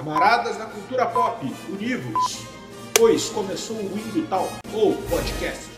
Camaradas 0.00 0.56
da 0.56 0.64
cultura 0.64 1.04
pop, 1.04 1.54
univos, 1.68 2.46
pois 2.94 3.28
começou 3.28 3.76
o 3.76 3.98
Indo 3.98 4.26
Tal, 4.28 4.48
ou 4.72 4.94
podcast. 4.94 5.68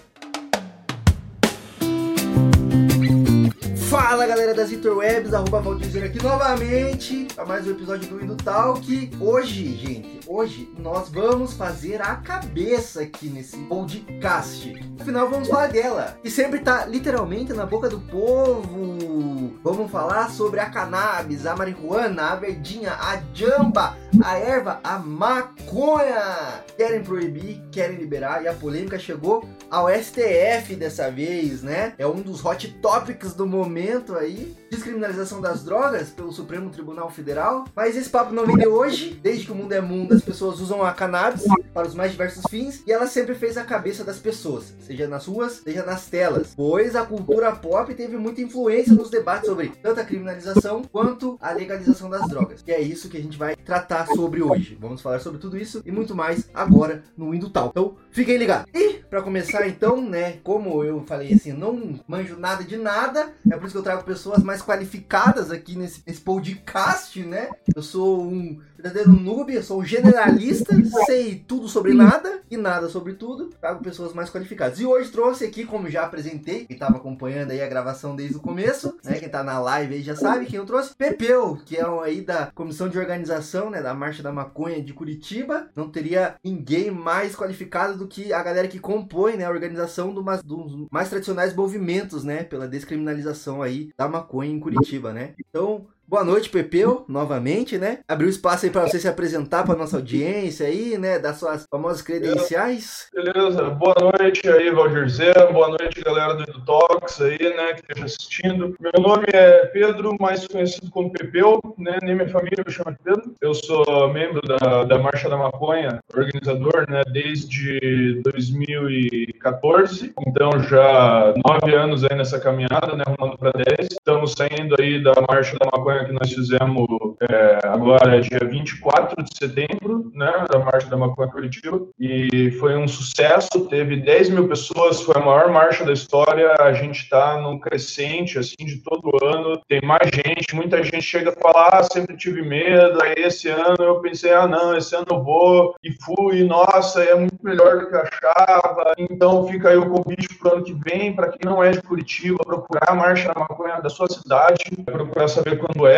Fala 3.90 4.24
galera 4.24 4.54
das 4.54 4.71
interwebs, 4.71 5.35
arroba 5.35 5.61
Valdir 5.61 6.04
aqui 6.04 6.22
novamente 6.22 7.27
para 7.35 7.45
mais 7.45 7.66
um 7.66 7.72
episódio 7.72 8.08
do 8.08 8.24
Indo 8.24 8.37
Talk. 8.37 9.11
Hoje, 9.19 9.77
gente, 9.77 10.21
hoje 10.29 10.73
nós 10.79 11.09
vamos 11.09 11.54
fazer 11.54 12.00
a 12.00 12.14
cabeça 12.14 13.02
aqui 13.02 13.29
nesse 13.29 13.57
podcast. 13.64 14.73
Afinal, 15.00 15.29
vamos 15.29 15.48
falar 15.48 15.66
dela, 15.66 16.16
que 16.23 16.30
sempre 16.30 16.61
tá 16.61 16.86
literalmente 16.86 17.52
na 17.52 17.66
boca 17.66 17.89
do 17.89 17.98
povo. 17.98 19.32
Vamos 19.62 19.91
falar 19.91 20.30
sobre 20.30 20.61
a 20.61 20.71
cannabis, 20.71 21.46
a 21.46 21.55
marihuana, 21.57 22.30
a 22.30 22.37
verdinha, 22.37 22.93
a 22.93 23.21
jamba, 23.35 23.96
a 24.23 24.39
erva, 24.39 24.80
a 24.82 24.98
maconha. 24.98 26.63
Querem 26.76 27.03
proibir, 27.03 27.62
querem 27.71 27.96
liberar 27.96 28.43
e 28.43 28.49
a 28.49 28.54
polêmica 28.54 28.99
chegou 28.99 29.49
ao 29.72 29.89
STF 29.89 30.76
dessa 30.76 31.11
vez, 31.11 31.62
né? 31.62 31.94
É 31.96 32.06
um 32.06 32.20
dos 32.20 32.44
hot 32.44 32.69
topics 32.83 33.33
do 33.33 33.47
momento 33.47 34.14
aí. 34.14 34.55
Descriminalização 34.70 35.41
das 35.41 35.64
drogas 35.64 36.11
pelo 36.11 36.31
Supremo 36.31 36.69
Tribunal 36.69 37.11
Federal. 37.11 37.64
Mas 37.75 37.97
esse 37.97 38.11
papo 38.11 38.34
não 38.34 38.47
vem 38.47 38.58
de 38.58 38.69
hoje. 38.69 39.19
Desde 39.22 39.47
que 39.47 39.53
o 39.53 39.55
mundo 39.55 39.72
é 39.72 39.81
mundo, 39.81 40.12
as 40.12 40.20
pessoas 40.20 40.61
usam 40.61 40.84
a 40.84 40.92
cannabis 40.92 41.45
para 41.72 41.89
os 41.89 41.95
mais 41.95 42.11
diversos 42.11 42.45
fins. 42.50 42.83
E 42.86 42.92
ela 42.92 43.06
sempre 43.06 43.34
fez 43.34 43.56
a 43.56 43.64
cabeça 43.64 44.05
das 44.05 44.19
pessoas, 44.19 44.75
seja 44.86 45.08
nas 45.08 45.25
ruas, 45.25 45.62
seja 45.64 45.83
nas 45.83 46.06
telas. 46.06 46.53
Pois 46.55 46.95
a 46.95 47.06
cultura 47.06 47.50
pop 47.53 47.95
teve 47.95 48.19
muita 48.19 48.42
influência 48.42 48.92
nos 48.92 49.09
debates 49.09 49.48
sobre 49.48 49.69
tanto 49.83 50.00
a 50.00 50.05
criminalização 50.05 50.83
quanto 50.83 51.39
a 51.41 51.50
legalização 51.50 52.11
das 52.11 52.28
drogas. 52.28 52.62
E 52.67 52.73
é 52.73 52.81
isso 52.81 53.09
que 53.09 53.17
a 53.17 53.23
gente 53.23 53.39
vai 53.39 53.56
tratar 53.56 54.06
sobre 54.09 54.42
hoje. 54.42 54.77
Vamos 54.78 55.00
falar 55.00 55.20
sobre 55.20 55.41
tudo 55.41 55.56
isso 55.56 55.81
e 55.86 55.91
muito 55.91 56.14
mais 56.14 56.50
agora 56.53 57.03
no 57.17 57.34
Indo 57.34 57.48
Tal. 57.48 57.69
Então, 57.69 57.97
fiquem 58.13 58.37
ligados. 58.37 58.71
E, 58.75 59.03
para 59.11 59.23
começar 59.23 59.67
então, 59.67 60.01
né, 60.01 60.39
como 60.45 60.85
eu 60.85 61.05
falei 61.05 61.35
assim, 61.35 61.53
não 61.53 62.01
manjo 62.07 62.39
nada 62.39 62.63
de 62.63 62.77
nada, 62.77 63.33
é 63.51 63.57
por 63.57 63.65
isso 63.65 63.73
que 63.73 63.79
eu 63.79 63.83
trago 63.83 64.05
pessoas 64.05 64.43
mais 64.43 64.63
qualificadas 64.63 65.51
aqui 65.51 65.77
nesse, 65.77 66.03
nesse 66.07 66.21
podcast, 66.21 67.23
né? 67.25 67.51
Eu 67.75 67.83
sou 67.83 68.23
um 68.23 68.61
verdadeiro 68.83 69.12
noob, 69.12 69.62
sou 69.62 69.80
um 69.80 69.84
generalista, 69.84 70.75
sei 71.06 71.36
tudo 71.47 71.69
sobre 71.69 71.94
nada 71.94 72.41
e 72.50 72.56
nada 72.56 72.88
sobre 72.88 73.12
tudo, 73.12 73.50
trago 73.61 73.83
pessoas 73.83 74.12
mais 74.12 74.28
qualificadas. 74.28 74.80
E 74.80 74.84
hoje 74.84 75.11
trouxe 75.11 75.44
aqui, 75.44 75.64
como 75.64 75.88
já 75.88 76.05
apresentei, 76.05 76.66
quem 76.66 76.75
estava 76.75 76.97
acompanhando 76.97 77.53
aí 77.53 77.62
a 77.62 77.69
gravação 77.69 78.16
desde 78.16 78.36
o 78.36 78.41
começo, 78.41 78.98
né, 79.05 79.20
quem 79.20 79.28
tá 79.28 79.44
na 79.44 79.60
live 79.60 79.94
aí 79.94 80.03
já 80.03 80.16
sabe 80.16 80.47
quem 80.47 80.58
eu 80.58 80.66
trouxe, 80.66 80.97
Pepeu, 80.97 81.58
que 81.64 81.77
é 81.77 81.84
aí 82.03 82.22
da 82.22 82.50
comissão 82.53 82.88
de 82.88 82.98
organização, 82.98 83.70
né, 83.70 83.80
da 83.80 83.94
Marcha 83.94 84.22
da 84.22 84.33
Maconha 84.33 84.83
de 84.83 84.92
Curitiba. 84.92 85.69
Não 85.77 85.88
teria 85.88 86.34
ninguém 86.42 86.91
mais 86.91 87.36
qualificado 87.36 87.97
do 87.97 88.08
que 88.08 88.33
a 88.33 88.42
galera 88.42 88.66
que 88.66 88.80
compõe, 88.80 89.36
né, 89.36 89.44
a 89.44 89.50
organização 89.50 90.12
do, 90.12 90.22
dos 90.44 90.88
mais 90.91 91.08
tradicionais 91.08 91.55
movimentos, 91.55 92.25
né, 92.25 92.42
pela 92.42 92.66
descriminalização 92.66 93.62
aí 93.62 93.91
da 93.97 94.08
maconha 94.08 94.50
em 94.50 94.58
Curitiba, 94.58 95.12
né. 95.12 95.34
Então, 95.38 95.86
Boa 96.13 96.25
noite, 96.25 96.51
Pepeu, 96.51 97.07
novamente, 97.09 97.79
né? 97.79 98.01
Abriu 98.07 98.29
espaço 98.29 98.67
aí 98.67 98.71
para 98.71 98.83
você 98.83 98.99
se 98.99 99.09
apresentar 99.09 99.65
para 99.65 99.79
nossa 99.79 99.97
audiência 99.97 100.67
aí, 100.67 100.99
né? 100.99 101.19
Das 101.19 101.39
suas 101.39 101.65
famosas 101.71 102.03
credenciais. 102.03 103.09
Beleza, 103.15 103.71
boa 103.71 103.95
noite 103.99 104.47
aí, 104.47 104.71
Valdir 104.71 105.09
Zé, 105.09 105.33
boa 105.51 105.69
noite, 105.69 106.03
galera 106.05 106.35
do 106.35 106.67
Talks 106.67 107.19
aí, 107.23 107.39
né, 107.39 107.73
que 107.73 107.81
esteja 107.81 108.05
assistindo. 108.05 108.77
Meu 108.79 108.93
nome 109.01 109.25
é 109.33 109.65
Pedro, 109.69 110.15
mais 110.21 110.47
conhecido 110.47 110.91
como 110.91 111.11
Pepeu, 111.11 111.59
né? 111.79 111.97
Nem 112.03 112.15
minha 112.15 112.29
família 112.29 112.63
me 112.63 112.71
chama 112.71 112.93
de 112.93 112.99
Pedro. 113.03 113.35
Eu 113.41 113.55
sou 113.55 114.13
membro 114.13 114.43
da, 114.43 114.85
da 114.85 114.99
Marcha 114.99 115.31
da 115.31 115.39
Maconha, 115.39 115.99
organizador, 116.15 116.85
né, 116.91 117.01
desde 117.11 118.21
2014. 118.23 120.13
Então, 120.27 120.61
já 120.65 121.33
nove 121.43 121.75
anos 121.75 122.05
aí 122.05 122.15
nessa 122.15 122.39
caminhada, 122.39 122.95
né, 122.95 123.03
arrumando 123.06 123.39
para 123.39 123.53
dez. 123.53 123.89
Estamos 123.93 124.33
saindo 124.33 124.77
aí 124.78 125.03
da 125.03 125.15
Marcha 125.27 125.56
da 125.59 125.65
Maconha 125.72 126.02
que 126.05 126.13
nós 126.13 126.33
fizemos 126.33 126.87
é, 127.29 127.59
agora, 127.65 128.21
dia 128.21 128.41
24 128.41 129.23
de 129.23 129.31
setembro, 129.37 130.11
né, 130.15 130.45
da 130.51 130.59
Marcha 130.59 130.89
da 130.89 130.97
Maconha 130.97 131.31
Curitiba, 131.31 131.81
e 131.99 132.51
foi 132.53 132.77
um 132.77 132.89
sucesso, 132.89 133.67
teve 133.69 133.97
10 133.97 134.31
mil 134.31 134.49
pessoas, 134.49 135.03
foi 135.03 135.15
a 135.17 135.25
maior 135.25 135.51
marcha 135.51 135.85
da 135.85 135.93
história, 135.93 136.55
a 136.61 136.73
gente 136.73 137.03
está 137.03 137.41
num 137.41 137.59
crescente, 137.59 138.39
assim, 138.39 138.65
de 138.65 138.83
todo 138.83 139.19
ano, 139.25 139.61
tem 139.69 139.81
mais 139.83 140.11
gente, 140.13 140.55
muita 140.55 140.83
gente 140.83 141.03
chega 141.03 141.31
a 141.31 141.41
falar, 141.41 141.69
ah, 141.73 141.83
sempre 141.83 142.17
tive 142.17 142.43
medo, 142.43 143.03
aí 143.03 143.15
esse 143.17 143.49
ano 143.49 143.77
eu 143.81 144.01
pensei, 144.01 144.33
ah, 144.33 144.47
não, 144.47 144.77
esse 144.77 144.95
ano 144.95 145.07
eu 145.11 145.23
vou, 145.23 145.75
e 145.83 145.93
fui, 146.03 146.43
nossa, 146.45 147.03
é 147.03 147.15
muito 147.15 147.39
melhor 147.43 147.79
do 147.79 147.89
que 147.89 147.95
eu 147.95 148.01
achava, 148.01 148.93
então 148.99 149.47
fica 149.47 149.71
aí 149.71 149.77
o 149.77 149.89
convite 149.89 150.34
para 150.39 150.53
o 150.53 150.55
ano 150.57 150.65
que 150.65 150.75
vem, 150.75 151.15
para 151.15 151.29
quem 151.29 151.51
não 151.51 151.63
é 151.63 151.71
de 151.71 151.83
Curitiba, 151.83 152.39
procurar 152.45 152.91
a 152.91 152.95
Marcha 152.95 153.33
da 153.33 153.41
Maconha 153.41 153.81
da 153.81 153.89
sua 153.89 154.09
cidade, 154.09 154.65
procurar 154.84 155.29
saber 155.29 155.59
quando 155.59 155.87
é, 155.87 155.91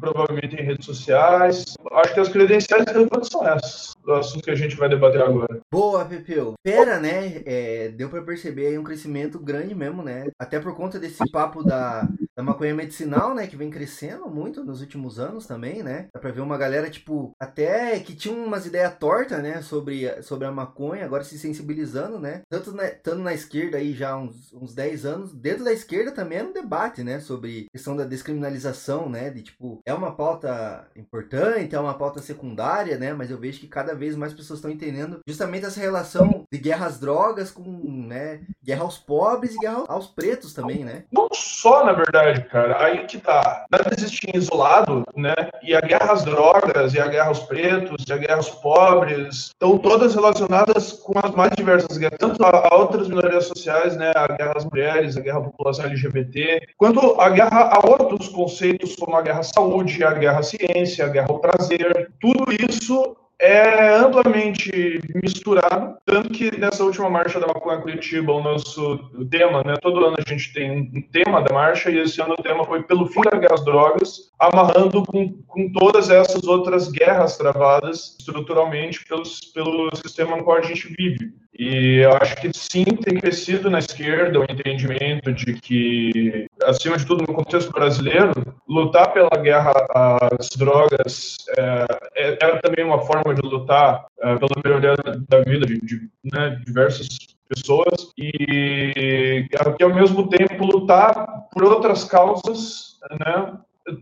provavelmente 0.00 0.56
em 0.56 0.64
redes 0.64 0.86
sociais. 0.86 1.74
Acho 1.92 2.14
que 2.14 2.20
as 2.20 2.28
credenciais 2.28 2.84
relevantes 2.86 3.28
são 3.30 3.46
essas, 3.46 3.94
do 4.04 4.12
assunto 4.12 4.44
que 4.44 4.50
a 4.50 4.54
gente 4.54 4.76
vai 4.76 4.88
debater 4.88 5.20
agora. 5.20 5.60
Boa, 5.70 6.04
Pepeu. 6.04 6.54
Pera, 6.62 6.98
né? 6.98 7.42
É, 7.44 7.88
deu 7.88 8.08
para 8.08 8.22
perceber 8.22 8.68
aí 8.68 8.78
um 8.78 8.84
crescimento 8.84 9.38
grande 9.38 9.74
mesmo, 9.74 10.02
né? 10.02 10.28
Até 10.38 10.60
por 10.60 10.74
conta 10.74 10.98
desse 10.98 11.22
papo 11.30 11.62
da, 11.62 12.08
da 12.36 12.42
maconha 12.42 12.74
medicinal, 12.74 13.34
né? 13.34 13.46
Que 13.46 13.56
vem 13.56 13.70
crescendo 13.70 14.28
muito 14.28 14.64
nos 14.64 14.80
últimos 14.80 15.18
anos 15.18 15.46
também, 15.46 15.82
né? 15.82 16.08
Dá 16.12 16.20
pra 16.20 16.30
ver 16.30 16.40
uma 16.40 16.58
galera, 16.58 16.90
tipo, 16.90 17.32
até 17.40 17.98
que 18.00 18.14
tinha 18.14 18.34
umas 18.34 18.66
ideias 18.66 18.94
tortas, 18.98 19.42
né? 19.42 19.62
Sobre, 19.62 20.22
sobre 20.22 20.46
a 20.46 20.52
maconha, 20.52 21.04
agora 21.04 21.24
se 21.24 21.38
sensibilizando, 21.38 22.18
né? 22.18 22.42
Tanto 22.48 22.72
na, 22.72 22.88
tanto 22.88 23.18
na 23.18 23.34
esquerda 23.34 23.78
aí 23.78 23.94
já 23.94 24.10
há 24.10 24.16
uns, 24.16 24.52
uns 24.52 24.74
10 24.74 25.06
anos, 25.06 25.34
dentro 25.34 25.64
da 25.64 25.72
esquerda 25.72 26.12
também 26.12 26.38
é 26.38 26.44
um 26.44 26.52
debate, 26.52 27.02
né? 27.02 27.20
Sobre 27.20 27.66
questão 27.72 27.96
da 27.96 28.04
descriminalização 28.04 29.06
né? 29.08 29.30
De 29.30 29.42
tipo, 29.42 29.80
é 29.84 29.92
uma 29.92 30.12
pauta 30.14 30.88
importante, 30.96 31.74
é 31.74 31.80
uma 31.80 31.94
pauta 31.94 32.20
secundária, 32.20 32.98
né? 32.98 33.12
Mas 33.12 33.30
eu 33.30 33.38
vejo 33.38 33.60
que 33.60 33.68
cada 33.68 33.94
vez 33.94 34.16
mais 34.16 34.32
pessoas 34.32 34.58
estão 34.58 34.70
entendendo 34.70 35.20
justamente 35.26 35.66
essa 35.66 35.80
relação 35.80 36.44
de 36.50 36.58
guerra 36.58 36.86
às 36.86 36.98
drogas 36.98 37.50
com, 37.50 37.62
né? 37.62 38.40
Guerra 38.62 38.82
aos 38.82 38.98
pobres 38.98 39.54
e 39.54 39.58
guerra 39.58 39.84
aos 39.88 40.06
pretos 40.06 40.52
também, 40.52 40.84
né? 40.84 41.04
Não 41.12 41.28
só, 41.32 41.84
na 41.84 41.92
verdade, 41.92 42.25
cara. 42.34 42.84
Aí 42.84 43.06
que 43.06 43.18
tá. 43.18 43.66
Nada 43.70 43.90
existe 43.96 44.30
isolado, 44.34 45.04
né? 45.16 45.34
E 45.62 45.74
a 45.74 45.80
guerra 45.80 46.12
às 46.12 46.24
drogas, 46.24 46.94
e 46.94 47.00
a 47.00 47.06
guerra 47.06 47.28
aos 47.28 47.40
pretos, 47.40 48.04
e 48.06 48.12
a 48.12 48.16
guerra 48.16 48.36
aos 48.36 48.50
pobres, 48.50 49.46
estão 49.46 49.78
todas 49.78 50.14
relacionadas 50.14 50.92
com 50.92 51.18
as 51.18 51.30
mais 51.32 51.52
diversas 51.56 51.96
guerras, 51.96 52.18
tanto 52.18 52.44
a, 52.44 52.68
a 52.68 52.74
outras 52.76 53.08
minorias 53.08 53.46
sociais, 53.46 53.96
né? 53.96 54.12
A 54.14 54.28
guerra 54.28 54.54
às 54.56 54.64
mulheres, 54.64 55.16
a 55.16 55.20
guerra 55.20 55.38
à 55.38 55.42
população 55.42 55.86
LGBT, 55.86 56.68
quanto 56.76 57.20
a 57.20 57.30
guerra 57.30 57.70
a 57.72 57.88
outros 57.88 58.28
conceitos 58.28 58.96
como 58.96 59.16
a 59.16 59.22
guerra 59.22 59.40
à 59.40 59.44
saúde, 59.44 60.04
a 60.04 60.12
guerra 60.12 60.40
à 60.40 60.42
ciência, 60.42 61.04
a 61.04 61.08
guerra 61.08 61.28
ao 61.30 61.38
prazer. 61.38 62.10
Tudo 62.20 62.46
isso 62.52 63.16
é 63.40 63.96
amplamente 63.96 65.00
misturado, 65.22 65.96
tanto 66.04 66.30
que 66.30 66.58
nessa 66.58 66.84
última 66.84 67.10
marcha 67.10 67.38
da 67.38 67.46
Maconha 67.46 67.80
Curitiba, 67.80 68.32
o 68.32 68.42
nosso 68.42 68.98
tema, 69.30 69.62
né, 69.62 69.74
todo 69.80 70.04
ano 70.04 70.16
a 70.18 70.28
gente 70.28 70.52
tem 70.52 70.70
um 70.94 71.02
tema 71.12 71.42
da 71.42 71.54
marcha, 71.54 71.90
e 71.90 71.98
esse 71.98 72.20
ano 72.20 72.34
o 72.38 72.42
tema 72.42 72.64
foi 72.64 72.82
pelo 72.82 73.06
fim 73.06 73.20
da 73.20 73.36
guerra 73.36 73.54
às 73.54 73.64
drogas, 73.64 74.32
amarrando 74.38 75.04
com, 75.04 75.34
com 75.46 75.72
todas 75.72 76.08
essas 76.08 76.44
outras 76.44 76.90
guerras 76.90 77.36
travadas 77.36 78.16
estruturalmente 78.18 79.04
pelos, 79.04 79.40
pelo 79.52 79.94
sistema 79.94 80.36
no 80.36 80.44
qual 80.44 80.56
a 80.58 80.62
gente 80.62 80.88
vive. 80.88 81.32
E 81.58 82.00
eu 82.02 82.12
acho 82.20 82.36
que 82.36 82.50
sim, 82.52 82.84
tem 82.84 83.18
crescido 83.18 83.70
na 83.70 83.78
esquerda 83.78 84.40
o 84.40 84.44
entendimento 84.44 85.32
de 85.32 85.54
que, 85.54 86.46
acima 86.64 86.98
de 86.98 87.06
tudo, 87.06 87.24
no 87.26 87.34
contexto 87.34 87.72
brasileiro, 87.72 88.32
lutar 88.68 89.12
pela 89.12 89.30
guerra 89.42 89.72
às 89.94 90.50
drogas 90.50 91.36
é, 91.56 91.86
é, 92.14 92.28
é 92.32 92.56
também 92.58 92.84
uma 92.84 93.00
forma 93.00 93.34
de 93.34 93.40
lutar 93.40 94.06
é, 94.20 94.36
pela 94.36 94.62
melhoria 94.62 94.94
da 95.28 95.40
vida 95.40 95.64
de, 95.64 95.80
de 95.80 96.08
né, 96.24 96.60
diversas 96.66 97.08
pessoas. 97.48 98.12
E, 98.18 99.48
que, 99.78 99.82
ao 99.82 99.94
mesmo 99.94 100.28
tempo, 100.28 100.66
lutar 100.66 101.46
por 101.52 101.64
outras 101.64 102.04
causas, 102.04 102.98
né, 103.10 103.52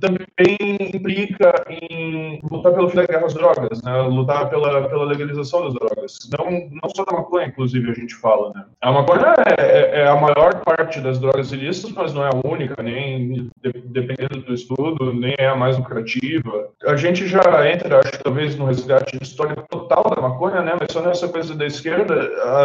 também 0.00 0.56
implica 0.94 1.64
em 1.68 2.40
lutar 2.50 2.72
pelo 2.72 2.88
fim 2.88 2.96
da 2.96 3.06
guerra 3.06 3.26
às 3.26 3.34
drogas, 3.34 3.82
né? 3.82 4.02
lutar 4.02 4.48
pela, 4.48 4.88
pela 4.88 5.04
legalização 5.04 5.64
das 5.64 5.74
drogas. 5.74 6.18
Não, 6.38 6.70
não 6.82 6.90
só 6.94 7.04
da 7.04 7.12
maconha, 7.12 7.46
inclusive, 7.46 7.90
a 7.90 7.94
gente 7.94 8.14
fala. 8.14 8.52
Né? 8.54 8.64
A 8.80 8.92
maconha 8.92 9.34
é, 9.46 9.60
é, 9.60 10.00
é 10.00 10.08
a 10.08 10.16
maior 10.16 10.62
parte 10.64 11.00
das 11.00 11.18
drogas 11.18 11.52
ilícitas, 11.52 11.92
mas 11.92 12.14
não 12.14 12.24
é 12.24 12.30
a 12.30 12.48
única, 12.48 12.82
nem 12.82 13.50
de, 13.62 13.72
dependendo 13.84 14.40
do 14.40 14.54
estudo, 14.54 15.12
nem 15.12 15.34
é 15.38 15.48
a 15.48 15.56
mais 15.56 15.76
lucrativa. 15.76 16.68
A 16.84 16.96
gente 16.96 17.26
já 17.26 17.42
entra, 17.70 18.00
acho 18.00 18.22
talvez, 18.22 18.56
no 18.56 18.66
resgate 18.66 19.18
histórico 19.20 19.66
total 19.68 20.04
da 20.14 20.22
maconha, 20.22 20.62
né? 20.62 20.74
mas 20.80 20.92
só 20.92 21.02
nessa 21.02 21.28
coisa 21.28 21.54
da 21.54 21.66
esquerda, 21.66 22.14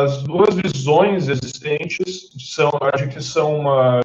as 0.04 0.24
duas 0.24 0.56
visões 0.56 1.27
existentes 1.27 2.30
são, 2.39 2.71
acho 2.94 3.10
que 3.10 3.21
são 3.21 3.60
uma 3.60 4.00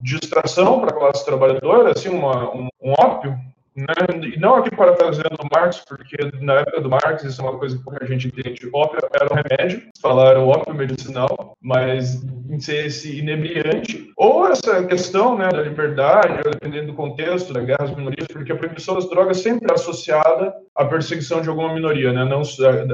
distração 0.00 0.80
para 0.80 0.90
a 0.90 0.98
classe 0.98 1.24
trabalhadora, 1.24 1.92
assim, 1.92 2.10
uma 2.10 2.43
um, 2.52 2.68
um 2.80 2.92
ópio? 2.98 3.53
E 3.76 4.38
não 4.38 4.56
aqui 4.56 4.70
para 4.70 4.92
parafraseando 4.92 5.36
Marx, 5.52 5.84
porque 5.88 6.16
na 6.40 6.60
época 6.60 6.80
do 6.80 6.88
Marx 6.88 7.24
isso 7.24 7.40
é 7.40 7.44
uma 7.44 7.58
coisa 7.58 7.76
que 7.76 8.04
a 8.04 8.06
gente 8.06 8.28
entende, 8.28 8.68
ópio 8.72 9.00
era 9.12 9.32
um 9.32 9.36
remédio, 9.36 9.82
falaram 10.00 10.46
ópio 10.46 10.74
medicinal, 10.74 11.56
mas 11.60 12.22
em 12.48 12.60
ser 12.60 12.86
esse 12.86 13.18
inebriante, 13.18 14.12
ou 14.16 14.46
essa 14.46 14.84
questão 14.84 15.36
né, 15.36 15.48
da 15.48 15.62
liberdade, 15.62 16.42
dependendo 16.44 16.88
do 16.88 16.94
contexto, 16.94 17.52
da 17.52 17.60
guerra 17.60 17.84
às 17.84 17.94
minorias, 17.94 18.28
porque 18.28 18.52
a 18.52 18.56
proibição 18.56 18.94
das 18.94 19.08
drogas 19.08 19.38
sempre 19.38 19.70
é 19.70 19.74
associada 19.74 20.54
à 20.76 20.84
perseguição 20.84 21.40
de 21.40 21.48
alguma 21.48 21.72
minoria, 21.74 22.12
né? 22.12 22.24
Não, 22.24 22.42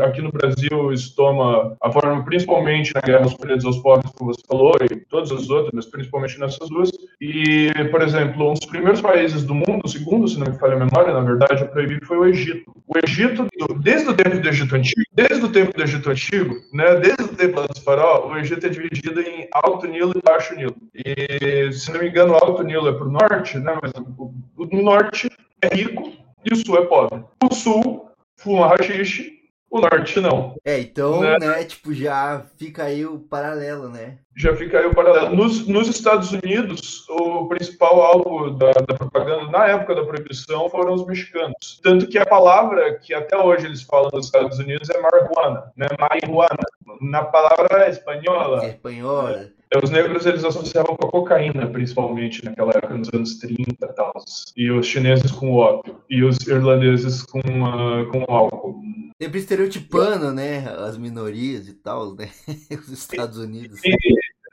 aqui 0.04 0.22
no 0.22 0.30
Brasil 0.30 0.92
isso 0.92 1.14
toma 1.14 1.76
a 1.80 1.90
forma 1.90 2.24
principalmente 2.24 2.94
na 2.94 3.00
guerra 3.00 3.24
aos 3.24 3.34
pretos 3.34 3.64
aos 3.64 3.78
pobres, 3.78 4.10
como 4.16 4.32
você 4.32 4.40
falou, 4.46 4.72
e 4.82 4.96
todas 4.96 5.30
as 5.32 5.48
outras, 5.50 5.72
mas 5.74 5.86
principalmente 5.86 6.38
nessas 6.38 6.68
duas. 6.68 6.90
E, 7.20 7.70
por 7.90 8.02
exemplo, 8.02 8.50
um 8.50 8.54
dos 8.54 8.66
primeiros 8.66 9.00
países 9.00 9.44
do 9.44 9.54
mundo, 9.54 9.88
segundo, 9.88 10.28
se 10.28 10.38
não 10.38 10.46
me 10.46 10.58
falha 10.58 10.69
a 10.76 10.78
memória, 10.78 11.12
na 11.12 11.20
verdade, 11.20 11.62
a 11.62 11.66
proibir 11.66 12.04
foi 12.04 12.18
o 12.18 12.26
Egito. 12.26 12.72
O 12.86 12.98
Egito, 13.04 13.46
desde 13.80 14.08
o 14.08 14.14
tempo 14.14 14.38
do 14.38 14.48
Egito 14.48 14.74
Antigo, 14.76 15.02
desde 15.12 15.44
o 15.44 15.52
tempo 15.52 15.76
do 15.76 15.82
Egito 15.82 16.10
Antigo, 16.10 16.54
né, 16.72 16.96
desde 16.96 17.22
o 17.24 17.36
tempo 17.36 17.60
dos 17.66 17.82
farol, 17.82 18.28
o 18.28 18.36
Egito 18.36 18.66
é 18.66 18.68
dividido 18.68 19.20
em 19.20 19.48
Alto 19.52 19.86
Nilo 19.86 20.12
e 20.16 20.22
Baixo 20.22 20.54
Nilo. 20.54 20.76
E, 20.94 21.72
se 21.72 21.92
não 21.92 22.00
me 22.00 22.08
engano, 22.08 22.32
o 22.32 22.36
Alto 22.36 22.62
Nilo 22.62 22.88
é 22.88 22.92
para 22.92 23.06
o 23.06 23.12
norte, 23.12 23.58
né, 23.58 23.78
mas 23.82 23.92
o, 23.92 24.34
o 24.56 24.82
norte 24.82 25.30
é 25.62 25.74
rico 25.74 26.12
e 26.44 26.52
o 26.52 26.56
sul 26.56 26.78
é 26.78 26.86
pobre. 26.86 27.22
O 27.42 27.54
sul 27.54 28.10
fuma 28.36 28.68
rachixe 28.68 29.39
o 29.70 29.80
norte 29.80 30.20
não. 30.20 30.56
É, 30.64 30.80
então, 30.80 31.20
né? 31.20 31.38
né? 31.38 31.64
tipo, 31.64 31.94
já 31.94 32.44
fica 32.58 32.84
aí 32.84 33.06
o 33.06 33.20
paralelo, 33.20 33.88
né? 33.88 34.18
Já 34.36 34.54
fica 34.56 34.78
aí 34.78 34.86
o 34.86 34.94
paralelo. 34.94 35.36
Nos, 35.36 35.66
nos 35.68 35.88
Estados 35.88 36.32
Unidos, 36.32 37.08
o 37.08 37.46
principal 37.46 38.02
alvo 38.02 38.50
da, 38.50 38.72
da, 38.72 38.94
propaganda 38.94 39.50
na 39.50 39.66
época 39.66 39.94
da 39.94 40.04
proibição 40.04 40.68
foram 40.68 40.94
os 40.94 41.06
mexicanos. 41.06 41.80
Tanto 41.82 42.08
que 42.08 42.18
a 42.18 42.26
palavra 42.26 42.98
que 42.98 43.14
até 43.14 43.36
hoje 43.36 43.66
eles 43.66 43.82
falam 43.82 44.10
nos 44.12 44.26
Estados 44.26 44.58
Unidos 44.58 44.90
é 44.90 45.00
marihuana, 45.00 45.72
né? 45.76 45.86
Marihuana. 45.98 46.64
Na 47.00 47.24
palavra 47.24 47.88
espanhola. 47.88 48.66
Espanhola. 48.66 49.50
Né? 49.72 49.80
Os 49.82 49.90
negros 49.90 50.26
eles 50.26 50.44
associavam 50.44 50.96
com 50.96 51.06
a 51.06 51.10
cocaína, 51.10 51.66
principalmente 51.68 52.44
naquela 52.44 52.70
época, 52.70 52.94
nos 52.94 53.08
anos 53.12 53.38
30 53.38 53.62
e 53.70 53.92
tal. 53.94 54.12
E 54.56 54.70
os 54.70 54.86
chineses 54.86 55.30
com 55.30 55.50
o 55.50 55.56
ópio. 55.56 55.96
E 56.08 56.22
os 56.24 56.38
irlandeses 56.46 57.22
com, 57.22 57.38
uh, 57.38 58.06
com 58.10 58.24
álcool. 58.28 58.80
Sempre 59.20 59.38
estereotipando, 59.38 60.32
né, 60.32 60.66
as 60.78 60.96
minorias 60.96 61.68
e 61.68 61.74
tal, 61.74 62.14
né, 62.14 62.30
os 62.72 62.88
Estados 62.88 63.36
Unidos. 63.38 63.78
E, 63.84 63.94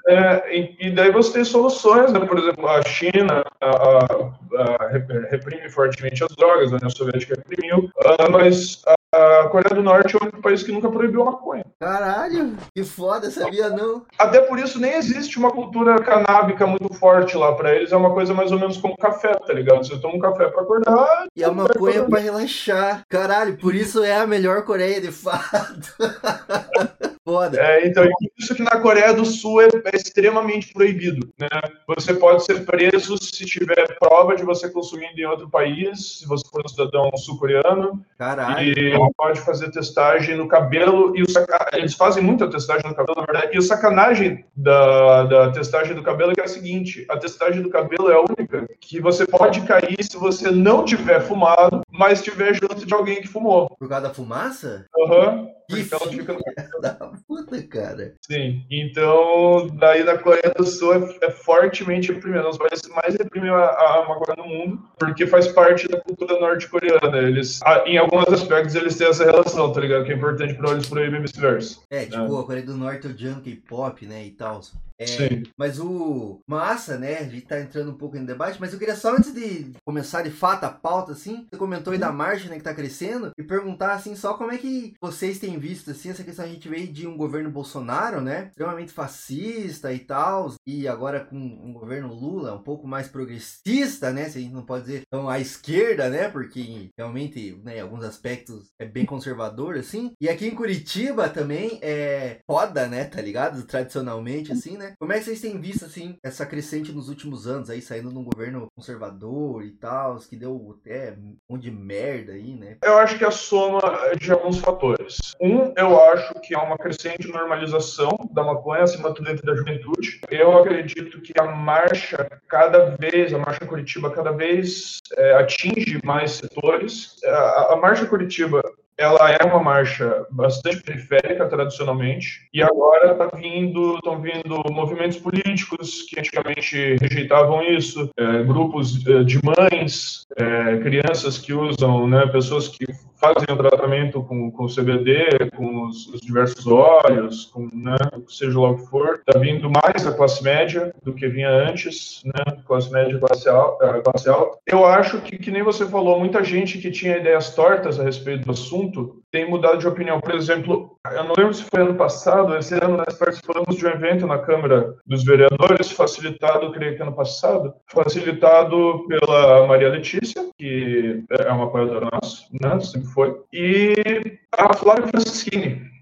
é, 0.09 0.57
e, 0.57 0.87
e, 0.87 0.91
daí 0.91 1.11
você 1.11 1.33
tem 1.33 1.43
soluções, 1.43 2.13
né? 2.13 2.19
Por 2.21 2.37
exemplo, 2.37 2.65
a 2.67 2.81
China 2.83 3.43
a, 3.59 3.69
a, 3.69 4.63
a 4.63 4.87
reprime 5.29 5.69
fortemente 5.69 6.23
as 6.23 6.33
drogas, 6.35 6.71
a 6.71 6.77
União 6.77 6.89
Soviética 6.89 7.35
reprimiu, 7.35 7.79
uh, 7.79 8.31
mas 8.31 8.81
a 9.13 9.47
Coreia 9.49 9.75
do 9.75 9.83
Norte 9.83 10.15
é 10.15 10.19
o 10.19 10.23
único 10.23 10.41
país 10.41 10.63
que 10.63 10.71
nunca 10.71 10.89
proibiu 10.89 11.21
a 11.21 11.25
maconha. 11.25 11.65
Caralho, 11.79 12.55
que 12.75 12.83
foda, 12.83 13.29
sabia 13.31 13.69
não? 13.69 14.03
Até 14.17 14.41
por 14.41 14.59
isso 14.59 14.79
nem 14.79 14.93
existe 14.93 15.37
uma 15.37 15.51
cultura 15.51 16.01
canábica 16.01 16.67
muito 16.67 16.93
forte 16.93 17.37
lá. 17.37 17.53
Pra 17.55 17.75
eles 17.75 17.91
é 17.91 17.95
uma 17.95 18.13
coisa 18.13 18.33
mais 18.33 18.51
ou 18.51 18.59
menos 18.59 18.77
como 18.77 18.97
café, 18.97 19.33
tá 19.33 19.53
ligado? 19.53 19.85
Você 19.85 19.99
toma 19.99 20.15
um 20.15 20.19
café 20.19 20.49
pra 20.49 20.61
acordar. 20.61 21.25
E 21.35 21.43
a 21.43 21.51
maconha 21.51 22.03
pra 22.05 22.19
relaxar. 22.19 23.01
Caralho, 23.09 23.57
por 23.57 23.73
isso 23.73 24.03
é 24.03 24.17
a 24.17 24.27
melhor 24.27 24.63
Coreia 24.63 24.99
de 24.99 25.11
fato. 25.11 25.95
Foda. 27.27 27.59
É, 27.59 27.85
então, 27.85 28.05
isso 28.37 28.55
que 28.55 28.63
na 28.63 28.79
Coreia 28.79 29.13
do 29.13 29.25
Sul 29.25 29.61
é, 29.61 29.65
é, 29.65 29.97
extremamente 29.97 30.71
proibido. 30.71 31.27
Né? 31.37 31.49
Você 31.85 32.13
pode 32.13 32.45
ser 32.45 32.63
preso 32.63 33.17
se 33.17 33.45
tiver 33.45 33.85
prova 33.99 34.33
de 34.33 34.45
você 34.45 34.69
consumindo 34.69 35.19
em 35.19 35.25
outro 35.25 35.49
país, 35.49 36.19
se 36.19 36.25
você 36.25 36.47
for 36.49 36.61
um 36.63 36.69
cidadão 36.69 37.11
sul-coreano. 37.17 38.01
Caralho. 38.17 38.65
E 38.65 38.97
pode 39.17 39.41
fazer 39.41 39.69
testagem 39.71 40.37
no 40.37 40.47
cabelo. 40.47 41.13
E 41.17 41.29
saca... 41.29 41.67
Eles 41.73 41.95
fazem 41.95 42.23
muita 42.23 42.49
testagem 42.49 42.89
no 42.89 42.95
cabelo, 42.95 43.19
na 43.19 43.25
verdade. 43.25 43.55
E 43.55 43.57
a 43.57 43.61
sacanagem 43.61 44.45
da, 44.55 45.23
da 45.25 45.51
testagem 45.51 45.95
do 45.95 46.03
cabelo 46.03 46.31
é 46.31 46.33
que 46.33 46.39
é 46.39 46.45
a 46.45 46.47
seguinte: 46.47 47.05
a 47.09 47.17
testagem 47.17 47.61
do 47.61 47.69
cabelo 47.69 48.09
é 48.09 48.15
a 48.15 48.21
única 48.21 48.65
que 48.79 49.01
você 49.01 49.27
pode 49.27 49.59
cair 49.63 50.01
se 50.01 50.15
você 50.15 50.49
não 50.49 50.85
tiver 50.85 51.19
fumado, 51.19 51.81
mas 51.91 52.19
estiver 52.19 52.53
junto 52.53 52.85
de 52.85 52.93
alguém 52.93 53.19
que 53.19 53.27
fumou. 53.27 53.75
Por 53.77 53.89
causa 53.89 54.07
da 54.07 54.13
fumaça? 54.13 54.85
Aham. 54.97 55.27
Uhum. 55.27 55.56
Que 55.69 55.81
então, 55.81 55.99
fica 55.99 56.33
no... 56.33 56.81
da 56.81 56.93
puta, 57.27 57.61
cara. 57.63 58.15
Sim, 58.21 58.65
então 58.71 59.67
daí 59.77 60.03
na 60.03 60.17
Coreia 60.17 60.53
do 60.55 60.65
Sul 60.65 60.93
é, 60.93 61.17
é 61.21 61.31
fortemente 61.31 62.11
reprimido, 62.11 62.47
os 62.47 62.57
países 62.57 62.87
mais 62.89 63.15
reprimem 63.15 63.49
a, 63.49 63.65
a 63.65 64.05
maconha 64.07 64.37
no 64.37 64.47
mundo, 64.47 64.83
porque 64.97 65.27
faz 65.27 65.47
parte 65.47 65.87
da 65.87 65.99
cultura 65.99 66.39
norte-coreana. 66.39 67.17
Eles, 67.17 67.59
em 67.85 67.97
alguns 67.97 68.27
aspectos, 68.27 68.75
eles 68.75 68.97
têm 68.97 69.07
essa 69.07 69.25
relação, 69.25 69.71
tá 69.73 69.81
ligado? 69.81 70.05
Que 70.05 70.13
é 70.13 70.15
importante 70.15 70.53
pra 70.53 70.71
eles 70.71 70.87
proibir 70.87 71.21
vice-versa. 71.21 71.79
É, 71.89 72.05
tipo, 72.05 72.37
é. 72.37 72.39
a 72.39 72.43
Coreia 72.43 72.65
do 72.65 72.77
Norte 72.77 73.07
é 73.07 73.09
o 73.09 73.17
junk 73.17 73.55
pop, 73.67 74.05
né, 74.05 74.25
e 74.25 74.31
tal. 74.31 74.61
É, 74.99 75.05
Sim. 75.05 75.43
Mas 75.57 75.79
o. 75.79 76.41
Massa, 76.47 76.97
né? 76.97 77.17
A 77.19 77.23
gente 77.23 77.45
tá 77.45 77.59
entrando 77.59 77.91
um 77.91 77.97
pouco 77.97 78.17
em 78.17 78.25
debate, 78.25 78.59
mas 78.59 78.73
eu 78.73 78.79
queria 78.79 78.95
só 78.95 79.15
antes 79.15 79.33
de 79.33 79.71
começar 79.85 80.23
de 80.23 80.31
fato 80.31 80.63
a 80.63 80.69
pauta, 80.69 81.11
assim, 81.11 81.45
você 81.49 81.57
comentou 81.57 81.93
aí 81.93 81.99
da 81.99 82.11
margem, 82.11 82.49
né, 82.49 82.57
que 82.57 82.63
tá 82.63 82.73
crescendo, 82.73 83.31
e 83.37 83.43
perguntar, 83.43 83.93
assim, 83.93 84.15
só 84.15 84.33
como 84.33 84.51
é 84.51 84.57
que 84.57 84.93
vocês 85.01 85.39
têm 85.39 85.59
visto, 85.59 85.91
assim, 85.91 86.09
essa 86.09 86.23
questão. 86.23 86.45
A 86.45 86.47
gente 86.47 86.67
veio 86.67 86.87
de 86.87 87.07
um 87.07 87.17
governo 87.17 87.51
Bolsonaro, 87.51 88.21
né? 88.21 88.47
Extremamente 88.49 88.91
fascista 88.91 89.93
e 89.93 89.99
tal, 89.99 90.53
e 90.65 90.87
agora 90.87 91.23
com 91.23 91.37
um 91.37 91.73
governo 91.73 92.13
Lula 92.13 92.55
um 92.55 92.63
pouco 92.63 92.87
mais 92.87 93.07
progressista, 93.07 94.11
né? 94.11 94.29
Se 94.29 94.37
a 94.37 94.41
gente 94.41 94.53
não 94.53 94.65
pode 94.65 94.85
dizer 94.85 95.03
tão 95.09 95.29
à 95.29 95.39
esquerda, 95.39 96.09
né? 96.09 96.29
Porque 96.29 96.89
realmente, 96.97 97.59
né, 97.63 97.77
em 97.77 97.81
alguns 97.81 98.03
aspectos 98.03 98.71
é 98.79 98.85
bem 98.85 99.05
conservador, 99.05 99.75
assim. 99.75 100.11
E 100.19 100.29
aqui 100.29 100.47
em 100.47 100.55
Curitiba 100.55 101.29
também 101.29 101.79
é 101.81 102.39
foda, 102.49 102.87
né? 102.87 103.05
Tá 103.05 103.21
ligado? 103.21 103.63
Tradicionalmente, 103.63 104.51
assim, 104.51 104.77
né? 104.77 104.86
Como 104.99 105.13
é 105.13 105.19
que 105.19 105.25
vocês 105.25 105.41
têm 105.41 105.59
visto, 105.59 105.85
assim, 105.85 106.17
essa 106.23 106.45
crescente 106.45 106.91
nos 106.91 107.09
últimos 107.09 107.47
anos 107.47 107.69
aí, 107.69 107.81
saindo 107.81 108.09
de 108.09 108.17
um 108.17 108.23
governo 108.23 108.67
conservador 108.75 109.63
e 109.63 109.71
tal, 109.71 110.17
que 110.17 110.35
deu 110.35 110.77
até 110.79 111.11
um 111.11 111.37
monte 111.49 111.63
de 111.63 111.71
merda 111.71 112.33
aí, 112.33 112.55
né? 112.55 112.77
Eu 112.83 112.97
acho 112.97 113.17
que 113.17 113.23
é 113.23 113.27
a 113.27 113.31
soma 113.31 113.79
de 114.19 114.31
alguns 114.31 114.59
fatores. 114.59 115.35
Um, 115.41 115.73
eu 115.75 116.01
acho 116.11 116.33
que 116.41 116.55
há 116.55 116.61
uma 116.61 116.77
crescente 116.77 117.27
normalização 117.27 118.17
da 118.31 118.43
maconha, 118.43 118.83
acima 118.83 119.09
de 119.09 119.15
tudo 119.15 119.27
dentro 119.27 119.45
da 119.45 119.55
juventude. 119.55 120.21
Eu 120.29 120.57
acredito 120.57 121.21
que 121.21 121.33
a 121.39 121.45
marcha, 121.45 122.27
cada 122.47 122.95
vez, 122.97 123.33
a 123.33 123.37
marcha 123.37 123.65
Curitiba 123.65 124.11
cada 124.11 124.31
vez 124.31 124.99
é, 125.15 125.33
atinge 125.35 125.99
mais 126.03 126.31
setores. 126.31 127.15
A, 127.23 127.73
a 127.73 127.75
marcha 127.75 128.05
Curitiba 128.05 128.61
ela 128.97 129.31
é 129.31 129.43
uma 129.45 129.61
marcha 129.61 130.25
bastante 130.31 130.81
periférica 130.81 131.47
tradicionalmente 131.47 132.47
e 132.53 132.63
agora 132.63 133.13
tá 133.15 133.29
vindo 133.35 133.95
estão 133.95 134.19
vindo 134.19 134.61
movimentos 134.71 135.17
políticos 135.17 136.03
que 136.09 136.19
antigamente 136.19 136.95
rejeitavam 136.99 137.61
isso 137.63 138.09
é, 138.17 138.43
grupos 138.43 139.05
é, 139.05 139.23
de 139.23 139.39
mães 139.43 140.25
é, 140.35 140.77
crianças 140.77 141.37
que 141.37 141.53
usam 141.53 142.07
né 142.07 142.25
pessoas 142.27 142.67
que 142.67 142.85
fazem 143.19 143.53
o 143.53 143.57
tratamento 143.57 144.23
com, 144.23 144.51
com 144.51 144.67
CBD, 144.67 145.49
com 145.55 145.87
os, 145.87 146.07
os 146.07 146.21
diversos 146.21 146.65
óleos, 146.67 147.45
com, 147.45 147.67
né, 147.73 147.97
seja 148.27 148.59
lá 148.59 148.71
o 148.71 148.77
que 148.77 148.85
for, 148.87 149.15
está 149.27 149.39
vindo 149.39 149.69
mais 149.69 150.05
a 150.05 150.13
classe 150.13 150.43
média 150.43 150.93
do 151.03 151.13
que 151.13 151.27
vinha 151.27 151.49
antes, 151.49 152.21
né, 152.23 152.57
classe 152.65 152.91
média 152.91 153.19
classe, 153.19 153.49
al, 153.49 153.77
eh, 153.81 154.01
classe 154.01 154.29
alta. 154.29 154.57
Eu 154.65 154.85
acho 154.85 155.19
que, 155.21 155.37
que 155.37 155.51
nem 155.51 155.63
você 155.63 155.85
falou, 155.85 156.19
muita 156.19 156.43
gente 156.43 156.77
que 156.77 156.91
tinha 156.91 157.17
ideias 157.17 157.53
tortas 157.53 157.99
a 157.99 158.03
respeito 158.03 158.45
do 158.45 158.51
assunto 158.51 159.21
tem 159.31 159.49
mudado 159.49 159.77
de 159.77 159.87
opinião. 159.87 160.19
Por 160.19 160.33
exemplo, 160.35 160.97
eu 161.11 161.23
não 161.23 161.33
lembro 161.37 161.53
se 161.53 161.63
foi 161.63 161.81
ano 161.81 161.95
passado, 161.95 162.55
esse 162.57 162.73
ano 162.75 162.97
nós 162.97 163.17
participamos 163.17 163.75
de 163.75 163.85
um 163.85 163.89
evento 163.89 164.25
na 164.25 164.39
Câmara 164.39 164.93
dos 165.05 165.23
Vereadores, 165.23 165.91
facilitado, 165.91 166.71
creio 166.71 166.95
que 166.95 167.01
ano 167.01 167.15
passado, 167.15 167.73
facilitado 167.87 169.05
pela 169.07 169.67
Maria 169.67 169.89
Letícia, 169.89 170.49
que 170.57 171.23
é 171.29 171.51
uma 171.51 171.65
apoiadora 171.65 172.09
nossa, 172.11 172.43
né, 172.59 172.79
sempre 172.79 173.07
foi, 173.09 173.35
e 173.51 174.37
a 174.57 174.73
Flávia 174.73 175.07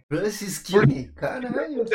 Francischini. 0.08 1.12
Francischini? 1.14 1.14
Caralho! 1.16 1.86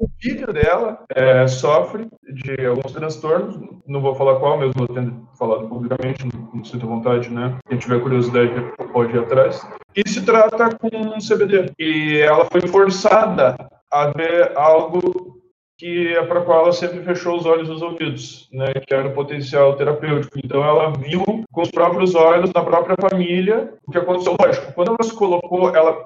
o 0.00 0.08
filho 0.20 0.52
dela 0.52 1.04
é, 1.14 1.46
sofre 1.48 2.08
de 2.22 2.66
alguns 2.66 2.92
transtornos, 2.92 3.58
não 3.86 4.00
vou 4.00 4.14
falar 4.14 4.38
qual, 4.38 4.58
mesmo 4.58 4.82
eu 4.82 4.88
tendo 4.88 5.28
falado 5.38 5.68
publicamente, 5.68 6.24
não, 6.24 6.50
não 6.54 6.64
sinto 6.64 6.86
vontade, 6.86 7.28
né? 7.30 7.58
Quem 7.68 7.78
tiver 7.78 8.00
curiosidade 8.00 8.52
pode 8.92 9.14
ir 9.14 9.20
atrás. 9.20 9.60
E 9.96 10.08
se 10.08 10.24
trata 10.24 10.76
com 10.76 11.18
CBD. 11.18 11.72
E 11.78 12.18
ela 12.18 12.46
foi 12.46 12.60
forçada 12.68 13.56
a 13.90 14.06
ver 14.08 14.56
algo 14.56 15.37
que 15.78 16.08
é 16.08 16.22
para 16.24 16.40
qual 16.40 16.62
ela 16.62 16.72
sempre 16.72 17.02
fechou 17.04 17.36
os 17.36 17.46
olhos 17.46 17.68
e 17.68 17.72
os 17.72 17.82
ouvidos, 17.82 18.48
né, 18.52 18.66
que 18.74 18.92
era 18.92 19.06
o 19.06 19.14
potencial 19.14 19.76
terapêutico. 19.76 20.36
Então 20.44 20.62
ela 20.62 20.90
viu 20.90 21.24
com 21.24 21.62
os 21.62 21.70
próprios 21.70 22.16
olhos, 22.16 22.50
na 22.52 22.64
própria 22.64 22.96
família, 23.00 23.72
o 23.86 23.92
que 23.92 23.98
aconteceu. 23.98 24.36
Lógico, 24.40 24.72
quando 24.72 24.88
ela 24.88 25.02
se 25.08 25.14
colocou, 25.14 25.74
ela 25.74 25.96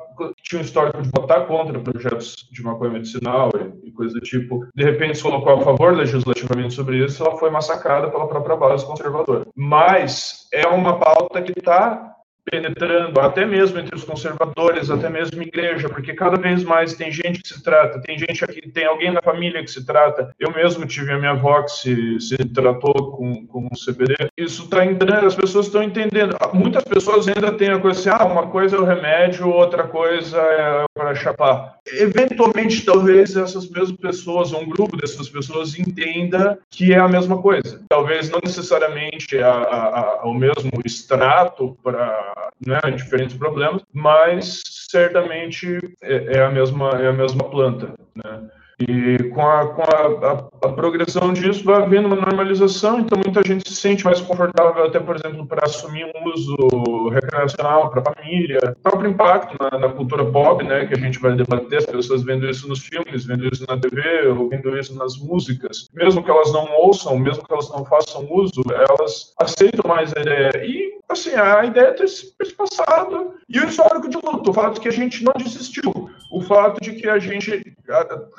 tinha 0.43 0.61
um 0.61 0.65
histórico 0.65 1.01
de 1.01 1.09
votar 1.09 1.47
contra 1.47 1.81
projetos 1.81 2.49
de 2.53 2.63
maconha 2.63 2.93
medicinal 2.93 3.51
e, 3.57 3.89
e 3.89 3.93
coisa 3.93 4.13
do 4.13 4.21
tipo, 4.21 4.67
de 4.75 4.85
repente 4.85 5.17
se 5.17 5.23
colocou 5.23 5.55
a 5.55 5.61
favor 5.63 5.97
legislativamente 5.97 6.75
sobre 6.75 7.03
isso, 7.03 7.25
ela 7.25 7.39
foi 7.39 7.49
massacrada 7.51 8.11
pela 8.11 8.29
própria 8.29 8.57
base 8.57 8.85
conservadora. 8.85 9.47
Mas 9.57 10.47
é 10.53 10.67
uma 10.69 10.99
pauta 10.99 11.41
que 11.41 11.59
está 11.59 12.13
penetrando 12.45 13.21
até 13.21 13.45
mesmo 13.45 13.79
entre 13.79 13.95
os 13.95 14.05
conservadores, 14.05 14.91
até 14.91 15.09
mesmo 15.09 15.43
igreja, 15.43 15.89
porque 15.89 16.13
cada 16.13 16.37
vez 16.37 16.65
mais 16.65 16.95
tem 16.95 17.11
gente 17.11 17.43
que 17.43 17.49
se 17.49 17.63
trata, 17.63 18.01
tem 18.01 18.19
gente 18.19 18.45
aqui, 18.45 18.61
tem 18.71 18.85
alguém 18.85 19.13
na 19.13 19.23
família 19.23 19.63
que 19.63 19.71
se 19.71 19.85
trata. 19.85 20.33
Eu 20.39 20.53
mesmo 20.53 20.87
tive 20.87 21.13
a 21.13 21.19
minha 21.19 21.33
avó 21.33 21.63
que 21.63 21.71
se, 21.71 22.21
se 22.21 22.37
tratou 22.37 23.13
com, 23.13 23.47
com 23.47 23.69
CBD. 23.71 24.15
Isso 24.37 24.65
está 24.65 24.85
entrando, 24.85 25.27
as 25.27 25.35
pessoas 25.35 25.67
estão 25.67 25.83
entendendo. 25.83 26.37
Muitas 26.53 26.85
pessoas 26.85 27.29
ainda 27.29 27.53
têm 27.53 27.71
a 27.71 27.79
coisa 27.79 28.01
assim, 28.01 28.23
ah, 28.23 28.27
uma 28.27 28.49
coisa 28.49 28.77
é 28.77 28.81
o 28.81 28.85
remédio, 28.85 29.49
outra 29.49 29.85
coisa 29.85 30.39
é 30.39 30.85
para 30.95 31.15
chapar. 31.15 31.77
Eventualmente, 31.87 32.85
talvez 32.85 33.37
essas 33.37 33.69
mesmas 33.69 33.99
pessoas, 33.99 34.53
ou 34.53 34.63
um 34.63 34.69
grupo 34.69 34.97
dessas 34.97 35.29
pessoas, 35.29 35.79
entenda 35.79 36.59
que 36.71 36.93
é 36.93 36.99
a 36.99 37.09
mesma 37.09 37.41
coisa. 37.41 37.83
Talvez 37.89 38.31
não 38.31 38.41
necessariamente 38.45 39.39
a, 39.39 39.53
a, 39.53 39.99
a, 39.99 40.25
o 40.25 40.35
mesmo 40.35 40.71
extrato 40.85 41.77
para 41.83 42.32
né, 42.65 42.81
diferentes 42.95 43.37
problemas, 43.37 43.83
mas 43.93 44.63
certamente 44.91 45.79
é, 46.03 46.39
é, 46.39 46.45
a 46.45 46.51
mesma 46.51 46.91
é 46.91 47.09
a 47.09 47.13
mesma 47.13 47.45
planta, 47.45 47.95
né? 48.15 48.49
E 48.89 49.31
com, 49.31 49.47
a, 49.47 49.67
com 49.69 49.83
a, 49.83 50.31
a, 50.65 50.69
a, 50.69 50.73
progressão 50.73 51.33
disso 51.33 51.63
vai 51.65 51.83
havendo 51.83 52.07
uma 52.09 52.17
normalização, 52.17 52.99
então 52.99 53.21
muita 53.25 53.41
gente 53.47 53.69
se 53.69 53.77
sente 53.77 54.05
mais 54.05 54.21
confortável, 54.21 54.85
até 54.85 54.99
por 54.99 55.15
exemplo, 55.15 55.47
para 55.47 55.67
assumir 55.67 56.05
um 56.05 56.31
uso 56.33 57.09
recreacional 57.11 57.91
para 57.91 58.01
a 58.01 58.15
família. 58.15 58.59
O 58.65 58.83
próprio 58.83 59.11
impacto 59.11 59.57
na, 59.61 59.79
na, 59.79 59.89
cultura 59.91 60.25
pop, 60.25 60.65
né, 60.65 60.87
que 60.87 60.95
a 60.95 60.99
gente 60.99 61.21
vai 61.21 61.35
debater, 61.35 61.79
as 61.79 61.87
pessoas 61.87 62.25
vendo 62.25 62.49
isso 62.49 62.67
nos 62.69 62.81
filmes, 62.81 63.25
vendo 63.25 63.47
isso 63.53 63.65
na 63.69 63.79
TV, 63.79 64.27
ouvindo 64.29 64.77
isso 64.77 64.97
nas 64.97 65.17
músicas. 65.17 65.89
Mesmo 65.95 66.23
que 66.23 66.31
elas 66.31 66.53
não 66.53 66.69
ouçam, 66.73 67.19
mesmo 67.19 67.45
que 67.45 67.53
elas 67.53 67.71
não 67.71 67.85
façam 67.85 68.27
uso, 68.31 68.63
elas 68.69 69.33
aceitam 69.39 69.89
mais 69.89 70.13
a 70.17 70.21
ideia. 70.21 70.51
E, 70.65 70.99
assim, 71.13 71.35
a 71.35 71.65
ideia 71.65 71.89
é 71.89 71.93
ter 71.93 72.05
esse 72.05 72.33
passado 72.57 73.35
e 73.49 73.59
o 73.59 73.69
histórico 73.69 74.09
de 74.09 74.17
luto, 74.17 74.51
o 74.51 74.55
fato 74.55 74.75
de 74.75 74.81
que 74.81 74.89
a 74.89 74.93
gente 74.93 75.25
não 75.25 75.33
desistiu, 75.37 75.93
o 76.31 76.41
fato 76.41 76.81
de 76.81 76.93
que 76.93 77.09
a 77.09 77.19
gente 77.19 77.75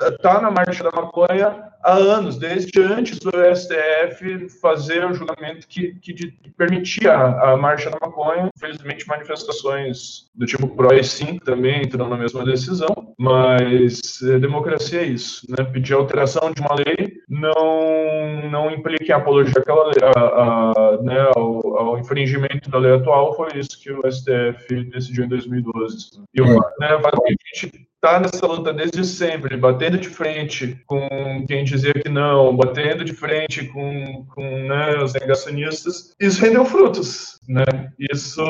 está 0.00 0.40
na 0.40 0.50
marcha 0.50 0.82
da 0.82 0.90
maconha 0.90 1.72
há 1.84 1.92
anos, 1.92 2.38
desde 2.38 2.80
antes 2.82 3.18
do 3.18 3.30
STF 3.30 4.48
fazer 4.60 5.04
o 5.04 5.14
julgamento 5.14 5.68
que, 5.68 5.94
que, 6.00 6.32
permitia 6.56 7.14
a, 7.14 7.56
marcha 7.56 7.90
da 7.90 7.98
maconha. 8.00 8.50
Infelizmente, 8.56 9.06
manifestações 9.06 10.30
do 10.34 10.46
tipo 10.46 10.66
PRO 10.68 10.94
e 10.94 11.04
5 11.04 11.44
também 11.44 11.82
entram 11.82 12.08
na 12.08 12.16
mesma 12.16 12.44
decisão, 12.44 13.14
mas 13.18 14.20
é, 14.22 14.38
democracia 14.38 15.02
é 15.02 15.04
isso, 15.04 15.46
né? 15.50 15.64
Pedir 15.64 15.92
alteração 15.92 16.50
de 16.52 16.60
uma 16.62 16.74
lei 16.74 17.18
não, 17.28 18.50
não 18.50 18.70
implica 18.70 19.12
em 19.12 19.14
apologia 19.14 19.60
àquela 19.60 19.90
a, 20.02 20.20
a, 20.20 21.02
né, 21.02 21.30
ao, 21.36 21.76
ao, 21.76 21.98
infringimento 21.98 22.63
da 22.70 22.78
lei 22.78 22.92
atual, 22.92 23.34
foi 23.34 23.58
isso 23.58 23.80
que 23.80 23.90
o 23.90 24.02
STF 24.10 24.84
decidiu 24.90 25.24
em 25.24 25.28
2012. 25.28 26.22
E 26.34 26.40
o, 26.40 26.46
né, 26.78 26.88
a 26.88 27.56
gente 27.56 27.88
está 28.04 28.20
nessa 28.20 28.46
luta 28.46 28.72
desde 28.72 29.02
sempre, 29.02 29.56
batendo 29.56 29.96
de 29.96 30.08
frente 30.08 30.78
com 30.86 31.08
quem 31.48 31.64
dizia 31.64 31.94
que 31.94 32.10
não, 32.10 32.54
batendo 32.54 33.02
de 33.02 33.14
frente 33.14 33.66
com, 33.68 34.26
com 34.34 34.42
né, 34.42 35.02
os 35.02 35.14
negacionistas, 35.14 36.14
isso 36.20 36.42
rendeu 36.42 36.66
frutos, 36.66 37.40
né? 37.48 37.64
Isso 37.98 38.44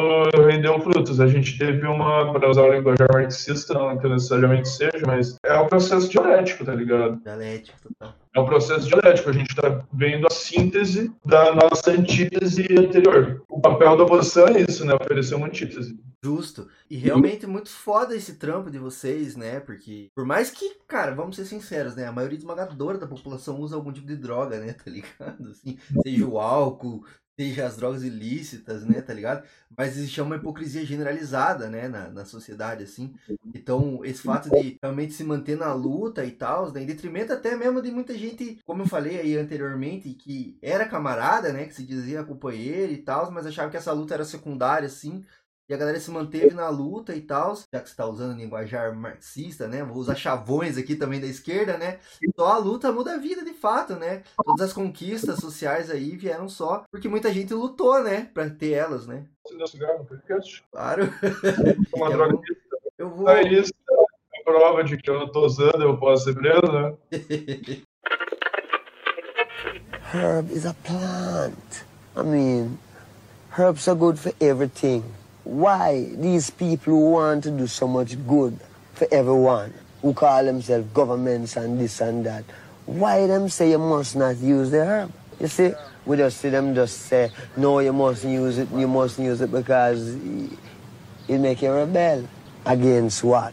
rendeu 0.48 0.80
frutos. 0.80 1.20
A 1.20 1.28
gente 1.28 1.56
teve 1.56 1.86
uma, 1.86 2.32
para 2.32 2.50
usar 2.50 2.62
o 2.62 2.72
linguajar 2.72 3.08
marxista, 3.12 3.74
não 3.74 3.96
que 3.96 4.08
necessariamente 4.08 4.68
seja, 4.68 5.06
mas 5.06 5.36
é 5.44 5.56
um 5.56 5.68
processo 5.68 6.08
dialético, 6.08 6.64
tá 6.64 6.74
ligado? 6.74 7.20
Dialético, 7.22 7.78
total. 7.80 8.14
É 8.34 8.40
um 8.40 8.46
processo 8.46 8.88
dialético. 8.88 9.30
A 9.30 9.32
gente 9.32 9.50
está 9.50 9.84
vendo 9.92 10.26
a 10.26 10.30
síntese 10.30 11.12
da 11.24 11.54
nossa 11.54 11.92
antítese 11.92 12.66
anterior. 12.76 13.44
O 13.48 13.60
papel 13.60 13.96
da 13.96 14.02
oposição 14.02 14.48
é 14.48 14.64
isso, 14.68 14.84
né? 14.84 14.94
Oferecer 14.94 15.36
uma 15.36 15.46
antítese. 15.46 15.96
Justo. 16.24 16.68
E 16.88 16.96
realmente 16.96 17.46
muito 17.46 17.68
foda 17.68 18.16
esse 18.16 18.36
trampo 18.36 18.70
de 18.70 18.78
vocês, 18.78 19.36
né? 19.36 19.60
Porque, 19.60 20.10
por 20.14 20.24
mais 20.24 20.48
que, 20.48 20.74
cara, 20.88 21.14
vamos 21.14 21.36
ser 21.36 21.44
sinceros, 21.44 21.94
né? 21.94 22.06
A 22.06 22.12
maioria 22.12 22.38
esmagadora 22.38 22.96
da 22.96 23.06
população 23.06 23.60
usa 23.60 23.76
algum 23.76 23.92
tipo 23.92 24.06
de 24.06 24.16
droga, 24.16 24.58
né? 24.58 24.72
Tá 24.84 24.90
ligado? 24.90 25.50
Assim, 25.50 25.78
seja 26.02 26.26
o 26.26 26.38
álcool, 26.38 27.04
seja 27.38 27.66
as 27.66 27.76
drogas 27.76 28.02
ilícitas, 28.02 28.84
né, 28.84 29.00
tá 29.02 29.12
ligado? 29.12 29.44
Mas 29.76 29.96
existe 29.96 30.20
uma 30.20 30.36
hipocrisia 30.36 30.84
generalizada, 30.84 31.68
né, 31.68 31.88
na, 31.88 32.08
na 32.08 32.24
sociedade, 32.24 32.84
assim. 32.84 33.14
Então, 33.54 34.04
esse 34.04 34.22
fato 34.22 34.48
de 34.50 34.78
realmente 34.80 35.12
se 35.12 35.24
manter 35.24 35.56
na 35.56 35.72
luta 35.72 36.24
e 36.24 36.30
tal, 36.30 36.70
né, 36.70 36.82
em 36.82 36.86
detrimento 36.86 37.32
até 37.32 37.56
mesmo 37.56 37.82
de 37.82 37.90
muita 37.90 38.16
gente, 38.16 38.60
como 38.64 38.82
eu 38.82 38.86
falei 38.86 39.18
aí 39.18 39.36
anteriormente, 39.36 40.14
que 40.14 40.56
era 40.62 40.88
camarada, 40.88 41.52
né, 41.52 41.64
que 41.66 41.74
se 41.74 41.82
dizia 41.82 42.24
companheiro 42.24 42.92
e 42.92 42.98
tal, 42.98 43.30
mas 43.32 43.46
achava 43.46 43.70
que 43.70 43.76
essa 43.76 43.92
luta 43.92 44.14
era 44.14 44.24
secundária, 44.24 44.86
assim, 44.86 45.24
e 45.68 45.72
a 45.72 45.76
galera 45.76 45.98
se 45.98 46.10
manteve 46.10 46.54
na 46.54 46.68
luta 46.68 47.14
e 47.14 47.22
tal, 47.22 47.56
já 47.72 47.80
que 47.80 47.88
você 47.88 47.96
tá 47.96 48.06
usando 48.06 48.36
linguajar 48.36 48.94
marxista, 48.94 49.66
né? 49.66 49.82
Vou 49.82 49.96
usar 49.96 50.14
chavões 50.14 50.76
aqui 50.76 50.94
também 50.94 51.20
da 51.20 51.26
esquerda, 51.26 51.78
né? 51.78 51.98
Só 52.36 52.48
a 52.48 52.58
luta 52.58 52.92
muda 52.92 53.14
a 53.14 53.18
vida 53.18 53.42
de 53.42 53.54
fato, 53.54 53.94
né? 53.94 54.22
Todas 54.44 54.68
as 54.68 54.72
conquistas 54.74 55.38
sociais 55.38 55.90
aí 55.90 56.16
vieram 56.16 56.48
só 56.48 56.84
porque 56.90 57.08
muita 57.08 57.32
gente 57.32 57.54
lutou, 57.54 58.02
né? 58.02 58.28
Pra 58.34 58.50
ter 58.50 58.72
elas, 58.72 59.06
né? 59.06 59.24
Você 59.46 59.56
deu 59.56 59.66
cigarro 59.66 60.00
no 60.00 60.04
podcast? 60.04 60.62
Claro. 60.70 61.08
Uma 61.94 62.10
droga 62.10 62.38
eu 62.98 63.08
vou... 63.08 63.28
É 63.28 63.42
isso, 63.42 63.72
é 64.34 64.42
prova 64.42 64.84
de 64.84 64.96
que 64.98 65.10
eu 65.10 65.18
não 65.18 65.32
tô 65.32 65.46
usando, 65.46 65.82
eu 65.82 65.96
posso 65.96 66.24
ser 66.24 66.34
preso, 66.34 66.70
né? 66.72 66.94
Herb 70.12 70.52
is 70.52 70.66
a 70.66 70.74
plant. 70.74 71.84
I 72.16 72.22
mean, 72.22 72.78
herbs 73.58 73.88
are 73.88 73.98
good 73.98 74.18
for 74.18 74.32
everything. 74.38 75.02
Why 75.44 76.08
these 76.16 76.50
people 76.50 76.92
who 76.92 77.10
want 77.10 77.44
to 77.44 77.50
do 77.50 77.66
so 77.66 77.86
much 77.86 78.16
good 78.26 78.58
for 78.94 79.06
everyone, 79.12 79.72
who 80.02 80.12
call 80.12 80.44
themselves 80.44 80.86
governments 80.92 81.56
and 81.56 81.80
this 81.80 82.00
and 82.00 82.26
that, 82.26 82.44
why 82.86 83.26
them 83.26 83.48
say 83.48 83.70
you 83.70 83.78
must 83.78 84.16
not 84.16 84.36
use 84.38 84.70
the 84.70 84.84
herb? 84.84 85.12
You 85.40 85.48
see, 85.48 85.72
we 86.06 86.16
just 86.16 86.38
see 86.38 86.50
them 86.50 86.74
just 86.74 87.02
say, 87.02 87.30
no, 87.56 87.78
you 87.80 87.92
mustn't 87.92 88.32
use 88.32 88.58
it, 88.58 88.70
you 88.70 88.88
mustn't 88.88 89.26
use 89.26 89.40
it 89.40 89.50
because 89.50 90.16
it 91.28 91.38
make 91.38 91.62
you 91.62 91.72
rebel. 91.72 92.28
Against 92.66 93.22
what? 93.22 93.52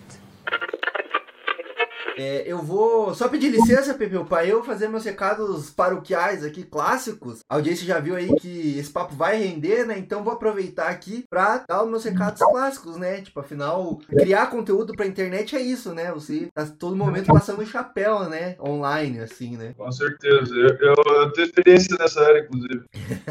É, 2.17 2.43
eu 2.45 2.59
vou 2.59 3.13
só 3.13 3.27
pedir 3.27 3.49
licença, 3.49 3.93
Pepeu, 3.93 4.25
para 4.25 4.45
eu 4.45 4.63
fazer 4.63 4.87
meus 4.87 5.05
recados 5.05 5.69
paroquiais 5.69 6.43
aqui, 6.43 6.63
clássicos. 6.63 7.39
A 7.49 7.55
audiência 7.55 7.85
já 7.85 7.99
viu 7.99 8.15
aí 8.15 8.33
que 8.35 8.77
esse 8.77 8.91
papo 8.91 9.15
vai 9.15 9.37
render, 9.37 9.85
né? 9.85 9.97
Então 9.97 10.23
vou 10.23 10.33
aproveitar 10.33 10.87
aqui 10.89 11.23
para 11.29 11.63
dar 11.67 11.83
os 11.83 11.89
meus 11.89 12.03
recados 12.03 12.41
clássicos, 12.41 12.97
né? 12.97 13.21
Tipo, 13.21 13.39
afinal, 13.39 13.99
criar 14.09 14.47
conteúdo 14.47 14.93
pra 14.93 15.05
internet 15.05 15.55
é 15.55 15.61
isso, 15.61 15.93
né? 15.93 16.11
Você 16.11 16.49
tá 16.53 16.65
todo 16.65 16.95
momento 16.95 17.27
passando 17.27 17.65
chapéu, 17.65 18.27
né? 18.29 18.55
Online, 18.59 19.19
assim, 19.19 19.55
né? 19.57 19.73
Com 19.77 19.91
certeza. 19.91 20.53
Eu, 20.55 20.95
eu 20.95 21.31
tenho 21.31 21.45
experiência 21.45 21.95
nessa 21.97 22.21
área, 22.21 22.39
inclusive. 22.39 22.83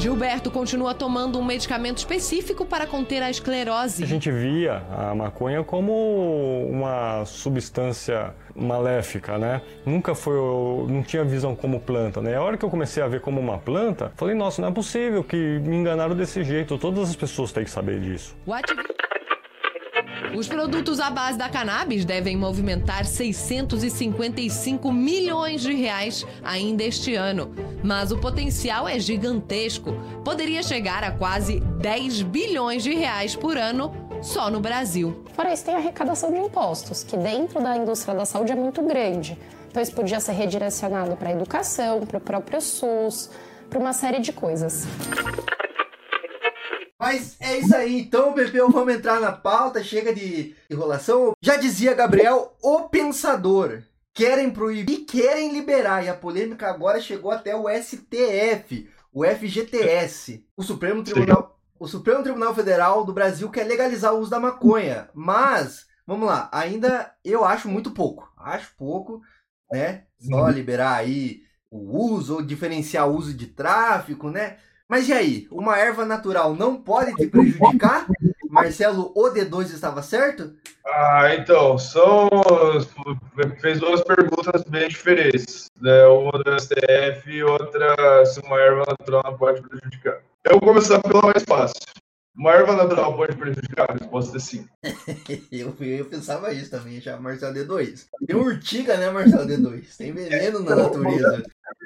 Gilberto 0.00 0.50
continua 0.50 0.94
tomando 0.94 1.38
um 1.38 1.44
medicamento 1.44 1.98
específico 1.98 2.64
para 2.64 2.86
conter 2.86 3.22
a 3.22 3.28
esclerose. 3.28 4.02
A 4.02 4.06
gente 4.06 4.30
via 4.30 4.82
a 4.96 5.14
maconha 5.14 5.62
como 5.62 6.66
uma 6.70 7.22
substância 7.26 8.34
maléfica, 8.56 9.36
né? 9.36 9.60
Nunca 9.84 10.14
foi, 10.14 10.38
não 10.88 11.02
tinha 11.02 11.22
visão 11.22 11.54
como 11.54 11.78
planta, 11.78 12.22
né? 12.22 12.34
A 12.34 12.42
hora 12.42 12.56
que 12.56 12.64
eu 12.64 12.70
comecei 12.70 13.02
a 13.02 13.08
ver 13.08 13.20
como 13.20 13.38
uma 13.38 13.58
planta, 13.58 14.10
falei, 14.16 14.34
nossa, 14.34 14.62
não 14.62 14.70
é 14.70 14.72
possível 14.72 15.22
que 15.22 15.36
me 15.36 15.76
enganaram 15.76 16.16
desse 16.16 16.42
jeito. 16.42 16.78
Todas 16.78 17.10
as 17.10 17.16
pessoas 17.16 17.52
têm 17.52 17.64
que 17.64 17.70
saber 17.70 18.00
disso. 18.00 18.34
What? 18.46 18.72
Os 20.36 20.46
produtos 20.46 21.00
à 21.00 21.10
base 21.10 21.36
da 21.36 21.48
cannabis 21.48 22.04
devem 22.04 22.36
movimentar 22.36 23.04
655 23.04 24.92
milhões 24.92 25.62
de 25.62 25.74
reais 25.74 26.26
ainda 26.42 26.82
este 26.84 27.14
ano, 27.14 27.52
mas 27.82 28.12
o 28.12 28.18
potencial 28.18 28.88
é 28.88 28.98
gigantesco. 28.98 29.92
Poderia 30.24 30.62
chegar 30.62 31.02
a 31.02 31.10
quase 31.10 31.60
10 31.60 32.22
bilhões 32.22 32.82
de 32.82 32.94
reais 32.94 33.34
por 33.34 33.56
ano 33.56 33.92
só 34.22 34.50
no 34.50 34.60
Brasil. 34.60 35.24
Fora 35.34 35.52
isso, 35.52 35.64
tem 35.64 35.74
a 35.74 35.78
arrecadação 35.78 36.30
de 36.30 36.38
impostos, 36.38 37.02
que 37.02 37.16
dentro 37.16 37.62
da 37.62 37.76
indústria 37.76 38.14
da 38.14 38.24
saúde 38.24 38.52
é 38.52 38.56
muito 38.56 38.82
grande. 38.82 39.36
Então 39.70 39.82
isso 39.82 39.92
podia 39.92 40.20
ser 40.20 40.32
redirecionado 40.32 41.16
para 41.16 41.30
a 41.30 41.32
educação, 41.32 42.00
para 42.00 42.18
o 42.18 42.20
próprio 42.20 42.60
SUS, 42.60 43.30
para 43.68 43.78
uma 43.78 43.92
série 43.92 44.20
de 44.20 44.32
coisas. 44.32 44.86
Mas 47.00 47.36
é 47.40 47.58
isso 47.58 47.74
aí, 47.74 47.98
então, 47.98 48.34
Pepeu, 48.34 48.70
vamos 48.70 48.92
entrar 48.94 49.18
na 49.18 49.32
pauta, 49.32 49.82
chega 49.82 50.14
de 50.14 50.54
enrolação. 50.68 51.32
Já 51.40 51.56
dizia 51.56 51.94
Gabriel, 51.94 52.54
o 52.62 52.88
pensador. 52.90 53.82
Querem 54.12 54.50
proibir, 54.50 55.06
querem 55.06 55.50
liberar, 55.52 56.04
e 56.04 56.08
a 56.08 56.14
polêmica 56.14 56.68
agora 56.68 57.00
chegou 57.00 57.30
até 57.30 57.56
o 57.56 57.66
STF, 57.70 58.90
o 59.12 59.24
FGTS, 59.24 60.44
o 60.56 60.62
Supremo 60.62 61.02
Tribunal, 61.02 61.58
o 61.78 61.86
Supremo 61.88 62.22
Tribunal 62.22 62.54
Federal 62.54 63.04
do 63.04 63.12
Brasil 63.14 63.48
quer 63.50 63.64
legalizar 63.66 64.12
o 64.12 64.18
uso 64.18 64.30
da 64.30 64.40
maconha, 64.40 65.08
mas 65.14 65.86
vamos 66.06 66.26
lá, 66.28 66.48
ainda 66.52 67.14
eu 67.24 67.44
acho 67.44 67.68
muito 67.68 67.92
pouco, 67.92 68.30
acho 68.36 68.74
pouco, 68.76 69.22
né? 69.72 70.04
Só 70.18 70.42
Uhum. 70.42 70.50
liberar 70.50 70.96
aí 70.96 71.42
o 71.70 71.78
uso 71.96 72.34
ou 72.34 72.42
diferenciar 72.42 73.08
o 73.08 73.14
uso 73.16 73.32
de 73.32 73.46
tráfico, 73.46 74.28
né? 74.28 74.58
Mas 74.90 75.08
e 75.08 75.12
aí, 75.12 75.46
uma 75.52 75.78
erva 75.78 76.04
natural 76.04 76.56
não 76.56 76.74
pode 76.74 77.14
te 77.14 77.28
prejudicar? 77.28 78.08
Marcelo, 78.50 79.12
o 79.14 79.30
D2 79.30 79.72
estava 79.72 80.02
certo? 80.02 80.52
Ah, 80.84 81.32
então, 81.32 81.78
são. 81.78 82.28
Fez 83.60 83.78
duas 83.78 84.02
perguntas 84.02 84.64
bem 84.64 84.88
diferentes. 84.88 85.70
Né? 85.80 86.04
Uma 86.06 86.32
do 86.32 86.60
STF 86.60 87.30
e 87.30 87.40
outra 87.44 88.26
se 88.26 88.40
uma 88.40 88.58
erva 88.58 88.84
natural 88.88 89.22
não 89.24 89.38
pode 89.38 89.62
prejudicar. 89.62 90.22
Eu 90.42 90.58
vou 90.58 90.60
começar 90.60 91.00
pela 91.00 91.22
mais 91.22 91.44
fácil. 91.44 91.80
Uma 92.34 92.54
erva 92.54 92.74
natural 92.74 93.16
pode 93.16 93.36
prejudicar? 93.36 93.88
A 93.88 93.92
resposta 93.92 94.38
é 94.38 94.40
sim. 94.40 94.66
Eu, 95.52 95.76
eu 95.80 96.04
pensava 96.06 96.52
isso 96.52 96.70
também, 96.70 97.00
já 97.00 97.16
Marcelo 97.16 97.54
D2. 97.54 98.06
Tem 98.26 98.34
urtiga, 98.34 98.96
né, 98.96 99.08
Marcelo 99.10 99.46
D2? 99.46 99.96
Tem 99.96 100.10
veneno 100.12 100.60
na 100.60 100.74
natureza. 100.74 101.44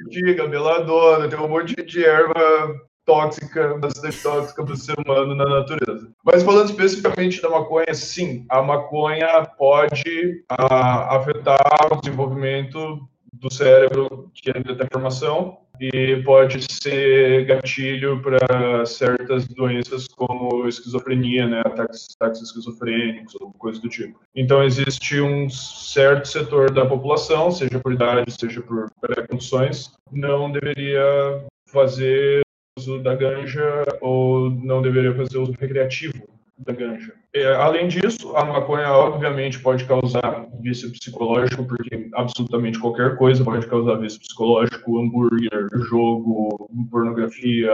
Diga, 0.08 0.48
meladona, 0.48 1.28
tem 1.28 1.38
um 1.38 1.48
monte 1.48 1.74
de 1.74 2.04
erva 2.04 2.80
tóxica, 3.04 3.76
bastante 3.78 4.22
tóxica 4.22 4.64
para 4.64 4.74
o 4.74 4.76
ser 4.76 4.94
humano 4.98 5.34
na 5.34 5.44
natureza. 5.44 6.10
Mas 6.24 6.42
falando 6.42 6.70
especificamente 6.70 7.40
da 7.40 7.50
maconha, 7.50 7.94
sim, 7.94 8.44
a 8.48 8.62
maconha 8.62 9.46
pode 9.58 10.44
ah, 10.48 11.16
afetar 11.16 11.92
o 11.92 12.00
desenvolvimento 12.00 13.06
do 13.32 13.52
cérebro 13.52 14.30
que 14.34 14.50
ainda 14.54 14.72
está 14.72 14.84
em 14.84 14.88
formação 14.92 15.58
e 15.80 16.22
pode 16.24 16.64
ser 16.72 17.46
gatilho 17.46 18.22
para 18.22 18.86
certas 18.86 19.46
doenças 19.48 20.06
como 20.06 20.68
esquizofrenia, 20.68 21.48
né, 21.48 21.62
ataques, 21.64 22.06
ataques 22.14 22.42
esquizofrênicos 22.42 23.34
ou 23.40 23.52
coisa 23.54 23.80
do 23.80 23.88
tipo. 23.88 24.20
Então 24.34 24.62
existe 24.62 25.20
um 25.20 25.50
certo 25.50 26.28
setor 26.28 26.70
da 26.70 26.86
população, 26.86 27.50
seja 27.50 27.80
por 27.80 27.92
idade, 27.92 28.32
seja 28.32 28.62
por 28.62 28.88
pré-condições, 29.00 29.92
não 30.12 30.50
deveria 30.50 31.44
fazer 31.66 32.43
uso 32.76 32.98
da 32.98 33.14
ganja 33.14 33.84
ou 34.00 34.50
não 34.50 34.82
deveria 34.82 35.14
fazer 35.14 35.38
uso 35.38 35.54
recreativo 35.58 36.14
da 36.58 36.72
ganja. 36.72 37.12
É, 37.32 37.54
além 37.54 37.88
disso, 37.88 38.36
a 38.36 38.44
maconha 38.44 38.90
obviamente 38.90 39.60
pode 39.60 39.84
causar 39.84 40.46
vício 40.60 40.90
psicológico, 40.90 41.64
porque 41.64 42.08
absolutamente 42.14 42.78
qualquer 42.78 43.16
coisa 43.16 43.44
pode 43.44 43.66
causar 43.66 43.96
vício 43.96 44.20
psicológico, 44.20 44.98
hambúrguer, 45.00 45.68
jogo, 45.88 46.68
pornografia, 46.90 47.70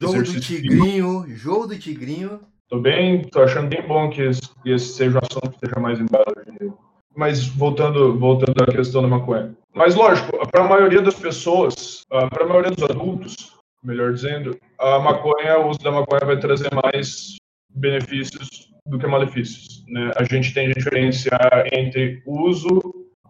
Jogo 0.00 0.18
do 0.18 0.24
físico. 0.26 0.40
tigrinho, 0.40 1.24
jogo 1.28 1.66
do 1.68 1.78
tigrinho. 1.78 2.40
Tô 2.68 2.78
bem, 2.78 3.22
tô 3.22 3.42
achando 3.42 3.68
bem 3.68 3.86
bom 3.86 4.10
que 4.10 4.20
esse, 4.22 4.42
que 4.62 4.70
esse 4.70 4.88
seja 4.94 5.16
um 5.18 5.20
assunto 5.22 5.50
que 5.50 5.56
esteja 5.56 5.80
mais 5.80 5.98
embaixo. 6.00 6.74
Mas 7.14 7.46
voltando, 7.46 8.18
voltando 8.18 8.62
à 8.62 8.66
questão 8.66 9.00
da 9.00 9.08
maconha. 9.08 9.54
Mas 9.74 9.94
lógico, 9.94 10.36
para 10.50 10.64
a 10.64 10.68
maioria 10.68 11.00
das 11.00 11.14
pessoas, 11.14 12.02
para 12.08 12.44
a 12.44 12.48
maioria 12.48 12.70
dos 12.70 12.82
adultos, 12.82 13.55
melhor 13.86 14.12
dizendo, 14.12 14.58
a 14.78 14.98
maconha, 14.98 15.58
o 15.60 15.70
uso 15.70 15.78
da 15.78 15.92
maconha 15.92 16.26
vai 16.26 16.38
trazer 16.38 16.68
mais 16.74 17.36
benefícios 17.70 18.68
do 18.84 18.98
que 18.98 19.06
malefícios. 19.06 19.84
Né? 19.88 20.10
A 20.16 20.24
gente 20.24 20.52
tem 20.52 20.72
diferença 20.72 21.30
entre 21.72 22.22
uso, 22.26 22.80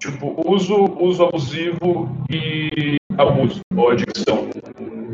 tipo, 0.00 0.42
uso, 0.50 0.74
uso 0.98 1.24
abusivo 1.24 2.08
e 2.30 2.96
abuso, 3.18 3.60
ou 3.76 3.90
adicção. 3.90 4.48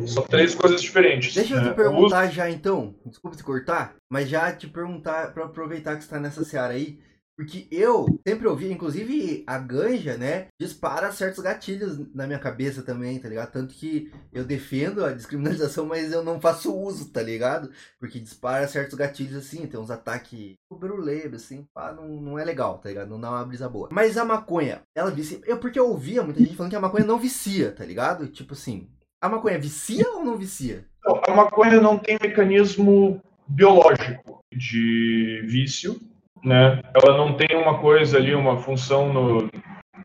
São 0.07 0.25
três 0.25 0.55
coisas 0.55 0.81
diferentes. 0.81 1.35
Deixa 1.35 1.55
eu 1.55 1.61
né? 1.61 1.65
te 1.65 1.71
O 1.71 1.75
perguntar 1.75 2.29
já 2.29 2.51
então, 2.51 2.95
desculpa 3.07 3.37
te 3.37 3.45
cortar, 3.45 3.95
mas 4.11 4.29
já 4.29 4.53
te 4.53 4.69
perguntar, 4.69 5.33
pra 5.33 5.45
aproveitar 5.45 5.97
que 5.97 6.05
você 6.05 6.11
tá 6.11 6.21
nessa 6.21 6.45
seara 6.45 6.73
aí, 6.73 6.99
porque 7.43 7.67
eu 7.73 8.21
sempre 8.27 8.47
ouvi, 8.47 8.71
inclusive 8.71 9.43
a 9.49 9.59
ganja, 9.59 10.17
né, 10.17 10.47
dispara 10.61 11.11
certos 11.11 11.43
gatilhos 11.43 11.99
na 12.15 12.25
minha 12.25 12.39
cabeça 12.39 12.83
também, 12.83 13.19
tá 13.19 13.29
ligado? 13.29 13.51
Tanto 13.51 13.75
que 13.75 14.13
eu 14.33 14.45
defendo 14.45 15.05
a 15.05 15.11
descriminalização, 15.11 15.85
mas 15.87 16.13
eu 16.13 16.23
não 16.23 16.41
faço 16.41 16.73
uso, 16.73 17.11
tá 17.11 17.21
ligado? 17.21 17.69
Porque 17.99 18.21
dispara 18.21 18.69
certos 18.69 18.95
gatilhos 18.95 19.35
assim, 19.35 19.67
tem 19.67 19.81
uns 19.81 19.91
ataques 19.91 20.55
bruleiro, 20.71 21.35
assim, 21.35 21.67
pá, 21.75 21.93
não, 21.93 22.07
não 22.09 22.39
é 22.39 22.45
legal, 22.45 22.79
tá 22.79 22.89
ligado? 22.89 23.09
Não 23.09 23.21
dá 23.21 23.31
uma 23.31 23.45
brisa 23.45 23.69
boa. 23.69 23.89
Mas 23.91 24.17
a 24.17 24.25
maconha, 24.25 24.83
ela 24.95 25.11
vicia. 25.11 25.41
Eu, 25.45 25.59
porque 25.59 25.81
eu 25.81 25.89
ouvia 25.89 26.23
muita 26.23 26.39
gente 26.39 26.55
falando 26.55 26.71
que 26.71 26.77
a 26.77 26.81
maconha 26.81 27.05
não 27.05 27.19
vicia, 27.19 27.73
tá 27.73 27.85
ligado? 27.85 28.29
Tipo 28.29 28.53
assim, 28.55 28.89
a 29.21 29.29
maconha 29.29 29.59
vicia 29.59 30.09
ou 30.13 30.25
não 30.25 30.39
vicia? 30.39 30.87
Então, 31.01 31.21
a 31.27 31.35
maconha 31.35 31.81
não 31.81 31.99
tem 31.99 32.19
mecanismo 32.23 33.21
biológico 33.49 34.41
de 34.53 35.43
vício, 35.47 36.01
né? 36.45 36.83
Ela 36.95 37.17
não 37.17 37.35
tem 37.35 37.57
uma 37.57 37.79
coisa 37.79 38.17
ali, 38.17 38.35
uma 38.35 38.57
função 38.59 39.13
no, 39.13 39.49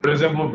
por 0.02 0.12
exemplo, 0.12 0.52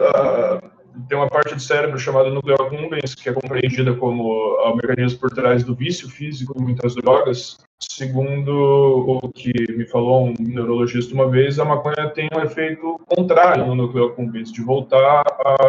tem 1.08 1.16
uma 1.16 1.28
parte 1.28 1.54
do 1.54 1.60
cérebro 1.60 1.98
chamada 1.98 2.30
núcleo 2.30 2.54
accumbens 2.54 3.14
que 3.14 3.28
é 3.28 3.32
compreendida 3.32 3.94
como 3.94 4.24
o 4.32 4.76
mecanismo 4.76 5.18
por 5.18 5.30
trás 5.30 5.64
do 5.64 5.74
vício 5.74 6.08
físico 6.08 6.54
em 6.58 6.62
muitas 6.62 6.94
drogas. 6.94 7.58
Segundo 7.80 9.20
o 9.22 9.28
que 9.32 9.52
me 9.76 9.84
falou 9.86 10.26
um 10.26 10.34
neurologista 10.38 11.14
uma 11.14 11.28
vez, 11.28 11.58
a 11.58 11.64
maconha 11.64 12.08
tem 12.10 12.28
um 12.34 12.40
efeito 12.40 13.00
contrário 13.06 13.66
no 13.66 13.74
núcleo 13.74 14.06
accumbens, 14.06 14.52
de 14.52 14.62
voltar 14.62 15.24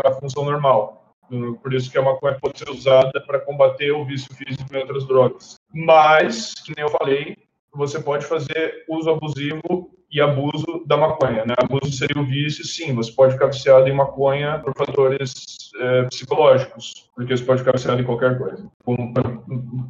à 0.06 0.12
função 0.13 0.45
normal. 0.45 1.15
Por 1.62 1.73
isso 1.73 1.91
que 1.91 1.97
a 1.97 2.02
maconha 2.04 2.38
pode 2.39 2.60
ser 2.60 2.69
usada 2.69 3.19
para 3.26 3.39
combater 3.39 3.91
o 3.91 4.06
vício 4.06 4.34
físico 4.36 4.71
em 4.71 4.78
outras 4.78 5.08
drogas. 5.08 5.56
Mas, 5.73 6.54
nem 6.76 6.86
eu 6.86 6.89
falei, 6.89 7.36
você 7.73 7.99
pode 7.99 8.26
fazer 8.26 8.86
uso 8.88 9.10
abusivo 9.10 9.89
e 10.13 10.21
abuso 10.21 10.84
da 10.86 10.95
maconha. 10.95 11.43
Né? 11.43 11.56
Abuso 11.58 11.91
seria 11.91 12.21
o 12.21 12.26
vício, 12.26 12.63
sim. 12.63 12.93
Você 12.93 13.12
pode 13.12 13.34
ficar 13.34 13.47
viciado 13.47 13.88
em 13.89 13.95
maconha 13.95 14.60
por 14.60 14.73
fatores 14.76 15.71
é, 15.80 16.04
psicológicos, 16.04 17.10
porque 17.15 17.36
você 17.36 17.43
pode 17.43 17.60
ficar 17.60 17.71
viciado 17.71 17.99
em 17.99 18.06
qualquer 18.06 18.38
coisa. 18.38 18.69
Como, 18.86 19.12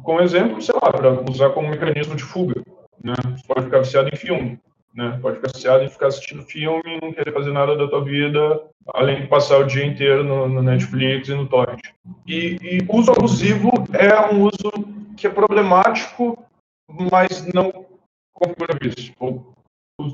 como 0.02 0.20
exemplo, 0.22 0.62
sei 0.62 0.74
lá, 0.74 0.90
para 0.90 1.30
usar 1.30 1.50
como 1.50 1.68
mecanismo 1.68 2.16
de 2.16 2.22
fuga. 2.22 2.62
Né? 3.02 3.12
Você 3.22 3.46
pode 3.46 3.66
ficar 3.66 3.80
viciado 3.80 4.08
em 4.08 4.16
filme. 4.16 4.58
Né? 4.94 5.18
Pode 5.20 5.36
ficar 5.36 5.52
viciado 5.52 5.84
em 5.84 5.90
ficar 5.90 6.06
assistindo 6.06 6.42
filme 6.44 6.82
e 6.86 7.04
não 7.04 7.12
querer 7.12 7.32
fazer 7.32 7.52
nada 7.52 7.76
da 7.76 7.86
tua 7.86 8.02
vida, 8.02 8.62
além 8.94 9.22
de 9.22 9.26
passar 9.26 9.58
o 9.58 9.66
dia 9.66 9.84
inteiro 9.84 10.24
no, 10.24 10.48
no 10.48 10.62
Netflix 10.62 11.28
e 11.28 11.34
no 11.34 11.46
torrent. 11.46 11.80
E, 12.26 12.56
e 12.62 12.86
uso 12.88 13.12
abusivo 13.12 13.70
é 13.92 14.32
um 14.32 14.44
uso 14.44 14.72
que 15.18 15.26
é 15.26 15.30
problemático, 15.30 16.42
mas 16.88 17.46
não 17.52 17.84
configura 18.32 18.78
vício. 18.80 19.12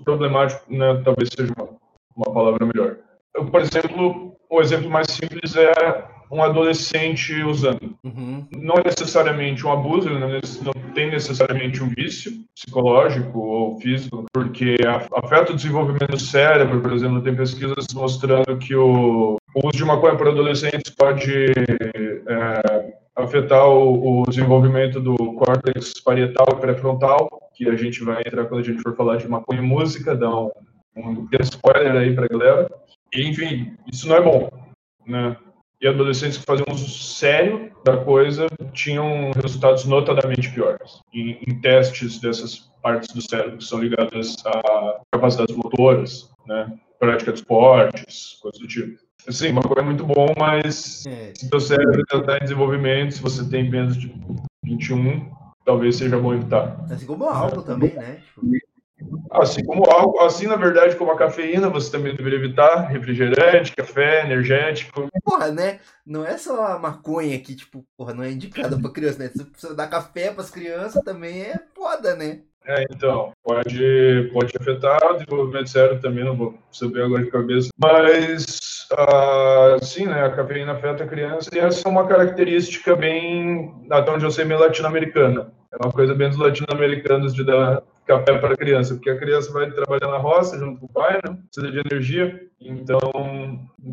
Problemático, 0.05 0.73
né, 0.73 1.01
talvez 1.05 1.31
seja 1.35 1.53
uma, 1.57 1.69
uma 2.17 2.35
palavra 2.35 2.67
melhor. 2.67 2.99
Eu, 3.35 3.47
por 3.47 3.61
exemplo, 3.61 4.37
o 4.49 4.61
exemplo 4.61 4.91
mais 4.91 5.07
simples 5.09 5.57
é 5.57 5.73
um 6.31 6.43
adolescente 6.43 7.43
usando. 7.43 7.97
Uhum. 8.05 8.47
Não 8.57 8.77
é 8.77 8.85
necessariamente 8.85 9.67
um 9.67 9.73
abuso, 9.73 10.09
ele 10.09 10.19
não, 10.19 10.29
não 10.29 10.93
tem 10.95 11.11
necessariamente 11.11 11.83
um 11.83 11.89
vício 11.89 12.33
psicológico 12.55 13.39
ou 13.39 13.81
físico, 13.81 14.25
porque 14.33 14.77
afeta 15.13 15.53
o 15.53 15.57
desenvolvimento 15.57 16.13
do 16.13 16.21
cérebro, 16.21 16.81
por 16.81 16.93
exemplo, 16.93 17.23
tem 17.23 17.35
pesquisas 17.35 17.87
mostrando 17.93 18.57
que 18.59 18.75
o, 18.77 19.37
o 19.55 19.67
uso 19.67 19.79
de 19.79 19.85
maconha 19.85 20.17
para 20.17 20.31
adolescentes 20.31 20.93
pode 20.95 21.33
é, 21.47 22.95
afetar 23.17 23.67
o, 23.69 24.21
o, 24.21 24.27
desenvolvimento 24.29 25.01
do 25.01 25.17
córtex 25.35 26.01
parietal 26.01 26.47
e 26.53 26.61
pré-frontal, 26.61 27.29
que 27.55 27.69
a 27.69 27.75
gente 27.75 28.05
vai 28.05 28.21
entrar 28.21 28.45
quando 28.45 28.61
a 28.61 28.65
gente 28.65 28.83
for 28.83 28.95
falar 28.95 29.17
de 29.17 29.29
maconha 29.29 29.61
e 29.61 29.65
música, 29.65 30.15
dá 30.15 30.31
um, 30.31 30.51
um 30.97 31.29
spoiler 31.41 31.93
aí 31.97 32.15
para 32.15 32.27
a 32.27 32.29
galera. 32.29 32.71
E, 33.13 33.29
enfim, 33.29 33.77
isso 33.93 34.09
não 34.09 34.17
é 34.17 34.23
bom, 34.23 34.49
né? 35.07 35.37
E 35.81 35.89
adolescentes 35.89 36.39
que 36.39 36.45
faziam 36.45 36.67
uso 36.71 36.89
sério 36.89 37.73
da 37.85 37.97
coisa 37.97 38.47
tinham 38.73 39.31
resultados 39.31 39.87
notadamente 39.87 40.53
piores 40.53 41.01
em, 41.13 41.39
em 41.47 41.61
testes 41.61 42.19
dessas 42.19 42.71
partes 42.83 43.15
do 43.15 43.23
cérebro 43.23 43.57
que 43.57 43.65
são 43.65 43.79
ligadas 43.79 44.37
a 44.45 45.01
capacidades 45.13 45.57
motoras, 45.57 46.31
né? 46.47 46.79
Prática 46.99 47.33
de 47.33 47.39
esportes, 47.39 48.39
coisas 48.43 48.61
do 48.61 48.69
tipo. 48.69 49.01
Sim, 49.29 49.53
uma 49.53 49.63
coisa 49.63 49.81
é 49.81 49.85
muito 49.85 50.05
bom, 50.05 50.35
mas 50.39 51.07
é. 51.07 51.33
se 51.35 51.49
seu 51.49 51.61
cérebro 51.61 52.03
está 52.13 52.37
em 52.37 52.41
desenvolvimento, 52.41 53.15
se 53.15 53.23
você 53.23 53.49
tem 53.49 53.71
menos 53.71 53.97
de 53.97 54.13
21, 54.65 55.31
talvez 55.65 55.97
seja 55.97 56.19
bom 56.19 56.35
evitar. 56.35 56.85
Assim 56.91 57.07
como 57.07 57.25
o 57.25 57.29
álcool 57.29 57.63
também, 57.63 57.95
né? 57.95 58.21
Tipo... 58.27 58.70
Assim 59.31 59.65
como 59.65 59.89
álcool, 59.91 60.21
assim, 60.21 60.47
na 60.47 60.57
verdade, 60.57 60.97
como 60.97 61.13
a 61.13 61.17
cafeína, 61.17 61.69
você 61.69 61.91
também 61.91 62.15
deveria 62.15 62.39
evitar 62.39 62.87
refrigerante, 62.89 63.75
café, 63.75 64.25
energético. 64.25 65.09
Porra, 65.25 65.51
né? 65.51 65.81
Não 66.05 66.25
é 66.25 66.37
só 66.37 66.67
a 66.67 66.79
maconha 66.79 67.39
que, 67.41 67.55
tipo, 67.55 67.85
porra, 67.97 68.13
não 68.13 68.25
é 68.25 68.31
indicada 68.31 68.79
pra 68.79 68.91
criança, 68.91 69.19
né? 69.19 69.29
Se 69.29 69.47
você 69.57 69.75
dar 69.75 69.89
café 69.89 70.33
pras 70.33 70.51
crianças 70.51 71.03
também 71.05 71.43
é 71.43 71.59
foda, 71.75 72.17
né? 72.17 72.41
É, 72.71 72.85
então, 72.89 73.33
pode, 73.43 74.31
pode 74.33 74.53
afetar 74.57 75.05
o 75.05 75.15
desenvolvimento 75.15 75.69
cérebro 75.69 76.01
também, 76.01 76.25
não 76.25 76.37
vou 76.37 76.57
saber 76.71 77.03
agora 77.03 77.25
de 77.25 77.31
cabeça. 77.31 77.69
Mas, 77.77 78.87
ah, 78.93 79.77
sim, 79.83 80.07
né, 80.07 80.25
a 80.25 80.31
cafeína 80.31 80.73
afeta 80.73 81.03
a 81.03 81.09
criança 81.09 81.51
e 81.53 81.59
essa 81.59 81.89
é 81.89 81.91
uma 81.91 82.07
característica 82.07 82.95
bem, 82.95 83.75
até 83.91 84.13
onde 84.13 84.25
eu 84.25 84.31
sei, 84.31 84.45
meio 84.45 84.61
latino-americana. 84.61 85.53
É 85.73 85.85
uma 85.85 85.93
coisa 85.93 86.15
bem 86.15 86.29
dos 86.29 86.39
latino-americanos 86.39 87.35
de 87.35 87.45
dar 87.45 87.83
café 88.07 88.39
para 88.39 88.55
a 88.55 88.57
criança, 88.57 88.95
porque 88.95 89.11
a 89.11 89.19
criança 89.19 89.53
vai 89.53 89.69
trabalhar 89.73 90.07
na 90.07 90.19
roça 90.19 90.57
junto 90.57 90.79
com 90.79 90.87
o 90.87 90.93
pai, 90.93 91.15
né? 91.25 91.39
Precisa 91.53 91.73
de 91.73 91.93
energia, 91.93 92.41
então 92.61 93.01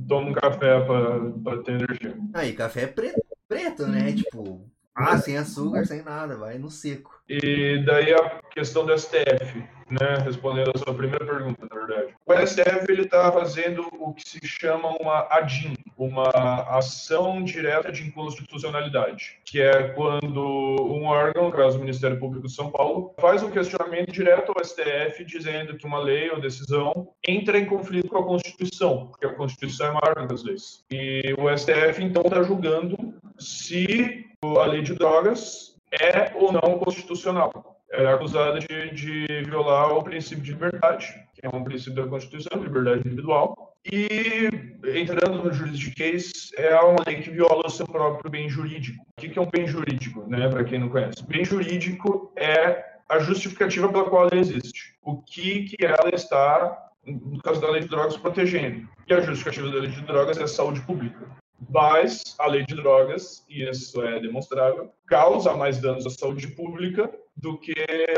toma 0.07 0.29
um 0.29 0.33
café 0.33 0.79
para 0.81 1.57
ter 1.63 1.71
energia. 1.71 2.15
Aí, 2.35 2.53
café 2.53 2.83
é 2.83 2.87
preto, 2.87 3.21
preto, 3.47 3.87
né? 3.87 4.13
Tipo, 4.13 4.61
ah, 4.93 5.17
sem 5.17 5.35
açúcar, 5.35 5.83
sem 5.85 6.03
nada, 6.03 6.35
vai 6.37 6.59
no 6.59 6.69
seco. 6.69 7.16
E 7.29 7.83
daí 7.85 8.13
a 8.13 8.39
questão 8.51 8.85
do 8.85 8.97
STF, 8.97 9.63
né, 9.89 10.17
respondendo 10.23 10.71
a 10.73 10.77
sua 10.77 10.93
primeira 10.93 11.25
pergunta, 11.25 11.67
na 11.69 11.85
verdade. 11.85 12.13
O 12.25 12.33
STF 12.33 12.85
ele 12.89 13.03
está 13.03 13.31
fazendo 13.31 13.87
o 13.99 14.13
que 14.13 14.27
se 14.27 14.39
chama 14.45 14.89
uma 14.99 15.27
ADIM, 15.29 15.75
uma 15.97 16.29
ação 16.77 17.43
direta 17.43 17.91
de 17.91 18.03
inconstitucionalidade, 18.03 19.39
que 19.45 19.61
é 19.61 19.89
quando 19.89 20.41
um 20.41 21.05
órgão, 21.05 21.45
no 21.45 21.51
caso 21.51 21.77
o 21.77 21.81
Ministério 21.81 22.19
Público 22.19 22.47
de 22.47 22.53
São 22.53 22.71
Paulo, 22.71 23.13
faz 23.19 23.43
um 23.43 23.51
questionamento 23.51 24.11
direto 24.11 24.51
ao 24.51 24.63
STF 24.63 25.23
dizendo 25.25 25.77
que 25.77 25.85
uma 25.85 25.99
lei 25.99 26.29
ou 26.29 26.39
decisão 26.39 27.09
entra 27.27 27.57
em 27.57 27.65
conflito 27.65 28.09
com 28.09 28.17
a 28.19 28.25
Constituição, 28.25 29.07
porque 29.07 29.25
a 29.25 29.33
Constituição 29.33 29.87
é 29.87 29.91
maior 29.91 30.27
das 30.27 30.43
leis. 30.43 30.83
E 30.91 31.35
o 31.37 31.55
STF 31.57 32.03
então 32.03 32.23
está 32.23 32.43
julgando 32.43 32.97
se 33.37 34.25
a 34.43 34.65
lei 34.65 34.81
de 34.81 34.93
drogas 34.93 35.76
é 35.91 36.31
ou 36.35 36.51
não 36.51 36.79
constitucional. 36.79 37.77
É 37.89 38.05
acusada 38.07 38.59
de, 38.59 38.91
de 38.91 39.43
violar 39.45 39.93
o 39.93 40.03
princípio 40.03 40.43
de 40.43 40.51
liberdade, 40.51 41.07
que 41.33 41.45
é 41.45 41.49
um 41.49 41.63
princípio 41.63 42.03
da 42.03 42.09
Constituição, 42.09 42.61
liberdade 42.61 43.07
individual. 43.07 43.73
E, 43.89 44.49
entrando 44.93 45.43
no 45.43 45.53
juridiquês, 45.53 46.51
é 46.57 46.75
uma 46.81 47.03
lei 47.07 47.21
que 47.21 47.29
viola 47.29 47.65
o 47.65 47.69
seu 47.69 47.87
próprio 47.87 48.29
bem 48.29 48.49
jurídico. 48.49 49.01
O 49.17 49.21
que 49.21 49.39
é 49.39 49.41
um 49.41 49.49
bem 49.49 49.65
jurídico, 49.65 50.25
né, 50.27 50.49
para 50.49 50.65
quem 50.65 50.79
não 50.79 50.89
conhece? 50.89 51.25
Bem 51.25 51.45
jurídico 51.45 52.33
é 52.35 52.83
a 53.07 53.19
justificativa 53.19 53.87
pela 53.87 54.09
qual 54.09 54.27
ela 54.27 54.35
existe. 54.37 54.95
O 55.01 55.21
que, 55.21 55.63
que 55.63 55.85
ela 55.85 56.09
está, 56.13 56.89
no 57.05 57.41
caso 57.41 57.61
da 57.61 57.71
lei 57.71 57.81
de 57.81 57.87
drogas, 57.87 58.17
protegendo. 58.17 58.87
E 59.07 59.13
a 59.13 59.21
justificativa 59.21 59.69
da 59.71 59.79
lei 59.79 59.89
de 59.89 60.01
drogas 60.01 60.37
é 60.37 60.43
a 60.43 60.47
saúde 60.47 60.81
pública. 60.81 61.25
Mas 61.69 62.35
a 62.39 62.47
lei 62.47 62.65
de 62.65 62.75
drogas, 62.75 63.45
e 63.49 63.67
isso 63.67 64.01
é 64.01 64.19
demonstrável, 64.19 64.91
causa 65.07 65.53
mais 65.55 65.79
danos 65.79 66.05
à 66.05 66.09
saúde 66.09 66.47
pública 66.49 67.11
do 67.35 67.57
que 67.57 67.73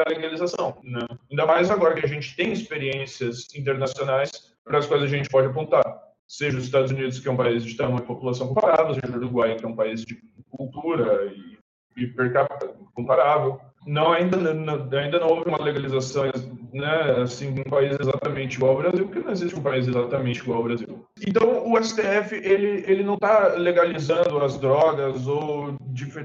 a 0.06 0.10
legalização. 0.10 0.78
Né? 0.84 1.06
Ainda 1.30 1.46
mais 1.46 1.70
agora 1.72 1.96
que 1.96 2.06
a 2.06 2.10
gente 2.10 2.36
tem 2.36 2.52
experiências 2.52 3.48
internacionais 3.56 4.54
para 4.64 4.78
as 4.78 4.86
quais 4.86 5.04
a 5.04 5.08
gente 5.08 5.30
pode 5.30 5.48
apontar. 5.48 5.84
Seja 6.28 6.58
os 6.58 6.66
Estados 6.66 6.92
Unidos, 6.92 7.20
que 7.20 7.28
é 7.28 7.32
um 7.32 7.38
país 7.38 7.64
de 7.64 7.76
tamanho 7.76 8.04
e 8.04 8.06
população 8.06 8.48
comparável, 8.48 8.94
seja 8.94 9.12
o 9.12 9.18
Uruguai, 9.18 9.56
que 9.56 9.66
é 9.66 9.68
um 9.68 9.76
país 9.76 10.06
de 10.06 10.22
cultura 10.52 11.26
e, 11.26 11.58
e 11.98 12.08
per 12.08 12.32
capita 12.32 12.68
comparável. 12.94 13.60
Não, 13.90 14.12
ainda, 14.12 14.38
não, 14.38 14.88
ainda 15.00 15.20
não 15.20 15.30
houve 15.30 15.50
uma 15.50 15.60
legalização 15.60 16.26
né, 16.74 17.22
assim, 17.24 17.56
um 17.60 17.70
país 17.70 17.98
exatamente 18.00 18.56
igual 18.56 18.74
ao 18.74 18.78
Brasil, 18.78 19.06
porque 19.06 19.20
não 19.20 19.32
existe 19.32 19.56
um 19.56 19.64
país 19.64 19.88
exatamente 19.88 20.40
igual 20.42 20.60
ao 20.60 20.64
Brasil. 20.64 21.06
Então, 21.26 21.72
o 21.72 21.84
STF, 21.84 22.36
ele, 22.36 22.84
ele 22.88 23.04
não 23.04 23.16
está 23.16 23.56
legalizando 23.56 24.38
as 24.44 24.58
drogas, 24.60 25.28
ou, 25.28 25.72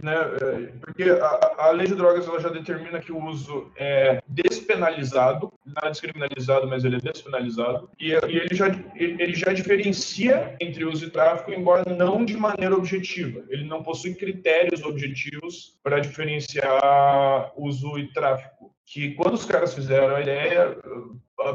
né, 0.03 0.15
é, 0.41 0.73
porque 0.81 1.05
a, 1.05 1.55
a, 1.59 1.71
lei 1.71 1.87
de 1.87 1.95
drogas 1.95 2.27
ela 2.29 2.41
já 2.41 2.49
determina 2.49 3.01
que 3.01 3.13
o 3.13 3.25
uso 3.25 3.71
é 3.77 4.23
despenalizado, 4.29 5.53
não 5.65 5.89
é 5.89 5.91
descriminalizado, 5.91 6.69
mas 6.69 6.85
ele 6.85 6.97
é 6.97 7.01
despenalizado, 7.01 7.89
e, 7.99 8.11
e 8.11 8.15
ele, 8.15 8.55
já, 8.55 8.67
ele 8.95 9.35
já 9.35 9.53
diferencia 9.53 10.55
entre 10.61 10.85
uso 10.85 11.07
e 11.07 11.11
tráfico, 11.11 11.53
embora 11.53 11.85
não 11.95 12.25
de 12.25 12.37
maneira 12.37 12.77
objetiva. 12.77 13.43
Ele 13.49 13.65
não 13.65 13.83
possui 13.83 14.15
critérios 14.15 14.83
objetivos 14.83 15.77
para 15.83 15.99
diferenciar 15.99 17.53
uso 17.57 17.99
e 17.99 18.13
tráfico 18.13 18.75
que 18.87 19.13
quando 19.13 19.35
os 19.35 19.45
caras 19.45 19.75
fizeram 19.75 20.15
a 20.15 20.21
ideia, 20.21 20.77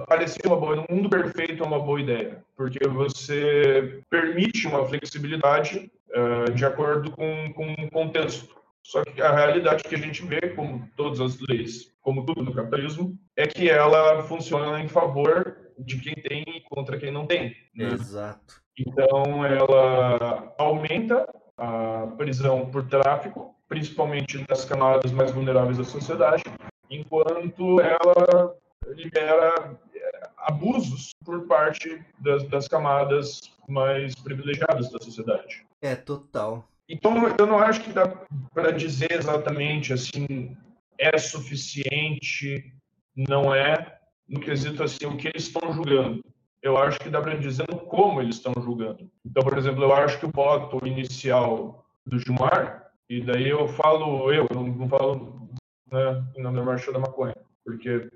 parecia 0.08 0.42
uma 0.46 0.58
boa, 0.58 0.76
no 0.76 0.86
mundo 0.90 1.10
perfeito 1.10 1.64
é 1.64 1.66
uma 1.66 1.80
boa 1.80 2.02
ideia, 2.02 2.44
porque 2.56 2.88
você 2.88 4.02
permite 4.10 4.68
uma 4.68 4.86
flexibilidade 4.86 5.92
uh, 6.10 6.52
de 6.52 6.66
acordo 6.66 7.12
com, 7.12 7.54
com 7.54 7.72
o 7.74 7.92
contexto. 7.92 8.58
Só 8.84 9.04
que 9.04 9.22
a 9.22 9.32
realidade 9.32 9.84
que 9.84 9.94
a 9.94 10.00
gente 10.00 10.26
vê, 10.26 10.50
como 10.56 10.90
todas 10.96 11.22
as 11.22 11.40
leis, 11.48 11.94
como 12.02 12.26
tudo 12.26 12.42
no 12.42 12.54
capitalismo, 12.54 13.16
é 13.36 13.46
que 13.46 13.70
ela 13.70 14.24
funciona 14.24 14.82
em 14.82 14.88
favor 14.88 15.56
de 15.78 16.00
quem 16.00 16.16
tem 16.16 16.44
e 16.48 16.62
contra 16.62 16.98
quem 16.98 17.12
não 17.12 17.28
tem. 17.28 17.56
Né? 17.76 17.90
Exato. 17.94 18.62
Então, 18.76 19.46
ela 19.46 20.54
aumenta 20.58 21.28
a 21.56 22.08
prisão 22.18 22.72
por 22.72 22.88
tráfico, 22.88 23.54
principalmente 23.70 24.44
nas 24.50 24.66
camadas 24.66 25.12
mais 25.12 25.32
vulneráveis 25.32 25.78
da 25.78 25.84
sociedade, 25.84 26.44
enquanto 26.90 27.80
ela 27.80 28.56
libera 28.88 29.78
é, 29.94 30.30
abusos 30.40 31.12
por 31.24 31.46
parte 31.48 32.04
das, 32.18 32.44
das 32.50 32.68
camadas 32.68 33.40
mais 33.68 34.16
privilegiadas 34.16 34.92
da 34.92 35.00
sociedade. 35.00 35.66
É, 35.82 35.96
total. 35.96 36.68
Então, 36.90 37.14
eu 37.38 37.46
não 37.46 37.60
acho 37.60 37.82
que 37.82 37.94
dá 37.94 38.08
para 38.52 38.72
dizer 38.72 39.12
exatamente 39.12 39.94
assim, 39.94 40.58
é 40.98 41.16
suficiente, 41.20 42.74
não 43.16 43.54
é, 43.54 44.00
no 44.28 44.40
quesito 44.40 44.82
assim, 44.82 45.06
o 45.06 45.16
que 45.16 45.28
eles 45.28 45.44
estão 45.44 45.72
julgando. 45.72 46.24
Eu 46.62 46.78
acho 46.78 47.00
que 47.00 47.10
dá 47.10 47.22
para 47.22 47.38
dizer 47.38 47.68
como 47.88 48.22
eles 48.22 48.36
estão 48.36 48.54
julgando. 48.62 49.10
Então, 49.24 49.44
por 49.44 49.58
exemplo, 49.58 49.84
eu 49.84 49.94
acho 49.94 50.20
que 50.20 50.26
o 50.26 50.32
voto 50.34 50.86
inicial 50.86 51.86
do 52.06 52.20
Gilmar, 52.20 52.89
e 53.10 53.22
daí 53.22 53.50
eu 53.50 53.68
falo 53.68 54.32
eu, 54.32 54.48
não, 54.54 54.64
não 54.64 54.88
falo 54.88 55.50
né, 55.92 56.24
em 56.38 56.42
nome 56.44 56.58
da 56.58 56.64
marcha 56.64 56.92
da 56.92 57.00
maconha, 57.00 57.36
porque 57.66 58.10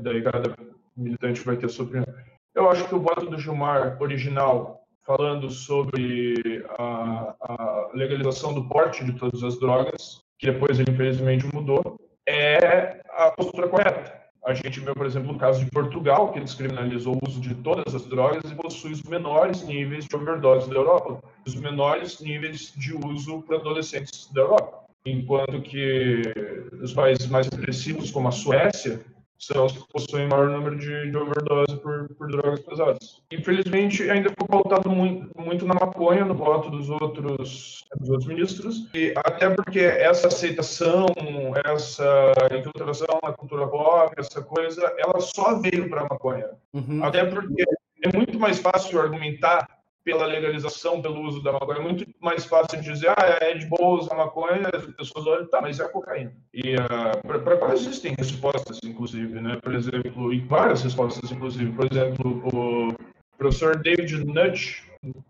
daí 0.00 0.22
cada 0.22 0.54
militante 0.96 1.40
vai 1.40 1.56
ter 1.56 1.68
sua 1.68 1.84
opinião. 1.84 2.06
Eu 2.54 2.70
acho 2.70 2.86
que 2.88 2.94
o 2.94 3.00
voto 3.00 3.26
do 3.26 3.38
Gilmar 3.38 4.00
original, 4.00 4.86
falando 5.02 5.50
sobre 5.50 6.64
a, 6.78 7.34
a 7.40 7.90
legalização 7.94 8.54
do 8.54 8.68
porte 8.68 9.04
de 9.04 9.12
todas 9.14 9.42
as 9.42 9.58
drogas, 9.58 10.22
que 10.38 10.50
depois 10.50 10.78
ele 10.78 10.92
infelizmente 10.92 11.46
mudou, 11.52 11.98
é 12.26 13.00
a 13.10 13.30
postura 13.30 13.68
correta. 13.68 14.23
A 14.46 14.52
gente 14.52 14.78
vê, 14.80 14.92
por 14.92 15.06
exemplo, 15.06 15.32
o 15.32 15.38
caso 15.38 15.64
de 15.64 15.70
Portugal, 15.70 16.30
que 16.30 16.38
descriminalizou 16.38 17.14
o 17.14 17.28
uso 17.28 17.40
de 17.40 17.54
todas 17.54 17.94
as 17.94 18.04
drogas 18.04 18.50
e 18.50 18.54
possui 18.54 18.92
os 18.92 19.02
menores 19.02 19.62
níveis 19.62 20.04
de 20.04 20.14
overdose 20.14 20.68
da 20.68 20.76
Europa, 20.76 21.22
os 21.46 21.54
menores 21.54 22.20
níveis 22.20 22.72
de 22.76 22.94
uso 22.94 23.40
para 23.42 23.56
adolescentes 23.56 24.30
da 24.32 24.42
Europa. 24.42 24.84
Enquanto 25.06 25.62
que 25.62 26.22
os 26.82 26.92
países 26.92 27.26
mais 27.26 27.48
agressivos, 27.48 28.10
como 28.10 28.28
a 28.28 28.32
Suécia, 28.32 29.00
são 29.38 29.66
os 29.66 29.72
que 29.72 29.88
possuem 29.92 30.28
maior 30.28 30.48
número 30.48 30.76
de, 30.76 31.10
de 31.10 31.16
overdose 31.16 31.76
por, 31.82 32.08
por, 32.14 32.28
drogas 32.28 32.60
pesadas. 32.60 33.22
Infelizmente, 33.30 34.08
ainda 34.10 34.30
foi 34.38 34.48
pautado 34.48 34.88
muito, 34.90 35.30
muito, 35.38 35.66
na 35.66 35.74
maconha 35.74 36.24
no 36.24 36.34
voto 36.34 36.70
dos 36.70 36.88
outros, 36.88 37.84
dos 37.98 38.08
outros 38.08 38.26
ministros, 38.26 38.88
e 38.94 39.12
até 39.16 39.50
porque 39.50 39.80
essa 39.80 40.28
aceitação, 40.28 41.06
essa 41.64 42.32
infiltração 42.56 43.18
na 43.22 43.32
cultura 43.32 43.66
pop, 43.66 44.14
essa 44.16 44.42
coisa, 44.42 44.94
ela 44.98 45.20
só 45.20 45.58
veio 45.60 45.88
para 45.88 46.02
a 46.02 46.08
maconha. 46.08 46.50
Uhum. 46.72 47.04
Até 47.04 47.24
porque 47.24 47.64
é 48.02 48.16
muito 48.16 48.38
mais 48.38 48.58
fácil 48.58 49.00
argumentar 49.00 49.73
pela 50.04 50.26
legalização, 50.26 51.00
pelo 51.00 51.22
uso 51.22 51.42
da 51.42 51.52
maconha. 51.52 51.78
É 51.78 51.82
muito 51.82 52.06
mais 52.20 52.44
fácil 52.44 52.80
de 52.80 52.92
dizer, 52.92 53.08
ah, 53.10 53.38
é 53.40 53.54
de 53.54 53.66
boa 53.66 54.00
usar 54.00 54.14
maconha, 54.14 54.70
as 54.72 54.86
pessoas 54.94 55.26
olham, 55.26 55.48
tá, 55.48 55.60
mas 55.62 55.80
é 55.80 55.88
cocaína. 55.88 56.32
E 56.52 56.76
uh, 56.76 56.82
ah, 56.90 57.38
para 57.38 57.56
qual 57.56 57.72
existem 57.72 58.14
respostas, 58.16 58.78
inclusive, 58.84 59.40
né? 59.40 59.58
Por 59.62 59.74
exemplo, 59.74 60.32
e 60.32 60.40
várias 60.40 60.82
respostas, 60.82 61.32
inclusive. 61.32 61.72
Por 61.72 61.90
exemplo, 61.90 62.42
o 62.52 62.94
professor 63.38 63.76
David 63.76 64.24
Nutt, 64.26 64.84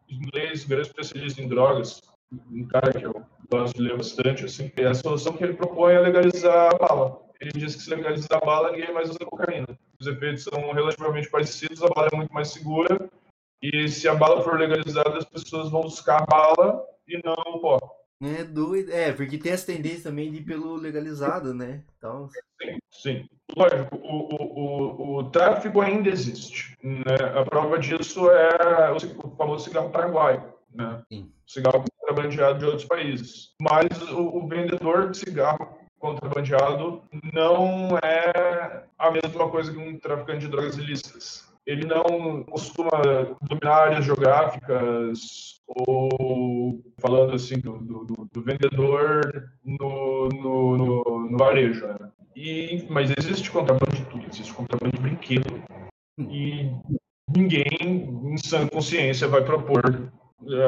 inglês, 0.08 0.64
grande 0.64 0.88
especialista 0.88 1.40
em 1.40 1.48
drogas, 1.48 2.02
um 2.50 2.66
cara 2.66 2.92
que 2.92 3.06
eu 3.06 3.22
gosto 3.50 3.76
de 3.76 3.82
ler 3.82 3.96
bastante, 3.96 4.44
assim, 4.44 4.70
é 4.76 4.86
a 4.86 4.94
solução 4.94 5.34
que 5.34 5.44
ele 5.44 5.54
propõe 5.54 5.94
é 5.94 6.00
legalizar 6.00 6.74
a 6.74 6.76
bala. 6.76 7.20
Ele 7.40 7.52
diz 7.52 7.76
que 7.76 7.82
se 7.82 7.90
legalizar 7.90 8.40
a 8.42 8.44
bala, 8.44 8.72
ninguém 8.72 8.92
mais 8.92 9.10
usa 9.10 9.18
cocaína. 9.18 9.68
Os 10.00 10.06
efeitos 10.06 10.44
são 10.44 10.72
relativamente 10.72 11.30
parecidos, 11.30 11.82
a 11.82 11.88
bala 11.88 12.08
é 12.12 12.16
muito 12.16 12.32
mais 12.32 12.48
segura, 12.48 13.08
e 13.64 13.88
se 13.88 14.06
a 14.06 14.14
bala 14.14 14.42
for 14.42 14.58
legalizada, 14.58 15.16
as 15.16 15.24
pessoas 15.24 15.70
vão 15.70 15.80
buscar 15.80 16.22
a 16.22 16.26
bala 16.26 16.84
e 17.08 17.18
não 17.24 17.32
o 17.32 17.60
pó. 17.60 17.78
É 18.22 18.44
doido. 18.44 18.92
É, 18.92 19.10
porque 19.10 19.38
tem 19.38 19.52
essa 19.52 19.66
tendência 19.66 20.10
também 20.10 20.30
de 20.30 20.38
ir 20.38 20.44
pelo 20.44 20.76
legalizado, 20.76 21.54
né? 21.54 21.82
Então, 21.96 22.28
Sim, 22.60 22.78
sim. 22.90 23.28
Lógico, 23.56 23.96
o, 23.96 24.34
o, 24.34 25.16
o, 25.16 25.16
o 25.18 25.30
tráfico 25.30 25.80
ainda 25.80 26.10
existe. 26.10 26.76
Né? 26.82 27.14
A 27.34 27.44
prova 27.44 27.78
disso 27.78 28.30
é 28.30 28.92
o, 28.92 29.30
famoso 29.36 29.64
cigarro 29.64 29.90
paraguaio. 29.90 30.42
Né? 30.70 31.02
Sim. 31.10 31.32
Cigarro 31.46 31.84
contrabandeado 32.00 32.58
de 32.58 32.64
outros 32.66 32.84
países. 32.84 33.54
Mas 33.58 33.86
o, 34.10 34.38
o 34.38 34.46
vendedor 34.46 35.10
de 35.10 35.18
cigarro 35.18 35.78
contrabandeado 35.98 37.02
não 37.32 37.96
é 37.98 38.84
a 38.98 39.10
mesma 39.10 39.48
coisa 39.48 39.72
que 39.72 39.78
um 39.78 39.98
traficante 39.98 40.40
de 40.40 40.48
drogas 40.48 40.76
ilícitas. 40.76 41.53
Ele 41.66 41.86
não 41.86 42.42
costuma 42.44 42.90
dominar 43.42 43.74
áreas 43.74 44.04
geográficas 44.04 45.60
ou 45.66 46.82
falando 46.98 47.34
assim 47.34 47.58
do, 47.58 47.78
do, 47.78 48.04
do- 48.04 48.28
do 48.32 48.42
vendedor 48.42 49.50
no, 49.64 50.28
no, 50.28 50.76
no, 50.76 51.30
no 51.30 51.38
varejo. 51.38 51.86
Né? 51.86 51.96
E, 52.36 52.84
mas 52.90 53.10
existe 53.18 53.50
contrabando 53.50 53.96
de 53.96 54.04
tudo, 54.06 54.26
existe 54.30 54.52
contrabando 54.52 54.92
de 54.96 55.02
brinquedo. 55.02 55.62
E 56.18 56.70
ninguém, 57.34 57.66
em 57.80 58.36
sã 58.36 58.66
consciência, 58.66 59.26
vai 59.26 59.42
propor 59.42 59.82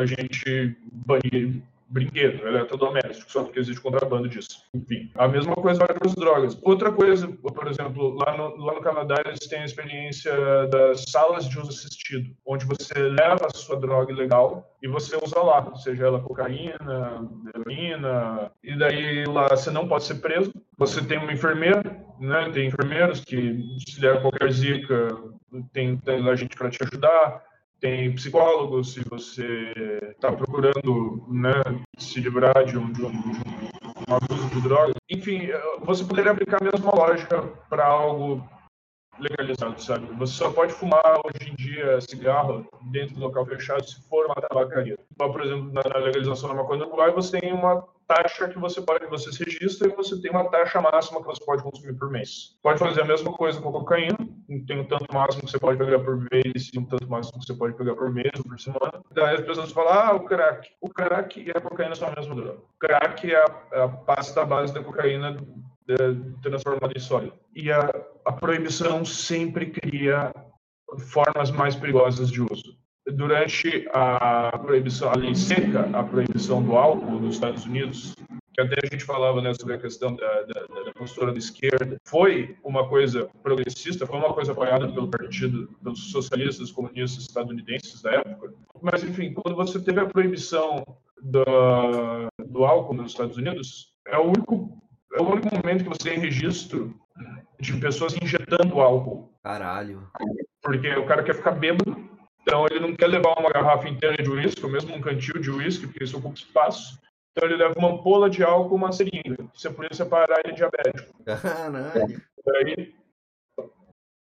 a 0.00 0.06
gente 0.06 0.76
banir 0.90 1.62
brinquedo, 1.88 2.46
eletrodoméstico, 2.46 3.30
só 3.30 3.44
porque 3.44 3.60
existe 3.60 3.80
contrabando 3.80 4.28
disso. 4.28 4.62
Enfim, 4.74 5.10
a 5.14 5.28
mesma 5.28 5.54
coisa 5.54 5.78
vale 5.78 5.98
para 5.98 6.08
as 6.08 6.14
drogas. 6.14 6.58
Outra 6.62 6.92
coisa, 6.92 7.28
por 7.28 7.68
exemplo, 7.68 8.14
lá 8.14 8.36
no, 8.36 8.56
lá 8.56 8.74
no 8.74 8.80
Canadá 8.80 9.16
eles 9.24 9.46
têm 9.46 9.60
a 9.60 9.64
experiência 9.64 10.32
das 10.68 11.04
salas 11.08 11.48
de 11.48 11.58
uso 11.58 11.70
assistido, 11.70 12.34
onde 12.44 12.64
você 12.64 12.98
leva 12.98 13.46
a 13.46 13.56
sua 13.56 13.78
droga 13.78 14.12
ilegal 14.12 14.76
e 14.82 14.88
você 14.88 15.16
usa 15.16 15.40
lá, 15.40 15.74
seja 15.76 16.06
ela 16.06 16.20
cocaína, 16.20 17.28
heroína, 17.54 18.50
e 18.62 18.76
daí 18.76 19.24
lá 19.24 19.48
você 19.48 19.70
não 19.70 19.88
pode 19.88 20.04
ser 20.04 20.16
preso. 20.16 20.52
Você 20.76 21.02
tem 21.02 21.18
uma 21.18 21.32
enfermeira, 21.32 21.82
né? 22.18 22.50
Tem 22.52 22.66
enfermeiros 22.66 23.24
que 23.24 23.64
se 23.86 24.00
der 24.00 24.20
qualquer 24.20 24.52
zica, 24.52 25.16
tem, 25.72 25.96
tem 25.98 26.36
gente 26.36 26.56
para 26.56 26.70
te 26.70 26.82
ajudar 26.82 27.42
tem 27.86 28.12
psicólogo 28.12 28.82
se 28.82 29.00
você 29.08 29.72
está 30.10 30.32
procurando 30.32 31.24
né, 31.28 31.62
se 31.96 32.20
livrar 32.20 32.64
de 32.64 32.76
um, 32.76 32.90
de, 32.90 33.04
um, 33.04 33.10
de 33.10 33.38
um 34.08 34.14
abuso 34.14 34.48
de 34.48 34.60
drogas. 34.60 34.94
Enfim, 35.08 35.48
você 35.84 36.04
poderia 36.04 36.32
aplicar 36.32 36.60
a 36.60 36.64
mesma 36.64 36.92
lógica 36.92 37.42
para 37.70 37.86
algo 37.86 38.44
legalizado, 39.20 39.80
sabe? 39.80 40.06
Você 40.16 40.32
só 40.32 40.50
pode 40.50 40.72
fumar 40.72 41.20
hoje 41.24 41.50
em 41.50 41.54
dia 41.54 42.00
cigarro 42.00 42.66
dentro 42.90 43.14
do 43.14 43.20
local 43.20 43.46
fechado 43.46 43.86
se 43.86 44.02
for 44.08 44.26
uma 44.26 44.34
tabacaria. 44.34 44.98
Então, 45.12 45.30
por 45.30 45.42
exemplo, 45.42 45.72
na 45.72 45.82
legalização 45.98 46.48
da 46.48 46.56
maconha 46.56 46.80
no 46.80 46.86
Uruguai, 46.86 47.12
você 47.12 47.40
tem 47.40 47.52
uma 47.52 47.86
taxa 48.06 48.48
que 48.48 48.58
você 48.58 48.80
pode, 48.80 49.06
você 49.06 49.32
se 49.32 49.44
registra 49.44 49.88
e 49.88 49.94
você 49.94 50.20
tem 50.20 50.30
uma 50.30 50.48
taxa 50.48 50.80
máxima 50.80 51.20
que 51.20 51.26
você 51.26 51.44
pode 51.44 51.62
consumir 51.62 51.94
por 51.94 52.10
mês. 52.10 52.56
Pode 52.62 52.78
fazer 52.78 53.02
a 53.02 53.04
mesma 53.04 53.32
coisa 53.32 53.60
com 53.60 53.68
a 53.68 53.72
cocaína, 53.72 54.16
tem 54.66 54.80
um 54.80 54.84
tanto 54.84 55.12
máximo 55.12 55.44
que 55.44 55.50
você 55.50 55.58
pode 55.58 55.78
pegar 55.78 55.98
por 56.00 56.26
vez 56.30 56.70
e 56.72 56.78
um 56.78 56.84
tanto 56.84 57.08
máximo 57.08 57.40
que 57.40 57.46
você 57.46 57.54
pode 57.54 57.74
pegar 57.74 57.94
por 57.94 58.12
mês 58.12 58.32
ou 58.38 58.44
por 58.44 58.60
semana. 58.60 59.02
Daí 59.12 59.36
as 59.36 59.44
pessoas 59.44 59.72
falam, 59.72 59.92
ah, 59.92 60.14
o 60.14 60.20
crack. 60.24 60.68
O 60.80 60.88
crack 60.88 61.40
e 61.40 61.50
a 61.50 61.60
cocaína 61.60 61.94
são 61.94 62.08
a 62.08 62.14
mesma 62.14 62.34
droga. 62.34 62.58
O 62.58 62.78
crack 62.78 63.32
é 63.32 63.36
a, 63.36 63.84
a 63.84 63.88
pasta 63.88 64.44
base 64.44 64.72
da 64.72 64.82
cocaína 64.82 65.36
é, 65.88 65.96
transformada 66.42 66.92
em 66.96 67.00
sólido. 67.00 67.34
E 67.54 67.70
a, 67.70 67.90
a 68.24 68.32
proibição 68.32 69.04
sempre 69.04 69.66
cria 69.66 70.32
formas 71.08 71.50
mais 71.50 71.74
perigosas 71.74 72.30
de 72.30 72.40
uso 72.40 72.76
durante 73.12 73.88
a 73.92 74.58
proibição, 74.58 75.10
a 75.10 75.16
lei 75.16 75.34
seca, 75.34 75.88
a 75.92 76.02
proibição 76.02 76.62
do 76.62 76.76
álcool 76.76 77.20
nos 77.20 77.34
Estados 77.34 77.64
Unidos, 77.64 78.14
que 78.52 78.60
até 78.60 78.76
a 78.82 78.86
gente 78.86 79.04
falava 79.04 79.40
né, 79.40 79.52
sobre 79.54 79.74
a 79.74 79.78
questão 79.78 80.16
da, 80.16 80.42
da, 80.42 80.82
da, 80.84 80.92
postura 80.94 81.30
da 81.30 81.38
esquerda, 81.38 81.96
foi 82.04 82.56
uma 82.64 82.88
coisa 82.88 83.28
progressista, 83.42 84.06
foi 84.06 84.18
uma 84.18 84.32
coisa 84.32 84.52
apoiada 84.52 84.88
pelo 84.88 85.08
partido, 85.08 85.68
pelos 85.82 86.10
socialistas 86.10 86.72
comunistas 86.72 87.24
estadunidenses 87.24 88.02
da 88.02 88.12
época. 88.12 88.54
Mas, 88.82 89.04
enfim, 89.04 89.34
quando 89.34 89.54
você 89.54 89.78
teve 89.78 90.00
a 90.00 90.06
proibição 90.06 90.84
do, 91.22 91.44
do 92.44 92.64
álcool 92.64 92.94
nos 92.94 93.12
Estados 93.12 93.36
Unidos, 93.36 93.92
é 94.06 94.18
o 94.18 94.24
único 94.24 94.82
é 95.14 95.22
o 95.22 95.30
único 95.30 95.48
momento 95.54 95.84
que 95.84 95.88
você 95.88 96.10
tem 96.10 96.18
registro 96.18 96.94
de 97.58 97.72
pessoas 97.78 98.14
injetando 98.20 98.80
álcool. 98.80 99.32
Caralho. 99.42 100.06
Porque 100.62 100.88
o 100.94 101.06
cara 101.06 101.22
quer 101.22 101.34
ficar 101.34 101.52
bêbado 101.52 102.05
então 102.46 102.64
ele 102.70 102.78
não 102.78 102.94
quer 102.94 103.08
levar 103.08 103.36
uma 103.40 103.50
garrafa 103.50 103.88
inteira 103.88 104.22
de 104.22 104.30
uísque, 104.30 104.64
ou 104.64 104.70
mesmo 104.70 104.94
um 104.94 105.00
cantil 105.00 105.40
de 105.40 105.50
uísque, 105.50 105.88
porque 105.88 106.04
isso 106.04 106.16
ocupa 106.16 106.36
espaço. 106.36 106.96
Então 107.32 107.48
ele 107.48 107.56
leva 107.56 107.74
uma 107.76 107.90
ampola 107.90 108.30
de 108.30 108.44
álcool, 108.44 108.76
uma 108.76 108.92
seringa. 108.92 109.36
É 109.64 109.68
por 109.68 109.84
isso 109.84 109.96
separar 109.96 110.40
ele 110.44 110.54
diabético. 110.54 111.12
Caralho. 111.24 112.22
Daí, 112.46 112.94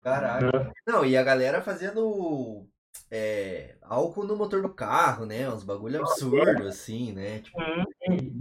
Caralho. 0.02 0.48
É. 0.56 0.72
Não, 0.88 1.06
e 1.06 1.18
a 1.18 1.24
galera 1.24 1.62
fazendo 1.62 2.66
é, 3.12 3.76
álcool 3.82 4.24
no 4.24 4.38
motor 4.38 4.62
do 4.62 4.70
carro, 4.70 5.26
né? 5.26 5.50
Uns 5.50 5.66
bagulho 5.66 6.00
absurdo, 6.00 6.64
assim, 6.64 7.12
né? 7.12 7.40
Tipo... 7.40 7.60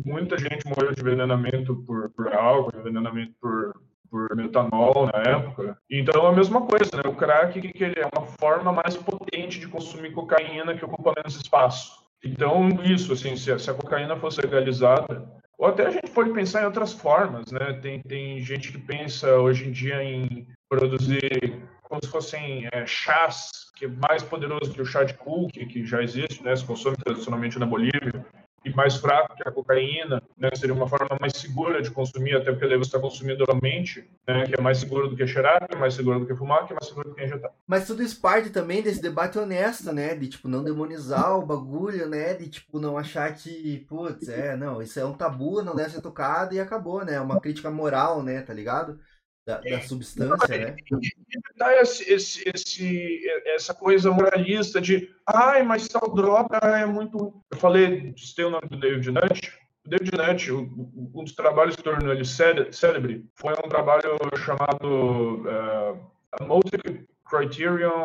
Muita 0.04 0.38
gente 0.38 0.64
morreu 0.64 0.92
de 0.92 1.00
envenenamento 1.00 1.74
por, 1.84 2.10
por 2.10 2.32
álcool, 2.32 2.78
envenenamento 2.78 3.34
por 3.40 3.74
por 4.10 4.34
metanol 4.34 5.10
na 5.12 5.30
época. 5.30 5.78
Então 5.90 6.26
é 6.26 6.28
a 6.28 6.32
mesma 6.32 6.62
coisa, 6.62 6.90
né? 6.96 7.02
O 7.06 7.14
crack 7.14 7.60
que, 7.60 7.84
ele 7.84 8.00
é 8.00 8.08
uma 8.16 8.26
forma 8.40 8.72
mais 8.72 8.96
potente 8.96 9.60
de 9.60 9.68
consumir 9.68 10.12
cocaína 10.12 10.76
que 10.76 10.84
ocupa 10.84 11.12
menos 11.16 11.36
espaço. 11.36 12.04
Então 12.24 12.68
isso, 12.84 13.12
assim, 13.12 13.36
se 13.36 13.52
a, 13.52 13.58
se 13.58 13.70
a 13.70 13.74
cocaína 13.74 14.16
fosse 14.16 14.40
legalizada, 14.40 15.26
ou 15.58 15.66
até 15.66 15.86
a 15.86 15.90
gente 15.90 16.10
pode 16.10 16.30
pensar 16.30 16.62
em 16.62 16.66
outras 16.66 16.92
formas, 16.92 17.50
né? 17.50 17.74
Tem, 17.80 18.00
tem 18.02 18.40
gente 18.40 18.72
que 18.72 18.78
pensa 18.78 19.36
hoje 19.36 19.68
em 19.68 19.72
dia 19.72 20.02
em 20.02 20.46
produzir 20.68 21.62
como 21.82 22.00
se 22.02 22.10
fossem 22.10 22.68
é, 22.72 22.84
chás, 22.84 23.50
que 23.76 23.84
é 23.84 23.88
mais 23.88 24.22
poderoso 24.22 24.72
que 24.72 24.82
o 24.82 24.86
chá 24.86 25.04
de 25.04 25.14
cookie, 25.14 25.66
que 25.66 25.84
já 25.84 26.02
existe, 26.02 26.42
né? 26.42 26.54
Se 26.56 26.64
consome 26.64 26.96
tradicionalmente 26.96 27.58
na 27.58 27.66
Bolívia 27.66 28.26
e 28.66 28.74
mais 28.74 28.96
fraco 28.96 29.36
que 29.36 29.48
a 29.48 29.52
cocaína, 29.52 30.20
né? 30.36 30.50
Seria 30.54 30.74
uma 30.74 30.88
forma 30.88 31.16
mais 31.20 31.34
segura 31.34 31.80
de 31.80 31.90
consumir, 31.90 32.34
até 32.34 32.50
porque 32.50 32.66
daí 32.66 32.76
você 32.76 32.88
está 32.88 32.98
consumindo 32.98 33.44
oralmente, 33.44 34.10
né? 34.26 34.44
Que 34.44 34.58
é 34.58 34.60
mais 34.60 34.78
seguro 34.78 35.08
do 35.08 35.16
que 35.16 35.24
cheirar, 35.24 35.68
que 35.68 35.76
é 35.76 35.78
mais 35.78 35.94
seguro 35.94 36.18
do 36.18 36.26
que 36.26 36.34
fumar, 36.34 36.66
que 36.66 36.72
é 36.72 36.74
mais 36.74 36.88
seguro 36.88 37.10
do 37.10 37.14
que 37.14 37.24
injetar. 37.24 37.52
Mas 37.64 37.86
tudo 37.86 38.02
isso 38.02 38.20
parte 38.20 38.50
também 38.50 38.82
desse 38.82 39.00
debate 39.00 39.38
honesto, 39.38 39.92
né? 39.92 40.16
De, 40.16 40.28
tipo, 40.28 40.48
não 40.48 40.64
demonizar 40.64 41.38
o 41.38 41.46
bagulho, 41.46 42.08
né? 42.08 42.34
De, 42.34 42.48
tipo, 42.48 42.80
não 42.80 42.98
achar 42.98 43.32
que, 43.34 43.86
putz, 43.88 44.28
é, 44.28 44.56
não, 44.56 44.82
isso 44.82 44.98
é 44.98 45.04
um 45.04 45.14
tabu, 45.14 45.62
não 45.62 45.76
deve 45.76 45.90
ser 45.90 46.00
tocado 46.00 46.52
e 46.52 46.58
acabou, 46.60 47.04
né? 47.04 47.20
Uma 47.20 47.40
crítica 47.40 47.70
moral, 47.70 48.20
né? 48.20 48.42
Tá 48.42 48.52
ligado? 48.52 48.98
Da, 49.46 49.60
da 49.60 49.80
substância, 49.80 50.58
né? 50.58 50.76
Dá 51.56 51.80
esse, 51.80 52.12
esse, 52.12 52.42
esse, 52.52 53.20
essa 53.54 53.72
coisa 53.72 54.10
moralista 54.10 54.80
de 54.80 55.08
ai, 55.24 55.62
mas 55.62 55.86
tal 55.86 56.12
droga 56.12 56.58
é 56.58 56.84
muito. 56.84 57.32
Eu 57.52 57.56
falei, 57.56 58.12
citei 58.16 58.44
o 58.44 58.50
nome 58.50 58.68
do 58.68 58.76
David 58.76 59.08
Nutt. 59.12 59.52
O 59.86 59.88
David 59.88 60.16
Nutt, 60.16 60.50
um 60.50 61.22
dos 61.22 61.32
trabalhos 61.32 61.76
que 61.76 61.82
tornou 61.84 62.12
ele 62.12 62.24
célebre 62.24 63.24
foi 63.36 63.52
um 63.52 63.68
trabalho 63.68 64.18
chamado 64.36 65.44
uh, 65.44 66.44
Multi 66.44 67.06
Criterion 67.30 68.04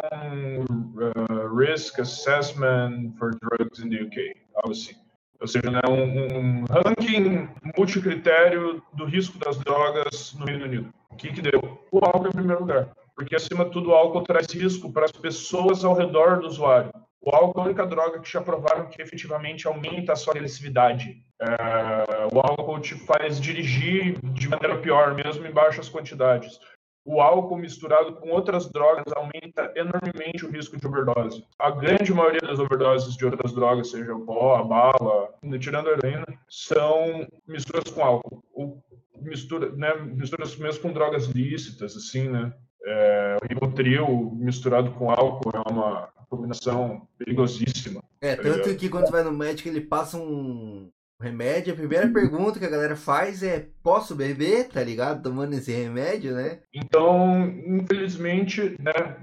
uh, 0.70 1.56
Risk 1.56 2.00
Assessment 2.00 3.18
for 3.18 3.32
Drugs 3.42 3.80
in 3.80 3.90
the 3.90 4.04
UK, 4.04 4.36
algo 4.58 4.72
assim. 4.74 4.94
Ou 5.40 5.48
seja, 5.48 5.72
né, 5.72 5.82
um, 5.90 6.62
um 6.62 6.66
ranking 6.66 7.50
multicritério 7.76 8.84
do 8.94 9.06
risco 9.06 9.40
das 9.40 9.58
drogas 9.58 10.36
no 10.38 10.46
Reino 10.46 10.66
Unido. 10.66 10.94
O 11.12 11.16
que, 11.16 11.32
que 11.32 11.42
deu? 11.42 11.80
O 11.92 12.00
álcool 12.04 12.28
em 12.28 12.32
primeiro 12.32 12.62
lugar. 12.62 12.90
Porque, 13.16 13.36
acima 13.36 13.66
de 13.66 13.72
tudo, 13.72 13.90
o 13.90 13.94
álcool 13.94 14.24
traz 14.24 14.48
risco 14.48 14.92
para 14.92 15.06
as 15.06 15.12
pessoas 15.12 15.84
ao 15.84 15.94
redor 15.94 16.40
do 16.40 16.48
usuário. 16.48 16.92
O 17.22 17.36
álcool 17.36 17.60
é 17.60 17.64
a 17.64 17.66
única 17.68 17.86
droga 17.86 18.20
que 18.20 18.32
já 18.32 18.42
provaram 18.42 18.90
que 18.90 19.00
efetivamente 19.00 19.68
aumenta 19.68 20.14
a 20.14 20.16
sua 20.16 20.34
agressividade. 20.34 21.24
É, 21.40 22.28
o 22.34 22.40
álcool 22.40 22.80
te 22.80 22.96
faz 22.96 23.40
dirigir 23.40 24.20
de 24.34 24.50
maneira 24.50 24.80
pior, 24.80 25.14
mesmo 25.14 25.46
em 25.46 25.52
baixas 25.52 25.88
quantidades. 25.88 26.60
O 27.06 27.20
álcool 27.20 27.58
misturado 27.58 28.14
com 28.14 28.30
outras 28.30 28.72
drogas 28.72 29.06
aumenta 29.16 29.72
enormemente 29.76 30.46
o 30.46 30.52
risco 30.52 30.78
de 30.78 30.88
overdose. 30.88 31.44
A 31.58 31.72
grande 31.72 32.14
maioria 32.14 32.42
das 32.42 32.60
overdoses 32.60 33.16
de 33.16 33.26
outras 33.26 33.54
drogas, 33.54 33.90
seja 33.90 34.16
o 34.16 34.26
pó, 34.26 34.56
a 34.56 34.64
bala, 34.64 35.30
tirando 35.60 35.90
a 35.90 35.94
heroína, 35.94 36.26
são 36.48 37.28
misturas 37.48 37.90
com 37.92 38.04
álcool. 38.04 38.44
O 38.54 38.82
mistura, 39.22 39.72
né, 39.72 39.94
misturas 39.96 40.56
mesmo 40.58 40.82
com 40.82 40.94
drogas 40.94 41.26
lícitas, 41.28 41.96
assim, 41.96 42.30
né? 42.30 42.54
É, 42.84 43.38
o 43.42 43.48
Rivotril 43.48 44.32
misturado 44.36 44.92
com 44.92 45.12
álcool 45.12 45.52
é 45.54 45.72
uma 45.72 46.10
combinação 46.30 47.08
perigosíssima. 47.18 48.02
É, 48.20 48.36
tanto 48.36 48.76
que 48.76 48.90
quando 48.90 49.06
você 49.06 49.12
vai 49.12 49.24
no 49.24 49.32
médico 49.32 49.70
ele 49.70 49.82
passa 49.82 50.18
um 50.18 50.90
remédio, 51.22 51.74
a 51.74 51.78
primeira 51.78 52.08
pergunta 52.10 52.58
que 52.58 52.66
a 52.66 52.70
galera 52.70 52.96
faz 52.96 53.44
é: 53.44 53.68
posso 53.84 54.16
beber? 54.16 54.70
Tá 54.70 54.84
ligado? 54.84 55.22
Tomando 55.22 55.54
esse 55.54 55.72
remédio, 55.72 56.34
né? 56.34 56.60
Então, 56.74 57.48
infelizmente, 57.68 58.76
né? 58.80 59.18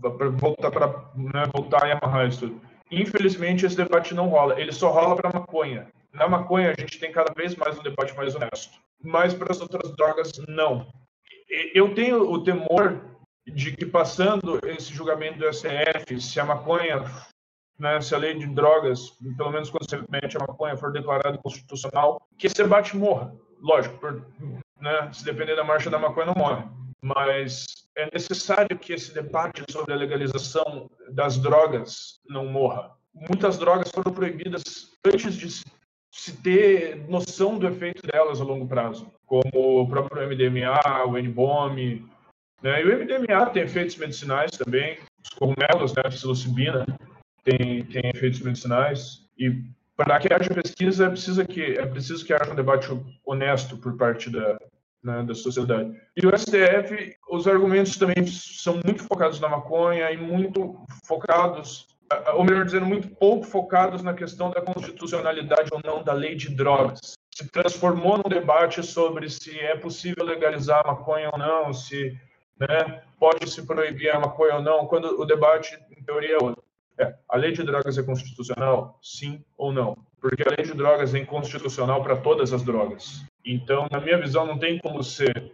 Pra 0.00 0.28
voltar 0.28 0.70
para 0.70 0.88
né, 1.16 1.44
voltar 1.54 1.88
e 1.88 1.92
amarrar 1.92 2.28
isso 2.28 2.40
tudo. 2.40 2.60
Infelizmente, 2.90 3.64
esse 3.66 3.76
debate 3.76 4.14
não 4.14 4.28
rola. 4.28 4.60
Ele 4.60 4.72
só 4.72 4.90
rola 4.90 5.16
para 5.16 5.32
maconha. 5.32 5.88
Na 6.12 6.28
maconha, 6.28 6.70
a 6.76 6.80
gente 6.80 6.98
tem 6.98 7.10
cada 7.10 7.32
vez 7.34 7.54
mais 7.56 7.78
um 7.78 7.82
debate 7.82 8.16
mais 8.16 8.34
honesto. 8.34 8.78
Mas 9.02 9.34
para 9.34 9.52
as 9.52 9.60
outras 9.60 9.94
drogas, 9.96 10.32
não. 10.48 10.86
Eu 11.74 11.94
tenho 11.94 12.30
o 12.30 12.42
temor 12.42 13.00
de 13.46 13.72
que, 13.72 13.86
passando 13.86 14.58
esse 14.66 14.92
julgamento 14.92 15.38
do 15.38 15.52
STF, 15.52 16.20
se 16.20 16.40
a 16.40 16.44
maconha, 16.44 17.04
né, 17.78 18.00
se 18.00 18.14
a 18.14 18.18
lei 18.18 18.34
de 18.34 18.46
drogas, 18.46 19.10
pelo 19.36 19.50
menos 19.50 19.70
consequentemente 19.70 20.36
a 20.36 20.40
maconha, 20.40 20.76
for 20.76 20.92
declarada 20.92 21.38
constitucional, 21.38 22.20
que 22.36 22.46
esse 22.46 22.56
debate 22.56 22.96
morra. 22.96 23.32
Lógico, 23.60 23.96
por, 23.98 24.26
né, 24.80 25.10
se 25.12 25.24
depender 25.24 25.54
da 25.54 25.64
marcha 25.64 25.88
da 25.88 25.98
maconha, 25.98 26.26
não 26.26 26.34
morre. 26.34 26.64
Mas 27.00 27.64
é 27.96 28.10
necessário 28.12 28.78
que 28.78 28.92
esse 28.92 29.14
debate 29.14 29.64
sobre 29.70 29.94
a 29.94 29.96
legalização 29.96 30.90
das 31.10 31.38
drogas 31.38 32.20
não 32.28 32.46
morra. 32.46 32.96
Muitas 33.14 33.56
drogas 33.56 33.90
foram 33.90 34.12
proibidas 34.12 34.62
antes 35.04 35.34
de 35.34 35.50
se 35.50 35.64
ter 36.42 36.96
noção 37.08 37.58
do 37.58 37.66
efeito 37.66 38.06
delas 38.06 38.40
a 38.40 38.44
longo 38.44 38.66
prazo, 38.66 39.10
como 39.26 39.82
o 39.82 39.88
próprio 39.88 40.26
MDMA, 40.26 41.04
o 41.06 41.16
N-BOM, 41.16 41.74
né? 42.62 42.82
E 42.82 42.84
o 42.84 42.98
MDMA 42.98 43.46
tem 43.50 43.62
efeitos 43.62 43.96
medicinais 43.96 44.52
também, 44.52 44.98
os 45.22 45.30
cogumelos, 45.30 45.94
né, 45.94 46.02
a 46.04 46.08
psilocibina, 46.08 46.86
tem, 47.44 47.84
tem 47.84 48.10
efeitos 48.14 48.40
medicinais, 48.40 49.28
e 49.38 49.62
para 49.96 50.18
que 50.18 50.32
haja 50.32 50.52
pesquisa 50.52 51.06
é 51.06 51.08
preciso 51.08 51.46
que, 51.46 51.62
é 51.62 51.86
preciso 51.86 52.24
que 52.24 52.32
haja 52.32 52.52
um 52.52 52.56
debate 52.56 52.88
honesto 53.24 53.76
por 53.78 53.96
parte 53.96 54.30
da, 54.30 54.58
né, 55.02 55.22
da 55.22 55.34
sociedade. 55.34 55.90
E 56.16 56.26
o 56.26 56.36
STF, 56.36 57.16
os 57.30 57.46
argumentos 57.46 57.96
também 57.96 58.26
são 58.26 58.80
muito 58.84 59.04
focados 59.04 59.40
na 59.40 59.48
maconha 59.48 60.10
e 60.10 60.16
muito 60.16 60.76
focados, 61.04 61.95
ou 62.34 62.44
melhor 62.44 62.64
dizendo, 62.64 62.86
muito 62.86 63.08
pouco 63.08 63.44
focados 63.44 64.02
na 64.02 64.14
questão 64.14 64.50
da 64.50 64.60
constitucionalidade 64.60 65.70
ou 65.72 65.80
não 65.84 66.02
da 66.02 66.12
lei 66.12 66.34
de 66.34 66.54
drogas. 66.54 67.14
Se 67.34 67.48
transformou 67.50 68.16
num 68.18 68.28
debate 68.28 68.82
sobre 68.82 69.28
se 69.28 69.58
é 69.58 69.76
possível 69.76 70.24
legalizar 70.24 70.82
a 70.84 70.92
maconha 70.92 71.30
ou 71.32 71.38
não, 71.38 71.72
se 71.72 72.18
né, 72.58 73.02
pode 73.18 73.50
se 73.50 73.66
proibir 73.66 74.10
a 74.10 74.20
maconha 74.20 74.56
ou 74.56 74.62
não, 74.62 74.86
quando 74.86 75.20
o 75.20 75.24
debate, 75.24 75.78
em 75.96 76.02
teoria, 76.02 76.36
é 76.36 76.42
outro. 76.42 76.62
É, 76.98 77.14
a 77.28 77.36
lei 77.36 77.52
de 77.52 77.62
drogas 77.62 77.98
é 77.98 78.02
constitucional? 78.02 78.98
Sim 79.02 79.44
ou 79.56 79.70
não? 79.70 79.96
Porque 80.18 80.42
a 80.42 80.54
lei 80.56 80.64
de 80.64 80.72
drogas 80.72 81.14
é 81.14 81.18
inconstitucional 81.18 82.02
para 82.02 82.16
todas 82.16 82.52
as 82.52 82.62
drogas. 82.62 83.22
Então, 83.44 83.86
na 83.90 84.00
minha 84.00 84.18
visão, 84.18 84.46
não 84.46 84.58
tem 84.58 84.78
como 84.78 85.02
ser, 85.02 85.52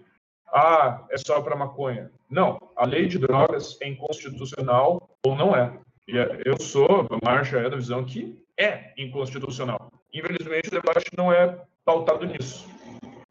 ah, 0.54 1.04
é 1.10 1.18
só 1.18 1.40
para 1.42 1.56
maconha. 1.56 2.12
Não, 2.30 2.58
a 2.76 2.86
lei 2.86 3.06
de 3.06 3.18
drogas 3.18 3.76
é 3.82 3.88
inconstitucional 3.88 5.10
ou 5.26 5.34
não 5.34 5.54
é. 5.54 5.76
E 6.08 6.18
é, 6.18 6.42
eu 6.44 6.60
sou, 6.60 7.08
a 7.10 7.24
Marcha 7.24 7.58
é 7.58 7.70
da 7.70 7.76
visão 7.76 8.04
que 8.04 8.38
é 8.58 8.92
inconstitucional. 8.96 9.90
Infelizmente, 10.12 10.68
o 10.68 10.72
debate 10.72 11.10
não 11.16 11.32
é 11.32 11.58
pautado 11.84 12.26
nisso. 12.26 12.68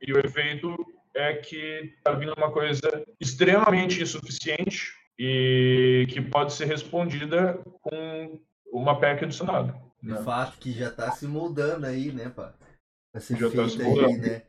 E 0.01 0.13
o 0.13 0.19
efeito 0.19 0.76
é 1.13 1.34
que 1.34 1.93
está 1.97 2.11
vindo 2.13 2.34
uma 2.36 2.51
coisa 2.51 3.05
extremamente 3.19 4.01
insuficiente 4.01 4.93
e 5.19 6.07
que 6.09 6.22
pode 6.22 6.53
ser 6.53 6.65
respondida 6.65 7.59
com 7.82 8.39
uma 8.72 8.99
PEC 8.99 9.26
do 9.26 9.34
Senado. 9.34 9.76
De 10.01 10.09
né? 10.09 10.24
fato, 10.24 10.57
que 10.57 10.72
já 10.72 10.88
está 10.88 11.11
se 11.11 11.28
moldando 11.28 11.86
aí, 11.86 12.11
né, 12.11 12.30
pá? 12.30 12.53
Vai 13.13 13.22
ser 13.22 13.38
já 13.38 13.49
tá 13.51 13.67
feita 13.67 13.84
aí, 13.84 14.17
né? 14.17 14.41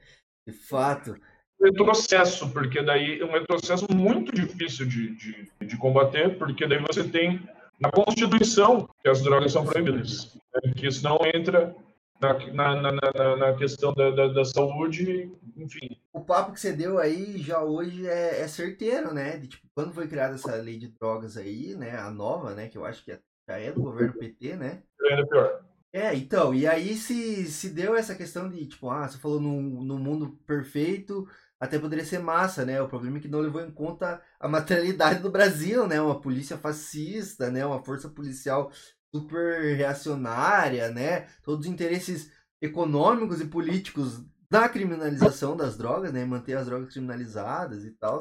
De 0.47 0.53
fato. 0.53 1.21
Um 1.61 1.67
retrocesso, 1.67 2.51
porque 2.51 2.83
daí 2.83 3.21
é 3.21 3.25
um 3.25 3.33
retrocesso 3.33 3.87
muito 3.93 4.33
difícil 4.33 4.87
de, 4.87 5.15
de, 5.15 5.51
de 5.61 5.77
combater, 5.77 6.39
porque 6.39 6.67
daí 6.67 6.79
você 6.79 7.05
tem 7.05 7.47
na 7.83 7.91
Constituição 7.91 8.89
que 9.03 9.09
as 9.09 9.23
drogas 9.23 9.53
são 9.53 9.65
proibidas, 9.65 10.37
né? 10.55 10.73
que 10.75 10.87
isso 10.87 11.03
não 11.03 11.19
entra 11.35 11.75
na, 12.21 12.81
na, 12.81 12.93
na, 12.93 13.37
na 13.37 13.55
questão 13.57 13.93
da, 13.93 14.11
da, 14.11 14.29
da, 14.29 14.45
saúde, 14.45 15.33
enfim. 15.57 15.99
O 16.13 16.21
papo 16.21 16.53
que 16.53 16.61
você 16.61 16.73
deu 16.73 16.99
aí 16.99 17.39
já 17.39 17.61
hoje 17.61 18.07
é, 18.07 18.43
é 18.43 18.49
certeiro, 18.49 19.13
né? 19.13 19.37
De, 19.37 19.49
tipo, 19.49 19.67
quando 19.75 19.93
foi 19.93 20.07
criada 20.07 20.37
essa 20.37 20.55
lei 20.55 20.79
de 20.79 20.87
drogas 20.87 21.37
aí, 21.37 21.75
né? 21.75 21.99
A 21.99 22.11
nova, 22.11 22.55
né? 22.55 22.69
Que 22.69 22.79
eu 22.79 22.85
acho 22.85 23.05
que 23.05 23.19
já 23.49 23.59
é 23.59 23.73
do 23.73 23.83
governo 23.83 24.15
PT, 24.15 24.55
né? 24.55 24.85
É 25.03 25.15
ainda 25.15 25.27
pior. 25.27 25.65
É, 25.93 26.15
então, 26.15 26.55
e 26.55 26.67
aí 26.67 26.95
se, 26.95 27.45
se 27.47 27.69
deu 27.69 27.95
essa 27.95 28.15
questão 28.15 28.49
de, 28.49 28.65
tipo, 28.67 28.89
ah, 28.89 29.07
você 29.07 29.19
falou 29.19 29.41
no, 29.41 29.61
no 29.61 29.99
mundo 29.99 30.39
perfeito, 30.47 31.29
até 31.63 31.79
poderia 31.79 32.05
ser 32.05 32.19
massa, 32.19 32.65
né? 32.65 32.83
O 32.83 32.89
problema 32.89 33.19
é 33.19 33.21
que 33.21 33.29
não 33.29 33.39
levou 33.39 33.61
em 33.61 33.71
conta 33.71 34.21
a 34.41 34.49
materialidade 34.49 35.21
do 35.23 35.31
Brasil, 35.31 35.87
né? 35.87 36.03
Uma 36.03 36.21
polícia 36.21 36.59
fascista, 36.59 37.53
né? 37.53 37.65
Uma 37.65 37.85
força 37.85 38.09
policial 38.09 38.73
super 39.15 39.77
reacionária, 39.77 40.91
né? 40.91 41.29
Todos 41.45 41.65
os 41.65 41.73
interesses 41.73 42.33
econômicos 42.61 43.41
e 43.41 43.47
políticos 43.47 44.25
da 44.51 44.69
criminalização 44.69 45.57
das 45.57 45.77
drogas, 45.77 46.13
né? 46.13 46.25
Manter 46.25 46.55
as 46.57 46.67
drogas 46.67 46.93
criminalizadas 46.93 47.85
e 47.85 47.93
tal. 47.93 48.19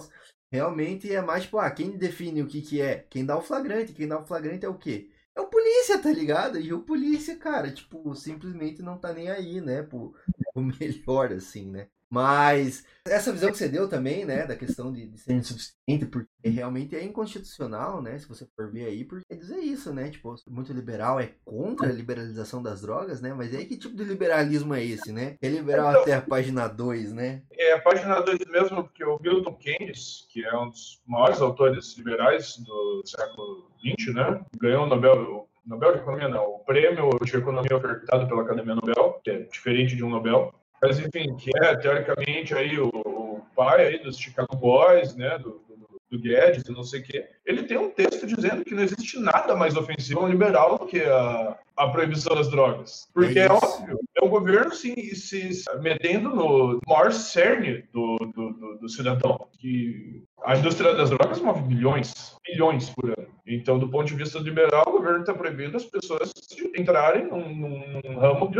Realmente 0.51 1.11
é 1.11 1.19
mais, 1.19 1.45
tipo, 1.45 1.57
ah, 1.57 1.71
quem 1.71 1.97
define 1.97 2.43
o 2.43 2.47
que 2.47 2.61
que 2.61 2.79
é? 2.79 3.07
Quem 3.09 3.25
dá 3.25 3.35
o 3.35 3.41
flagrante. 3.41 3.93
Quem 3.93 4.07
dá 4.07 4.19
o 4.19 4.25
flagrante 4.25 4.67
é 4.67 4.69
o 4.69 4.77
quê? 4.77 5.09
É 5.35 5.41
o 5.41 5.47
polícia, 5.47 5.97
tá 5.97 6.11
ligado? 6.11 6.59
E 6.59 6.71
o 6.73 6.83
polícia, 6.83 7.35
cara, 7.35 7.71
tipo, 7.71 8.13
simplesmente 8.13 8.83
não 8.83 8.99
tá 8.99 9.11
nem 9.11 9.31
aí, 9.31 9.59
né? 9.59 9.81
Pro, 9.81 10.13
pro 10.53 10.61
melhor, 10.79 11.33
assim, 11.33 11.71
né? 11.71 11.87
Mas 12.11 12.83
essa 13.05 13.31
visão 13.31 13.49
que 13.49 13.57
você 13.57 13.69
deu 13.69 13.87
também, 13.87 14.25
né, 14.25 14.45
da 14.45 14.55
questão 14.55 14.91
de, 14.91 15.07
de 15.07 15.17
ser 15.17 15.33
insuficiente, 15.33 16.05
porque 16.11 16.27
realmente 16.43 16.95
é 16.95 17.03
inconstitucional, 17.03 18.01
né, 18.01 18.19
se 18.19 18.27
você 18.27 18.45
for 18.55 18.69
ver 18.69 18.85
aí, 18.85 19.05
porque 19.05 19.23
quer 19.27 19.37
dizer 19.37 19.59
isso, 19.59 19.93
né, 19.93 20.09
tipo, 20.09 20.35
muito 20.47 20.73
liberal 20.73 21.19
é 21.19 21.31
contra 21.45 21.87
a 21.87 21.91
liberalização 21.91 22.61
das 22.61 22.81
drogas, 22.81 23.21
né, 23.21 23.33
mas 23.33 23.55
aí 23.55 23.65
que 23.65 23.77
tipo 23.77 23.95
de 23.95 24.03
liberalismo 24.03 24.75
é 24.75 24.83
esse, 24.83 25.11
né? 25.11 25.35
É 25.41 25.47
liberal 25.47 25.91
então, 25.91 26.01
até 26.01 26.13
a 26.13 26.21
página 26.21 26.67
2, 26.67 27.13
né? 27.13 27.41
É 27.53 27.73
a 27.73 27.81
página 27.81 28.19
2 28.19 28.39
mesmo, 28.49 28.83
porque 28.83 29.03
o 29.03 29.17
Milton 29.21 29.55
Keynes, 29.55 30.27
que 30.29 30.43
é 30.45 30.57
um 30.57 30.69
dos 30.69 31.01
maiores 31.07 31.41
autores 31.41 31.97
liberais 31.97 32.57
do 32.57 33.01
século 33.05 33.71
XX, 33.79 34.13
né, 34.13 34.41
ganhou 34.59 34.83
o 34.83 34.87
Nobel, 34.87 35.47
Nobel 35.65 35.93
de 35.93 35.99
Economia 35.99 36.27
não, 36.27 36.55
o 36.55 36.59
prêmio 36.59 37.09
de 37.23 37.37
Economia 37.37 37.77
ofertado 37.77 38.27
pela 38.27 38.41
Academia 38.41 38.75
Nobel, 38.75 39.19
que 39.23 39.31
é 39.31 39.39
diferente 39.43 39.95
de 39.95 40.03
um 40.03 40.09
Nobel, 40.09 40.53
mas, 40.81 40.99
enfim, 40.99 41.35
que 41.35 41.51
é, 41.63 41.75
teoricamente, 41.75 42.53
aí 42.53 42.79
o, 42.79 42.87
o 42.87 43.41
pai 43.55 43.85
aí 43.85 43.99
dos 43.99 44.17
Chicago 44.17 44.55
Boys, 44.55 45.15
né, 45.15 45.37
do, 45.37 45.61
do, 45.67 46.01
do 46.09 46.19
Guedes 46.19 46.63
e 46.67 46.71
não 46.71 46.83
sei 46.83 47.01
o 47.01 47.03
quê, 47.03 47.29
ele 47.45 47.63
tem 47.63 47.77
um 47.77 47.89
texto 47.89 48.25
dizendo 48.25 48.65
que 48.65 48.73
não 48.73 48.83
existe 48.83 49.19
nada 49.19 49.55
mais 49.55 49.75
ofensivo 49.77 50.21
ao 50.21 50.27
liberal 50.27 50.79
do 50.79 50.85
que 50.87 51.01
a, 51.01 51.57
a 51.77 51.87
proibição 51.87 52.35
das 52.35 52.49
drogas. 52.49 53.07
Porque 53.13 53.39
é, 53.39 53.45
é 53.45 53.51
óbvio, 53.51 53.99
é 54.15 54.25
o 54.25 54.29
governo 54.29 54.73
se, 54.73 55.15
se 55.15 55.63
metendo 55.81 56.29
no 56.29 56.79
maior 56.87 57.11
cerne 57.11 57.83
do, 57.93 58.17
do, 58.17 58.53
do, 58.53 58.77
do 58.79 58.89
cidadão. 58.89 59.47
Que 59.57 60.23
a 60.43 60.57
indústria 60.57 60.93
das 60.93 61.09
drogas 61.09 61.39
move 61.39 61.61
bilhões, 61.61 62.35
bilhões 62.43 62.89
por 62.89 63.05
ano. 63.05 63.27
Então, 63.45 63.79
do 63.79 63.89
ponto 63.89 64.05
de 64.05 64.15
vista 64.15 64.39
liberal, 64.39 64.85
o 64.87 64.91
governo 64.93 65.21
está 65.21 65.33
proibindo 65.33 65.77
as 65.77 65.85
pessoas 65.85 66.31
de 66.49 66.79
entrarem 66.79 67.27
num, 67.27 67.55
num, 67.55 68.19
ramo 68.19 68.49
de 68.49 68.59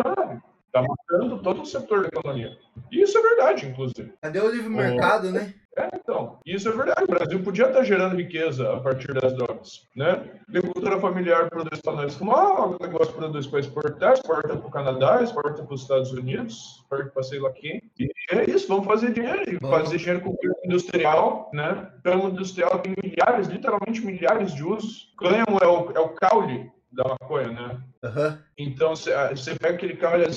Está 0.82 1.18
matando 1.18 1.42
todo 1.42 1.62
o 1.62 1.66
setor 1.66 2.02
da 2.02 2.08
economia. 2.08 2.58
E 2.92 3.02
isso 3.02 3.18
é 3.18 3.22
verdade, 3.22 3.66
inclusive. 3.68 4.14
Cadê 4.22 4.40
o 4.40 4.52
livre 4.52 4.70
mercado, 4.70 5.28
o... 5.28 5.32
né? 5.32 5.54
É, 5.78 5.90
então. 5.96 6.38
Isso 6.46 6.68
é 6.68 6.72
verdade. 6.72 7.04
O 7.04 7.08
Brasil 7.08 7.42
podia 7.42 7.68
estar 7.68 7.84
gerando 7.84 8.18
riqueza 8.18 8.74
a 8.74 8.80
partir 8.82 9.14
das 9.14 9.34
drogas, 9.34 9.88
né? 9.96 10.22
Agricultura 10.50 11.00
familiar 11.00 11.50
produz 11.50 11.80
para 11.80 11.94
nós 11.94 12.16
fumar, 12.16 12.68
o 12.68 12.78
negócio 12.82 13.14
produz 13.14 13.48
para 13.48 13.62
exportar, 13.62 14.14
exporta 14.14 14.58
para 14.58 14.68
o 14.68 14.72
Canadá, 14.72 15.24
exporta 15.24 15.64
para 15.64 15.74
os 15.74 15.82
Estados 15.82 16.12
Unidos, 16.12 16.82
exporta 16.82 17.10
para 17.10 17.24
sei 17.24 17.40
lá 17.40 17.52
quem. 17.52 17.82
E 17.98 18.12
é 18.32 18.50
isso, 18.50 18.68
vamos 18.68 18.86
fazer 18.86 19.14
dinheiro. 19.14 19.60
Bom. 19.62 19.70
Fazer 19.70 19.98
dinheiro 19.98 20.22
com 20.22 20.32
o 20.32 20.38
industrial, 20.66 21.50
né? 21.54 21.90
O 22.06 22.28
industrial 22.28 22.80
tem 22.80 22.94
milhares, 23.02 23.48
literalmente 23.48 24.06
milhares 24.06 24.54
de 24.54 24.66
usos. 24.66 25.14
Cânhamo 25.18 25.58
é 25.62 25.68
o, 25.68 25.92
é 25.96 26.00
o 26.02 26.10
caule 26.10 26.70
da 26.92 27.04
maconha, 27.08 27.50
né? 27.50 27.82
Uhum. 28.04 28.38
Então, 28.58 28.96
você 28.96 29.56
pega 29.56 29.76
aquele 29.76 29.96
cara, 29.96 30.28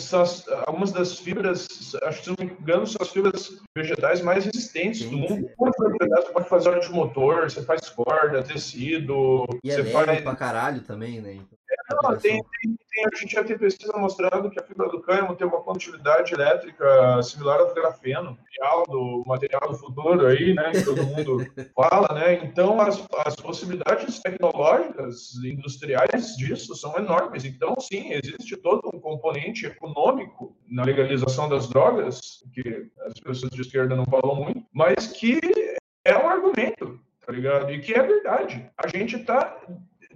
algumas 0.66 0.92
das 0.92 1.18
fibras, 1.18 1.94
acho 2.02 2.18
que 2.18 2.24
se 2.24 2.30
não 2.30 2.36
me 2.38 2.52
engano, 2.52 2.86
são 2.86 2.98
as 3.00 3.10
fibras 3.10 3.60
vegetais 3.76 4.20
mais 4.20 4.44
resistentes 4.44 5.00
sim, 5.00 5.10
do 5.10 5.16
mundo. 5.16 5.50
Você 5.58 6.32
pode 6.32 6.48
fazer 6.48 6.68
óleo 6.68 6.80
de 6.80 6.92
motor, 6.92 7.50
você 7.50 7.62
faz 7.62 7.88
corda, 7.88 8.42
tecido. 8.42 9.46
E 9.64 9.70
é 9.70 9.74
você 9.74 9.82
leve 9.82 9.92
faz... 9.92 10.20
pra 10.20 10.36
caralho 10.36 10.80
também, 10.82 11.20
né? 11.20 11.40
Não, 12.02 12.16
tem, 12.16 12.42
tem, 12.42 12.76
tem, 12.90 13.04
a 13.04 13.16
gente 13.16 13.32
já 13.32 13.44
tem 13.44 13.58
pesquisa 13.58 13.92
mostrando 13.96 14.50
que 14.50 14.58
a 14.58 14.62
fibra 14.62 14.88
do 14.88 15.00
cânhamo 15.00 15.34
tem 15.34 15.46
uma 15.46 15.62
condutividade 15.62 16.32
elétrica 16.32 17.22
similar 17.22 17.60
ao 17.60 17.68
do 17.68 17.74
grafeno, 17.74 18.38
do 18.88 19.24
material 19.26 19.68
do 19.68 19.74
futuro 19.76 20.26
aí, 20.26 20.54
né? 20.54 20.72
Que 20.72 20.84
todo 20.84 21.04
mundo 21.04 21.38
fala, 21.74 22.14
né? 22.14 22.34
Então, 22.44 22.80
as, 22.80 23.04
as 23.26 23.36
possibilidades 23.36 24.20
tecnológicas, 24.20 25.34
industriais 25.44 26.36
disso 26.36 26.74
são 26.74 26.96
enormes. 26.96 27.44
Então, 27.44 27.74
sim, 27.80 28.12
existe 28.12 28.56
todo 28.56 28.90
um 28.92 29.00
componente 29.00 29.66
econômico 29.66 30.56
na 30.68 30.84
legalização 30.84 31.48
das 31.48 31.68
drogas, 31.68 32.42
que 32.52 32.90
as 33.06 33.14
pessoas 33.20 33.50
de 33.50 33.60
esquerda 33.60 33.96
não 33.96 34.04
falam 34.06 34.36
muito, 34.36 34.62
mas 34.72 35.08
que 35.08 35.40
é 36.04 36.16
um 36.16 36.28
argumento, 36.28 37.00
tá 37.24 37.32
ligado? 37.32 37.72
E 37.72 37.80
que 37.80 37.94
é 37.94 38.02
verdade. 38.02 38.70
A 38.76 38.86
gente 38.88 39.16
está 39.16 39.58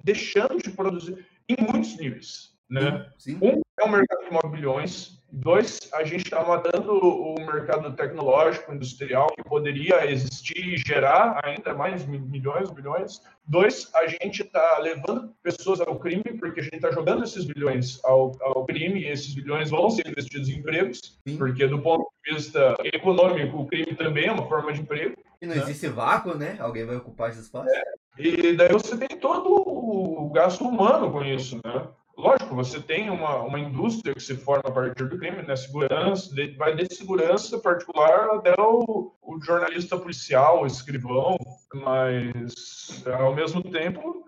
deixando 0.05 0.59
de 0.59 0.71
produzir 0.71 1.27
em 1.49 1.57
muitos 1.65 1.97
níveis, 1.97 2.57
né? 2.69 3.11
Sim. 3.19 3.39
Um 3.43 3.61
é 3.81 3.85
um 3.85 3.91
mercado 3.91 4.25
de 4.25 4.31
move 4.31 4.57
bilhões, 4.57 5.19
Dois, 5.31 5.91
a 5.93 6.05
gente 6.05 6.25
está 6.25 6.43
matando 6.43 6.91
o 6.91 7.35
mercado 7.35 7.95
tecnológico, 7.95 8.73
industrial, 8.73 9.27
que 9.37 9.45
poderia 9.45 10.11
existir 10.11 10.59
e 10.59 10.79
gerar 10.79 11.39
ainda 11.45 11.75
mais 11.75 12.07
milhões, 12.07 12.71
bilhões. 12.71 13.21
Dois, 13.47 13.91
a 13.95 14.07
gente 14.07 14.43
está 14.43 14.79
levando 14.79 15.35
pessoas 15.43 15.83
ao 15.83 15.99
crime, 15.99 16.25
porque 16.41 16.61
a 16.61 16.63
gente 16.63 16.77
está 16.77 16.91
jogando 16.91 17.25
esses 17.25 17.45
bilhões 17.45 18.03
ao, 18.05 18.33
ao, 18.41 18.65
crime, 18.65 19.01
e 19.01 19.09
esses 19.09 19.35
bilhões 19.35 19.69
vão 19.69 19.91
ser 19.91 20.09
investidos 20.09 20.49
em 20.49 20.61
empregos, 20.61 21.21
Sim. 21.27 21.37
porque 21.37 21.67
do 21.67 21.83
ponto 21.83 22.11
de 22.25 22.35
vista 22.35 22.75
econômico, 22.85 23.59
o 23.59 23.67
crime 23.67 23.95
também 23.95 24.29
é 24.29 24.33
uma 24.33 24.49
forma 24.49 24.73
de 24.73 24.81
emprego. 24.81 25.15
E 25.43 25.47
não 25.47 25.55
né? 25.55 25.63
existe 25.63 25.89
vácuo, 25.89 26.35
né? 26.37 26.57
Alguém 26.59 26.87
vai 26.87 26.97
ocupar 26.97 27.29
esse 27.29 27.41
espaço. 27.41 27.69
É. 27.69 27.83
E 28.19 28.53
daí 28.55 28.73
você 28.73 28.97
tem 28.97 29.19
todo 29.19 29.51
o 29.51 30.31
gasto 30.31 30.65
humano 30.65 31.11
com 31.11 31.25
isso, 31.25 31.61
né? 31.65 31.89
lógico, 32.19 32.55
você 32.55 32.81
tem 32.81 33.09
uma, 33.09 33.43
uma 33.43 33.61
indústria 33.61 34.13
que 34.13 34.23
se 34.23 34.37
forma 34.37 34.69
a 34.69 34.73
partir 34.73 35.09
do 35.09 35.17
crime, 35.17 35.43
né? 35.43 35.55
Segurança, 35.55 36.35
de, 36.35 36.49
vai 36.57 36.75
de 36.75 36.93
segurança 36.93 37.59
particular 37.59 38.35
até 38.35 38.55
o, 38.59 39.13
o 39.23 39.41
jornalista 39.41 39.97
policial, 39.97 40.63
o 40.63 40.67
escrivão, 40.67 41.39
mas 41.73 43.05
ao 43.07 43.35
mesmo 43.35 43.63
tempo, 43.63 44.27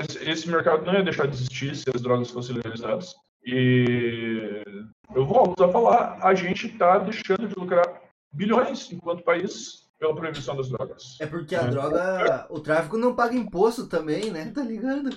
esse, 0.00 0.28
esse 0.28 0.50
mercado 0.50 0.84
não 0.84 0.94
ia 0.94 1.04
deixar 1.04 1.28
de 1.28 1.34
existir 1.34 1.76
se 1.76 1.88
as 1.94 2.02
drogas 2.02 2.30
fossem 2.30 2.56
legalizadas. 2.56 3.14
E 3.46 4.62
eu 5.14 5.24
volto 5.24 5.62
a 5.62 5.68
falar, 5.68 6.18
a 6.20 6.34
gente 6.34 6.66
está 6.66 6.98
deixando 6.98 7.48
de 7.48 7.54
lucrar 7.54 8.02
bilhões 8.32 8.90
enquanto 8.92 9.24
país 9.24 9.79
pela 10.00 10.14
proibição 10.14 10.56
das 10.56 10.70
drogas. 10.70 11.18
É 11.20 11.26
porque 11.26 11.54
a 11.54 11.62
é. 11.62 11.68
droga, 11.68 12.46
o 12.48 12.58
tráfico 12.58 12.96
não 12.96 13.14
paga 13.14 13.36
imposto 13.36 13.86
também, 13.86 14.30
né? 14.30 14.50
Tá 14.50 14.62
ligado? 14.62 15.10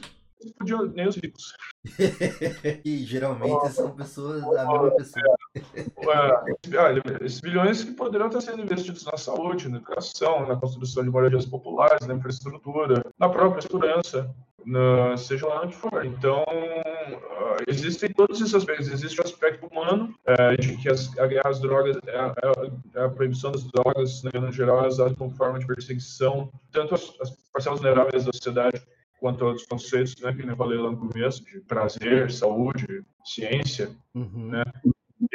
nem 0.94 1.08
os 1.08 1.16
ricos. 1.16 1.54
e 2.84 2.98
geralmente 3.06 3.70
são 3.72 3.92
pessoas 3.92 4.42
da 4.42 4.68
mesma 4.68 4.92
pessoa. 4.92 5.38
É, 5.56 6.78
olha, 6.78 7.02
esses 7.22 7.40
bilhões 7.40 7.82
que 7.82 7.94
poderão 7.94 8.28
estar 8.28 8.42
sendo 8.42 8.62
investidos 8.62 9.06
na 9.06 9.16
saúde, 9.16 9.70
na 9.70 9.78
educação, 9.78 10.46
na 10.46 10.58
construção 10.58 11.02
de 11.02 11.10
moradias 11.10 11.46
populares, 11.46 12.06
na 12.06 12.16
infraestrutura, 12.16 13.06
na 13.18 13.30
própria 13.30 13.62
segurança, 13.62 14.36
na, 14.66 15.16
seja 15.18 15.48
lá 15.48 15.64
onde 15.64 15.76
for. 15.76 16.06
Então, 16.06 16.44
uh, 16.44 17.64
existem 17.68 18.10
todos 18.12 18.40
esses 18.42 18.54
aspectos. 18.54 18.88
Existe 18.88 19.20
o 19.20 19.24
aspecto 19.24 19.68
humano, 19.68 20.14
uh, 20.28 20.62
de 20.62 20.78
que 20.78 20.90
as, 20.90 21.10
as 21.46 21.60
drogas, 21.60 21.98
a, 22.08 22.26
a, 22.28 22.98
é, 22.98 23.00
é 23.02 23.06
a, 23.06 23.10
proibição 23.10 23.52
das 23.52 23.64
drogas, 23.64 24.24
né, 24.24 24.32
no 24.40 24.52
geral, 24.52 24.84
é 24.84 24.88
usada 24.88 25.16
como 25.16 25.32
forma 25.32 25.60
de 25.60 25.68
perseguição, 25.68 26.52
tanto 26.72 26.96
as, 26.96 27.14
as 27.22 27.32
parcelas 27.52 27.80
vulneráveis 27.80 28.26
da 28.26 28.32
sociedade 28.34 28.82
quanto 29.20 29.46
a 29.46 29.48
outros 29.48 29.66
conceitos, 29.66 30.16
né, 30.22 30.34
que 30.34 30.42
eu 30.42 30.56
falei 30.58 30.78
lá 30.78 30.92
no 30.92 30.98
começo, 30.98 31.46
de 31.46 31.62
prazer, 31.62 32.30
saúde, 32.30 33.06
ciência, 33.24 33.90
uhum. 34.14 34.50
né, 34.50 34.64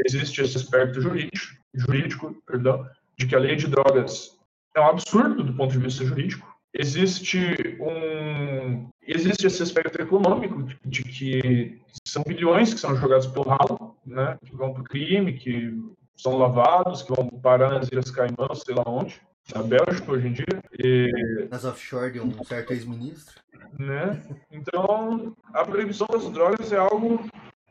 existe 0.05 0.43
esse 0.43 0.59
aspecto 0.59 1.01
jurídico, 1.01 1.57
jurídico, 1.72 2.43
perdão, 2.47 2.87
de 3.16 3.26
que 3.26 3.35
a 3.35 3.39
lei 3.39 3.57
de 3.57 3.66
drogas 3.66 4.37
é 4.74 4.81
um 4.81 4.89
absurdo 4.89 5.43
do 5.43 5.55
ponto 5.55 5.72
de 5.72 5.79
vista 5.79 6.05
jurídico. 6.05 6.47
Existe 6.72 7.79
um 7.81 8.89
existe 9.09 9.46
esse 9.46 9.62
aspecto 9.62 10.00
econômico 10.00 10.62
de, 10.62 10.78
de 10.84 11.02
que 11.02 11.80
são 12.04 12.22
bilhões 12.22 12.74
que 12.74 12.80
são 12.80 12.94
jogados 12.96 13.26
pelo 13.26 13.48
ralo, 13.48 13.96
né, 14.04 14.36
que 14.44 14.54
vão 14.54 14.72
para 14.72 14.82
o 14.82 14.84
crime, 14.84 15.32
que 15.32 15.74
são 16.16 16.36
lavados, 16.36 17.02
que 17.02 17.14
vão 17.14 17.28
parar 17.28 17.70
nas 17.70 17.88
Ilhas 17.88 18.11
Caimã, 18.11 18.48
sei 18.54 18.74
lá 18.74 18.84
onde, 18.86 19.20
na 19.54 19.62
Bélgica 19.62 20.12
hoje 20.12 20.28
em 20.28 20.32
dia. 20.32 20.62
E... 20.78 21.48
Nas 21.50 21.64
offshore 21.64 22.12
de 22.12 22.20
um 22.20 22.32
certo 22.44 22.72
ex-ministro. 22.72 23.40
Né? 23.78 24.22
Então, 24.50 25.36
a 25.52 25.64
proibição 25.64 26.06
das 26.11 26.28
drogas 26.30 26.72
é 26.72 26.76
algo 26.76 27.24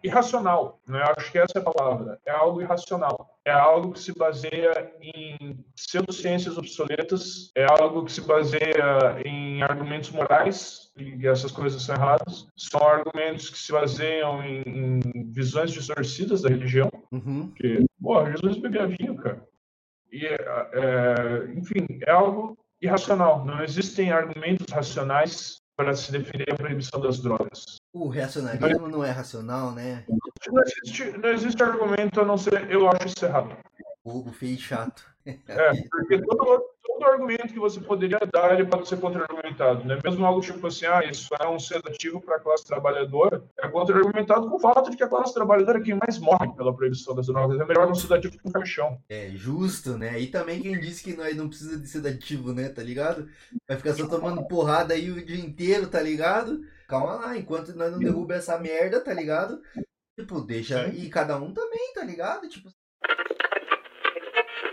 irracional, 0.03 0.79
né? 0.87 1.03
Acho 1.17 1.31
que 1.31 1.39
essa 1.39 1.57
é 1.57 1.61
a 1.61 1.63
palavra. 1.63 2.19
É 2.25 2.31
algo 2.31 2.61
irracional. 2.61 3.37
É 3.43 3.51
algo 3.51 3.93
que 3.93 3.99
se 3.99 4.17
baseia 4.17 4.91
em 5.01 5.57
pseudociências 5.75 6.57
obsoletas. 6.57 7.51
É 7.55 7.65
algo 7.65 8.05
que 8.05 8.11
se 8.11 8.21
baseia 8.21 9.19
em 9.25 9.63
argumentos 9.63 10.11
morais 10.11 10.86
e 10.97 11.27
essas 11.27 11.51
coisas 11.51 11.81
são 11.81 11.95
erradas. 11.95 12.47
São 12.55 12.81
argumentos 12.81 13.49
que 13.49 13.57
se 13.57 13.71
baseiam 13.71 14.43
em, 14.43 14.61
em 14.65 15.31
visões 15.31 15.71
distorcidas 15.71 16.41
da 16.41 16.49
religião. 16.49 16.89
Uhum. 17.11 17.51
Que, 17.51 17.85
pô, 18.01 18.25
Jesus 18.25 18.57
bebia 18.57 18.87
vinho, 18.87 19.15
cara. 19.17 19.45
E, 20.11 20.25
é, 20.25 20.37
é, 20.73 21.53
enfim, 21.55 21.85
é 22.05 22.11
algo 22.11 22.57
irracional. 22.81 23.45
Não 23.45 23.63
existem 23.63 24.11
argumentos 24.11 24.65
racionais 24.71 25.57
para 25.75 25.93
se 25.93 26.11
defender 26.11 26.51
a 26.51 26.55
proibição 26.55 26.99
das 26.99 27.19
drogas. 27.19 27.77
O 27.93 28.07
reacionarismo 28.07 28.87
não 28.87 29.03
é 29.03 29.11
racional, 29.11 29.71
né? 29.71 30.05
Não 30.47 30.63
existe, 30.63 31.17
não 31.17 31.29
existe 31.29 31.61
argumento 31.61 32.19
a 32.19 32.25
não 32.25 32.37
ser 32.37 32.69
eu 32.71 32.89
acho 32.89 33.07
isso 33.07 33.25
errado. 33.25 33.55
Bobo, 34.03 34.31
feio 34.31 34.55
e 34.55 34.57
chato. 34.57 35.03
É, 35.47 35.83
porque 35.89 36.21
todo, 36.21 36.63
todo 36.81 37.05
argumento 37.05 37.53
que 37.53 37.59
você 37.59 37.79
poderia 37.81 38.19
dar, 38.31 38.53
ele 38.53 38.65
pode 38.65 38.87
ser 38.87 38.97
contra-argumentado, 38.97 39.85
né? 39.85 39.99
Mesmo 40.03 40.25
algo 40.25 40.39
tipo 40.39 40.65
assim, 40.65 40.85
ah, 40.85 41.03
isso 41.03 41.29
é 41.39 41.47
um 41.47 41.59
sedativo 41.59 42.21
para 42.21 42.37
a 42.37 42.39
classe 42.39 42.65
trabalhadora, 42.65 43.43
é 43.59 43.67
contra-argumentado 43.67 44.49
com 44.49 44.55
o 44.55 44.59
fato 44.59 44.89
de 44.89 44.95
que 44.95 45.03
a 45.03 45.07
classe 45.07 45.33
trabalhadora 45.33 45.79
é 45.79 45.81
quem 45.81 45.95
mais 45.95 46.17
morre 46.17 46.53
pela 46.55 46.73
proibição 46.73 47.13
das 47.13 47.27
drogas. 47.27 47.59
É 47.59 47.65
melhor 47.65 47.89
um 47.89 47.95
sedativo 47.95 48.37
que 48.37 48.47
um 48.47 48.51
caixão. 48.51 49.01
É, 49.09 49.29
justo, 49.35 49.97
né? 49.97 50.19
E 50.19 50.27
também 50.27 50.61
quem 50.61 50.79
disse 50.79 51.03
que 51.03 51.15
nós 51.15 51.35
não 51.35 51.49
precisa 51.49 51.77
de 51.77 51.87
sedativo, 51.87 52.53
né? 52.53 52.69
Tá 52.69 52.81
ligado? 52.81 53.27
Vai 53.67 53.77
ficar 53.77 53.93
só 53.93 54.07
tomando 54.07 54.47
porrada 54.47 54.93
aí 54.93 55.11
o 55.11 55.25
dia 55.25 55.43
inteiro, 55.43 55.87
tá 55.87 56.01
ligado? 56.01 56.61
Calma 56.87 57.15
lá, 57.15 57.37
enquanto 57.37 57.75
nós 57.75 57.91
não 57.91 57.99
derruba 57.99 58.35
essa 58.35 58.57
merda, 58.57 59.01
tá 59.01 59.13
ligado? 59.13 59.61
Tipo, 60.17 60.39
deixa. 60.41 60.87
E 60.87 61.09
cada 61.09 61.37
um 61.37 61.53
também, 61.53 61.93
tá 61.93 62.03
ligado? 62.03 62.47
Tipo, 62.47 62.69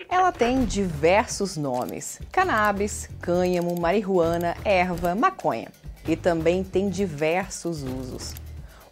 ela 0.09 0.33
tem 0.33 0.65
diversos 0.65 1.57
nomes: 1.57 2.21
cannabis, 2.31 3.09
cânhamo, 3.21 3.79
marihuana, 3.79 4.57
erva, 4.65 5.15
maconha. 5.15 5.69
E 6.07 6.17
também 6.17 6.63
tem 6.63 6.89
diversos 6.89 7.83
usos. 7.83 8.35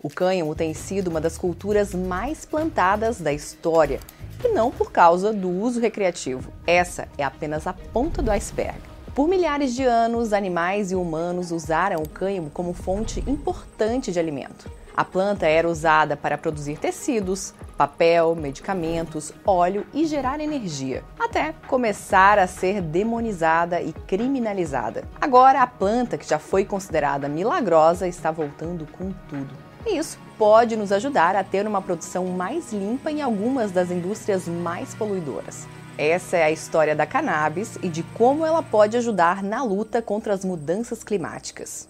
O 0.03 0.09
cânhamo 0.11 0.55
tem 0.55 0.75
sido 0.75 1.09
uma 1.09 1.21
das 1.21 1.39
culturas 1.39 1.95
mais 1.95 2.45
plantadas 2.45 3.21
da 3.21 3.33
história, 3.33 4.01
e 4.45 4.49
não 4.49 4.71
por 4.71 4.91
causa 4.91 5.33
do 5.33 5.49
uso 5.49 5.81
recreativo. 5.81 6.53
Essa 6.67 7.07
é 7.17 7.23
apenas 7.23 7.67
a 7.67 7.73
ponta 7.73 8.21
do 8.21 8.31
iceberg. 8.31 8.79
Por 9.15 9.29
milhares 9.29 9.75
de 9.75 9.85
anos, 9.85 10.33
animais 10.33 10.91
e 10.91 10.95
humanos 10.95 11.53
usaram 11.53 12.03
o 12.03 12.09
cânhamo 12.09 12.51
como 12.51 12.73
fonte 12.73 13.21
importante 13.29 14.11
de 14.11 14.19
alimento. 14.19 14.71
A 14.95 15.05
planta 15.05 15.47
era 15.47 15.69
usada 15.69 16.17
para 16.17 16.37
produzir 16.37 16.79
tecidos, 16.79 17.55
papel, 17.79 18.35
medicamentos, 18.35 19.33
óleo 19.45 19.87
e 19.95 20.05
gerar 20.05 20.39
energia, 20.39 21.03
até 21.19 21.55
começar 21.67 22.39
a 22.39 22.47
ser 22.47 22.83
demonizada 22.83 23.81
e 23.81 23.93
criminalizada. 23.93 25.05
Agora, 25.19 25.63
a 25.63 25.67
planta, 25.67 26.19
que 26.19 26.29
já 26.29 26.39
foi 26.39 26.65
considerada 26.65 27.27
milagrosa, 27.27 28.07
está 28.07 28.31
voltando 28.31 28.87
com 28.93 29.13
tudo. 29.29 29.55
E 29.87 29.97
isso 29.97 30.19
pode 30.39 30.77
nos 30.77 30.93
ajudar 30.93 31.35
a 31.37 31.43
ter 31.43 31.67
uma 31.67 31.81
produção 31.81 32.27
mais 32.27 32.73
limpa 32.73 33.11
em 33.11 33.23
algumas 33.23 33.73
das 33.73 33.91
indústrias 33.91 34.47
mais 34.47 34.95
poluidoras. 34.95 35.67
Essa 35.97 36.37
é 36.37 36.45
a 36.45 36.51
história 36.51 36.95
da 36.95 37.07
cannabis 37.07 37.79
e 37.83 37.89
de 37.89 38.03
como 38.03 38.45
ela 38.45 38.63
pode 38.63 38.97
ajudar 38.97 39.43
na 39.43 39.63
luta 39.63 40.03
contra 40.03 40.35
as 40.35 40.45
mudanças 40.45 41.03
climáticas. 41.03 41.89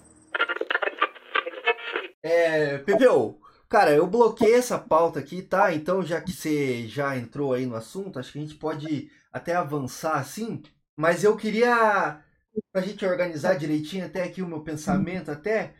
É, 2.23 2.77
PPO, 2.79 3.39
cara, 3.69 3.91
eu 3.93 4.07
bloqueei 4.07 4.55
essa 4.55 4.79
pauta 4.79 5.19
aqui, 5.19 5.41
tá? 5.41 5.73
Então, 5.73 6.01
já 6.01 6.21
que 6.21 6.31
você 6.31 6.87
já 6.87 7.17
entrou 7.17 7.53
aí 7.53 7.65
no 7.65 7.75
assunto, 7.75 8.17
acho 8.17 8.31
que 8.31 8.39
a 8.39 8.41
gente 8.41 8.55
pode 8.55 9.11
até 9.31 9.53
avançar 9.55 10.15
assim. 10.15 10.61
Mas 10.97 11.23
eu 11.23 11.35
queria, 11.35 12.23
pra 12.71 12.81
gente 12.81 13.05
organizar 13.05 13.55
direitinho 13.57 14.05
até 14.05 14.23
aqui 14.23 14.41
o 14.41 14.47
meu 14.47 14.63
pensamento, 14.63 15.31
até 15.31 15.73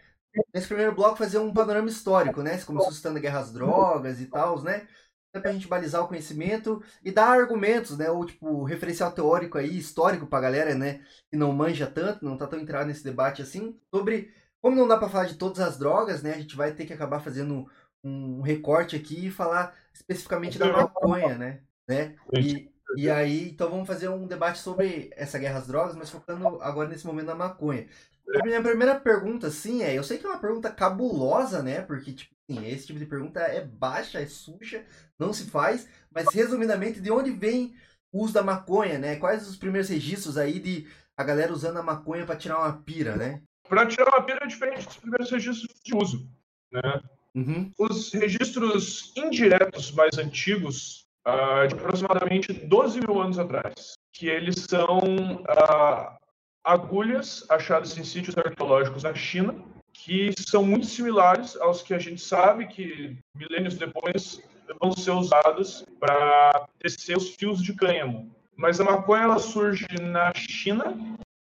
nesse 0.54 0.68
primeiro 0.68 0.94
bloco 0.96 1.18
fazer 1.18 1.38
um 1.38 1.54
panorama 1.54 1.90
histórico, 1.90 2.42
né? 2.42 2.58
Começou 2.64 2.92
citando 2.92 3.18
a 3.20 3.22
guerra 3.22 3.40
às 3.40 3.54
drogas 3.54 4.20
e 4.20 4.26
tal, 4.26 4.62
né? 4.64 4.88
Pra 5.32 5.52
gente 5.54 5.68
balizar 5.68 6.04
o 6.04 6.08
conhecimento 6.08 6.84
e 7.04 7.12
dar 7.12 7.28
argumentos, 7.30 7.98
né? 7.98 8.10
Ou 8.12 8.26
tipo, 8.26 8.64
referencial 8.64 9.12
teórico 9.12 9.58
aí, 9.58 9.78
histórico 9.78 10.28
pra 10.28 10.42
galera, 10.42 10.76
né? 10.76 11.02
Que 11.32 11.38
não 11.38 11.54
manja 11.54 11.88
tanto, 11.88 12.26
não 12.26 12.38
tá 12.38 12.48
tão 12.48 12.60
entrado 12.60 12.88
nesse 12.88 13.04
debate 13.04 13.42
assim, 13.42 13.80
sobre 13.94 14.32
como 14.64 14.78
não 14.78 14.88
dá 14.88 14.98
para 14.98 15.10
falar 15.10 15.26
de 15.26 15.36
todas 15.36 15.60
as 15.60 15.78
drogas, 15.78 16.24
né? 16.24 16.32
A 16.32 16.38
gente 16.38 16.56
vai 16.56 16.74
ter 16.74 16.86
que 16.86 16.94
acabar 16.94 17.20
fazendo 17.20 17.70
um 18.02 18.40
recorte 18.40 18.96
aqui 18.96 19.28
e 19.28 19.32
falar 19.32 19.76
especificamente 19.94 20.58
da 20.58 20.72
maconha, 20.72 21.38
né? 21.38 21.60
né? 21.86 22.16
E, 22.34 22.72
e 22.96 23.10
aí, 23.10 23.50
então 23.50 23.70
vamos 23.70 23.86
fazer 23.86 24.08
um 24.08 24.26
debate 24.26 24.60
sobre 24.60 25.12
essa 25.18 25.38
guerra 25.38 25.60
às 25.60 25.68
drogas, 25.68 25.98
mas 25.98 26.10
focando 26.10 26.48
agora 26.62 26.88
nesse 26.88 27.06
momento 27.06 27.26
da 27.26 27.36
maconha. 27.36 27.88
A 28.40 28.46
minha 28.46 28.64
primeira 28.64 28.98
pergunta, 28.98 29.52
sim, 29.52 29.84
é, 29.84 29.98
eu 29.98 30.04
sei 30.04 30.18
que 30.18 30.26
é 30.26 30.30
uma 30.30 30.40
pergunta 30.40 30.72
cabulosa, 30.72 31.62
né? 31.62 31.82
Porque, 31.82 32.14
tipo 32.14 32.34
assim, 32.50 32.66
esse 32.66 32.88
tipo 32.88 33.00
de 33.00 33.06
pergunta 33.06 33.42
é 33.42 33.66
baixa, 33.66 34.22
é 34.22 34.26
suja, 34.26 34.86
não 35.20 35.34
se 35.34 35.50
faz, 35.50 35.90
mas 36.10 36.34
resumidamente, 36.34 37.02
de 37.02 37.12
onde 37.12 37.32
vem 37.32 37.76
o 38.14 38.24
uso 38.24 38.34
da 38.34 38.42
maconha, 38.42 38.98
né? 38.98 39.18
Quais 39.18 39.46
os 39.46 39.58
primeiros 39.58 39.90
registros 39.90 40.38
aí 40.38 40.58
de 40.58 40.88
a 41.18 41.24
galera 41.26 41.52
usando 41.52 41.80
a 41.80 41.84
maconha 41.84 42.26
para 42.26 42.38
tirar 42.38 42.60
uma 42.60 42.82
pira, 42.82 43.18
né? 43.18 43.42
Para 43.68 43.86
tirar 43.86 44.10
uma 44.10 44.22
pira 44.22 44.40
é 44.44 44.48
diferente 44.48 44.86
dos 44.86 44.98
primeiros 44.98 45.32
registros 45.32 45.80
de 45.84 45.96
uso. 45.96 46.30
Né? 46.72 47.02
Uhum. 47.36 47.72
Os 47.80 48.12
registros 48.14 49.14
indiretos 49.16 49.92
mais 49.92 50.18
antigos, 50.18 51.06
ah, 51.26 51.66
de 51.66 51.74
aproximadamente 51.74 52.54
12 52.54 53.00
mil 53.00 53.22
anos 53.22 53.40
atrás, 53.40 53.94
que 54.12 54.28
eles 54.28 54.56
são 54.70 55.44
ah, 55.48 56.18
agulhas 56.64 57.46
achadas 57.50 57.98
em 57.98 58.04
sítios 58.04 58.38
arqueológicos 58.38 59.04
na 59.04 59.14
China, 59.14 59.56
que 59.92 60.32
são 60.38 60.64
muito 60.64 60.86
similares 60.86 61.56
aos 61.58 61.82
que 61.82 61.94
a 61.94 62.00
gente 62.00 62.22
sabe 62.22 62.68
que 62.68 63.18
milênios 63.36 63.76
depois 63.76 64.42
vão 64.82 64.92
ser 64.94 65.12
usados 65.12 65.86
para 66.00 66.68
tecer 66.80 67.18
os 67.18 67.36
fios 67.36 67.62
de 67.62 67.74
cânhamo. 67.74 68.34
Mas 68.56 68.80
a 68.80 68.84
maconha 68.84 69.24
ela 69.24 69.40
surge 69.40 69.86
na 70.02 70.34
China. 70.34 70.96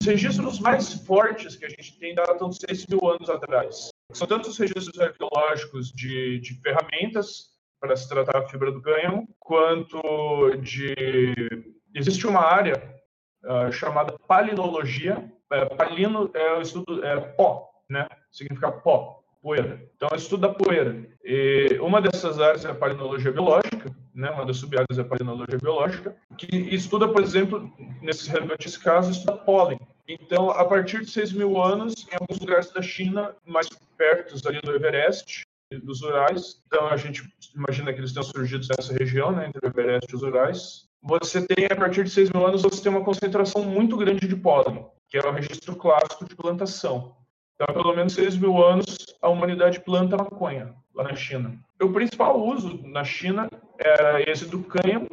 Os 0.06 0.12
registros 0.12 0.60
mais 0.60 0.92
fortes 1.04 1.56
que 1.56 1.64
a 1.64 1.68
gente 1.68 1.98
tem 1.98 2.14
datam 2.14 2.48
de 2.48 2.58
6 2.60 2.86
mil 2.86 3.10
anos 3.10 3.28
atrás. 3.28 3.88
São 4.12 4.24
tanto 4.24 4.48
os 4.48 4.56
registros 4.56 5.00
arqueológicos 5.00 5.90
de, 5.90 6.38
de 6.38 6.60
ferramentas 6.60 7.46
para 7.80 7.96
se 7.96 8.08
tratar 8.08 8.38
a 8.38 8.48
fibra 8.48 8.70
do 8.70 8.80
cânhamo, 8.80 9.28
quanto 9.40 10.56
de. 10.60 10.94
Existe 11.92 12.24
uma 12.24 12.38
área 12.38 12.80
uh, 13.44 13.72
chamada 13.72 14.16
palinologia. 14.28 15.28
É, 15.50 15.64
palino 15.64 16.30
é 16.34 16.52
o 16.52 16.60
estudo 16.60 17.04
é 17.04 17.20
pó, 17.20 17.68
né? 17.90 18.06
Significa 18.30 18.70
pó, 18.70 19.24
poeira. 19.42 19.90
Então, 19.96 20.08
é 20.12 20.14
o 20.14 20.18
estudo 20.18 20.42
da 20.42 20.54
poeira. 20.54 21.04
E 21.24 21.80
uma 21.80 22.00
dessas 22.00 22.38
áreas 22.38 22.64
é 22.64 22.70
a 22.70 22.74
palinologia 22.76 23.32
biológica, 23.32 23.92
né? 24.14 24.30
Uma 24.30 24.46
das 24.46 24.58
sub-áreas 24.58 24.98
é 24.98 25.00
a 25.00 25.04
palinologia 25.04 25.58
biológica, 25.58 26.14
que 26.38 26.46
estuda, 26.72 27.08
por 27.08 27.20
exemplo, 27.20 27.72
nesses 28.00 28.28
relevantes 28.28 28.76
casos, 28.76 29.16
estuda 29.16 29.36
pólen. 29.38 29.80
Então, 30.08 30.50
a 30.50 30.64
partir 30.64 31.00
de 31.00 31.10
6 31.10 31.32
mil 31.32 31.60
anos, 31.60 32.06
em 32.10 32.14
alguns 32.14 32.38
lugares 32.38 32.70
da 32.70 32.80
China, 32.80 33.34
mais 33.44 33.68
perto 33.96 34.36
ali 34.48 34.60
do 34.60 34.74
Everest, 34.74 35.42
dos 35.82 36.00
Urais, 36.02 36.62
então 36.66 36.86
a 36.86 36.96
gente 36.96 37.28
imagina 37.54 37.92
que 37.92 37.98
eles 37.98 38.12
tenham 38.12 38.24
surgido 38.24 38.66
nessa 38.68 38.92
região, 38.92 39.32
né, 39.32 39.48
entre 39.48 39.66
o 39.66 39.68
Everest 39.68 40.12
e 40.12 40.16
os 40.16 40.22
Urais, 40.22 40.86
você 41.02 41.44
tem, 41.46 41.66
a 41.66 41.76
partir 41.76 42.04
de 42.04 42.10
6 42.10 42.30
mil 42.30 42.46
anos, 42.46 42.62
você 42.62 42.82
tem 42.82 42.90
uma 42.90 43.04
concentração 43.04 43.62
muito 43.62 43.96
grande 43.96 44.26
de 44.26 44.36
pólen, 44.36 44.86
que 45.08 45.16
é 45.18 45.20
o 45.20 45.32
registro 45.32 45.74
clássico 45.76 46.24
de 46.24 46.34
plantação. 46.34 47.16
Então, 47.54 47.66
há 47.68 47.72
pelo 47.72 47.94
menos 47.94 48.12
6 48.14 48.36
mil 48.36 48.62
anos, 48.62 48.96
a 49.22 49.28
humanidade 49.28 49.80
planta 49.80 50.16
maconha 50.16 50.74
lá 50.94 51.04
na 51.04 51.16
China. 51.16 51.58
O 51.80 51.92
principal 51.92 52.40
uso 52.40 52.80
na 52.86 53.04
China 53.04 53.48
era 53.78 54.20
esse 54.28 54.46
do 54.46 54.62
cânhamo, 54.62 55.08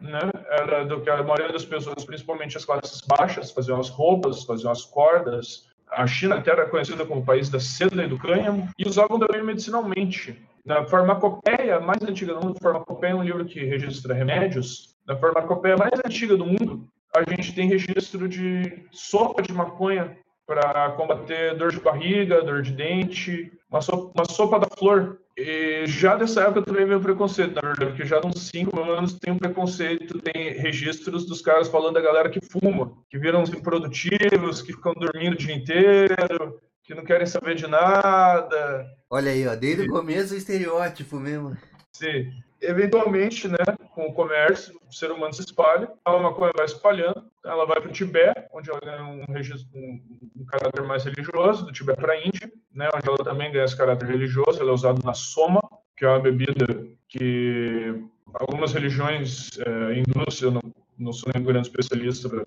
né? 0.00 0.20
Era 0.48 0.84
do 0.84 1.00
que 1.00 1.10
a 1.10 1.22
maioria 1.22 1.52
das 1.52 1.64
pessoas, 1.64 2.04
principalmente 2.04 2.56
as 2.56 2.64
classes 2.64 3.00
baixas, 3.00 3.50
faziam 3.50 3.80
as 3.80 3.88
roupas, 3.88 4.44
faziam 4.44 4.70
as 4.70 4.84
cordas. 4.84 5.66
A 5.90 6.06
China 6.06 6.36
até 6.36 6.50
era 6.50 6.68
conhecida 6.68 7.06
como 7.06 7.20
o 7.20 7.24
país 7.24 7.48
da 7.48 7.60
seda 7.60 8.04
e 8.04 8.08
do 8.08 8.18
cânhamo 8.18 8.68
e 8.78 8.88
usavam 8.88 9.18
também 9.18 9.42
medicinalmente. 9.42 10.40
Na 10.64 10.84
farmacopeia 10.84 11.78
mais 11.78 12.02
antiga 12.02 12.34
do 12.34 12.44
mundo, 12.44 12.58
farmacopeia 12.60 13.12
é 13.12 13.14
um 13.14 13.22
livro 13.22 13.44
que 13.44 13.64
registra 13.64 14.14
remédios. 14.14 14.96
Na 15.06 15.16
farmacopeia 15.16 15.76
mais 15.76 15.92
antiga 16.04 16.36
do 16.36 16.44
mundo, 16.44 16.88
a 17.16 17.22
gente 17.30 17.54
tem 17.54 17.68
registro 17.68 18.28
de 18.28 18.84
sopa 18.90 19.42
de 19.42 19.52
maconha 19.52 20.16
para 20.46 20.90
combater 20.92 21.56
dor 21.56 21.70
de 21.70 21.80
barriga, 21.80 22.42
dor 22.42 22.62
de 22.62 22.72
dente, 22.72 23.52
uma 23.70 23.80
sopa, 23.80 24.12
uma 24.14 24.24
sopa 24.24 24.58
da 24.58 24.68
flor. 24.76 25.20
E 25.36 25.86
já 25.86 26.16
dessa 26.16 26.42
época 26.42 26.62
também 26.62 26.86
veio 26.86 27.00
preconceito, 27.00 27.54
na 27.54 27.60
verdade, 27.60 27.90
porque 27.90 28.06
já 28.06 28.20
uns 28.24 28.48
5 28.48 28.80
anos 28.80 29.18
tem 29.18 29.34
um 29.34 29.38
preconceito, 29.38 30.18
tem 30.18 30.52
registros 30.52 31.26
dos 31.26 31.42
caras 31.42 31.68
falando 31.68 31.94
da 31.94 32.00
galera 32.00 32.30
que 32.30 32.40
fuma, 32.40 32.92
que 33.10 33.18
viram 33.18 33.42
improdutivos, 33.42 34.62
que 34.62 34.72
ficam 34.72 34.94
dormindo 34.94 35.34
o 35.34 35.38
dia 35.38 35.54
inteiro, 35.54 36.58
que 36.82 36.94
não 36.94 37.04
querem 37.04 37.26
saber 37.26 37.54
de 37.54 37.66
nada. 37.66 38.86
Olha 39.10 39.30
aí, 39.30 39.46
ó, 39.46 39.54
desde 39.54 39.82
o 39.82 39.88
começo 39.88 40.32
o 40.32 40.38
estereótipo 40.38 41.20
mesmo. 41.20 41.54
Sim 41.92 42.45
eventualmente, 42.68 43.48
né, 43.48 43.58
com 43.94 44.06
o 44.06 44.12
comércio, 44.12 44.78
o 44.88 44.92
ser 44.92 45.10
humano 45.10 45.32
se 45.32 45.42
espalha, 45.42 45.90
a 46.04 46.18
maconha 46.18 46.52
vai 46.54 46.66
espalhando, 46.66 47.24
ela 47.44 47.64
vai 47.66 47.80
para 47.80 47.90
o 47.90 47.92
Tibete, 47.92 48.46
onde 48.52 48.70
ela 48.70 48.80
ganha 48.80 49.04
um, 49.04 49.24
registro, 49.32 49.68
um, 49.74 50.00
um 50.36 50.44
caráter 50.44 50.82
mais 50.82 51.04
religioso, 51.04 51.64
do 51.64 51.72
Tibete 51.72 52.00
para 52.00 52.12
a 52.12 52.20
Índia, 52.20 52.50
né, 52.74 52.88
onde 52.94 53.08
ela 53.08 53.18
também 53.18 53.52
ganha 53.52 53.64
esse 53.64 53.76
caráter 53.76 54.08
religioso, 54.08 54.60
ela 54.60 54.70
é 54.70 54.74
usada 54.74 55.00
na 55.04 55.14
soma, 55.14 55.60
que 55.96 56.04
é 56.04 56.08
uma 56.08 56.20
bebida 56.20 56.66
que 57.08 58.04
algumas 58.34 58.72
religiões 58.72 59.58
é, 59.58 59.94
hindus, 59.94 60.42
eu 60.42 60.50
não 60.50 60.60
não 60.98 61.12
sou 61.12 61.30
nem 61.32 61.42
um 61.42 61.46
grande 61.46 61.68
especialista 61.68 62.28
para 62.28 62.44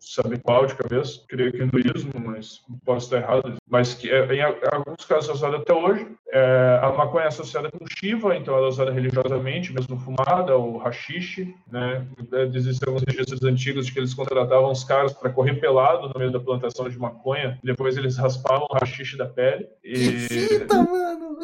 saber 0.00 0.40
qual 0.40 0.66
de 0.66 0.74
cabeça, 0.74 1.20
creio 1.28 1.52
que 1.52 1.62
hinduísmo, 1.62 2.12
mas 2.18 2.62
posso 2.84 3.06
estar 3.06 3.18
errado, 3.18 3.54
mas 3.68 3.94
que 3.94 4.10
é, 4.10 4.34
em 4.34 4.42
alguns 4.42 5.04
casos 5.04 5.30
é 5.30 5.32
usada 5.32 5.56
até 5.58 5.72
hoje. 5.72 6.06
É, 6.32 6.80
a 6.82 6.92
maconha 6.92 7.24
é 7.24 7.28
associada 7.28 7.70
com 7.70 7.86
Shiva, 7.86 8.36
então 8.36 8.56
ela 8.56 8.66
é 8.66 8.68
usada 8.68 8.90
religiosamente, 8.90 9.72
mesmo 9.72 9.98
fumada, 9.98 10.56
ou 10.56 10.78
hashish, 10.78 11.46
né? 11.70 12.06
Existem 12.54 12.88
alguns 12.88 13.04
registros 13.06 13.42
antigos 13.44 13.86
de 13.86 13.92
que 13.92 13.98
eles 13.98 14.14
contratavam 14.14 14.70
os 14.70 14.84
caras 14.84 15.12
para 15.12 15.30
correr 15.30 15.54
pelado 15.54 16.08
no 16.08 16.18
meio 16.18 16.32
da 16.32 16.40
plantação 16.40 16.88
de 16.88 16.98
maconha, 16.98 17.58
depois 17.62 17.96
eles 17.96 18.16
raspavam 18.16 18.66
o 18.70 18.74
hashish 18.74 19.16
da 19.16 19.26
pele. 19.26 19.66
E... 19.84 20.26
Mano! 20.72 21.38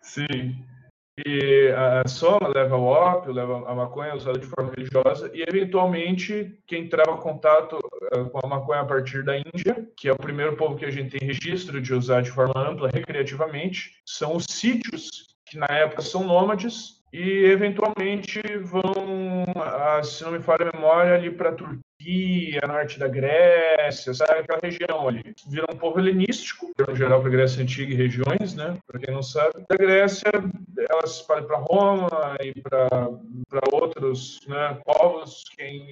Sim. 0.00 0.56
E 1.18 1.68
a 1.76 2.08
soma 2.08 2.48
leva 2.48 2.74
ao 2.74 2.84
ópio, 2.84 3.32
leva 3.32 3.68
a 3.68 3.74
maconha 3.74 4.14
usada 4.14 4.38
de 4.38 4.46
forma 4.46 4.72
religiosa, 4.74 5.30
e 5.34 5.42
eventualmente 5.46 6.58
quem 6.66 6.88
trava 6.88 7.18
contato 7.18 7.78
eh, 8.12 8.24
com 8.24 8.40
a 8.42 8.48
maconha 8.48 8.80
a 8.80 8.84
partir 8.86 9.22
da 9.22 9.36
Índia, 9.36 9.86
que 9.94 10.08
é 10.08 10.12
o 10.12 10.16
primeiro 10.16 10.56
povo 10.56 10.76
que 10.76 10.86
a 10.86 10.90
gente 10.90 11.18
tem 11.18 11.28
registro 11.28 11.82
de 11.82 11.92
usar 11.92 12.22
de 12.22 12.30
forma 12.30 12.54
ampla, 12.56 12.88
recreativamente, 12.88 14.00
são 14.06 14.36
os 14.36 14.46
sítios, 14.48 15.36
que 15.44 15.58
na 15.58 15.66
época 15.66 16.00
são 16.00 16.24
nômades, 16.24 17.01
e 17.12 17.44
eventualmente 17.44 18.40
vão, 18.62 19.44
ah, 19.56 20.02
se 20.02 20.24
não 20.24 20.32
me 20.32 20.40
falha 20.40 20.68
a 20.68 20.76
memória, 20.76 21.14
ali 21.14 21.30
para 21.30 21.50
a 21.50 21.54
Turquia, 21.54 22.60
norte 22.66 22.98
da 22.98 23.06
Grécia, 23.06 24.14
sabe 24.14 24.40
aquela 24.40 24.58
região 24.62 25.06
ali. 25.06 25.34
Vira 25.46 25.66
um 25.70 25.76
povo 25.76 26.00
helenístico, 26.00 26.72
em 26.88 26.96
geral 26.96 27.20
para 27.20 27.28
a 27.28 27.32
Grécia 27.32 27.62
Antiga 27.62 27.92
e 27.92 27.96
regiões, 27.96 28.54
né? 28.54 28.78
Para 28.86 28.98
quem 28.98 29.14
não 29.14 29.22
sabe. 29.22 29.62
Da 29.68 29.76
Grécia, 29.76 30.30
ela 30.90 31.06
se 31.06 31.26
para 31.26 31.58
Roma 31.58 32.08
e 32.40 32.58
para 32.62 33.10
outros 33.70 34.40
né, 34.48 34.78
povos. 34.84 35.44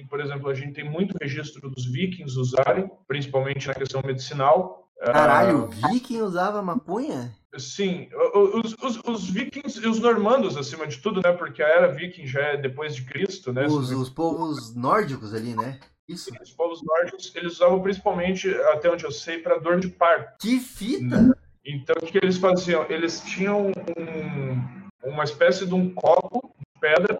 Por 0.09 0.19
exemplo, 0.19 0.49
a 0.49 0.55
gente 0.55 0.73
tem 0.73 0.89
muito 0.89 1.15
registro 1.21 1.69
dos 1.69 1.85
vikings 1.85 2.37
usarem, 2.37 2.89
principalmente 3.07 3.67
na 3.67 3.75
questão 3.75 4.01
medicinal. 4.03 4.89
Caralho, 4.99 5.65
uh, 5.65 5.91
viking 5.91 6.21
usava 6.21 6.61
maconha? 6.61 7.31
Sim, 7.57 8.07
os, 8.33 8.73
os, 8.81 9.01
os, 9.05 9.29
vikings 9.29 9.77
e 9.83 9.87
os 9.87 9.99
normandos, 9.99 10.55
acima 10.55 10.87
de 10.87 10.99
tudo, 10.99 11.21
né? 11.21 11.33
Porque 11.33 11.61
a 11.61 11.67
era 11.67 11.91
viking 11.91 12.25
já 12.25 12.39
é 12.39 12.57
depois 12.57 12.95
de 12.95 13.03
Cristo, 13.03 13.51
né? 13.51 13.67
Os, 13.67 13.91
os 13.91 14.09
povos 14.09 14.73
nórdicos 14.73 15.33
ali, 15.33 15.53
né? 15.53 15.77
Isso. 16.07 16.31
Os 16.41 16.51
povos 16.51 16.81
nórdicos, 16.81 17.33
eles 17.35 17.53
usavam 17.53 17.81
principalmente, 17.81 18.49
até 18.73 18.89
onde 18.89 19.03
eu 19.03 19.11
sei, 19.11 19.39
para 19.39 19.59
dor 19.59 19.79
de 19.79 19.89
parto. 19.89 20.37
Que 20.39 20.59
fita! 20.59 21.37
Então, 21.65 21.95
o 22.01 22.05
que 22.05 22.17
eles 22.17 22.37
faziam? 22.37 22.85
Eles 22.89 23.21
tinham 23.21 23.67
um, 23.97 25.09
uma 25.09 25.23
espécie 25.23 25.65
de 25.65 25.73
um 25.73 25.93
copo 25.93 26.53
de 26.57 26.79
pedra, 26.79 27.19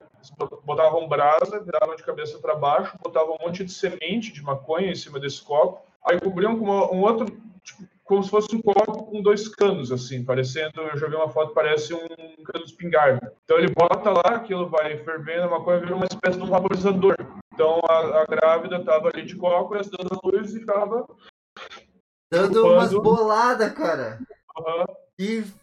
botavam 0.65 1.07
brasa, 1.07 1.59
viravam 1.59 1.95
de 1.95 2.03
cabeça 2.03 2.39
para 2.39 2.55
baixo, 2.55 2.97
botavam 3.03 3.35
um 3.39 3.45
monte 3.45 3.63
de 3.63 3.71
semente 3.71 4.31
de 4.31 4.41
maconha 4.41 4.91
em 4.91 4.95
cima 4.95 5.19
desse 5.19 5.41
copo, 5.41 5.85
aí 6.05 6.19
cobriam 6.19 6.57
com 6.57 6.65
uma, 6.65 6.91
um 6.91 7.01
outro, 7.01 7.25
tipo, 7.63 7.87
como 8.03 8.23
se 8.23 8.29
fosse 8.29 8.55
um 8.55 8.61
copo 8.61 9.05
com 9.05 9.21
dois 9.21 9.47
canos, 9.47 9.91
assim, 9.91 10.23
parecendo, 10.23 10.81
eu 10.81 10.97
joguei 10.97 11.17
uma 11.17 11.29
foto, 11.29 11.53
parece 11.53 11.93
um 11.93 12.07
cano 12.43 12.65
de 12.65 12.71
espingarda. 12.71 13.33
Então 13.43 13.57
ele 13.57 13.73
bota 13.73 14.09
lá, 14.09 14.35
aquilo 14.35 14.69
vai 14.69 14.97
fervendo, 15.03 15.43
a 15.43 15.49
maconha 15.49 15.79
vira 15.79 15.95
uma 15.95 16.05
espécie 16.05 16.37
de 16.37 16.43
um 16.43 16.49
vaporizador. 16.49 17.15
Então 17.53 17.79
a, 17.87 18.21
a 18.21 18.25
grávida 18.25 18.77
estava 18.77 19.09
ali 19.09 19.25
de 19.25 19.35
cócoras, 19.35 19.89
dando 19.89 20.13
a 20.13 20.27
luz 20.27 20.53
e 20.53 20.59
ficava... 20.59 21.07
Dando 22.31 22.65
umas 22.65 22.93
boladas, 22.93 23.73
cara. 23.73 24.19
Uhum. 24.57 24.85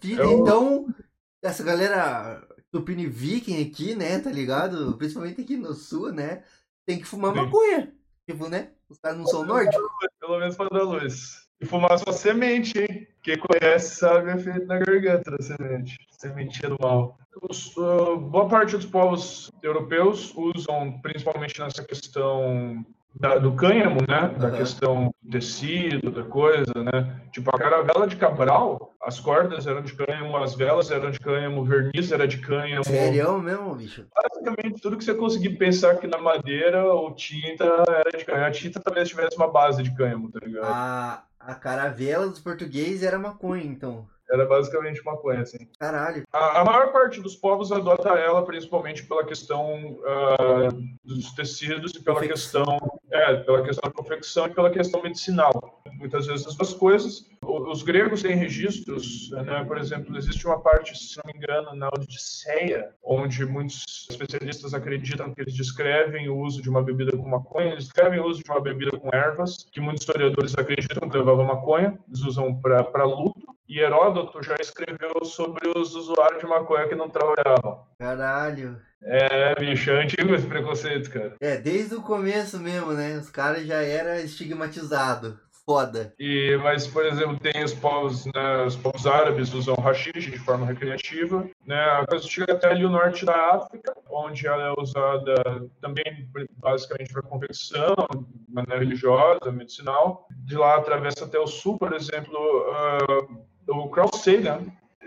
Filho, 0.01 0.23
Eu... 0.23 0.31
então, 0.31 0.95
essa 1.43 1.65
galera 1.65 2.47
Tupini 2.71 3.07
Viking 3.07 3.67
aqui, 3.67 3.95
né, 3.95 4.19
tá 4.19 4.31
ligado? 4.31 4.97
Principalmente 4.97 5.41
aqui 5.41 5.57
no 5.57 5.73
sul, 5.75 6.13
né, 6.13 6.45
tem 6.87 6.99
que 6.99 7.07
fumar 7.07 7.33
Sim. 7.33 7.41
maconha. 7.41 7.95
Tipo, 8.29 8.49
né? 8.49 8.73
Os 8.91 8.99
caras 8.99 9.17
não 9.17 9.27
são 9.27 9.45
nórdicos. 9.45 9.89
Pelo 10.21 10.39
menos 10.39 10.55
para 10.55 10.69
dar 10.69 10.83
luz. 10.83 11.48
E 11.61 11.67
fumar 11.67 11.99
sua 11.99 12.13
semente, 12.13 12.79
hein? 12.79 13.09
Quem 13.23 13.37
conhece 13.37 13.97
sabe 13.97 14.31
o 14.31 14.35
efeito 14.35 14.67
na 14.67 14.79
garganta 14.79 15.31
da 15.31 15.43
semente. 15.43 15.99
Sementinha 16.11 16.71
do 16.71 16.77
mal. 16.81 17.19
Os, 17.43 17.77
uh, 17.77 18.17
boa 18.17 18.49
parte 18.49 18.77
dos 18.77 18.87
povos 18.87 19.51
europeus 19.63 20.33
usam, 20.37 21.01
principalmente 21.01 21.59
nessa 21.61 21.85
questão 21.85 22.85
da, 23.19 23.39
do 23.39 23.53
cânhamo, 23.53 24.01
né? 24.07 24.35
Da 24.39 24.51
questão 24.51 25.13
do 25.23 25.31
tecido, 25.31 26.11
da 26.11 26.23
coisa, 26.23 26.73
né? 26.75 27.21
Tipo, 27.33 27.55
a 27.55 27.59
caravela 27.59 28.07
de 28.07 28.17
Cabral, 28.17 28.95
as 29.03 29.21
cordas 29.21 29.67
eram 29.67 29.83
de 29.83 29.95
cânhamo, 29.95 30.37
as 30.37 30.55
velas 30.55 30.91
eram 30.91 31.11
de 31.11 31.19
cânhamo, 31.19 31.61
o 31.61 31.65
verniz 31.65 32.13
era 32.13 32.27
de 32.27 32.39
cânhamo. 32.39 32.85
Sério 32.85 33.39
mesmo, 33.39 33.75
bicho? 33.75 34.07
Basicamente, 34.15 34.81
tudo 34.81 34.97
que 34.97 35.05
você 35.05 35.15
conseguir 35.15 35.51
pensar 35.57 35.97
que 35.97 36.07
na 36.07 36.19
madeira 36.19 36.85
ou 36.85 37.15
tinta 37.15 37.65
era 37.65 38.17
de 38.17 38.25
cânhamo. 38.25 38.47
A 38.47 38.51
tinta 38.51 38.81
talvez 38.81 39.09
tivesse 39.09 39.37
uma 39.37 39.49
base 39.49 39.83
de 39.83 39.95
cânhamo, 39.95 40.31
tá 40.31 40.41
ligado? 40.43 40.65
A, 40.65 41.25
a 41.39 41.55
caravela 41.55 42.29
dos 42.29 42.41
portugueses 42.41 43.03
era 43.03 43.19
maconha, 43.19 43.65
então. 43.65 44.07
Era 44.31 44.45
basicamente 44.45 45.03
maconha, 45.03 45.41
assim. 45.41 45.67
Caralho. 45.79 46.23
A, 46.31 46.61
a 46.61 46.65
maior 46.65 46.93
parte 46.93 47.21
dos 47.21 47.35
povos 47.35 47.73
adota 47.73 48.11
ela 48.11 48.45
principalmente 48.45 49.03
pela 49.05 49.25
questão 49.25 49.99
ah, 50.05 50.69
dos 51.03 51.33
tecidos 51.33 51.93
e 51.95 52.03
pela 52.03 52.21
questão, 52.21 52.79
é, 53.11 53.37
pela 53.37 53.63
questão 53.63 53.91
da 53.91 53.95
confecção 53.95 54.47
e 54.47 54.55
pela 54.55 54.71
questão 54.71 55.03
medicinal. 55.03 55.83
Muitas 55.95 56.27
vezes 56.27 56.47
as 56.47 56.55
duas 56.55 56.75
coisas. 56.75 57.27
Os 57.43 57.83
gregos 57.83 58.23
têm 58.23 58.37
registros, 58.37 59.31
né? 59.31 59.65
por 59.65 59.79
exemplo, 59.79 60.17
existe 60.17 60.47
uma 60.47 60.61
parte, 60.61 60.97
se 60.97 61.17
não 61.17 61.33
me 61.33 61.39
engano, 61.39 61.75
na 61.75 61.89
Odisseia, 61.89 62.91
onde 63.03 63.45
muitos 63.47 64.07
especialistas 64.11 64.75
acreditam 64.75 65.33
que 65.33 65.41
eles 65.41 65.55
descrevem 65.55 66.29
o 66.29 66.39
uso 66.39 66.61
de 66.61 66.69
uma 66.69 66.83
bebida 66.83 67.17
com 67.17 67.27
maconha, 67.27 67.73
eles 67.73 67.85
descrevem 67.85 68.21
o 68.21 68.27
uso 68.27 68.43
de 68.43 68.51
uma 68.51 68.61
bebida 68.61 68.99
com 68.99 69.09
ervas, 69.13 69.67
que 69.73 69.81
muitos 69.81 70.03
historiadores 70.03 70.55
acreditam 70.59 71.09
que 71.09 71.17
levava 71.17 71.43
maconha, 71.43 71.99
eles 72.07 72.21
usam 72.21 72.55
para 72.61 73.05
luto, 73.05 73.57
e 73.69 73.81
Heródoto 73.81 74.43
já 74.43 74.57
escreveu 74.61 75.25
sobre 75.25 75.69
os 75.69 75.95
usuários 75.95 76.41
de 76.41 76.47
maconha 76.47 76.89
que 76.89 76.95
não 76.95 77.09
trabalhavam. 77.09 77.87
Caralho. 77.99 78.79
É, 79.03 79.55
bicho, 79.55 79.91
é 79.91 80.03
antigo 80.03 80.35
esse 80.35 80.47
preconceito, 80.47 81.11
cara. 81.11 81.37
É, 81.41 81.57
desde 81.57 81.95
o 81.95 82.03
começo 82.03 82.59
mesmo, 82.59 82.93
né? 82.93 83.17
Os 83.17 83.31
caras 83.31 83.67
já 83.67 83.83
eram 83.83 84.17
estigmatizados. 84.17 85.35
Foda. 85.69 86.15
E, 86.19 86.57
mas, 86.63 86.87
por 86.87 87.05
exemplo, 87.05 87.39
tem 87.39 87.63
os 87.63 87.75
povos, 87.75 88.25
né, 88.35 88.65
os 88.65 88.75
povos 88.75 89.07
árabes 89.07 89.53
usam 89.53 89.75
hashish 89.75 90.25
de 90.25 90.39
forma 90.39 90.65
recreativa, 90.65 91.47
né, 91.67 91.79
a 91.79 92.07
coisa 92.07 92.27
chega 92.27 92.55
até 92.55 92.69
ali 92.69 92.87
o 92.87 92.89
norte 92.89 93.27
da 93.27 93.55
África, 93.55 93.95
onde 94.09 94.47
ela 94.47 94.69
é 94.69 94.81
usada 94.81 95.35
também 95.79 96.27
basicamente 96.57 97.13
para 97.13 97.21
confecção, 97.21 97.95
de 98.15 98.55
maneira 98.55 98.79
religiosa, 98.79 99.53
medicinal. 99.53 100.27
De 100.31 100.57
lá 100.57 100.77
atravessa 100.77 101.27
até 101.27 101.39
o 101.39 101.47
sul, 101.47 101.77
por 101.79 101.93
exemplo, 101.93 102.39
ah, 102.73 103.27
o 103.69 103.91
Carl 103.91 104.09
Sagan, 104.15 104.63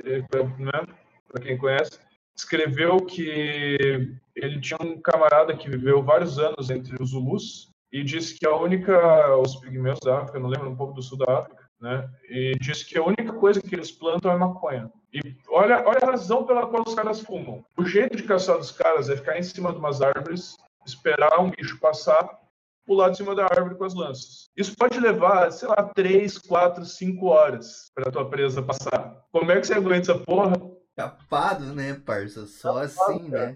eh, 0.05 0.21
né, 0.59 0.85
para 1.27 1.41
quem 1.41 1.57
conhece, 1.57 1.97
escreveu 2.35 2.97
que 2.97 4.17
ele 4.35 4.59
tinha 4.59 4.77
um 4.81 4.99
camarada 4.99 5.55
que 5.55 5.69
viveu 5.69 6.01
vários 6.01 6.39
anos 6.39 6.69
entre 6.69 7.01
os 7.01 7.11
Zulus 7.11 7.71
e 7.91 8.03
disse 8.03 8.37
que 8.37 8.47
a 8.47 8.55
única, 8.55 9.35
os 9.37 9.57
pigmeus 9.57 9.99
da 9.99 10.19
África, 10.19 10.39
não 10.39 10.49
lembro, 10.49 10.69
um 10.69 10.75
pouco 10.75 10.93
do 10.93 11.01
sul 11.01 11.17
da 11.17 11.39
África, 11.39 11.69
né? 11.79 12.09
E 12.29 12.53
disse 12.59 12.85
que 12.85 12.97
a 12.97 13.03
única 13.03 13.33
coisa 13.33 13.61
que 13.61 13.75
eles 13.75 13.91
plantam 13.91 14.31
é 14.31 14.37
maconha. 14.37 14.89
E 15.13 15.19
olha, 15.49 15.83
olha 15.85 15.99
a 16.01 16.11
razão 16.11 16.45
pela 16.45 16.67
qual 16.67 16.83
os 16.87 16.95
caras 16.95 17.19
fumam. 17.19 17.65
O 17.77 17.83
jeito 17.83 18.15
de 18.15 18.23
caçar 18.23 18.57
dos 18.57 18.71
caras 18.71 19.09
é 19.09 19.17
ficar 19.17 19.37
em 19.37 19.43
cima 19.43 19.73
de 19.73 19.79
umas 19.79 20.01
árvores, 20.01 20.55
esperar 20.85 21.37
um 21.39 21.49
bicho 21.49 21.79
passar, 21.79 22.39
pular 22.85 23.09
de 23.09 23.17
cima 23.17 23.35
da 23.35 23.43
árvore 23.43 23.75
com 23.75 23.83
as 23.83 23.93
lanças. 23.93 24.49
Isso 24.55 24.75
pode 24.77 24.99
levar, 24.99 25.51
sei 25.51 25.67
lá, 25.67 25.91
3, 25.93 26.37
4, 26.37 26.85
5 26.85 27.25
horas 27.25 27.91
para 27.93 28.11
tua 28.11 28.29
presa 28.29 28.63
passar. 28.63 29.25
Como 29.31 29.51
é 29.51 29.59
que 29.59 29.67
você 29.67 29.73
aguenta 29.73 30.11
essa 30.11 30.19
porra? 30.19 30.53
Capado, 30.95 31.73
né, 31.73 31.93
parça? 31.93 32.45
Só 32.45 32.79
assim, 32.79 33.29
né? 33.29 33.55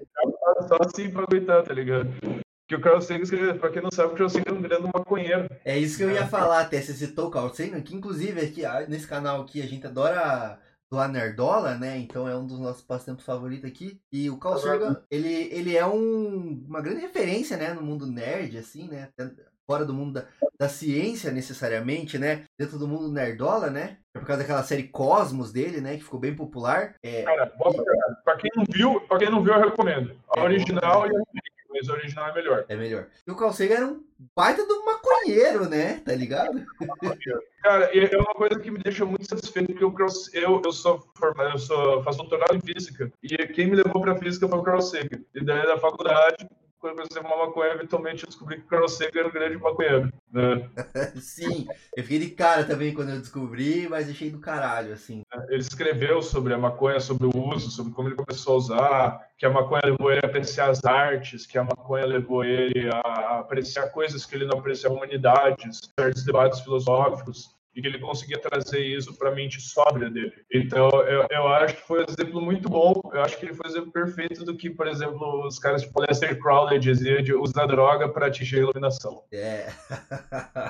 Só 0.67 0.77
assim 0.81 1.09
pra 1.09 1.23
aguentar, 1.23 1.63
tá 1.63 1.73
ligado? 1.73 2.09
Que 2.67 2.75
o 2.75 2.81
Carl 2.81 3.01
Sagan 3.01 3.57
pra 3.59 3.69
quem 3.69 3.81
não 3.81 3.91
sabe, 3.91 4.13
o 4.13 4.15
Carl 4.15 4.29
Sagan 4.29 4.51
é 4.51 4.53
um 4.53 4.61
grande 4.61 4.89
maconheiro. 4.91 5.47
É 5.63 5.77
isso 5.77 5.97
que 5.97 6.03
eu 6.03 6.11
ia 6.11 6.27
falar 6.27 6.61
até, 6.61 6.81
você 6.81 6.93
citou 6.93 7.27
o 7.27 7.31
Carl 7.31 7.53
Sagan, 7.53 7.81
que 7.81 7.95
inclusive 7.95 8.41
aqui, 8.41 8.65
ah, 8.65 8.85
nesse 8.87 9.07
canal 9.07 9.41
aqui 9.41 9.61
a 9.61 9.67
gente 9.67 9.85
adora 9.85 10.59
doar 10.89 11.09
nerdola, 11.09 11.75
né? 11.75 11.97
Então 11.97 12.27
é 12.27 12.35
um 12.35 12.47
dos 12.47 12.59
nossos 12.59 12.81
passatempos 12.81 13.25
favoritos 13.25 13.69
aqui. 13.69 14.01
E 14.11 14.29
o 14.29 14.37
Carl 14.37 14.57
Sagan, 14.57 15.03
ele, 15.11 15.49
ele 15.51 15.75
é 15.75 15.85
um, 15.85 16.65
uma 16.67 16.81
grande 16.81 17.01
referência, 17.01 17.57
né? 17.57 17.73
No 17.73 17.81
mundo 17.81 18.07
nerd, 18.07 18.57
assim, 18.57 18.87
né? 18.87 19.09
Fora 19.67 19.83
do 19.83 19.93
mundo 19.93 20.13
da, 20.13 20.25
da 20.59 20.69
ciência, 20.69 21.31
necessariamente, 21.31 22.19
né? 22.19 22.43
Dentro 22.57 22.77
do 22.77 22.87
mundo 22.87 23.11
nerdola, 23.11 23.69
né? 23.69 23.97
É 24.13 24.19
por 24.19 24.25
causa 24.27 24.41
daquela 24.43 24.61
série 24.63 24.83
Cosmos 24.83 25.51
dele, 25.51 25.81
né? 25.81 25.97
Que 25.97 26.03
ficou 26.03 26.19
bem 26.19 26.35
popular. 26.35 26.93
É, 27.03 27.23
Cara, 27.23 27.51
bota 27.57 27.83
pra, 27.83 28.15
pra 28.23 28.35
quem 28.37 28.51
não 28.55 28.63
viu, 28.69 29.01
pra 29.01 29.17
quem 29.17 29.29
não 29.29 29.43
viu, 29.43 29.53
eu 29.53 29.61
recomendo. 29.61 30.15
A 30.35 30.39
É, 30.39 30.43
original 30.43 31.07
e 31.07 31.09
a 31.09 31.17
remake, 31.17 31.51
mas 31.71 31.89
a 31.89 31.93
original 31.93 32.29
é 32.29 32.33
melhor. 32.35 32.65
é 32.69 32.75
melhor. 32.75 33.07
E 33.27 33.31
o 33.31 33.35
Carl 33.35 33.51
Sagan 33.53 33.75
era 33.75 33.87
um 33.87 34.03
baita 34.35 34.65
do 34.67 34.85
maconheiro, 34.85 35.67
né? 35.67 35.99
Tá 36.05 36.13
ligado? 36.13 36.63
Cara, 37.63 37.89
e 37.97 38.05
é 38.05 38.17
uma 38.17 38.33
coisa 38.35 38.59
que 38.59 38.69
me 38.69 38.77
deixa 38.79 39.03
muito 39.03 39.27
satisfeito, 39.27 39.71
porque 39.71 39.83
o 39.85 39.91
Carl, 39.91 40.09
eu, 40.33 40.61
eu 40.63 40.71
sou 40.71 41.03
formado, 41.17 41.53
eu 41.53 41.57
sou, 41.57 42.03
faço 42.03 42.19
doutorado 42.19 42.55
em 42.55 42.61
física, 42.61 43.11
e 43.23 43.35
quem 43.47 43.67
me 43.67 43.75
levou 43.75 43.99
pra 44.01 44.15
física 44.15 44.47
foi 44.47 44.59
o 44.59 44.63
Carl 44.63 44.81
Sagan. 44.81 45.19
E 45.33 45.43
daí 45.43 45.65
da 45.65 45.79
faculdade, 45.79 46.47
quando 46.85 46.89
eu 46.89 46.95
comecei 46.95 47.19
a 47.19 47.23
fumar 47.23 47.47
maconha, 47.47 47.73
eventualmente 47.73 48.23
eu 48.23 48.27
descobri 48.27 48.57
que 48.57 48.63
o 48.63 48.67
Carl 48.67 48.87
Sagan 48.87 49.19
era 49.19 49.27
um 49.27 49.31
grande 49.31 49.57
maconheiro. 49.57 50.13
Né? 50.31 50.69
Sim, 51.19 51.67
eu 51.97 52.03
fiquei 52.03 52.19
de 52.19 52.29
cara 52.29 52.63
também 52.63 52.93
quando 52.93 53.09
eu 53.09 53.19
descobri, 53.19 53.87
mas 53.89 54.09
achei 54.09 54.29
do 54.29 54.39
caralho, 54.39 54.93
assim. 54.93 55.23
Ele 55.49 55.61
escreveu 55.61 56.21
sobre 56.21 56.53
a 56.53 56.57
maconha, 56.57 56.99
sobre 56.99 57.25
o 57.25 57.31
uso, 57.35 57.71
sobre 57.71 57.91
como 57.93 58.09
ele 58.09 58.15
começou 58.15 58.53
a 58.53 58.57
usar, 58.57 59.29
que 59.37 59.45
a 59.45 59.49
maconha 59.49 59.81
levou 59.85 60.11
ele 60.11 60.21
a 60.23 60.27
apreciar 60.27 60.69
as 60.69 60.85
artes, 60.85 61.47
que 61.47 61.57
a 61.57 61.63
maconha 61.63 62.05
levou 62.05 62.43
ele 62.43 62.89
a 62.91 63.39
apreciar 63.39 63.89
coisas 63.89 64.25
que 64.25 64.35
ele 64.35 64.45
não 64.45 64.59
apreciava, 64.59 64.95
humanidades, 64.95 65.91
certos 65.99 66.23
debates 66.23 66.59
filosóficos, 66.59 67.54
e 67.75 67.81
que 67.81 67.87
ele 67.87 67.99
conseguia 67.99 68.39
trazer 68.39 68.79
isso 68.79 69.13
para 69.17 69.29
a 69.29 69.35
mente 69.35 69.59
sóbria 69.59 70.09
dele. 70.09 70.33
Então, 70.51 70.89
eu, 71.01 71.27
eu 71.29 71.47
acho 71.47 71.75
que 71.75 71.81
foi 71.81 72.01
um 72.01 72.05
exemplo 72.07 72.41
muito 72.41 72.69
bom, 72.69 72.93
eu 73.13 73.21
acho 73.21 73.37
que 73.37 73.45
ele 73.45 73.53
foi 73.53 73.67
um 73.67 73.69
exemplo 73.69 73.91
perfeito 73.91 74.45
do 74.45 74.55
que, 74.55 74.69
por 74.69 74.87
exemplo, 74.87 75.45
os 75.45 75.59
caras 75.59 75.81
tipo 75.81 75.99
Lester 75.99 76.39
Crowley 76.39 76.79
dizia 76.79 77.21
de 77.21 77.33
usar 77.33 77.65
droga 77.65 78.07
para 78.07 78.27
atingir 78.27 78.57
a 78.57 78.59
iluminação. 78.59 79.23
É. 79.31 79.67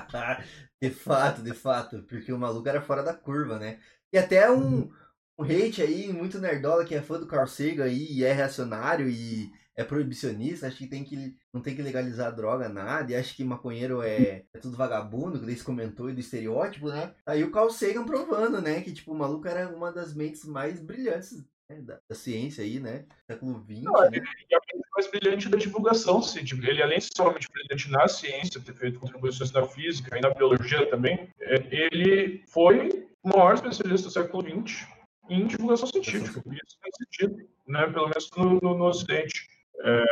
de 0.82 0.90
fato, 0.90 1.44
de 1.44 1.54
fato. 1.54 2.04
Porque 2.10 2.34
o 2.34 2.40
maluco 2.40 2.68
era 2.68 2.82
fora 2.82 3.04
da 3.04 3.14
curva, 3.14 3.60
né? 3.60 3.78
E 4.12 4.18
até 4.18 4.52
um, 4.52 4.90
um 5.38 5.44
hate 5.44 5.82
aí, 5.82 6.12
muito 6.12 6.40
nerdola 6.40 6.86
que 6.86 6.96
é 6.96 7.02
fã 7.02 7.20
do 7.20 7.28
Carl 7.28 7.46
Sagan 7.46 7.84
aí 7.84 8.08
e 8.10 8.24
é 8.24 8.34
reacionário 8.34 9.08
e 9.08 9.52
é 9.76 9.84
proibicionista, 9.84 10.68
acho 10.68 10.78
que 10.78 10.88
tem 10.88 11.04
que 11.04 11.36
não 11.54 11.62
tem 11.62 11.76
que 11.76 11.82
legalizar 11.82 12.36
droga, 12.36 12.70
nada, 12.70 13.12
e 13.12 13.16
acho 13.16 13.36
que 13.36 13.44
maconheiro 13.44 14.02
é, 14.02 14.46
é 14.54 14.60
tudo 14.60 14.78
vagabundo, 14.78 15.40
que 15.40 15.56
se 15.56 15.64
comentou 15.64 16.10
e 16.10 16.14
do 16.14 16.20
estereótipo, 16.20 16.90
né? 16.90 17.14
Aí 17.26 17.44
o 17.44 17.52
Carl 17.52 17.70
Sagan 17.70 18.06
provando, 18.06 18.62
né, 18.62 18.82
que 18.82 18.94
tipo, 18.94 19.12
o 19.12 19.18
maluco 19.18 19.48
era 19.48 19.68
uma 19.70 19.92
das 19.92 20.14
mentes 20.14 20.46
mais 20.46 20.80
brilhantes 20.80 21.46
né, 21.70 21.82
da, 21.82 22.00
da 22.08 22.16
ciência 22.16 22.64
aí, 22.64 22.80
né? 22.80 23.06
Século 23.30 23.64
XX, 23.68 23.84
Não, 23.84 23.94
né? 23.94 24.22
E 24.50 24.56
a 24.56 24.60
mente 24.74 24.86
mais 24.96 25.08
brilhante 25.12 25.50
da 25.50 25.58
divulgação, 25.58 26.22
sim. 26.22 26.44
Tipo, 26.44 26.66
ele, 26.66 26.82
além 26.82 27.00
de 27.00 27.06
ser 27.06 27.16
somente 27.16 27.50
brilhante 27.52 27.92
na 27.92 28.08
ciência, 28.08 28.62
ter 28.62 28.74
feito 28.74 29.00
contribuições 29.00 29.52
na 29.52 29.66
física 29.66 30.18
e 30.18 30.22
na 30.22 30.30
biologia 30.30 30.90
também, 30.90 31.30
é, 31.42 31.56
ele 31.72 32.44
foi 32.48 33.08
o 33.24 33.30
maior 33.30 33.56
especialista 33.56 34.08
do 34.08 34.14
século 34.14 34.44
XX 34.44 34.88
em 35.30 35.48
divulgação 35.48 35.88
científica. 35.88 36.40
Isso 36.40 36.78
faz 36.80 36.96
sentido, 36.98 37.50
né? 37.68 37.88
pelo 37.88 38.08
menos 38.08 38.30
no, 38.38 38.60
no, 38.62 38.78
no 38.78 38.86
Ocidente. 38.86 39.48
É, 39.84 40.04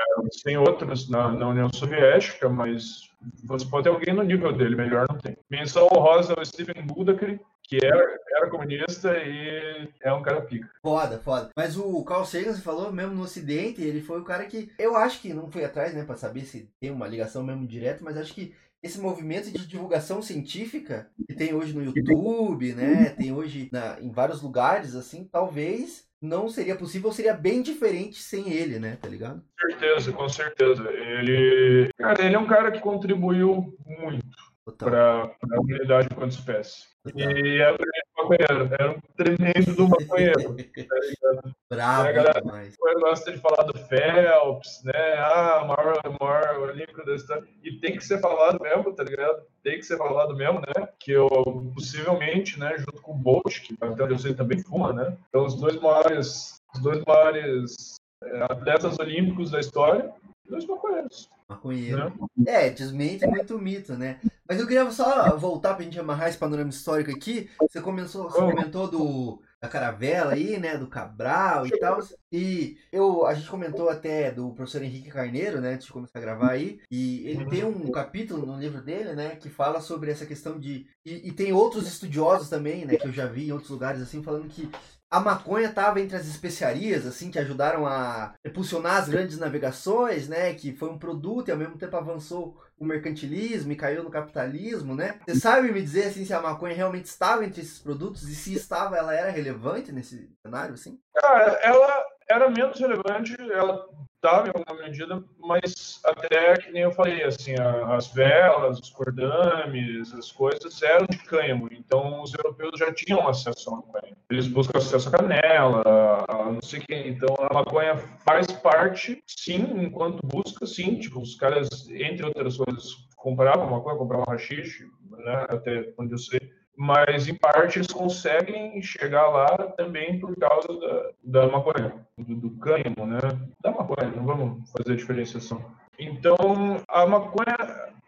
tem 0.44 0.58
outros 0.58 1.10
na, 1.10 1.32
na 1.32 1.50
União 1.50 1.70
Soviética, 1.74 2.48
mas 2.50 3.10
você 3.44 3.66
pode 3.66 3.84
ter 3.84 3.90
alguém 3.90 4.14
no 4.14 4.24
nível 4.24 4.52
dele, 4.54 4.76
melhor 4.76 5.08
não 5.10 5.18
tem. 5.18 5.38
Menção 5.50 5.88
honrosa 5.92 6.34
ao 6.38 6.46
Stephen 6.46 6.86
Budakri, 6.86 7.40
que 7.64 7.80
era, 7.84 8.20
era 8.36 8.50
comunista 8.50 9.18
e 9.18 9.88
é 10.02 10.14
um 10.14 10.22
cara 10.22 10.42
pica. 10.42 10.70
Foda, 10.82 11.18
foda. 11.20 11.50
Mas 11.56 11.78
o 11.78 12.04
Carl 12.04 12.26
Sagan, 12.26 12.54
você 12.54 12.62
falou 12.62 12.92
mesmo 12.92 13.16
no 13.16 13.24
Ocidente, 13.24 13.82
ele 13.82 14.02
foi 14.02 14.20
o 14.20 14.26
cara 14.26 14.46
que. 14.46 14.72
Eu 14.78 14.96
acho 14.96 15.22
que 15.22 15.34
não 15.34 15.50
fui 15.50 15.64
atrás, 15.64 15.94
né, 15.94 16.04
pra 16.04 16.16
saber 16.16 16.42
se 16.42 16.70
tem 16.80 16.92
uma 16.92 17.08
ligação 17.08 17.44
mesmo 17.44 17.66
direta, 17.66 18.04
mas 18.04 18.18
acho 18.18 18.34
que 18.34 18.54
esse 18.82 19.00
movimento 19.00 19.50
de 19.50 19.66
divulgação 19.66 20.22
científica 20.22 21.08
que 21.26 21.34
tem 21.34 21.54
hoje 21.54 21.74
no 21.74 21.82
YouTube, 21.82 22.74
né, 22.74 23.12
tem 23.12 23.32
hoje 23.32 23.70
na- 23.72 23.98
em 24.02 24.12
vários 24.12 24.42
lugares, 24.42 24.94
assim, 24.94 25.24
talvez 25.32 26.04
não 26.24 26.48
seria 26.48 26.74
possível, 26.74 27.12
seria 27.12 27.34
bem 27.34 27.62
diferente 27.62 28.24
sem 28.24 28.50
ele, 28.50 28.80
né, 28.80 28.98
tá 29.00 29.10
ligado? 29.10 29.44
Com 29.62 29.70
certeza, 29.70 30.12
com 30.14 30.30
certeza. 30.30 30.90
Ele, 30.90 31.90
cara, 31.98 32.26
ele 32.26 32.36
é 32.36 32.40
um 32.40 32.48
cara 32.48 32.72
que 32.72 32.80
contribuiu 32.80 33.78
muito. 33.86 34.53
Para 34.78 35.24
a 35.24 35.60
humanidade 35.60 36.08
enquanto 36.12 36.32
espécie. 36.32 36.86
total. 37.04 37.32
E 37.32 37.60
era 37.60 37.74
um 37.74 38.22
maconheiro, 38.24 38.74
era 38.74 38.92
um 38.92 39.00
tremendo 39.18 39.76
do 39.76 39.90
maconheiro. 39.90 40.56
tá? 40.56 41.52
Bravo 41.70 42.08
É, 42.08 42.14
galera. 42.14 42.42
demais. 42.42 42.76
Eu 42.82 43.00
gosto 43.00 43.32
de 43.32 43.40
falar 43.40 43.64
do 43.64 43.78
Phelps, 43.78 44.82
né? 44.86 45.16
Ah, 45.18 45.62
o 45.64 45.68
maior, 45.68 46.02
o 46.06 46.24
maior 46.24 46.70
olímpico 46.70 47.06
da 47.06 47.16
história. 47.16 47.44
E 47.64 47.80
tem 47.80 47.98
que 47.98 48.06
ser 48.06 48.20
falado 48.20 48.62
mesmo, 48.62 48.94
tá 48.94 49.04
ligado? 49.04 49.44
Tem 49.64 49.78
que 49.78 49.84
ser 49.86 49.98
falado 49.98 50.36
mesmo, 50.36 50.62
né? 50.62 50.88
Que 51.00 51.12
eu, 51.12 51.28
possivelmente, 51.74 52.58
né, 52.60 52.78
junto 52.78 53.02
com 53.02 53.12
o 53.12 53.18
Bolt, 53.18 53.60
que 53.62 53.76
até 53.82 54.04
eu 54.04 54.18
sei 54.20 54.34
também 54.34 54.60
fuma, 54.60 54.94
né? 54.94 55.18
Então, 55.30 55.46
os 55.46 55.56
dois 55.56 55.76
maiores, 55.82 56.62
os 56.74 56.82
dois 56.82 57.04
maiores 57.06 57.96
é, 58.24 58.44
atletas 58.44 58.98
olímpicos 59.00 59.52
da 59.52 59.60
história, 59.60 60.10
dois 60.50 60.66
maconheiros. 60.66 61.30
Maconheiro. 61.48 62.14
Né? 62.36 62.66
É, 62.66 62.70
desmente 62.70 63.26
muito 63.28 63.58
mito, 63.60 63.96
né? 63.96 64.20
Mas 64.48 64.60
eu 64.60 64.68
queria 64.68 64.90
só 64.92 65.36
voltar 65.38 65.74
pra 65.74 65.84
gente 65.84 66.00
amarrar 66.00 66.30
esse 66.30 66.38
panorama 66.38 66.70
histórico 66.70 67.12
aqui. 67.12 67.50
Você 67.62 67.82
comentou, 67.82 68.30
você 68.30 68.40
comentou 68.40 68.90
do, 68.90 69.42
da 69.62 69.70
caravela 69.70 70.34
aí, 70.34 70.60
né? 70.60 70.78
Do 70.78 70.88
Cabral 70.88 71.66
e 71.66 71.80
tal. 71.80 72.00
E 72.32 72.78
eu, 72.92 73.26
a 73.26 73.34
gente 73.34 73.50
comentou 73.50 73.90
até 73.90 74.30
do 74.30 74.52
professor 74.52 74.84
Henrique 74.84 75.10
Carneiro, 75.10 75.62
né? 75.62 75.74
Antes 75.74 75.88
de 75.88 75.94
começar 75.94 76.20
a 76.20 76.22
gravar 76.22 76.52
aí. 76.52 76.82
E 76.92 77.26
ele 77.30 77.46
tem 77.46 77.64
um 77.64 77.90
capítulo 77.90 78.46
no 78.46 78.60
livro 78.60 78.82
dele, 78.82 79.14
né? 79.14 79.38
Que 79.38 79.50
fala 79.50 79.80
sobre 79.80 80.12
essa 80.12 80.26
questão 80.26 80.60
de. 80.60 80.86
E, 81.06 81.30
e 81.30 81.32
tem 81.32 81.54
outros 81.54 81.88
estudiosos 81.88 82.50
também, 82.50 82.86
né? 82.86 82.98
Que 82.98 83.08
eu 83.08 83.14
já 83.14 83.26
vi 83.26 83.48
em 83.48 83.52
outros 83.54 83.70
lugares, 83.70 84.02
assim, 84.02 84.22
falando 84.22 84.50
que 84.50 84.70
a 85.14 85.20
maconha 85.20 85.70
estava 85.70 86.02
entre 86.02 86.18
as 86.18 86.26
especiarias, 86.26 87.06
assim, 87.06 87.30
que 87.30 87.38
ajudaram 87.38 87.86
a 87.86 88.34
impulsionar 88.44 88.98
as 88.98 89.08
grandes 89.08 89.38
navegações, 89.38 90.28
né? 90.28 90.56
Que 90.56 90.76
foi 90.76 90.90
um 90.90 90.98
produto 90.98 91.50
e 91.50 91.52
ao 91.52 91.58
mesmo 91.58 91.78
tempo 91.78 91.96
avançou 91.96 92.60
o 92.80 92.84
mercantilismo 92.84 93.72
e 93.72 93.76
caiu 93.76 94.04
no 94.04 94.10
capitalismo, 94.10 94.96
né? 94.96 95.20
Você 95.28 95.40
sabe 95.40 95.72
me 95.72 95.84
dizer, 95.84 96.08
assim, 96.08 96.26
se 96.26 96.34
a 96.34 96.42
maconha 96.42 96.76
realmente 96.76 97.06
estava 97.06 97.46
entre 97.46 97.62
esses 97.62 97.78
produtos 97.78 98.28
e 98.28 98.34
se 98.34 98.56
estava, 98.56 98.98
ela 98.98 99.14
era 99.14 99.30
relevante 99.30 99.92
nesse 99.92 100.32
cenário, 100.42 100.74
assim? 100.74 101.00
Cara, 101.14 101.60
ela 101.62 102.06
era 102.28 102.50
menos 102.50 102.80
relevante, 102.80 103.36
ela 103.40 103.88
estava 104.24 104.48
em 104.48 104.52
alguma 104.56 104.82
medida, 104.88 105.22
mas 105.38 106.00
até 106.06 106.56
que 106.56 106.72
nem 106.72 106.84
eu 106.84 106.92
falei, 106.92 107.24
assim, 107.24 107.56
a- 107.60 107.96
as 107.96 108.08
velas, 108.08 108.80
os 108.80 108.90
cordames, 108.90 110.14
as 110.14 110.32
coisas 110.32 110.82
eram 110.82 111.06
de 111.06 111.18
cânhamo, 111.20 111.68
então 111.72 112.22
os 112.22 112.34
europeus 112.34 112.80
já 112.80 112.92
tinham 112.94 113.28
acesso 113.28 113.70
à 113.70 113.76
maconha. 113.76 114.16
Eles 114.30 114.48
buscam 114.48 114.78
acesso 114.78 115.10
à 115.10 115.12
canela, 115.12 115.84
a 116.28 116.46
não 116.52 116.62
sei 116.62 116.80
quem, 116.80 117.10
então 117.10 117.36
a 117.38 117.54
maconha 117.54 117.98
faz 118.26 118.48
parte, 118.48 119.22
sim, 119.28 119.62
enquanto 119.84 120.26
busca, 120.26 120.66
sim, 120.66 120.98
tipo, 120.98 121.20
os 121.20 121.36
caras, 121.36 121.68
entre 121.90 122.26
outras 122.26 122.56
coisas, 122.58 122.86
compravam 123.18 123.70
maconha, 123.70 123.98
compravam 123.98 124.26
rachixe, 124.26 124.86
né, 125.12 125.46
até 125.50 125.94
onde 126.00 126.14
eu 126.14 126.18
sei, 126.18 126.40
mas 126.76 127.28
em 127.28 127.36
parte 127.36 127.78
eles 127.78 127.88
conseguem 127.88 128.82
chegar 128.82 129.28
lá 129.28 129.58
também 129.78 130.20
por 130.20 130.36
causa 130.36 130.68
da, 130.68 131.42
da 131.42 131.48
maconha, 131.48 131.94
do, 132.18 132.36
do 132.36 132.50
cânhamo, 132.58 133.06
né? 133.06 133.20
Da 133.62 133.72
maconha, 133.72 134.12
não 134.16 134.26
vamos 134.26 134.72
fazer 134.72 134.96
diferenciação. 134.96 135.64
Então, 136.00 136.82
a 136.88 137.06
maconha, 137.06 137.56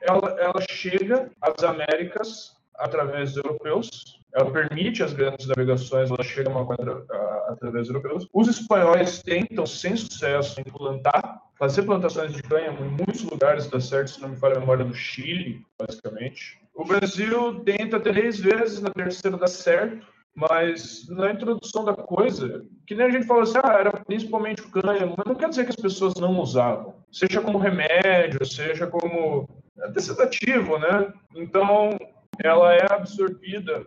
ela, 0.02 0.36
ela 0.40 0.62
chega 0.70 1.32
às 1.42 1.64
Américas 1.64 2.56
através 2.78 3.34
dos 3.34 3.44
europeus, 3.44 4.20
ela 4.34 4.52
permite 4.52 5.02
as 5.02 5.14
grandes 5.14 5.48
navegações, 5.48 6.10
ela 6.10 6.24
chega 6.24 6.50
a 6.50 6.54
maconha 6.54 7.04
através 7.48 7.88
dos 7.88 7.96
europeus. 7.96 8.28
Os 8.34 8.48
espanhóis 8.48 9.22
tentam, 9.22 9.66
sem 9.66 9.96
sucesso, 9.96 10.60
em 10.60 10.64
plantar, 10.64 11.42
fazer 11.58 11.84
plantações 11.84 12.34
de 12.34 12.44
cânhamo 12.44 12.84
em 12.84 12.90
muitos 12.90 13.24
lugares, 13.24 13.68
dá 13.68 13.80
certo, 13.80 14.10
se 14.10 14.22
não 14.22 14.30
me 14.30 14.36
falha 14.36 14.58
a 14.58 14.60
memória, 14.60 14.84
no 14.84 14.94
Chile, 14.94 15.66
basicamente. 15.80 16.60
O 16.76 16.84
Brasil 16.84 17.62
tenta 17.64 18.00
três 18.00 18.38
vezes, 18.38 18.82
na 18.82 18.90
terceira 18.90 19.38
dá 19.38 19.48
certo, 19.48 20.06
mas 20.36 21.08
na 21.08 21.32
introdução 21.32 21.86
da 21.86 21.94
coisa, 21.94 22.66
que 22.86 22.94
nem 22.94 23.06
a 23.06 23.10
gente 23.10 23.26
fala 23.26 23.44
assim, 23.44 23.58
ah, 23.64 23.78
era 23.80 23.92
principalmente 23.92 24.62
o 24.62 24.70
cânhamo, 24.70 25.16
mas 25.18 25.26
não 25.26 25.36
quer 25.36 25.48
dizer 25.48 25.64
que 25.64 25.70
as 25.70 25.78
pessoas 25.78 26.16
não 26.16 26.38
usavam, 26.38 26.94
seja 27.10 27.42
como 27.42 27.58
remédio, 27.58 28.46
seja 28.46 28.86
como 28.88 29.48
até 29.80 30.02
sedativo, 30.02 30.78
né? 30.78 31.14
Então, 31.34 31.98
ela 32.44 32.74
é 32.74 32.86
absorvida 32.92 33.86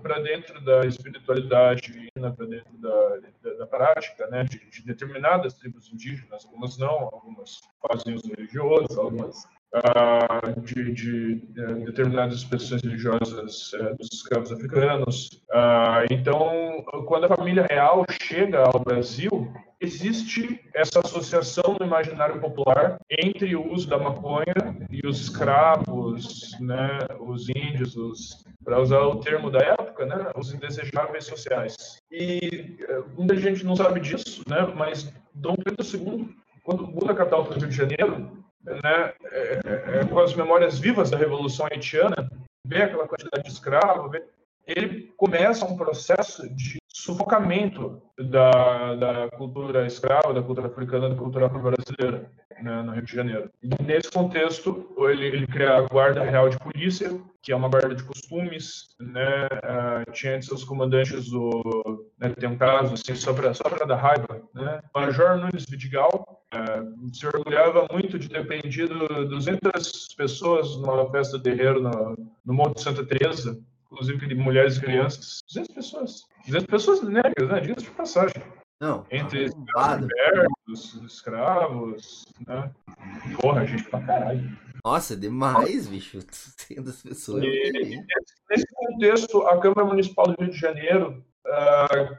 para 0.00 0.20
dentro 0.20 0.60
da 0.64 0.86
espiritualidade 0.86 1.82
divina, 1.82 2.32
para 2.32 2.46
dentro 2.46 2.76
da, 2.78 3.18
da, 3.42 3.54
da 3.54 3.66
prática, 3.66 4.26
né, 4.28 4.44
de, 4.44 4.58
de 4.70 4.84
determinadas 4.84 5.54
tribos 5.54 5.92
indígenas, 5.92 6.44
algumas 6.44 6.78
não, 6.78 7.08
algumas 7.12 7.60
fazem 7.80 8.14
uso 8.14 8.28
religioso, 8.28 9.00
algumas 9.00 9.48
ah, 9.74 10.40
de, 10.62 10.92
de, 10.92 11.42
eh, 11.56 11.74
determinadas 11.84 12.36
expressões 12.36 12.82
religiosas 12.82 13.72
eh, 13.74 13.94
dos 13.94 14.08
escravos 14.12 14.50
africanos. 14.52 15.42
Ah, 15.52 16.04
então, 16.10 16.84
quando 17.06 17.24
a 17.24 17.36
família 17.36 17.66
real 17.68 18.04
chega 18.22 18.64
ao 18.64 18.80
Brasil, 18.80 19.52
existe 19.80 20.60
essa 20.74 21.00
associação 21.00 21.76
no 21.78 21.86
imaginário 21.86 22.40
popular 22.40 22.98
entre 23.10 23.54
o 23.54 23.72
uso 23.72 23.88
da 23.88 23.98
maconha 23.98 24.54
e 24.90 25.06
os 25.06 25.20
escravos, 25.20 26.56
né, 26.60 26.98
os 27.20 27.48
índios, 27.48 27.96
os, 27.96 28.44
para 28.64 28.80
usar 28.80 29.00
o 29.00 29.20
termo 29.20 29.50
da 29.50 29.60
época, 29.60 30.06
né, 30.06 30.30
os 30.36 30.52
indesejáveis 30.52 31.26
sociais. 31.26 32.02
E 32.10 32.76
eh, 32.80 33.02
muita 33.16 33.36
gente 33.36 33.64
não 33.64 33.76
sabe 33.76 34.00
disso, 34.00 34.42
né, 34.48 34.72
mas 34.74 35.12
Dom 35.34 35.54
Pedro 35.56 35.84
II, 35.84 36.34
quando 36.64 36.86
muda 36.86 37.12
a 37.12 37.14
capital 37.14 37.44
para 37.44 37.56
o 37.56 37.60
Rio 37.60 37.68
de 37.68 37.76
Janeiro, 37.76 38.47
né, 38.64 39.12
é, 39.24 39.60
é, 40.00 40.04
com 40.04 40.18
as 40.18 40.34
memórias 40.34 40.78
vivas 40.78 41.10
da 41.10 41.16
Revolução 41.16 41.66
Haitiana, 41.66 42.30
vê 42.64 42.82
aquela 42.82 43.08
quantidade 43.08 43.44
de 43.44 43.50
escravos, 43.50 44.20
ele 44.66 45.12
começa 45.16 45.64
um 45.64 45.76
processo 45.76 46.48
de 46.54 46.78
sufocamento 46.98 48.02
da, 48.18 48.94
da 48.96 49.28
cultura 49.30 49.86
escrava, 49.86 50.34
da 50.34 50.42
cultura 50.42 50.66
africana, 50.66 51.08
da 51.08 51.14
cultura 51.14 51.46
afro-brasileira 51.46 52.30
né, 52.60 52.82
no 52.82 52.92
Rio 52.92 53.02
de 53.02 53.14
Janeiro. 53.14 53.50
E 53.62 53.68
nesse 53.82 54.10
contexto, 54.10 54.94
ele, 55.08 55.26
ele 55.26 55.46
cria 55.46 55.76
a 55.76 55.82
Guarda 55.82 56.24
Real 56.24 56.48
de 56.48 56.58
Polícia, 56.58 57.16
que 57.40 57.52
é 57.52 57.56
uma 57.56 57.68
guarda 57.68 57.94
de 57.94 58.02
costumes, 58.02 58.96
né, 59.00 59.46
uh, 59.46 60.10
tinha 60.12 60.34
entre 60.34 60.48
seus 60.48 60.64
comandantes 60.64 61.32
o, 61.32 62.04
né, 62.18 62.30
tem 62.30 62.48
um 62.48 62.58
caso 62.58 62.94
assim 62.94 63.14
só 63.14 63.32
para 63.32 63.86
dar 63.86 63.96
raiva, 63.96 64.42
né, 64.52 64.80
Major 64.92 65.38
Nunes 65.38 65.64
Vidigal, 65.66 66.42
uh, 66.52 67.14
se 67.14 67.26
orgulhava 67.26 67.86
muito 67.92 68.18
de 68.18 68.28
ter 68.28 68.44
prendido 68.44 69.06
200 69.28 70.08
pessoas 70.16 70.76
numa 70.78 71.08
festa 71.10 71.38
de 71.38 71.44
terreiro 71.44 71.80
no, 71.80 72.16
no 72.44 72.54
Monte 72.54 72.82
Santa 72.82 73.06
Teresa, 73.06 73.56
inclusive 73.90 74.26
de 74.26 74.34
mulheres 74.34 74.76
e 74.76 74.80
crianças, 74.80 75.40
200 75.48 75.74
pessoas, 75.74 76.22
200 76.48 76.66
pessoas 76.66 77.02
negras, 77.02 77.48
né, 77.48 77.60
diga-se 77.60 77.86
de 77.86 77.90
passagem. 77.90 78.42
Não. 78.80 79.04
Entre 79.10 79.46
arrombado. 79.46 80.06
escravos, 80.06 81.02
escravos, 81.04 82.24
né? 82.46 82.70
Porra, 83.40 83.66
gente 83.66 83.84
pra 83.84 84.00
caralho. 84.00 84.56
Nossa, 84.84 85.16
demais, 85.16 85.88
bicho. 85.88 86.18
200 86.18 87.02
pessoas. 87.02 87.42
E, 87.42 88.04
nesse, 88.48 88.66
contexto, 88.72 89.42
a 89.48 89.60
Câmara 89.60 89.84
Municipal 89.84 90.28
do 90.28 90.40
Rio 90.40 90.52
de 90.52 90.58
Janeiro 90.58 91.24
ah, 91.44 92.18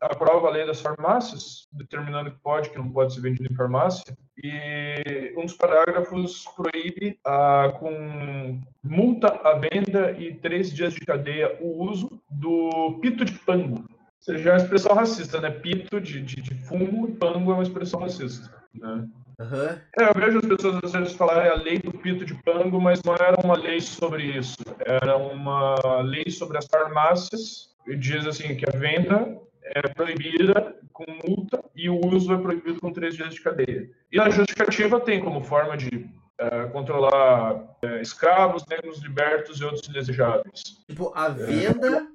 aprova 0.00 0.48
a 0.48 0.50
lei 0.50 0.66
das 0.66 0.80
farmácias, 0.80 1.68
determinando 1.72 2.30
que 2.30 2.38
pode, 2.38 2.70
que 2.70 2.78
não 2.78 2.90
pode 2.90 3.14
ser 3.14 3.20
vendido 3.20 3.52
em 3.52 3.56
farmácia, 3.56 4.16
e 4.42 5.34
um 5.36 5.44
dos 5.44 5.54
parágrafos 5.54 6.44
proíbe 6.56 7.18
ah, 7.24 7.72
com 7.78 8.60
multa 8.82 9.28
à 9.44 9.54
venda 9.54 10.12
e 10.12 10.34
três 10.34 10.72
dias 10.72 10.94
de 10.94 11.00
cadeia 11.00 11.56
o 11.60 11.82
uso 11.84 12.20
do 12.30 12.98
pito 13.00 13.24
de 13.24 13.32
pango. 13.32 13.78
Ou 13.78 14.34
seja, 14.34 14.50
é 14.50 14.52
uma 14.52 14.58
expressão 14.58 14.94
racista, 14.94 15.40
né? 15.40 15.50
Pito 15.50 16.00
de, 16.00 16.22
de, 16.22 16.40
de 16.40 16.54
fumo 16.66 17.08
e 17.08 17.12
pango 17.12 17.50
é 17.50 17.54
uma 17.54 17.62
expressão 17.62 18.00
racista, 18.00 18.52
né? 18.74 19.08
Aham. 19.40 19.80
É, 19.96 20.08
eu 20.08 20.14
vejo 20.14 20.38
as 20.38 20.46
pessoas 20.46 20.84
às 20.84 20.92
vezes 20.92 21.12
falarem 21.12 21.50
a 21.50 21.54
lei 21.54 21.78
do 21.78 21.92
pito 21.92 22.24
de 22.24 22.34
pango, 22.42 22.80
mas 22.80 23.00
não 23.04 23.14
era 23.14 23.36
uma 23.42 23.56
lei 23.56 23.80
sobre 23.80 24.24
isso. 24.24 24.56
Era 24.84 25.16
uma 25.16 26.00
lei 26.02 26.28
sobre 26.28 26.58
as 26.58 26.66
farmácias 26.66 27.70
e 27.86 27.94
diz 27.96 28.26
assim 28.26 28.56
que 28.56 28.68
a 28.68 28.76
venda 28.76 29.40
é 29.74 29.82
proibida 29.82 30.76
com 30.92 31.04
multa 31.26 31.62
e 31.74 31.88
o 31.88 31.98
uso 32.06 32.32
é 32.32 32.38
proibido 32.38 32.80
com 32.80 32.92
três 32.92 33.14
dias 33.14 33.34
de 33.34 33.40
cadeia. 33.40 33.90
E 34.10 34.20
a 34.20 34.30
justificativa 34.30 35.00
tem 35.00 35.22
como 35.22 35.42
forma 35.42 35.76
de 35.76 36.08
eh, 36.38 36.66
controlar 36.66 37.76
eh, 37.82 38.00
escravos, 38.00 38.64
negros 38.66 39.02
libertos 39.02 39.60
e 39.60 39.64
outros 39.64 39.88
indesejáveis. 39.88 40.62
Tipo, 40.88 41.12
a 41.14 41.28
venda 41.28 42.06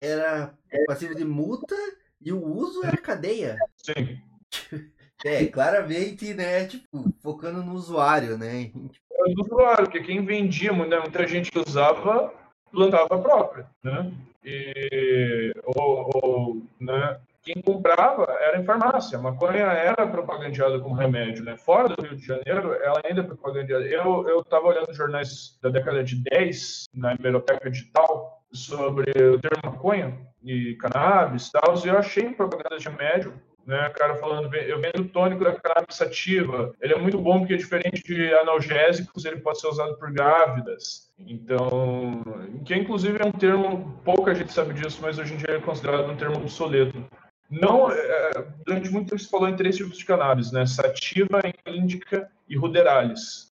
era 0.00 0.54
passiva 0.86 1.14
de 1.14 1.24
multa 1.24 1.74
e 2.20 2.32
o 2.32 2.44
uso 2.44 2.84
era 2.84 2.96
cadeia. 2.96 3.58
Sim. 3.76 4.20
É, 5.24 5.46
claramente, 5.46 6.34
né? 6.34 6.66
Tipo, 6.66 7.10
focando 7.20 7.62
no 7.62 7.72
usuário, 7.72 8.36
né? 8.36 8.70
É 9.10 9.34
do 9.34 9.42
usuário, 9.42 9.84
porque 9.84 10.02
quem 10.02 10.24
vendia, 10.24 10.74
muita, 10.74 11.00
muita 11.00 11.26
gente 11.26 11.50
que 11.50 11.58
usava, 11.58 12.32
plantava 12.70 13.18
própria, 13.18 13.66
né? 13.82 14.12
E, 14.46 15.52
ou, 15.64 16.10
ou, 16.14 16.62
né? 16.80 17.18
Quem 17.42 17.60
comprava 17.62 18.26
era 18.40 18.60
em 18.60 18.64
farmácia. 18.64 19.18
A 19.18 19.22
maconha 19.22 19.66
era 19.66 20.06
propagandeada 20.06 20.80
como 20.80 20.94
remédio, 20.94 21.44
né? 21.44 21.56
Fora 21.56 21.88
do 21.88 22.02
Rio 22.02 22.16
de 22.16 22.24
Janeiro, 22.24 22.74
ela 22.74 23.00
ainda 23.04 23.20
é 23.20 23.24
propagandeada. 23.24 23.84
Eu 23.84 24.40
estava 24.40 24.66
olhando 24.66 24.92
jornais 24.94 25.58
da 25.62 25.68
década 25.68 26.02
de 26.02 26.22
10 26.30 26.86
na 26.94 27.14
hemeroteca 27.14 27.70
digital 27.70 28.42
sobre 28.52 29.10
o 29.10 29.38
termo 29.40 29.60
maconha 29.64 30.18
e 30.42 30.76
cannabis 30.76 31.48
e 31.48 31.52
tal, 31.52 31.74
e 31.84 31.88
eu 31.88 31.98
achei 31.98 32.30
propaganda 32.30 32.78
de 32.78 32.88
remédio 32.88 33.34
né? 33.66 33.88
O 33.88 33.92
cara 33.92 34.16
falando, 34.16 34.54
eu 34.54 34.80
vendo 34.80 35.08
tônico 35.08 35.42
da 35.42 35.52
cannabis 35.52 35.96
sativa. 35.96 36.72
Ele 36.80 36.94
é 36.94 36.98
muito 36.98 37.18
bom 37.18 37.40
porque 37.40 37.54
é 37.54 37.58
diferente 37.58 38.02
de 38.02 38.32
analgésicos, 38.34 39.24
ele 39.24 39.40
pode 39.40 39.60
ser 39.60 39.66
usado 39.66 39.96
por 39.96 40.12
grávidas. 40.12 41.10
Então, 41.18 42.22
que 42.64 42.74
inclusive 42.74 43.18
é 43.20 43.26
um 43.26 43.32
termo, 43.32 44.00
pouca 44.04 44.34
gente 44.34 44.52
sabe 44.52 44.74
disso, 44.74 45.00
mas 45.02 45.18
hoje 45.18 45.34
em 45.34 45.38
dia 45.38 45.56
é 45.56 45.60
considerado 45.60 46.08
um 46.08 46.16
termo 46.16 46.36
obsoleto. 46.36 47.04
Não, 47.50 47.90
é, 47.90 48.46
durante 48.64 48.90
muito 48.90 49.10
tempo 49.10 49.20
se 49.20 49.30
falou 49.30 49.48
em 49.48 49.56
três 49.56 49.76
tipos 49.76 49.98
de 49.98 50.04
cannabis, 50.04 50.52
né? 50.52 50.66
Sativa, 50.66 51.40
índica 51.66 52.30
e 52.48 52.56
ruderalis. 52.56 53.52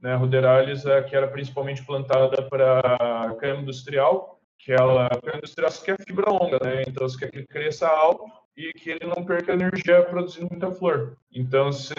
Né? 0.00 0.14
Ruderalis 0.14 0.86
é 0.86 1.02
que 1.02 1.14
era 1.14 1.28
principalmente 1.28 1.84
plantada 1.84 2.42
para 2.42 3.36
cana 3.38 3.60
industrial, 3.60 4.40
que 4.58 4.72
ela 4.72 5.08
cana 5.08 5.38
industrial 5.38 5.70
você 5.70 5.84
quer 5.84 6.04
fibra 6.04 6.30
longa, 6.30 6.58
né? 6.62 6.82
Então 6.86 7.08
você 7.08 7.18
quer 7.18 7.30
que 7.30 7.46
cresça 7.46 7.88
alto 7.88 8.39
e 8.56 8.72
que 8.72 8.90
ele 8.90 9.06
não 9.06 9.24
perca 9.24 9.52
energia 9.52 10.02
produzindo 10.02 10.48
muita 10.50 10.70
flor. 10.70 11.16
Então, 11.32 11.72
se 11.72 11.94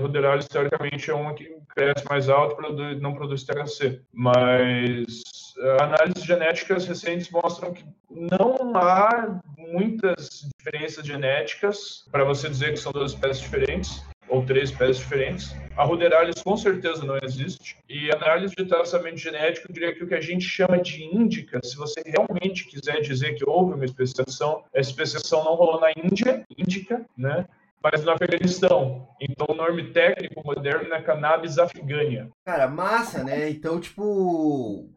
Ruderalis, 0.00 0.46
teoricamente, 0.46 1.10
é 1.10 1.14
uma 1.14 1.34
que 1.34 1.56
cresce 1.68 2.04
mais 2.08 2.28
alto 2.28 2.56
e 2.62 3.00
não 3.00 3.14
produz 3.14 3.44
THC. 3.44 4.00
Mas 4.12 5.22
eh, 5.58 5.76
análises 5.82 6.24
genéticas 6.24 6.86
recentes 6.86 7.30
mostram 7.30 7.72
que 7.72 7.84
não 8.10 8.56
há 8.76 9.40
muitas 9.58 10.48
diferenças 10.58 11.06
genéticas 11.06 12.06
para 12.10 12.24
você 12.24 12.48
dizer 12.48 12.70
que 12.70 12.78
são 12.78 12.92
duas 12.92 13.12
espécies 13.12 13.42
diferentes 13.42 14.02
ou 14.30 14.44
três 14.44 14.70
espécies 14.70 14.98
diferentes. 14.98 15.54
A 15.76 15.84
Ruderalis 15.84 16.42
com 16.42 16.56
certeza 16.56 17.04
não 17.04 17.18
existe. 17.22 17.76
E 17.88 18.10
análise 18.14 18.54
de 18.54 18.64
traçamento 18.64 19.16
genético, 19.16 19.66
eu 19.68 19.74
diria 19.74 19.94
que 19.94 20.04
o 20.04 20.06
que 20.06 20.14
a 20.14 20.20
gente 20.20 20.44
chama 20.44 20.78
de 20.78 21.04
índica, 21.04 21.60
se 21.62 21.76
você 21.76 22.00
realmente 22.04 22.66
quiser 22.66 23.00
dizer 23.00 23.34
que 23.34 23.48
houve 23.48 23.74
uma 23.74 23.84
especiação, 23.84 24.62
essa 24.72 24.90
especiação 24.90 25.44
não 25.44 25.54
rolou 25.54 25.80
na 25.80 25.90
Índia, 25.90 26.44
índica, 26.56 27.04
né? 27.16 27.46
mas 27.82 28.04
no 28.04 28.12
Afeganistão. 28.12 29.08
Então 29.20 29.46
o 29.48 29.54
nome 29.54 29.92
técnico 29.92 30.42
moderno 30.44 30.92
é 30.92 31.02
cannabis 31.02 31.58
afgânia. 31.58 32.30
Cara, 32.44 32.68
massa, 32.68 33.24
né? 33.24 33.50
Então, 33.50 33.80
tipo, 33.80 34.88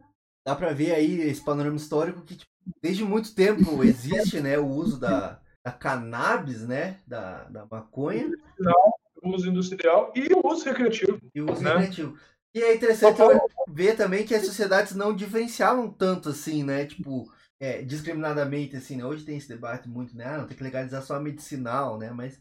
dá 0.45 0.55
pra 0.55 0.73
ver 0.73 0.93
aí 0.93 1.21
esse 1.21 1.43
panorama 1.43 1.77
histórico 1.77 2.21
que 2.21 2.35
tipo, 2.35 2.51
desde 2.81 3.03
muito 3.03 3.33
tempo 3.33 3.83
existe, 3.83 4.39
né, 4.41 4.57
o 4.57 4.67
uso 4.67 4.99
da, 4.99 5.39
da 5.65 5.71
cannabis, 5.71 6.67
né, 6.67 6.99
da, 7.07 7.45
da 7.45 7.65
maconha. 7.65 8.29
Não, 8.59 8.93
o 9.23 9.33
uso 9.33 9.49
industrial 9.49 10.11
e 10.15 10.33
o 10.33 10.45
uso 10.45 10.65
recreativo. 10.65 11.19
E 11.33 11.41
o 11.41 11.51
uso 11.51 11.63
né? 11.63 11.71
recreativo. 11.71 12.17
E 12.53 12.61
é 12.61 12.75
interessante 12.75 13.17
ver 13.67 13.95
também 13.95 14.25
que 14.25 14.35
as 14.35 14.45
sociedades 14.45 14.93
não 14.93 15.15
diferenciavam 15.15 15.89
tanto 15.89 16.29
assim, 16.29 16.63
né? 16.63 16.85
Tipo, 16.85 17.31
é, 17.59 17.81
discriminadamente, 17.81 18.75
assim, 18.75 18.97
né? 18.97 19.05
Hoje 19.05 19.25
tem 19.25 19.37
esse 19.37 19.47
debate 19.47 19.89
muito, 19.89 20.15
né? 20.15 20.25
Ah, 20.25 20.37
não 20.37 20.47
tem 20.47 20.55
que 20.55 20.63
legalizar 20.63 21.01
só 21.01 21.15
a 21.15 21.19
medicinal, 21.19 21.97
né? 21.97 22.11
Mas 22.11 22.39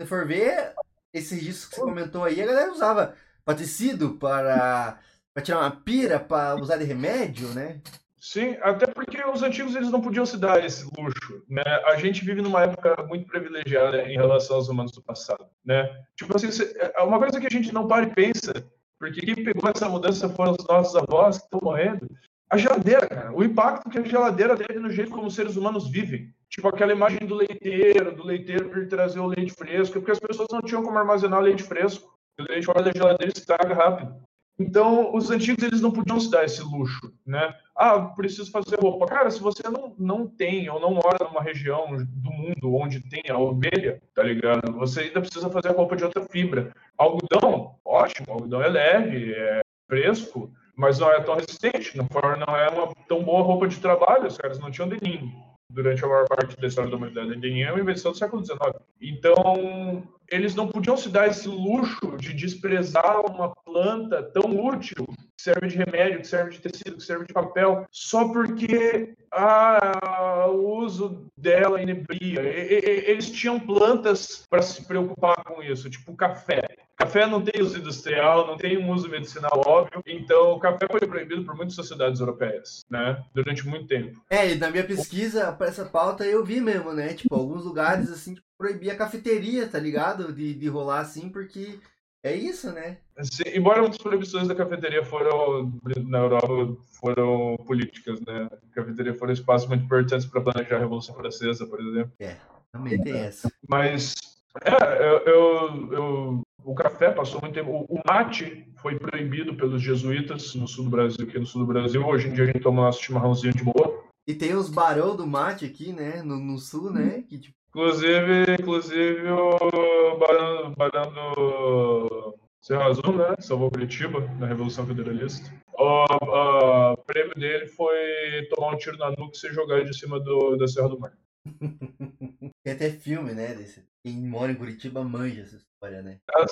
se 0.00 0.06
for 0.06 0.26
ver, 0.26 0.74
esse 1.12 1.36
registro 1.36 1.70
que 1.70 1.76
você 1.76 1.82
comentou 1.82 2.24
aí, 2.24 2.42
a 2.42 2.46
galera 2.46 2.72
usava 2.72 3.14
para 3.44 3.58
tecido, 3.58 4.16
para, 4.16 4.98
para 5.32 5.44
tirar 5.44 5.60
uma 5.60 5.70
pira, 5.70 6.18
para 6.18 6.56
usar 6.56 6.76
de 6.76 6.84
remédio, 6.84 7.48
né? 7.54 7.80
Sim, 8.24 8.56
até 8.62 8.86
porque 8.86 9.22
os 9.22 9.42
antigos 9.42 9.76
eles 9.76 9.90
não 9.90 10.00
podiam 10.00 10.24
se 10.24 10.38
dar 10.38 10.64
esse 10.64 10.82
luxo, 10.96 11.44
né? 11.46 11.62
A 11.84 11.96
gente 11.96 12.24
vive 12.24 12.40
numa 12.40 12.62
época 12.62 13.04
muito 13.06 13.26
privilegiada 13.26 14.00
em 14.10 14.16
relação 14.16 14.56
aos 14.56 14.66
humanos 14.66 14.92
do 14.92 15.02
passado, 15.02 15.44
né? 15.62 15.94
Tipo 16.16 16.34
assim, 16.34 16.48
é 16.96 17.02
uma 17.02 17.18
coisa 17.18 17.38
que 17.38 17.46
a 17.46 17.50
gente 17.50 17.70
não 17.70 17.86
para 17.86 18.06
e 18.06 18.14
pensa, 18.14 18.66
porque 18.98 19.20
quem 19.20 19.44
pegou 19.44 19.68
essa 19.68 19.90
mudança 19.90 20.26
foram 20.30 20.56
os 20.58 20.66
nossos 20.66 20.96
avós 20.96 21.36
que 21.36 21.44
estão 21.44 21.60
morrendo. 21.62 22.08
A 22.48 22.56
geladeira, 22.56 23.06
cara, 23.06 23.30
o 23.30 23.44
impacto 23.44 23.90
que 23.90 23.98
a 23.98 24.02
geladeira 24.02 24.56
teve 24.56 24.80
no 24.80 24.90
jeito 24.90 25.10
como 25.10 25.26
os 25.26 25.34
seres 25.34 25.56
humanos 25.56 25.90
vivem. 25.90 26.32
Tipo 26.48 26.68
aquela 26.68 26.92
imagem 26.92 27.26
do 27.26 27.34
leiteiro, 27.34 28.16
do 28.16 28.24
leiteiro 28.24 28.70
vir 28.70 28.88
trazer 28.88 29.20
o 29.20 29.26
leite 29.26 29.52
fresco, 29.52 30.00
porque 30.00 30.12
as 30.12 30.18
pessoas 30.18 30.48
não 30.50 30.62
tinham 30.62 30.82
como 30.82 30.96
armazenar 30.96 31.42
leite 31.42 31.62
fresco. 31.62 32.10
O 32.40 32.42
leite 32.44 32.64
fora 32.64 32.82
da 32.82 32.90
geladeira 32.90 33.34
estraga 33.36 33.74
rápido. 33.74 34.16
Então, 34.58 35.14
os 35.14 35.30
antigos 35.30 35.64
eles 35.64 35.80
não 35.80 35.90
podiam 35.90 36.20
se 36.20 36.30
dar 36.30 36.44
esse 36.44 36.62
luxo, 36.62 37.12
né? 37.26 37.54
Ah, 37.74 38.00
preciso 38.00 38.50
fazer 38.52 38.78
roupa. 38.78 39.06
Cara, 39.06 39.30
se 39.30 39.40
você 39.40 39.62
não, 39.68 39.94
não 39.98 40.26
tem 40.28 40.70
ou 40.70 40.78
não 40.78 40.94
mora 40.94 41.24
numa 41.24 41.42
região 41.42 41.88
do 41.96 42.30
mundo 42.30 42.74
onde 42.74 43.00
tem 43.00 43.24
a 43.28 43.38
ovelha, 43.38 44.00
tá 44.14 44.22
ligado? 44.22 44.72
Você 44.74 45.00
ainda 45.00 45.20
precisa 45.20 45.50
fazer 45.50 45.70
roupa 45.70 45.96
de 45.96 46.04
outra 46.04 46.22
fibra. 46.22 46.72
Algodão, 46.96 47.74
ótimo, 47.84 48.32
algodão 48.32 48.62
é 48.62 48.68
leve, 48.68 49.32
é 49.32 49.60
fresco, 49.88 50.52
mas 50.76 51.00
não 51.00 51.10
é 51.10 51.20
tão 51.20 51.34
resistente, 51.34 51.96
não, 51.96 52.06
não 52.46 52.56
é 52.56 52.68
uma 52.68 52.94
tão 53.08 53.24
boa 53.24 53.42
roupa 53.42 53.66
de 53.66 53.80
trabalho, 53.80 54.28
os 54.28 54.38
caras 54.38 54.58
não 54.60 54.70
tinham 54.70 54.88
denim 54.88 55.32
durante 55.70 56.04
a 56.04 56.08
maior 56.08 56.28
parte 56.28 56.56
da 56.60 56.68
história 56.68 56.90
da 56.90 56.96
humanidade. 56.96 57.36
Denim 57.36 57.62
é 57.62 57.72
uma 57.72 57.80
invenção 57.80 58.12
do 58.12 58.18
século 58.18 58.44
XIX. 58.44 58.60
Então, 59.00 60.04
eles 60.30 60.54
não 60.54 60.68
podiam 60.68 60.96
se 60.96 61.08
dar 61.08 61.28
esse 61.28 61.48
luxo 61.48 62.16
de 62.18 62.32
desprezar 62.32 63.20
uma 63.30 63.54
planta 63.54 64.22
tão 64.22 64.58
útil, 64.64 65.06
que 65.36 65.42
serve 65.42 65.68
de 65.68 65.76
remédio, 65.76 66.20
que 66.20 66.26
serve 66.26 66.52
de 66.52 66.60
tecido, 66.60 66.96
que 66.96 67.02
serve 67.02 67.26
de 67.26 67.32
papel, 67.32 67.86
só 67.90 68.28
porque 68.28 69.14
ah, 69.30 70.46
o 70.48 70.78
uso 70.78 71.26
dela 71.36 71.82
inebria. 71.82 72.40
Eles 72.40 73.30
tinham 73.30 73.58
plantas 73.58 74.46
para 74.48 74.62
se 74.62 74.84
preocupar 74.86 75.42
com 75.44 75.62
isso, 75.62 75.90
tipo 75.90 76.16
café. 76.16 76.83
Café 76.96 77.26
não 77.26 77.42
tem 77.42 77.60
uso 77.60 77.78
industrial, 77.78 78.46
não 78.46 78.56
tem 78.56 78.78
um 78.78 78.90
uso 78.92 79.08
medicinal 79.08 79.62
óbvio, 79.66 80.02
então 80.06 80.52
o 80.52 80.60
café 80.60 80.86
foi 80.88 81.00
proibido 81.00 81.44
por 81.44 81.56
muitas 81.56 81.74
sociedades 81.74 82.20
europeias, 82.20 82.84
né? 82.88 83.22
Durante 83.34 83.66
muito 83.66 83.88
tempo. 83.88 84.22
É, 84.30 84.52
e 84.52 84.54
na 84.54 84.70
minha 84.70 84.84
pesquisa 84.84 85.52
para 85.52 85.66
essa 85.66 85.84
pauta 85.84 86.24
eu 86.24 86.44
vi 86.44 86.60
mesmo, 86.60 86.92
né? 86.92 87.14
Tipo, 87.14 87.34
alguns 87.34 87.64
lugares 87.64 88.10
assim 88.10 88.36
proibia 88.56 88.92
a 88.92 88.96
cafeteria, 88.96 89.68
tá 89.68 89.78
ligado? 89.78 90.32
De, 90.32 90.54
de 90.54 90.68
rolar 90.68 91.00
assim, 91.00 91.28
porque 91.28 91.80
é 92.22 92.34
isso, 92.34 92.72
né? 92.72 92.98
Sim, 93.22 93.42
embora 93.54 93.80
muitas 93.80 93.98
proibições 93.98 94.46
da 94.46 94.54
cafeteria 94.54 95.04
foram 95.04 95.72
na 96.06 96.18
Europa 96.18 96.76
foram 97.00 97.56
políticas, 97.66 98.20
né? 98.20 98.48
A 98.50 98.74
cafeteria 98.74 99.14
foram 99.14 99.32
espaços 99.32 99.68
muito 99.68 99.84
importantes 99.84 100.26
para 100.26 100.40
planejar 100.40 100.76
a 100.76 100.80
Revolução 100.80 101.14
Francesa, 101.14 101.66
por 101.66 101.80
exemplo. 101.80 102.12
É, 102.20 102.36
também 102.72 103.00
tem 103.02 103.18
essa. 103.18 103.52
Mas 103.68 104.14
é, 104.62 105.06
eu, 105.06 105.18
eu, 105.26 105.92
eu 105.92 106.42
o 106.64 106.74
café 106.74 107.10
passou 107.10 107.40
muito 107.40 107.54
tempo. 107.54 107.86
O, 107.88 108.00
mate 108.06 108.66
foi 108.76 108.98
proibido 108.98 109.54
pelos 109.54 109.82
jesuítas 109.82 110.54
no 110.54 110.66
sul 110.66 110.84
do 110.84 110.90
Brasil, 110.90 111.26
aqui 111.26 111.38
no 111.38 111.46
sul 111.46 111.62
do 111.62 111.66
Brasil. 111.66 112.04
Hoje 112.04 112.28
em 112.28 112.32
dia 112.32 112.44
a 112.44 112.46
gente 112.46 112.60
toma 112.60 112.82
nosso 112.82 113.02
chimarrãozinho 113.02 113.52
de 113.52 113.62
boa. 113.62 114.02
E 114.26 114.34
tem 114.34 114.54
os 114.54 114.70
barão 114.70 115.14
do 115.14 115.26
mate 115.26 115.66
aqui, 115.66 115.92
né? 115.92 116.22
No, 116.22 116.38
no 116.38 116.58
sul, 116.58 116.90
né? 116.90 117.22
Que, 117.28 117.38
tipo... 117.38 117.56
Inclusive, 117.68 118.54
inclusive 118.58 119.28
o 119.28 120.16
barão, 120.18 120.72
barão 120.76 121.12
do 121.12 122.34
Serra 122.60 122.86
Azul, 122.86 123.16
né? 123.16 123.34
Salvou 123.40 123.70
Curitiba 123.70 124.20
na 124.38 124.46
Revolução 124.46 124.86
Federalista. 124.86 125.52
O, 125.76 126.04
o, 126.04 126.96
prêmio 126.98 127.34
dele 127.34 127.66
foi 127.66 128.46
tomar 128.48 128.72
um 128.72 128.78
tiro 128.78 128.96
na 128.96 129.10
nuca 129.10 129.32
e 129.34 129.38
ser 129.38 129.52
jogado 129.52 129.84
de 129.84 129.98
cima 129.98 130.18
do, 130.20 130.56
da 130.56 130.66
Serra 130.66 130.88
do 130.88 130.98
Mar. 130.98 131.12
Tem 132.64 132.72
até 132.72 132.90
filme, 132.90 133.32
né? 133.32 133.54
Desse. 133.54 133.86
Quem 134.04 134.20
mora 134.26 134.50
em 134.52 134.56
Curitiba 134.56 135.04
manja 135.04 135.42
essa 135.42 135.56
história, 135.56 136.02
né? 136.02 136.18
As 136.34 136.50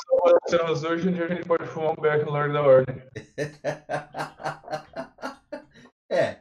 hoje 0.85 1.09
em 1.09 1.13
dia 1.13 1.27
a 1.27 1.29
gente 1.29 1.47
pode 1.47 1.67
fumar 1.67 1.93
um 1.93 2.01
beck 2.01 2.25
no 2.25 2.33
largo 2.33 2.55
da 2.55 2.63
ordem. 2.63 2.97
é, 6.11 6.41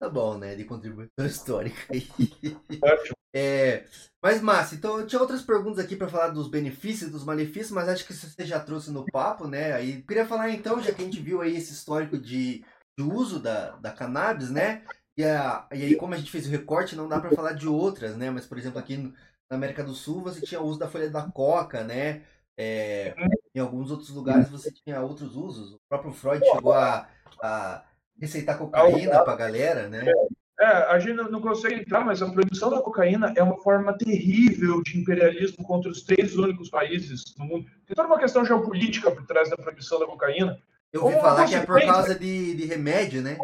tá 0.00 0.08
bom, 0.08 0.38
né? 0.38 0.54
De 0.54 0.64
contribuição 0.64 1.10
histórica 1.26 1.92
aí. 1.92 2.08
É, 3.34 3.86
mas, 4.22 4.42
Márcio, 4.42 4.76
então 4.76 5.00
eu 5.00 5.06
tinha 5.06 5.20
outras 5.20 5.42
perguntas 5.42 5.84
aqui 5.84 5.96
para 5.96 6.08
falar 6.08 6.28
dos 6.28 6.48
benefícios 6.48 7.08
e 7.08 7.12
dos 7.12 7.24
malefícios, 7.24 7.70
mas 7.70 7.88
acho 7.88 8.06
que 8.06 8.12
você 8.12 8.44
já 8.44 8.60
trouxe 8.60 8.90
no 8.90 9.06
papo, 9.06 9.48
né? 9.48 9.72
Aí 9.72 10.02
queria 10.02 10.26
falar 10.26 10.50
então, 10.50 10.82
já 10.82 10.92
que 10.92 11.02
a 11.02 11.04
gente 11.04 11.20
viu 11.20 11.40
aí 11.40 11.56
esse 11.56 11.72
histórico 11.72 12.18
de, 12.18 12.64
de 12.96 13.04
uso 13.04 13.40
da, 13.40 13.70
da 13.76 13.90
cannabis, 13.90 14.50
né? 14.50 14.84
E, 15.16 15.24
a, 15.24 15.66
e 15.72 15.82
aí, 15.82 15.96
como 15.96 16.14
a 16.14 16.16
gente 16.16 16.30
fez 16.30 16.46
o 16.46 16.50
recorte, 16.50 16.96
não 16.96 17.08
dá 17.08 17.20
para 17.20 17.30
falar 17.32 17.52
de 17.52 17.68
outras, 17.68 18.16
né? 18.16 18.30
Mas, 18.30 18.46
por 18.46 18.56
exemplo, 18.56 18.78
aqui 18.78 19.12
na 19.50 19.56
América 19.56 19.84
do 19.84 19.94
Sul 19.94 20.22
você 20.22 20.40
tinha 20.40 20.60
o 20.60 20.64
uso 20.64 20.78
da 20.78 20.88
folha 20.88 21.10
da 21.10 21.22
coca, 21.22 21.84
né? 21.84 22.22
É, 22.56 23.14
em 23.54 23.60
alguns 23.60 23.90
outros 23.90 24.10
lugares 24.10 24.48
você 24.48 24.70
tinha 24.70 25.00
outros 25.00 25.36
usos. 25.36 25.74
O 25.74 25.80
próprio 25.88 26.12
Freud 26.12 26.44
chegou 26.46 26.72
a, 26.72 27.08
a 27.42 27.84
receitar 28.18 28.58
cocaína 28.58 29.22
pra 29.22 29.36
galera, 29.36 29.88
né? 29.88 30.04
É, 30.60 30.66
a 30.66 30.98
gente 30.98 31.16
não 31.16 31.40
consegue 31.40 31.80
entrar, 31.80 32.04
mas 32.04 32.22
a 32.22 32.30
proibição 32.30 32.70
da 32.70 32.80
cocaína 32.80 33.32
é 33.36 33.42
uma 33.42 33.58
forma 33.58 33.96
terrível 33.98 34.82
de 34.82 34.98
imperialismo 34.98 35.64
contra 35.64 35.90
os 35.90 36.02
três 36.02 36.36
únicos 36.36 36.70
países 36.70 37.34
no 37.36 37.44
mundo. 37.44 37.66
Tem 37.86 37.96
toda 37.96 38.06
uma 38.08 38.18
questão 38.18 38.44
geopolítica 38.44 39.10
por 39.10 39.26
trás 39.26 39.50
da 39.50 39.56
proibição 39.56 39.98
da 39.98 40.06
cocaína. 40.06 40.58
Eu 40.92 41.04
ouvi 41.04 41.16
falar 41.16 41.46
que 41.46 41.54
é 41.54 41.66
por 41.66 41.80
causa 41.80 42.14
de, 42.14 42.54
de 42.54 42.66
remédio, 42.66 43.22
né? 43.22 43.36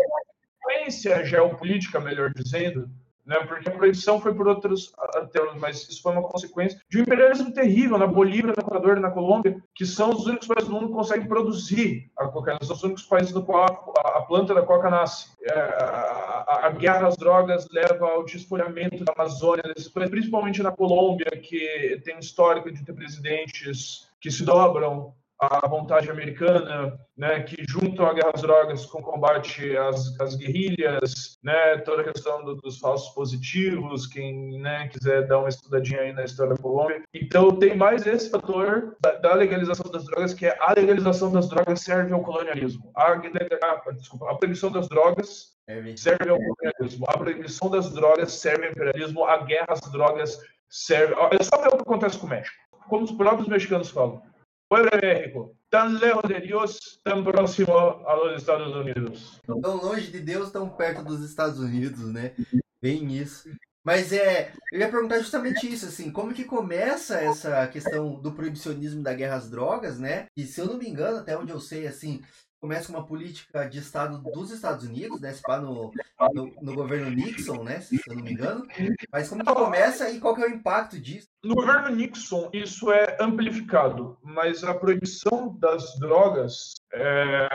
Uma 0.89 1.25
geopolítica, 1.25 2.01
melhor 2.01 2.33
dizendo, 2.35 2.89
né? 3.29 3.37
porque 3.47 3.69
a 3.69 3.73
proibição 3.73 4.21
foi 4.21 4.35
por 4.35 4.49
outros 4.49 4.91
termos, 5.31 5.61
mas 5.61 5.87
isso 5.89 6.01
foi 6.03 6.13
uma 6.13 6.23
consequência 6.23 6.81
de 6.89 6.99
um 6.99 7.03
imperialismo 7.03 7.53
terrível 7.53 7.99
na 7.99 8.07
Bolívia, 8.07 8.55
no 8.57 8.63
Equador 8.63 8.97
e 8.97 9.01
na 9.01 9.11
Colômbia, 9.11 9.63
que 9.75 9.85
são 9.85 10.11
os 10.11 10.27
únicos 10.27 10.49
países 10.49 10.69
do 10.69 10.75
mundo 10.75 10.89
que 10.89 10.95
conseguem 10.95 11.29
produzir 11.29 12.11
a 12.17 12.27
cocaína, 12.27 12.61
são 12.63 12.75
os 12.75 12.83
únicos 12.83 13.05
países 13.05 13.33
no 13.33 13.45
qual 13.45 13.95
a 13.99 14.23
planta 14.23 14.55
da 14.55 14.63
coca 14.63 14.89
nasce. 14.89 15.29
É, 15.43 15.53
a, 15.53 16.61
a, 16.65 16.71
guerra 16.71 17.09
às 17.09 17.17
drogas 17.17 17.69
leva 17.71 18.07
ao 18.07 18.25
desfolhamento 18.25 19.05
da 19.05 19.13
Amazônia, 19.15 19.63
principalmente 20.09 20.63
na 20.63 20.73
Colômbia, 20.73 21.31
que 21.31 22.01
tem 22.05 22.17
um 22.17 22.21
histórico 22.21 22.73
de 22.73 22.83
ter 22.83 22.95
presidentes 22.95 24.09
que 24.21 24.31
se 24.31 24.43
dobram 24.45 25.15
à 25.41 25.67
vontade 25.69 26.11
americana, 26.11 26.99
né, 27.17 27.41
que 27.43 27.65
juntam 27.69 28.07
a 28.07 28.13
guerra 28.13 28.33
às 28.35 28.43
drogas 28.43 28.87
com 28.87 29.01
combate 29.01 29.77
às, 29.77 30.21
às 30.21 30.35
guerrilhas, 30.35 31.39
né, 31.43 31.79
toda 31.79 32.03
a 32.03 32.13
questão 32.13 32.45
do, 32.45 32.57
dos 32.57 32.79
falsos 32.79 33.15
positivos, 33.15 34.07
quem 34.07 34.59
né, 34.61 34.89
quiser 34.89 35.27
dar 35.27 35.39
uma 35.39 35.49
estudadinha 35.49 36.01
aí 36.01 36.13
na 36.13 36.25
história 36.25 36.55
da 36.55 36.63
Colômbia. 36.63 37.03
Então 37.15 37.57
tem 37.57 37.77
mais 37.77 38.07
esse 38.07 38.31
fator 38.31 38.97
da, 39.01 39.13
da, 39.13 39.35
legalização 39.35 39.91
das 39.91 40.05
drogas, 40.05 40.35
que 40.35 40.47
é 40.47 40.57
a 40.61 40.73
legalização 40.73 41.31
das 41.31 41.49
drogas 41.49 41.81
serve 41.81 42.13
ao 42.13 42.23
colonialismo. 42.23 42.91
A, 42.97 43.13
a, 43.13 43.93
desculpa, 43.93 44.31
a 44.31 44.35
proibição 44.35 44.73
das 44.73 44.89
drogas 44.89 45.57
serve 45.97 46.31
ao 46.31 46.39
colonialismo. 46.39 47.07
A 47.09 47.17
proibição 47.17 47.71
das 47.71 47.93
drogas 47.93 48.33
serve 48.33 48.67
ao 48.67 48.73
imperialismo. 48.73 49.25
A 49.25 49.39
guerra 49.45 49.67
às 49.69 49.81
drogas 49.93 50.41
serve. 50.69 51.15
É 51.39 51.43
só 51.43 51.61
ver 51.61 51.69
o 51.69 51.77
que 51.77 51.83
acontece 51.83 52.19
com 52.19 52.27
o 52.27 52.31
México. 52.31 52.57
Como 52.89 53.05
os 53.05 53.13
próprios 53.13 53.49
mexicanos 53.49 53.91
falam. 53.91 54.23
Pueblo 54.69 54.91
de 54.91 55.07
México, 55.07 55.57
tão 55.71 55.93
longe 55.93 56.41
de 56.41 56.47
Deus, 56.47 57.01
tão 57.03 57.25
próximo 57.25 57.73
aos 57.73 58.41
Estados 58.41 58.75
Unidos. 58.75 59.41
Tão 59.47 59.77
longe 59.77 60.11
de 60.11 60.21
Deus, 60.21 60.51
tão 60.51 60.69
perto 60.69 61.03
dos 61.03 61.23
Estados 61.23 61.59
Unidos, 61.59 62.13
né? 62.13 62.35
Bem 62.81 63.11
isso. 63.17 63.49
Mas 63.83 64.13
é, 64.13 64.53
eu 64.71 64.81
ia 64.81 64.91
perguntar 64.91 65.19
justamente 65.21 65.73
isso, 65.73 65.87
assim, 65.87 66.11
como 66.11 66.35
que 66.35 66.45
começa 66.45 67.19
essa 67.19 67.67
questão 67.69 68.21
do 68.21 68.33
proibicionismo 68.33 69.03
da 69.03 69.15
guerra 69.15 69.37
às 69.37 69.49
drogas, 69.49 69.99
né? 69.99 70.27
E 70.37 70.45
se 70.45 70.61
eu 70.61 70.67
não 70.67 70.77
me 70.77 70.87
engano, 70.87 71.19
até 71.19 71.39
onde 71.39 71.53
eu 71.53 71.61
sei, 71.61 71.87
assim, 71.87 72.23
começa 72.61 72.91
uma 72.91 73.05
política 73.05 73.69
de 73.69 73.79
Estado 73.79 74.19
dos 74.19 74.51
Estados 74.51 74.85
Unidos, 74.85 75.21
né? 75.21 75.33
Se 75.33 75.43
pá 75.43 75.59
no, 75.59 75.93
no, 76.35 76.55
no, 76.61 76.75
governo 76.75 77.11
Nixon, 77.11 77.63
né? 77.63 77.81
Se 77.81 78.01
eu 78.07 78.17
não 78.17 78.23
me 78.23 78.33
engano. 78.33 78.67
Mas 79.13 79.29
como 79.29 79.45
que 79.45 79.55
começa 79.55 80.11
e 80.11 80.21
qual 80.21 80.35
que 80.35 80.43
é 80.43 80.47
o 80.47 80.51
impacto 80.51 80.99
disso? 80.99 81.29
No 81.43 81.55
governo 81.55 81.95
Nixon, 81.95 82.51
isso 82.53 82.91
é 82.91 83.17
amplificado, 83.21 84.19
mas 84.23 84.65
a 84.65 84.75
proibição 84.75 85.57
das 85.59 85.99
drogas 85.99 86.75
é, 86.93 87.49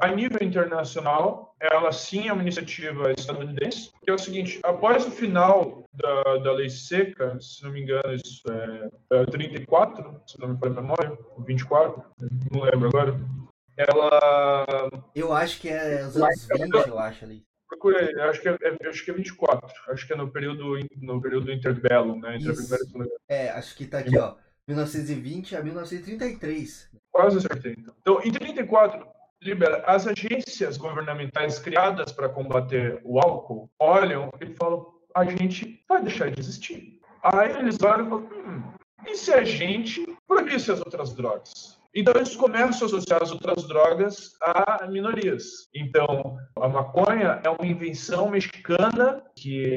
a 0.00 0.08
nível 0.08 0.38
internacional, 0.42 1.54
ela 1.60 1.92
sim 1.92 2.28
é 2.28 2.32
uma 2.32 2.42
iniciativa 2.42 3.12
estadunidense, 3.12 3.92
que 4.02 4.10
é 4.10 4.14
o 4.14 4.18
seguinte, 4.18 4.58
após 4.64 5.06
o 5.06 5.10
final 5.10 5.84
da, 5.92 6.38
da 6.38 6.52
lei 6.52 6.70
seca, 6.70 7.38
se 7.40 7.62
não 7.62 7.70
me 7.70 7.82
engano, 7.82 8.14
isso 8.14 8.42
é, 8.50 8.88
é 9.18 9.24
34, 9.26 10.22
se 10.26 10.40
não 10.40 10.48
me 10.48 10.58
falha 10.58 10.72
a 10.72 10.82
memória, 10.82 11.18
24, 11.46 12.02
não 12.50 12.62
lembro 12.62 12.88
agora, 12.88 13.20
ela. 13.88 14.90
Eu 15.14 15.32
acho 15.32 15.60
que 15.60 15.68
é 15.68 16.04
os 16.06 16.16
anos 16.16 16.46
20, 16.46 16.88
eu 16.88 16.98
acho 16.98 17.24
ali. 17.24 17.44
Procura 17.68 18.00
aí, 18.00 18.20
acho 18.28 18.40
que 18.40 18.48
é, 18.48 18.56
é, 18.60 18.88
acho 18.88 19.04
que 19.04 19.10
é 19.10 19.14
24. 19.14 19.70
Acho 19.88 20.06
que 20.06 20.12
é 20.12 20.16
no 20.16 20.30
período, 20.30 20.76
no 20.96 21.22
período 21.22 21.52
interbelo, 21.52 22.18
né? 22.18 22.36
Entre 22.36 22.52
Isso. 22.52 22.74
É, 23.28 23.50
acho 23.50 23.76
que 23.76 23.86
tá 23.86 24.00
aqui, 24.00 24.18
ó. 24.18 24.34
1920 24.66 25.56
a 25.56 25.62
1933. 25.62 26.90
Quase 27.12 27.38
acertei, 27.38 27.74
então. 27.78 27.94
Então, 28.00 28.20
em 28.24 28.32
34, 28.32 29.06
libera 29.42 29.82
as 29.86 30.06
agências 30.06 30.76
governamentais 30.76 31.58
criadas 31.58 32.12
para 32.12 32.28
combater 32.28 33.00
o 33.04 33.18
álcool 33.18 33.70
olham 33.78 34.30
e 34.40 34.46
falam: 34.54 34.86
a 35.14 35.24
gente 35.24 35.82
vai 35.88 36.02
deixar 36.02 36.30
de 36.30 36.40
existir. 36.40 37.00
Aí 37.22 37.56
eles 37.56 37.78
olham 37.82 38.06
e 38.06 38.08
falam: 38.08 38.28
hum, 38.32 38.62
e 39.06 39.16
se 39.16 39.32
a 39.32 39.42
gente 39.42 40.04
proibisse 40.26 40.70
as 40.70 40.80
outras 40.80 41.14
drogas? 41.14 41.79
Então, 41.94 42.14
eles 42.14 42.36
começam 42.36 42.86
a 42.86 42.86
associar 42.86 43.22
as 43.22 43.32
outras 43.32 43.66
drogas 43.66 44.36
a 44.40 44.86
minorias. 44.86 45.68
Então, 45.74 46.36
a 46.56 46.68
maconha 46.68 47.40
é 47.42 47.50
uma 47.50 47.66
invenção 47.66 48.30
mexicana 48.30 49.22
que 49.34 49.76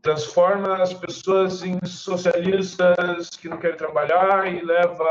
transforma 0.00 0.82
as 0.82 0.94
pessoas 0.94 1.62
em 1.62 1.78
socialistas 1.84 3.30
que 3.30 3.48
não 3.48 3.58
querem 3.58 3.76
trabalhar 3.76 4.50
e 4.50 4.64
leva 4.64 5.08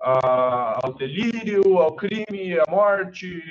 a, 0.00 0.80
ao 0.82 0.94
delírio, 0.94 1.78
ao 1.78 1.94
crime, 1.96 2.58
à 2.58 2.64
morte. 2.70 3.42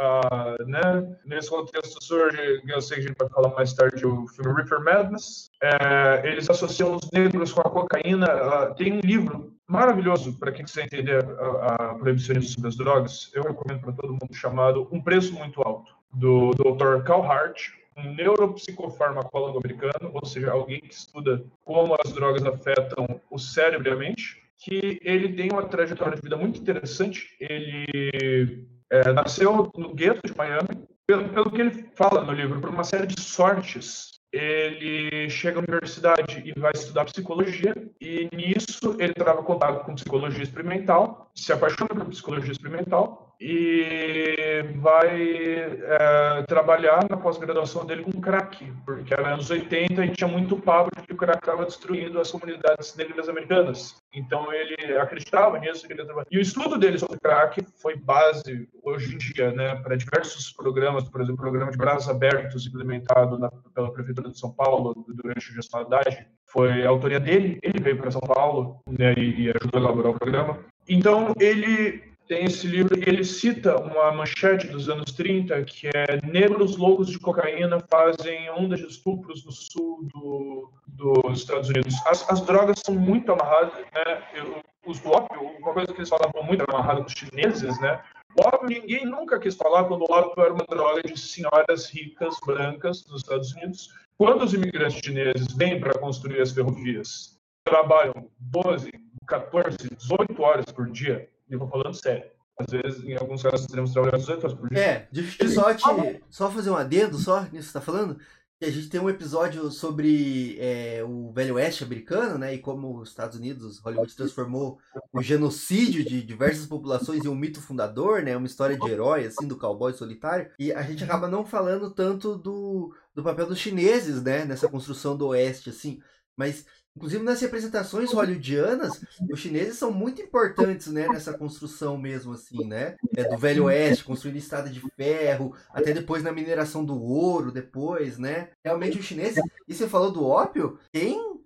A, 0.00 0.56
né? 0.66 1.16
Nesse 1.24 1.50
contexto 1.50 2.02
surge, 2.04 2.62
eu 2.68 2.80
sei 2.80 2.98
que 2.98 3.04
a 3.04 3.06
gente 3.08 3.18
vai 3.18 3.28
falar 3.28 3.54
mais 3.54 3.72
tarde, 3.72 4.06
o 4.06 4.28
filme 4.28 4.54
Reefer 4.54 4.80
Madness. 4.80 5.50
É, 5.60 6.22
eles 6.24 6.48
associam 6.48 6.94
os 6.94 7.10
negros 7.10 7.52
com 7.52 7.60
a 7.62 7.70
cocaína. 7.70 8.74
Tem 8.76 8.92
um 8.92 9.00
livro 9.00 9.52
maravilhoso 9.68 10.38
para 10.38 10.52
quem 10.52 10.64
quiser 10.64 10.84
entender 10.84 11.24
a, 11.24 11.74
a 11.74 11.94
proibicionismo 11.94 12.50
sobre 12.50 12.68
as 12.68 12.76
drogas. 12.76 13.30
Eu 13.34 13.42
recomendo 13.42 13.80
para 13.80 13.92
todo 13.92 14.12
mundo 14.12 14.34
chamado 14.34 14.88
Um 14.90 15.00
Preço 15.00 15.34
Muito 15.34 15.60
Alto, 15.62 15.92
do 16.12 16.50
Dr. 16.50 17.02
Carl 17.04 17.22
Hart, 17.22 17.70
um 17.96 18.14
neuropsicofarmacólogo 18.14 19.58
americano, 19.58 20.10
ou 20.12 20.24
seja, 20.24 20.50
alguém 20.50 20.80
que 20.80 20.94
estuda 20.94 21.44
como 21.64 21.96
as 22.04 22.12
drogas 22.12 22.44
afetam 22.44 23.20
o 23.30 23.38
cérebro 23.38 23.88
e 23.88 23.92
a 23.92 23.96
mente, 23.96 24.42
que 24.58 25.00
ele 25.02 25.34
tem 25.34 25.50
uma 25.50 25.64
trajetória 25.64 26.16
de 26.16 26.22
vida 26.22 26.36
muito 26.36 26.60
interessante. 26.60 27.36
Ele 27.40 28.66
é, 28.90 29.12
nasceu 29.12 29.70
no 29.76 29.94
gueto 29.94 30.26
de 30.26 30.36
Miami, 30.36 30.86
pelo, 31.06 31.28
pelo 31.28 31.50
que 31.50 31.60
ele 31.60 31.90
fala 31.94 32.24
no 32.24 32.32
livro, 32.32 32.60
por 32.60 32.70
uma 32.70 32.84
série 32.84 33.06
de 33.06 33.20
sortes 33.20 34.11
ele 34.32 35.28
chega 35.28 35.58
à 35.58 35.62
universidade 35.62 36.42
e 36.44 36.58
vai 36.58 36.72
estudar 36.74 37.04
psicologia, 37.04 37.74
e 38.00 38.28
nisso 38.34 38.96
ele 38.98 39.12
trava 39.12 39.42
contato 39.42 39.84
com 39.84 39.94
psicologia 39.94 40.42
experimental, 40.42 41.30
se 41.34 41.52
apaixona 41.52 41.88
por 41.88 42.06
psicologia 42.06 42.52
experimental, 42.52 43.31
e 43.44 44.62
vai 44.76 45.20
é, 45.20 46.42
trabalhar 46.46 47.04
na 47.10 47.16
pós-graduação 47.16 47.84
dele 47.84 48.04
com 48.04 48.20
crack, 48.20 48.72
porque 48.86 49.12
era 49.12 49.34
anos 49.34 49.50
80 49.50 50.04
e 50.04 50.10
tinha 50.12 50.28
muito 50.28 50.56
papo 50.56 50.90
de 50.94 51.02
que 51.08 51.12
o 51.12 51.16
crack 51.16 51.38
estava 51.38 51.64
destruindo 51.64 52.20
as 52.20 52.30
comunidades 52.30 52.94
negras 52.94 53.28
americanas. 53.28 53.96
Então 54.14 54.52
ele 54.52 54.96
acreditava 54.96 55.58
nisso. 55.58 55.86
Ele 55.90 56.02
e 56.30 56.38
o 56.38 56.40
estudo 56.40 56.78
dele 56.78 57.00
sobre 57.00 57.18
crack 57.18 57.66
foi 57.80 57.96
base, 57.96 58.68
hoje 58.80 59.14
em 59.14 59.18
dia, 59.18 59.50
né, 59.50 59.74
para 59.76 59.96
diversos 59.96 60.52
programas, 60.52 61.08
por 61.08 61.20
exemplo, 61.20 61.40
o 61.40 61.42
programa 61.42 61.72
de 61.72 61.78
braços 61.78 62.08
abertos 62.08 62.64
implementado 62.64 63.38
na, 63.38 63.50
pela 63.74 63.92
Prefeitura 63.92 64.30
de 64.30 64.38
São 64.38 64.52
Paulo 64.52 64.94
durante 65.08 65.50
a 65.50 65.54
gestão 65.54 65.88
da 65.88 66.00
foi 66.46 66.84
a 66.84 66.88
autoria 66.88 67.18
dele, 67.18 67.58
ele 67.62 67.82
veio 67.82 67.96
para 67.96 68.10
São 68.10 68.20
Paulo 68.20 68.80
né, 68.86 69.14
e, 69.16 69.46
e 69.46 69.50
ajudou 69.50 69.80
a 69.80 69.84
elaborar 69.84 70.12
o 70.12 70.18
programa. 70.18 70.58
Então 70.86 71.32
ele 71.40 72.11
tem 72.32 72.44
esse 72.46 72.66
livro 72.66 72.98
ele 73.06 73.22
cita 73.24 73.76
uma 73.76 74.10
manchete 74.10 74.66
dos 74.66 74.88
anos 74.88 75.12
30 75.12 75.62
que 75.64 75.88
é 75.88 76.18
negros 76.26 76.78
loucos 76.78 77.08
de 77.08 77.18
cocaína 77.18 77.78
fazem 77.90 78.50
ondas 78.52 78.80
de 78.80 78.86
estupros 78.86 79.44
no 79.44 79.52
sul 79.52 80.08
do, 80.14 80.72
dos 80.86 81.40
Estados 81.40 81.68
Unidos. 81.68 81.94
As, 82.06 82.26
as 82.30 82.40
drogas 82.40 82.80
são 82.82 82.94
muito 82.94 83.30
amarradas, 83.30 83.74
né? 83.74 84.22
Eu, 84.34 84.62
os 84.86 85.04
ópio, 85.04 85.42
uma 85.42 85.74
coisa 85.74 85.92
que 85.92 85.98
eles 85.98 86.08
falavam 86.08 86.42
muito 86.42 86.62
era 86.62 86.72
amarrado 86.72 87.02
com 87.02 87.08
os 87.08 87.12
chineses, 87.12 87.78
né? 87.82 88.00
O 88.34 88.48
ópio 88.48 88.80
ninguém 88.80 89.04
nunca 89.04 89.38
quis 89.38 89.54
falar 89.54 89.84
quando 89.84 90.06
o 90.08 90.10
ópio 90.10 90.42
era 90.42 90.54
uma 90.54 90.64
droga 90.66 91.02
de 91.02 91.20
senhoras 91.20 91.90
ricas, 91.90 92.34
brancas, 92.46 93.04
nos 93.08 93.20
Estados 93.20 93.52
Unidos. 93.52 93.90
Quando 94.16 94.42
os 94.42 94.54
imigrantes 94.54 95.00
chineses 95.04 95.54
vêm 95.54 95.78
para 95.78 95.98
construir 95.98 96.40
as 96.40 96.50
ferrovias, 96.50 97.38
trabalham 97.62 98.26
12, 98.40 98.90
14, 99.26 99.76
18 99.98 100.42
horas 100.42 100.64
por 100.72 100.90
dia 100.90 101.28
eu 101.48 101.58
vou 101.58 101.68
falando 101.68 101.94
sério. 101.94 102.30
Às 102.58 102.66
vezes, 102.66 103.04
em 103.04 103.16
alguns 103.16 103.42
casos, 103.42 103.66
teremos 103.66 103.92
trabalhado 103.92 104.18
18 104.18 104.44
horas 104.44 104.58
por 104.58 104.68
dia. 104.68 104.78
É, 104.78 105.08
deixa 105.10 105.42
eu 105.42 105.48
só, 105.48 105.74
te, 105.74 106.22
só 106.28 106.50
fazer 106.50 106.70
um 106.70 106.76
adendo 106.76 107.18
só 107.18 107.40
nisso 107.42 107.52
que 107.52 107.62
você 107.62 107.72
tá 107.72 107.80
falando. 107.80 108.18
Que 108.58 108.66
a 108.66 108.70
gente 108.70 108.88
tem 108.88 109.00
um 109.00 109.10
episódio 109.10 109.70
sobre 109.70 110.56
é, 110.60 111.02
o 111.02 111.32
Velho 111.32 111.56
Oeste 111.56 111.82
americano, 111.82 112.38
né? 112.38 112.54
E 112.54 112.58
como 112.58 113.00
os 113.00 113.08
Estados 113.08 113.36
Unidos, 113.36 113.80
Hollywood 113.80 114.14
transformou 114.14 114.78
o 115.12 115.22
genocídio 115.22 116.04
de 116.04 116.22
diversas 116.22 116.66
populações 116.66 117.24
em 117.24 117.28
um 117.28 117.34
mito 117.34 117.60
fundador, 117.60 118.22
né? 118.22 118.36
Uma 118.36 118.46
história 118.46 118.78
de 118.78 118.88
herói, 118.88 119.26
assim, 119.26 119.48
do 119.48 119.56
cowboy 119.56 119.92
solitário. 119.94 120.50
E 120.58 120.72
a 120.72 120.82
gente 120.82 121.02
acaba 121.02 121.26
não 121.26 121.44
falando 121.44 121.90
tanto 121.90 122.36
do, 122.36 122.94
do 123.14 123.22
papel 123.22 123.46
dos 123.46 123.58
chineses, 123.58 124.22
né? 124.22 124.44
Nessa 124.44 124.68
construção 124.68 125.16
do 125.16 125.28
Oeste, 125.28 125.70
assim. 125.70 126.00
Mas 126.36 126.64
Inclusive 126.94 127.24
nas 127.24 127.40
representações 127.40 128.12
hollywoodianas, 128.12 129.00
os 129.30 129.40
chineses 129.40 129.78
são 129.78 129.90
muito 129.90 130.20
importantes, 130.20 130.88
né, 130.88 131.08
nessa 131.08 131.32
construção 131.36 131.96
mesmo 131.96 132.34
assim, 132.34 132.66
né? 132.66 132.96
É 133.16 133.24
do 133.24 133.38
Velho 133.38 133.64
Oeste, 133.64 134.04
construindo 134.04 134.36
estrada 134.36 134.68
de 134.68 134.80
ferro, 134.94 135.56
até 135.70 135.92
depois 135.94 136.22
na 136.22 136.32
mineração 136.32 136.84
do 136.84 137.02
ouro, 137.02 137.50
depois, 137.50 138.18
né? 138.18 138.50
Realmente 138.62 138.98
os 138.98 139.04
chineses, 139.06 139.42
e 139.66 139.74
você 139.74 139.88
falou 139.88 140.12
do 140.12 140.26
ópio, 140.26 140.78
quem 140.92 141.40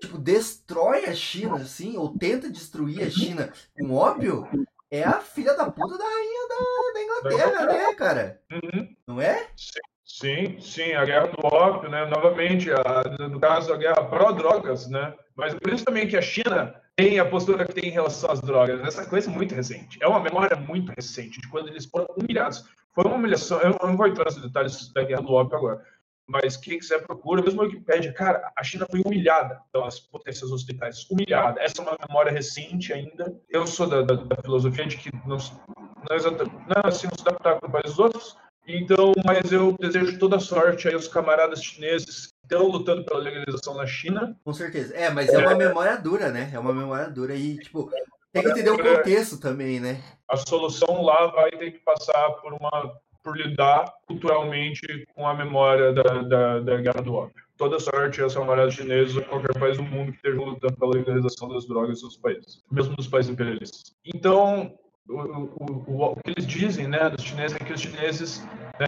tipo 0.00 0.18
destrói 0.18 1.06
a 1.06 1.14
China 1.14 1.56
assim, 1.56 1.96
ou 1.96 2.16
tenta 2.16 2.48
destruir 2.48 3.02
a 3.02 3.10
China 3.10 3.52
com 3.76 3.92
ópio, 3.92 4.46
é 4.88 5.02
a 5.02 5.20
filha 5.20 5.54
da 5.54 5.68
puta 5.68 5.98
da 5.98 6.04
rainha 6.04 6.48
da, 6.48 6.92
da 6.92 7.02
Inglaterra, 7.02 7.66
né, 7.66 7.94
cara? 7.94 8.40
Uhum. 8.52 8.96
Não 9.06 9.20
é? 9.20 9.48
Sim. 9.56 9.80
Sim, 10.18 10.58
sim, 10.60 10.94
a 10.94 11.04
guerra 11.04 11.26
do 11.26 11.46
ópio, 11.46 11.90
né? 11.90 12.06
Novamente, 12.06 12.70
a, 12.72 13.28
no 13.28 13.38
caso, 13.38 13.70
a 13.70 13.76
guerra 13.76 14.02
pró-drogas, 14.02 14.88
né? 14.88 15.14
Mas 15.36 15.52
por 15.52 15.70
isso 15.70 15.84
também 15.84 16.08
que 16.08 16.16
a 16.16 16.22
China 16.22 16.74
tem 16.96 17.18
a 17.18 17.26
postura 17.26 17.66
que 17.66 17.74
tem 17.74 17.90
em 17.90 17.92
relação 17.92 18.30
às 18.30 18.40
drogas. 18.40 18.80
Essa 18.80 19.04
coisa 19.04 19.30
é 19.30 19.34
muito 19.34 19.54
recente. 19.54 19.98
É 20.00 20.08
uma 20.08 20.18
memória 20.18 20.56
muito 20.56 20.90
recente 20.96 21.38
de 21.38 21.46
quando 21.48 21.68
eles 21.68 21.84
foram 21.84 22.06
humilhados. 22.16 22.64
Foi 22.94 23.04
uma 23.04 23.16
humilhação. 23.16 23.60
Eu 23.60 23.76
não 23.82 23.94
vou 23.94 24.06
entrar 24.06 24.24
nos 24.24 24.40
detalhes 24.40 24.90
da 24.90 25.04
guerra 25.04 25.20
do 25.20 25.34
ópio 25.34 25.58
agora. 25.58 25.84
mas 26.26 26.56
quem 26.56 26.78
quiser 26.78 27.06
procura, 27.06 27.42
mesmo 27.42 27.60
a 27.60 27.64
Wikipédia, 27.66 28.10
cara, 28.14 28.50
a 28.56 28.64
China 28.64 28.86
foi 28.90 29.02
humilhada 29.04 29.60
pelas 29.70 30.00
potências 30.00 30.50
ocidentais, 30.50 31.06
humilhada. 31.10 31.60
Essa 31.60 31.82
é 31.82 31.84
uma 31.84 31.98
memória 32.08 32.32
recente 32.32 32.90
ainda. 32.90 33.38
Eu 33.50 33.66
sou 33.66 33.86
da, 33.86 34.00
da, 34.00 34.14
da 34.14 34.36
filosofia 34.36 34.86
de 34.86 34.96
que 34.96 35.14
não, 35.26 35.36
não, 35.36 36.16
é 36.16 36.20
não 36.22 36.88
assim, 36.88 37.06
não 37.06 37.18
se 37.18 37.22
para 37.22 37.58
os 37.62 37.70
países 37.70 37.98
outros, 37.98 38.34
então, 38.66 39.12
mas 39.24 39.52
eu 39.52 39.76
desejo 39.78 40.18
toda 40.18 40.38
sorte 40.40 40.88
aí 40.88 40.94
aos 40.94 41.08
camaradas 41.08 41.62
chineses 41.62 42.26
que 42.26 42.54
estão 42.54 42.66
lutando 42.66 43.04
pela 43.04 43.20
legalização 43.20 43.74
na 43.74 43.86
China. 43.86 44.36
Com 44.44 44.52
certeza. 44.52 44.94
É, 44.94 45.10
mas 45.10 45.28
é 45.28 45.38
uma 45.38 45.54
memória 45.54 45.96
dura, 45.96 46.30
né? 46.30 46.50
É 46.52 46.58
uma 46.58 46.72
memória 46.72 47.08
dura 47.08 47.34
e, 47.34 47.58
tipo, 47.58 47.90
tem 48.32 48.42
que 48.42 48.50
entender 48.50 48.70
o 48.70 48.78
contexto 48.78 49.38
também, 49.38 49.80
né? 49.80 50.02
A 50.28 50.36
solução 50.36 51.02
lá 51.02 51.26
vai 51.28 51.50
ter 51.50 51.70
que 51.70 51.78
passar 51.78 52.30
por 52.42 52.52
uma 52.52 52.98
por 53.26 53.36
lidar 53.36 53.92
culturalmente 54.06 55.04
com 55.12 55.26
a 55.26 55.34
memória 55.34 55.92
da, 55.92 56.22
da, 56.22 56.60
da 56.60 56.76
guerra 56.76 57.02
do 57.02 57.14
ópio. 57.14 57.42
Toda 57.56 57.80
sorte 57.80 58.22
aos 58.22 58.34
camaradas 58.34 58.74
chineses 58.74 59.16
ou 59.16 59.22
qualquer 59.24 59.58
país 59.58 59.76
do 59.76 59.82
mundo 59.82 60.12
que 60.12 60.18
esteja 60.18 60.36
lutando 60.36 60.76
pela 60.76 60.94
legalização 60.94 61.48
das 61.48 61.66
drogas 61.66 61.90
nos 61.90 62.00
seus 62.00 62.16
países, 62.18 62.62
mesmo 62.70 62.94
nos 62.96 63.08
países 63.08 63.32
imperialistas. 63.32 63.96
Então, 64.04 64.78
o, 65.08 65.14
o, 65.14 65.84
o, 65.86 66.12
o, 66.12 66.16
que 66.16 66.30
eles 66.30 66.46
dizem, 66.46 66.88
né, 66.88 67.10
dos 67.10 67.24
chineses, 67.24 67.56
é 67.60 67.64
que 67.64 67.72
os 67.72 67.80
chineses, 67.80 68.46
né, 68.80 68.86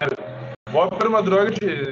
o 0.71 0.77
ópio 0.77 0.97
era 0.99 1.09
uma 1.09 1.23
droga 1.23 1.51
de, 1.51 1.91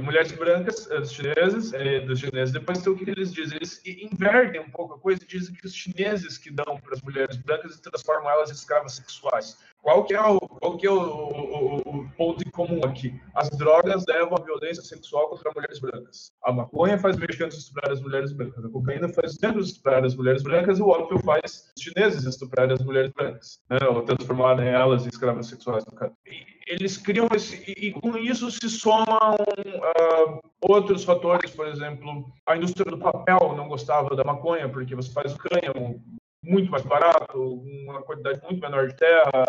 mulheres 0.00 0.32
brancas, 0.32 0.90
eh, 0.90 0.98
dos 0.98 1.12
chineses, 1.12 1.72
é, 1.72 2.00
dos 2.00 2.18
chineses. 2.18 2.52
Depois 2.52 2.82
tem 2.82 2.92
o 2.92 2.96
que 2.96 3.10
eles 3.10 3.32
dizem, 3.32 3.56
eles 3.56 3.80
invertem 3.84 4.60
um 4.60 4.70
pouco 4.70 4.94
a 4.94 4.98
coisa 4.98 5.22
e 5.22 5.26
dizem 5.26 5.54
que 5.54 5.66
os 5.66 5.74
chineses 5.74 6.38
que 6.38 6.50
dão 6.50 6.78
para 6.80 6.94
as 6.94 7.02
mulheres 7.02 7.36
brancas 7.36 7.76
e 7.76 7.82
transformam 7.82 8.30
elas 8.30 8.50
em 8.50 8.54
escravas 8.54 8.94
sexuais. 8.94 9.58
Qual 9.82 10.04
que 10.04 10.14
é 10.14 10.20
o, 10.20 10.38
qual 10.38 10.76
que 10.76 10.86
é 10.86 10.90
o, 10.90 10.98
o, 10.98 11.76
o, 11.78 12.10
ponto 12.10 12.46
em 12.46 12.50
comum 12.50 12.80
aqui? 12.84 13.18
As 13.34 13.48
drogas 13.50 14.04
levam 14.06 14.36
à 14.36 14.44
violência 14.44 14.82
sexual 14.82 15.28
contra 15.30 15.52
mulheres 15.54 15.78
brancas. 15.78 16.32
A 16.44 16.52
maconha 16.52 16.98
faz 16.98 17.16
mexicanos 17.16 17.56
estuprar 17.56 17.90
as 17.90 18.00
mulheres 18.00 18.32
brancas. 18.32 18.64
A 18.64 18.68
cocaína 18.68 19.08
faz 19.08 19.32
os 19.32 19.40
negros 19.40 19.68
estuprar 19.68 20.04
as 20.04 20.14
mulheres 20.14 20.42
brancas 20.42 20.78
e 20.78 20.82
o 20.82 20.88
ópio 20.88 21.18
faz 21.20 21.72
os 21.74 21.82
chineses 21.82 22.24
estuprar 22.24 22.70
as 22.70 22.80
mulheres 22.80 23.10
brancas, 23.12 23.60
né? 23.70 23.78
ou 23.88 24.02
transformar 24.02 24.60
elas 24.62 25.06
em 25.06 25.08
escravas 25.08 25.46
sexuais. 25.46 25.84
No 25.86 25.92
caso. 25.92 26.12
E 26.26 26.59
eles 26.70 26.96
criam 26.96 27.26
esse... 27.34 27.62
E 27.76 27.92
com 27.92 28.16
isso 28.16 28.50
se 28.50 28.70
somam 28.70 29.34
uh, 29.34 30.40
outros 30.60 31.02
fatores, 31.04 31.50
por 31.50 31.66
exemplo, 31.66 32.32
a 32.46 32.56
indústria 32.56 32.90
do 32.90 32.98
papel 32.98 33.54
não 33.56 33.68
gostava 33.68 34.14
da 34.14 34.22
maconha 34.22 34.68
porque 34.68 34.94
você 34.94 35.12
faz 35.12 35.34
o 35.34 35.38
cânhamo 35.38 36.00
muito 36.42 36.70
mais 36.70 36.84
barato, 36.84 37.38
uma 37.38 38.02
quantidade 38.02 38.40
muito 38.42 38.60
menor 38.60 38.86
de 38.88 38.96
terra. 38.96 39.44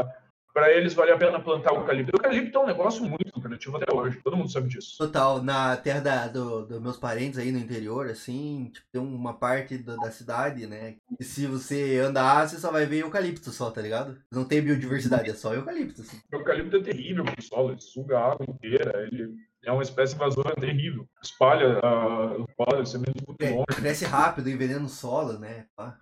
Para 0.53 0.71
eles 0.71 0.93
vale 0.93 1.11
a 1.11 1.17
pena 1.17 1.39
plantar 1.39 1.73
o 1.73 1.77
eucalipto. 1.77 2.11
O 2.13 2.17
eucalipto 2.17 2.57
é 2.57 2.61
um 2.61 2.67
negócio 2.67 3.03
muito 3.05 3.31
lucrativo 3.33 3.77
até 3.77 3.93
hoje, 3.93 4.19
todo 4.23 4.35
mundo 4.35 4.51
sabe 4.51 4.67
disso. 4.67 4.97
Total, 4.97 5.41
na 5.41 5.77
terra 5.77 5.99
da, 5.99 6.27
do, 6.27 6.65
dos 6.65 6.81
meus 6.81 6.97
parentes 6.97 7.39
aí 7.39 7.51
no 7.51 7.59
interior, 7.59 8.07
assim, 8.07 8.69
tipo, 8.73 8.85
tem 8.91 9.01
uma 9.01 9.33
parte 9.33 9.77
do, 9.77 9.95
da 9.97 10.11
cidade, 10.11 10.67
né? 10.67 10.95
E 11.19 11.23
se 11.23 11.47
você 11.47 11.99
andar, 11.99 12.47
você 12.47 12.57
só 12.57 12.71
vai 12.71 12.85
ver 12.85 12.99
eucalipto 12.99 13.51
só, 13.51 13.71
tá 13.71 13.81
ligado? 13.81 14.17
Não 14.31 14.43
tem 14.43 14.61
biodiversidade, 14.61 15.29
é 15.29 15.33
só 15.33 15.53
eucalipto. 15.53 16.01
Assim. 16.01 16.19
O 16.31 16.35
eucalipto 16.35 16.77
é 16.77 16.81
terrível 16.81 17.23
pro 17.23 17.41
solo, 17.41 17.71
ele 17.71 17.81
suga 17.81 18.19
a 18.19 18.31
água 18.33 18.45
inteira, 18.47 19.07
ele 19.11 19.35
é 19.63 19.71
uma 19.71 19.83
espécie 19.83 20.15
invasora 20.15 20.55
terrível. 20.55 21.07
Espalha 21.23 21.79
a, 21.79 22.37
o 22.37 22.47
pólen, 22.57 22.85
sementes 22.85 23.23
muito 23.25 23.41
é, 23.41 23.51
longe. 23.51 23.65
Cresce 23.75 24.05
rápido, 24.05 24.49
envenena 24.49 24.85
o 24.85 24.89
solo, 24.89 25.37
né? 25.37 25.65
Pá. 25.75 25.97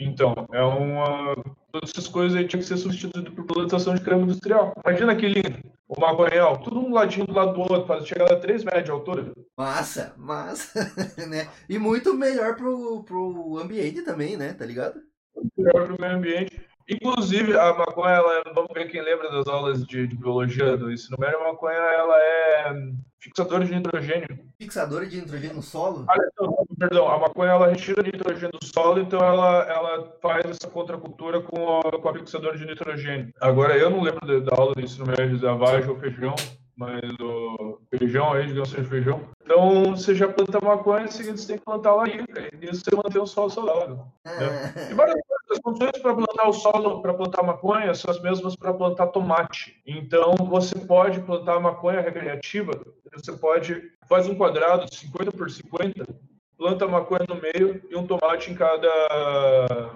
Então, 0.00 0.34
é 0.50 0.62
uma. 0.62 1.34
Todas 1.70 1.90
essas 1.90 2.08
coisas 2.08 2.36
aí 2.36 2.48
tinham 2.48 2.62
que 2.62 2.66
ser 2.66 2.78
substituídas 2.78 3.32
por 3.34 3.44
plantação 3.44 3.94
de 3.94 4.00
creme 4.00 4.22
industrial. 4.22 4.72
Imagina 4.84 5.14
que 5.14 5.28
lindo. 5.28 5.58
O 5.86 6.00
maconhal, 6.00 6.56
tudo 6.58 6.80
um 6.80 6.92
ladinho 6.92 7.26
do 7.26 7.34
lado 7.34 7.52
do 7.52 7.60
outro, 7.60 7.84
para 7.84 8.04
chegar 8.04 8.32
a 8.32 8.40
3 8.40 8.64
metros 8.64 8.84
de 8.84 8.90
altura. 8.90 9.32
Massa, 9.56 10.14
massa, 10.16 10.90
né? 11.28 11.48
E 11.68 11.78
muito 11.78 12.14
melhor 12.14 12.56
pro, 12.56 13.02
pro 13.04 13.58
ambiente 13.58 14.02
também, 14.02 14.36
né? 14.36 14.54
Tá 14.54 14.64
ligado? 14.64 15.00
Melhor 15.56 15.86
pro 15.86 16.00
meio 16.00 16.16
ambiente. 16.16 16.69
Inclusive, 16.90 17.56
a 17.56 17.72
maconha, 17.72 18.16
ela, 18.16 18.42
vamos 18.52 18.70
ver 18.74 18.90
quem 18.90 19.00
lembra 19.00 19.30
das 19.30 19.46
aulas 19.46 19.86
de, 19.86 20.08
de 20.08 20.16
biologia 20.16 20.76
do 20.76 20.90
ensino 20.90 21.16
médio, 21.20 21.38
a 21.38 21.52
maconha 21.52 21.76
ela 21.76 22.16
é 22.18 22.74
fixadora 23.20 23.64
de 23.64 23.74
nitrogênio. 23.74 24.28
Fixadora 24.58 25.06
de 25.06 25.20
nitrogênio 25.20 25.56
no 25.56 25.62
solo? 25.62 26.04
Ah, 26.08 26.16
então, 26.32 26.66
perdão, 26.76 27.08
a 27.08 27.18
maconha 27.18 27.52
ela 27.52 27.68
retira 27.68 28.02
nitrogênio 28.02 28.58
do 28.58 28.66
solo, 28.66 29.00
então 29.00 29.20
ela, 29.20 29.62
ela 29.68 30.12
faz 30.20 30.44
essa 30.46 30.68
contracultura 30.68 31.40
com 31.40 31.78
a, 31.78 32.00
com 32.00 32.08
a 32.08 32.14
fixadora 32.14 32.58
de 32.58 32.66
nitrogênio. 32.66 33.32
Agora, 33.40 33.76
eu 33.76 33.88
não 33.88 34.02
lembro 34.02 34.26
da, 34.26 34.50
da 34.50 34.60
aula 34.60 34.74
do 34.74 34.80
ensino 34.80 35.06
médio 35.06 35.38
da 35.38 35.54
vagem 35.54 35.88
ou 35.88 35.96
feijão, 35.96 36.34
mas 36.80 37.02
o 37.20 37.78
feijão 37.94 38.32
aí, 38.32 38.46
digamos 38.46 38.72
assim, 38.72 38.82
feijão. 38.82 39.20
Então, 39.42 39.94
você 39.94 40.14
já 40.14 40.26
planta 40.32 40.64
maconha, 40.64 41.04
em 41.04 41.10
seguida 41.10 41.36
você 41.36 41.46
tem 41.46 41.58
que 41.58 41.64
plantar 41.64 41.94
lá 41.94 42.08
e 42.08 42.24
isso 42.62 42.82
você 42.82 42.96
mantém 42.96 43.20
o 43.20 43.26
solo 43.26 43.50
saudável. 43.50 44.06
Né? 44.24 44.88
E 44.90 44.94
várias 44.94 45.20
as 45.50 45.58
condições 45.58 45.98
para 46.00 46.14
plantar 46.14 46.48
o 46.48 46.52
solo, 46.52 47.02
para 47.02 47.12
plantar 47.12 47.42
maconha, 47.42 47.92
são 47.92 48.10
as 48.10 48.22
mesmas 48.22 48.54
para 48.54 48.72
plantar 48.72 49.08
tomate. 49.08 49.82
Então, 49.84 50.34
você 50.48 50.78
pode 50.78 51.20
plantar 51.20 51.58
maconha 51.60 52.00
recreativa, 52.00 52.72
você 53.12 53.32
pode, 53.32 53.90
faz 54.08 54.28
um 54.28 54.36
quadrado 54.36 54.86
de 54.86 54.96
50 54.96 55.32
por 55.32 55.50
50, 55.50 56.06
planta 56.56 56.86
maconha 56.86 57.26
no 57.28 57.34
meio 57.34 57.82
e 57.90 57.96
um 57.96 58.06
tomate 58.06 58.52
em 58.52 58.54
cada, 58.54 59.90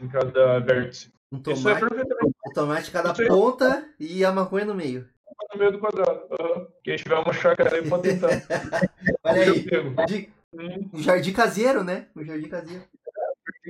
em 0.00 0.08
cada 0.08 0.58
vértice. 0.60 1.12
Um 1.30 1.38
tomate, 1.38 1.84
é 1.84 2.48
um 2.48 2.52
tomate 2.54 2.90
cada 2.90 3.12
ponta 3.12 3.86
e 4.00 4.24
a 4.24 4.32
maconha 4.32 4.64
no 4.64 4.74
meio 4.74 5.06
no 5.52 5.58
meio 5.58 5.72
do 5.72 5.78
quadrado. 5.78 6.26
Uhum. 6.30 6.66
Quem 6.82 6.96
tiver 6.96 7.16
uma 7.16 7.32
chácara 7.32 7.76
aí 7.76 7.88
pode 7.88 8.02
tentar. 8.02 8.28
Olha 9.24 9.42
aí. 9.42 10.30
Um 10.92 11.02
jardim 11.02 11.32
caseiro, 11.32 11.82
né? 11.82 12.06
Um 12.14 12.24
jardim 12.24 12.48
caseiro. 12.48 12.82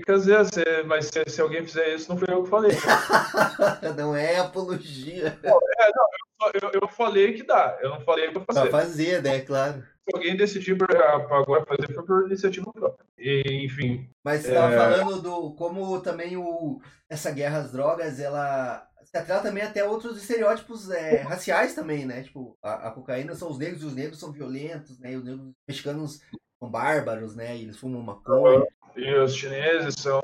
Dizer, 0.06 0.44
se, 0.46 0.82
mas 0.86 1.06
se, 1.06 1.24
se, 1.28 1.40
alguém 1.40 1.64
fizer 1.64 1.94
isso, 1.94 2.10
não 2.10 2.18
foi 2.18 2.34
eu 2.34 2.42
que 2.42 2.50
falei. 2.50 2.72
não 3.96 4.14
é 4.14 4.38
apologia. 4.38 5.38
Não, 5.42 5.56
é, 5.56 5.90
não, 5.94 6.50
eu, 6.52 6.80
eu, 6.82 6.88
falei 6.88 7.32
que 7.32 7.44
dá, 7.44 7.78
eu 7.80 7.90
não 7.90 8.00
falei 8.00 8.30
para 8.32 8.42
fazer. 8.42 8.60
Pra 8.68 8.80
fazer, 8.80 9.22
né? 9.22 9.40
Claro. 9.40 9.84
Se 10.02 10.10
alguém 10.12 10.36
decidir 10.36 10.76
para 10.76 11.14
agora 11.14 11.64
fazer, 11.64 11.94
foi 11.94 12.04
por 12.04 12.26
iniciativa 12.26 12.72
própria. 12.72 13.06
E, 13.16 13.64
enfim. 13.64 14.10
Mas 14.24 14.42
você 14.42 14.48
estava 14.48 14.74
é... 14.74 14.98
falando 14.98 15.22
do 15.22 15.54
como 15.54 16.00
também 16.00 16.36
o, 16.36 16.80
essa 17.08 17.30
guerra 17.30 17.58
às 17.58 17.70
drogas, 17.70 18.18
ela 18.18 18.86
atrela 19.20 19.42
também 19.42 19.62
até 19.62 19.84
outros 19.84 20.16
estereótipos 20.16 20.90
é, 20.90 21.22
raciais 21.22 21.74
também, 21.74 22.04
né? 22.04 22.22
Tipo, 22.22 22.56
a, 22.62 22.88
a, 22.88 22.90
cocaína 22.90 23.34
são 23.34 23.50
os 23.50 23.58
negros 23.58 23.82
e 23.82 23.86
os 23.86 23.94
negros 23.94 24.18
são 24.18 24.32
violentos, 24.32 24.98
né? 24.98 25.12
E 25.12 25.16
os 25.16 25.24
negros 25.24 25.52
mexicanos 25.68 26.20
são 26.58 26.70
bárbaros, 26.70 27.34
né? 27.34 27.56
E 27.56 27.62
eles 27.62 27.76
fumam 27.76 28.02
maconha. 28.02 28.66
E 28.96 29.14
os 29.14 29.34
chineses 29.34 29.94
são 29.98 30.20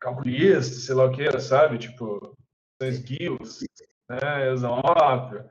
calculistas, 0.00 0.84
sei 0.84 0.94
lá 0.94 1.04
o 1.04 1.12
que, 1.12 1.40
sabe? 1.40 1.78
Tipo, 1.78 2.36
são 2.80 2.88
esguios, 2.88 3.60
né? 4.08 4.46
Eles 4.46 4.60
usam 4.60 4.80
ópio. 4.84 5.48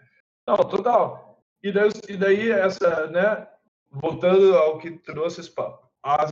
Não, 0.47 0.57
total. 0.57 1.43
E 1.63 1.71
daí, 1.71 1.89
e 2.09 2.17
daí, 2.17 2.51
essa, 2.51 3.07
né? 3.07 3.47
Voltando 3.91 4.55
ao 4.57 4.77
que 4.79 4.91
trouxe 4.91 5.41
esse 5.41 5.51
papo. 5.51 5.87
a 6.03 6.25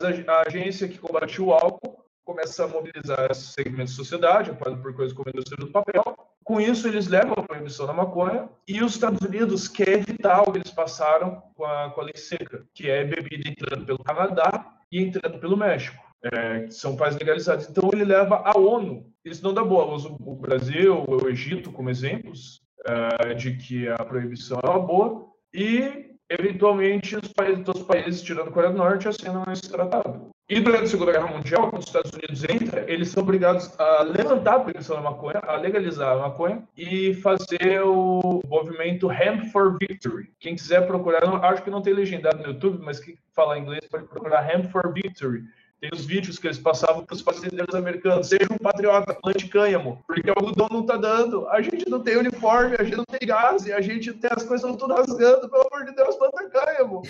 agência 0.48 0.88
que 0.88 0.98
combatiu 0.98 1.48
o 1.48 1.54
álcool 1.54 1.99
começa 2.30 2.64
a 2.64 2.68
mobilizar 2.68 3.28
esse 3.32 3.54
segmento 3.54 3.90
de 3.90 3.96
sociedade, 3.96 4.54
por 4.54 4.94
coisas 4.94 5.18
como 5.18 5.28
a 5.28 5.32
indústria 5.32 5.58
do 5.58 5.72
papel. 5.72 6.04
Com 6.44 6.62
isso, 6.62 6.88
eles 6.88 7.08
levam 7.08 7.34
a 7.36 7.42
proibição 7.42 7.88
da 7.88 7.94
maconha 7.94 8.48
e 8.68 8.84
os 8.84 8.94
Estados 8.94 9.20
Unidos 9.28 9.68
querem 9.68 10.02
evitar 10.02 10.44
o 10.44 10.52
que 10.52 10.60
eles 10.60 10.70
passaram 10.70 11.42
com 11.56 11.66
a, 11.66 11.90
com 11.90 12.02
a 12.02 12.04
lei 12.04 12.16
seca, 12.16 12.64
que 12.72 12.88
é 12.88 13.04
bebida 13.04 13.50
entrando 13.50 13.84
pelo 13.84 14.04
Canadá 14.04 14.78
e 14.92 15.02
entrando 15.02 15.40
pelo 15.40 15.58
México. 15.58 15.98
É, 16.22 16.64
que 16.64 16.74
são 16.74 16.98
países 16.98 17.18
legalizados. 17.18 17.68
Então, 17.68 17.90
ele 17.94 18.04
leva 18.04 18.44
a 18.46 18.56
ONU. 18.58 19.12
Isso 19.26 19.42
não 19.42 19.54
dá 19.54 19.64
boa. 19.64 19.86
Usa 19.96 20.10
o 20.10 20.36
Brasil, 20.36 21.06
o 21.08 21.30
Egito 21.30 21.72
como 21.72 21.90
exemplos 21.90 22.62
é, 22.86 23.34
de 23.34 23.56
que 23.56 23.88
a 23.88 24.04
proibição 24.04 24.60
é 24.62 24.70
uma 24.70 24.80
boa. 24.80 25.26
E, 25.54 26.09
eventualmente, 26.30 27.16
os 27.16 27.34
países, 27.34 27.84
países, 27.88 28.22
tirando 28.22 28.50
a 28.50 28.52
Coreia 28.52 28.72
do 28.72 28.78
Norte, 28.78 29.08
assinam 29.08 29.44
esse 29.52 29.70
tratado. 29.70 30.30
E 30.50 30.60
durante 30.60 30.86
a 30.86 30.88
Segunda 30.88 31.12
Guerra 31.12 31.28
Mundial, 31.28 31.70
quando 31.70 31.84
os 31.84 31.88
Estados 31.88 32.12
Unidos 32.12 32.44
entram, 32.44 32.84
eles 32.88 33.10
são 33.10 33.22
obrigados 33.22 33.72
a 33.80 34.02
levantar 34.02 34.56
a 34.56 34.60
proibição 34.60 34.96
da 34.96 35.04
maconha, 35.04 35.40
a 35.44 35.56
legalizar 35.58 36.14
a 36.14 36.18
maconha 36.20 36.64
e 36.76 37.14
fazer 37.14 37.84
o 37.84 38.42
movimento 38.48 39.12
Hemp 39.12 39.52
for 39.52 39.78
Victory. 39.80 40.32
Quem 40.40 40.56
quiser 40.56 40.88
procurar, 40.88 41.24
acho 41.46 41.62
que 41.62 41.70
não 41.70 41.84
tem 41.84 41.94
legendado 41.94 42.40
no 42.40 42.48
YouTube, 42.48 42.84
mas 42.84 43.00
quem 43.00 43.16
falar 43.32 43.60
inglês 43.60 43.82
pode 43.92 44.06
procurar 44.06 44.50
Hemp 44.50 44.72
for 44.72 44.92
Victory. 44.92 45.44
Tem 45.80 45.90
os 45.94 46.06
vídeos 46.06 46.38
que 46.38 46.48
eles 46.48 46.58
passavam 46.58 47.06
para 47.06 47.16
os 47.16 47.22
fazendeiros 47.22 47.74
americanos. 47.74 48.28
Seja 48.28 48.48
um 48.52 48.58
patriota, 48.58 49.14
plante 49.14 49.48
cânhamo, 49.48 50.04
porque 50.06 50.30
o 50.30 50.34
algodão 50.36 50.68
não 50.70 50.82
está 50.82 50.98
dando. 50.98 51.48
A 51.48 51.62
gente 51.62 51.90
não 51.90 52.02
tem 52.02 52.18
uniforme, 52.18 52.76
a 52.78 52.84
gente 52.84 52.98
não 52.98 53.06
tem 53.06 53.26
gás, 53.26 53.66
e 53.66 53.72
a 53.72 53.80
gente 53.80 54.12
tem 54.14 54.30
as 54.36 54.44
coisas 54.44 54.76
tudo 54.76 54.94
rasgando. 54.94 55.50
Pelo 55.50 55.68
amor 55.72 55.86
de 55.86 55.96
Deus, 55.96 56.16
planta 56.18 56.50
cânhamo. 56.50 57.02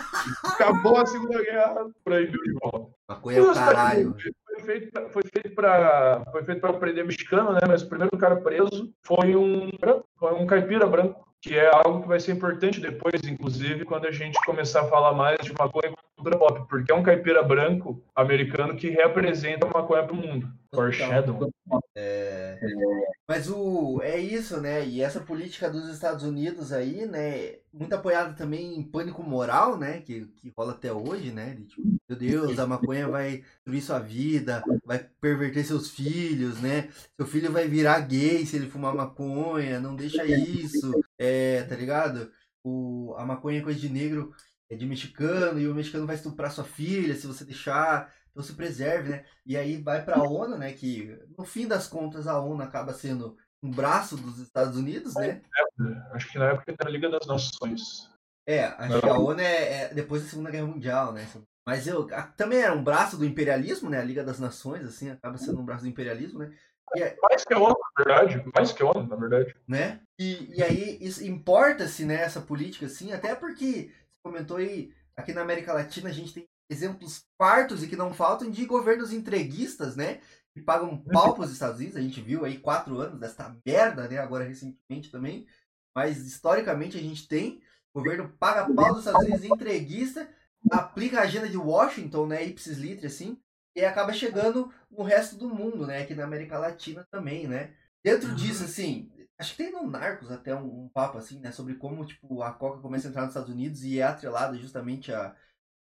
Acabou 0.44 0.98
a 0.98 1.06
Segunda 1.06 1.42
Guerra, 1.42 1.86
proibiu 2.04 2.42
de 2.42 2.52
volta. 2.60 2.90
Maconha 3.08 3.38
é 3.38 3.42
o 3.42 3.54
caralho. 3.54 4.14
Foi 4.44 4.60
feito, 4.60 5.08
foi 5.10 5.22
feito 5.32 5.54
para 5.54 6.22
foi 6.30 6.44
feito 6.44 6.60
para 6.60 6.72
prender 6.74 7.06
mexicano, 7.06 7.52
né? 7.52 7.60
Mas 7.66 7.82
o 7.82 7.88
primeiro 7.88 8.18
cara 8.18 8.36
preso 8.36 8.92
foi 9.02 9.34
um 9.36 9.70
foi 10.18 10.34
um 10.34 10.46
caipira 10.46 10.86
branco 10.86 11.27
que 11.40 11.56
é 11.56 11.70
algo 11.72 12.02
que 12.02 12.08
vai 12.08 12.18
ser 12.18 12.32
importante 12.32 12.80
depois, 12.80 13.22
inclusive, 13.24 13.84
quando 13.84 14.06
a 14.06 14.10
gente 14.10 14.38
começar 14.44 14.82
a 14.82 14.88
falar 14.88 15.12
mais 15.12 15.38
de 15.40 15.52
maconha 15.52 15.92
e 15.92 15.96
cultura 16.16 16.36
pop, 16.36 16.68
porque 16.68 16.90
é 16.90 16.94
um 16.94 17.02
caipira 17.02 17.42
branco 17.42 18.02
americano 18.14 18.76
que 18.76 18.90
representa 18.90 19.66
a 19.66 19.70
maconha 19.70 20.02
para 20.02 20.12
o 20.12 20.16
mundo. 20.16 20.48
Foreshadow. 20.74 21.50
É... 21.94 22.58
Mas 23.26 23.48
o 23.48 24.00
é 24.02 24.18
isso, 24.18 24.60
né? 24.60 24.84
E 24.84 25.00
essa 25.00 25.20
política 25.20 25.70
dos 25.70 25.88
Estados 25.88 26.24
Unidos 26.24 26.72
aí, 26.72 27.06
né? 27.06 27.56
Muito 27.72 27.92
apoiada 27.92 28.32
também 28.34 28.78
em 28.78 28.82
pânico 28.82 29.22
moral, 29.22 29.78
né? 29.78 30.00
Que, 30.00 30.26
que 30.36 30.52
rola 30.56 30.72
até 30.72 30.92
hoje, 30.92 31.30
né? 31.30 31.54
De, 31.54 31.64
tipo, 31.66 31.82
meu 32.08 32.18
Deus, 32.18 32.58
a 32.58 32.66
maconha 32.66 33.08
vai 33.08 33.44
destruir 33.56 33.82
sua 33.82 33.98
vida, 33.98 34.62
vai 34.84 34.98
perverter 35.20 35.64
seus 35.64 35.90
filhos, 35.90 36.60
né? 36.60 36.88
Seu 37.16 37.26
filho 37.26 37.52
vai 37.52 37.68
virar 37.68 38.00
gay 38.00 38.46
se 38.46 38.56
ele 38.56 38.70
fumar 38.70 38.94
maconha, 38.94 39.80
não 39.80 39.94
deixa 39.94 40.24
isso, 40.24 40.92
é, 41.18 41.62
tá 41.64 41.76
ligado? 41.76 42.30
O, 42.64 43.14
a 43.16 43.24
maconha 43.24 43.60
é 43.60 43.62
coisa 43.62 43.78
de 43.78 43.88
negro, 43.88 44.34
é 44.70 44.76
de 44.76 44.86
mexicano, 44.86 45.60
e 45.60 45.68
o 45.68 45.74
mexicano 45.74 46.06
vai 46.06 46.16
estuprar 46.16 46.50
sua 46.50 46.64
filha 46.64 47.14
se 47.14 47.26
você 47.26 47.44
deixar. 47.44 48.12
Então 48.30 48.42
se 48.42 48.54
preserve, 48.54 49.10
né? 49.10 49.24
E 49.44 49.56
aí 49.56 49.76
vai 49.82 50.04
para 50.04 50.16
a 50.16 50.22
ONU, 50.22 50.56
né? 50.56 50.72
Que 50.72 51.18
no 51.36 51.44
fim 51.44 51.66
das 51.66 51.86
contas 51.88 52.26
a 52.26 52.40
ONU 52.40 52.62
acaba 52.62 52.94
sendo 52.94 53.36
um 53.62 53.70
braço 53.70 54.16
dos 54.16 54.38
Estados 54.38 54.76
Unidos, 54.76 55.14
né? 55.14 55.42
É, 55.80 56.14
acho 56.14 56.30
que 56.30 56.38
na 56.38 56.50
época 56.50 56.74
era 56.78 56.88
a 56.88 56.92
Liga 56.92 57.10
das 57.10 57.26
Nações. 57.26 58.08
É, 58.46 58.64
acho 58.64 59.00
que 59.00 59.08
a 59.08 59.14
ONU 59.14 59.40
é, 59.40 59.82
é, 59.82 59.94
depois 59.94 60.22
da 60.22 60.28
Segunda 60.28 60.50
Guerra 60.50 60.66
Mundial, 60.66 61.12
né? 61.12 61.28
Mas 61.66 61.86
eu 61.86 62.08
a, 62.14 62.22
também 62.22 62.60
era 62.60 62.72
um 62.72 62.82
braço 62.82 63.16
do 63.16 63.24
imperialismo, 63.26 63.90
né? 63.90 63.98
A 63.98 64.04
Liga 64.04 64.24
das 64.24 64.40
Nações, 64.40 64.86
assim, 64.86 65.10
acaba 65.10 65.36
sendo 65.36 65.60
um 65.60 65.64
braço 65.64 65.82
do 65.82 65.88
imperialismo, 65.88 66.38
né? 66.38 66.50
É, 66.96 67.16
mais 67.22 67.44
que 67.44 67.52
a 67.52 67.58
ONU, 67.58 67.76
na 67.98 68.04
verdade. 68.04 68.50
Mais 68.54 68.72
que 68.72 68.82
a 68.82 68.86
ONU, 68.86 69.06
na 69.06 69.16
verdade. 69.16 69.54
Né? 69.66 70.00
E, 70.18 70.56
e 70.56 70.62
aí 70.62 70.98
importa-se, 71.22 72.04
né, 72.06 72.14
essa 72.14 72.40
política, 72.40 72.86
assim, 72.86 73.12
até 73.12 73.34
porque 73.34 73.90
você 73.90 74.22
comentou 74.24 74.56
aí, 74.56 74.90
aqui 75.14 75.34
na 75.34 75.42
América 75.42 75.74
Latina 75.74 76.08
a 76.08 76.12
gente 76.12 76.32
tem 76.32 76.46
exemplos 76.70 77.24
fartos 77.36 77.82
e 77.82 77.88
que 77.88 77.96
não 77.96 78.12
faltam 78.12 78.50
de 78.50 78.64
governos 78.64 79.12
entreguistas, 79.12 79.96
né? 79.96 80.20
Que 80.58 80.64
pagam 80.64 80.98
pau 80.98 81.34
para 81.34 81.44
os 81.44 81.52
Estados 81.52 81.78
Unidos. 81.78 81.96
A 81.96 82.00
gente 82.00 82.20
viu 82.20 82.44
aí 82.44 82.58
quatro 82.58 82.98
anos 82.98 83.20
desta 83.20 83.56
merda, 83.64 84.08
né? 84.08 84.18
Agora 84.18 84.44
recentemente 84.44 85.10
também. 85.10 85.46
Mas 85.94 86.18
historicamente 86.26 86.96
a 86.96 87.00
gente 87.00 87.28
tem. 87.28 87.62
O 87.94 88.00
governo 88.00 88.28
paga 88.38 88.72
pau 88.74 88.94
dos 88.94 89.06
Estados 89.06 89.24
Unidos 89.24 89.44
entreguista, 89.44 90.28
aplica 90.70 91.20
a 91.20 91.22
agenda 91.22 91.48
de 91.48 91.56
Washington, 91.56 92.26
né? 92.26 92.44
Ipsis 92.44 92.76
litri, 92.78 93.06
assim. 93.06 93.40
E 93.76 93.84
acaba 93.84 94.12
chegando 94.12 94.72
no 94.90 95.04
resto 95.04 95.36
do 95.36 95.48
mundo, 95.48 95.86
né? 95.86 96.02
Aqui 96.02 96.14
na 96.14 96.24
América 96.24 96.58
Latina 96.58 97.06
também, 97.10 97.46
né? 97.46 97.74
Dentro 98.04 98.34
disso, 98.34 98.64
assim, 98.64 99.12
acho 99.38 99.52
que 99.52 99.62
tem 99.62 99.72
no 99.72 99.88
Narcos 99.88 100.32
até 100.32 100.54
um, 100.54 100.84
um 100.84 100.88
papo 100.88 101.18
assim, 101.18 101.38
né? 101.38 101.52
Sobre 101.52 101.74
como, 101.74 102.04
tipo, 102.04 102.42
a 102.42 102.52
Coca 102.52 102.80
começa 102.80 103.06
a 103.06 103.10
entrar 103.10 103.22
nos 103.22 103.30
Estados 103.30 103.50
Unidos 103.50 103.84
e 103.84 104.00
é 104.00 104.02
atrelada 104.02 104.56
justamente 104.56 105.12
a 105.12 105.36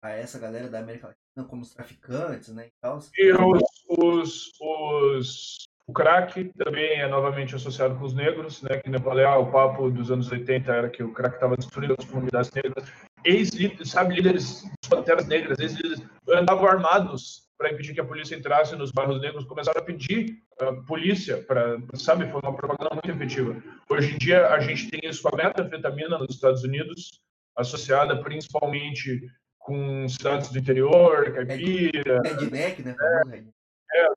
a 0.02 0.10
essa 0.10 0.38
galera 0.38 0.68
da 0.68 0.78
América 0.78 1.08
Latina 1.08 1.19
como 1.44 1.62
os 1.62 1.74
traficantes, 1.74 2.48
né? 2.54 2.66
E, 2.66 2.72
tal. 2.80 2.98
e 3.16 3.32
os, 3.32 3.62
os, 3.88 4.50
os, 4.60 5.68
o 5.86 5.92
crack 5.92 6.52
também 6.56 7.00
é 7.00 7.08
novamente 7.08 7.54
associado 7.54 7.96
com 7.96 8.04
os 8.04 8.14
negros, 8.14 8.62
né? 8.62 8.78
Que 8.78 8.88
nem 8.88 9.00
falei, 9.00 9.24
ah, 9.24 9.38
o 9.38 9.50
papo 9.50 9.90
dos 9.90 10.10
anos 10.10 10.30
80 10.30 10.72
era 10.72 10.90
que 10.90 11.02
o 11.02 11.12
crack 11.12 11.34
estava 11.34 11.56
destruindo 11.56 11.96
as 11.98 12.04
comunidades 12.04 12.50
negras. 12.52 12.90
Ex-líderes, 13.24 13.90
sabe, 13.90 14.14
líderes 14.14 14.62
das 14.62 14.88
panteras 14.88 15.26
negras, 15.26 15.58
ex-líderes 15.58 16.02
andavam 16.28 16.66
armados 16.66 17.50
para 17.60 17.70
impedir 17.70 17.92
que 17.92 18.00
a 18.00 18.04
polícia 18.04 18.34
entrasse 18.34 18.74
nos 18.74 18.90
bairros 18.90 19.20
negros, 19.20 19.44
começaram 19.44 19.82
a 19.82 19.84
pedir 19.84 20.38
uh, 20.62 20.82
polícia 20.86 21.42
para, 21.42 21.76
sabe, 21.94 22.26
foi 22.30 22.40
uma 22.42 22.56
propaganda 22.56 22.94
muito 22.94 23.10
efetiva. 23.10 23.62
Hoje 23.90 24.14
em 24.14 24.18
dia 24.18 24.48
a 24.48 24.60
gente 24.60 24.88
tem 24.88 25.00
isso 25.04 25.22
com 25.22 25.28
a 25.28 25.36
metanfetamina 25.36 26.16
nos 26.16 26.34
Estados 26.34 26.64
Unidos, 26.64 27.20
associada 27.54 28.22
principalmente 28.22 29.30
com 29.60 30.08
cidades 30.08 30.48
do 30.50 30.58
interior, 30.58 31.32
caipira. 31.32 32.20
Redneck, 32.22 32.82
né? 32.82 32.96
É, 33.92 34.08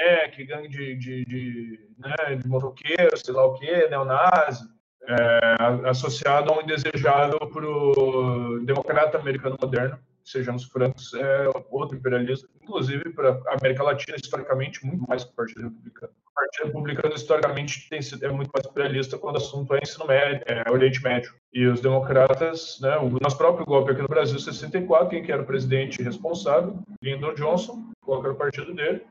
redneck, 0.00 0.44
gangue 0.44 0.68
de, 0.68 0.96
de, 0.96 1.24
de, 1.24 1.80
né, 1.98 2.36
de 2.36 2.48
motoqueiro, 2.48 3.16
sei 3.16 3.34
lá 3.34 3.44
o 3.44 3.54
quê, 3.54 3.88
neonazi. 3.88 4.64
É, 5.08 5.88
associado 5.88 6.52
a 6.52 6.58
um 6.58 6.62
indesejado 6.62 7.36
para 7.38 7.66
o 7.66 8.64
democrata 8.64 9.18
americano 9.18 9.56
moderno, 9.60 9.98
sejamos 10.24 10.64
francos, 10.64 11.12
é 11.14 11.48
outro 11.70 11.96
imperialismo, 11.96 12.48
inclusive 12.62 13.10
para 13.10 13.40
a 13.46 13.56
América 13.58 13.82
Latina, 13.82 14.16
historicamente, 14.16 14.84
muito 14.84 15.04
mais 15.08 15.24
que 15.24 15.30
o 15.30 15.34
Partido 15.34 15.62
Republicano. 15.62 16.12
O 16.26 16.34
Partido 16.34 16.66
Republicano, 16.66 17.14
historicamente, 17.14 17.88
tem, 17.88 18.00
é 18.22 18.28
muito 18.32 18.50
mais 18.54 18.66
imperialista 18.66 19.18
quando 19.18 19.34
o 19.34 19.38
assunto 19.38 19.74
é 19.74 19.80
ensino 19.82 20.06
médio, 20.06 20.42
é 20.46 20.70
Oriente 20.70 21.02
Médio. 21.02 21.34
E 21.52 21.66
os 21.66 21.80
democratas, 21.80 22.78
né, 22.80 22.96
o 22.98 23.10
nosso 23.20 23.36
próprio 23.36 23.66
golpe 23.66 23.92
aqui 23.92 24.02
no 24.02 24.08
Brasil, 24.08 24.38
64, 24.38 25.08
quem 25.08 25.22
que 25.22 25.32
era 25.32 25.42
o 25.42 25.46
presidente 25.46 26.02
responsável? 26.02 26.78
Lyndon 27.02 27.34
Johnson, 27.34 27.90
qual 28.00 28.22
era 28.22 28.32
o 28.32 28.36
partido 28.36 28.74
dele? 28.74 29.02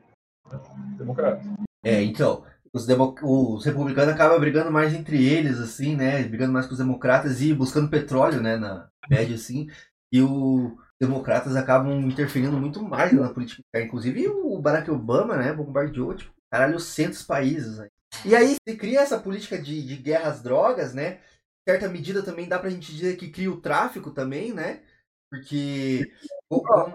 Democrata. 0.98 1.42
É, 1.84 2.02
então, 2.02 2.44
os, 2.72 2.86
os 3.22 3.64
republicanos 3.64 4.14
acabam 4.14 4.40
brigando 4.40 4.70
mais 4.70 4.94
entre 4.94 5.24
eles, 5.24 5.58
assim, 5.58 5.94
né? 5.94 6.22
Brigando 6.24 6.52
mais 6.52 6.66
com 6.66 6.72
os 6.72 6.78
democratas 6.78 7.42
e 7.42 7.52
buscando 7.52 7.90
petróleo, 7.90 8.40
né? 8.40 8.56
Na 8.56 8.88
média, 9.10 9.34
assim. 9.34 9.68
E 10.10 10.22
os 10.22 10.72
democratas 11.02 11.56
acabam 11.56 12.00
interferindo 12.00 12.56
muito 12.56 12.80
mais 12.80 13.12
na 13.12 13.28
política. 13.34 13.62
Inclusive 13.74 14.28
o 14.28 14.56
Barack 14.60 14.88
Obama, 14.88 15.36
né? 15.36 15.52
Bombardeou, 15.52 16.14
tipo, 16.14 16.32
caralho, 16.48 16.78
centos 16.78 17.24
países. 17.24 17.78
Né? 17.78 17.88
E 18.24 18.36
aí 18.36 18.54
se 18.54 18.76
cria 18.76 19.00
essa 19.00 19.18
política 19.18 19.60
de, 19.60 19.84
de 19.84 19.96
guerra 19.96 20.30
às 20.30 20.42
drogas, 20.42 20.94
né? 20.94 21.14
Em 21.14 21.72
certa 21.72 21.88
medida 21.88 22.22
também 22.22 22.48
dá 22.48 22.56
pra 22.56 22.70
gente 22.70 22.94
dizer 22.94 23.16
que 23.16 23.30
cria 23.30 23.50
o 23.50 23.60
tráfico 23.60 24.12
também, 24.12 24.52
né? 24.52 24.82
Porque 25.28 26.12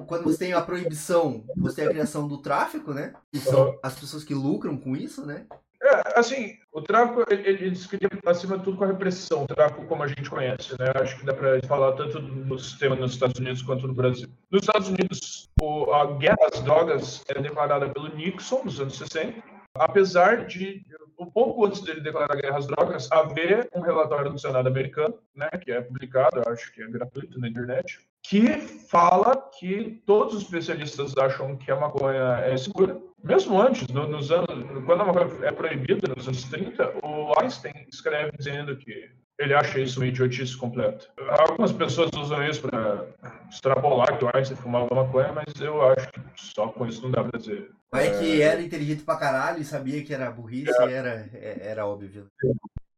quando 0.08 0.24
você 0.24 0.38
tem 0.38 0.54
a 0.54 0.62
proibição, 0.62 1.44
você 1.58 1.78
tem 1.78 1.86
a 1.86 1.90
criação 1.90 2.28
do 2.28 2.42
tráfico, 2.42 2.94
né? 2.94 3.14
Que 3.34 3.40
são 3.40 3.78
as 3.84 4.00
pessoas 4.00 4.24
que 4.24 4.34
lucram 4.34 4.78
com 4.78 4.96
isso, 4.96 5.26
né? 5.26 5.48
É, 5.82 6.20
assim, 6.20 6.58
o 6.72 6.82
tráfico, 6.82 7.24
ele, 7.30 7.48
ele 7.48 7.70
discute 7.70 8.08
acima 8.26 8.58
de 8.58 8.64
tudo 8.64 8.78
com 8.78 8.84
a 8.84 8.88
repressão, 8.88 9.44
o 9.44 9.48
tráfico 9.48 9.86
como 9.86 10.04
a 10.04 10.08
gente 10.08 10.30
conhece, 10.30 10.72
né? 10.80 10.92
Acho 10.96 11.20
que 11.20 11.26
dá 11.26 11.34
para 11.34 11.62
falar 11.68 11.94
tanto 11.94 12.20
no 12.20 12.58
sistema 12.58 12.96
nos 12.96 13.14
Estados 13.14 13.40
Unidos 13.40 13.62
quanto 13.62 13.88
no 13.88 13.94
Brasil. 13.94 14.28
Nos 14.52 14.64
Estados 14.64 14.88
Unidos, 14.90 15.50
o, 15.62 15.92
a 15.94 16.18
guerra 16.18 16.38
às 16.52 16.62
drogas 16.62 17.24
é 17.28 17.40
declarada 17.40 17.90
pelo 17.90 18.16
Nixon 18.16 18.64
nos 18.64 18.80
anos 18.82 18.98
60, 18.98 19.44
apesar 19.76 20.48
de, 20.48 20.84
um 21.20 21.28
pouco 21.28 21.66
antes 21.66 21.82
dele 21.82 22.02
declarar 22.02 22.34
a 22.34 22.42
guerra 22.42 22.58
às 22.58 22.68
drogas, 22.68 23.12
haver 23.12 23.70
um 23.76 23.82
relatório 23.82 24.32
do 24.32 24.40
Senado 24.40 24.68
americano, 24.68 25.18
né, 25.36 25.50
que 25.62 25.72
é 25.72 25.82
publicado, 25.82 26.42
acho 26.48 26.74
que 26.74 26.82
é 26.82 26.88
gratuito 26.88 27.40
na 27.40 27.48
internet, 27.48 28.00
que 28.30 28.58
fala 28.90 29.36
que 29.58 30.02
todos 30.06 30.36
os 30.36 30.44
especialistas 30.44 31.18
acham 31.18 31.56
que 31.56 31.72
a 31.72 31.76
maconha 31.78 32.42
é 32.46 32.58
segura. 32.58 32.98
Mesmo 33.24 33.60
antes, 33.60 33.88
no, 33.88 34.08
nos 34.08 34.32
anos, 34.32 34.50
quando 34.86 35.02
a 35.02 35.06
maconha 35.06 35.48
é 35.48 35.52
proibida, 35.52 36.14
nos 36.14 36.28
anos 36.28 36.44
30, 36.44 37.06
o 37.06 37.34
Einstein 37.40 37.86
escreve 37.92 38.32
dizendo 38.38 38.76
que 38.76 39.10
ele 39.40 39.54
acha 39.54 39.80
isso 39.80 40.00
uma 40.00 40.08
idiotice 40.08 40.58
completa. 40.58 41.08
Algumas 41.40 41.72
pessoas 41.72 42.10
usam 42.18 42.44
isso 42.46 42.62
para 42.62 43.06
extrapolar 43.50 44.18
que 44.18 44.26
o 44.26 44.30
Einstein 44.34 44.58
fumava 44.58 44.94
maconha, 44.94 45.32
mas 45.32 45.62
eu 45.62 45.82
acho 45.90 46.12
que 46.12 46.22
só 46.36 46.68
com 46.68 46.86
isso 46.86 47.02
não 47.04 47.12
dá 47.12 47.24
para 47.24 47.40
dizer. 47.40 47.72
Mas 47.92 48.08
é 48.08 48.20
que 48.20 48.42
era 48.42 48.62
inteligente 48.62 49.04
pra 49.04 49.16
caralho 49.16 49.62
e 49.62 49.66
sabia 49.66 50.04
que 50.04 50.14
era 50.14 50.30
burrice, 50.30 50.72
é. 50.82 50.92
era, 50.92 51.30
é, 51.34 51.60
era 51.62 51.86
óbvio. 51.86 52.28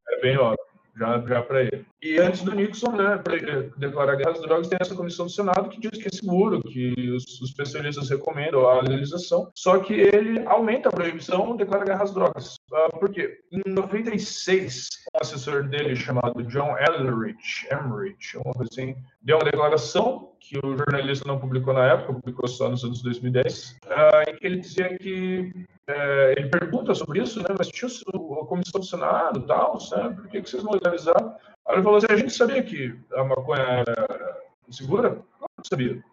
É 0.09 0.21
bem 0.21 0.37
óbvio 0.37 0.68
já, 0.99 1.23
já 1.25 1.41
para 1.41 1.61
ele. 1.63 1.85
E 2.01 2.19
antes 2.19 2.41
do 2.41 2.53
Nixon, 2.53 2.91
né, 2.91 3.17
para 3.17 3.35
declarar 3.77 4.15
guerra 4.15 4.31
às 4.31 4.41
drogas, 4.41 4.67
tem 4.67 4.77
essa 4.79 4.95
comissão 4.95 5.25
do 5.25 5.31
Senado 5.31 5.69
que 5.69 5.79
diz 5.79 5.91
que 5.91 6.07
é 6.07 6.11
seguro, 6.11 6.61
que 6.61 7.11
os, 7.11 7.23
os 7.41 7.49
especialistas 7.49 8.09
recomendam 8.09 8.67
a 8.67 8.81
legalização, 8.81 9.49
só 9.55 9.79
que 9.79 9.93
ele 9.93 10.45
aumenta 10.45 10.89
a 10.89 10.91
proibição, 10.91 11.55
declara 11.55 11.85
guerra 11.85 12.03
às 12.03 12.13
drogas. 12.13 12.55
Uh, 12.71 12.99
por 12.99 13.09
quê? 13.09 13.39
Em 13.51 13.61
96, 13.71 14.89
um 15.13 15.19
assessor 15.21 15.63
dele 15.67 15.95
chamado 15.95 16.43
John 16.43 16.75
Elrich, 16.77 17.67
Emrich, 17.71 18.37
uma 18.37 18.53
coisa 18.53 18.69
assim, 18.71 18.95
deu 19.21 19.37
uma 19.37 19.45
declaração 19.45 20.29
que 20.39 20.57
o 20.57 20.75
jornalista 20.75 21.27
não 21.27 21.39
publicou 21.39 21.73
na 21.73 21.85
época, 21.85 22.13
publicou 22.13 22.47
só 22.47 22.69
nos 22.69 22.83
anos 22.83 23.01
2010, 23.03 23.77
uh, 23.85 24.29
em 24.29 24.35
que 24.35 24.45
ele 24.45 24.59
dizia 24.59 24.97
que 24.97 25.51
é, 25.89 26.35
ele 26.37 26.49
pergunta 26.49 26.93
sobre 26.93 27.21
isso, 27.21 27.39
né? 27.39 27.49
Mas 27.57 27.69
tinha 27.69 27.89
a 27.89 28.45
comissão 28.45 28.79
do 28.79 28.85
Senado 28.85 29.41
tal, 29.41 29.79
sabe? 29.79 30.15
Por 30.15 30.27
que, 30.27 30.41
que 30.41 30.49
vocês 30.49 30.63
não 30.63 30.73
legalizaram? 30.73 31.35
Aí 31.67 31.75
ele 31.75 31.83
falou 31.83 31.97
assim: 31.97 32.07
a 32.09 32.15
gente 32.15 32.31
sabia 32.31 32.61
que 32.61 32.95
a 33.13 33.23
maconha 33.23 33.83
era 33.87 34.37
segura? 34.69 35.21
Não 35.41 35.63
sabia. 35.67 36.03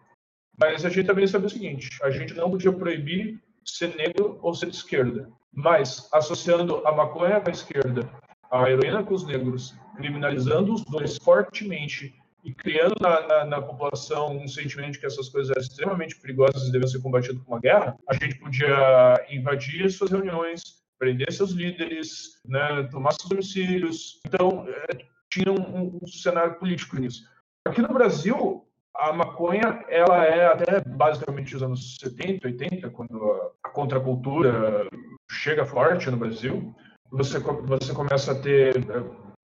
Mas 0.59 0.83
a 0.83 0.89
gente 0.89 1.05
também 1.05 1.27
sabia 1.27 1.47
o 1.47 1.51
seguinte: 1.51 1.89
a 2.01 2.09
gente 2.09 2.33
não 2.33 2.49
podia 2.49 2.73
proibir 2.73 3.39
ser 3.63 3.95
negro 3.95 4.39
ou 4.41 4.53
ser 4.53 4.67
de 4.67 4.75
esquerda. 4.75 5.29
Mas, 5.53 6.09
associando 6.11 6.85
a 6.85 6.91
maconha 6.91 7.39
com 7.39 7.49
a 7.49 7.53
esquerda, 7.53 8.09
a 8.49 8.69
heroína 8.69 9.03
com 9.03 9.13
os 9.13 9.25
negros, 9.25 9.75
criminalizando 9.95 10.73
os 10.73 10.83
dois 10.85 11.17
fortemente 11.17 12.15
e 12.47 12.53
criando 12.53 12.95
na, 13.01 13.27
na, 13.27 13.45
na, 13.45 13.61
população 13.61 14.37
um 14.37 14.47
sentimento 14.47 14.93
de 14.93 14.99
que 14.99 15.05
essas 15.05 15.27
coisas 15.27 15.51
eram 15.51 15.61
extremamente 15.61 16.15
perigosas 16.15 16.63
e 16.63 16.71
devem 16.71 16.87
ser 16.87 17.01
combatidas 17.01 17.43
com 17.43 17.51
uma 17.51 17.59
guerra, 17.59 17.97
a 18.07 18.13
gente 18.13 18.39
podia 18.39 19.25
invadir 19.29 19.91
suas 19.91 20.11
reuniões, 20.11 20.61
prender 20.97 21.29
seus 21.33 21.51
líderes, 21.51 22.41
né, 22.45 22.87
tomar 22.89 23.11
seus 23.11 23.27
domicílios. 23.27 24.21
Então, 24.25 24.65
é, 24.65 24.97
tinha 25.29 25.51
um, 25.51 25.99
um 26.01 26.07
cenário 26.07 26.55
político 26.55 26.97
nisso. 26.97 27.27
Aqui 27.65 27.81
no 27.81 27.93
Brasil, 27.93 28.65
a 28.95 29.11
maconha, 29.11 29.83
ela 29.89 30.23
é 30.23 30.45
até 30.45 30.79
basicamente 30.79 31.53
os 31.53 31.61
anos 31.61 31.97
70, 31.99 32.47
80, 32.47 32.89
quando 32.91 33.53
a 33.61 33.69
contracultura 33.69 34.87
chega 35.29 35.65
forte 35.65 36.09
no 36.09 36.15
Brasil, 36.15 36.73
você, 37.11 37.39
você 37.39 37.93
começa 37.93 38.31
a 38.31 38.39
ter 38.39 38.73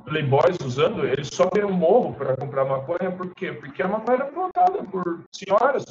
playboys 0.06 0.58
usando, 0.64 1.06
eles 1.06 1.28
sobem 1.28 1.64
um 1.64 1.72
morro 1.72 2.14
para 2.14 2.36
comprar 2.36 2.66
maconha, 2.66 3.12
por 3.12 3.34
quê? 3.34 3.52
Porque 3.52 3.82
a 3.82 3.88
maconha 3.88 4.18
era 4.18 4.26
plantada 4.26 4.84
por 4.84 5.24
senhoras, 5.32 5.86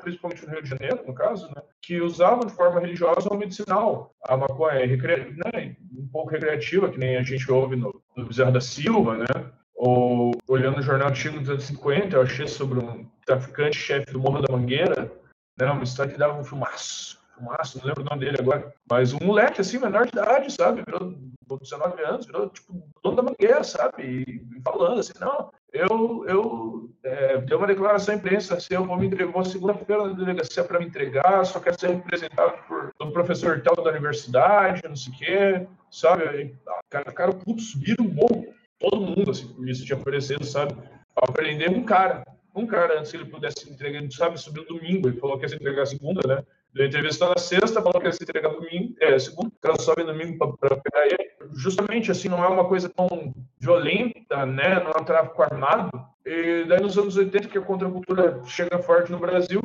principalmente 0.00 0.46
no 0.46 0.52
Rio 0.52 0.62
de 0.62 0.68
Janeiro, 0.68 1.00
no 1.06 1.14
caso, 1.14 1.48
né, 1.48 1.62
que 1.80 2.00
usavam 2.00 2.46
de 2.46 2.52
forma 2.52 2.80
religiosa 2.80 3.28
ou 3.30 3.38
medicinal. 3.38 4.14
A 4.24 4.36
maconha 4.36 4.86
né, 4.86 5.76
um 5.96 6.08
pouco 6.08 6.30
recreativa, 6.30 6.90
que 6.90 6.98
nem 6.98 7.16
a 7.16 7.22
gente 7.22 7.50
ouve 7.50 7.76
no, 7.76 8.02
no 8.16 8.26
Bezerra 8.26 8.52
da 8.52 8.60
Silva, 8.60 9.16
né? 9.16 9.26
Ou 9.74 10.32
olhando 10.46 10.78
o 10.78 10.82
jornal 10.82 11.08
antigo 11.08 11.40
dos 11.40 11.50
anos 11.50 11.64
50, 11.64 12.16
eu 12.16 12.22
achei 12.22 12.46
sobre 12.46 12.78
um 12.78 13.04
traficante-chefe 13.26 14.12
do 14.12 14.20
Morro 14.20 14.40
da 14.40 14.52
Mangueira, 14.52 15.10
né, 15.58 15.70
uma 15.70 15.82
história 15.82 16.12
que 16.12 16.18
dava 16.18 16.38
um 16.38 16.44
filmaço 16.44 17.21
Fumaça, 17.34 17.78
não 17.78 17.86
lembro 17.86 18.02
o 18.02 18.04
nome 18.04 18.24
dele 18.24 18.36
agora, 18.40 18.74
mas 18.88 19.12
um 19.12 19.18
moleque 19.20 19.60
assim, 19.60 19.78
menor 19.78 20.04
de 20.04 20.12
idade, 20.12 20.52
sabe? 20.52 20.82
Virou 20.84 21.14
19 21.58 22.02
anos, 22.02 22.26
virou 22.26 22.48
tipo 22.48 22.82
dono 23.02 23.16
da 23.16 23.22
mangueira, 23.22 23.64
sabe? 23.64 24.02
E, 24.02 24.62
falando 24.62 25.00
assim, 25.00 25.12
não, 25.20 25.50
eu, 25.72 26.24
eu 26.28 26.90
é, 27.02 27.38
dei 27.38 27.56
uma 27.56 27.66
declaração 27.66 28.14
à 28.14 28.18
imprensa, 28.18 28.54
assim, 28.54 28.74
eu 28.74 28.84
vou 28.84 28.96
me 28.96 29.06
entregar, 29.06 29.44
segunda-feira 29.44 30.06
na 30.06 30.12
delegacia 30.12 30.64
para 30.64 30.78
me 30.78 30.86
entregar, 30.86 31.44
só 31.44 31.58
quero 31.60 31.78
ser 31.78 31.90
representado 31.90 32.54
por 32.68 32.92
um 33.00 33.10
professor 33.10 33.60
tal 33.62 33.76
da 33.76 33.90
universidade, 33.90 34.82
não 34.86 34.96
sei 34.96 35.12
o 35.12 35.16
quê, 35.16 35.66
sabe? 35.90 36.28
Aí, 36.28 36.54
cara, 36.90 37.12
cara, 37.12 37.32
putz, 37.32 37.72
subiram 37.72 38.04
um 38.04 38.08
morro, 38.08 38.46
todo 38.78 39.00
mundo, 39.00 39.30
assim, 39.30 39.48
por 39.48 39.68
isso 39.68 39.84
tinha 39.84 39.98
oferecido, 39.98 40.44
sabe? 40.44 40.74
Para 41.14 41.32
prender 41.32 41.70
um 41.70 41.84
cara, 41.84 42.24
um 42.54 42.66
cara 42.66 42.98
antes 42.98 43.12
ele 43.14 43.24
pudesse 43.24 43.70
entregar, 43.70 44.02
sabe, 44.10 44.38
subiu 44.38 44.66
domingo, 44.66 45.08
ele 45.08 45.18
falou 45.18 45.38
que 45.38 45.44
ia 45.44 45.48
se 45.48 45.56
entregar 45.56 45.86
segunda, 45.86 46.20
né? 46.26 46.44
Deu 46.74 46.86
entrevista 46.86 47.28
na 47.28 47.36
sexta, 47.36 47.82
falou 47.82 48.00
que 48.00 48.06
ia 48.06 48.12
se 48.12 48.22
entregar 48.22 48.48
domingo, 48.48 48.94
é, 49.00 49.18
segundo, 49.18 49.52
cara 49.60 49.78
sobe 49.78 50.04
domingo 50.04 50.56
para 50.56 50.76
pegar 50.76 51.06
ele. 51.06 51.30
Justamente 51.54 52.10
assim, 52.10 52.28
não 52.28 52.42
é 52.42 52.48
uma 52.48 52.64
coisa 52.64 52.88
tão 52.88 53.34
violenta, 53.58 54.46
né? 54.46 54.80
Não 54.80 54.90
é 54.90 55.00
um 55.00 55.04
tráfico 55.04 55.42
armado. 55.42 55.90
E 56.24 56.64
daí 56.64 56.80
nos 56.80 56.96
anos 56.96 57.16
80, 57.16 57.48
que 57.48 57.58
a 57.58 57.62
contracultura 57.62 58.40
chega 58.46 58.78
forte 58.78 59.12
no 59.12 59.18
Brasil, 59.18 59.60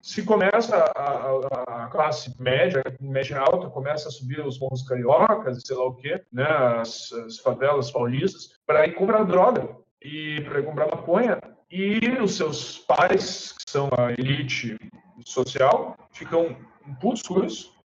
se 0.00 0.24
começa 0.24 0.76
a, 0.76 1.00
a, 1.00 1.84
a, 1.84 1.86
classe 1.86 2.34
média, 2.40 2.82
média 3.00 3.38
alta, 3.38 3.70
começa 3.70 4.08
a 4.08 4.12
subir 4.12 4.44
os 4.44 4.58
morros 4.58 4.82
cariocas, 4.82 5.62
sei 5.64 5.76
lá 5.76 5.84
o 5.84 5.94
quê, 5.94 6.20
né, 6.32 6.44
as, 6.44 7.12
as 7.12 7.38
favelas 7.38 7.90
paulistas, 7.90 8.50
para 8.66 8.86
ir 8.86 8.94
comprar 8.94 9.24
droga 9.24 9.68
e 10.02 10.40
para 10.42 10.60
ir 10.60 10.64
comprar 10.64 10.86
maconha. 10.86 11.38
E 11.70 12.00
os 12.20 12.36
seus 12.36 12.78
pais, 12.78 13.52
que 13.52 13.70
são 13.70 13.88
a 13.96 14.12
elite 14.12 14.76
social, 15.24 15.96
ficam 16.12 16.56
putos 17.00 17.22
com 17.22 17.46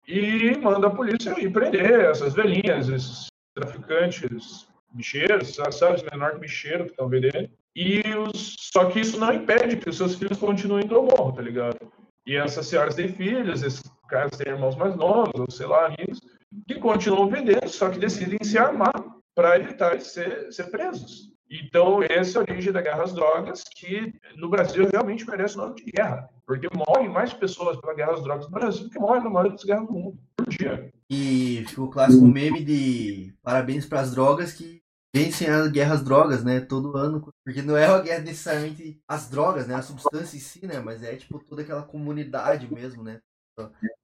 e 0.06 0.56
manda 0.58 0.88
a 0.88 0.90
polícia 0.90 1.38
ir 1.40 1.52
prender 1.52 2.00
essas 2.00 2.34
velhinhas, 2.34 2.88
esses 2.88 3.26
traficantes 3.54 4.66
bicheiros, 4.92 5.54
sabe, 5.54 5.96
os 5.96 6.02
menores 6.02 6.38
bicheiros 6.38 6.86
que 6.86 6.92
estão 6.92 7.08
vendendo. 7.08 7.48
E 7.74 8.02
os... 8.16 8.56
Só 8.72 8.86
que 8.86 9.00
isso 9.00 9.18
não 9.18 9.32
impede 9.32 9.76
que 9.76 9.88
os 9.88 9.96
seus 9.96 10.14
filhos 10.16 10.38
continuem 10.38 10.84
indo 10.84 10.96
ao 10.96 11.04
morro, 11.04 11.32
tá 11.32 11.42
ligado? 11.42 11.78
E 12.26 12.36
essas 12.36 12.66
senhoras 12.66 12.94
têm 12.94 13.08
filhos, 13.08 13.62
esses 13.62 13.82
caras 14.08 14.36
têm 14.36 14.52
irmãos 14.52 14.76
mais 14.76 14.94
novos, 14.96 15.40
ou 15.40 15.50
sei 15.50 15.66
lá, 15.66 15.86
amigos, 15.86 16.20
que 16.68 16.74
continuam 16.76 17.28
vendendo, 17.28 17.68
só 17.68 17.88
que 17.88 17.98
decidem 17.98 18.38
se 18.42 18.58
armar 18.58 18.92
para 19.34 19.56
evitar 19.58 19.98
ser, 20.00 20.52
ser 20.52 20.70
presos. 20.70 21.32
Então, 21.50 22.02
essa 22.02 22.38
é 22.38 22.40
a 22.40 22.42
origem 22.42 22.72
da 22.72 22.80
guerra 22.80 23.02
às 23.02 23.12
drogas, 23.12 23.62
que 23.76 24.14
no 24.36 24.48
Brasil 24.48 24.88
realmente 24.90 25.28
merece 25.28 25.56
o 25.56 25.62
nome 25.62 25.74
de 25.74 25.90
guerra, 25.90 26.28
porque 26.52 26.68
morrem 26.76 27.08
mais 27.08 27.32
pessoas 27.32 27.80
pela 27.80 27.94
guerra 27.94 28.12
às 28.12 28.22
drogas 28.22 28.44
no 28.44 28.52
Brasil 28.52 28.84
do 28.84 28.90
que 28.90 28.98
morrem 28.98 29.24
na 29.24 29.30
maioria 29.30 29.52
das 29.52 29.64
guerras 29.64 29.86
do 29.86 29.92
mundo, 29.92 30.18
por 30.36 30.48
dia. 30.50 30.92
E 31.08 31.64
ficou 31.66 31.86
o 31.86 31.90
clássico 31.90 32.26
meme 32.26 32.62
de 32.62 33.34
parabéns 33.42 33.86
para 33.86 34.00
as 34.00 34.14
drogas 34.14 34.52
que 34.52 34.82
vencem 35.14 35.48
a 35.48 35.66
guerra 35.68 35.94
às 35.94 36.04
drogas, 36.04 36.44
né? 36.44 36.60
Todo 36.60 36.96
ano. 36.96 37.26
Porque 37.42 37.62
não 37.62 37.74
é 37.74 37.88
uma 37.88 38.02
guerra 38.02 38.20
necessariamente 38.20 39.00
as 39.08 39.30
drogas, 39.30 39.66
né? 39.66 39.74
A 39.74 39.82
substância 39.82 40.36
em 40.36 40.40
si, 40.40 40.66
né? 40.66 40.78
Mas 40.78 41.02
é 41.02 41.16
tipo 41.16 41.38
toda 41.38 41.62
aquela 41.62 41.82
comunidade 41.82 42.72
mesmo, 42.72 43.02
né? 43.02 43.20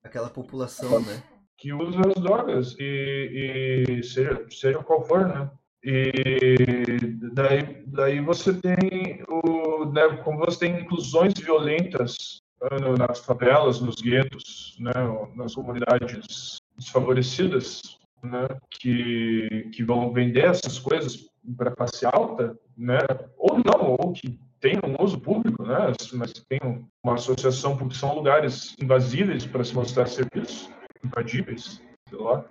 Aquela 0.03 0.31
população, 0.31 1.01
né? 1.01 1.23
Que 1.59 1.75
usa 1.75 2.01
as 2.01 2.23
drogas 2.23 2.77
e, 2.79 3.87
e 3.89 4.03
seja, 4.03 4.47
seja 4.51 4.83
qual 4.83 5.05
for, 5.05 5.29
né? 5.29 5.51
E 5.85 6.97
daí, 7.33 7.85
daí 7.87 8.21
você 8.21 8.55
tem 8.55 9.23
o, 9.29 9.68
né, 9.87 10.17
como 10.25 10.39
você 10.39 10.61
tem 10.61 10.81
inclusões 10.81 11.33
violentas 11.35 12.43
né, 12.61 12.95
nas 12.99 13.21
favelas, 13.21 13.81
nos 13.81 13.97
guetos, 13.97 14.77
né, 14.79 14.93
nas 15.35 15.55
comunidades 15.55 16.61
desfavorecidas, 16.77 17.99
né, 18.23 18.49
que, 18.71 19.71
que 19.73 19.85
vão 19.85 20.13
vender 20.13 20.45
essas 20.45 20.79
coisas 20.79 21.29
para 21.57 21.75
classe 21.75 22.05
alta, 22.07 22.59
né, 22.77 22.99
ou 23.37 23.59
não, 23.59 23.97
ou 23.99 24.13
que 24.13 24.39
tem 24.61 24.77
um 24.85 25.03
uso 25.03 25.21
público, 25.21 25.63
né, 25.63 25.93
mas 26.15 26.33
tem 26.49 26.59
uma 27.03 27.15
associação 27.15 27.77
porque 27.77 27.95
são 27.95 28.15
lugares 28.15 28.75
invasíveis 28.81 29.47
para 29.47 29.65
se 29.65 29.75
mostrar 29.75 30.07
serviços, 30.07 30.69
invadíveis, 31.05 31.81
sei 32.09 32.19
lá. 32.19 32.45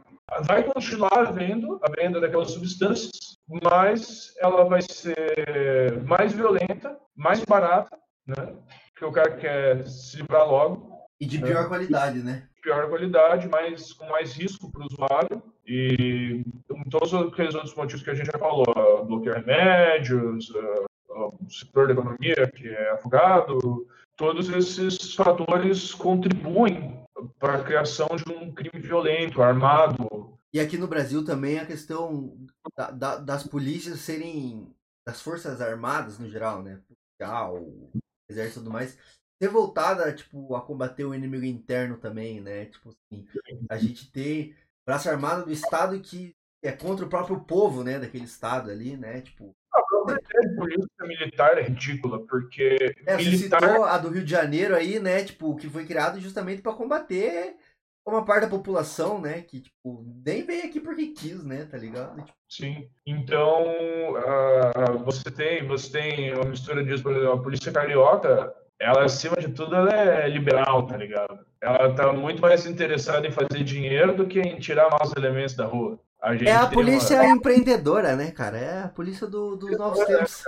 Vai 0.45 0.64
continuar 0.64 1.28
havendo 1.28 1.80
a 1.82 1.90
venda 1.90 2.20
daquelas 2.20 2.52
substâncias, 2.52 3.38
mas 3.64 4.34
ela 4.40 4.66
vai 4.66 4.82
ser 4.82 6.04
mais 6.04 6.34
violenta, 6.34 6.99
mais 7.18 7.44
barata, 7.44 7.98
né? 8.26 8.56
Porque 8.91 9.06
o 9.06 9.11
cara 9.11 9.35
quer 9.38 9.85
se 9.88 10.18
livrar 10.18 10.48
logo. 10.48 10.95
E 11.19 11.26
de 11.26 11.39
pior 11.39 11.64
né? 11.64 11.68
qualidade, 11.68 12.19
né? 12.19 12.48
Pior 12.61 12.88
qualidade, 12.89 13.48
mas 13.48 13.91
com 13.94 14.07
mais 14.07 14.34
risco 14.34 14.72
para 14.72 14.84
o 14.84 14.85
usuário. 14.85 15.41
E 15.65 16.45
todos 16.89 17.14
aqueles 17.14 17.56
outros 17.56 17.76
motivos 17.76 18.03
que 18.03 18.10
a 18.10 18.14
gente 18.14 18.31
já 18.31 18.38
falou, 18.38 19.06
bloquear 19.06 19.38
remédios, 19.38 20.49
o 21.10 21.49
setor 21.49 21.88
da 21.88 21.94
economia 21.94 22.52
que 22.56 22.69
é 22.69 22.91
afogado, 22.91 23.88
todos 24.15 24.49
esses 24.49 25.14
fatores 25.14 25.94
contribuem 25.94 27.03
para 27.39 27.56
a 27.56 27.64
criação 27.64 28.07
de 28.15 28.31
um 28.31 28.53
crime 28.53 28.80
violento, 28.80 29.41
armado. 29.41 30.38
E 30.53 30.60
aqui 30.60 30.77
no 30.77 30.88
Brasil 30.88 31.23
também 31.26 31.60
a 31.60 31.65
questão 31.65 32.35
da, 32.76 32.91
da, 32.91 33.18
das 33.18 33.44
polícias 33.44 33.99
serem, 33.99 34.73
das 35.06 35.22
forças 35.22 35.61
armadas 35.61 36.18
no 36.18 36.30
geral, 36.30 36.64
né? 36.64 36.80
Exército 38.30 38.60
e 38.60 38.64
tudo 38.64 38.72
mais, 38.72 38.98
ser 39.41 39.49
voltada 39.49 40.11
tipo, 40.14 40.56
a 40.56 40.61
combater 40.61 41.06
o 41.06 41.14
inimigo 41.14 41.45
interno 41.45 41.98
também, 41.98 42.41
né? 42.41 42.65
Tipo 42.65 42.89
assim, 42.89 43.26
a 43.69 43.77
gente 43.77 44.11
ter 44.11 44.56
braço 44.85 45.10
armado 45.10 45.45
do 45.45 45.52
Estado 45.52 45.99
que 45.99 46.35
é 46.64 46.72
contra 46.72 47.06
o 47.06 47.10
próprio 47.10 47.39
povo, 47.41 47.84
né? 47.84 47.99
Daquele 47.99 48.26
Estado 48.26 48.69
ali, 48.72 48.98
né? 48.98 49.22
Tipo, 49.22 49.56
a 49.73 49.81
polícia 50.56 50.88
militar 51.02 51.57
é 51.57 51.64
ridícula, 51.64 52.26
porque. 52.26 52.95
É, 53.06 53.18
militar... 53.18 53.60
você 53.61 53.69
citou 53.69 53.84
a 53.85 53.98
do 53.98 54.10
Rio 54.10 54.23
de 54.23 54.31
Janeiro 54.31 54.76
aí, 54.76 54.99
né? 54.99 55.23
Tipo, 55.23 55.56
que 55.56 55.69
foi 55.69 55.85
criado 55.85 56.19
justamente 56.19 56.61
para 56.61 56.73
combater 56.73 57.56
uma 58.13 58.25
parte 58.25 58.43
da 58.43 58.49
população, 58.49 59.19
né? 59.19 59.41
Que, 59.41 59.61
tipo, 59.61 60.05
nem 60.25 60.45
veio 60.45 60.65
aqui 60.65 60.79
porque 60.79 61.07
quis, 61.07 61.43
né? 61.43 61.65
Tá 61.65 61.77
ligado? 61.77 62.15
Tipo... 62.17 62.34
Sim. 62.49 62.89
Então, 63.05 63.63
uh, 63.63 65.03
você 65.03 65.29
tem 65.29 65.67
você 65.67 65.91
tem 65.91 66.34
uma 66.34 66.45
mistura 66.45 66.84
disso, 66.84 67.03
por 67.03 67.11
exemplo, 67.11 67.34
a 67.34 67.41
polícia 67.41 67.71
carioca, 67.71 68.53
ela, 68.79 69.05
acima 69.05 69.35
de 69.38 69.49
tudo, 69.49 69.75
ela 69.75 69.91
é 69.91 70.29
liberal, 70.29 70.85
tá 70.85 70.95
ligado? 70.95 71.39
Ela 71.59 71.93
tá 71.93 72.13
muito 72.13 72.41
mais 72.41 72.65
interessada 72.65 73.27
em 73.27 73.31
fazer 73.31 73.63
dinheiro 73.63 74.15
do 74.15 74.27
que 74.27 74.39
em 74.39 74.59
tirar 74.59 74.89
maus 74.89 75.13
elementos 75.15 75.55
da 75.55 75.65
rua. 75.65 75.99
A 76.21 76.35
é 76.35 76.51
a 76.51 76.67
polícia 76.67 77.21
uma... 77.21 77.29
empreendedora, 77.29 78.15
né, 78.15 78.31
cara? 78.31 78.57
É 78.57 78.84
a 78.84 78.89
polícia 78.89 79.27
do, 79.27 79.55
dos 79.55 79.71
é, 79.71 79.77
novos 79.77 80.03
tempos. 80.05 80.43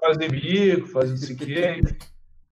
Fazer 0.00 0.30
bico, 0.30 0.86
fazer 0.88 1.14
isso 1.14 1.32
aqui. 1.32 1.80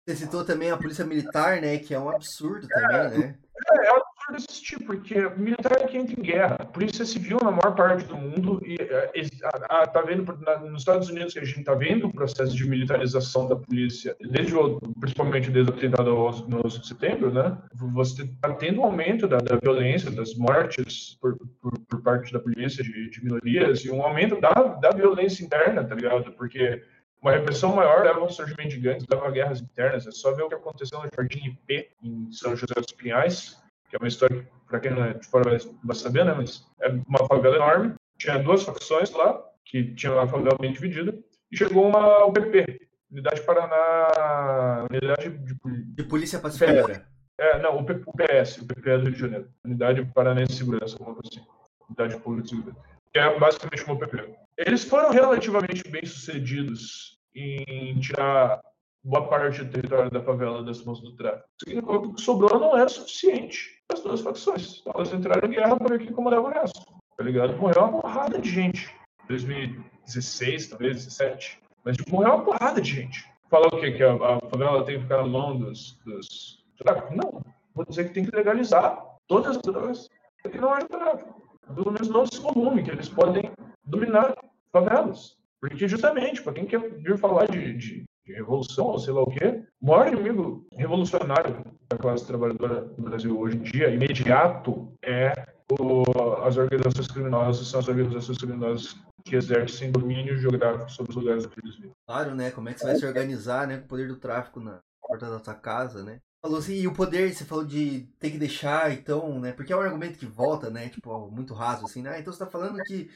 Você 0.07 0.17
citou 0.17 0.45
também 0.45 0.71
a 0.71 0.77
polícia 0.77 1.05
militar, 1.05 1.61
né? 1.61 1.79
Que 1.79 1.95
é 1.95 1.99
um 1.99 2.09
absurdo 2.09 2.67
também, 2.69 3.19
né? 3.19 3.39
É, 3.71 3.89
é 3.89 3.93
um 3.93 4.01
absurdo 4.29 4.57
existir, 4.67 4.79
porque 4.85 5.29
militar 5.37 5.81
é 5.81 5.87
que 5.87 5.97
entra 5.97 6.19
em 6.19 6.23
guerra. 6.23 6.57
A 6.59 6.65
polícia 6.65 7.05
civil, 7.05 7.39
na 7.43 7.51
maior 7.51 7.75
parte 7.75 8.05
do 8.07 8.17
mundo, 8.17 8.61
e 8.65 8.77
é, 8.81 9.11
a, 9.45 9.83
a, 9.83 9.87
tá 9.87 10.03
vendo 10.03 10.25
na, 10.41 10.59
nos 10.59 10.83
Estados 10.83 11.09
Unidos 11.09 11.33
que 11.33 11.39
a 11.39 11.45
gente 11.45 11.61
está 11.61 11.75
vendo 11.75 12.07
o 12.07 12.13
processo 12.13 12.55
de 12.55 12.69
militarização 12.69 13.49
da 13.49 13.57
polícia, 13.57 14.17
desde 14.21 14.55
o, 14.55 14.81
principalmente 15.01 15.51
desde 15.51 15.71
o 15.71 15.75
atentado 15.75 16.11
no 16.49 16.67
11 16.67 16.81
de 16.81 16.87
setembro, 16.87 17.33
né? 17.33 17.57
Você 17.95 18.23
está 18.23 18.53
tendo 18.55 18.81
um 18.81 18.85
aumento 18.85 19.27
da, 19.29 19.39
da 19.39 19.57
violência, 19.57 20.11
das 20.11 20.35
mortes 20.35 21.17
por, 21.21 21.37
por, 21.61 21.79
por 21.89 22.03
parte 22.03 22.33
da 22.33 22.41
polícia 22.41 22.83
de, 22.83 23.11
de, 23.11 23.25
minorias 23.25 23.85
e 23.85 23.91
um 23.91 24.03
aumento 24.03 24.41
da, 24.41 24.53
da 24.53 24.91
violência 24.91 25.45
interna, 25.45 25.85
tá 25.85 25.95
ligado? 25.95 26.33
Porque 26.33 26.83
uma 27.21 27.33
repressão 27.33 27.75
maior 27.75 28.05
leva 28.05 28.21
ao 28.21 28.31
surgimento 28.31 28.71
de 28.71 28.79
gangues, 28.79 29.07
leva 29.11 29.27
a 29.27 29.31
guerras 29.31 29.61
internas. 29.61 30.07
É 30.07 30.11
só 30.11 30.33
ver 30.33 30.45
o 30.45 30.49
que 30.49 30.55
aconteceu 30.55 31.01
no 31.03 31.09
Jardim 31.15 31.47
IP, 31.47 31.89
em 32.03 32.31
São 32.31 32.55
José 32.55 32.75
dos 32.75 32.93
Pinhais, 32.93 33.57
que 33.89 33.97
é 33.97 33.99
uma 33.99 34.09
história 34.09 34.43
que, 34.43 34.49
para 34.67 34.81
quem 34.81 34.93
não 34.93 35.05
é 35.05 35.15
de 35.15 35.27
fora 35.27 35.59
vai, 35.85 35.97
saber, 35.97 36.25
né? 36.25 36.35
Mas 36.35 36.67
é 36.81 36.89
uma 36.89 37.27
favela 37.29 37.57
enorme. 37.57 37.95
Tinha 38.19 38.39
duas 38.39 38.63
facções 38.63 39.11
lá, 39.13 39.43
que 39.65 39.95
tinha 39.95 40.13
a 40.21 40.27
favela 40.27 40.57
bem 40.61 40.73
dividida, 40.73 41.17
e 41.51 41.57
chegou 41.57 41.87
uma 41.87 42.25
UPP, 42.27 42.81
Unidade 43.11 43.43
Paraná, 43.43 44.87
Unidade 44.91 45.31
de, 45.31 45.55
de 45.95 46.03
Polícia 46.05 46.39
Pacificadora. 46.39 47.07
É, 47.39 47.59
não, 47.61 47.77
o, 47.79 47.85
PS, 47.85 48.59
o 48.59 48.67
PP 48.67 48.99
do 48.99 49.05
Rio 49.05 49.13
de 49.13 49.19
Janeiro, 49.19 49.51
Unidade 49.63 50.05
Paranense 50.15 50.53
de 50.53 50.59
Segurança, 50.59 50.97
alguma 50.99 51.15
coisa 51.15 51.29
assim, 51.31 51.47
Unidade 51.89 52.23
Pública 52.23 52.45
de 52.45 52.49
Segurança, 52.49 52.81
que 53.13 53.19
é 53.19 53.39
basicamente 53.39 53.85
uma 53.85 53.95
UPP. 53.95 54.35
Eles 54.57 54.85
foram 54.85 55.11
relativamente 55.11 55.87
bem 55.91 56.05
sucedidos 56.07 57.21
em 57.35 58.01
tirar 58.01 58.63
boa 59.05 59.29
parte 59.29 59.63
do 59.63 59.71
território 59.71 60.11
da 60.11 60.23
favela 60.23 60.65
das 60.65 60.83
mãos 60.83 61.01
do 61.01 61.15
tráfico. 61.15 61.47
O 61.85 62.15
que 62.15 62.23
sobrou 62.23 62.59
não 62.59 62.77
era 62.77 62.89
suficiente 62.89 63.76
as 63.93 64.03
duas 64.03 64.21
facções. 64.21 64.83
Elas 64.87 65.13
entraram 65.13 65.49
em 65.49 65.53
guerra 65.53 65.77
ver 65.89 65.99
quem 65.99 66.13
comandava 66.13 66.49
o 66.49 66.51
resto. 66.51 66.81
Tá 67.17 67.25
ligado? 67.25 67.57
Morreu 67.57 67.85
uma 67.85 68.01
porrada 68.01 68.39
de 68.39 68.51
gente. 68.51 68.95
2016, 69.29 70.69
talvez, 70.69 71.05
17. 71.05 71.61
Mas 71.85 71.97
tipo, 71.97 72.13
morreu 72.13 72.35
uma 72.35 72.45
porrada 72.45 72.81
de 72.81 72.91
gente. 72.91 73.25
Falar 73.49 73.69
o 73.69 73.81
quê? 73.81 73.93
Que 73.93 74.03
a, 74.03 74.15
a 74.15 74.41
favela 74.51 74.85
tem 74.85 74.97
que 74.97 75.03
ficar 75.03 75.25
mão 75.25 75.57
dos, 75.57 75.99
dos 76.05 76.65
tráficos? 76.79 77.17
Não. 77.17 77.43
Vou 77.75 77.85
dizer 77.85 78.09
que 78.09 78.15
tem 78.15 78.25
que 78.25 78.35
legalizar 78.35 79.05
todas 79.29 79.57
as 79.57 79.63
drogas 79.63 80.09
para 80.43 80.51
que 80.51 80.59
não 80.59 80.73
haja 80.73 80.87
tráfico. 80.87 81.43
Pelo 81.75 81.91
menos 81.91 82.09
não 82.09 82.25
esse 82.25 82.41
volume, 82.41 82.83
que 82.83 82.91
eles 82.91 83.09
podem 83.09 83.51
dominar 83.85 84.35
favelas. 84.73 85.37
Porque 85.61 85.89
justamente, 85.89 86.43
para 86.43 86.53
quem 86.53 86.67
quer 86.67 86.81
vir 86.81 87.19
falar 87.19 87.47
de, 87.47 87.73
de, 87.75 88.05
de, 88.27 88.33
revolução, 88.33 88.87
ou 88.87 88.99
sei 88.99 89.13
lá 89.13 89.23
o 89.23 89.31
quê, 89.31 89.63
o 89.81 89.87
maior 89.87 90.09
inimigo 90.09 90.67
revolucionário 90.73 91.65
da 91.89 91.97
classe 91.97 92.27
trabalhadora 92.27 92.83
no 92.97 93.05
Brasil 93.05 93.39
hoje 93.39 93.57
em 93.57 93.63
dia, 93.63 93.91
imediato, 93.91 94.93
é 95.03 95.33
o, 95.81 96.03
as 96.45 96.57
organizações 96.57 97.09
criminosas, 97.09 97.69
são 97.69 97.81
as 97.81 97.89
organizações 97.89 98.39
criminosas 98.39 98.97
que 99.25 99.37
exercem 99.37 99.91
domínio 99.91 100.39
geográfico 100.39 100.91
sobre 100.91 101.11
os 101.11 101.17
lugares 101.17 101.47
onde 101.47 101.55
eles 101.63 101.77
vivem. 101.77 101.93
Claro, 102.07 102.35
né? 102.35 102.51
Como 102.51 102.69
é 102.69 102.73
que 102.73 102.81
você 102.81 102.87
vai 102.87 102.97
se 102.97 103.07
organizar, 103.07 103.67
né? 103.67 103.79
Com 103.79 103.85
o 103.85 103.89
poder 103.89 104.09
do 104.09 104.17
tráfico 104.17 104.61
na 104.61 104.79
porta 105.03 105.29
da 105.29 105.39
sua 105.41 105.55
casa, 105.55 106.05
né? 106.05 106.21
Falou 106.47 106.61
assim, 106.61 106.75
e 106.75 106.87
o 106.87 106.95
poder, 106.95 107.35
você 107.35 107.45
falou 107.45 107.65
de 107.65 108.03
ter 108.21 108.31
que 108.31 108.39
deixar, 108.39 108.93
então, 108.93 109.41
né? 109.41 109.51
Porque 109.51 109.73
é 109.73 109.77
um 109.77 109.81
argumento 109.81 110.17
que 110.17 110.27
volta, 110.27 110.71
né? 110.71 110.89
Tipo, 110.89 111.29
muito 111.29 111.53
raso, 111.53 111.85
assim, 111.85 112.03
né? 112.03 112.21
Então 112.21 112.33
você 112.33 112.39
tá 112.39 112.47
falando 112.47 112.81
que 112.85 113.11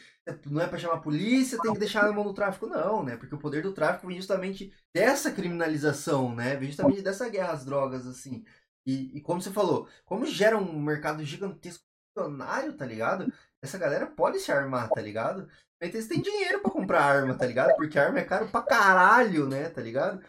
não 0.46 0.60
é 0.60 0.66
para 0.66 0.78
chamar 0.80 0.94
a 0.94 1.00
polícia, 1.00 1.56
tem 1.62 1.72
que 1.72 1.78
deixar 1.78 2.02
na 2.02 2.12
mão 2.12 2.24
do 2.24 2.34
tráfico, 2.34 2.66
não, 2.66 3.04
né? 3.04 3.16
Porque 3.16 3.32
o 3.32 3.38
poder 3.38 3.62
do 3.62 3.72
tráfico 3.72 4.08
vem 4.08 4.16
justamente 4.16 4.74
dessa 4.92 5.30
criminalização, 5.30 6.34
né? 6.34 6.56
Vem 6.56 6.70
justamente 6.70 7.02
dessa 7.02 7.28
guerra 7.28 7.52
às 7.52 7.64
drogas, 7.64 8.04
assim. 8.04 8.44
E, 8.84 9.18
e 9.18 9.20
como 9.20 9.40
você 9.40 9.52
falou, 9.52 9.86
como 10.04 10.26
gera 10.26 10.58
um 10.58 10.80
mercado 10.82 11.24
gigantesco 11.24 11.84
milionário, 12.16 12.72
tá 12.76 12.84
ligado? 12.84 13.32
Essa 13.62 13.78
galera 13.78 14.08
pode 14.08 14.40
se 14.40 14.50
armar, 14.50 14.88
tá 14.88 15.00
ligado? 15.00 15.48
Eles 15.80 16.08
têm 16.08 16.20
dinheiro 16.20 16.60
para 16.60 16.70
comprar 16.72 17.04
arma, 17.04 17.34
tá 17.34 17.46
ligado? 17.46 17.76
Porque 17.76 17.96
arma 17.96 18.18
é 18.18 18.24
caro 18.24 18.48
pra 18.48 18.60
caralho, 18.62 19.48
né? 19.48 19.68
Tá 19.68 19.80
ligado? 19.80 20.20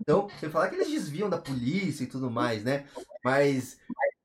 Então, 0.00 0.28
você 0.28 0.48
falar 0.48 0.68
que 0.68 0.76
eles 0.76 0.90
desviam 0.90 1.28
da 1.28 1.38
polícia 1.38 2.04
e 2.04 2.06
tudo 2.06 2.30
mais, 2.30 2.64
né? 2.64 2.86
Mas, 3.24 3.78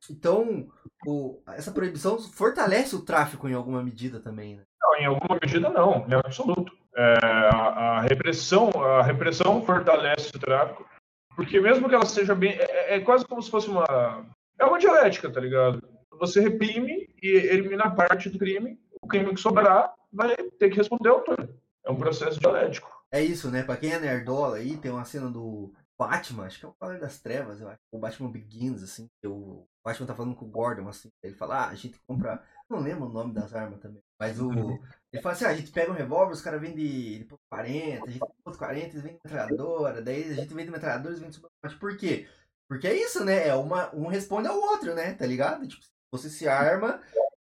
então, 0.10 0.68
o, 1.06 1.42
essa 1.48 1.72
proibição 1.72 2.20
fortalece 2.20 2.96
o 2.96 3.02
tráfico 3.02 3.48
em 3.48 3.54
alguma 3.54 3.84
medida 3.84 4.20
também, 4.20 4.58
né? 4.58 4.64
Não, 4.82 4.96
em 4.98 5.06
alguma 5.06 5.40
medida 5.42 5.70
não, 5.70 6.06
em 6.08 6.14
absoluto. 6.14 6.72
É, 6.96 7.18
a, 7.24 7.98
a, 7.98 8.02
repressão, 8.02 8.70
a 8.70 9.04
repressão 9.04 9.62
fortalece 9.66 10.32
o 10.36 10.40
tráfico, 10.40 10.86
porque 11.36 11.60
mesmo 11.60 11.90
que 11.90 11.96
ela 11.96 12.06
seja 12.06 12.34
bem, 12.34 12.52
é, 12.52 12.96
é 12.96 13.00
quase 13.02 13.26
como 13.26 13.42
se 13.42 13.52
fosse 13.52 13.70
uma, 13.70 14.26
é 14.58 14.66
uma 14.66 14.80
dialética, 14.80 15.30
tá 15.30 15.40
ligado? 15.40 15.84
Você 16.20 16.40
reprime 16.40 17.10
e 17.22 17.28
elimina 17.28 17.92
parte 17.92 18.30
do 18.30 18.40
crime, 18.40 18.80
o 19.02 19.08
crime 19.08 19.34
que 19.34 19.42
sobrar 19.42 19.94
vai 20.12 20.36
ter 20.58 20.70
que 20.70 20.78
responder 20.78 21.10
ao 21.10 21.18
autor. 21.18 21.50
É 21.86 21.92
um 21.92 21.98
processo 21.98 22.40
dialético. 22.40 22.95
É 23.16 23.22
isso, 23.24 23.50
né? 23.50 23.64
Pra 23.64 23.78
quem 23.78 23.94
é 23.94 24.00
nerdola 24.00 24.58
aí, 24.58 24.76
tem 24.76 24.92
uma 24.92 25.06
cena 25.06 25.30
do 25.30 25.74
Batman, 25.98 26.44
acho 26.44 26.60
que 26.60 26.66
é 26.66 26.68
o 26.68 26.74
Cavaleiro 26.74 27.06
das 27.06 27.18
Trevas, 27.18 27.62
eu 27.62 27.70
acho. 27.70 27.80
O 27.90 27.98
Batman 27.98 28.30
Begins, 28.30 28.84
assim. 28.84 29.10
O 29.24 29.66
Batman 29.82 30.06
tá 30.06 30.14
falando 30.14 30.36
com 30.36 30.44
o 30.44 30.50
Gordon, 30.50 30.90
assim. 30.90 31.10
Ele 31.24 31.34
fala, 31.34 31.64
ah, 31.64 31.70
a 31.70 31.76
gente 31.76 31.98
compra. 32.06 32.44
Não 32.70 32.80
lembro 32.80 33.06
o 33.06 33.14
nome 33.14 33.34
das 33.34 33.56
armas 33.56 33.80
também. 33.80 34.04
Mas 34.20 34.42
o. 34.42 34.52
Ele 35.14 35.22
fala 35.22 35.34
assim, 35.34 35.46
ah, 35.46 35.50
a 35.52 35.56
gente 35.56 35.72
pega 35.72 35.90
um 35.90 35.96
revólver, 35.96 36.34
os 36.34 36.42
caras 36.42 36.60
vendem 36.60 37.24
por 37.24 37.40
40, 37.50 38.06
a 38.06 38.12
gente 38.12 38.26
por 38.44 38.58
40, 38.58 38.86
eles 38.86 39.02
vendem 39.02 39.20
metralhadora, 39.24 40.02
daí 40.02 40.32
a 40.32 40.34
gente 40.34 40.54
vende 40.54 40.72
metralhadora, 40.72 41.12
eles 41.12 41.20
vendem 41.20 41.32
submachine. 41.32 41.80
Por 41.80 41.98
quê? 41.98 42.28
Porque 42.68 42.88
é 42.88 43.02
isso, 43.02 43.24
né? 43.24 43.48
É 43.48 43.56
uma, 43.56 43.96
um 43.96 44.08
responde 44.08 44.50
ao 44.50 44.58
outro, 44.58 44.94
né? 44.94 45.14
Tá 45.14 45.26
ligado? 45.26 45.66
Tipo, 45.66 45.86
você 46.12 46.30
se 46.30 46.50
arma, 46.50 47.02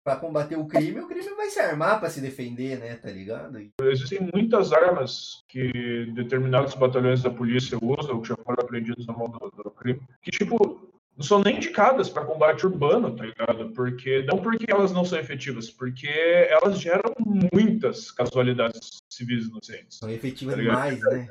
para 0.03 0.17
combater 0.17 0.57
o 0.57 0.65
crime, 0.65 0.99
o 0.99 1.07
crime 1.07 1.33
vai 1.35 1.49
se 1.49 1.59
armar 1.59 1.99
para 1.99 2.09
se 2.09 2.19
defender, 2.19 2.77
né? 2.77 2.95
Tá 2.95 3.09
ligado? 3.09 3.57
Existem 3.83 4.29
muitas 4.33 4.73
armas 4.73 5.43
que 5.47 6.11
determinados 6.13 6.75
batalhões 6.75 7.23
da 7.23 7.29
polícia 7.29 7.77
usam, 7.81 8.21
que 8.21 8.27
já 8.27 8.35
foram 8.35 8.63
apreendidos 8.63 9.07
na 9.07 9.13
mão 9.13 9.29
do, 9.29 9.39
do 9.63 9.71
crime, 9.71 10.01
que, 10.21 10.29
tipo, 10.29 10.91
não 11.15 11.23
são 11.23 11.41
nem 11.41 11.55
indicadas 11.55 12.09
para 12.09 12.25
combate 12.25 12.65
urbano, 12.65 13.15
tá 13.15 13.23
ligado? 13.23 13.69
Porque 13.71 14.23
não 14.23 14.41
porque 14.41 14.65
elas 14.69 14.91
não 14.91 15.05
são 15.05 15.17
efetivas, 15.17 15.69
porque 15.69 16.07
elas 16.07 16.79
geram 16.79 17.13
muitas 17.53 18.11
casualidades 18.11 19.01
civis 19.09 19.45
inocentes. 19.45 19.99
São 19.99 20.09
efetivas 20.09 20.55
tá 20.55 20.61
demais, 20.61 20.99
né? 20.99 21.27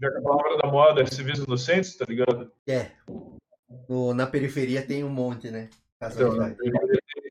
Já 0.00 0.10
que 0.10 0.18
a 0.18 0.22
palavra 0.22 0.56
da 0.58 0.70
moda 0.70 1.02
é 1.02 1.06
civis 1.06 1.38
inocentes, 1.38 1.96
tá 1.96 2.06
ligado? 2.08 2.50
É. 2.66 2.92
No, 3.88 4.14
na 4.14 4.26
periferia 4.26 4.80
tem 4.80 5.04
um 5.04 5.10
monte, 5.10 5.50
né? 5.50 5.68
Casualidade. 6.00 6.56
Então, 6.64 6.80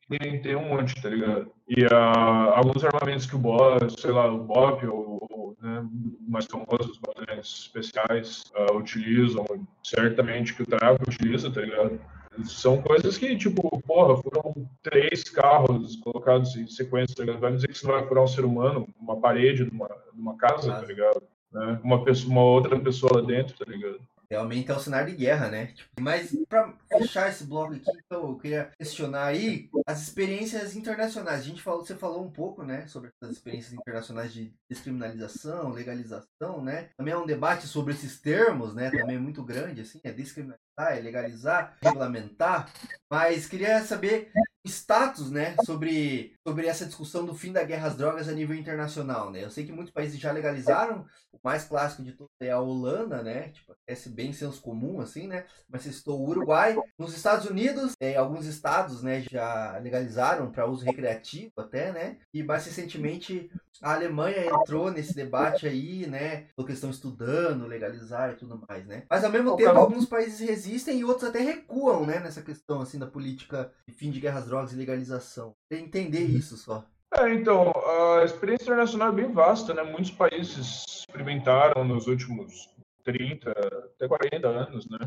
tem, 0.10 0.42
tem 0.42 0.56
um 0.56 0.70
monte, 0.70 1.02
tá 1.02 1.10
ligado? 1.10 1.52
E 1.68 1.84
uh, 1.86 2.54
alguns 2.54 2.84
armamentos 2.84 3.26
que 3.26 3.36
o 3.36 3.40
Bob, 3.40 3.90
sei 4.00 4.12
lá, 4.12 4.32
o 4.32 4.44
Bob 4.44 4.86
ou, 4.88 5.28
ou 5.30 5.58
né, 5.62 5.86
mais 6.28 6.46
famosos, 6.46 6.98
batalhões 6.98 7.48
especiais, 7.48 8.52
uh, 8.56 8.76
utilizam, 8.76 9.46
certamente 9.84 10.54
que 10.54 10.64
o 10.64 10.66
Trago 10.66 11.04
utiliza, 11.08 11.52
tá 11.52 11.62
ligado? 11.62 12.00
São 12.46 12.82
coisas 12.82 13.18
que, 13.18 13.36
tipo, 13.38 13.82
porra, 13.82 14.22
foram 14.22 14.68
três 14.82 15.24
carros 15.24 15.96
colocados 15.98 16.56
em 16.56 16.68
sequência, 16.68 17.16
tá 17.16 17.24
ligado? 17.24 17.40
Vai 17.40 17.54
dizer 17.54 17.68
que 17.68 17.74
isso 17.74 17.88
não 17.88 17.94
vai 17.94 18.08
furar 18.08 18.24
um 18.24 18.28
ser 18.28 18.44
humano, 18.44 18.88
uma 19.00 19.20
parede 19.20 19.66
de 19.66 19.72
uma, 19.72 19.88
de 19.88 20.20
uma 20.20 20.36
casa, 20.36 20.74
tá 20.74 20.86
ligado? 20.86 21.22
Né? 21.52 21.80
Uma, 21.84 22.04
pessoa, 22.04 22.32
uma 22.32 22.44
outra 22.44 22.80
pessoa 22.80 23.20
lá 23.20 23.22
dentro, 23.22 23.56
tá 23.56 23.72
ligado? 23.72 24.00
Realmente 24.30 24.72
é 24.72 24.76
um 24.76 24.80
cenário 24.80 25.12
de 25.12 25.18
guerra, 25.18 25.50
né? 25.50 25.68
Tipo, 25.68 26.02
mas 26.02 26.36
para 26.48 26.74
fechar 26.98 27.30
esse 27.30 27.44
bloco 27.44 27.74
aqui, 27.74 27.92
então, 28.06 28.30
eu 28.30 28.38
queria 28.38 28.72
questionar 28.78 29.26
aí 29.26 29.70
as 29.86 30.02
experiências 30.02 30.76
internacionais. 30.76 31.42
A 31.42 31.44
gente 31.44 31.62
falou, 31.62 31.86
você 31.86 31.96
falou 31.96 32.24
um 32.24 32.32
pouco, 32.32 32.64
né, 32.64 32.88
sobre 32.88 33.12
as 33.22 33.30
experiências 33.30 33.74
internacionais 33.74 34.34
de 34.34 34.54
descriminalização, 34.70 35.70
legalização, 35.72 36.64
né? 36.64 36.90
Também 36.98 37.14
é 37.14 37.18
um 37.18 37.26
debate 37.26 37.68
sobre 37.68 37.94
esses 37.94 38.20
termos, 38.20 38.74
né? 38.74 38.90
Também 38.90 39.16
é 39.16 39.20
muito 39.20 39.44
grande, 39.44 39.82
assim, 39.82 40.00
é 40.04 40.12
descriminalizar, 40.12 40.64
é 40.78 41.00
legalizar, 41.00 41.78
regulamentar. 41.82 42.70
Mas 43.10 43.48
queria 43.48 43.84
saber 43.84 44.32
status, 44.66 45.30
né, 45.30 45.56
sobre, 45.66 46.36
sobre 46.48 46.68
essa 46.68 46.86
discussão 46.86 47.26
do 47.26 47.36
fim 47.36 47.52
da 47.52 47.64
guerra 47.64 47.88
às 47.88 47.98
drogas 47.98 48.30
a 48.30 48.32
nível 48.32 48.56
internacional, 48.56 49.30
né? 49.30 49.44
Eu 49.44 49.50
sei 49.50 49.66
que 49.66 49.72
muitos 49.72 49.94
países 49.94 50.20
já 50.20 50.32
legalizaram, 50.32 51.06
o 51.34 51.40
mais 51.44 51.66
clássico 51.66 52.04
de 52.04 52.14
todos 52.14 52.32
é 52.42 52.52
a 52.52 52.60
Holanda, 52.60 53.22
né? 53.22 53.50
Tipo, 53.50 53.76
é 53.86 53.96
bem 54.10 54.32
senso 54.32 54.62
comum, 54.62 55.02
assim, 55.02 55.28
né? 55.28 55.46
Mas 55.68 55.82
citou 55.82 56.20
o 56.20 56.30
Uruguai. 56.30 56.78
Nos 56.98 57.16
Estados 57.16 57.46
Unidos, 57.46 57.94
é, 58.00 58.16
alguns 58.16 58.46
estados, 58.46 59.04
né, 59.04 59.22
já 59.22 59.78
legalizaram 59.80 60.52
para 60.52 60.68
uso 60.68 60.86
recreativo 60.86 61.52
até, 61.58 61.92
né? 61.92 62.18
E 62.34 62.44
mais 62.44 62.66
recentemente 62.66 63.50
a 63.82 63.94
Alemanha 63.94 64.46
entrou 64.46 64.92
nesse 64.92 65.14
debate 65.14 65.68
aí, 65.68 66.08
né? 66.08 66.48
Porque 66.56 66.74
estão 66.74 66.90
estudando 66.90 67.68
legalizar 67.68 68.32
e 68.32 68.36
tudo 68.36 68.64
mais, 68.70 68.86
né? 68.86 69.04
Mas 69.10 69.24
ao 69.24 69.32
mesmo 69.32 69.56
tempo, 69.56 69.78
alguns 69.78 70.06
países 70.06 70.40
resistem 70.40 71.00
e 71.00 71.04
outros 71.04 71.28
até 71.28 71.40
recuam, 71.40 72.06
né? 72.06 72.20
Nessa 72.20 72.42
questão, 72.42 72.82
assim, 72.82 73.00
da 73.00 73.08
política 73.08 73.72
de 73.88 73.94
fim 73.94 74.12
de 74.12 74.20
guerras 74.20 74.46
drogas 74.46 74.53
e 74.74 74.76
legalização. 74.76 75.54
Entender 75.72 76.24
isso 76.24 76.56
só. 76.58 76.86
É, 77.16 77.32
então, 77.34 77.72
a 78.20 78.24
experiência 78.24 78.64
internacional 78.64 79.10
é 79.10 79.12
bem 79.12 79.32
vasta, 79.32 79.74
né? 79.74 79.84
Muitos 79.84 80.12
países 80.12 80.84
experimentaram 80.88 81.84
nos 81.84 82.08
últimos 82.08 82.70
30, 83.04 83.52
até 83.52 84.08
40 84.08 84.48
anos, 84.48 84.90
né? 84.90 85.00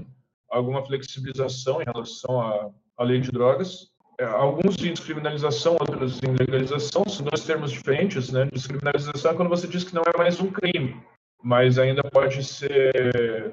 Alguma 0.49 0.85
flexibilização 0.85 1.83
em 1.83 1.85
relação 1.85 2.41
à, 2.41 2.71
à 2.97 3.03
lei 3.03 3.21
de 3.21 3.33
drogas. 3.33 3.91
É, 4.19 4.25
alguns 4.25 4.77
em 4.79 4.93
descriminalização, 4.93 5.77
outros 5.81 6.21
em 6.23 6.33
legalização, 6.33 7.05
são 7.09 7.27
dois 7.27 7.45
termos 7.45 7.73
diferentes, 7.73 8.31
né? 8.31 8.49
Descriminalização 8.53 9.33
é 9.33 9.35
quando 9.35 9.49
você 9.49 9.67
diz 9.67 9.85
que 9.85 9.95
não 9.95 10.03
é 10.03 10.17
mais 10.17 10.41
um 10.41 10.51
crime, 10.51 11.03
mas 11.43 11.79
ainda 11.79 12.03
pode 12.05 12.43
ser 12.45 13.53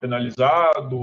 penalizado, 0.00 0.98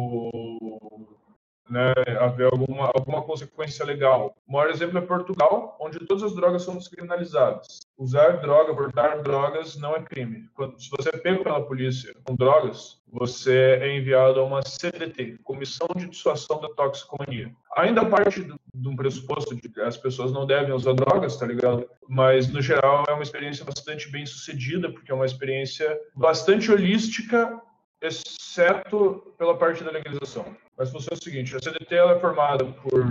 né, 1.70 1.94
haver 2.20 2.46
alguma, 2.46 2.88
alguma 2.88 3.22
consequência 3.22 3.86
legal. 3.86 4.36
O 4.48 4.54
maior 4.54 4.70
exemplo 4.70 4.98
é 4.98 5.02
Portugal, 5.02 5.78
onde 5.80 6.00
todas 6.00 6.24
as 6.24 6.36
drogas 6.36 6.64
são 6.64 6.76
descriminalizadas. 6.76 7.80
Usar 7.98 8.42
droga, 8.42 8.76
portar 8.76 9.22
drogas 9.22 9.76
não 9.78 9.96
é 9.96 10.02
crime. 10.02 10.50
Quando, 10.54 10.80
se 10.82 10.90
você 10.90 11.10
é 11.10 11.18
pego 11.18 11.44
pela 11.44 11.66
polícia 11.66 12.14
com 12.24 12.36
drogas, 12.36 13.02
você 13.12 13.80
é 13.80 13.96
enviado 13.96 14.40
a 14.40 14.44
uma 14.44 14.62
CDT, 14.64 15.38
Comissão 15.44 15.88
de 15.96 16.08
Dissuasão 16.08 16.60
da 16.60 16.70
Toxicomania. 16.70 17.54
Ainda 17.78 18.06
parte 18.06 18.44
de 18.74 18.88
um 18.88 18.96
pressuposto 18.96 19.56
de 19.56 19.70
que 19.70 19.80
as 19.82 19.98
pessoas 19.98 20.32
não 20.32 20.46
devem 20.46 20.74
usar 20.74 20.94
drogas, 20.94 21.38
tá 21.38 21.46
ligado? 21.46 21.88
Mas, 22.08 22.48
no 22.48 22.62
geral, 22.62 23.06
é 23.08 23.14
uma 23.14 23.24
experiência 23.24 23.64
bastante 23.64 24.10
bem 24.10 24.26
sucedida, 24.26 24.92
porque 24.92 25.12
é 25.12 25.16
uma 25.16 25.26
experiência 25.26 26.00
bastante 26.16 26.72
holística, 26.72 27.62
exceto 28.02 29.34
pela 29.38 29.56
parte 29.56 29.84
da 29.84 29.92
legalização. 29.92 30.46
Mas 30.78 30.92
funciona 30.92 31.18
o 31.20 31.24
seguinte, 31.24 31.56
a 31.56 31.60
CDT 31.60 31.96
é 31.96 32.20
formada 32.20 32.66
por 32.66 33.06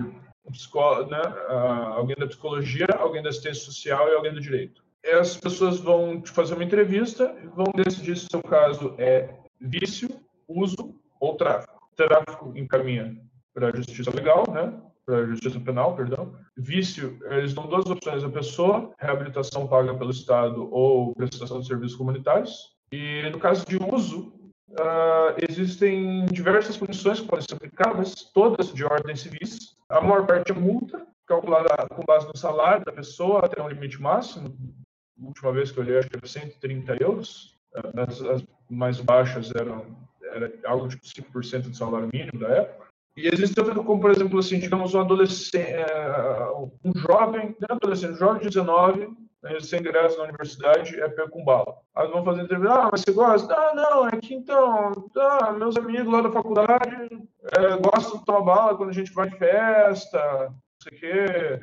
um 0.44 1.09
né, 1.09 1.22
alguém 1.94 2.16
da 2.16 2.26
psicologia, 2.26 2.86
alguém 2.98 3.22
da 3.22 3.30
assistência 3.30 3.64
social 3.64 4.09
e 4.09 4.14
alguém 4.14 4.34
do 4.34 4.40
direito. 4.40 4.82
As 5.18 5.36
pessoas 5.36 5.78
vão 5.78 6.20
te 6.20 6.30
fazer 6.30 6.55
uma 6.55 6.64
entrevista 6.64 7.34
e 7.43 7.47
vão 7.47 7.66
decidir 7.74 8.16
se 8.16 8.26
o 8.26 8.30
seu 8.30 8.43
caso 8.43 8.94
é 8.98 9.34
vício, 9.60 10.09
uso 10.47 10.94
ou 11.20 11.36
tráfico. 11.36 11.80
Tráfico 11.97 12.52
encaminha 12.56 13.16
para 13.55 13.68
a 13.68 13.76
justiça 13.76 14.14
legal, 14.14 14.44
né? 14.51 14.72
para 15.05 15.18
a 15.18 15.26
justiça 15.26 15.59
penal, 15.60 15.94
perdão. 15.94 16.34
Vício, 16.56 17.18
eles 17.30 17.52
dão 17.52 17.66
duas 17.66 17.86
opções 17.86 18.22
à 18.22 18.28
pessoa: 18.28 18.93
reabilitação 18.98 19.66
paga 19.66 19.94
pelo 19.94 20.10
Estado 20.10 20.68
ou 20.72 21.14
prestação 21.14 21.60
de 21.60 21.66
serviços 21.66 21.97
comunitários. 21.97 22.72
E 22.93 23.28
no 23.30 23.39
caso 23.39 23.64
de 23.66 23.76
uso, 23.76 24.32
uh, 24.73 25.35
existem 25.49 26.27
diversas 26.27 26.77
punições 26.77 27.20
que 27.20 27.27
podem 27.27 27.44
ser 27.49 27.55
aplicadas, 27.55 28.15
todas 28.32 28.73
de 28.73 28.85
ordem 28.85 29.16
civis. 29.16 29.77
A 29.89 30.01
maior 30.01 30.27
parte 30.27 30.53
é 30.53 30.55
multa, 30.55 31.07
calculada 31.27 31.86
com 31.89 32.05
base 32.05 32.27
no 32.27 32.36
salário 32.36 32.85
da 32.85 32.93
pessoa 32.93 33.44
até 33.44 33.62
um 33.62 33.69
limite 33.69 34.01
máximo. 34.01 34.57
A 35.20 35.27
última 35.27 35.53
vez 35.53 35.70
que 35.70 35.78
eu 35.78 35.85
olhei, 35.85 35.99
acho 35.99 36.09
que 36.09 36.16
era 36.16 36.27
130 36.27 37.03
euros. 37.03 37.59
As, 37.97 38.20
as 38.23 38.44
mais 38.69 39.01
baixas 39.01 39.55
eram 39.55 39.97
era 40.35 40.53
algo 40.65 40.89
tipo 40.89 41.05
5% 41.05 41.69
do 41.69 41.77
salário 41.77 42.09
mínimo 42.12 42.39
da 42.39 42.49
época. 42.49 42.86
E 43.16 43.28
existe 43.28 43.59
outra 43.61 43.74
como, 43.74 44.01
por 44.01 44.11
exemplo, 44.11 44.39
assim, 44.39 44.59
digamos, 44.59 44.94
um 44.94 45.01
adolescente, 45.01 45.66
é, 45.66 46.47
um 46.82 46.93
jovem, 46.97 47.55
não 47.61 47.69
é 47.69 47.73
adolescente, 47.74 48.12
um 48.12 48.16
jovem 48.16 48.40
de 48.40 48.49
19, 48.49 49.01
né, 49.01 49.07
sem 49.60 49.81
ingresso 49.81 50.19
na 50.19 50.24
universidade, 50.24 51.01
é 51.01 51.09
pego 51.09 51.31
com 51.31 51.44
bala. 51.44 51.77
Aí 51.94 52.09
vão 52.09 52.24
fazer 52.24 52.43
entrevista, 52.43 52.74
ah, 52.74 52.89
mas 52.90 53.01
você 53.01 53.12
gosta? 53.12 53.55
Ah, 53.55 53.74
não, 53.74 54.09
é 54.09 54.12
que 54.12 54.35
então, 54.35 54.93
tá, 55.12 55.52
meus 55.52 55.77
amigos 55.77 56.12
lá 56.12 56.23
da 56.23 56.31
faculdade 56.31 57.28
é, 57.56 57.77
gostam 57.77 58.19
de 58.19 58.24
tomar 58.24 58.43
bala 58.43 58.77
quando 58.77 58.90
a 58.90 58.94
gente 58.94 59.12
vai 59.12 59.28
de 59.28 59.36
festa, 59.36 60.48
não 60.48 60.55
sei 60.82 60.97
o 60.97 61.01
quê, 61.01 61.60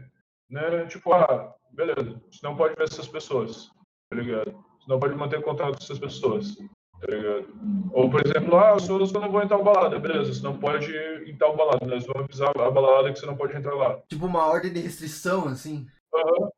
né? 0.49 0.85
Tipo, 0.88 1.14
ah, 1.14 1.53
beleza, 1.72 2.22
você 2.30 2.39
não 2.43 2.56
pode 2.56 2.76
ver 2.76 2.84
essas 2.84 3.07
pessoas, 3.07 3.69
tá 4.10 4.18
ligado? 4.18 4.51
Você 4.80 4.89
não 4.89 4.99
pode 4.99 5.15
manter 5.15 5.41
contato 5.41 5.77
com 5.77 5.84
essas 5.84 5.99
pessoas. 5.99 6.57
Tá 6.99 7.15
ligado? 7.15 7.47
Ou, 7.93 8.10
por 8.10 8.22
exemplo, 8.26 8.57
ah, 8.57 8.76
os 8.76 8.84
senhores 8.84 9.14
não 9.14 9.31
vão 9.31 9.41
entrar 9.41 9.57
balada, 9.60 9.97
beleza, 9.97 10.34
você 10.34 10.43
não 10.43 10.60
pode 10.60 10.91
tal 11.39 11.56
balada, 11.56 11.85
nós 11.85 12.06
vamos 12.06 12.26
avisar 12.26 12.49
a 12.49 12.69
balada 12.69 13.11
que 13.11 13.18
você 13.18 13.26
não 13.26 13.38
pode 13.38 13.56
entrar 13.56 13.73
lá. 13.73 13.99
Tipo 14.10 14.26
uma 14.26 14.45
ordem 14.45 14.72
de 14.72 14.81
restrição, 14.81 15.47
assim? 15.47 15.88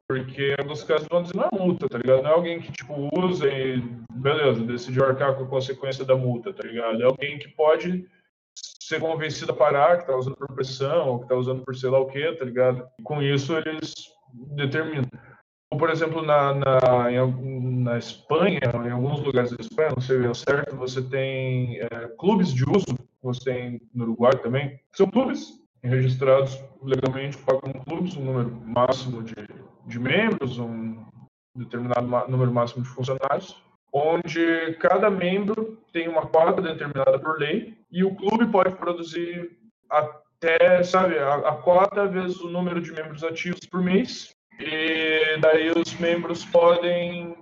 Porque 0.07 0.55
alguns 0.57 0.83
casos 0.83 1.07
vão 1.09 1.23
dizer 1.23 1.35
não 1.35 1.45
é 1.45 1.49
multa, 1.51 1.89
tá 1.89 1.97
ligado? 1.97 2.23
Não 2.23 2.29
é 2.29 2.33
alguém 2.33 2.61
que, 2.61 2.71
tipo, 2.71 3.09
usa 3.17 3.47
e, 3.47 3.81
beleza, 4.13 4.63
decidiu 4.63 5.05
arcar 5.05 5.35
com 5.35 5.43
a 5.43 5.47
consequência 5.47 6.05
da 6.05 6.15
multa, 6.15 6.53
tá 6.53 6.67
ligado? 6.67 7.01
É 7.01 7.05
alguém 7.05 7.37
que 7.37 7.49
pode 7.49 8.07
ser 8.55 8.99
convencido 8.99 9.51
a 9.51 9.55
parar, 9.55 9.99
que 9.99 10.07
tá 10.07 10.15
usando 10.15 10.35
por 10.35 10.53
pressão, 10.53 11.09
ou 11.09 11.19
que 11.19 11.27
tá 11.27 11.35
usando 11.35 11.63
por 11.63 11.75
sei 11.75 11.89
lá 11.89 11.99
o 11.99 12.07
quê, 12.07 12.33
tá 12.33 12.45
ligado? 12.45 12.87
E 12.99 13.03
com 13.03 13.21
isso 13.21 13.55
eles 13.57 13.93
determinam 14.55 15.03
por 15.77 15.89
exemplo, 15.89 16.21
na, 16.21 16.53
na, 16.53 17.11
em, 17.11 17.83
na 17.83 17.97
Espanha, 17.97 18.59
em 18.85 18.91
alguns 18.91 19.21
lugares 19.21 19.51
da 19.51 19.57
Espanha, 19.61 19.91
não 19.95 20.01
sei 20.01 20.17
o 20.27 20.35
certo, 20.35 20.75
você 20.75 21.01
tem 21.01 21.79
é, 21.79 21.87
clubes 22.19 22.53
de 22.53 22.69
uso, 22.69 22.85
você 23.23 23.43
tem 23.45 23.81
no 23.93 24.03
Uruguai 24.03 24.33
também, 24.37 24.79
são 24.91 25.09
clubes 25.09 25.60
registrados 25.83 26.61
legalmente, 26.81 27.37
pagam 27.37 27.73
clubes, 27.85 28.15
um 28.15 28.23
número 28.23 28.51
máximo 28.65 29.23
de, 29.23 29.35
de 29.85 29.99
membros, 29.99 30.59
um 30.59 31.03
determinado 31.55 32.07
número 32.29 32.51
máximo 32.51 32.83
de 32.83 32.89
funcionários, 32.89 33.61
onde 33.93 34.73
cada 34.79 35.09
membro 35.09 35.77
tem 35.91 36.07
uma 36.07 36.25
cota 36.25 36.61
determinada 36.61 37.19
por 37.19 37.37
lei 37.39 37.77
e 37.91 38.03
o 38.03 38.15
clube 38.15 38.47
pode 38.47 38.75
produzir 38.75 39.57
até, 39.89 40.81
sabe, 40.83 41.17
a, 41.17 41.35
a 41.35 41.55
cota 41.57 42.07
vezes 42.07 42.39
o 42.39 42.49
número 42.49 42.81
de 42.81 42.91
membros 42.93 43.23
ativos 43.23 43.65
por 43.69 43.81
mês 43.81 44.33
e 44.59 45.37
daí 45.41 45.71
os 45.71 45.93
membros 45.99 46.45
podem 46.45 47.35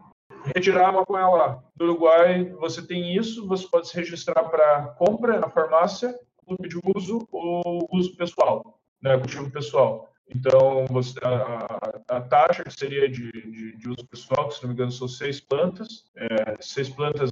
retirar 0.55 0.89
a 0.89 0.93
maconha 0.93 1.27
lá. 1.27 1.63
No 1.77 1.85
Uruguai, 1.85 2.45
você 2.59 2.81
tem 2.81 3.15
isso, 3.15 3.47
você 3.47 3.67
pode 3.67 3.87
se 3.87 3.95
registrar 3.95 4.43
para 4.45 4.87
compra 4.97 5.39
na 5.39 5.49
farmácia, 5.49 6.17
clube 6.49 6.69
de 6.69 6.79
uso 6.95 7.27
ou 7.31 7.87
uso 7.91 8.15
pessoal, 8.15 8.79
né, 9.01 9.17
cultivo 9.17 9.49
pessoal. 9.49 10.09
Então, 10.27 10.85
você, 10.89 11.17
a, 11.23 12.17
a, 12.17 12.21
taxa 12.21 12.63
que 12.63 12.73
seria 12.73 13.09
de, 13.09 13.31
de, 13.31 13.77
de, 13.77 13.89
uso 13.89 14.05
pessoal, 14.07 14.47
que 14.47 14.55
se 14.55 14.61
não 14.61 14.69
me 14.69 14.75
engano 14.75 14.91
são 14.91 15.07
seis 15.07 15.39
plantas, 15.39 16.05
é, 16.15 16.55
seis 16.59 16.89
plantas 16.89 17.31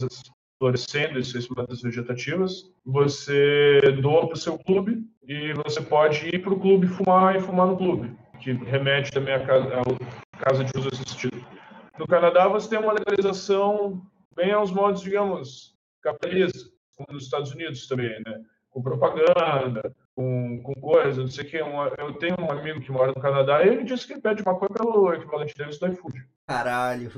florescendo 0.58 1.20
e 1.20 1.24
seis 1.24 1.48
plantas 1.48 1.82
vegetativas, 1.82 2.72
você 2.84 3.80
doa 4.02 4.26
para 4.26 4.34
o 4.34 4.40
seu 4.40 4.58
clube 4.58 5.06
e 5.28 5.54
você 5.54 5.80
pode 5.82 6.28
ir 6.28 6.42
para 6.42 6.54
o 6.54 6.60
clube 6.60 6.88
fumar 6.88 7.36
e 7.36 7.40
fumar 7.40 7.68
no 7.68 7.78
clube 7.78 8.18
que 8.40 8.54
remete 8.54 9.12
também 9.12 9.34
à 9.34 9.46
casa, 9.46 9.70
à 10.34 10.38
casa 10.38 10.64
de 10.64 10.72
uso 10.78 10.90
assistido. 10.90 11.46
No 11.98 12.08
Canadá, 12.08 12.48
você 12.48 12.70
tem 12.70 12.80
uma 12.80 12.94
legalização 12.94 14.02
bem 14.36 14.52
aos 14.52 14.72
modos, 14.72 15.02
digamos, 15.02 15.76
capitalistas, 16.02 16.72
como 16.96 17.14
nos 17.14 17.24
Estados 17.24 17.52
Unidos 17.52 17.88
também, 17.88 18.10
né? 18.26 18.42
Com 18.78 18.84
propaganda, 18.84 19.92
com, 20.16 20.62
com 20.62 20.74
coisas, 20.76 21.18
não 21.18 21.28
sei 21.28 21.46
o 21.46 21.48
que. 21.48 21.58
eu 21.58 22.14
tenho 22.20 22.36
um 22.40 22.52
amigo 22.52 22.80
que 22.80 22.92
mora 22.92 23.08
no 23.08 23.20
Canadá 23.20 23.64
e 23.64 23.70
ele 23.70 23.84
disse 23.84 24.06
que 24.06 24.14
ele 24.14 24.22
pede 24.22 24.46
maconha 24.46 24.70
pelo 24.70 25.12
equivalente 25.16 25.58
deles 25.58 25.80
do 25.80 25.88
iFood. 25.88 26.24
Caralho. 26.46 27.10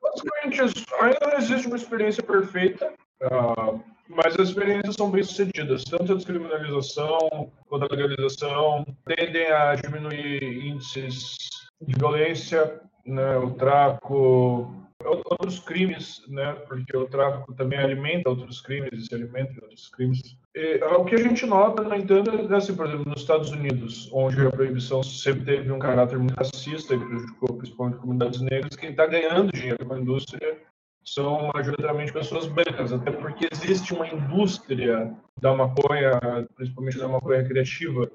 Basicamente, 0.00 0.86
ainda 1.00 1.26
não 1.26 1.38
existe 1.38 1.66
uma 1.66 1.74
experiência 1.74 2.22
perfeita, 2.22 2.94
uh, 3.22 3.82
mas 4.08 4.38
as 4.38 4.50
experiências 4.50 4.94
são 4.94 5.10
bem 5.10 5.24
sucedidas, 5.24 5.82
tanto 5.82 6.12
a 6.12 6.14
descriminalização 6.14 7.50
quanto 7.66 7.86
a 7.86 7.96
legalização 7.96 8.86
tendem 9.04 9.50
a 9.50 9.74
diminuir 9.74 10.64
índices 10.64 11.36
de 11.80 11.98
violência, 11.98 12.80
né, 13.04 13.36
o 13.36 13.50
tráfico, 13.50 14.72
outros 15.04 15.58
crimes, 15.58 16.22
né, 16.28 16.52
porque 16.68 16.96
o 16.96 17.06
tráfico 17.06 17.52
também 17.54 17.80
alimenta 17.80 18.30
outros 18.30 18.60
crimes 18.60 18.92
e 18.92 19.06
se 19.06 19.14
alimenta 19.14 19.52
de 19.54 19.60
outros 19.60 19.88
crimes. 19.88 20.36
E, 20.54 20.82
o 20.82 21.04
que 21.04 21.14
a 21.14 21.18
gente 21.22 21.46
nota, 21.46 21.82
no 21.82 21.94
entanto, 21.94 22.30
é 22.30 22.56
assim, 22.56 22.74
por 22.74 22.86
exemplo, 22.86 23.08
nos 23.08 23.20
Estados 23.20 23.50
Unidos, 23.50 24.10
onde 24.12 24.44
a 24.44 24.50
proibição 24.50 25.02
sempre 25.02 25.44
teve 25.44 25.70
um 25.70 25.78
caráter 25.78 26.18
muito 26.18 26.34
racista 26.34 26.94
e 26.94 26.98
prejudicou 26.98 27.56
principalmente 27.56 27.98
comunidades 27.98 28.40
negras, 28.40 28.74
quem 28.74 28.90
está 28.90 29.06
ganhando 29.06 29.52
dinheiro 29.52 29.86
com 29.86 29.94
a 29.94 30.00
indústria 30.00 30.58
são 31.04 31.50
majoritariamente 31.54 32.12
pessoas 32.12 32.46
brancas, 32.46 32.92
até 32.92 33.10
porque 33.12 33.48
existe 33.50 33.94
uma 33.94 34.08
indústria 34.08 35.16
da 35.40 35.54
maconha, 35.54 36.18
principalmente 36.56 36.98
da 36.98 37.08
maconha 37.08 37.44
criativa. 37.44 38.10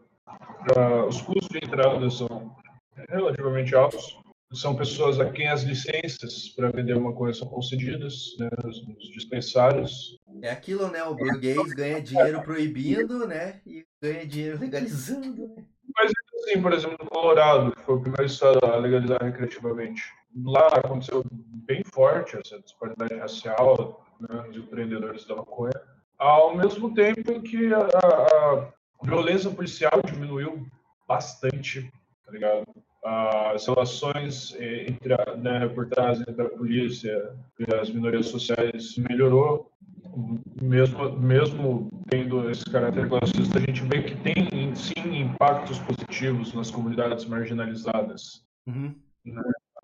Os 1.07 1.22
custos 1.22 1.48
de 1.49 1.57
entrada 1.57 2.10
são 2.10 2.53
relativamente 3.10 3.74
altos. 3.74 4.18
São 4.53 4.76
pessoas 4.76 5.20
a 5.20 5.30
quem 5.30 5.48
as 5.48 5.64
licenças 5.64 6.49
para 6.49 6.70
vender 6.70 6.98
maconha 6.99 7.34
são 7.34 7.48
concedidas, 7.48 8.36
né, 8.40 8.49
dispensários. 9.14 10.20
É 10.41 10.52
aquilo, 10.52 10.90
né? 10.90 11.03
O 11.03 11.16
burguês 11.16 11.74
ganha 11.74 12.02
dinheiro 12.02 12.41
proibindo, 12.44 13.28
né? 13.28 13.62
E 13.66 13.86
ganha 14.02 14.26
dinheiro 14.26 14.60
legalizando, 14.60 15.48
né? 15.48 15.64
Mas, 15.98 16.12
assim, 16.36 16.62
por 16.62 16.74
exemplo, 16.74 16.98
no 17.02 17.10
Colorado, 17.10 17.76
que 17.76 17.82
foi 17.84 17.95
o 17.95 18.02
primeiro 18.02 18.26
estado 18.26 18.60
a 18.66 18.76
legalizar 18.76 19.24
recreativamente, 19.24 20.03
lá 20.44 20.68
aconteceu 20.68 21.24
bem 21.32 21.84
forte 21.84 22.38
essa 22.38 22.60
disparidade 22.60 23.16
racial 23.16 24.06
né, 24.20 24.44
dos 24.48 24.57
empreendedores 24.57 25.26
da 25.26 25.36
maconha, 25.38 25.74
ao 26.18 26.56
mesmo 26.56 26.94
tempo 26.94 27.32
em 27.32 27.41
que 27.41 27.74
a, 27.74 27.80
a 27.80 28.74
violência 29.03 29.49
policial 29.49 30.02
diminuiu 30.06 30.66
bastante, 31.07 31.91
tá 32.26 32.32
ligado? 32.32 32.66
As 33.06 33.68
relações 33.68 34.56
entre 34.60 35.14
a 35.14 35.36
né, 35.36 35.60
reportagem 35.60 36.26
entre 36.27 36.41
a 36.41 36.49
polícia 36.49 37.36
e 37.60 37.76
as 37.76 37.91
minorias 37.91 38.26
sociais 38.27 38.98
melhorou, 38.98 39.72
mesmo, 40.61 41.11
mesmo 41.19 42.03
tendo 42.10 42.49
esse 42.49 42.65
caráter 42.65 43.07
classista, 43.07 43.60
a 43.60 43.61
gente 43.61 43.84
vê 43.84 44.02
que 44.02 44.15
tem 44.15 44.73
sim 44.76 45.19
impactos 45.19 45.77
positivos 45.80 46.53
nas 46.53 46.72
comunidades 46.72 47.26
marginalizadas. 47.26 48.44
Uhum. 48.65 48.95
Né? 49.23 49.41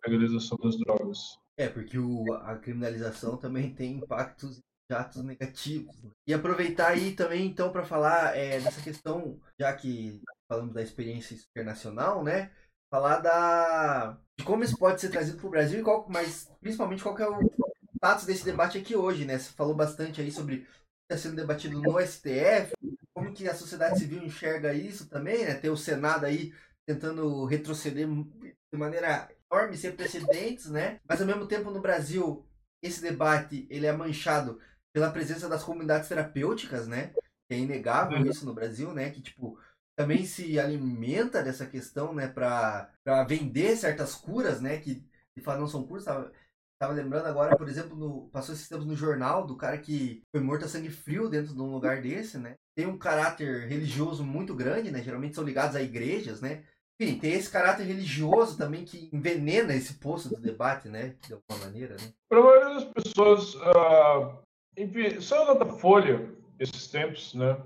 legalização 0.07 0.57
das 0.64 0.77
drogas. 0.77 1.39
É, 1.57 1.68
porque 1.68 1.98
o, 1.98 2.34
a 2.34 2.57
criminalização 2.57 3.38
também 3.38 3.73
tem 3.73 3.98
impactos 3.98 4.60
jatos 4.89 5.23
negativos. 5.23 5.95
Né? 6.02 6.11
E 6.27 6.34
aproveitar 6.34 6.88
aí 6.88 7.14
também, 7.14 7.45
então, 7.45 7.72
para 7.72 7.84
falar 7.84 8.35
é, 8.35 8.60
dessa 8.60 8.81
questão, 8.81 9.39
já 9.60 9.72
que 9.73 10.22
falamos 10.49 10.73
da 10.73 10.81
experiência 10.81 11.38
internacional, 11.56 12.23
né? 12.23 12.52
Falar 12.91 13.19
da 13.22 14.18
de 14.38 14.43
como 14.45 14.63
isso 14.63 14.77
pode 14.77 14.99
ser 15.01 15.09
trazido 15.09 15.38
para 15.38 15.47
o 15.47 15.51
Brasil 15.51 15.80
e 15.80 15.84
qual, 15.84 16.05
mas 16.09 16.51
principalmente 16.61 17.03
qual 17.03 17.18
é 17.18 17.30
o 17.30 17.49
status 17.95 18.26
desse 18.26 18.45
debate 18.45 18.77
aqui 18.77 18.95
hoje, 18.95 19.26
né? 19.26 19.39
Você 19.39 19.51
falou 19.53 19.76
bastante 19.76 20.19
aí 20.22 20.31
sobre 20.31 20.55
o 20.55 20.59
que 20.59 20.68
está 21.09 21.18
sendo 21.18 21.38
debatido 21.38 21.80
no 21.81 21.99
STF, 21.99 22.73
como 23.13 23.34
que 23.34 23.47
a 23.47 23.55
sociedade 23.55 23.99
civil 23.99 24.23
enxerga 24.23 24.73
isso 24.73 25.07
também, 25.09 25.45
né? 25.45 25.55
Ter 25.55 25.69
o 25.69 25.77
Senado 25.77 26.26
aí 26.26 26.53
tentando 26.85 27.45
retroceder 27.45 28.07
de 28.07 28.77
maneira 28.77 29.30
enorme, 29.51 29.77
sem 29.77 29.91
precedentes, 29.95 30.69
né? 30.69 30.99
Mas 31.07 31.22
ao 31.22 31.27
mesmo 31.27 31.47
tempo 31.47 31.72
no 31.72 31.81
Brasil, 31.81 32.45
esse 32.81 33.01
debate 33.01 33.68
ele 33.69 33.85
é 33.85 33.93
manchado 33.93 34.59
pela 34.93 35.11
presença 35.11 35.47
das 35.47 35.63
comunidades 35.63 36.09
terapêuticas, 36.09 36.88
né? 36.88 37.13
Que 37.47 37.55
é 37.55 37.57
inegável 37.59 38.18
Uhum. 38.18 38.26
isso 38.30 38.45
no 38.45 38.53
Brasil, 38.53 38.93
né? 38.93 39.11
Que 39.11 39.22
tipo 39.22 39.57
também 40.02 40.26
se 40.26 40.60
alimenta 40.60 41.44
dessa 41.44 41.65
questão, 41.65 42.14
né? 42.14 42.28
Para 42.28 42.90
vender 43.28 43.76
certas 43.76 44.15
curas, 44.15 44.60
né? 44.60 44.78
Que 44.78 44.95
de 44.95 45.44
fato 45.44 45.60
não 45.60 45.68
são 45.68 45.86
curas. 45.86 46.06
Tava, 46.06 46.32
tava 46.80 46.94
lembrando 46.94 47.28
agora, 47.28 47.56
por 47.56 47.69
exemplo, 47.69 47.95
no, 47.95 48.28
passou 48.30 48.56
esses 48.56 48.68
tempos 48.68 48.86
no 48.86 48.95
jornal 48.95 49.45
do 49.45 49.56
cara 49.56 49.78
que 49.78 50.23
foi 50.36 50.44
morto 50.44 50.65
a 50.65 50.68
sangue 50.68 50.90
frio 50.90 51.30
dentro 51.30 51.53
de 51.53 51.61
um 51.61 51.72
lugar 51.72 52.02
desse, 52.02 52.38
né? 52.38 52.56
Tem 52.76 52.88
um 52.88 52.98
caráter 52.98 53.68
religioso 53.68 54.23
muito 54.23 54.56
grande, 54.56 54.91
né? 54.91 55.03
Geralmente 55.03 55.36
são 55.36 55.44
ligados 55.44 55.76
a 55.76 55.82
igrejas, 55.82 56.41
né? 56.41 56.64
Enfim, 56.99 57.19
tem 57.19 57.34
esse 57.34 57.49
caráter 57.49 57.84
religioso 57.84 58.57
também 58.57 58.86
que 58.86 59.10
envenena 59.14 59.73
esse 59.73 59.95
poço 59.95 60.30
do 60.30 60.41
debate, 60.41 60.90
né? 60.90 61.15
De 61.28 61.34
alguma 61.34 61.65
maneira, 61.65 61.95
né? 61.95 62.14
Para 62.28 62.40
a 62.40 62.44
maioria 62.44 62.73
das 62.76 62.86
pessoas, 62.86 63.56
ah, 63.76 64.40
enfim, 64.78 65.19
só 65.19 65.45
nota 65.45 65.65
folha 65.65 66.32
esses 66.60 66.88
tempos, 66.88 67.34
né? 67.34 67.57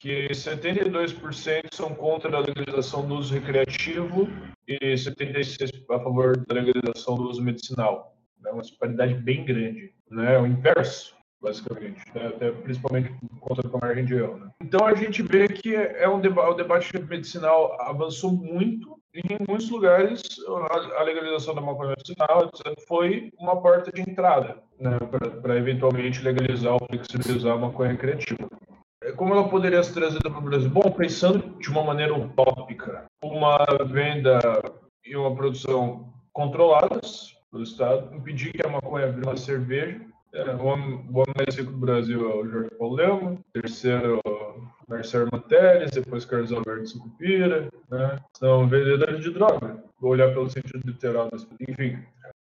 Que 0.00 0.28
72% 0.28 1.74
são 1.74 1.94
contra 1.94 2.36
a 2.36 2.40
legalização 2.40 3.06
do 3.06 3.16
uso 3.16 3.34
recreativo 3.34 4.28
e 4.66 4.94
76% 4.94 5.84
a 5.90 5.98
favor 5.98 6.36
da 6.46 6.54
legalização 6.54 7.16
do 7.16 7.28
uso 7.28 7.42
medicinal. 7.42 8.16
É 8.46 8.52
uma 8.52 8.62
disparidade 8.62 9.14
bem 9.14 9.44
grande, 9.44 9.92
né? 10.10 10.36
É 10.36 10.38
o 10.38 10.46
inverso, 10.46 11.16
basicamente, 11.40 12.00
né? 12.14 12.26
até 12.28 12.50
principalmente 12.50 13.12
contra 13.40 13.68
comércio 13.68 14.02
região. 14.02 14.38
Né? 14.38 14.50
Então 14.62 14.86
a 14.86 14.94
gente 14.94 15.22
vê 15.22 15.48
que 15.48 15.74
é 15.74 16.08
um 16.08 16.20
deba 16.20 16.48
o 16.48 16.54
debate 16.54 16.96
medicinal 16.98 17.76
avançou 17.80 18.32
muito 18.32 18.98
e 19.14 19.20
em 19.20 19.38
muitos 19.48 19.70
lugares 19.70 20.22
a, 20.70 21.00
a 21.00 21.02
legalização 21.02 21.54
da 21.54 21.60
maconha 21.60 21.90
medicinal 21.90 22.50
foi 22.86 23.32
uma 23.38 23.60
porta 23.60 23.90
de 23.90 24.02
entrada 24.02 24.56
né, 24.78 24.98
para 25.42 25.56
eventualmente 25.56 26.22
legalizar 26.22 26.74
ou 26.74 26.86
flexibilizar 26.86 27.54
a 27.54 27.58
maconha 27.58 27.92
recreativa. 27.92 28.48
É, 29.02 29.12
Como 29.12 29.32
ela 29.34 29.48
poderia 29.48 29.82
ser 29.82 29.94
trazida 29.94 30.30
para 30.30 30.38
o 30.38 30.42
Brasil? 30.42 30.70
Bom, 30.70 30.90
pensando 30.90 31.58
de 31.58 31.68
uma 31.70 31.84
maneira 31.84 32.14
utópica, 32.14 33.04
uma 33.22 33.58
venda 33.86 34.40
e 35.04 35.16
uma 35.16 35.34
produção 35.34 36.12
controladas 36.32 37.36
pelo 37.50 37.62
Estado, 37.62 38.14
impedir 38.14 38.52
que 38.52 38.64
a 38.66 38.70
maconha 38.70 39.10
vire 39.10 39.26
uma 39.26 39.36
cerveja. 39.36 40.00
É, 40.34 40.44
o, 40.54 40.64
homem, 40.66 41.08
mais 41.36 41.56
rico 41.56 41.72
do 41.72 41.78
Brasil 41.78 42.30
é 42.30 42.34
o 42.34 42.46
Jorge 42.48 42.70
Paulo 42.78 42.94
Lema, 42.96 43.38
terceiro 43.52 44.20
Marcelo 44.86 45.28
Materes, 45.32 45.90
depois 45.90 46.26
Carlos 46.26 46.52
Alberto 46.52 46.86
Sucupira, 46.86 47.68
né? 47.90 48.18
são 48.36 48.68
vendedores 48.68 49.20
de 49.22 49.30
droga, 49.30 49.82
vou 49.98 50.10
olhar 50.10 50.28
pelo 50.32 50.50
sentido 50.50 50.82
literal, 50.84 51.30
das- 51.30 51.46
enfim. 51.66 51.98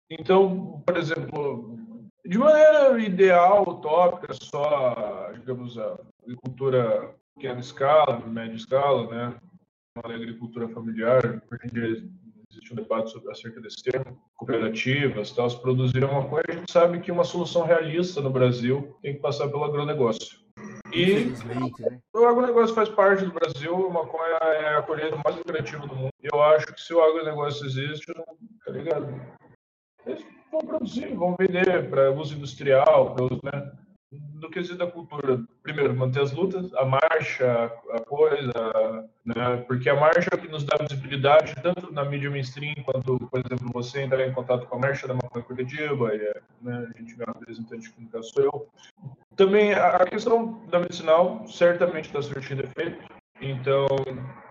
Então, 0.10 0.84
por 0.86 0.98
exemplo, 0.98 1.78
de 2.26 2.38
maneira 2.38 3.00
ideal, 3.00 3.64
utópica, 3.68 4.34
só, 4.34 5.32
digamos, 5.34 5.78
a 5.78 5.98
agricultura 6.28 7.16
pequena 7.36 7.60
escala, 7.60 8.26
média 8.28 8.56
escala, 8.56 9.08
né? 9.08 9.36
Uma 9.96 10.14
agricultura 10.14 10.68
familiar, 10.70 11.24
hoje 11.26 11.62
em 11.66 11.74
dia 11.74 12.04
existe 12.52 12.74
um 12.74 12.76
debate 12.76 13.12
sobre, 13.12 13.32
acerca 13.32 13.62
desse 13.62 13.82
termo, 13.82 14.22
cooperativas, 14.36 15.32
tal, 15.32 15.50
se 15.50 15.60
produzirem 15.62 16.08
uma 16.08 16.28
coisa, 16.28 16.46
a 16.50 16.54
gente 16.54 16.72
sabe 16.72 17.00
que 17.00 17.12
uma 17.12 17.24
solução 17.24 17.64
realista 17.64 18.22
no 18.22 18.30
Brasil 18.30 18.96
tem 19.02 19.16
que 19.16 19.22
passar 19.22 19.48
pelo 19.48 19.64
agronegócio. 19.64 20.40
E 20.94 21.26
né? 21.26 22.00
o 22.14 22.26
agronegócio 22.26 22.76
faz 22.76 22.90
parte 22.90 23.26
do 23.26 23.34
Brasil, 23.34 23.88
a 23.88 23.90
maconha 23.90 24.38
é 24.42 24.78
a 24.78 24.82
colheita 24.82 25.20
mais 25.24 25.36
lucrativa 25.38 25.86
do 25.88 25.96
mundo. 25.96 26.14
Eu 26.22 26.42
acho 26.42 26.68
que 26.68 26.82
se 26.82 26.94
o 26.94 27.02
agronegócio 27.02 27.66
existe, 27.66 28.14
tá 28.66 28.72
ligado? 28.72 29.08
Eles 30.06 30.26
vão 30.52 30.62
produzir, 30.62 31.14
vão 31.16 31.36
vender 31.38 31.90
para 31.90 32.12
uso 32.12 32.36
industrial, 32.36 33.14
para 33.14 33.26
uso, 33.26 33.40
né? 33.44 33.72
No 34.12 34.50
quesito 34.50 34.78
da 34.78 34.90
cultura, 34.90 35.44
primeiro, 35.62 35.94
manter 35.94 36.22
as 36.22 36.32
lutas, 36.32 36.74
a 36.76 36.86
marcha, 36.86 37.66
a 37.92 38.00
coisa, 38.00 39.10
né? 39.26 39.58
Porque 39.68 39.90
a 39.90 40.00
marcha 40.00 40.30
é 40.32 40.36
o 40.36 40.40
que 40.40 40.48
nos 40.48 40.64
dá 40.64 40.78
visibilidade, 40.78 41.54
tanto 41.62 41.92
na 41.92 42.06
mídia 42.06 42.30
mainstream, 42.30 42.76
quanto, 42.86 43.18
por 43.28 43.40
exemplo, 43.40 43.70
você 43.74 44.04
entrar 44.04 44.26
em 44.26 44.32
contato 44.32 44.66
com 44.66 44.78
a 44.78 44.80
marcha 44.80 45.08
da 45.08 45.14
maconha 45.14 45.44
coletiva, 45.44 46.16
e, 46.16 46.42
né? 46.62 46.88
a 46.96 46.98
gente 46.98 47.16
vê 47.16 47.26
um 47.28 47.34
representante 47.34 47.82
de 47.82 47.90
comunicação. 47.90 48.66
Também 49.36 49.74
a 49.74 50.06
questão 50.06 50.66
da 50.68 50.80
medicinal 50.80 51.46
certamente 51.48 52.06
está 52.06 52.22
surtindo 52.22 52.64
efeito. 52.64 53.17
Então, 53.40 53.86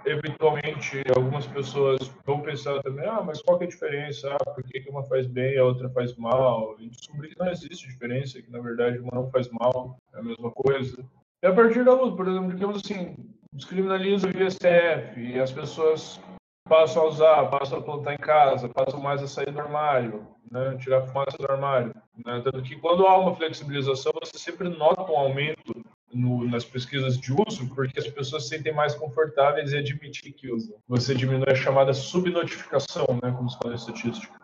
eventualmente, 0.05 1.03
algumas 1.15 1.47
pessoas 1.47 1.99
vão 2.25 2.41
pensar 2.41 2.81
também, 2.83 3.07
ah, 3.07 3.23
mas 3.25 3.43
qual 3.43 3.59
que 3.59 3.65
é 3.65 3.67
a 3.67 3.71
diferença? 3.71 4.35
Ah, 4.35 4.51
por 4.51 4.63
que 4.63 4.89
uma 4.89 5.03
faz 5.05 5.27
bem 5.27 5.55
e 5.55 5.59
a 5.59 5.65
outra 5.65 5.91
faz 5.91 6.15
mal? 6.17 6.77
E 6.79 6.89
descobrir 6.89 7.31
que 7.31 7.39
não 7.39 7.51
existe 7.51 7.89
diferença, 7.89 8.41
que 8.41 8.51
na 8.51 8.61
verdade 8.61 8.99
uma 8.99 9.11
não 9.13 9.31
faz 9.31 9.49
mal, 9.51 9.97
é 10.15 10.19
a 10.21 10.23
mesma 10.23 10.51
coisa. 10.53 11.05
E 11.43 11.47
a 11.47 11.53
partir 11.53 11.85
da 11.85 11.95
luta, 11.95 12.17
por 12.17 12.29
exemplo, 12.29 12.55
digamos 12.55 12.83
assim, 12.85 13.17
descriminaliza 13.53 14.29
o 14.29 14.31
ISTF 14.31 15.21
e 15.21 15.41
as 15.41 15.53
pessoas 15.53 16.21
passam 16.69 17.03
a 17.03 17.07
usar, 17.07 17.51
passam 17.51 17.79
a 17.79 17.83
plantar 17.83 18.15
em 18.15 18.19
casa, 18.19 18.69
passam 18.69 19.01
mais 19.01 19.23
a 19.23 19.29
sair 19.29 19.51
do 19.51 19.61
armário, 19.61 20.27
né, 20.51 20.77
tirar 20.79 21.03
fumaça 21.03 21.37
do 21.39 21.51
armário. 21.51 21.95
Né? 22.25 22.41
Tanto 22.43 22.63
que 22.63 22.77
quando 22.77 23.07
há 23.07 23.19
uma 23.19 23.35
flexibilização, 23.35 24.13
você 24.21 24.39
sempre 24.39 24.69
nota 24.69 25.11
um 25.11 25.17
aumento 25.17 25.85
no, 26.13 26.49
nas 26.49 26.65
pesquisas 26.65 27.19
de 27.19 27.33
uso, 27.33 27.69
porque 27.75 27.99
as 27.99 28.09
pessoas 28.09 28.45
se 28.45 28.51
sentem 28.51 28.73
mais 28.73 28.95
confortáveis 28.95 29.73
em 29.73 29.79
admitir 29.79 30.33
que 30.33 30.51
usam. 30.51 30.77
Você 30.89 31.15
diminui 31.15 31.51
a 31.51 31.55
chamada 31.55 31.93
subnotificação, 31.93 33.07
né, 33.23 33.33
como 33.33 33.49
se 33.51 33.59
fala 33.59 33.73
em 33.73 33.77
estatística. 33.77 34.35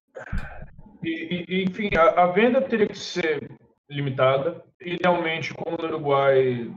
E, 1.03 1.45
e, 1.49 1.65
enfim, 1.65 1.91
a, 1.97 2.25
a 2.25 2.27
venda 2.27 2.61
teria 2.61 2.87
que 2.87 2.99
ser 2.99 3.51
limitada. 3.89 4.65
Idealmente, 4.81 5.55
como 5.55 5.77
no 5.77 5.85
Uruguai, 5.85 6.71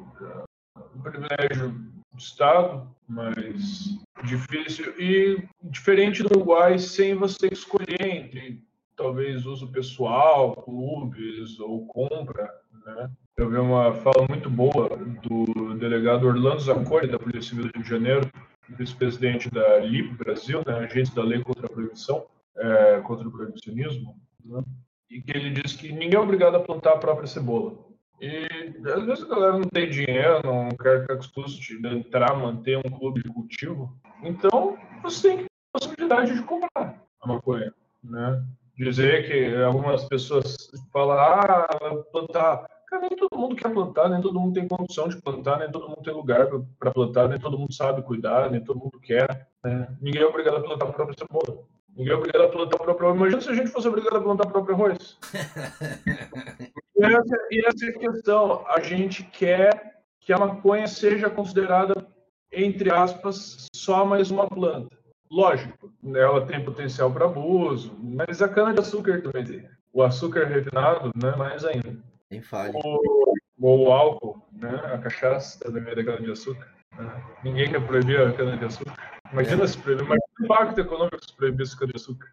um 0.95 1.01
privilégio 1.01 1.69
do 1.69 2.17
Estado, 2.17 2.89
mas 3.07 3.97
difícil. 4.23 4.93
E 4.99 5.43
diferente 5.63 6.23
do 6.23 6.29
Uruguai, 6.29 6.77
sem 6.79 7.15
você 7.15 7.47
escolher 7.51 8.01
entre 8.01 8.63
talvez 8.95 9.45
uso 9.45 9.71
pessoal, 9.71 10.55
clubes 10.55 11.59
ou 11.59 11.85
compra, 11.87 12.49
né? 12.85 13.09
Eu 13.37 13.49
vi 13.49 13.57
uma 13.57 13.93
fala 13.95 14.25
muito 14.29 14.49
boa 14.49 14.89
do 15.23 15.73
delegado 15.77 16.27
Orlando 16.27 16.61
Zacconi, 16.61 17.07
da 17.07 17.19
Polícia 17.19 17.49
Civil 17.49 17.65
do 17.65 17.71
Rio 17.75 17.83
de 17.83 17.89
Janeiro, 17.89 18.31
vice-presidente 18.69 19.49
da 19.49 19.79
LIB 19.79 20.15
Brasil, 20.15 20.61
né, 20.65 20.79
agente 20.79 21.13
da 21.13 21.23
Lei 21.23 21.43
contra 21.43 21.65
a 21.65 21.69
Proibição, 21.69 22.25
é, 22.57 23.01
contra 23.01 23.27
o 23.27 23.31
proibicionismo, 23.31 24.15
né, 24.43 24.63
e 25.09 25.21
que 25.21 25.31
ele 25.37 25.49
disse 25.51 25.77
que 25.77 25.91
ninguém 25.91 26.15
é 26.15 26.19
obrigado 26.19 26.55
a 26.55 26.59
plantar 26.59 26.93
a 26.93 26.97
própria 26.97 27.27
cebola. 27.27 27.75
E 28.21 28.47
às 28.87 29.05
vezes 29.05 29.23
a 29.25 29.27
galera 29.27 29.53
não 29.53 29.67
tem 29.67 29.89
dinheiro, 29.89 30.41
não 30.43 30.69
quer 30.69 31.05
que 31.05 31.33
custe 31.33 31.81
de 31.81 31.87
entrar, 31.87 32.33
manter 32.35 32.77
um 32.77 32.89
clube 32.89 33.21
de 33.21 33.29
cultivo. 33.29 33.93
Então, 34.23 34.77
você 35.03 35.27
tem 35.27 35.37
que 35.39 35.43
ter 35.43 35.49
a 35.49 35.79
possibilidade 35.79 36.33
de 36.33 36.41
comprar 36.43 37.03
a 37.21 37.27
maconha, 37.27 37.73
né? 38.01 38.41
Dizer 38.77 39.27
que 39.27 39.63
algumas 39.63 40.05
pessoas 40.05 40.55
falam, 40.91 41.17
ah, 41.17 41.67
plantar. 42.11 42.74
Nem 42.99 43.09
todo 43.09 43.37
mundo 43.37 43.55
quer 43.55 43.71
plantar, 43.73 44.09
nem 44.09 44.21
todo 44.21 44.39
mundo 44.39 44.53
tem 44.53 44.67
condição 44.67 45.07
de 45.07 45.21
plantar, 45.21 45.59
nem 45.59 45.71
todo 45.71 45.87
mundo 45.87 46.01
tem 46.03 46.13
lugar 46.13 46.47
para 46.79 46.91
plantar, 46.91 47.27
nem 47.27 47.39
todo 47.39 47.57
mundo 47.57 47.73
sabe 47.73 48.01
cuidar, 48.01 48.49
nem 48.49 48.63
todo 48.63 48.79
mundo 48.79 48.99
quer. 48.99 49.47
Né? 49.63 49.87
Ninguém 50.01 50.21
é 50.21 50.25
obrigado 50.25 50.57
a 50.57 50.61
plantar 50.61 50.85
a 50.85 50.93
própria 50.93 51.17
cebola. 51.17 51.63
Ninguém 51.95 52.13
é 52.13 52.15
obrigado 52.17 52.43
a 52.43 52.49
plantar 52.49 52.75
o 52.75 52.83
próprio 52.83 53.07
arroz. 53.07 53.19
Imagina 53.19 53.41
se 53.41 53.49
a 53.49 53.53
gente 53.53 53.71
fosse 53.71 53.87
obrigado 53.87 54.17
a 54.17 54.21
plantar 54.21 54.47
o 54.47 54.51
próprio 54.51 54.75
arroz. 54.75 55.17
e, 56.95 57.05
essa, 57.05 57.47
e 57.51 57.65
essa 57.65 57.85
é 57.85 57.89
a 57.89 57.99
questão. 57.99 58.65
A 58.67 58.81
gente 58.81 59.23
quer 59.23 60.01
que 60.19 60.33
a 60.33 60.37
maconha 60.37 60.87
seja 60.87 61.29
considerada, 61.29 62.05
entre 62.51 62.91
aspas, 62.91 63.67
só 63.73 64.03
mais 64.05 64.29
uma 64.31 64.47
planta. 64.47 64.95
Lógico, 65.31 65.91
ela 66.13 66.45
tem 66.45 66.63
potencial 66.63 67.11
para 67.11 67.25
abuso, 67.25 67.95
mas 68.01 68.41
a 68.41 68.49
cana-de-açúcar 68.49 69.21
também 69.21 69.43
tem. 69.43 69.69
O 69.93 70.03
açúcar 70.03 70.45
refinado, 70.45 71.11
né, 71.15 71.35
mais 71.35 71.63
ainda. 71.63 71.97
Nem 72.31 72.41
fale. 72.41 72.73
O, 72.83 73.33
o 73.59 73.91
álcool, 73.91 74.41
né, 74.51 74.69
a 74.93 74.97
cachaça 74.97 75.59
também 75.59 75.83
é 75.91 75.95
da 75.95 76.03
cana-de-açúcar. 76.03 76.73
Né? 76.97 77.23
Ninguém 77.43 77.71
quer 77.71 77.85
proibir 77.85 78.19
a 78.19 78.33
cana-de-açúcar. 78.33 78.95
Imagina 79.31 79.67
se 79.67 79.77
proibir, 79.77 80.07
mas 80.07 80.19
o 80.39 80.43
impacto 80.45 80.79
econômico 80.81 81.23
se 81.25 81.35
proibisse 81.35 81.75
a 81.75 81.79
cana-de-açúcar. 81.79 82.27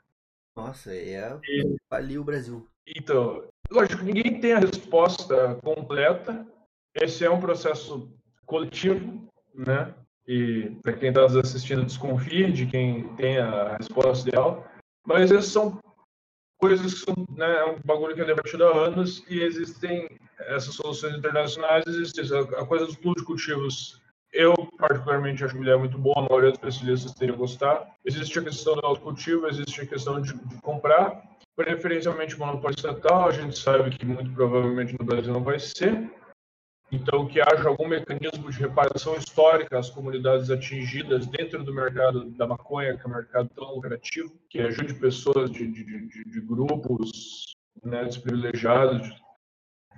Nossa, 0.56 0.94
é. 0.94 1.38
E- 1.48 1.76
Faliu 1.88 2.22
o 2.22 2.24
Brasil. 2.24 2.68
Então, 2.86 3.44
lógico, 3.70 4.04
ninguém 4.04 4.40
tem 4.40 4.52
a 4.52 4.58
resposta 4.58 5.54
completa. 5.62 6.46
Esse 6.94 7.24
é 7.24 7.30
um 7.30 7.40
processo 7.40 8.12
coletivo, 8.46 9.26
né? 9.54 9.94
E 10.26 10.76
para 10.82 10.92
quem 10.92 11.08
está 11.08 11.22
nos 11.22 11.36
assistindo, 11.36 11.84
desconfie 11.84 12.52
de 12.52 12.66
quem 12.66 13.08
tem 13.16 13.38
a 13.38 13.76
resposta 13.76 14.28
ideal. 14.28 14.66
Mas 15.06 15.32
essas 15.32 15.46
são 15.46 15.80
coisas 16.62 16.94
que 16.94 17.00
são 17.00 17.14
né, 17.36 17.58
é 17.58 17.64
um 17.64 17.76
bagulho 17.84 18.14
que 18.14 18.20
é 18.20 18.24
debatido 18.24 18.64
há 18.64 18.86
anos 18.86 19.24
e 19.28 19.42
existem 19.42 20.08
essas 20.38 20.76
soluções 20.76 21.16
internacionais. 21.16 21.84
Existe 21.88 22.20
a 22.32 22.64
coisa 22.64 22.86
dos 22.86 22.94
pluricultivos 22.94 24.00
Eu, 24.32 24.54
particularmente, 24.78 25.44
acho 25.44 25.54
uma 25.54 25.64
ideia 25.64 25.76
muito 25.76 25.98
boa, 25.98 26.20
a 26.20 26.22
maioria 26.22 26.52
dos 26.52 26.60
especialistas 26.60 27.12
teriam 27.14 27.36
gostado. 27.36 27.84
Existe 28.04 28.38
a 28.38 28.42
questão 28.42 28.74
do 28.76 28.86
autocultivo, 28.86 29.48
existe 29.48 29.80
a 29.80 29.86
questão 29.86 30.22
de, 30.22 30.32
de 30.32 30.56
comprar, 30.62 31.20
preferencialmente 31.56 32.38
monopólio 32.38 32.76
estatal, 32.76 33.28
a 33.28 33.32
gente 33.32 33.58
sabe 33.58 33.90
que 33.90 34.06
muito 34.06 34.30
provavelmente 34.32 34.96
no 34.98 35.04
Brasil 35.04 35.32
não 35.32 35.42
vai 35.42 35.58
ser. 35.58 36.10
Então, 36.92 37.26
que 37.26 37.40
haja 37.40 37.66
algum 37.66 37.88
mecanismo 37.88 38.50
de 38.50 38.58
reparação 38.58 39.16
histórica 39.16 39.78
às 39.78 39.88
comunidades 39.88 40.50
atingidas 40.50 41.26
dentro 41.26 41.64
do 41.64 41.74
mercado 41.74 42.26
da 42.32 42.46
maconha, 42.46 42.94
que 42.98 43.06
é 43.06 43.08
um 43.08 43.14
mercado 43.14 43.48
tão 43.56 43.74
lucrativo, 43.74 44.30
que 44.50 44.60
ajude 44.60 44.92
pessoas 44.92 45.50
de, 45.50 45.66
de, 45.66 45.84
de, 45.84 46.24
de 46.24 46.40
grupos 46.42 47.56
né, 47.82 48.04
desprivilegiados 48.04 49.10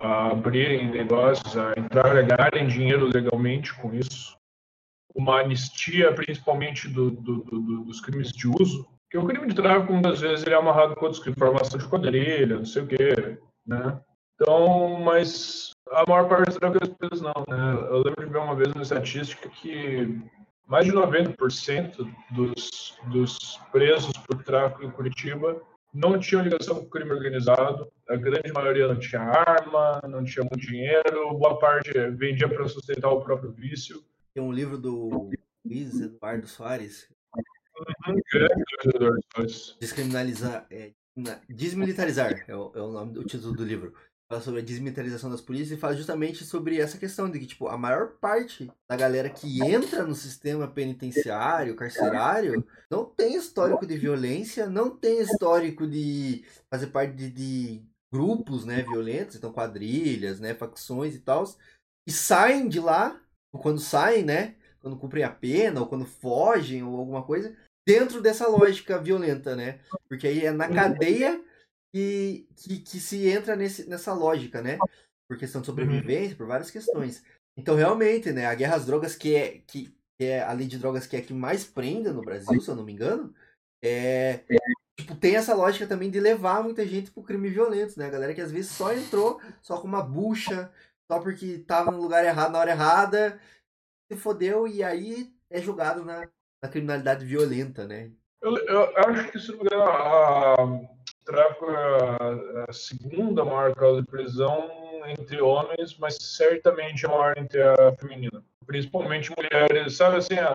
a 0.01 0.31
abrirem 0.31 0.89
negócios, 0.93 1.57
a 1.57 1.73
entrar, 1.77 2.17
a 2.17 2.23
ganharem 2.23 2.69
dinheiro 2.69 3.07
legalmente 3.07 3.75
com 3.75 3.93
isso. 3.93 4.37
Uma 5.13 5.41
anistia, 5.41 6.13
principalmente 6.15 6.89
do, 6.89 7.11
do, 7.11 7.39
do, 7.43 7.85
dos 7.85 8.01
crimes 8.01 8.31
de 8.31 8.47
uso, 8.47 8.87
que 9.11 9.19
o 9.19 9.27
crime 9.27 9.49
de 9.49 9.55
tráfico, 9.55 9.93
muitas 9.93 10.21
vezes, 10.21 10.47
ele 10.47 10.55
é 10.55 10.59
amarrado 10.59 10.95
com 10.95 11.07
outros 11.07 11.21
crimes, 11.21 11.39
formação 11.39 11.79
de 11.79 11.89
quadrilha, 11.89 12.57
não 12.57 12.65
sei 12.65 12.83
o 12.83 12.87
quê, 12.87 13.39
né? 13.67 14.01
Então, 14.35 15.01
mas 15.01 15.74
a 15.91 16.05
maior 16.09 16.29
parte 16.29 16.47
das 16.47 16.59
drogas 16.59 17.21
não, 17.21 17.45
né? 17.49 17.89
Eu 17.91 18.03
lembro 18.03 18.27
de 18.27 18.33
ver 18.33 18.39
uma 18.39 18.55
vez 18.55 18.73
uma 18.73 18.83
estatística 18.83 19.49
que 19.49 20.21
mais 20.67 20.87
de 20.87 20.93
90% 20.93 22.11
dos, 22.31 22.99
dos 23.09 23.59
presos 23.71 24.13
por 24.27 24.43
tráfico 24.43 24.85
em 24.85 24.91
Curitiba 24.91 25.61
não 25.93 26.19
tinham 26.19 26.43
ligação 26.43 26.77
com 26.77 26.83
o 26.83 26.91
crime 26.91 27.13
organizado, 27.13 27.89
a 28.09 28.17
grande 28.17 28.53
maioria 28.53 28.89
não 28.89 28.99
tinha 28.99 29.23
arma, 29.23 30.01
não 30.09 30.25
tinha 30.25 30.45
muito 30.45 30.67
dinheiro, 30.67 31.39
boa 31.39 31.59
parte 31.59 31.93
vendia 32.11 32.49
para 32.49 32.67
sustentar 32.67 33.11
o 33.11 33.23
próprio 33.23 33.53
vício. 33.53 34.03
Tem 34.35 34.43
um 34.43 34.53
livro 34.53 34.77
do 34.77 35.31
Luiz 35.65 36.01
Eduardo 36.01 36.49
Soares. 36.49 37.09
Uhum, 38.09 38.21
Soares. 39.33 39.77
Descriminalizar, 39.81 40.67
é, 40.71 40.91
desmilitarizar 41.49 42.45
é 42.49 42.57
o, 42.57 42.73
é 42.75 42.81
o 42.81 42.91
nome 42.91 43.13
do 43.13 43.23
título 43.23 43.55
do 43.55 43.65
livro 43.65 43.95
fala 44.35 44.41
sobre 44.41 44.61
a 44.61 44.65
desmilitarização 44.65 45.31
das 45.31 45.41
polícias 45.41 45.77
e 45.77 45.81
fala 45.81 45.95
justamente 45.95 46.45
sobre 46.45 46.81
essa 46.81 46.99
questão 46.99 47.31
de 47.31 47.39
que, 47.39 47.47
tipo, 47.47 47.69
a 47.69 47.79
maior 47.79 48.15
parte 48.21 48.71
da 48.89 48.97
galera 48.97 49.31
que 49.31 49.63
entra 49.63 50.05
no 50.05 50.15
sistema 50.15 50.67
penitenciário, 50.67 51.77
carcerário, 51.77 52.67
não 52.91 53.05
tem 53.05 53.37
histórico 53.37 53.87
de 53.87 53.97
violência, 53.97 54.69
não 54.69 54.91
tem 54.91 55.21
histórico 55.21 55.87
de 55.87 56.45
fazer 56.69 56.89
parte 56.89 57.15
de, 57.15 57.31
de 57.31 57.83
grupos, 58.13 58.65
né, 58.65 58.83
violentos, 58.83 59.37
então 59.37 59.53
quadrilhas, 59.53 60.41
né, 60.41 60.55
facções 60.55 61.15
e 61.15 61.21
tal, 61.21 61.45
e 62.07 62.13
saem 62.13 62.69
de 62.69 62.81
lá, 62.81 63.21
ou 63.53 63.61
quando 63.61 63.81
saem, 63.81 64.25
né, 64.25 64.57
quando 64.81 64.97
cumprem 64.97 65.25
a 65.25 65.31
pena, 65.31 65.81
ou 65.81 65.87
quando 65.87 66.05
fogem, 66.05 66.83
ou 66.83 66.99
alguma 66.99 67.23
coisa, 67.23 67.55
dentro 67.87 68.21
dessa 68.21 68.49
lógica 68.49 68.99
violenta, 68.99 69.55
né, 69.55 69.81
porque 70.09 70.27
aí 70.27 70.45
é 70.45 70.51
na 70.51 70.69
cadeia 70.69 71.43
que, 71.95 72.49
que, 72.57 72.81
que 72.81 72.99
se 72.99 73.29
entra 73.29 73.55
nesse, 73.55 73.89
nessa 73.89 74.13
lógica, 74.13 74.61
né? 74.61 74.79
Por 75.29 75.39
questão 75.39 75.61
de 75.61 75.71
uhum. 75.71 75.77
sobrevivência, 75.77 76.37
por 76.37 76.45
várias 76.45 76.69
questões. 76.69 77.25
Então, 77.57 77.77
realmente, 77.77 78.33
né, 78.33 78.47
a 78.47 78.55
guerra 78.55 78.75
às 78.75 78.85
drogas, 78.85 79.15
que 79.15 79.37
é, 79.37 79.63
que, 79.65 79.97
que 80.19 80.25
é 80.27 80.43
a 80.43 80.53
lei 80.53 80.67
de 80.67 80.77
drogas 80.77 81.07
que 81.07 81.15
é 81.15 81.21
a 81.21 81.23
que 81.23 81.33
mais 81.33 81.65
prenda 81.65 82.13
no 82.13 82.21
Brasil, 82.21 82.61
se 82.61 82.69
eu 82.69 82.75
não 82.75 82.83
me 82.83 82.93
engano, 82.93 83.33
é, 83.81 84.41
tipo, 84.99 85.15
tem 85.15 85.37
essa 85.37 85.55
lógica 85.55 85.87
também 85.87 86.11
de 86.11 86.19
levar 86.19 86.65
muita 86.65 86.85
gente 86.85 87.13
pro 87.13 87.23
crime 87.23 87.49
violento, 87.49 87.97
né? 87.97 88.07
A 88.07 88.11
galera 88.11 88.35
que 88.35 88.41
às 88.41 88.51
vezes 88.51 88.73
só 88.73 88.93
entrou 88.93 89.41
só 89.63 89.81
com 89.81 89.87
uma 89.87 90.03
bucha, 90.03 90.73
só 91.09 91.21
porque 91.21 91.59
tava 91.59 91.93
no 91.93 92.03
lugar 92.03 92.25
errado, 92.25 92.51
na 92.51 92.59
hora 92.59 92.73
errada, 92.73 93.41
se 94.11 94.19
fodeu 94.19 94.67
e 94.67 94.83
aí 94.83 95.33
é 95.49 95.61
julgado 95.61 96.05
na, 96.05 96.29
na 96.61 96.69
criminalidade 96.69 97.25
violenta, 97.25 97.87
né? 97.87 98.11
Eu, 98.43 98.57
eu 98.57 98.99
acho 98.99 99.31
que, 99.31 99.39
se 99.39 99.53
não 99.53 99.59
me 99.59 99.65
engano, 99.67 99.83
a, 99.85 101.04
tráfico 101.25 101.67
é 101.71 102.65
a 102.69 102.73
segunda 102.73 103.45
maior 103.45 103.75
causa 103.75 104.03
de 104.03 104.07
prisão 104.07 104.71
entre 105.07 105.41
homens, 105.41 105.97
mas 105.99 106.17
certamente 106.21 107.05
a 107.07 107.09
maior 107.09 107.35
entre 107.37 107.61
a 107.63 107.93
feminina. 107.99 108.43
Principalmente 108.67 109.33
mulheres, 109.37 109.97
sabe 109.97 110.17
assim, 110.17 110.39
a, 110.39 110.53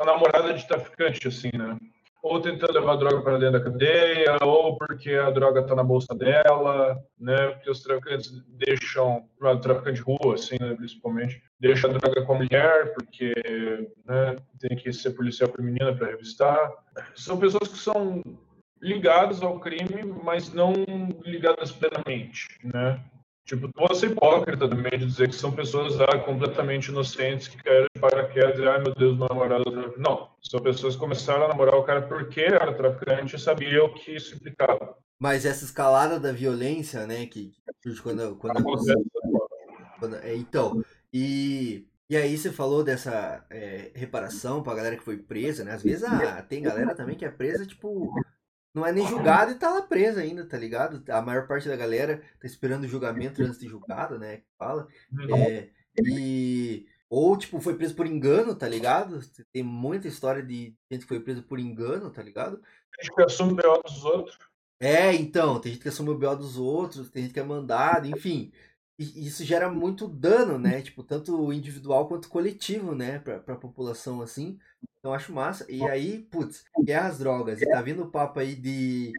a 0.00 0.04
namorada 0.04 0.52
de 0.54 0.66
traficante, 0.66 1.28
assim, 1.28 1.50
né? 1.56 1.76
Ou 2.22 2.40
tentando 2.40 2.72
levar 2.72 2.96
droga 2.96 3.22
para 3.22 3.38
dentro 3.38 3.60
da 3.60 3.64
cadeia, 3.64 4.36
ou 4.42 4.76
porque 4.76 5.12
a 5.12 5.30
droga 5.30 5.60
está 5.60 5.76
na 5.76 5.84
bolsa 5.84 6.12
dela, 6.12 6.98
né? 7.16 7.48
Porque 7.50 7.70
os 7.70 7.80
traficantes 7.82 8.32
deixam, 8.48 9.28
o 9.40 9.56
traficante 9.58 9.96
de 9.96 10.02
rua, 10.02 10.34
assim, 10.34 10.56
né? 10.60 10.74
principalmente, 10.74 11.40
deixa 11.60 11.86
a 11.86 11.92
droga 11.92 12.22
com 12.22 12.32
a 12.32 12.38
mulher, 12.38 12.94
porque 12.94 13.32
né? 14.04 14.36
tem 14.58 14.76
que 14.76 14.92
ser 14.92 15.10
policial 15.10 15.50
feminina 15.50 15.94
para 15.94 16.08
revistar. 16.08 16.72
São 17.14 17.38
pessoas 17.38 17.68
que 17.68 17.78
são 17.78 18.20
ligadas 18.86 19.42
ao 19.42 19.58
crime, 19.58 20.04
mas 20.22 20.52
não 20.52 20.72
ligadas 21.24 21.72
plenamente, 21.72 22.46
né? 22.62 23.02
Tipo, 23.44 23.70
tu 23.72 23.94
ser 23.94 24.10
hipócrita 24.10 24.68
também 24.68 24.98
de 24.98 25.06
dizer 25.06 25.28
que 25.28 25.34
são 25.34 25.52
pessoas 25.52 26.00
ah, 26.00 26.18
completamente 26.18 26.88
inocentes 26.88 27.46
que 27.46 27.62
querem 27.62 27.86
paraquedas 28.00 28.58
e, 28.58 28.66
ai 28.66 28.82
meu 28.82 28.92
Deus, 28.92 29.16
meu 29.16 29.28
namorado. 29.28 29.94
Não, 29.96 30.30
são 30.42 30.60
pessoas 30.60 30.94
que 30.94 31.00
começaram 31.00 31.44
a 31.44 31.48
namorar 31.48 31.76
o 31.76 31.84
cara 31.84 32.02
porque 32.02 32.40
era 32.40 32.74
traficante 32.74 33.36
e 33.36 33.38
sabia 33.38 33.84
o 33.84 33.94
que 33.94 34.16
isso 34.16 34.34
implicava. 34.34 34.96
Mas 35.18 35.46
essa 35.46 35.64
escalada 35.64 36.18
da 36.18 36.32
violência, 36.32 37.06
né, 37.06 37.26
que 37.26 37.52
quando. 38.02 38.34
quando, 38.36 38.64
quando 40.00 40.16
é, 40.16 40.34
então, 40.34 40.82
e 41.12 41.86
e 42.08 42.16
aí 42.16 42.38
você 42.38 42.52
falou 42.52 42.84
dessa 42.84 43.44
é, 43.50 43.90
reparação 43.94 44.62
pra 44.62 44.74
galera 44.74 44.96
que 44.96 45.02
foi 45.02 45.16
presa, 45.16 45.64
né? 45.64 45.72
Às 45.72 45.82
vezes 45.82 46.04
ah, 46.04 46.40
tem 46.48 46.62
galera 46.62 46.94
também 46.94 47.16
que 47.16 47.24
é 47.24 47.30
presa, 47.30 47.66
tipo, 47.66 48.12
não 48.76 48.86
é 48.86 48.92
nem 48.92 49.08
julgado 49.08 49.52
e 49.52 49.54
tá 49.54 49.70
lá 49.70 49.80
preso 49.80 50.20
ainda, 50.20 50.44
tá 50.44 50.58
ligado? 50.58 51.02
A 51.10 51.22
maior 51.22 51.46
parte 51.46 51.66
da 51.66 51.74
galera 51.74 52.22
tá 52.38 52.46
esperando 52.46 52.84
o 52.84 52.88
julgamento 52.88 53.42
antes 53.42 53.58
de 53.58 53.66
julgado, 53.66 54.18
né? 54.18 54.42
Fala. 54.58 54.86
Uhum. 55.10 55.34
É, 55.34 55.70
e. 56.04 56.86
Ou, 57.08 57.34
tipo, 57.38 57.58
foi 57.58 57.74
preso 57.74 57.94
por 57.94 58.06
engano, 58.06 58.54
tá 58.54 58.68
ligado? 58.68 59.18
Tem 59.50 59.62
muita 59.62 60.08
história 60.08 60.42
de 60.42 60.76
gente 60.90 61.02
que 61.02 61.08
foi 61.08 61.20
preso 61.20 61.42
por 61.42 61.58
engano, 61.58 62.10
tá 62.10 62.22
ligado? 62.22 62.58
Tem 62.58 63.06
gente 63.06 63.14
que 63.14 63.22
assume 63.22 63.52
o 63.52 63.56
B.O. 63.56 63.82
dos 63.82 64.04
outros. 64.04 64.38
É, 64.78 65.14
então, 65.14 65.58
tem 65.58 65.72
gente 65.72 65.82
que 65.82 65.88
assume 65.88 66.10
o 66.10 66.18
B.O. 66.18 66.36
dos 66.36 66.58
outros, 66.58 67.08
tem 67.08 67.22
gente 67.22 67.32
que 67.32 67.40
é 67.40 67.44
mandado, 67.44 68.06
enfim. 68.06 68.52
E 68.98 69.26
isso 69.26 69.44
gera 69.44 69.70
muito 69.70 70.08
dano, 70.08 70.58
né? 70.58 70.80
Tipo, 70.80 71.02
tanto 71.02 71.52
individual 71.52 72.08
quanto 72.08 72.28
coletivo, 72.28 72.94
né? 72.94 73.18
Pra, 73.18 73.38
pra 73.38 73.56
população, 73.56 74.22
assim. 74.22 74.58
Então 74.98 75.12
acho 75.12 75.32
massa. 75.32 75.70
E 75.70 75.84
aí, 75.84 76.26
putz, 76.30 76.64
guerra 76.82 77.08
às 77.08 77.18
drogas. 77.18 77.60
E 77.60 77.68
tá 77.68 77.82
vindo 77.82 78.02
o 78.02 78.10
papo 78.10 78.40
aí 78.40 78.54
de 78.54 79.12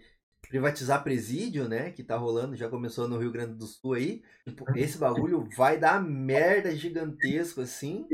privatizar 0.49 1.03
presídio, 1.03 1.67
né? 1.67 1.91
Que 1.91 2.03
tá 2.03 2.17
rolando, 2.17 2.55
já 2.55 2.67
começou 2.69 3.07
no 3.07 3.19
Rio 3.19 3.31
Grande 3.31 3.53
do 3.53 3.67
Sul 3.67 3.93
aí. 3.93 4.23
Tipo, 4.45 4.65
esse 4.75 4.97
bagulho 4.97 5.47
vai 5.55 5.77
dar 5.77 6.01
merda 6.01 6.75
gigantesco, 6.75 7.61
assim. 7.61 8.07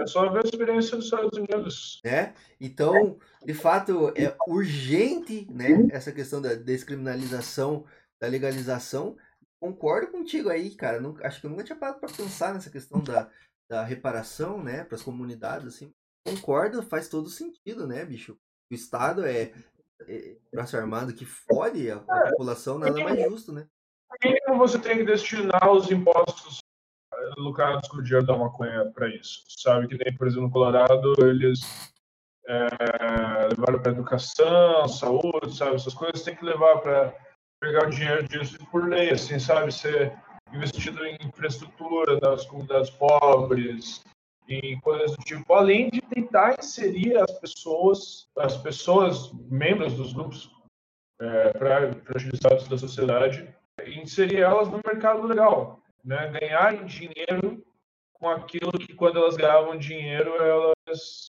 É 0.00 0.06
só 0.06 0.28
ver 0.30 0.38
a 0.38 0.48
experiência 0.48 0.96
dos 0.96 1.04
Estados 1.04 1.38
Unidos. 1.38 2.00
É, 2.04 2.32
então, 2.60 3.18
de 3.44 3.54
fato, 3.54 4.12
é 4.16 4.34
urgente, 4.48 5.46
né? 5.50 5.86
Essa 5.90 6.10
questão 6.10 6.40
da 6.40 6.54
descriminalização, 6.54 7.84
da 8.20 8.26
legalização 8.26 9.16
concordo 9.60 10.10
contigo 10.10 10.48
aí, 10.48 10.74
cara. 10.74 11.00
Não, 11.00 11.16
acho 11.22 11.40
que 11.40 11.46
eu 11.46 11.50
nunca 11.50 11.64
tinha 11.64 11.78
parado 11.78 12.00
para 12.00 12.12
pensar 12.12 12.54
nessa 12.54 12.70
questão 12.70 13.02
da, 13.02 13.30
da 13.68 13.84
reparação, 13.84 14.62
né, 14.62 14.84
para 14.84 14.96
as 14.96 15.02
comunidades, 15.02 15.66
assim. 15.66 15.92
Concordo, 16.26 16.82
faz 16.82 17.08
todo 17.08 17.28
sentido, 17.28 17.86
né, 17.86 18.04
bicho? 18.04 18.38
O 18.70 18.74
Estado 18.74 19.24
é, 19.24 19.52
é 20.06 20.36
braço 20.52 20.76
armado 20.76 21.14
que 21.14 21.24
fode 21.24 21.90
a, 21.90 22.04
a 22.08 22.18
é, 22.26 22.30
população, 22.30 22.78
nada 22.78 23.02
mais 23.02 23.22
justo, 23.30 23.52
né? 23.52 23.66
Mínimo 24.22 24.58
você 24.58 24.78
tem 24.78 24.98
que 24.98 25.04
destinar 25.04 25.70
os 25.70 25.90
impostos 25.90 26.60
eh, 27.12 27.30
lucrados 27.36 27.88
com 27.88 27.98
o 27.98 28.02
dinheiro 28.02 28.26
da 28.26 28.36
maconha 28.36 28.90
para 28.92 29.08
isso. 29.14 29.44
Sabe 29.48 29.86
que 29.86 30.02
nem, 30.02 30.16
por 30.16 30.26
exemplo, 30.26 30.46
no 30.46 30.50
Colorado, 30.50 31.14
eles 31.18 31.60
é, 32.48 32.68
levaram 33.50 33.80
para 33.80 33.92
educação, 33.92 34.88
saúde, 34.88 35.54
sabe? 35.54 35.76
Essas 35.76 35.94
coisas 35.94 36.22
tem 36.22 36.34
que 36.34 36.44
levar 36.44 36.78
para 36.78 37.14
pegar 37.60 37.86
o 37.86 37.90
dinheiro 37.90 38.26
disso 38.28 38.58
por 38.70 38.88
lei, 38.88 39.10
assim, 39.10 39.38
sabe? 39.38 39.72
Ser 39.72 40.12
investido 40.52 41.04
em 41.04 41.18
infraestrutura 41.22 42.18
das 42.18 42.46
comunidades 42.46 42.90
pobres, 42.90 44.04
em 44.48 44.80
coisas 44.80 45.14
do 45.14 45.22
tipo, 45.22 45.52
além 45.52 45.90
de 45.90 46.00
tentar 46.00 46.56
inserir 46.58 47.18
as 47.18 47.30
pessoas, 47.38 48.28
as 48.38 48.56
pessoas, 48.56 49.30
membros 49.50 49.94
dos 49.94 50.12
grupos 50.12 50.50
é, 51.20 51.52
fragilizados 52.04 52.66
da 52.68 52.78
sociedade, 52.78 53.54
inserir 53.86 54.40
elas 54.40 54.68
no 54.68 54.80
mercado 54.84 55.26
legal, 55.26 55.80
né? 56.04 56.28
Ganharem 56.28 56.86
dinheiro 56.86 57.62
com 58.14 58.28
aquilo 58.28 58.72
que 58.72 58.94
quando 58.94 59.18
elas 59.18 59.36
ganhavam 59.36 59.76
dinheiro 59.76 60.34
elas 60.36 61.30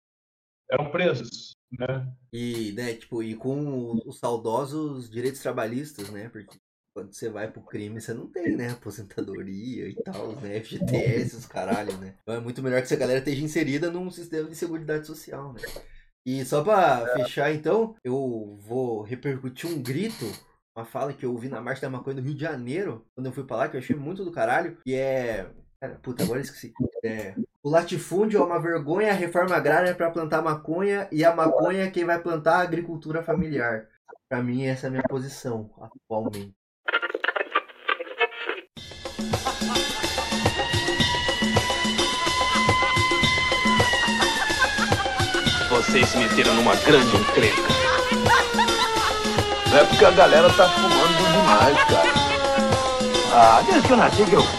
eram 0.70 0.90
presas, 0.90 1.52
né? 1.72 2.12
E, 2.32 2.72
né, 2.72 2.94
tipo, 2.94 3.22
e 3.22 3.34
com 3.34 4.00
os 4.06 4.18
saudosos 4.18 5.10
direitos 5.10 5.40
trabalhistas, 5.40 6.10
né? 6.10 6.28
Porque 6.28 6.58
quando 6.94 7.12
você 7.12 7.28
vai 7.28 7.50
pro 7.50 7.62
crime, 7.62 8.00
você 8.00 8.12
não 8.12 8.26
tem, 8.26 8.56
né? 8.56 8.70
Aposentadoria 8.70 9.88
e 9.88 9.94
tal, 10.02 10.34
né? 10.36 10.60
FGTS, 10.60 11.36
os 11.36 11.46
caralho, 11.46 11.96
né? 11.98 12.16
Então 12.22 12.34
é 12.34 12.40
muito 12.40 12.62
melhor 12.62 12.78
que 12.78 12.86
essa 12.86 12.96
galera 12.96 13.20
esteja 13.20 13.44
inserida 13.44 13.90
num 13.90 14.10
sistema 14.10 14.48
de 14.48 14.56
seguridade 14.56 15.06
social, 15.06 15.52
né? 15.52 15.60
E 16.26 16.44
só 16.44 16.62
pra 16.62 17.06
fechar, 17.14 17.54
então, 17.54 17.94
eu 18.04 18.58
vou 18.60 19.02
repercutir 19.02 19.70
um 19.70 19.82
grito, 19.82 20.26
uma 20.76 20.84
fala 20.84 21.12
que 21.12 21.24
eu 21.24 21.32
ouvi 21.32 21.48
na 21.48 21.60
Marcha 21.60 21.82
da 21.82 21.90
Maconha 21.90 22.16
do 22.16 22.22
Rio 22.22 22.34
de 22.34 22.40
Janeiro, 22.40 23.06
quando 23.14 23.26
eu 23.26 23.32
fui 23.32 23.44
pra 23.44 23.56
lá, 23.56 23.68
que 23.68 23.76
eu 23.76 23.80
achei 23.80 23.96
muito 23.96 24.24
do 24.24 24.30
caralho, 24.30 24.76
que 24.84 24.94
é. 24.94 25.50
Cara, 25.80 25.94
puta, 26.02 26.24
agora 26.24 26.40
esqueci. 26.40 26.72
É. 27.04 27.34
O 27.62 27.70
latifúndio 27.70 28.40
é 28.40 28.44
uma 28.44 28.60
vergonha, 28.60 29.12
a 29.12 29.14
reforma 29.14 29.54
agrária 29.54 29.90
é 29.90 29.94
pra 29.94 30.10
plantar 30.10 30.42
maconha, 30.42 31.06
e 31.12 31.24
a 31.24 31.32
maconha 31.32 31.84
é 31.84 31.90
quem 31.90 32.04
vai 32.04 32.18
plantar 32.18 32.56
a 32.56 32.62
agricultura 32.62 33.22
familiar. 33.22 33.86
Pra 34.28 34.42
mim, 34.42 34.66
essa 34.66 34.86
é 34.86 34.88
a 34.88 34.90
minha 34.90 35.04
posição 35.04 35.70
atualmente. 35.80 36.52
Vocês 45.70 46.08
se 46.08 46.18
meteram 46.18 46.54
numa 46.54 46.74
grande 46.74 47.16
encrenca. 47.16 47.62
Não 49.70 49.78
é 49.78 49.84
porque 49.84 50.04
a 50.04 50.10
galera 50.10 50.48
tá 50.54 50.68
fumando 50.70 51.16
demais, 51.30 51.84
cara. 51.84 52.08
Ah, 53.32 53.62
desde 53.62 53.86
que 53.86 53.92
eu 53.92 53.96
nasci 53.96 54.24
que 54.24 54.32
eu. 54.34 54.57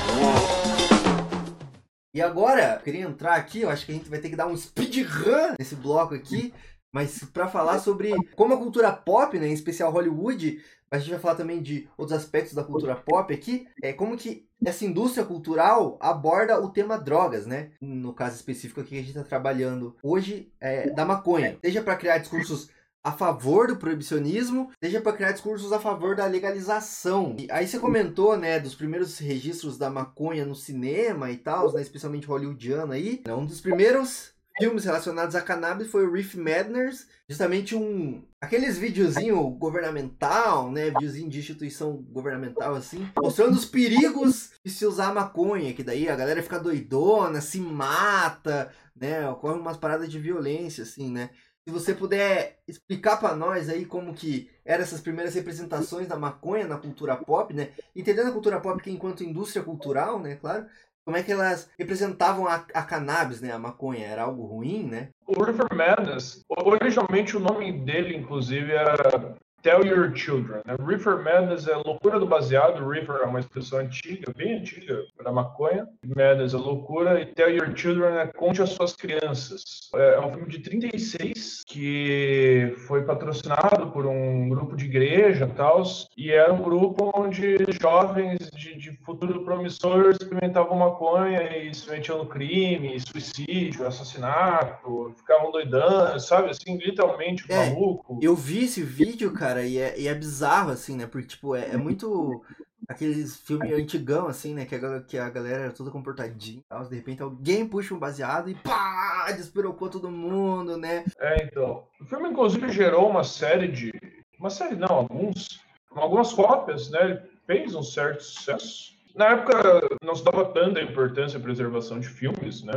E 2.14 2.22
agora, 2.22 2.76
eu 2.76 2.80
queria 2.80 3.02
entrar 3.02 3.36
aqui, 3.36 3.62
eu 3.62 3.70
acho 3.70 3.86
que 3.86 3.92
a 3.92 3.96
gente 3.96 4.10
vai 4.10 4.20
ter 4.20 4.30
que 4.30 4.36
dar 4.36 4.48
um 4.48 4.58
speedrun 4.58 5.56
nesse 5.60 5.76
bloco 5.76 6.16
aqui, 6.16 6.52
mas 6.92 7.24
pra 7.26 7.48
falar 7.48 7.78
sobre 7.80 8.12
como 8.36 8.54
a 8.54 8.58
cultura 8.58 8.92
pop, 8.92 9.38
né, 9.38 9.48
em 9.48 9.54
especial 9.54 9.92
Hollywood, 9.92 10.60
mas 10.90 11.02
a 11.02 11.04
gente 11.04 11.12
vai 11.12 11.20
falar 11.20 11.36
também 11.36 11.62
de 11.62 11.88
outros 11.96 12.18
aspectos 12.18 12.56
da 12.56 12.64
cultura 12.64 12.96
pop 12.96 13.32
aqui, 13.32 13.68
é 13.82 13.94
como 13.94 14.18
que 14.18 14.48
essa 14.66 14.84
indústria 14.84 15.24
cultural 15.24 15.98
aborda 16.02 16.60
o 16.60 16.70
tema 16.70 16.98
drogas, 16.98 17.46
né? 17.46 17.72
No 17.80 18.12
caso 18.12 18.36
específico 18.36 18.82
aqui 18.82 18.90
que 18.90 18.96
a 18.96 19.00
gente 19.02 19.10
está 19.10 19.24
trabalhando 19.24 19.96
hoje, 20.02 20.52
é 20.60 20.90
da 20.90 21.06
maconha. 21.06 21.58
Seja 21.64 21.84
para 21.84 21.96
criar 21.96 22.18
discursos 22.18 22.70
a 23.04 23.12
favor 23.12 23.68
do 23.68 23.78
proibicionismo, 23.78 24.72
seja 24.84 25.00
para 25.02 25.14
criar 25.14 25.32
discursos 25.32 25.72
a 25.72 25.80
favor 25.80 26.16
da 26.16 26.26
legalização. 26.26 27.36
E 27.40 27.48
aí 27.50 27.68
você 27.68 27.80
comentou, 27.80 28.38
né, 28.38 28.60
dos 28.60 28.76
primeiros 28.76 29.18
registros 29.18 29.78
da 29.78 29.90
maconha 29.90 30.46
no 30.46 30.56
cinema 30.56 31.32
e 31.32 31.38
tal, 31.38 31.72
né, 31.74 31.82
especialmente 31.82 32.28
hollywoodiano 32.28 32.92
aí. 32.92 33.22
Um 33.28 33.46
dos 33.46 33.62
primeiros 33.62 34.34
filmes 34.60 34.84
relacionados 34.84 35.36
a 35.36 35.42
cannabis 35.42 35.90
foi 35.90 36.06
o 36.06 36.12
Reef 36.12 36.36
Madness, 36.36 37.08
justamente 37.30 37.74
um 37.76 38.22
aqueles 38.42 38.78
videozinho 38.78 39.42
governamental, 39.52 40.70
né, 40.70 40.90
videozinho 40.90 41.30
de 41.30 41.40
instituição 41.40 41.96
governamental 42.12 42.76
assim, 42.76 43.10
mostrando 43.18 43.54
os 43.54 43.66
perigos 43.66 44.52
de 44.64 44.70
se 44.70 44.86
usar 44.86 45.14
maconha, 45.14 45.74
que 45.74 45.84
daí 45.84 46.10
a 46.10 46.16
galera 46.16 46.44
fica 46.44 46.60
doidona, 46.60 47.40
se 47.40 47.62
mata, 47.62 48.70
né, 48.94 49.30
ocorre 49.30 49.58
umas 49.58 49.78
paradas 49.78 50.10
de 50.10 50.20
violência 50.20 50.84
assim, 50.84 51.10
né? 51.10 51.30
Se 51.70 51.74
você 51.74 51.94
puder 51.94 52.58
explicar 52.68 53.18
para 53.18 53.36
nós 53.36 53.70
aí 53.70 53.86
como 53.86 54.16
que 54.16 54.50
eram 54.66 54.82
essas 54.82 55.02
primeiras 55.02 55.36
representações 55.36 56.08
da 56.08 56.18
maconha 56.18 56.66
na 56.66 56.78
cultura 56.80 57.16
pop, 57.16 57.54
né? 57.54 57.70
Entendendo 57.96 58.30
a 58.30 58.32
cultura 58.32 58.60
pop 58.60 58.82
que 58.82 58.90
enquanto 58.90 59.24
indústria 59.24 59.64
cultural, 59.64 60.20
né, 60.20 60.36
claro, 60.36 60.66
como 61.06 61.16
é 61.16 61.22
que 61.22 61.32
elas 61.32 61.70
representavam 61.78 62.48
a, 62.48 62.66
a 62.74 62.82
cannabis, 62.82 63.40
né? 63.40 63.52
A 63.52 63.60
maconha 63.60 64.08
era 64.08 64.24
algo 64.24 64.48
ruim, 64.48 64.84
né? 64.86 65.10
O 65.28 65.44
River 65.44 65.68
Madness, 65.72 66.44
originalmente 66.50 67.38
o 67.38 67.40
nome 67.40 67.72
dele, 67.86 68.18
inclusive, 68.18 68.72
era 68.72 69.36
Tell 69.62 69.86
Your 69.86 70.16
Children. 70.16 70.62
Né? 70.66 70.76
Reefer 70.86 71.24
Madness 71.24 71.68
é 71.68 71.76
loucura 71.76 72.20
do 72.20 72.26
baseado. 72.26 72.88
Reefer 72.88 73.18
é 73.22 73.26
uma 73.26 73.40
expressão 73.40 73.80
antiga, 73.80 74.32
bem 74.36 74.60
antiga, 74.60 75.04
para 75.18 75.32
maconha. 75.32 75.88
Madness 76.04 76.54
é 76.54 76.58
loucura. 76.58 77.22
E 77.22 77.26
Tell 77.26 77.50
Your 77.50 77.76
Children 77.76 78.18
é 78.18 78.28
conte 78.28 78.62
as 78.62 78.70
suas 78.72 78.96
crianças. 78.96 79.90
É, 79.96 80.16
é 80.16 80.20
um 80.20 80.32
filme 80.32 80.50
de 80.50 80.60
36 80.60 81.64
que 81.68 82.74
foi 82.88 83.04
patrocinado 83.04 83.92
por 83.92 84.06
um 84.06 84.50
grupo 84.50 84.76
de 84.76 84.86
igreja 84.86 85.46
e 85.46 85.56
tal. 85.56 85.84
E 86.18 86.32
era 86.32 86.52
um 86.52 86.62
grupo 86.62 87.12
onde 87.16 87.58
jovens 87.80 88.50
de, 88.52 88.76
de 88.76 88.92
futuro 89.04 89.44
promissor 89.44 90.12
experimentavam 90.12 90.78
maconha 90.78 91.58
e 91.58 91.74
se 91.74 91.90
metiam 91.90 92.18
no 92.18 92.26
crime, 92.26 93.00
suicídio, 93.00 93.88
assassinato, 93.88 95.14
ficavam 95.18 95.52
doidando, 95.52 96.20
sabe? 96.20 96.50
Assim, 96.50 96.78
literalmente 96.78 97.46
É, 97.50 97.70
maluco. 97.70 98.20
Eu 98.22 98.36
vi 98.36 98.66
esse 98.66 98.84
vídeo, 98.84 99.32
cara, 99.32 99.49
e 99.58 99.78
é, 99.78 100.00
e 100.00 100.08
é 100.08 100.14
bizarro, 100.14 100.72
assim, 100.72 100.96
né? 100.96 101.08
Porque, 101.08 101.28
tipo, 101.28 101.56
é, 101.56 101.70
é 101.70 101.78
muito. 101.78 102.44
Aqueles 102.88 103.38
filmes 103.38 103.72
antigão, 103.72 104.28
assim, 104.28 104.54
né? 104.54 104.66
Que 104.66 104.76
a, 104.76 105.02
que 105.02 105.18
a 105.18 105.30
galera 105.30 105.64
era 105.66 105.72
toda 105.72 105.92
comportadinha 105.92 106.64
e. 106.68 106.90
De 106.90 106.96
repente 106.96 107.22
alguém 107.22 107.68
puxa 107.68 107.94
um 107.94 108.00
baseado 108.00 108.50
e 108.50 108.56
pá! 108.56 109.32
Despirocou 109.32 109.90
todo 109.90 110.10
mundo, 110.10 110.78
né? 110.78 111.06
É, 111.20 111.44
então. 111.44 111.86
O 112.02 112.06
filme, 112.06 112.30
inclusive, 112.30 112.72
gerou 112.72 113.10
uma 113.10 113.24
série 113.24 113.68
de. 113.68 113.92
Uma 114.40 114.50
série 114.50 114.76
não, 114.76 114.90
alguns. 114.90 115.64
Algumas 115.92 116.34
cópias, 116.34 116.90
né? 116.90 117.04
Ele 117.04 117.22
fez 117.46 117.76
um 117.76 117.84
certo 117.84 118.24
sucesso. 118.24 118.94
Na 119.16 119.30
época, 119.30 119.88
não 120.04 120.16
se 120.16 120.24
dava 120.24 120.46
tanta 120.46 120.82
importância 120.82 121.40
à 121.40 121.42
preservação 121.42 122.00
de 122.00 122.08
filmes, 122.08 122.64
né? 122.64 122.74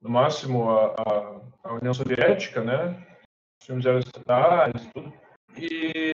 No 0.00 0.10
máximo, 0.10 0.70
a, 0.70 0.86
a, 0.86 1.40
a 1.64 1.74
União 1.74 1.92
Soviética, 1.92 2.62
né? 2.62 3.06
Os 3.60 3.66
filmes 3.66 3.86
eram 3.86 3.98
estatais, 3.98 4.86
tudo. 4.94 5.12
E 5.56 6.11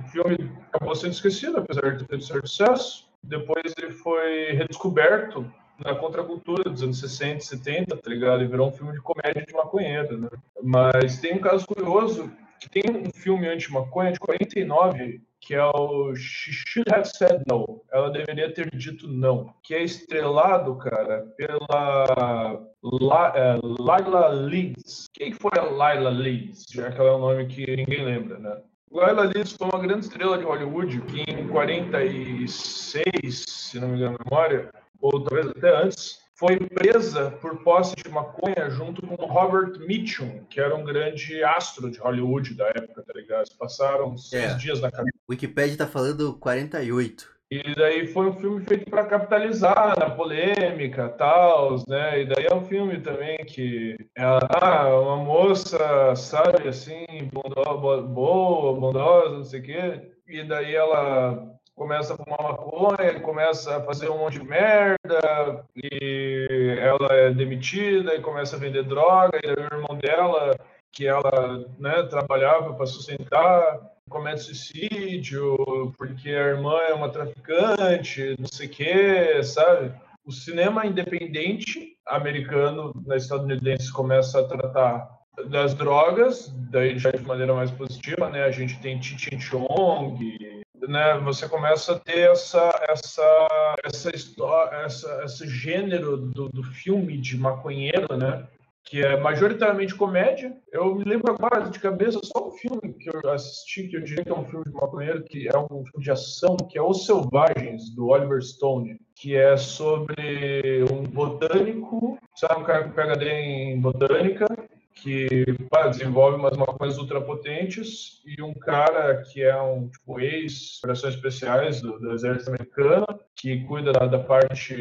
o 0.00 0.08
filme 0.08 0.50
acabou 0.72 0.94
sendo 0.94 1.12
esquecido, 1.12 1.58
apesar 1.58 1.96
de 1.96 2.04
ter 2.04 2.20
certo 2.20 2.48
sucesso. 2.48 3.08
Depois 3.22 3.72
ele 3.78 3.92
foi 3.92 4.52
redescoberto 4.52 5.50
na 5.78 5.94
contracultura 5.94 6.68
dos 6.70 6.82
anos 6.82 6.98
60 7.00 7.38
e 7.38 7.40
70, 7.40 7.96
tá 7.96 8.10
ligado? 8.10 8.42
E 8.42 8.46
virou 8.46 8.68
um 8.68 8.72
filme 8.72 8.92
de 8.92 9.00
comédia 9.00 9.44
de 9.46 9.52
maconheiro, 9.52 10.18
né? 10.18 10.28
Mas 10.62 11.18
tem 11.18 11.34
um 11.34 11.40
caso 11.40 11.66
curioso, 11.66 12.30
que 12.60 12.68
tem 12.68 12.84
um 12.90 13.10
filme 13.10 13.48
anti-maconha 13.48 14.12
de 14.12 14.20
49, 14.20 15.20
que 15.40 15.54
é 15.54 15.64
o 15.64 16.14
She 16.14 16.52
Should 16.52 16.94
Have 16.94 17.08
Said 17.08 17.42
No. 17.48 17.82
Ela 17.92 18.10
deveria 18.10 18.52
ter 18.52 18.70
dito 18.76 19.08
não. 19.08 19.52
Que 19.62 19.74
é 19.74 19.82
estrelado, 19.82 20.76
cara, 20.76 21.26
pela 21.36 22.62
La, 22.82 23.32
é, 23.34 23.58
Laila 23.62 24.28
Leeds. 24.28 25.08
Quem 25.12 25.32
foi 25.32 25.52
a 25.56 25.62
Laila 25.62 26.10
Leeds? 26.10 26.66
Já 26.72 26.92
que 26.92 27.00
ela 27.00 27.10
é 27.10 27.14
um 27.14 27.18
nome 27.18 27.46
que 27.46 27.76
ninguém 27.76 28.04
lembra, 28.04 28.38
né? 28.38 28.62
Laila 28.92 29.24
Leeds 29.24 29.52
foi 29.52 29.68
uma 29.68 29.80
grande 29.80 30.04
estrela 30.06 30.36
de 30.38 30.44
Hollywood 30.44 31.00
que 31.02 31.22
em 31.22 31.48
46, 31.48 33.44
se 33.48 33.80
não 33.80 33.88
me 33.88 33.96
engano 33.96 34.16
a 34.20 34.24
memória, 34.24 34.70
ou 35.00 35.24
talvez 35.24 35.48
até 35.48 35.82
antes, 35.82 36.18
foi 36.34 36.58
presa 36.58 37.30
por 37.40 37.62
posse 37.62 37.94
de 37.96 38.08
maconha 38.10 38.68
junto 38.68 39.06
com 39.06 39.14
Robert 39.14 39.78
Mitchum, 39.86 40.44
que 40.50 40.60
era 40.60 40.74
um 40.74 40.84
grande 40.84 41.42
astro 41.42 41.90
de 41.90 41.98
Hollywood 41.98 42.54
da 42.54 42.66
época, 42.68 43.02
tá 43.02 43.12
ligado? 43.14 43.40
Eles 43.40 43.52
passaram 43.54 44.16
seis 44.18 44.52
É. 44.52 44.54
dias 44.56 44.80
na 44.80 44.90
cadeia. 44.90 45.12
O 45.28 45.32
Wikipedia 45.32 45.76
tá 45.78 45.86
falando 45.86 46.34
48. 46.38 47.30
E 47.52 47.74
daí 47.74 48.06
foi 48.06 48.30
um 48.30 48.32
filme 48.32 48.64
feito 48.64 48.88
para 48.88 49.04
capitalizar 49.04 49.98
na 49.98 50.08
polêmica 50.08 51.10
tal, 51.10 51.76
né? 51.86 52.22
E 52.22 52.24
daí 52.24 52.46
é 52.46 52.54
um 52.54 52.62
filme 52.64 52.98
também 53.02 53.36
que 53.44 53.94
é 54.16 54.22
ah, 54.24 54.88
uma 54.98 55.16
moça, 55.18 56.16
sabe, 56.16 56.66
assim, 56.66 57.04
bondo- 57.30 57.78
bo- 57.78 58.02
boa, 58.04 58.80
bondosa, 58.80 59.36
não 59.36 59.44
sei 59.44 59.60
o 59.60 59.62
quê. 59.64 60.12
E 60.26 60.42
daí 60.44 60.74
ela 60.74 61.46
começa 61.74 62.14
a 62.14 62.16
fumar 62.16 62.42
maconha, 62.42 63.20
começa 63.20 63.76
a 63.76 63.82
fazer 63.82 64.08
um 64.08 64.16
monte 64.16 64.38
de 64.38 64.44
merda, 64.48 65.62
e 65.76 66.76
ela 66.80 67.08
é 67.12 67.30
demitida 67.34 68.14
e 68.14 68.22
começa 68.22 68.56
a 68.56 68.58
vender 68.58 68.84
droga, 68.84 69.38
e 69.38 69.46
daí 69.46 69.56
o 69.56 69.74
irmão 69.74 69.98
dela, 69.98 70.56
que 70.90 71.06
ela 71.06 71.66
né, 71.78 72.02
trabalhava 72.04 72.72
para 72.72 72.86
sustentar, 72.86 73.91
comete 74.12 74.42
suicídio, 74.42 75.92
porque 75.98 76.28
a 76.28 76.48
irmã 76.48 76.76
é 76.88 76.92
uma 76.92 77.08
traficante, 77.08 78.36
não 78.38 78.46
sei 78.46 78.66
o 78.66 78.70
quê, 78.70 79.42
sabe? 79.42 79.92
O 80.24 80.30
cinema 80.30 80.86
independente 80.86 81.96
americano, 82.06 82.92
né, 83.06 83.16
estadunidense, 83.16 83.92
começa 83.92 84.40
a 84.40 84.44
tratar 84.44 85.08
das 85.48 85.74
drogas, 85.74 86.52
daí 86.70 86.98
já 86.98 87.10
de 87.10 87.22
maneira 87.22 87.54
mais 87.54 87.70
positiva, 87.70 88.28
né? 88.28 88.44
A 88.44 88.50
gente 88.50 88.78
tem 88.80 89.02
Cheech 89.02 89.40
Chong, 89.40 90.62
né? 90.86 91.18
Você 91.24 91.48
começa 91.48 91.94
a 91.94 91.98
ter 91.98 92.30
essa 92.30 92.70
essa 92.88 93.76
essa 93.82 94.14
história, 94.14 94.76
essa, 94.84 95.22
esse 95.24 95.48
gênero 95.48 96.16
do, 96.16 96.48
do 96.50 96.62
filme 96.62 97.16
de 97.16 97.36
maconheiro, 97.36 98.16
né? 98.16 98.46
Que 98.84 99.00
é 99.00 99.16
majoritariamente 99.16 99.94
comédia. 99.94 100.56
Eu 100.70 100.94
me 100.94 101.04
lembro 101.04 101.32
agora 101.32 101.70
de 101.70 101.78
cabeça 101.78 102.20
só 102.22 102.48
um 102.48 102.50
filme 102.50 102.92
que 102.94 103.08
eu 103.08 103.30
assisti 103.30 103.88
que 103.88 103.96
eu 103.96 104.02
diria 104.02 104.24
que 104.24 104.30
é 104.30 104.34
um 104.34 104.44
filme 104.44 104.64
de 104.64 104.72
maconheiro 104.72 105.22
que 105.24 105.48
é 105.48 105.58
um 105.58 105.84
filme 105.84 106.04
de 106.04 106.10
ação 106.10 106.56
que 106.56 106.76
é 106.76 106.82
Os 106.82 107.06
Selvagens 107.06 107.94
do 107.94 108.08
Oliver 108.08 108.42
Stone, 108.42 109.00
que 109.14 109.36
é 109.36 109.56
sobre 109.56 110.84
um 110.92 111.04
botânico, 111.04 112.18
sabe, 112.34 112.60
um 112.60 112.64
cara 112.64 112.84
com 112.84 112.90
PhD 112.90 113.30
em 113.30 113.80
botânica 113.80 114.46
que 114.94 115.44
pá, 115.70 115.88
desenvolve 115.88 116.36
umas 116.36 116.56
maconhas 116.56 116.98
ultrapotentes 116.98 118.22
e 118.24 118.42
um 118.42 118.54
cara 118.54 119.22
que 119.22 119.42
é 119.42 119.60
um 119.60 119.88
tipo 119.88 120.20
ex 120.20 120.78
operações 120.78 121.14
especiais 121.14 121.80
do, 121.80 121.98
do 121.98 122.12
exército 122.12 122.50
americano 122.50 123.06
que 123.34 123.64
cuida 123.64 123.92
da, 123.92 124.06
da 124.06 124.18
parte 124.18 124.80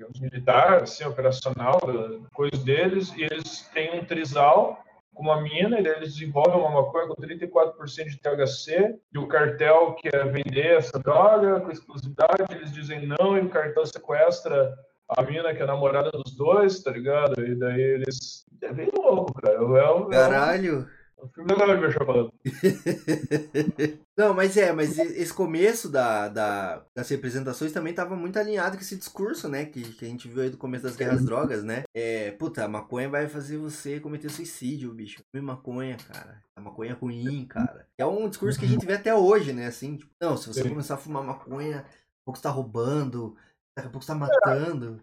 digamos, 0.00 0.18
militar, 0.18 0.82
assim, 0.82 1.04
operacional, 1.04 1.78
coisa 2.32 2.56
deles, 2.64 3.12
e 3.16 3.22
eles 3.22 3.68
têm 3.74 4.00
um 4.00 4.04
trisal 4.04 4.82
com 5.12 5.22
uma 5.22 5.42
mina, 5.42 5.78
e 5.78 5.86
eles 5.86 6.14
desenvolvem 6.14 6.58
uma 6.58 6.70
maconha 6.70 7.08
com 7.08 7.14
34% 7.14 8.08
de 8.08 8.18
THC, 8.18 8.98
e 9.12 9.18
o 9.18 9.28
cartel 9.28 9.94
quer 10.00 10.32
vender 10.32 10.78
essa 10.78 10.98
droga 10.98 11.60
com 11.60 11.70
exclusividade, 11.70 12.46
eles 12.50 12.72
dizem 12.72 13.06
não, 13.06 13.36
e 13.36 13.42
o 13.42 13.50
cartel 13.50 13.84
sequestra 13.84 14.74
a 15.10 15.22
mina 15.22 15.52
que 15.52 15.60
é 15.60 15.64
a 15.64 15.66
namorada 15.66 16.10
dos 16.12 16.34
dois, 16.34 16.82
tá 16.82 16.92
ligado? 16.92 17.44
E 17.44 17.54
daí 17.56 17.80
eles. 17.80 18.44
É 18.62 18.72
bem 18.72 18.88
louco, 18.96 19.34
cara. 19.34 19.56
É, 19.56 19.58
é 19.58 20.10
Caralho. 20.10 20.88
Filme 21.28 21.52
legal 21.54 21.88
de 21.88 21.94
falando. 21.94 22.32
Não, 24.16 24.34
mas 24.34 24.56
é, 24.56 24.72
mas 24.72 24.98
esse 24.98 25.32
começo 25.32 25.88
da, 25.88 26.28
da- 26.28 26.84
das 26.94 27.08
representações 27.08 27.72
também 27.72 27.94
tava 27.94 28.14
muito 28.16 28.38
alinhado 28.38 28.76
com 28.76 28.82
esse 28.82 28.96
discurso, 28.96 29.48
né? 29.48 29.64
Que, 29.64 29.82
que 29.94 30.04
a 30.04 30.08
gente 30.08 30.28
viu 30.28 30.42
aí 30.42 30.50
do 30.50 30.58
começo 30.58 30.84
das 30.84 30.96
guerras 30.96 31.24
drogas, 31.24 31.64
né? 31.64 31.84
É, 31.94 32.30
puta, 32.32 32.64
a 32.64 32.68
maconha 32.68 33.08
vai 33.08 33.28
fazer 33.28 33.56
você 33.56 33.98
cometer 34.00 34.28
suicídio, 34.30 34.92
bicho. 34.92 35.22
Come 35.32 35.44
maconha, 35.44 35.96
cara. 35.96 36.42
A 36.54 36.60
maconha 36.60 36.90
é 36.90 36.94
ruim, 36.94 37.46
cara. 37.46 37.86
É 37.96 38.04
um 38.04 38.28
discurso 38.28 38.58
que 38.58 38.66
a 38.66 38.68
gente 38.68 38.84
vê 38.84 38.94
até 38.94 39.14
hoje, 39.14 39.52
né? 39.52 39.66
Assim, 39.66 39.96
tipo, 39.96 40.10
não, 40.20 40.36
se 40.36 40.48
você 40.48 40.62
começar 40.68 40.94
a 40.94 40.98
fumar 40.98 41.22
maconha, 41.24 41.78
daqui 41.78 41.88
a 41.88 42.24
pouco 42.24 42.36
você 42.38 42.42
tá 42.42 42.50
roubando, 42.50 43.36
daqui 43.76 43.88
a 43.88 43.90
pouco 43.90 44.04
você 44.04 44.12
tá 44.12 44.18
matando. 44.18 45.02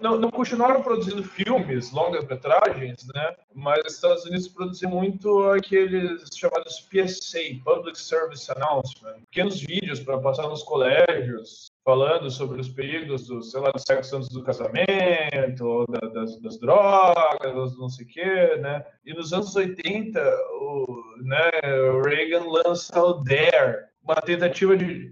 Não, 0.00 0.16
não, 0.16 0.30
continuaram 0.30 0.80
produzindo 0.80 1.24
filmes, 1.24 1.90
longas 1.90 2.24
metragens, 2.24 3.04
né? 3.12 3.34
Mas 3.52 3.80
os 3.84 3.94
Estados 3.94 4.24
Unidos 4.24 4.46
produziam 4.46 4.92
muito 4.92 5.42
aqueles 5.50 6.22
chamados 6.36 6.80
PSA, 6.88 7.40
Public 7.64 7.98
Service 7.98 8.48
Announcement, 8.52 9.20
pequenos 9.28 9.60
vídeos 9.60 9.98
para 9.98 10.18
passar 10.18 10.48
nos 10.48 10.62
colégios, 10.62 11.66
falando 11.84 12.30
sobre 12.30 12.60
os 12.60 12.68
perigos 12.68 13.26
do, 13.26 13.42
sei 13.42 13.60
lá, 13.60 13.72
do 13.72 13.80
sexo 13.80 14.16
antes 14.18 14.28
do 14.28 14.44
casamento, 14.44 15.84
da- 15.88 16.08
das, 16.08 16.40
das 16.40 16.58
drogas, 16.60 17.76
não 17.76 17.88
sei 17.88 18.06
o 18.06 18.08
quê, 18.08 18.56
né? 18.60 18.84
E 19.04 19.12
nos 19.12 19.32
anos 19.32 19.54
80, 19.56 20.20
o, 20.60 20.86
né, 21.24 21.50
o 21.90 22.02
Reagan 22.02 22.44
lança 22.48 23.02
o 23.02 23.14
DARE, 23.14 23.78
uma 24.04 24.14
tentativa 24.14 24.76
de, 24.76 25.10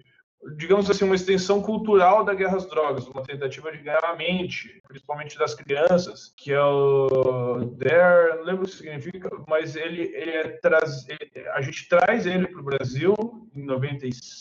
digamos 0.57 0.89
assim, 0.91 1.05
uma 1.05 1.15
extensão 1.15 1.61
cultural 1.61 2.25
da 2.25 2.35
guerra 2.35 2.57
às 2.57 2.67
drogas, 2.67 3.07
uma 3.09 3.23
tentativa 3.23 3.71
de 3.73 3.79
ganhar 3.79 4.05
a 4.05 4.17
mente, 4.17 4.81
principalmente 4.87 5.37
das 5.39 5.55
crianças, 5.55 6.33
que 6.37 6.53
é 6.53 6.63
o 6.63 7.65
Dare, 7.77 8.37
não 8.39 8.45
lembro 8.45 8.65
o 8.65 8.69
que 8.69 8.75
significa, 8.77 9.31
mas 9.49 9.75
ele, 9.77 10.03
ele 10.15 10.31
é 10.31 10.49
traz, 10.49 11.07
ele- 11.09 11.49
a 11.55 11.61
gente 11.61 11.89
traz 11.89 12.25
ele 12.27 12.47
para 12.47 12.61
o 12.61 12.65
Brasil 12.65 13.15
em 13.55 13.65
96, 13.65 14.41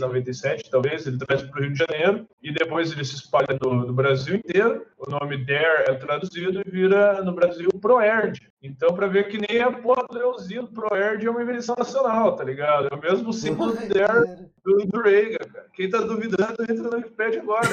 97, 0.00 0.70
talvez, 0.70 1.06
ele 1.06 1.18
traz 1.18 1.42
para 1.42 1.60
o 1.60 1.62
Rio 1.62 1.72
de 1.72 1.78
Janeiro, 1.78 2.26
e 2.42 2.52
depois 2.52 2.92
ele 2.92 3.04
se 3.04 3.16
espalha 3.16 3.58
no, 3.60 3.86
no 3.86 3.92
Brasil 3.92 4.36
inteiro, 4.36 4.86
o 4.98 5.10
nome 5.10 5.44
Dare 5.44 5.84
é 5.88 5.94
traduzido 5.94 6.60
e 6.64 6.70
vira, 6.70 7.22
no 7.22 7.32
Brasil, 7.32 7.68
Proerd. 7.80 8.40
Então, 8.62 8.94
para 8.94 9.06
ver 9.06 9.28
que 9.28 9.38
nem 9.38 9.60
a 9.60 9.72
porra 9.72 10.06
do 10.08 10.16
Leãozinho 10.16 10.68
Proerd 10.68 11.26
é 11.26 11.30
uma 11.30 11.42
invenção 11.42 11.74
nacional, 11.76 12.36
tá 12.36 12.44
ligado? 12.44 12.88
É 12.90 12.94
o 12.94 13.00
mesmo 13.00 13.32
símbolo 13.32 13.72
do 13.72 13.88
Dare 13.88 14.48
do, 14.64 14.86
do 14.86 15.00
Reagan, 15.00 15.38
cara. 15.52 15.66
Quem 15.74 15.90
tá 15.90 15.98
duvidando, 16.00 16.62
entra 16.62 16.82
no 16.82 16.96
Wikipedia 16.96 17.40
agora. 17.40 17.68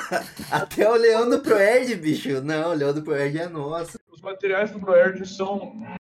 Até 0.50 0.88
o 0.90 0.94
Leão 0.94 1.28
do 1.28 1.40
Proerd, 1.40 1.94
bicho. 1.96 2.40
Não, 2.42 2.70
o 2.70 2.74
Leão 2.74 2.92
do 2.92 3.02
Proerd 3.02 3.38
é 3.38 3.48
nosso. 3.48 3.98
Os 4.10 4.20
materiais 4.20 4.70
do 4.70 4.80
Proerd 4.80 5.26
são 5.26 5.72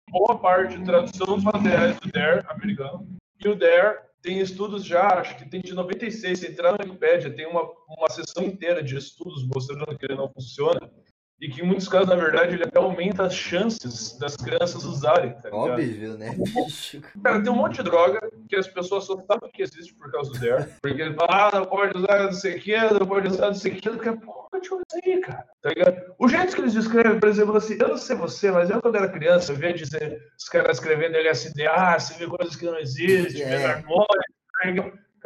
boa 0.09 0.37
parte 0.37 0.77
de 0.77 0.85
tradução 0.85 1.27
dos 1.27 1.43
materiais 1.43 1.97
do 1.99 2.11
DARE 2.11 2.45
americano. 2.49 3.07
E 3.43 3.47
o 3.47 3.55
DARE 3.55 3.97
tem 4.27 4.41
estudos 4.41 4.83
já, 4.83 5.19
acho 5.19 5.37
que 5.37 5.49
tem 5.49 5.61
de 5.61 5.73
96, 5.73 6.37
se 6.37 6.51
entrar 6.51 6.73
na 6.73 6.79
Wikipedia, 6.83 7.33
tem 7.33 7.47
uma, 7.47 7.61
uma 7.87 8.09
seção 8.09 8.43
inteira 8.43 8.83
de 8.83 8.97
estudos 8.97 9.47
mostrando 9.47 9.97
que 9.97 10.05
ele 10.05 10.15
não 10.15 10.27
funciona. 10.27 10.91
E 11.39 11.49
que 11.49 11.61
em 11.61 11.65
muitos 11.65 11.87
casos, 11.87 12.09
na 12.09 12.15
verdade, 12.15 12.55
ele 12.55 12.63
até 12.63 12.79
aumenta 12.79 13.23
as 13.23 13.35
chances 13.35 14.17
das 14.17 14.35
crianças 14.35 14.83
usarem, 14.83 15.33
tá? 15.33 15.49
Óbvio, 15.51 16.17
né? 16.17 16.35
Cara, 17.23 17.43
tem 17.43 17.51
um 17.51 17.55
monte 17.55 17.75
de 17.77 17.83
droga 17.83 18.19
que 18.49 18.55
as 18.55 18.67
pessoas 18.67 19.03
só 19.03 19.15
sabem 19.27 19.51
que 19.51 19.61
existe 19.61 19.93
por 19.93 20.11
causa 20.11 20.31
Dare. 20.39 20.69
Porque 20.81 20.99
ele 20.99 21.13
fala, 21.13 21.49
ah, 21.49 21.59
não 21.59 21.65
pode 21.67 21.95
usar 21.95 22.23
não 22.23 22.31
sei 22.31 22.57
o 22.57 22.59
que, 22.59 22.75
não 22.75 23.05
pode 23.05 23.27
usar 23.27 23.47
não 23.47 23.53
sei 23.53 23.71
o 23.71 23.75
que, 23.75 23.89
porque 23.89 24.11
porra, 24.13 24.47
deixa 24.53 24.73
eu 24.73 24.81
aí, 25.05 25.21
cara. 25.21 25.45
Tá 25.61 25.69
ligado? 25.69 26.15
O 26.17 26.27
jeito 26.27 26.55
que 26.55 26.61
eles 26.61 26.73
descrevem, 26.73 27.19
por 27.19 27.29
exemplo, 27.29 27.55
assim, 27.55 27.77
eu 27.79 27.89
não 27.89 27.97
sei 27.97 28.15
você, 28.15 28.49
mas 28.49 28.71
eu 28.71 28.81
quando 28.81 28.95
era 28.95 29.09
criança, 29.09 29.51
eu 29.51 29.57
via 29.57 29.73
dizer 29.73 30.19
os 30.35 30.49
caras 30.49 30.77
escrevendo 30.77 31.17
LSD, 31.17 31.67
ah, 31.67 31.99
você 31.99 32.15
vê 32.15 32.25
coisas 32.25 32.55
que 32.55 32.65
não 32.65 32.79
existem, 32.79 33.43
É. 33.43 33.65
harmônia. 33.65 34.07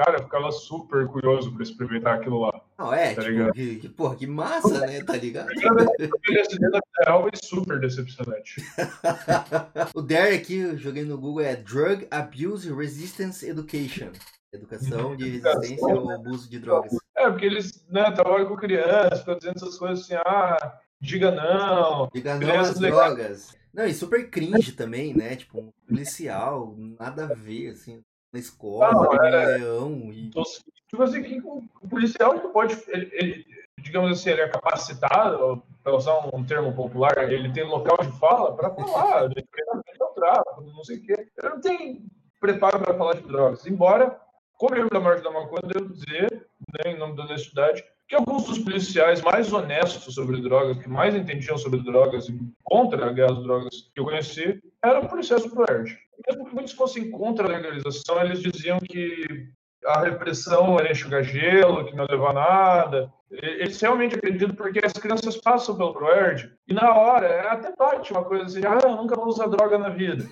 Cara, 0.04 0.18
eu 0.18 0.24
ficava 0.24 0.52
super 0.52 1.06
curioso 1.08 1.54
pra 1.54 1.62
experimentar 1.62 2.16
aquilo 2.16 2.40
lá. 2.40 2.60
Não, 2.76 2.92
é, 2.92 3.14
Tá 3.14 3.22
tipo, 3.22 3.54
que, 3.54 3.76
que, 3.76 3.90
porra, 3.90 4.16
que 4.16 4.26
massa, 4.26 4.80
né? 4.80 5.04
Tá 5.04 5.16
ligado? 5.16 5.48
Real 7.06 7.28
é 7.28 7.36
super 7.36 7.80
decepcionante. 7.80 8.66
o 9.94 10.02
Dare 10.02 10.36
aqui, 10.36 10.58
eu 10.58 10.76
joguei 10.76 11.04
no 11.04 11.20
Google, 11.20 11.42
é 11.42 11.56
Drug 11.56 12.08
Abuse 12.10 12.74
Resistance 12.74 13.48
Education. 13.48 14.12
Educação 14.52 15.16
de 15.16 15.30
resistência 15.30 15.94
ao 15.94 16.10
abuso 16.10 16.50
de 16.50 16.58
drogas. 16.58 16.92
É, 17.16 17.30
porque 17.30 17.46
eles, 17.46 17.86
né, 17.88 18.10
trabalham 18.10 18.48
com 18.48 18.56
crianças, 18.56 19.20
ficam 19.20 19.38
dizendo 19.38 19.58
essas 19.58 19.78
coisas 19.78 20.04
assim, 20.04 20.16
ah, 20.16 20.80
diga 21.00 21.30
não. 21.30 22.10
Diga 22.12 22.40
não 22.40 22.60
às 22.60 22.80
drogas. 22.80 23.56
Não, 23.72 23.86
e 23.86 23.94
super 23.94 24.32
cringe 24.32 24.72
também, 24.72 25.14
né? 25.14 25.36
Tipo, 25.36 25.60
um 25.60 25.72
policial, 25.88 26.76
nada 27.00 27.26
a 27.26 27.34
ver, 27.34 27.70
assim, 27.70 28.02
na 28.32 28.40
escola, 28.40 28.92
Não, 28.92 29.12
um 29.12 29.24
é- 29.24 29.58
leão 29.58 29.92
e... 30.14 30.28
Então, 30.28 30.44
tipo 30.90 31.04
assim, 31.04 31.22
que 31.24 31.42
o 31.42 31.88
policial 31.90 32.36
ele 32.36 32.48
pode, 32.50 32.78
ele, 32.88 33.10
ele, 33.14 33.46
digamos 33.80 34.12
assim, 34.12 34.30
ele 34.30 34.42
é 34.42 34.48
capacitado, 34.48 35.64
para 35.84 35.96
usar 35.96 36.20
um 36.34 36.44
termo 36.44 36.74
popular, 36.74 37.32
ele 37.32 37.52
tem 37.52 37.64
local 37.64 37.98
de 38.02 38.12
fala 38.20 38.56
para 38.56 38.70
falar, 38.70 39.28
de 39.30 39.44
treinamento 39.44 40.04
ao 40.04 40.14
tráfico, 40.14 40.62
não 40.62 40.84
sei 40.84 40.98
o 40.98 41.04
quê. 41.04 41.28
Ele 41.38 41.50
não 41.50 41.62
tem 41.62 42.06
preparo 42.40 42.80
para 42.80 42.98
falar 42.98 43.16
de 43.16 43.22
drogas. 43.22 43.66
Embora, 43.66 44.20
como 44.58 44.76
eu 44.76 44.90
da 44.90 45.00
Marcha 45.00 45.24
da 45.24 45.32
Maconha, 45.32 45.62
eu 45.64 45.70
devo 45.70 45.94
dizer, 45.94 46.48
né, 46.74 46.92
em 46.92 46.98
nome 46.98 47.16
da 47.16 47.24
honestidade, 47.24 47.84
que 48.12 48.16
alguns 48.18 48.44
dos 48.44 48.60
policiais 48.60 49.22
mais 49.22 49.54
honestos 49.54 50.16
sobre 50.16 50.42
drogas, 50.42 50.78
que 50.80 50.90
mais 50.90 51.16
entendiam 51.16 51.58
sobre 51.58 51.80
drogas 51.80 52.28
e 52.28 52.38
contra 52.62 53.08
a 53.08 53.14
guerra 53.14 53.32
às 53.32 53.42
drogas 53.42 53.90
que 53.94 54.02
eu 54.02 54.04
conheci, 54.04 54.62
eram 54.84 55.08
policiais 55.08 55.44
do 55.44 55.50
ProERD. 55.50 55.98
Mesmo 56.28 56.46
que 56.46 56.54
muitos 56.54 56.74
fossem 56.74 57.10
contra 57.10 57.46
a 57.46 57.58
legalização, 57.58 58.22
eles 58.22 58.42
diziam 58.42 58.80
que 58.80 59.48
a 59.86 60.02
repressão 60.02 60.78
era 60.78 60.92
enxugar 60.92 61.24
gelo, 61.24 61.86
que 61.86 61.96
não 61.96 62.04
ia 62.04 62.12
levar 62.12 62.32
a 62.32 62.34
nada. 62.34 63.14
Eles 63.32 63.80
realmente 63.80 64.16
acreditam 64.16 64.54
porque 64.54 64.82
as 64.84 64.92
crianças 64.94 65.38
passam 65.38 65.78
pelo 65.78 65.94
ProERD 65.94 66.52
e 66.68 66.74
na 66.74 66.94
hora 66.94 67.28
é 67.28 67.48
até 67.48 67.74
bate 67.76 68.12
uma 68.12 68.26
coisa 68.26 68.44
assim, 68.44 68.62
ah, 68.66 68.80
eu 68.84 68.96
nunca 68.96 69.16
vou 69.16 69.28
usar 69.28 69.48
droga 69.48 69.78
na 69.78 69.90
vida, 69.90 70.26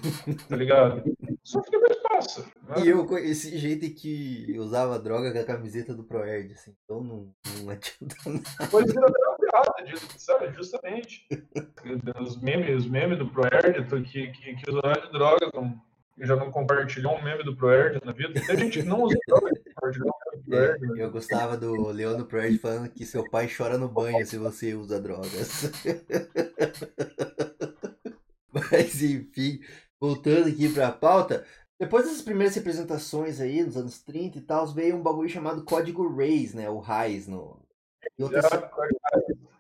tá 0.50 0.56
ligado? 0.56 1.04
Só 1.44 1.62
que 1.62 1.72
depois 1.72 1.96
passa. 2.04 2.42
né? 2.68 2.84
E 2.84 2.90
eu 2.90 3.06
conheci 3.06 3.58
gente 3.58 3.90
que 3.90 4.54
usava 4.60 5.00
droga 5.00 5.32
com 5.32 5.40
a 5.40 5.44
camiseta 5.46 5.96
do 5.96 6.04
Proerd, 6.04 6.54
assim, 6.54 6.76
então 6.84 7.02
não, 7.02 7.34
não 7.64 7.70
adianta 7.72 8.16
nada. 8.26 8.44
Até 8.60 9.00
uma 9.00 9.38
piada 9.38 9.84
disso, 9.86 10.08
sabe? 10.18 10.54
Justamente. 10.54 11.26
Os 12.20 12.40
memes, 12.42 12.84
os 12.84 12.90
memes 12.90 13.18
do 13.18 13.30
ProErd, 13.30 13.84
que, 14.04 14.28
que, 14.28 14.56
que 14.56 14.70
usaram 14.70 15.02
de 15.02 15.12
drogas, 15.12 15.50
não, 15.54 15.82
que 16.20 16.28
já 16.28 16.36
não 16.36 16.52
compartilhou 16.52 17.18
um 17.18 17.24
meme 17.24 17.44
do 17.44 17.56
ProErd 17.56 18.00
na 18.04 18.12
vida. 18.12 18.34
Tem 18.46 18.58
gente 18.58 18.82
que 18.82 18.88
não 18.88 19.04
usa 19.04 19.18
droga, 19.26 19.52
que 19.52 19.74
compartilhou 19.74 20.10
um 20.10 20.32
meme 20.32 20.44
do 20.44 20.50
ProErd. 20.50 20.82
né? 20.82 21.04
Eu 21.04 21.12
gostava 21.12 21.58
do 21.58 21.88
Leandro 21.88 22.26
Proerd 22.26 22.58
falando 22.58 22.90
que 22.90 23.06
seu 23.06 23.30
pai 23.30 23.50
chora 23.50 23.78
no 23.78 23.88
banho 23.88 24.26
se 24.26 24.38
você 24.38 24.74
usa 24.74 25.00
drogas. 25.00 25.72
Mas 28.52 29.02
enfim, 29.02 29.62
voltando 30.00 30.50
aqui 30.50 30.68
pra 30.68 30.92
pauta, 30.92 31.46
depois 31.80 32.06
dessas 32.06 32.22
primeiras 32.22 32.56
representações 32.56 33.40
aí, 33.40 33.64
nos 33.64 33.78
anos 33.78 34.02
30 34.02 34.38
e 34.38 34.42
tal, 34.42 34.68
veio 34.68 34.98
um 34.98 35.02
bagulho 35.02 35.30
chamado 35.30 35.64
Código 35.64 36.14
Reis, 36.14 36.54
né? 36.54 36.70
O 36.70 36.80
Reis 36.80 37.28
no. 37.28 37.58
E 38.18 38.24
outras, 38.24 38.46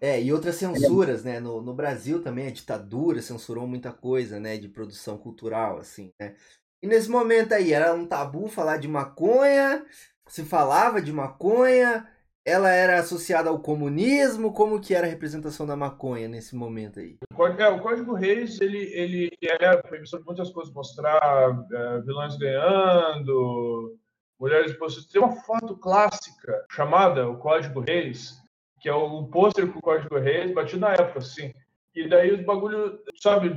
é, 0.02 0.22
e 0.22 0.32
outras 0.32 0.56
censuras, 0.56 1.24
né? 1.24 1.40
No, 1.40 1.62
no 1.62 1.74
Brasil 1.74 2.22
também 2.22 2.48
a 2.48 2.52
ditadura 2.52 3.22
censurou 3.22 3.68
muita 3.68 3.92
coisa, 3.92 4.40
né? 4.40 4.58
De 4.58 4.68
produção 4.68 5.18
cultural, 5.18 5.78
assim, 5.78 6.14
né? 6.20 6.36
E 6.82 6.88
nesse 6.88 7.10
momento 7.10 7.54
aí, 7.54 7.74
era 7.74 7.94
um 7.94 8.06
tabu 8.06 8.48
falar 8.48 8.78
de 8.78 8.88
maconha, 8.88 9.86
se 10.28 10.46
falava 10.46 11.02
de 11.02 11.12
maconha, 11.12 12.08
ela 12.46 12.70
era 12.70 13.00
associada 13.00 13.50
ao 13.50 13.60
comunismo, 13.60 14.54
como 14.54 14.80
que 14.80 14.96
era 14.96 15.06
a 15.06 15.10
representação 15.10 15.68
da 15.68 15.76
maconha 15.76 16.28
nesse 16.28 16.56
momento 16.56 17.00
aí? 17.00 17.18
O 17.32 17.36
Código, 17.36 17.62
é, 17.62 17.70
o 17.70 17.82
Código 17.82 18.14
Reis, 18.14 18.60
ele, 18.62 18.92
ele 18.94 19.32
é 19.42 19.78
permissão 19.82 20.20
de 20.20 20.26
muitas 20.26 20.50
coisas, 20.50 20.74
mostrar 20.74 21.66
é, 21.72 22.02
vilões 22.02 22.38
ganhando, 22.38 23.98
mulheres 24.40 24.74
positivas. 24.74 25.12
Tem 25.12 25.22
uma 25.22 25.42
foto 25.42 25.76
clássica 25.76 26.66
chamada 26.72 27.30
O 27.30 27.38
Código 27.38 27.82
Reis, 27.82 28.38
que 28.80 28.88
é 28.88 28.94
o 28.94 29.26
pôster 29.26 29.72
com 29.72 29.80
o 29.80 29.82
Código 29.82 30.18
Reis, 30.18 30.54
batido 30.54 30.82
na 30.82 30.94
época, 30.94 31.20
assim. 31.20 31.54
E 31.94 32.08
daí 32.08 32.32
os 32.32 32.46
bagulho, 32.46 33.00
sabe, 33.20 33.54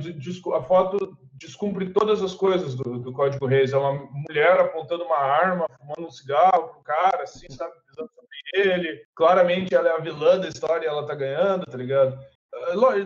a 0.53 0.61
foto 0.63 1.17
descumpre 1.33 1.91
todas 1.91 2.21
as 2.21 2.33
coisas 2.33 2.75
do, 2.75 2.99
do 2.99 3.13
Código 3.13 3.45
Reis. 3.45 3.71
É 3.71 3.77
uma 3.77 3.93
mulher 4.11 4.59
apontando 4.59 5.03
uma 5.03 5.17
arma, 5.17 5.67
fumando 5.77 6.07
um 6.07 6.11
cigarro 6.11 6.69
pro 6.69 6.81
cara, 6.83 7.23
assim, 7.23 7.49
sabe, 7.49 7.73
pisando 7.87 8.09
sobre 8.13 8.37
ele. 8.53 9.05
Claramente 9.15 9.73
ela 9.73 9.89
é 9.89 9.91
a 9.93 10.01
vilã 10.01 10.39
da 10.39 10.49
história 10.49 10.85
e 10.85 10.89
ela 10.89 11.05
tá 11.05 11.15
ganhando, 11.15 11.65
tá 11.65 11.77
ligado? 11.77 12.19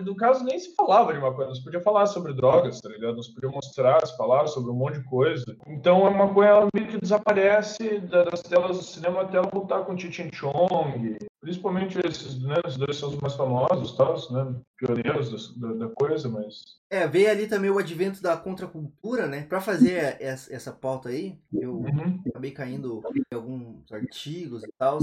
No 0.04 0.16
caso, 0.16 0.44
nem 0.44 0.60
se 0.60 0.76
falava 0.76 1.14
de 1.14 1.20
maconha, 1.20 1.48
nós 1.48 1.60
podíamos 1.60 1.84
falar 1.84 2.06
sobre 2.06 2.34
drogas, 2.34 2.82
tá 2.82 2.90
ligado? 2.90 3.16
Nós 3.16 3.30
podíamos 3.30 3.56
mostrar, 3.56 4.06
falar 4.18 4.48
sobre 4.48 4.72
um 4.72 4.76
monte 4.76 5.00
de 5.00 5.06
coisa. 5.06 5.46
Então 5.66 6.06
a 6.06 6.12
maconha 6.12 6.50
ela 6.50 6.68
meio 6.74 6.88
que 6.88 7.00
desaparece 7.00 8.00
das 8.02 8.42
telas 8.42 8.78
do 8.78 8.84
cinema 8.84 9.22
até 9.22 9.38
ela 9.38 9.50
voltar 9.52 9.84
com 9.84 9.98
Cheech 9.98 10.30
Chong, 10.36 11.18
principalmente 11.40 11.98
esses, 12.06 12.42
né? 12.42 12.56
Os 12.66 12.78
dois 12.78 12.98
são 12.98 13.10
os 13.10 13.18
mais 13.18 13.36
famosos, 13.36 13.96
tal, 13.96 14.16
né? 14.32 14.56
Pioneiros 14.78 15.58
da, 15.58 15.74
da, 15.74 15.88
coisa, 15.90 16.30
mas. 16.30 16.62
É, 16.90 17.08
veio 17.08 17.32
ali 17.32 17.48
também 17.48 17.70
o 17.70 17.80
advento 17.80 18.22
da 18.22 18.38
contracultura, 18.38 19.28
né? 19.28 19.44
Para 19.44 19.62
fazer 19.62 20.18
essa, 20.20 20.54
essa 20.54 20.72
pauta 20.72 21.10
aí, 21.10 21.38
eu 21.54 21.74
uhum. 21.78 22.22
acabei 22.28 22.52
caindo 22.52 23.02
em 23.32 23.36
alguns 23.36 23.92
artigos 23.92 24.64
e 24.64 24.70
tal. 24.78 25.00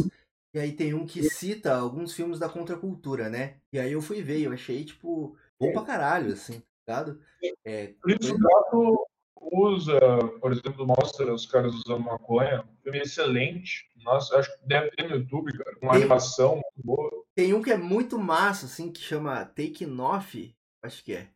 E 0.54 0.58
aí 0.58 0.72
tem 0.72 0.94
um 0.94 1.04
que 1.04 1.22
cita 1.24 1.74
alguns 1.74 2.14
filmes 2.14 2.38
da 2.38 2.48
contracultura, 2.48 3.28
né? 3.28 3.56
E 3.72 3.78
aí 3.78 3.92
eu 3.92 4.00
fui 4.00 4.22
ver, 4.22 4.40
eu 4.40 4.52
achei, 4.52 4.84
tipo, 4.84 5.36
bom 5.58 5.72
pra 5.72 5.82
caralho, 5.82 6.32
assim, 6.32 6.62
ligado? 6.86 7.20
É, 7.64 7.88
Por 8.00 8.10
isso 8.10 8.34
o 8.34 8.38
Gato 8.38 9.06
usa, 9.52 10.00
por 10.40 10.52
exemplo, 10.52 10.86
mostra 10.86 11.32
os 11.32 11.46
caras 11.46 11.74
usando 11.74 12.04
maconha, 12.04 12.62
um 12.62 12.82
filme 12.82 13.00
excelente. 13.00 13.90
Nossa, 14.02 14.36
acho 14.36 14.56
que 14.58 14.66
deve 14.66 14.90
ter 14.92 15.08
no 15.08 15.16
YouTube, 15.16 15.56
cara, 15.56 15.76
uma 15.82 15.92
tem, 15.92 16.02
animação 16.02 16.54
muito 16.54 16.84
boa. 16.84 17.24
Tem 17.34 17.54
um 17.54 17.62
que 17.62 17.72
é 17.72 17.76
muito 17.76 18.18
massa, 18.18 18.66
assim, 18.66 18.92
que 18.92 19.00
chama 19.00 19.44
Take 19.44 19.86
Off, 19.86 20.54
acho 20.82 21.04
que 21.04 21.14
é. 21.14 21.28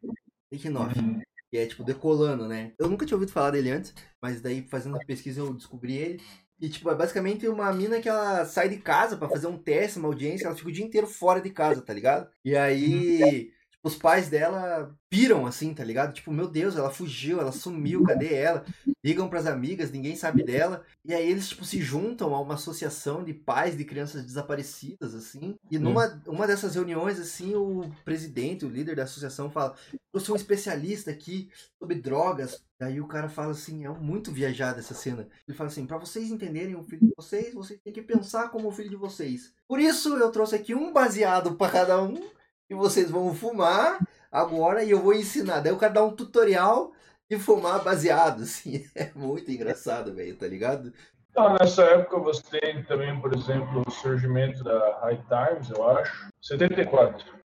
Take 0.51 0.71
Off. 0.71 0.99
Uhum. 0.99 1.21
Que 1.51 1.57
é, 1.57 1.67
tipo, 1.67 1.83
decolando, 1.83 2.47
né? 2.47 2.75
Eu 2.79 2.89
nunca 2.89 3.07
tinha 3.07 3.17
ouvido 3.17 3.33
falar 3.33 3.51
dele 3.51 3.71
antes, 3.71 3.95
mas 4.21 4.41
daí, 4.43 4.63
fazendo 4.63 4.97
a 4.97 5.05
pesquisa, 5.05 5.41
eu 5.41 5.55
descobri 5.55 5.97
ele. 5.97 6.23
E, 6.61 6.69
tipo, 6.69 6.91
é 6.91 6.95
basicamente 6.95 7.47
uma 7.49 7.73
mina 7.73 8.01
que 8.01 8.09
ela 8.09 8.45
sai 8.45 8.69
de 8.69 8.79
casa 8.79 9.17
para 9.17 9.29
fazer 9.29 9.47
um 9.47 9.57
teste, 9.57 9.99
uma 9.99 10.09
audiência, 10.09 10.47
ela 10.47 10.57
fica 10.57 10.69
o 10.69 10.73
dia 10.73 10.85
inteiro 10.85 11.07
fora 11.07 11.41
de 11.41 11.51
casa, 11.51 11.81
tá 11.83 11.93
ligado? 11.95 12.31
E 12.45 12.57
aí 12.57 13.53
os 13.83 13.95
pais 13.95 14.29
dela 14.29 14.95
piram 15.09 15.47
assim, 15.47 15.73
tá 15.73 15.85
ligado? 15.85 16.13
Tipo, 16.13 16.33
meu 16.33 16.49
Deus, 16.49 16.77
ela 16.77 16.91
fugiu, 16.91 17.41
ela 17.41 17.53
sumiu, 17.53 18.03
cadê 18.03 18.35
ela? 18.35 18.65
Ligam 19.05 19.29
pras 19.29 19.47
amigas, 19.47 19.91
ninguém 19.91 20.17
sabe 20.17 20.43
dela. 20.43 20.85
E 21.05 21.15
aí 21.15 21.31
eles, 21.31 21.49
tipo, 21.49 21.65
se 21.65 21.81
juntam 21.81 22.35
a 22.35 22.41
uma 22.41 22.55
associação 22.55 23.25
de 23.25 23.33
pais 23.33 23.77
de 23.77 23.85
crianças 23.85 24.25
desaparecidas, 24.25 25.15
assim. 25.15 25.55
E 25.71 25.79
numa 25.79 26.21
uma 26.27 26.47
dessas 26.47 26.75
reuniões, 26.75 27.19
assim, 27.21 27.55
o 27.55 27.91
presidente, 28.05 28.67
o 28.67 28.69
líder 28.69 28.97
da 28.97 29.05
associação 29.05 29.51
fala: 29.51 29.75
Eu 30.13 30.21
sou 30.21 30.35
um 30.35 30.39
especialista 30.39 31.11
aqui 31.11 31.49
sobre 31.79 31.95
drogas. 31.97 32.63
Daí 32.81 33.01
o 33.01 33.09
cara 33.09 33.29
fala 33.29 33.53
assim: 33.53 33.87
é 33.87 33.89
muito 33.89 34.33
viajada 34.33 34.81
essa 34.81 34.95
cena. 34.95 35.29
Ele 35.47 35.57
fala 35.57 35.71
assim: 35.71 35.87
para 35.87 35.99
vocês 35.99 36.31
entenderem 36.31 36.75
o 36.75 36.83
filho 36.83 37.07
de 37.07 37.15
vocês, 37.17 37.55
vocês 37.55 37.81
têm 37.81 37.93
que 37.93 38.03
pensar 38.03 38.51
como 38.51 38.69
o 38.69 38.73
filho 38.73 38.91
de 38.91 38.97
vocês. 38.97 39.53
Por 39.67 39.81
isso 39.81 40.17
eu 40.17 40.31
trouxe 40.31 40.57
aqui 40.57 40.75
um 40.75 40.93
baseado 40.93 41.55
para 41.55 41.73
cada 41.73 42.03
um 42.03 42.38
e 42.69 42.75
vocês 42.75 43.11
vão 43.11 43.35
fumar 43.35 43.99
agora 44.31 44.83
e 44.83 44.91
eu 44.91 45.01
vou 45.01 45.15
ensinar. 45.15 45.61
Daí 45.61 45.73
o 45.73 45.79
cara 45.79 45.95
dá 45.95 46.05
um 46.05 46.15
tutorial 46.15 46.93
de 47.31 47.39
fumar 47.39 47.83
baseado, 47.83 48.43
assim. 48.45 48.85
É 48.95 49.11
muito 49.15 49.51
engraçado, 49.51 50.15
velho, 50.15 50.37
tá 50.37 50.47
ligado? 50.47 50.93
Então, 51.31 51.55
nessa 51.61 51.83
época 51.85 52.19
você 52.19 52.61
tem 52.61 52.83
também, 52.85 53.19
por 53.21 53.35
exemplo, 53.35 53.85
o 53.87 53.91
surgimento 53.91 54.65
da 54.65 54.99
High 55.03 55.23
Times, 55.29 55.71
eu 55.71 55.89
acho, 55.89 56.29
74. 56.41 57.38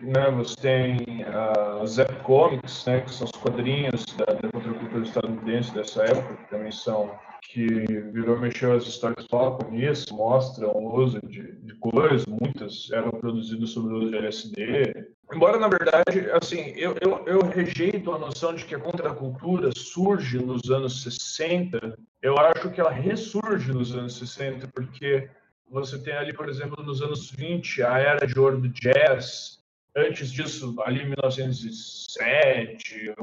Né, 0.00 0.30
você 0.30 0.56
tem 0.60 1.24
uh, 1.24 1.86
Zep 1.86 2.14
Comics, 2.22 2.84
né, 2.86 3.00
que 3.00 3.10
são 3.10 3.26
os 3.26 3.40
quadrinhos 3.40 4.04
da, 4.16 4.26
da 4.26 4.48
contracultura 4.50 5.04
estadunidense 5.04 5.74
dessa 5.74 6.04
época, 6.04 6.36
que 6.36 6.50
também 6.50 6.70
são 6.70 7.10
que 7.42 7.66
virou 8.12 8.38
mexeu 8.38 8.74
as 8.74 8.84
histórias 8.84 9.26
com 9.26 9.74
isso, 9.74 10.14
mostram 10.14 10.70
o 10.70 10.96
uso 10.96 11.20
de, 11.26 11.52
de 11.52 11.74
coisas, 11.76 12.26
muitas 12.26 12.90
eram 12.92 13.10
produzidas 13.10 13.70
sobre 13.70 13.94
o 13.94 13.98
uso 13.98 14.10
de 14.10 14.16
LSD. 14.18 15.06
Embora, 15.32 15.58
na 15.58 15.68
verdade, 15.68 16.30
assim, 16.32 16.72
eu, 16.76 16.94
eu, 17.00 17.24
eu 17.26 17.40
rejeito 17.40 18.12
a 18.12 18.18
noção 18.18 18.54
de 18.54 18.64
que 18.64 18.74
a 18.74 18.78
contracultura 18.78 19.70
surge 19.74 20.38
nos 20.38 20.70
anos 20.70 21.02
60, 21.02 21.98
eu 22.22 22.38
acho 22.38 22.70
que 22.70 22.80
ela 22.80 22.90
ressurge 22.90 23.72
nos 23.72 23.94
anos 23.96 24.16
60, 24.16 24.68
porque 24.68 25.28
você 25.70 26.02
tem 26.02 26.14
ali, 26.14 26.32
por 26.32 26.48
exemplo, 26.48 26.82
nos 26.82 27.00
anos 27.00 27.30
20, 27.30 27.84
a 27.84 27.98
era 27.98 28.26
de 28.26 28.36
ouro 28.38 28.60
do 28.60 28.68
jazz, 28.68 29.60
antes 29.96 30.32
disso, 30.32 30.74
ali 30.84 31.02
em 31.02 31.06
1907, 31.06 33.14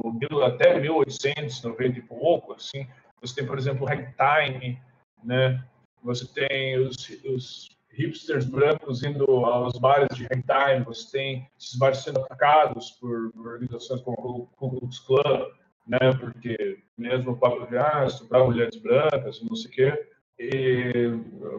até 0.45 0.79
1890 0.79 1.99
e 1.99 2.01
pouco, 2.01 2.53
assim, 2.53 2.87
você 3.21 3.35
tem, 3.35 3.45
por 3.45 3.57
exemplo, 3.57 3.83
o 3.83 3.85
ragtime, 3.85 4.79
né? 5.23 5.63
Você 6.03 6.27
tem 6.27 6.79
os, 6.79 6.95
os 7.25 7.77
hipsters 7.89 8.45
brancos 8.45 9.03
indo 9.03 9.25
aos 9.45 9.77
bares 9.79 10.07
de 10.15 10.23
ragtime, 10.23 10.85
você 10.85 11.17
tem 11.17 11.49
esses 11.59 11.77
bares 11.77 11.99
sendo 11.99 12.21
atacados 12.21 12.91
por, 12.91 13.33
organizações 13.35 14.01
como 14.01 14.17
o 14.17 14.47
Ku 14.55 14.79
Klux 14.79 14.99
Klan, 14.99 15.47
né? 15.85 16.13
Porque 16.19 16.79
mesmo 16.97 17.31
o 17.31 17.37
papo 17.37 17.67
de 17.67 17.77
ah, 17.77 18.07
mulheres 18.45 18.77
brancas, 18.77 19.41
não 19.41 19.55
sei 19.55 19.71
o 19.71 19.73
quê. 19.73 20.07
E 20.39 20.91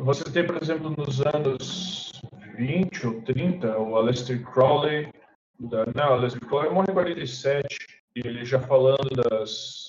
você 0.01 0.25
tem, 0.25 0.47
por 0.47 0.63
exemplo, 0.63 0.95
nos 0.97 1.21
anos 1.21 2.13
20 2.57 3.07
ou 3.07 3.23
30, 3.23 3.79
o 3.79 3.97
Aleister 3.97 4.43
Crowley, 4.53 5.09
da, 5.59 5.87
não, 5.95 6.11
o 6.11 6.13
Aleister 6.15 6.41
Crowley 6.47 6.73
morre 6.73 6.91
em 6.91 6.95
47, 6.95 7.67
e 8.17 8.21
ele 8.27 8.45
já 8.45 8.61
falando 8.61 9.11
das 9.29 9.89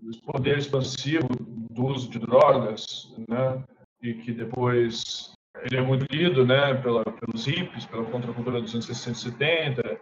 do 0.00 0.18
poder 0.22 0.58
expansivo 0.58 1.28
do 1.70 1.86
uso 1.86 2.10
de 2.10 2.18
drogas, 2.18 3.12
né? 3.28 3.62
E 4.02 4.14
que 4.14 4.32
depois 4.32 5.32
ele 5.62 5.76
é 5.76 5.80
muito 5.80 6.06
lido, 6.14 6.46
né, 6.46 6.74
pela, 6.74 7.04
pelos 7.04 7.46
hippies, 7.46 7.84
pela 7.86 8.04
contracultura 8.04 8.60
dos 8.60 8.72
anos 8.72 8.86
60 8.86 9.10
e 9.10 9.20
70, 9.20 10.00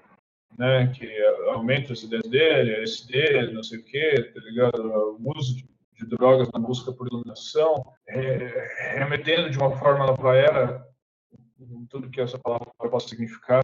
né, 0.58 0.86
que 0.88 1.06
aumenta 1.48 1.94
as 1.94 2.02
ideias 2.02 2.28
dele, 2.28 2.82
SD, 2.82 3.52
não 3.52 3.62
sei 3.62 3.78
o 3.78 3.84
quê, 3.84 4.32
tá 4.34 4.40
ligado? 4.40 4.82
O 5.18 5.32
uso 5.34 5.56
de, 5.56 5.64
de 5.96 6.06
drogas 6.06 6.48
na 6.52 6.58
busca 6.58 6.92
por 6.92 7.06
iluminação, 7.06 7.84
remetendo 8.06 9.50
de 9.50 9.58
uma 9.58 9.76
forma 9.76 10.06
nova 10.06 10.36
era, 10.36 10.86
tudo 11.88 12.10
que 12.10 12.20
essa 12.20 12.38
palavra 12.38 12.70
possa 12.90 13.08
significar, 13.08 13.62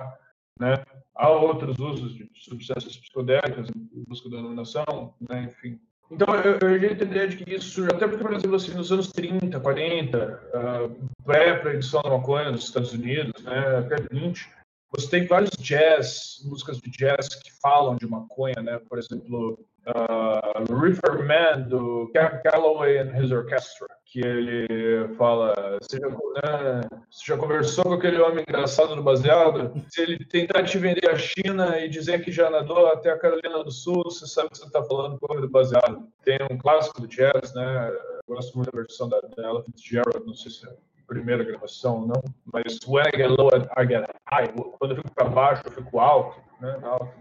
né? 0.59 0.83
Há 1.15 1.29
outros 1.31 1.79
usos 1.79 2.15
de 2.15 2.31
substâncias 2.35 2.97
psicodélicas 2.97 3.69
em 3.69 4.05
busca 4.09 4.31
da 4.31 4.39
iluminação, 4.39 5.15
né? 5.29 5.45
enfim. 5.45 5.79
Então, 6.11 6.35
eu, 6.35 6.59
eu 6.59 6.79
já 6.79 6.87
entendi 6.89 7.27
de 7.29 7.37
que 7.39 7.55
isso, 7.55 7.85
até 7.87 8.07
porque, 8.07 8.23
por 8.23 8.35
exemplo, 8.35 8.57
assim, 8.57 8.75
nos 8.75 8.93
anos 8.93 9.11
30, 9.13 9.59
40, 9.59 10.43
uh, 10.55 11.09
pré-proibição 11.25 12.03
da 12.03 12.11
maconha 12.11 12.51
nos 12.51 12.65
Estados 12.65 12.93
Unidos, 12.93 13.43
né, 13.43 13.79
até 13.79 13.97
20, 14.11 14.47
você 14.91 15.09
tem 15.09 15.27
vários 15.27 15.51
jazz, 15.59 16.43
músicas 16.45 16.79
de 16.79 16.91
jazz 16.91 17.29
que 17.29 17.51
falam 17.63 17.97
de 17.97 18.07
maconha, 18.07 18.61
né? 18.63 18.79
Por 18.91 18.99
exemplo, 18.99 19.59
uh, 19.87 20.75
River 20.75 21.25
Man, 21.25 21.69
do 21.69 22.11
Calloway 22.43 22.99
and 22.99 23.17
His 23.17 23.31
Orchestra, 23.31 23.89
que 24.07 24.21
ele 24.21 25.09
fala, 25.17 25.79
você 25.81 25.99
já, 25.99 26.09
né, 26.09 26.81
você 27.11 27.25
já, 27.27 27.37
conversou 27.37 27.85
com 27.85 27.95
aquele 27.95 28.21
homem 28.21 28.45
engraçado 28.47 28.95
do 28.95 29.03
baseado? 29.03 29.73
Se 29.89 30.03
ele 30.03 30.25
tentar 30.25 30.65
te 30.65 30.79
vender 30.79 31.09
a 31.09 31.17
China 31.17 31.79
e 31.79 31.89
dizer 31.89 32.23
que 32.25 32.31
já 32.31 32.51
nadou 32.51 32.87
até 32.89 33.11
a 33.11 33.19
Carolina 33.19 33.65
do 33.65 33.71
Sul, 33.71 34.03
você 34.05 34.27
sabe 34.27 34.51
que 34.51 34.59
você 34.59 34.67
está 34.67 34.83
falando 34.83 35.19
com 35.19 35.27
o 35.27 35.33
homem 35.33 35.47
do 35.47 35.51
baseado. 35.51 36.07
Tem 36.25 36.39
um 36.51 36.59
clássico 36.59 37.01
do 37.01 37.09
jazz, 37.09 37.55
né? 37.55 37.89
Eu 38.29 38.35
gosto 38.35 38.57
muito 38.57 38.71
da 38.71 38.79
versão 38.79 39.09
da, 39.09 39.21
da 39.21 39.43
Ella 39.43 39.63
Fitzgerald, 39.63 40.27
não 40.27 40.35
sei 40.35 40.51
se 40.51 40.67
é 40.69 40.73
primeira 41.13 41.45
gravação, 41.45 42.07
não. 42.07 42.23
Mas 42.53 42.79
when 42.87 43.05
I 43.07 43.17
get 43.17 43.29
low, 43.29 43.51
I 43.77 43.87
get 43.87 44.05
high. 44.27 44.49
Quando 44.79 44.93
eu 44.93 44.97
fico 44.97 45.15
para 45.15 45.29
baixo, 45.29 45.63
eu 45.67 45.73
fico 45.73 46.01
alto, 46.01 46.41
né? 46.61 46.79
Alto, 46.83 47.13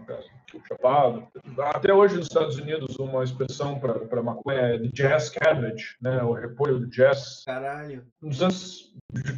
fico 0.50 0.66
chapado. 0.66 1.28
Até 1.58 1.92
hoje 1.92 2.16
nos 2.16 2.26
Estados 2.26 2.56
Unidos, 2.56 2.96
uma 2.96 3.22
expressão 3.22 3.78
para 3.78 4.22
maconha 4.22 4.60
é 4.60 4.78
jazz 4.78 5.28
cabbage, 5.28 5.96
né? 6.00 6.22
O 6.22 6.32
repolho 6.32 6.78
do 6.78 6.86
jazz. 6.86 7.42
Caralho. 7.44 8.04
Nos 8.20 8.42
anos, 8.42 8.94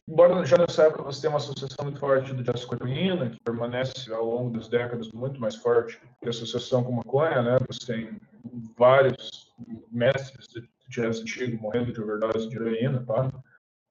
embora 0.09 0.45
já 0.45 0.57
nessa 0.57 0.85
época 0.85 1.03
você 1.03 1.23
tenha 1.23 1.33
uma 1.33 1.39
associação 1.39 1.85
muito 1.85 1.99
forte 1.99 2.33
do 2.33 2.43
jazz 2.45 2.65
com 2.65 2.77
heroína, 2.77 3.31
que 3.31 3.41
permanece 3.45 4.13
ao 4.13 4.25
longo 4.25 4.51
das 4.51 4.69
décadas 4.69 5.11
muito 5.11 5.41
mais 5.41 5.57
forte 5.57 6.01
que 6.21 6.29
a 6.29 6.31
associação 6.31 6.85
com 6.85 6.93
maconha, 6.93 7.43
né? 7.43 7.59
Você 7.69 7.93
tem 7.93 8.21
vários 8.79 9.53
mestres 9.91 10.47
de 10.49 10.69
jazz 10.89 11.21
antigo 11.21 11.61
morrendo 11.61 11.93
de 11.93 12.01
overdose 12.01 12.49
de 12.49 12.57
heroína, 12.57 13.05
tá? 13.05 13.31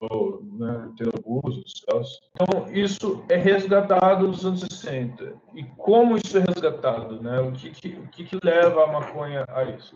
Ou 0.10 0.44
né, 0.44 0.90
abusos. 1.18 1.84
Então, 2.32 2.74
isso 2.74 3.24
é 3.30 3.36
resgatado 3.36 4.28
nos 4.28 4.46
anos 4.46 4.62
60. 4.62 5.34
E 5.54 5.64
como 5.64 6.18
isso 6.18 6.38
é 6.38 6.42
resgatado? 6.42 7.22
Né? 7.22 7.40
O, 7.40 7.52
que, 7.52 7.70
que 7.72 7.88
o 7.90 8.08
que, 8.08 8.24
que, 8.26 8.40
leva 8.44 8.84
a 8.84 8.88
maconha 8.88 9.46
a 9.48 9.64
isso? 9.64 9.96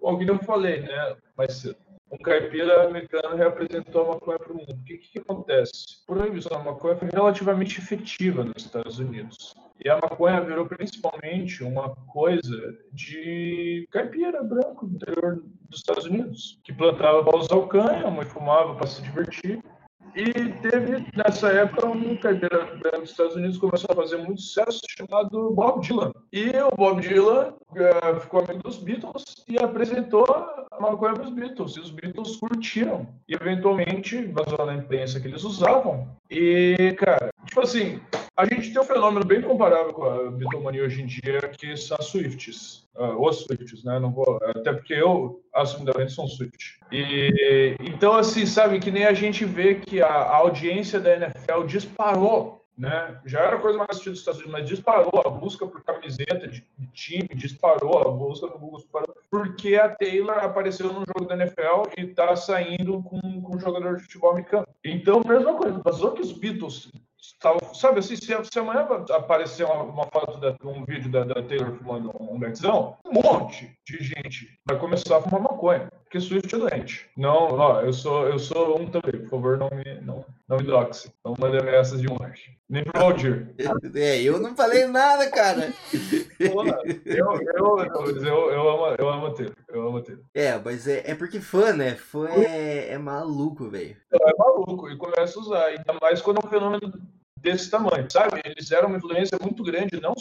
Bom, 0.00 0.18
que 0.18 0.28
eu 0.28 0.38
falei 0.38 0.80
né, 0.80 1.16
mais 1.36 1.54
cedo. 1.54 1.76
Um 2.10 2.18
caipira 2.18 2.86
americano 2.86 3.36
reapresentou 3.36 4.02
a 4.02 4.14
maconha 4.14 4.38
para 4.38 4.52
o 4.52 4.56
mundo. 4.56 4.72
O 4.72 4.84
que, 4.84 4.98
que 4.98 5.18
acontece? 5.18 5.72
A 6.08 6.12
proibição 6.12 6.52
da 6.52 6.64
maconha 6.64 6.96
foi 6.96 7.08
relativamente 7.12 7.78
efetiva 7.80 8.44
nos 8.44 8.64
Estados 8.64 8.98
Unidos. 8.98 9.54
E 9.84 9.88
a 9.88 9.96
maconha 9.96 10.40
virou 10.40 10.66
principalmente 10.66 11.64
uma 11.64 11.94
coisa 12.06 12.78
de 12.92 13.88
caipira 13.90 14.42
branco 14.42 14.86
do 14.86 14.94
interior 14.94 15.42
dos 15.68 15.80
Estados 15.80 16.04
Unidos, 16.04 16.60
que 16.62 16.72
plantava 16.72 17.24
para 17.24 17.36
usar 17.36 17.56
o 17.56 17.66
cânhamo 17.66 18.22
e 18.22 18.26
fumava 18.26 18.74
para 18.76 18.86
se 18.86 19.02
divertir. 19.02 19.60
E 20.14 20.32
teve, 20.62 21.04
nessa 21.16 21.48
época, 21.48 21.88
um 21.88 22.16
caipira 22.16 22.68
dos 23.00 23.10
Estados 23.10 23.34
Unidos 23.34 23.58
começou 23.58 23.88
a 23.90 23.96
fazer 23.96 24.16
muito 24.18 24.40
sucesso 24.40 24.80
chamado 24.88 25.50
Bob 25.50 25.80
Dylan. 25.80 26.12
E 26.32 26.50
o 26.50 26.70
Bob 26.76 27.00
Dylan 27.00 27.52
uh, 27.72 28.20
ficou 28.20 28.44
amigo 28.44 28.62
dos 28.62 28.76
Beatles 28.76 29.24
e 29.48 29.58
apresentou 29.58 30.24
a 30.70 30.80
maconha 30.80 31.14
para 31.14 31.24
os 31.24 31.30
Beatles. 31.30 31.76
E 31.76 31.80
os 31.80 31.90
Beatles 31.90 32.36
curtiram. 32.36 33.08
E, 33.28 33.34
eventualmente, 33.34 34.24
vazou 34.26 34.64
na 34.64 34.74
imprensa 34.74 35.18
que 35.18 35.26
eles 35.26 35.42
usavam. 35.42 36.06
E, 36.30 36.94
cara, 36.96 37.33
tipo 37.44 37.60
assim, 37.60 38.00
a 38.36 38.44
gente 38.44 38.72
tem 38.72 38.80
um 38.80 38.84
fenômeno 38.84 39.24
bem 39.24 39.40
comparável 39.40 39.92
com 39.92 40.04
a 40.04 40.30
Beatlemania 40.30 40.84
hoje 40.84 41.02
em 41.02 41.06
dia, 41.06 41.40
que 41.48 41.76
são 41.76 41.96
as 41.98 42.06
Swifts. 42.06 42.84
Uh, 42.96 43.20
os 43.20 43.44
Swifts, 43.44 43.84
né? 43.84 43.98
Não 43.98 44.12
vou, 44.12 44.38
até 44.42 44.72
porque 44.72 44.94
eu, 44.94 45.42
assumidamente, 45.54 46.12
sou 46.12 46.24
um 46.24 46.28
Swift. 46.28 46.78
E, 46.92 47.76
então, 47.80 48.14
assim, 48.14 48.46
sabe, 48.46 48.80
que 48.80 48.90
nem 48.90 49.04
a 49.04 49.12
gente 49.12 49.44
vê 49.44 49.76
que 49.76 50.00
a, 50.02 50.06
a 50.06 50.36
audiência 50.36 51.00
da 51.00 51.16
NFL 51.16 51.64
disparou 51.66 52.64
né? 52.76 53.20
Já 53.24 53.40
era 53.40 53.60
coisa 53.60 53.78
mais 53.78 53.90
assistida 53.90 54.12
dos 54.12 54.20
Estados 54.20 54.40
Unidos, 54.40 54.60
mas 54.60 54.68
disparou 54.68 55.22
a 55.24 55.30
busca 55.30 55.66
por 55.66 55.82
camiseta 55.84 56.48
de, 56.48 56.64
time, 56.92 57.28
disparou 57.34 57.98
a 57.98 58.10
busca 58.10 58.46
no 58.46 58.58
Google, 58.58 58.80
disparou, 58.80 59.16
porque 59.30 59.76
a 59.76 59.88
Taylor 59.88 60.38
apareceu 60.38 60.92
no 60.92 61.04
jogo 61.06 61.26
da 61.26 61.36
NFL 61.36 61.88
e 61.96 62.02
está 62.02 62.34
saindo 62.34 63.02
com, 63.02 63.20
com 63.42 63.56
um 63.56 63.60
jogador 63.60 63.96
de 63.96 64.02
futebol 64.02 64.32
americano. 64.32 64.66
Então, 64.84 65.22
mesma 65.24 65.54
coisa, 65.54 65.80
vazou 65.84 66.12
que 66.12 66.22
os 66.22 66.32
Beatles 66.32 66.90
sabe 67.74 67.98
assim, 67.98 68.16
se, 68.16 68.26
se 68.26 68.58
amanhã 68.58 68.86
aparecer 69.10 69.64
uma, 69.64 69.82
uma 69.82 70.06
foto, 70.06 70.38
da, 70.38 70.54
um 70.64 70.84
vídeo 70.84 71.10
da, 71.10 71.24
da 71.24 71.42
Taylor 71.42 71.76
fumando 71.76 72.12
um 72.20 72.38
betzão, 72.38 72.96
um 73.04 73.12
monte 73.12 73.76
de 73.86 74.02
gente 74.02 74.58
vai 74.66 74.78
começar 74.78 75.16
a 75.16 75.22
fumar 75.22 75.40
maconha, 75.40 75.88
porque 76.04 76.20
Swift 76.20 76.54
é 76.54 76.58
doente. 76.58 77.08
Não, 77.16 77.52
ó, 77.52 77.80
eu 77.80 77.92
sou, 77.92 78.26
eu 78.28 78.38
sou 78.38 78.80
um 78.80 78.86
também, 78.86 79.20
por 79.22 79.30
favor, 79.30 79.58
não 79.58 79.70
me, 79.70 80.00
não, 80.00 80.24
não 80.48 80.56
me 80.58 80.64
doxe. 80.64 81.12
Não 81.24 81.34
mande 81.38 81.58
ameaças 81.58 82.00
de 82.00 82.08
morte. 82.08 82.56
Nem 82.68 82.84
pro 82.84 83.00
Valdir. 83.00 83.54
É, 83.94 84.22
eu 84.22 84.38
não 84.40 84.56
falei 84.56 84.86
nada, 84.86 85.30
cara. 85.30 85.72
eu, 86.40 86.64
eu, 87.04 87.32
eu, 87.44 88.24
eu, 88.24 88.50
eu 88.50 88.68
amo, 88.68 88.96
eu 88.98 89.08
amo 89.08 89.34
Taylor. 89.34 89.54
Eu 89.68 89.88
amo 89.88 90.02
Taylor. 90.02 90.24
É, 90.34 90.58
mas 90.58 90.88
é, 90.88 91.10
é 91.10 91.14
porque 91.14 91.40
fã, 91.40 91.72
né? 91.72 91.94
Fã 91.94 92.28
é, 92.28 92.92
é 92.92 92.98
maluco, 92.98 93.68
velho. 93.68 93.96
É 94.12 94.36
maluco, 94.36 94.90
e 94.90 94.96
começa 94.96 95.38
a 95.38 95.42
usar. 95.42 95.64
Ainda 95.66 95.94
mais 96.00 96.20
quando 96.20 96.40
é 96.42 96.46
um 96.46 96.50
fenômeno 96.50 96.92
desse 97.44 97.70
tamanho, 97.70 98.10
sabe? 98.10 98.40
Eles 98.44 98.72
eram 98.72 98.88
uma 98.88 98.96
influência 98.96 99.38
muito 99.40 99.62
grande, 99.62 100.00
não 100.00 100.14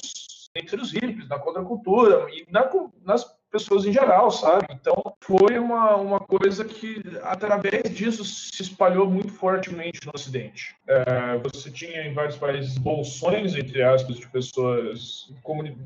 entre 0.55 0.79
os 0.79 0.91
hippies, 0.91 1.27
na 1.27 1.39
contracultura 1.39 2.27
e 2.29 2.45
na, 2.51 2.69
nas 3.03 3.25
pessoas 3.51 3.85
em 3.85 3.93
geral, 3.93 4.29
sabe? 4.29 4.67
Então, 4.71 5.15
foi 5.21 5.57
uma, 5.57 5.95
uma 5.95 6.19
coisa 6.19 6.63
que, 6.63 7.01
através 7.23 7.83
disso, 7.95 8.23
se 8.23 8.61
espalhou 8.61 9.09
muito 9.09 9.31
fortemente 9.31 10.05
no 10.05 10.11
Ocidente. 10.13 10.75
É, 10.87 11.39
você 11.39 11.71
tinha 11.71 12.03
em 12.03 12.13
vários 12.13 12.35
países 12.35 12.77
bolsões, 12.77 13.55
entre 13.55 13.81
aspas, 13.81 14.17
de 14.17 14.27
pessoas, 14.27 15.31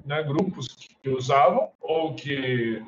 né, 0.06 0.24
grupos 0.24 0.68
que 1.02 1.10
usavam 1.10 1.70
ou 1.82 2.14
que 2.14 2.82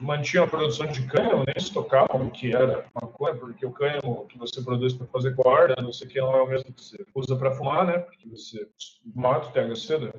mantinham 0.00 0.44
a 0.44 0.48
produção 0.48 0.86
de 0.86 1.06
cânhamo, 1.06 1.44
nem 1.46 1.58
se 1.58 1.72
tocavam 1.72 2.26
o 2.26 2.30
que 2.30 2.54
era 2.54 2.84
maconha, 2.94 3.34
porque 3.34 3.64
o 3.64 3.70
cânhamo 3.70 4.26
que 4.26 4.38
você 4.38 4.62
produz 4.62 4.94
para 4.94 5.06
fazer 5.06 5.34
corda, 5.34 5.74
não 5.80 5.92
sei 5.92 6.06
o 6.06 6.10
que, 6.10 6.20
não 6.20 6.36
é 6.36 6.42
o 6.42 6.48
mesmo 6.48 6.72
que 6.72 6.82
você 6.82 7.04
usa 7.14 7.36
para 7.36 7.52
fumar, 7.52 7.86
né? 7.86 7.98
Porque 7.98 8.28
você 8.28 8.68
mata 9.14 9.48
o 9.48 9.52
THC, 9.52 9.98
né? 9.98 10.12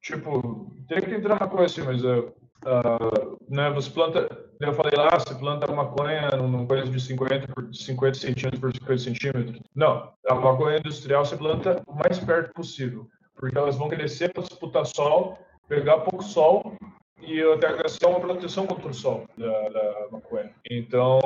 tipo, 0.00 0.70
tem 0.88 1.00
que 1.00 1.14
entrar 1.14 1.40
na 1.40 1.48
coisa 1.48 1.64
assim, 1.64 1.82
mas 1.82 2.04
uh, 2.04 2.32
uh, 2.64 3.38
né, 3.48 3.70
você 3.70 3.90
planta, 3.90 4.28
eu 4.60 4.72
falei 4.72 4.96
lá, 4.96 5.18
você 5.18 5.34
planta 5.34 5.72
maconha 5.72 6.30
num 6.30 6.66
coisa 6.66 6.88
de 6.88 7.00
50 7.00 7.52
por 7.52 7.74
50 7.74 8.18
centímetros 8.18 8.60
por 8.60 8.72
50 8.72 8.98
centímetros. 8.98 9.60
Não, 9.74 10.12
a 10.28 10.34
maconha 10.34 10.78
industrial 10.78 11.24
você 11.24 11.36
planta 11.36 11.82
o 11.86 11.94
mais 11.94 12.18
perto 12.20 12.52
possível, 12.54 13.08
porque 13.34 13.58
elas 13.58 13.76
vão 13.76 13.88
crescer 13.88 14.32
para 14.32 14.44
disputar 14.44 14.86
sol, 14.86 15.38
pegar 15.68 15.98
pouco 15.98 16.22
sol 16.22 16.76
e 17.20 17.42
o 17.42 17.58
THC 17.58 18.04
é 18.04 18.08
uma 18.08 18.20
proteção 18.20 18.66
contra 18.66 18.88
o 18.88 18.94
sol 18.94 19.26
da, 19.36 19.68
da 19.68 20.08
maconha. 20.10 20.50
Então, 20.70 21.20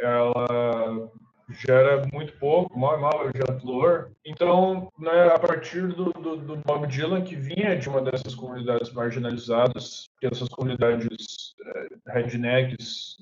ela 0.00 1.10
gera 1.50 2.06
muito 2.12 2.32
pouco, 2.38 2.78
mal 2.78 2.98
mal 3.00 3.30
gera 3.34 3.58
flor. 3.60 4.10
Então, 4.24 4.88
né, 4.98 5.28
a 5.34 5.38
partir 5.38 5.88
do, 5.88 6.12
do, 6.12 6.36
do, 6.36 6.56
Bob 6.56 6.86
Dylan, 6.86 7.22
que 7.22 7.36
vinha 7.36 7.76
de 7.76 7.88
uma 7.88 8.00
dessas 8.00 8.34
comunidades 8.34 8.92
marginalizadas, 8.92 10.08
que 10.20 10.26
essas 10.26 10.48
comunidades 10.48 11.54
é, 11.64 12.12
rednecks, 12.12 13.16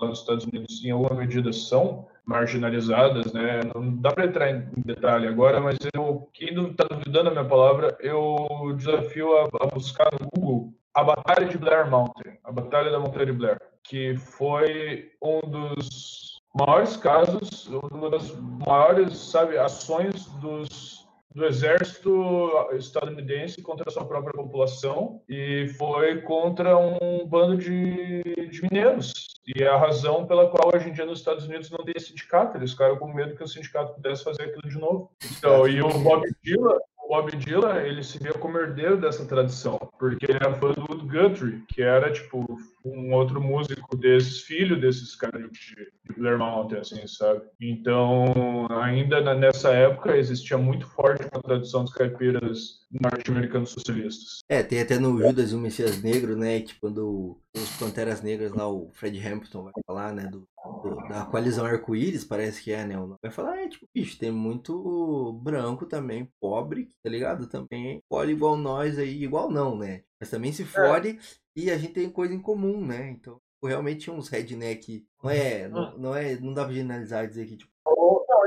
lá 0.00 0.08
nos 0.08 0.20
Estados 0.20 0.44
Unidos, 0.44 0.84
em 0.84 0.90
alguma 0.90 1.20
medida 1.20 1.52
são 1.52 2.08
marginalizadas, 2.24 3.32
né? 3.32 3.60
Não 3.74 3.94
dá 3.96 4.10
para 4.10 4.26
entrar 4.26 4.50
em 4.50 4.66
detalhe 4.76 5.26
agora, 5.26 5.60
mas 5.60 5.76
eu, 5.94 6.28
quem 6.32 6.48
está 6.70 6.84
duvidando 6.84 7.24
da 7.24 7.30
minha 7.30 7.44
palavra, 7.44 7.96
eu 8.00 8.74
desafio 8.76 9.36
a, 9.36 9.48
a 9.60 9.66
buscar 9.66 10.08
no 10.18 10.28
Google 10.34 10.72
a 10.94 11.02
Batalha 11.02 11.46
de 11.46 11.58
Blair 11.58 11.90
Mountain, 11.90 12.38
a 12.44 12.52
Batalha 12.52 12.90
da 12.90 13.00
Montanha 13.00 13.26
de 13.26 13.32
Blair, 13.32 13.60
que 13.82 14.16
foi 14.16 15.10
um 15.20 15.40
dos 15.40 16.40
maiores 16.54 16.96
casos, 16.96 17.66
uma 17.66 18.10
das 18.10 18.30
maiores, 18.64 19.18
sabe, 19.18 19.58
ações 19.58 20.26
dos 20.40 21.04
do 21.34 21.44
exército 21.44 22.52
estadunidense 22.74 23.60
contra 23.60 23.84
a 23.88 23.92
sua 23.92 24.04
própria 24.04 24.32
população 24.32 25.20
e 25.28 25.66
foi 25.76 26.20
contra 26.20 26.78
um 26.78 27.26
bando 27.26 27.56
de, 27.56 28.22
de 28.50 28.62
mineiros. 28.62 29.12
E 29.44 29.62
é 29.62 29.66
a 29.66 29.76
razão 29.76 30.26
pela 30.26 30.48
qual 30.48 30.70
hoje 30.74 30.88
em 30.88 30.92
dia 30.92 31.04
nos 31.04 31.18
Estados 31.18 31.44
Unidos 31.44 31.70
não 31.70 31.84
tem 31.84 31.98
sindicato. 31.98 32.56
Eles 32.56 32.70
ficaram 32.70 32.96
com 32.96 33.12
medo 33.12 33.34
que 33.34 33.42
o 33.42 33.48
sindicato 33.48 33.94
pudesse 33.94 34.22
fazer 34.22 34.44
aquilo 34.44 34.68
de 34.68 34.78
novo. 34.78 35.10
Então, 35.36 35.66
e 35.66 35.82
o 35.82 35.88
Bob 35.98 36.24
Dylan, 36.42 36.78
o 37.04 37.08
Bob 37.08 37.36
Dylan, 37.36 37.82
ele 37.82 38.02
se 38.02 38.18
vê 38.18 38.32
como 38.32 38.58
herdeiro 38.58 38.96
dessa 38.96 39.24
tradição, 39.26 39.78
porque 39.98 40.24
ele 40.26 40.38
era 40.40 40.54
fã 40.54 40.72
do 40.72 41.06
Guthrie, 41.06 41.62
que 41.68 41.82
era, 41.82 42.10
tipo, 42.10 42.58
um 42.84 43.12
outro 43.12 43.40
músico 43.40 43.96
desses, 43.96 44.40
filho 44.42 44.78
desses 44.78 45.14
caras 45.16 45.50
de, 45.50 45.74
de 45.74 46.18
Blair 46.18 46.38
Mountain, 46.38 46.80
assim, 46.80 47.06
sabe? 47.06 47.42
Então, 47.60 48.66
ainda 48.70 49.34
nessa 49.34 49.72
época, 49.72 50.16
existia 50.16 50.58
muito 50.58 50.86
forte 50.86 51.26
a 51.32 51.40
tradição 51.40 51.84
dos 51.84 51.94
caipiras 51.94 52.84
norte-americanos 52.90 53.70
socialistas. 53.70 54.38
É, 54.48 54.62
tem 54.62 54.80
até 54.80 54.98
no 54.98 55.18
Judas 55.18 55.52
e 55.52 55.54
o 55.54 55.58
Messias 55.58 56.02
Negro, 56.02 56.36
né, 56.36 56.60
que 56.60 56.78
quando 56.78 57.40
os 57.56 57.76
Panteras 57.76 58.22
Negras 58.22 58.52
lá, 58.52 58.68
o 58.68 58.90
Fred 58.92 59.18
Hampton 59.26 59.64
vai 59.64 59.72
falar, 59.86 60.12
né, 60.12 60.26
do, 60.26 60.46
do 60.82 60.96
da 61.08 61.24
coalizão 61.24 61.64
arco-íris, 61.64 62.24
parece 62.24 62.62
que 62.62 62.72
é, 62.72 62.84
né, 62.84 62.96
vai 63.22 63.30
falar, 63.30 63.62
é, 63.62 63.68
tipo, 63.68 63.86
bicho, 63.94 64.18
tem 64.18 64.30
muito 64.30 65.32
branco 65.42 65.86
também, 65.86 66.28
pobre, 66.40 66.88
tá 67.02 67.08
ligado? 67.08 67.46
Também 67.46 68.02
pode 68.08 68.32
igual 68.32 68.56
nós 68.56 68.98
aí, 68.98 69.22
igual 69.22 69.50
não, 69.50 69.76
né? 69.76 70.02
Mas 70.20 70.30
também 70.30 70.52
se 70.52 70.64
fode 70.64 71.10
é. 71.10 71.18
E 71.56 71.70
a 71.70 71.78
gente 71.78 71.92
tem 71.92 72.10
coisa 72.10 72.34
em 72.34 72.40
comum, 72.40 72.84
né? 72.84 73.10
Então, 73.10 73.40
realmente 73.62 74.10
uns 74.10 74.28
redneck, 74.28 75.06
não 75.22 75.30
é, 75.30 75.68
não, 75.68 75.98
não 75.98 76.14
é, 76.14 76.36
não 76.36 76.52
dá 76.52 76.64
pra 76.64 76.74
generalizar 76.74 77.24
e 77.24 77.28
dizer 77.28 77.46
que, 77.46 77.56
tipo, 77.56 77.74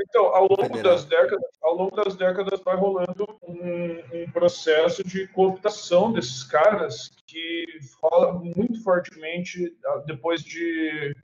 então, 0.09 0.25
ao 0.27 0.47
longo 0.47 0.81
das 0.81 1.05
décadas, 1.05 1.49
ao 1.61 1.75
longo 1.75 1.95
das 1.95 2.15
décadas 2.15 2.61
vai 2.63 2.75
rolando 2.75 3.27
um, 3.43 4.23
um, 4.23 4.31
processo 4.31 5.03
de 5.03 5.27
cooptação 5.27 6.11
desses 6.11 6.43
caras 6.43 7.11
que 7.25 7.65
rola 8.01 8.33
muito 8.33 8.81
fortemente 8.83 9.75
ah, 9.85 10.03
depois 10.05 10.41
de 10.41 11.15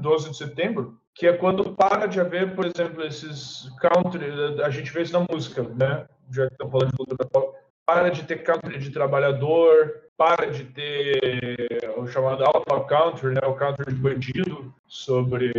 12 0.00 0.30
de 0.30 0.36
setembro, 0.36 0.98
que 1.14 1.26
é 1.26 1.36
quando 1.36 1.74
para 1.74 2.06
de 2.06 2.20
haver, 2.20 2.54
por 2.54 2.64
exemplo, 2.66 3.04
esses 3.04 3.68
country, 3.80 4.26
a 4.62 4.70
gente 4.70 4.90
vê 4.90 5.02
isso 5.02 5.12
na 5.12 5.26
música, 5.30 5.62
né? 5.62 6.06
Já 6.30 6.46
que 6.46 6.54
estamos 6.54 6.72
falando 6.72 6.90
de 6.90 6.96
cultura 6.96 7.28
pop, 7.28 7.56
para 7.86 8.10
de 8.10 8.24
ter 8.24 8.42
country 8.42 8.78
de 8.78 8.90
trabalhador, 8.90 10.02
para 10.16 10.50
de 10.50 10.64
ter 10.64 11.92
o 11.96 12.06
chamado 12.06 12.44
outlaw 12.44 12.86
country, 12.86 13.34
né, 13.34 13.40
o 13.46 13.54
country 13.54 13.92
de 13.92 14.00
bandido, 14.00 14.72
sobre 14.86 15.52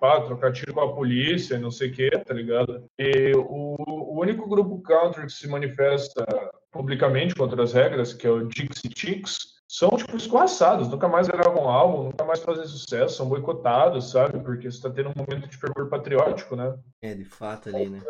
pá, 0.00 0.22
trocar 0.22 0.52
tiro 0.52 0.74
com 0.74 0.80
a 0.80 0.94
polícia, 0.94 1.58
não 1.58 1.70
sei 1.70 1.90
o 1.90 1.92
que, 1.92 2.10
tá 2.10 2.34
ligado? 2.34 2.84
E 2.98 3.32
o, 3.36 3.76
o, 3.78 4.20
único 4.20 4.48
grupo 4.48 4.82
country 4.82 5.26
que 5.26 5.32
se 5.32 5.48
manifesta 5.48 6.24
publicamente 6.72 7.34
contra 7.34 7.62
as 7.62 7.72
regras, 7.72 8.12
que 8.12 8.26
é 8.26 8.30
o 8.30 8.48
Dixie 8.48 8.90
Chicks, 8.96 9.54
são, 9.68 9.90
tipo, 9.90 10.16
escorraçados, 10.16 10.88
nunca 10.88 11.08
mais 11.08 11.26
gravam 11.28 11.68
álbum, 11.68 12.04
nunca 12.04 12.24
mais 12.24 12.40
fazem 12.40 12.64
sucesso, 12.64 13.16
são 13.16 13.28
boicotados, 13.28 14.10
sabe? 14.10 14.38
Porque 14.40 14.70
você 14.70 14.80
tá 14.80 14.90
tendo 14.90 15.10
um 15.10 15.14
momento 15.16 15.48
de 15.48 15.56
fervor 15.56 15.88
patriótico, 15.88 16.54
né? 16.54 16.76
É, 17.02 17.14
de 17.14 17.24
fato 17.24 17.68
ali, 17.68 17.88
né? 17.88 18.00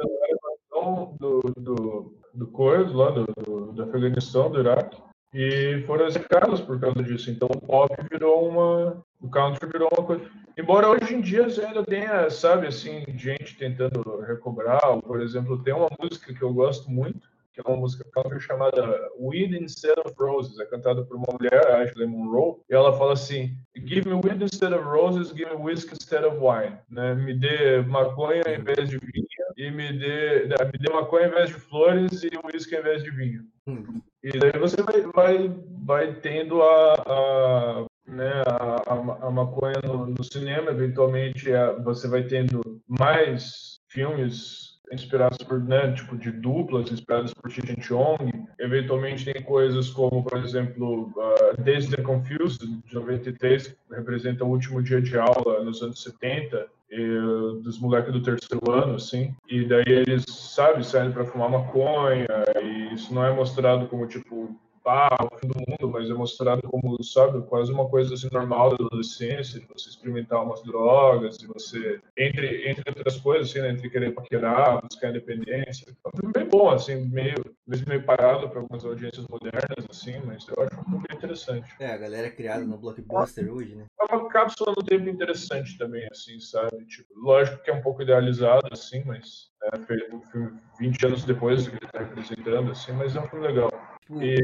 Do, 1.19 1.41
do, 1.57 2.17
do 2.35 2.47
Kurdo, 2.47 2.97
lá 2.97 3.11
do, 3.11 3.27
do, 3.45 3.73
do 3.73 3.83
Afeganistão, 3.83 4.51
do 4.51 4.61
Iraque, 4.61 5.01
e 5.35 5.83
foram 5.87 6.07
execrados 6.07 6.61
por 6.61 6.79
causa 6.79 7.03
disso. 7.03 7.31
Então 7.31 7.49
o 7.53 7.61
pop 7.61 7.93
virou 8.09 8.49
uma, 8.49 9.05
O 9.21 9.29
country 9.29 9.69
virou 9.69 9.89
uma 9.97 10.07
coisa. 10.07 10.25
Embora 10.57 10.89
hoje 10.89 11.13
em 11.13 11.21
dia 11.21 11.45
você 11.45 11.65
ainda 11.65 11.83
tenha, 11.83 12.31
sabe, 12.31 12.69
assim, 12.69 13.05
gente 13.17 13.57
tentando 13.57 14.21
recobrar. 14.21 14.81
Por 15.03 15.21
exemplo, 15.21 15.61
tem 15.63 15.75
uma 15.75 15.91
música 16.01 16.33
que 16.33 16.43
eu 16.43 16.55
gosto 16.55 16.89
muito, 16.89 17.29
que 17.53 17.61
é 17.61 17.65
uma 17.67 17.77
música 17.77 18.05
country 18.13 18.41
chamada 18.41 19.11
Weed 19.19 19.55
Instead 19.55 19.99
of 20.05 20.15
Roses. 20.17 20.59
É 20.61 20.67
cantada 20.67 21.03
por 21.05 21.17
uma 21.17 21.27
mulher, 21.33 21.83
Ashley 21.83 22.07
Monroe, 22.07 22.61
e 22.71 22.75
ela 22.75 22.97
fala 22.97 23.15
assim: 23.15 23.57
Give 23.77 24.09
me 24.09 24.15
weed 24.15 24.41
instead 24.41 24.73
of 24.73 24.85
roses, 24.85 25.33
give 25.33 25.51
me 25.51 25.57
whiskey 25.57 25.95
instead 25.95 26.25
of 26.25 26.37
wine. 26.37 26.77
Né? 26.89 27.15
Me 27.15 27.35
dê 27.35 27.83
maconha 27.83 28.43
em 28.47 28.63
vez 28.63 28.89
de 28.89 28.99
vinho, 28.99 29.27
e 29.57 29.71
me 29.71 29.93
dê, 29.93 30.45
me 30.45 30.79
dê 30.79 30.93
maconha 30.93 31.29
em 31.29 31.31
vez 31.31 31.49
de 31.49 31.55
flores 31.55 32.23
e 32.23 32.31
whisky 32.45 32.77
em 32.77 32.83
vez 32.83 33.03
de 33.03 33.11
vinho. 33.11 33.45
Hum. 33.67 34.01
E 34.23 34.39
daí 34.39 34.59
você 34.59 34.83
vai, 34.83 35.01
vai, 35.03 35.55
vai 35.85 36.15
tendo 36.15 36.63
a, 36.63 36.95
a 37.07 37.87
né, 38.07 38.43
a, 38.47 38.93
a, 38.93 39.27
a 39.27 39.31
maconha 39.31 39.81
no, 39.85 40.07
no, 40.07 40.25
cinema, 40.25 40.71
eventualmente 40.71 41.53
a, 41.53 41.73
você 41.73 42.09
vai 42.09 42.23
tendo 42.25 42.81
mais 42.87 43.79
filmes 43.89 44.75
inspirados 44.93 45.39
por, 45.39 45.63
né, 45.63 45.93
tipo, 45.93 46.17
de 46.17 46.31
duplas, 46.31 46.91
inspiradas 46.91 47.33
por 47.33 47.51
Cheech 47.51 47.81
Chong. 47.81 48.47
Eventualmente 48.59 49.25
tem 49.25 49.43
coisas 49.43 49.91
como, 49.91 50.23
por 50.23 50.39
exemplo, 50.39 51.13
uh, 51.17 51.63
Days 51.63 51.89
the 51.89 52.03
Confused, 52.03 52.61
de 52.61 52.95
93, 52.95 53.69
que 53.69 53.77
representa 53.91 54.45
o 54.45 54.49
último 54.49 54.83
dia 54.83 55.01
de 55.01 55.19
aula 55.19 55.65
nos 55.65 55.83
anos 55.83 56.03
70, 56.03 56.67
e, 56.95 57.63
dos 57.63 57.79
moleques 57.79 58.13
do 58.13 58.23
terceiro 58.23 58.71
ano, 58.71 58.95
assim. 58.95 59.35
E 59.49 59.65
daí 59.65 59.85
eles, 59.87 60.25
sabe, 60.29 60.87
saem 60.87 61.11
para 61.11 61.25
fumar 61.25 61.51
maconha, 61.51 62.27
e 62.63 62.95
isso 62.95 63.13
não 63.13 63.25
é 63.25 63.33
mostrado 63.33 63.87
como, 63.89 64.07
tipo, 64.07 64.55
ah, 64.87 65.29
o 65.31 65.39
fim 65.39 65.49
do 65.49 65.59
mundo, 65.59 65.93
mas 65.93 66.11
é 66.11 66.15
mostrado 66.15 66.63
como, 66.63 67.03
sabe, 67.03 67.43
quase 67.47 67.73
uma 67.73 67.89
coisa 67.89 68.15
assim 68.15 68.29
normal 68.33 68.71
da 68.71 68.85
adolescência, 68.85 69.61
de 69.61 69.67
você 69.67 69.89
experimentar 69.89 70.43
umas 70.43 70.63
drogas, 70.63 71.39
de 71.39 71.47
você, 71.47 72.01
entre, 72.17 72.69
entre 72.69 72.85
outras 72.89 73.17
coisas, 73.19 73.51
assim, 73.51 73.61
né, 73.61 73.71
entre 73.71 73.91
querer 73.91 74.13
paquerar, 74.13 74.81
buscar 74.83 75.11
independência. 75.11 75.87
É 75.89 76.09
um 76.09 76.19
filme 76.19 76.33
bem 76.33 76.49
bom, 76.49 76.71
assim, 76.71 76.97
meio, 77.07 77.45
meio 77.67 78.03
parado 78.05 78.49
para 78.49 78.61
algumas 78.61 78.85
audiências 78.85 79.27
modernas, 79.29 79.87
assim, 79.89 80.21
mas 80.25 80.47
eu 80.49 80.63
acho 80.63 80.81
um 80.81 80.85
filme 80.85 81.07
interessante. 81.13 81.75
É, 81.81 81.93
a 81.93 81.97
galera 81.97 82.27
é 82.27 82.31
criada 82.31 82.65
no 82.65 82.77
blockbuster 82.77 83.53
hoje, 83.53 83.75
né? 83.75 83.87
É 84.01 84.15
uma 84.15 84.29
cápsula 84.29 84.75
no 84.77 84.83
tempo 84.83 85.09
interessante 85.09 85.79
também, 85.79 86.07
assim, 86.11 86.39
sabe? 86.41 86.85
Tipo, 86.87 87.09
lógico 87.17 87.63
que 87.63 87.71
é 87.71 87.75
um 87.75 87.83
pouco 87.83 88.03
idealizado, 88.03 88.69
assim, 88.71 89.03
mas 89.05 89.51
é 89.73 90.15
um 90.15 90.21
filme 90.23 90.59
20 90.79 91.07
anos 91.07 91.25
depois 91.25 91.65
do 91.65 91.71
que 91.71 91.77
ele 91.77 91.87
está 91.87 91.99
representando, 92.01 92.71
assim, 92.71 92.93
mas 92.93 93.17
é 93.17 93.21
um 93.21 93.29
filme 93.29 93.47
legal. 93.47 93.71
Tipo, 94.05 94.23
e 94.23 94.37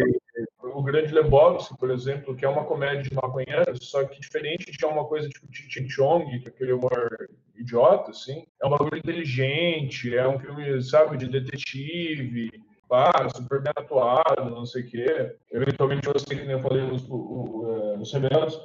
o 0.62 0.82
Grande 0.82 1.12
Lebowski, 1.12 1.76
por 1.76 1.90
exemplo, 1.90 2.34
que 2.34 2.44
é 2.44 2.48
uma 2.48 2.64
comédia 2.64 3.02
de 3.02 3.14
maconheiros, 3.14 3.90
só 3.90 4.04
que 4.04 4.20
diferente 4.20 4.72
de 4.72 4.86
uma 4.86 5.04
coisa 5.04 5.28
tipo 5.28 5.46
Ching 5.52 5.88
Chong, 5.88 6.40
que 6.40 6.48
é 6.48 6.50
aquele 6.50 6.72
humor 6.72 7.28
idiota, 7.54 8.10
assim, 8.10 8.46
é 8.60 8.66
um 8.66 8.70
bagulho 8.70 8.96
inteligente, 8.96 10.16
é 10.16 10.26
um 10.26 10.38
filme, 10.38 10.82
sabe, 10.82 11.18
de 11.18 11.28
detetive, 11.28 12.50
ah, 12.90 13.28
super 13.28 13.60
bem 13.60 13.72
atuado, 13.76 14.50
não 14.50 14.64
sei 14.64 14.82
o 14.82 14.86
quê. 14.88 15.36
Eventualmente, 15.52 16.08
sei 16.26 16.38
que 16.38 16.44
nem 16.44 16.56
eu 16.56 16.62
falei 16.62 16.82
nos, 16.82 17.06
nos 17.06 18.12
rebeldes. 18.12 18.58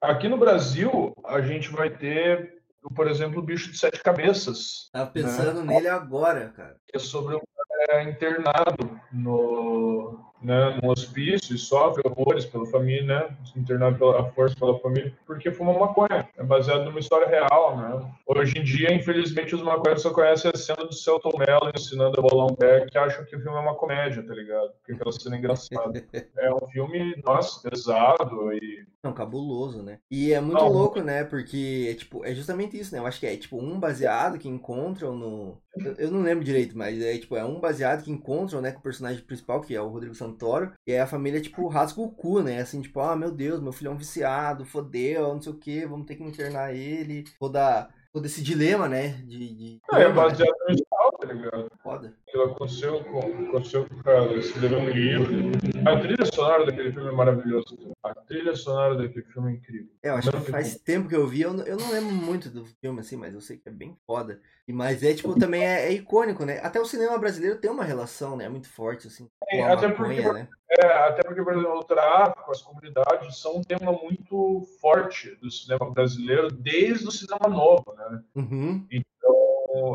Aqui 0.00 0.28
no 0.28 0.36
Brasil, 0.36 1.12
a 1.24 1.40
gente 1.40 1.70
vai 1.70 1.88
ter, 1.88 2.60
por 2.94 3.08
exemplo, 3.08 3.38
o 3.38 3.42
Bicho 3.42 3.70
de 3.70 3.78
Sete 3.78 4.02
Cabeças. 4.02 4.90
Tava 4.92 5.10
pensando 5.10 5.64
né? 5.64 5.74
nele 5.74 5.88
agora, 5.88 6.48
cara. 6.48 6.76
Que 6.86 6.96
é 6.96 6.98
sobre 6.98 7.36
um 7.36 7.40
cara 7.86 8.02
internado 8.02 9.00
no, 9.12 10.31
né, 10.42 10.78
no 10.82 10.90
hospício 10.90 11.54
e 11.54 11.58
sofre 11.58 12.02
horrores 12.04 12.44
pela 12.44 12.66
família, 12.66 13.02
né, 13.02 13.36
internado 13.56 13.98
pela 13.98 14.24
força 14.32 14.56
pela 14.56 14.78
família, 14.78 15.12
porque 15.26 15.50
fuma 15.50 15.72
maconha. 15.72 16.28
É 16.36 16.42
baseado 16.42 16.84
numa 16.84 16.98
história 16.98 17.28
real, 17.28 17.76
né. 17.76 18.12
Hoje 18.26 18.58
em 18.58 18.62
dia, 18.62 18.92
infelizmente, 18.92 19.54
os 19.54 19.62
maconheiros 19.62 20.02
só 20.02 20.10
conhecem 20.10 20.50
a 20.52 20.56
cena 20.56 20.84
do 20.84 20.92
Celton 20.92 21.32
Mello 21.38 21.70
ensinando 21.74 22.18
a 22.18 22.22
bolar 22.22 22.46
um 22.46 22.54
pé, 22.54 22.86
que 22.86 22.98
acham 22.98 23.24
que 23.24 23.36
o 23.36 23.40
filme 23.40 23.56
é 23.56 23.60
uma 23.60 23.74
comédia, 23.74 24.22
tá 24.22 24.34
ligado? 24.34 24.70
Porque 24.78 24.92
aquela 24.92 25.12
cena 25.12 25.36
é 25.36 25.38
engraçada. 25.38 26.04
é 26.36 26.54
um 26.54 26.66
filme, 26.68 27.14
nossa, 27.24 27.68
pesado 27.68 28.52
e... 28.52 28.84
Não, 29.02 29.12
cabuloso, 29.12 29.82
né? 29.82 29.98
E 30.10 30.32
é 30.32 30.40
muito 30.40 30.58
Não, 30.58 30.68
louco, 30.68 31.00
né, 31.00 31.24
porque 31.24 31.88
é, 31.90 31.94
tipo, 31.94 32.24
é 32.24 32.34
justamente 32.34 32.78
isso, 32.78 32.94
né, 32.94 33.00
eu 33.00 33.06
acho 33.06 33.18
que 33.18 33.26
é, 33.26 33.36
tipo, 33.36 33.58
um 33.58 33.78
baseado 33.78 34.38
que 34.38 34.48
encontram 34.48 35.16
no... 35.16 35.60
Eu, 35.76 35.94
eu 35.94 36.10
não 36.10 36.22
lembro 36.22 36.44
direito, 36.44 36.76
mas 36.76 37.00
é, 37.00 37.18
tipo, 37.18 37.36
é 37.36 37.44
um 37.44 37.58
baseado 37.58 38.04
que 38.04 38.12
encontram, 38.12 38.60
né, 38.60 38.70
com 38.70 38.78
o 38.78 38.82
personagem 38.82 39.22
principal, 39.22 39.60
que 39.60 39.74
é 39.74 39.80
o 39.80 39.88
Rodrigo 39.88 40.14
Santoro, 40.14 40.31
Santoro. 40.32 40.72
E 40.86 40.92
aí 40.92 40.98
a 40.98 41.06
família, 41.06 41.40
tipo, 41.40 41.68
rasga 41.68 42.00
o 42.00 42.10
cu, 42.10 42.42
né? 42.42 42.60
Assim, 42.60 42.80
tipo, 42.80 43.00
ah, 43.00 43.14
meu 43.14 43.30
Deus, 43.30 43.60
meu 43.60 43.72
filho 43.72 43.88
é 43.88 43.92
um 43.92 43.96
viciado, 43.96 44.64
fodeu, 44.64 45.34
não 45.34 45.40
sei 45.40 45.52
o 45.52 45.58
que, 45.58 45.86
vamos 45.86 46.06
ter 46.06 46.16
que 46.16 46.24
internar 46.24 46.74
ele. 46.74 47.24
Toda, 47.38 47.88
todo 48.12 48.26
esse 48.26 48.42
dilema, 48.42 48.88
né? 48.88 49.08
De, 49.24 49.54
de... 49.54 49.80
É, 49.92 50.10
baseado 50.10 50.54
no 50.68 51.01
tá 51.26 51.32
ligado? 51.32 51.70
Foda. 51.82 52.14
Aquilo 52.26 52.44
aconteceu 52.44 53.04
com, 53.04 53.18
aconteceu 53.48 53.88
com 53.88 53.94
o 53.94 54.02
cara, 54.02 54.32
escreveu 54.34 54.78
um 54.78 54.88
livro. 54.88 55.52
A 55.86 56.00
trilha 56.00 56.26
sonora 56.26 56.66
daquele 56.66 56.92
filme 56.92 57.08
é 57.08 57.12
maravilhosa. 57.12 57.76
A 58.02 58.14
trilha 58.14 58.54
sonora 58.56 58.96
daquele 58.96 59.24
filme 59.26 59.52
é 59.52 59.54
incrível. 59.54 59.92
É, 60.02 60.08
eu 60.10 60.14
acho 60.16 60.30
que 60.30 60.50
faz 60.50 60.76
tempo 60.76 61.08
que 61.08 61.16
eu 61.16 61.26
vi, 61.26 61.42
eu 61.42 61.52
não, 61.52 61.64
eu 61.64 61.76
não 61.76 61.90
lembro 61.90 62.12
muito 62.12 62.50
do 62.50 62.64
filme, 62.64 63.00
assim, 63.00 63.16
mas 63.16 63.34
eu 63.34 63.40
sei 63.40 63.58
que 63.58 63.68
é 63.68 63.72
bem 63.72 63.96
foda. 64.06 64.40
E, 64.66 64.72
mas 64.72 65.02
é, 65.02 65.14
tipo, 65.14 65.34
também 65.38 65.64
é, 65.64 65.86
é 65.86 65.92
icônico, 65.92 66.44
né? 66.44 66.58
Até 66.62 66.80
o 66.80 66.84
cinema 66.84 67.16
brasileiro 67.18 67.60
tem 67.60 67.70
uma 67.70 67.84
relação, 67.84 68.36
né? 68.36 68.48
Muito 68.48 68.68
forte, 68.68 69.06
assim. 69.06 69.28
É, 69.50 69.62
até, 69.62 69.88
maconha, 69.88 70.22
porque, 70.22 70.32
né? 70.32 70.48
é, 70.70 70.86
até 70.86 71.22
porque, 71.22 71.42
por 71.42 71.52
exemplo, 71.52 71.78
o 71.78 71.84
tráfico, 71.84 72.50
as 72.50 72.62
comunidades 72.62 73.38
são 73.38 73.56
um 73.56 73.62
tema 73.62 73.92
muito 73.92 74.62
forte 74.80 75.34
do 75.36 75.50
cinema 75.50 75.90
brasileiro 75.90 76.48
desde 76.50 77.06
o 77.06 77.10
cinema 77.10 77.48
novo, 77.48 77.84
né? 77.96 78.22
Uhum. 78.34 78.86
Então, 78.90 79.41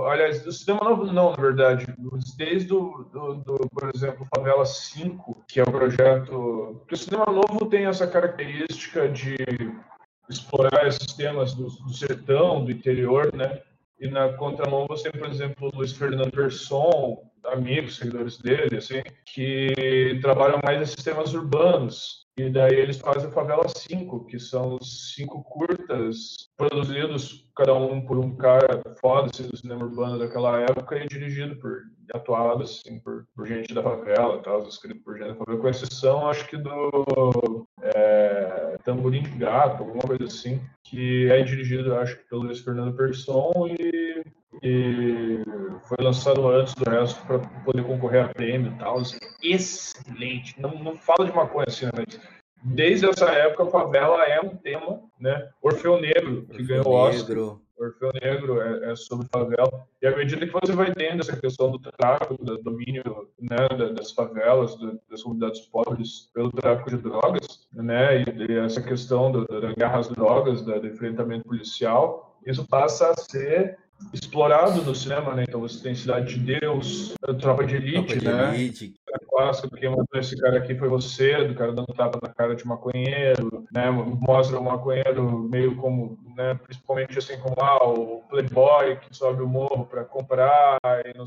aliás, 0.07 0.43
do 0.43 0.51
cinema 0.51 0.89
novo 0.89 1.05
não, 1.05 1.31
na 1.31 1.37
verdade, 1.37 1.85
desde 2.37 2.73
o, 2.73 3.03
do, 3.11 3.35
do, 3.35 3.69
por 3.69 3.91
exemplo, 3.93 4.27
Favela 4.35 4.65
5, 4.65 5.43
que 5.47 5.59
é 5.59 5.63
o 5.63 5.71
projeto... 5.71 6.77
Porque 6.79 6.95
o 6.95 6.97
cinema 6.97 7.25
novo 7.27 7.65
tem 7.67 7.85
essa 7.85 8.07
característica 8.07 9.07
de 9.07 9.35
explorar 10.29 10.87
esses 10.87 11.13
temas 11.13 11.53
do, 11.53 11.67
do 11.67 11.93
sertão, 11.93 12.63
do 12.63 12.71
interior, 12.71 13.33
né? 13.33 13.61
E 13.99 14.07
na 14.07 14.33
contramão 14.33 14.85
você 14.87 15.09
tem, 15.09 15.19
por 15.19 15.29
exemplo, 15.29 15.69
o 15.73 15.77
Luiz 15.77 15.91
Fernando 15.91 16.31
Persson, 16.31 17.23
amigos, 17.45 17.97
seguidores 17.97 18.37
dele, 18.37 18.77
assim, 18.77 19.01
que 19.25 20.19
trabalham 20.21 20.59
mais 20.63 20.81
em 20.81 20.85
sistemas 20.85 21.33
urbanos. 21.33 22.27
E 22.37 22.49
daí 22.49 22.75
eles 22.75 22.97
fazem 22.97 23.31
Favela 23.31 23.67
5, 23.67 24.25
que 24.25 24.39
são 24.39 24.77
cinco 24.79 25.43
curtas 25.43 26.49
produzidos, 26.55 27.46
cada 27.57 27.73
um 27.73 27.99
por 27.99 28.19
um 28.19 28.35
cara 28.35 28.81
foda 29.01 29.29
assim, 29.33 29.49
do 29.49 29.57
cinema 29.57 29.83
urbano 29.83 30.19
daquela 30.19 30.61
época 30.61 30.95
e 30.95 31.07
dirigido 31.07 31.55
por, 31.55 31.81
atuado 32.13 32.63
assim, 32.63 32.99
por, 32.99 33.25
por 33.35 33.47
gente 33.47 33.73
da 33.73 33.81
favela, 33.81 34.39
tal, 34.43 34.67
escrito 34.67 35.01
por 35.03 35.17
gente 35.17 35.29
da 35.29 35.35
favela, 35.35 35.59
com 35.59 35.67
exceção, 35.67 36.29
acho 36.29 36.47
que 36.47 36.55
do 36.55 37.67
é, 37.81 38.77
Tamborim 38.83 39.23
de 39.23 39.31
Gato, 39.31 39.83
alguma 39.83 40.03
coisa 40.03 40.25
assim, 40.25 40.61
que 40.83 41.29
é 41.31 41.41
dirigido, 41.41 41.95
acho 41.95 42.17
que 42.17 42.29
pelo 42.29 42.43
Luiz 42.43 42.59
Fernando 42.59 42.95
Persson 42.95 43.51
e 43.67 44.23
e 44.63 45.43
foi 45.87 45.97
lançado 45.99 46.47
antes 46.47 46.73
do 46.73 46.89
resto 46.89 47.21
para 47.25 47.39
poder 47.39 47.83
concorrer 47.83 48.25
a 48.25 48.29
prêmio 48.29 48.71
e 48.71 48.79
tal. 48.79 48.99
Assim, 48.99 49.17
excelente. 49.43 50.59
Não, 50.59 50.71
não 50.79 50.95
fala 50.95 51.25
de 51.25 51.35
maconha 51.35 51.65
assim, 51.67 51.85
né, 51.85 51.91
mas 51.95 52.19
desde 52.63 53.07
essa 53.07 53.29
época 53.29 53.63
a 53.63 53.71
favela 53.71 54.23
é 54.25 54.39
um 54.41 54.55
tema, 54.55 55.01
né? 55.19 55.49
Orfeu 55.61 55.99
Negro, 55.99 56.45
que 56.45 56.61
Orfeu 56.61 56.67
ganhou 56.67 56.87
o 56.87 56.91
Oscar. 56.91 57.57
Orfeu 57.77 58.11
Negro 58.21 58.59
é, 58.59 58.91
é, 58.91 58.95
sobre 58.95 59.27
favela. 59.31 59.87
E 60.01 60.07
à 60.07 60.15
medida 60.15 60.45
que 60.45 60.53
você 60.53 60.73
vai 60.73 60.91
tendo 60.93 61.21
essa 61.21 61.37
questão 61.37 61.71
do 61.71 61.79
tráfico, 61.79 62.43
do 62.43 62.57
domínio 62.57 63.29
né, 63.39 63.67
das 63.93 64.11
favelas, 64.11 64.75
das 65.09 65.21
comunidades 65.21 65.61
pobres 65.61 66.31
pelo 66.33 66.51
tráfico 66.51 66.89
de 66.89 66.97
drogas, 66.97 67.67
né, 67.71 68.23
e, 68.23 68.57
essa 68.57 68.81
questão 68.81 69.31
da, 69.31 69.59
da 69.59 69.73
guerra 69.73 69.99
às 69.99 70.09
drogas, 70.09 70.63
do 70.63 70.87
enfrentamento 70.87 71.47
policial, 71.47 72.39
isso 72.45 72.67
passa 72.67 73.11
a 73.11 73.15
ser 73.15 73.77
explorado 74.13 74.81
no 74.83 74.95
cinema, 74.95 75.33
né? 75.33 75.43
Então 75.47 75.59
você 75.59 75.81
tem 75.81 75.95
Cidade 75.95 76.35
de 76.35 76.59
Deus, 76.59 77.15
Tropa 77.39 77.65
de 77.65 77.75
Elite, 77.75 78.19
Tropa 78.19 78.19
de 78.19 78.27
né? 78.27 78.55
Elite. 78.55 78.93
Quem 79.77 79.89
mandou 79.89 80.07
esse 80.15 80.37
cara 80.37 80.57
aqui 80.57 80.75
foi 80.75 80.87
você, 80.87 81.43
do 81.45 81.55
cara 81.55 81.71
dando 81.71 81.93
tapa 81.93 82.19
na 82.21 82.33
cara 82.33 82.55
de 82.55 82.65
maconheiro, 82.65 83.65
né? 83.71 83.89
Mostra 83.91 84.59
o 84.59 84.63
maconheiro 84.63 85.39
meio 85.39 85.75
como, 85.75 86.17
né? 86.35 86.55
Principalmente 86.63 87.17
assim 87.17 87.37
como 87.39 87.55
ah, 87.59 87.83
o 87.83 88.23
playboy 88.29 88.97
que 88.97 89.15
sobe 89.15 89.41
o 89.41 89.47
morro 89.47 89.85
para 89.85 90.03
comprar 90.05 90.77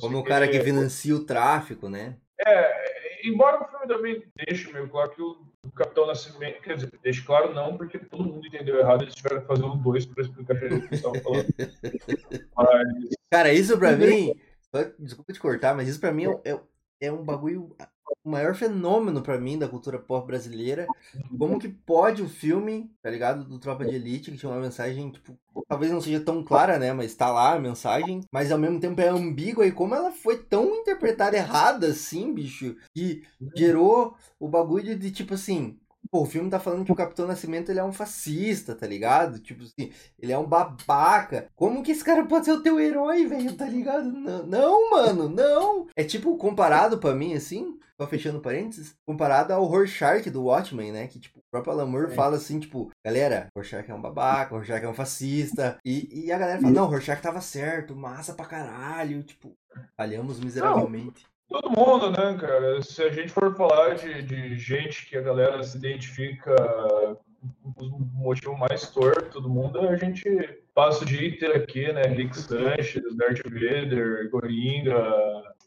Como 0.00 0.18
o 0.18 0.24
cara 0.24 0.48
que 0.48 0.60
financia 0.60 1.14
o 1.14 1.24
tráfico, 1.24 1.88
né? 1.88 2.16
É, 2.46 3.28
embora 3.28 3.62
o 3.62 3.68
filme 3.68 3.86
também 3.86 4.22
deixe 4.46 4.72
meio 4.72 4.88
claro 4.88 5.10
que 5.10 5.20
o 5.20 5.50
o 5.64 5.70
Capitão 5.72 6.06
Nascimento, 6.06 6.60
quer 6.62 6.76
dizer, 6.76 6.92
deixe 7.02 7.22
claro 7.22 7.54
não, 7.54 7.76
porque 7.76 7.98
todo 7.98 8.24
mundo 8.24 8.46
entendeu 8.46 8.78
errado, 8.78 9.02
eles 9.02 9.14
tiveram 9.14 9.40
que 9.40 9.46
fazer 9.46 9.64
um 9.64 9.76
dois 9.76 10.06
para 10.06 10.22
explicar 10.22 10.56
o 10.56 10.58
que 10.58 10.64
eles 10.64 10.92
estavam 10.92 11.20
falando. 11.20 11.46
Mas... 12.56 12.86
Cara, 13.30 13.52
isso 13.52 13.78
pra 13.78 13.92
mim, 13.92 14.34
desculpa 14.98 15.32
te 15.32 15.40
cortar, 15.40 15.74
mas 15.74 15.88
isso 15.88 16.00
pra 16.00 16.12
mim 16.12 16.26
é, 16.26 16.50
é, 16.50 16.60
é 17.02 17.12
um 17.12 17.24
bagulho 17.24 17.76
o 18.22 18.30
maior 18.30 18.54
fenômeno 18.54 19.22
pra 19.22 19.38
mim 19.38 19.58
da 19.58 19.68
cultura 19.68 19.98
pop 19.98 20.26
brasileira. 20.26 20.86
Como 21.38 21.58
que 21.58 21.68
pode 21.68 22.22
o 22.22 22.28
filme, 22.28 22.90
tá 23.02 23.10
ligado? 23.10 23.44
Do 23.44 23.58
Tropa 23.58 23.84
de 23.84 23.94
Elite, 23.94 24.30
que 24.30 24.36
tinha 24.36 24.50
uma 24.50 24.60
mensagem, 24.60 25.10
tipo, 25.10 25.38
talvez 25.68 25.90
não 25.90 26.00
seja 26.00 26.20
tão 26.20 26.44
clara, 26.44 26.78
né? 26.78 26.92
Mas 26.92 27.14
tá 27.14 27.30
lá 27.30 27.54
a 27.54 27.60
mensagem, 27.60 28.20
mas 28.30 28.52
ao 28.52 28.58
mesmo 28.58 28.78
tempo 28.80 29.00
é 29.00 29.08
ambígua. 29.08 29.66
E 29.66 29.72
como 29.72 29.94
ela 29.94 30.12
foi 30.12 30.38
tão 30.38 30.74
interpretada 30.74 31.36
errada 31.36 31.88
assim, 31.88 32.32
bicho, 32.32 32.76
que 32.94 33.24
gerou 33.56 34.14
o 34.38 34.48
bagulho 34.48 34.98
de 34.98 35.10
tipo 35.10 35.34
assim. 35.34 35.78
Pô, 36.12 36.22
o 36.22 36.26
filme 36.26 36.50
tá 36.50 36.58
falando 36.58 36.84
que 36.84 36.90
o 36.90 36.96
Capitão 36.96 37.26
Nascimento 37.26 37.70
ele 37.70 37.78
é 37.78 37.84
um 37.84 37.92
fascista, 37.92 38.74
tá 38.74 38.84
ligado? 38.86 39.38
Tipo 39.38 39.62
assim, 39.62 39.92
ele 40.18 40.32
é 40.32 40.38
um 40.38 40.46
babaca. 40.46 41.46
Como 41.54 41.84
que 41.84 41.92
esse 41.92 42.02
cara 42.02 42.26
pode 42.26 42.46
ser 42.46 42.52
o 42.52 42.62
teu 42.62 42.80
herói, 42.80 43.26
velho? 43.26 43.56
Tá 43.56 43.64
ligado? 43.66 44.10
Não, 44.10 44.44
não, 44.44 44.90
mano, 44.90 45.28
não. 45.28 45.86
É 45.94 46.02
tipo, 46.02 46.36
comparado 46.36 46.98
pra 46.98 47.14
mim, 47.14 47.34
assim, 47.34 47.78
só 48.00 48.08
fechando 48.08 48.40
parênteses, 48.40 48.96
comparado 49.06 49.52
ao 49.52 49.64
Rorschach 49.64 50.28
do 50.30 50.42
Watchmen, 50.44 50.90
né? 50.90 51.06
Que, 51.06 51.20
tipo, 51.20 51.38
o 51.38 51.42
próprio 51.48 51.74
Alan 51.74 51.86
Moore 51.86 52.10
É. 52.12 52.14
fala 52.16 52.36
assim, 52.38 52.58
tipo, 52.58 52.90
galera, 53.06 53.46
Rorschach 53.56 53.88
é 53.88 53.94
um 53.94 54.00
babaca, 54.02 54.54
Rorschach 54.56 54.84
é 54.84 54.88
um 54.88 54.94
fascista. 54.94 55.78
E, 55.84 56.24
e 56.26 56.32
a 56.32 56.38
galera 56.38 56.60
fala, 56.60 56.72
não, 56.72 56.86
Rorschach 56.86 57.22
tava 57.22 57.40
certo, 57.40 57.94
massa 57.94 58.34
pra 58.34 58.46
caralho. 58.46 59.22
Tipo, 59.22 59.52
falhamos 59.96 60.40
miseravelmente. 60.40 61.24
Todo 61.50 61.68
mundo, 61.68 62.12
né, 62.12 62.38
cara? 62.38 62.80
Se 62.80 63.02
a 63.02 63.10
gente 63.10 63.28
for 63.28 63.52
falar 63.56 63.96
de, 63.96 64.22
de 64.22 64.56
gente 64.56 65.04
que 65.06 65.16
a 65.16 65.20
galera 65.20 65.60
se 65.64 65.76
identifica 65.76 66.54
o 67.64 67.98
motivo 68.14 68.56
mais 68.56 68.88
torto 68.90 69.40
do 69.40 69.48
mundo, 69.48 69.80
a 69.80 69.96
gente 69.96 70.24
passa 70.74 71.02
o 71.02 71.06
dia 71.06 71.26
inteiro 71.28 71.56
aqui, 71.56 71.92
né? 71.92 72.02
Rick 72.02 72.36
Sanchez, 72.38 73.02
Darth 73.16 73.42
Vader, 73.44 74.30
Coringa, 74.30 74.94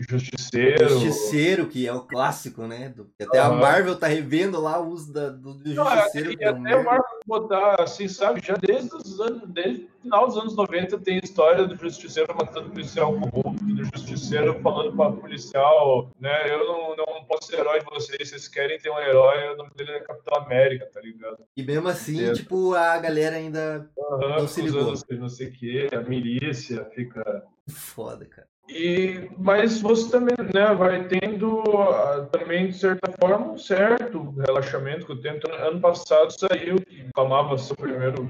Justiceiro. 0.09 0.89
Justiceiro, 0.89 1.67
que 1.67 1.87
é 1.87 1.93
o 1.93 2.01
clássico, 2.01 2.63
né? 2.67 2.89
Do- 2.95 3.09
até 3.21 3.39
a 3.39 3.47
Aham. 3.47 3.59
Marvel 3.59 3.95
tá 3.97 4.07
revendo 4.07 4.59
lá 4.59 4.79
o 4.79 4.89
uso 4.89 5.13
da, 5.13 5.29
do, 5.29 5.53
do 5.53 5.73
Não, 5.73 5.89
é, 5.91 5.97
Justiceiro. 6.03 6.31
e 6.31 6.35
até 6.45 6.51
o 6.51 6.59
merda. 6.61 6.83
Marvel 6.83 7.05
botar, 7.25 7.81
assim, 7.81 8.07
sabe, 8.07 8.41
já 8.43 8.55
desde 8.55 8.93
os 8.95 9.19
anos, 9.19 9.43
desde 9.49 9.83
o 9.83 10.01
final 10.03 10.27
dos 10.27 10.37
anos 10.37 10.55
90 10.55 10.97
tem 10.99 11.19
história 11.23 11.65
do 11.65 11.75
Justiceiro 11.75 12.35
matando 12.35 12.69
policial 12.69 13.13
corrupto, 13.17 13.63
do 13.63 13.85
Justiceiro 13.85 14.59
falando 14.61 14.95
para 14.95 15.11
policial, 15.13 16.11
né, 16.19 16.51
eu 16.53 16.65
não, 16.65 16.95
não 16.97 17.23
posso 17.25 17.47
ser 17.47 17.59
herói 17.59 17.79
de 17.79 17.85
vocês, 17.85 18.29
vocês 18.29 18.47
querem 18.49 18.77
ter 18.77 18.89
um 18.89 18.99
herói, 18.99 19.53
o 19.53 19.57
nome 19.57 19.69
dele 19.75 19.91
é 19.91 19.99
Capitão 20.01 20.37
América, 20.43 20.85
tá 20.93 20.99
ligado? 20.99 21.37
E 21.55 21.63
mesmo 21.63 21.87
assim, 21.87 22.25
É. 22.29 22.33
tipo, 22.33 22.73
a 22.73 22.97
galera 22.97 23.37
ainda 23.37 23.89
Aham, 23.97 24.39
não 24.39 24.47
se 24.47 24.61
ligou. 24.61 24.92
Usando 24.93 25.19
não 25.19 25.29
sei 25.29 25.47
o 25.47 25.51
que, 25.51 25.89
a 25.93 26.01
milícia 26.01 26.85
fica... 26.93 27.43
Foda, 27.69 28.25
cara. 28.25 28.47
E, 28.69 29.29
mas 29.37 29.81
você 29.81 30.09
também 30.09 30.35
né, 30.53 30.73
vai 30.73 31.05
tendo 31.07 31.61
ah, 31.81 32.27
também, 32.31 32.67
de 32.67 32.77
certa 32.77 33.11
forma, 33.19 33.51
um 33.51 33.57
certo 33.57 34.31
relaxamento 34.31 35.05
com 35.05 35.13
o 35.13 35.21
tempo. 35.21 35.51
Ano 35.51 35.81
passado 35.81 36.31
saiu, 36.31 36.77
que 36.77 37.09
clamava 37.13 37.57
ser 37.57 37.73
o 37.73 37.77
primeiro 37.77 38.29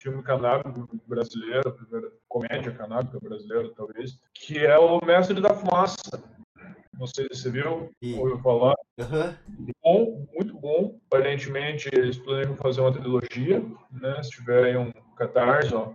filme 0.00 0.22
canábico 0.22 0.88
brasileiro, 1.06 1.68
a 1.68 1.72
primeira 1.72 2.12
comédia 2.28 2.72
canábica 2.72 3.18
brasileira, 3.20 3.70
talvez, 3.76 4.18
que 4.34 4.58
é 4.58 4.78
o 4.78 5.04
Mestre 5.04 5.40
da 5.40 5.54
Fumaça. 5.54 6.22
Não 6.98 7.06
sei 7.06 7.28
se 7.30 7.42
você 7.42 7.50
viu, 7.50 7.90
E- 8.02 8.14
ouviu 8.14 8.38
falar. 8.40 8.74
Aham. 8.98 9.36
Bom, 9.82 10.26
muito 10.34 10.58
bom. 10.58 10.98
Aparentemente, 11.06 11.88
eles 11.92 12.18
planejam 12.18 12.56
fazer 12.56 12.80
uma 12.80 12.92
trilogia, 12.92 13.64
né? 13.92 14.22
Se 14.22 14.30
tiverem 14.30 14.76
um 14.76 14.92
catarse, 15.18 15.72
eu 15.72 15.92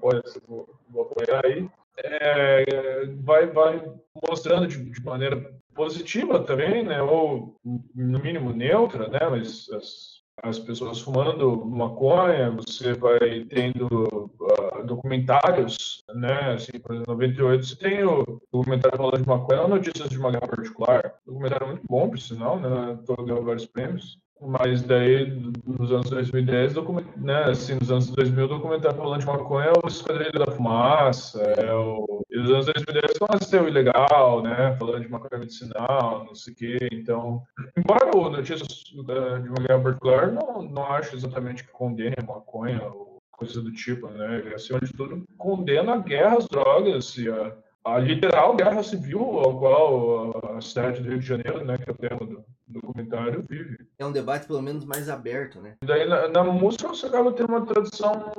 vou, 0.47 0.69
vou 0.89 1.03
apoiar 1.03 1.45
aí. 1.45 1.69
É, 1.97 3.05
vai, 3.21 3.47
vai 3.47 3.91
mostrando 4.27 4.67
de, 4.67 4.89
de 4.89 5.03
maneira 5.03 5.53
positiva 5.75 6.39
também, 6.43 6.83
né? 6.83 7.01
Ou 7.01 7.55
no 7.63 8.19
mínimo 8.19 8.51
neutra, 8.51 9.07
né? 9.07 9.19
Mas 9.29 9.69
as, 9.71 10.23
as 10.41 10.59
pessoas 10.59 10.99
fumando 10.99 11.65
maconha, 11.65 12.51
você 12.51 12.93
vai 12.93 13.45
tendo 13.45 14.31
ah, 14.41 14.81
documentários, 14.81 16.03
né? 16.15 16.53
Assim, 16.53 16.79
por 16.79 16.95
exemplo, 16.95 17.13
em 17.13 17.15
98 17.15 17.65
você 17.65 17.75
tem 17.75 18.03
o 18.03 18.41
documentário 18.51 18.97
falando 18.97 19.21
de 19.21 19.27
maconha, 19.27 19.67
notícias 19.67 20.09
de 20.09 20.17
uma 20.17 20.31
guerra 20.31 20.47
particular. 20.47 21.15
Documentário 21.25 21.67
muito 21.67 21.83
bom, 21.87 22.09
por 22.09 22.19
sinal, 22.19 22.59
né? 22.59 22.99
Todo 23.05 23.25
ganhou 23.25 23.43
vários 23.43 23.65
prêmios. 23.65 24.17
Mas 24.45 24.81
daí, 24.83 25.29
nos 25.65 25.91
anos 25.91 26.09
2010, 26.09 26.73
document... 26.73 27.05
né, 27.15 27.43
assim, 27.45 27.75
nos 27.75 27.89
anos 27.91 28.09
2000, 28.09 28.45
o 28.45 28.47
documentário 28.47 28.97
falando 28.97 29.19
de 29.21 29.25
maconha 29.25 29.67
é 29.67 29.73
o 29.83 29.87
Esquadrilho 29.87 30.39
da 30.39 30.51
Fumaça, 30.51 31.41
é 31.41 31.73
o... 31.73 32.23
E 32.29 32.37
nos 32.37 32.49
anos 32.49 32.65
2010 32.65 33.17
começa 33.19 33.43
a 33.43 33.47
ser 33.47 33.61
o 33.61 33.67
ilegal, 33.67 34.41
né, 34.43 34.75
falando 34.77 35.01
de 35.01 35.09
maconha 35.09 35.39
medicinal, 35.39 36.25
não 36.25 36.35
sei 36.35 36.53
o 36.53 36.55
quê. 36.55 36.77
Então, 36.91 37.41
embora 37.77 38.15
o 38.15 38.29
Notícias 38.29 38.67
da- 39.05 39.39
de 39.39 39.49
Guerra 39.49 39.81
Particular 39.81 40.31
não, 40.31 40.61
não 40.63 40.85
acho 40.91 41.15
exatamente 41.15 41.63
que 41.63 41.71
condene 41.71 42.15
a 42.17 42.25
maconha 42.25 42.81
ou 42.83 43.21
coisa 43.31 43.61
do 43.61 43.71
tipo, 43.71 44.07
né, 44.07 44.39
ele, 44.39 44.55
acima 44.55 44.79
de 44.79 44.91
tudo, 44.93 45.23
condena 45.37 45.93
a 45.93 45.97
guerra 45.97 46.37
às 46.37 46.47
drogas 46.47 47.17
e 47.17 47.29
a, 47.29 47.55
a 47.85 47.99
literal 47.99 48.55
guerra 48.55 48.81
civil 48.81 49.21
ao 49.39 49.59
qual 49.59 50.55
a 50.57 50.61
cidade 50.61 51.01
do 51.01 51.09
Rio 51.09 51.19
de 51.19 51.25
Janeiro, 51.25 51.65
né, 51.65 51.77
que 51.77 51.89
é 51.89 51.93
o 51.93 51.97
tema 51.97 52.25
do 52.25 52.43
documentário, 52.67 53.45
vive. 53.47 53.77
É 53.99 54.05
um 54.05 54.11
debate 54.11 54.47
pelo 54.47 54.61
menos 54.61 54.85
mais 54.85 55.09
aberto, 55.09 55.61
né? 55.61 55.75
E 55.83 55.85
daí 55.85 56.07
na, 56.07 56.27
na 56.29 56.43
música 56.43 56.87
você 56.87 57.05
acaba 57.05 57.33
tendo 57.33 57.49
uma 57.49 57.65
tradução 57.65 58.31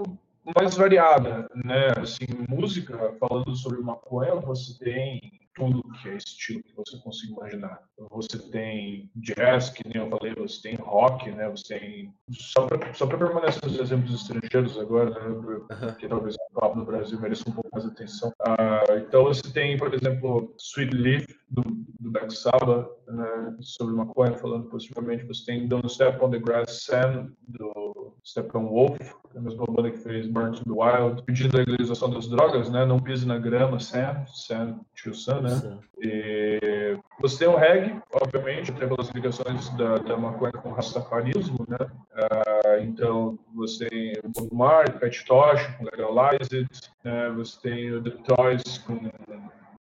mais 0.56 0.76
variada, 0.76 1.48
né? 1.54 1.88
Assim, 2.00 2.26
música, 2.48 3.14
falando 3.20 3.54
sobre 3.54 3.80
maconha, 3.80 4.34
você 4.36 4.78
tem 4.82 5.43
tudo 5.54 5.82
que 6.02 6.08
é 6.08 6.16
estilo 6.16 6.62
que 6.62 6.74
você 6.74 6.98
consiga 6.98 7.32
imaginar. 7.32 7.82
Você 8.10 8.38
tem 8.50 9.10
jazz, 9.16 9.70
que 9.70 9.86
nem 9.86 10.02
eu 10.02 10.10
falei, 10.10 10.34
você 10.34 10.62
tem 10.62 10.74
rock, 10.76 11.30
né? 11.30 11.48
Você 11.48 11.78
tem... 11.78 12.14
Só 12.30 12.66
para 12.66 13.18
permanecer 13.18 13.64
nos 13.64 13.78
exemplos 13.78 14.14
estrangeiros 14.14 14.78
agora, 14.78 15.10
né? 15.10 15.96
Que 15.98 16.08
talvez 16.08 16.34
o 16.34 16.60
papo 16.60 16.78
no 16.78 16.84
Brasil 16.84 17.20
mereça 17.20 17.48
um 17.48 17.52
pouco 17.52 17.70
mais 17.72 17.84
de 17.84 17.92
atenção. 17.92 18.32
Ah, 18.40 18.84
então 18.96 19.24
você 19.24 19.42
tem, 19.52 19.76
por 19.76 19.92
exemplo, 19.94 20.54
Sweet 20.58 20.94
Leaf, 20.94 21.26
do, 21.48 21.62
do 22.00 22.10
Black 22.10 22.34
Sabbath, 22.34 22.88
né? 23.06 23.56
Sobre 23.60 23.94
maconha, 23.94 24.34
falando 24.34 24.68
positivamente. 24.68 25.24
Você 25.24 25.44
tem 25.44 25.68
Don't 25.68 25.88
Step 25.88 26.22
on 26.22 26.30
the 26.30 26.38
Grass 26.38 26.82
Sam, 26.84 27.32
do 27.46 28.16
Steppenwolf, 28.24 28.98
é 29.34 29.38
a 29.38 29.40
mesma 29.40 29.66
banda 29.66 29.90
que 29.90 29.98
fez 29.98 30.26
Burn 30.26 30.52
to 30.52 30.64
the 30.64 30.70
Wild, 30.70 31.22
pedindo 31.24 31.56
a 31.56 31.60
legalização 31.60 32.10
das 32.10 32.26
drogas, 32.26 32.70
né? 32.70 32.84
Não 32.86 32.98
pise 32.98 33.26
na 33.26 33.38
grama, 33.38 33.78
Sam, 33.78 34.24
Sam, 34.26 34.80
tio 34.94 35.14
Sam, 35.14 35.42
né? 35.44 35.78
E 36.00 36.98
você 37.20 37.38
tem 37.38 37.48
o 37.48 37.56
reggae, 37.56 38.00
obviamente, 38.12 38.70
até 38.70 38.86
pelas 38.86 39.08
ligações 39.10 39.68
da, 39.76 39.98
da 39.98 40.16
maconha 40.16 40.52
com 40.52 40.70
o 40.70 40.74
rastafarismo, 40.74 41.64
né? 41.68 41.78
Ah, 42.14 42.78
então, 42.80 43.38
você 43.54 43.88
tem 43.88 44.12
o 44.24 44.28
Bob 44.28 44.54
Marley, 44.54 44.98
Pet 44.98 45.24
Tosh 45.24 45.66
com 45.76 45.84
Legalize 45.84 46.56
It, 46.56 46.90
né? 47.04 47.30
Você 47.30 47.60
tem 47.60 47.92
o 47.92 48.02
The 48.02 48.10
Toys 48.10 48.78
com 48.78 49.10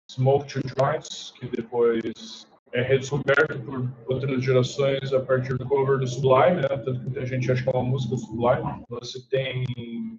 Smoke 0.09 0.47
Two 0.47 0.61
Joints, 0.77 1.33
que 1.39 1.47
depois 1.47 2.47
é 2.73 2.81
redescoberto 2.81 3.59
por 3.59 3.87
outras 4.07 4.43
gerações 4.43 5.13
a 5.13 5.19
partir 5.19 5.57
do 5.57 5.65
cover 5.65 5.97
do 5.97 6.07
Sublime, 6.07 6.61
né? 6.61 6.67
Tanto 6.69 6.99
que 6.99 7.05
muita 7.05 7.25
gente 7.25 7.51
acha 7.51 7.63
que 7.63 7.69
é 7.69 7.71
uma 7.71 7.89
música 7.89 8.15
Sublime. 8.17 8.83
Você 8.89 9.19
tem 9.29 9.65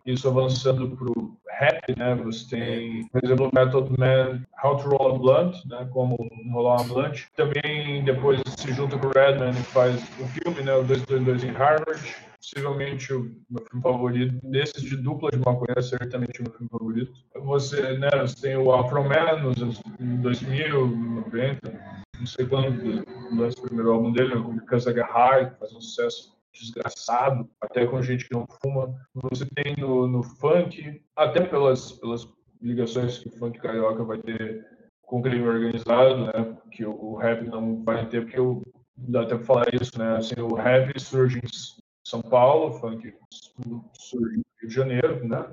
isso 0.04 0.28
avançando 0.28 0.90
pro 0.96 1.36
rap, 1.48 1.96
né? 1.96 2.14
Você 2.24 2.56
tem, 2.56 3.06
por 3.08 3.24
exemplo, 3.24 3.50
Method 3.54 3.90
Man, 3.98 4.42
How 4.62 4.76
to 4.76 4.88
Roll 4.88 5.14
a 5.14 5.18
Blunt, 5.18 5.56
né? 5.66 5.88
Como 5.92 6.16
rolar 6.52 6.82
uma 6.82 6.94
blunt. 6.94 7.24
Também 7.36 8.04
depois 8.04 8.40
se 8.56 8.72
junta 8.72 8.98
com 8.98 9.06
o 9.06 9.10
Redman 9.10 9.50
e 9.50 9.62
faz 9.64 10.02
o 10.20 10.26
filme, 10.26 10.62
né? 10.62 10.74
O 10.74 10.82
222 10.82 11.44
em 11.44 11.52
Harvard. 11.52 12.00
Possivelmente 12.38 13.14
o 13.14 13.30
meu 13.48 13.64
filme 13.64 13.82
favorito, 13.82 14.34
desses 14.42 14.82
de 14.82 14.96
dupla 14.96 15.30
de 15.30 15.38
maconha, 15.38 15.80
certamente 15.80 16.40
o 16.40 16.42
meu 16.42 16.52
filme 16.52 16.68
favorito. 16.68 17.12
Você, 17.36 17.96
né, 17.98 18.10
você 18.20 18.48
tem 18.48 18.56
o 18.56 18.72
Afro 18.72 19.04
Man 19.04 19.36
nos 19.42 19.62
anos 19.62 19.80
2000, 20.00 20.88
90, 21.26 21.72
não 22.22 22.26
sei 22.26 22.46
quando 22.46 23.04
lança 23.36 23.58
o 23.58 23.62
primeiro 23.62 23.92
álbum 23.92 24.12
dele, 24.12 24.34
High, 24.34 25.50
que 25.50 25.58
faz 25.58 25.72
um 25.72 25.80
sucesso 25.80 26.38
desgraçado, 26.54 27.50
até 27.60 27.84
com 27.84 28.00
gente 28.00 28.28
que 28.28 28.34
não 28.34 28.46
fuma. 28.62 28.94
Você 29.14 29.44
tem 29.56 29.74
no, 29.76 30.06
no 30.06 30.22
funk, 30.22 31.02
até 31.16 31.44
pelas, 31.44 31.92
pelas 31.92 32.28
ligações 32.60 33.18
que 33.18 33.28
o 33.28 33.32
funk 33.32 33.58
carioca 33.58 34.04
vai 34.04 34.18
ter 34.18 34.64
com 35.02 35.18
o 35.18 35.22
crime 35.22 35.46
organizado, 35.48 36.26
né, 36.26 36.56
que 36.70 36.84
o, 36.84 36.92
o 36.92 37.16
rap 37.16 37.44
não 37.48 37.82
vai 37.82 38.06
ter, 38.06 38.22
porque 38.22 38.38
o, 38.38 38.62
dá 38.96 39.22
até 39.22 39.34
pra 39.34 39.44
falar 39.44 39.74
isso, 39.74 39.98
né, 39.98 40.16
assim, 40.16 40.40
o 40.40 40.54
rap 40.54 40.98
surge 41.00 41.38
em 41.38 41.48
São 42.06 42.22
Paulo, 42.22 42.68
o 42.68 42.72
funk 42.78 43.12
surge 43.98 44.36
no 44.36 44.44
Rio 44.60 44.68
de 44.68 44.74
Janeiro, 44.74 45.26
né, 45.26 45.44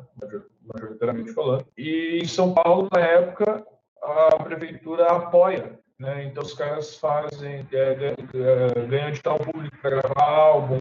majoritariamente 0.72 1.34
falando, 1.34 1.66
e 1.76 2.20
em 2.22 2.28
São 2.28 2.54
Paulo, 2.54 2.88
na 2.94 3.02
época, 3.02 3.66
a 4.04 4.44
prefeitura 4.44 5.08
apoia 5.08 5.80
né? 6.00 6.26
Então 6.26 6.42
os 6.42 6.54
caras 6.54 6.96
fazem, 6.96 7.68
é, 7.72 8.14
é, 8.14 8.86
ganham 8.88 9.12
de 9.12 9.22
tal 9.22 9.38
público 9.38 9.78
para 9.82 10.02
gravar 10.02 10.24
álbum, 10.24 10.80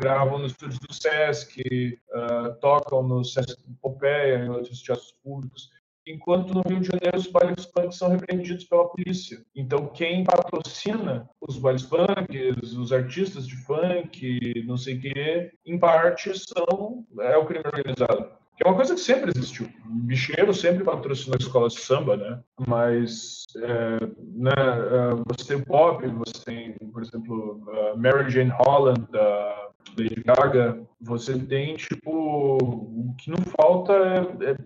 gravam 0.00 0.38
nos 0.38 0.52
estúdios 0.52 0.78
do 0.78 0.92
Sesc, 0.92 1.98
uh, 2.12 2.54
tocam 2.60 3.02
no 3.02 3.24
Sesc 3.24 3.56
Pompeia, 3.80 4.44
em 4.44 4.48
outros 4.48 4.82
teatros 4.82 5.14
públicos. 5.22 5.70
enquanto 6.06 6.52
no 6.52 6.62
Rio 6.62 6.80
de 6.80 6.88
Janeiro 6.88 7.16
os 7.16 7.28
bailes 7.28 7.64
funk 7.66 7.94
são 7.94 8.08
repreendidos 8.08 8.64
pela 8.64 8.88
polícia. 8.88 9.44
Então, 9.54 9.86
quem 9.86 10.24
patrocina 10.24 11.28
os 11.40 11.56
bailes 11.56 11.82
funk, 11.82 12.50
os 12.62 12.92
artistas 12.92 13.46
de 13.46 13.56
funk, 13.64 14.64
não 14.66 14.76
sei 14.76 14.96
o 14.96 15.00
quê, 15.00 15.52
em 15.64 15.78
parte 15.78 16.32
são 16.36 17.06
é 17.20 17.36
o 17.36 17.46
crime 17.46 17.64
organizado. 17.64 18.39
Que 18.60 18.66
é 18.66 18.70
uma 18.70 18.76
coisa 18.76 18.94
que 18.94 19.00
sempre 19.00 19.30
existiu. 19.34 19.70
O 19.86 19.94
bicheiro 20.04 20.52
sempre 20.52 20.84
patrocinou 20.84 21.38
escolas 21.40 21.72
de 21.72 21.80
samba, 21.80 22.18
né? 22.18 22.40
Mas 22.68 23.44
é, 23.56 24.06
né, 24.34 24.52
é, 24.52 25.14
você 25.26 25.48
tem 25.48 25.56
o 25.56 25.64
pop, 25.64 26.06
você 26.06 26.44
tem, 26.44 26.72
por 26.92 27.02
exemplo, 27.02 27.62
Mary 27.96 28.30
Jane 28.30 28.50
Holland, 28.50 29.10
da 29.10 29.70
Lady 29.98 30.22
Gaga. 30.22 30.78
Você 31.00 31.38
tem, 31.38 31.74
tipo, 31.76 32.58
o 32.60 33.14
que 33.16 33.30
não 33.30 33.38
falta 33.38 33.94
é, 33.94 34.50
é 34.50 34.56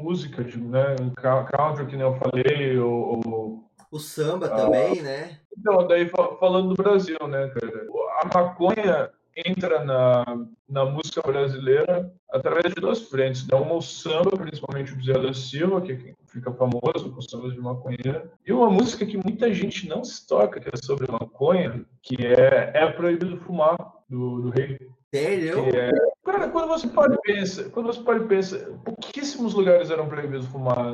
música, 0.00 0.44
tipo, 0.44 0.68
né? 0.68 0.94
Country, 1.20 1.86
que 1.86 1.96
nem 1.96 2.06
eu 2.06 2.16
falei, 2.18 2.78
ou, 2.78 3.68
o 3.90 3.98
samba 3.98 4.46
ah, 4.46 4.50
também, 4.50 5.02
né? 5.02 5.40
Então, 5.58 5.88
daí 5.88 6.08
falando 6.38 6.68
do 6.68 6.80
Brasil, 6.80 7.18
né, 7.26 7.48
cara? 7.48 7.86
A 8.20 8.26
maconha 8.26 9.10
entra 9.36 9.84
na, 9.84 10.24
na 10.68 10.84
música 10.84 11.22
brasileira 11.22 12.12
através 12.30 12.74
de 12.74 12.80
duas 12.80 13.02
frentes. 13.08 13.46
Né? 13.46 13.56
Uma 13.56 13.74
o 13.74 13.82
samba, 13.82 14.30
principalmente 14.30 14.92
o 14.92 15.02
Zé 15.02 15.14
da 15.14 15.32
Silva, 15.32 15.80
que 15.80 16.14
fica 16.26 16.52
famoso 16.52 17.12
com 17.12 17.20
sambas 17.20 17.52
de 17.52 17.60
maconheira, 17.60 18.30
e 18.46 18.52
uma 18.52 18.70
música 18.70 19.06
que 19.06 19.16
muita 19.16 19.52
gente 19.52 19.88
não 19.88 20.04
se 20.04 20.26
toca, 20.26 20.60
que 20.60 20.68
é 20.68 20.76
sobre 20.76 21.10
maconha, 21.10 21.84
que 22.02 22.16
é 22.24 22.72
É 22.74 22.86
Proibido 22.90 23.38
Fumar, 23.38 23.76
do, 24.08 24.42
do 24.42 24.50
Rei. 24.50 24.78
Sério? 25.12 25.58
É... 25.74 25.90
Cara, 26.24 26.48
quando 26.48 26.68
você 26.68 26.86
pode 26.86 27.20
pensar, 27.22 27.70
quando 27.70 27.86
você 27.86 28.00
pode 28.00 28.26
pensar, 28.26 28.58
pouquíssimos 28.84 29.54
lugares 29.54 29.90
eram 29.90 30.08
proibidos 30.08 30.46
fumar 30.46 30.92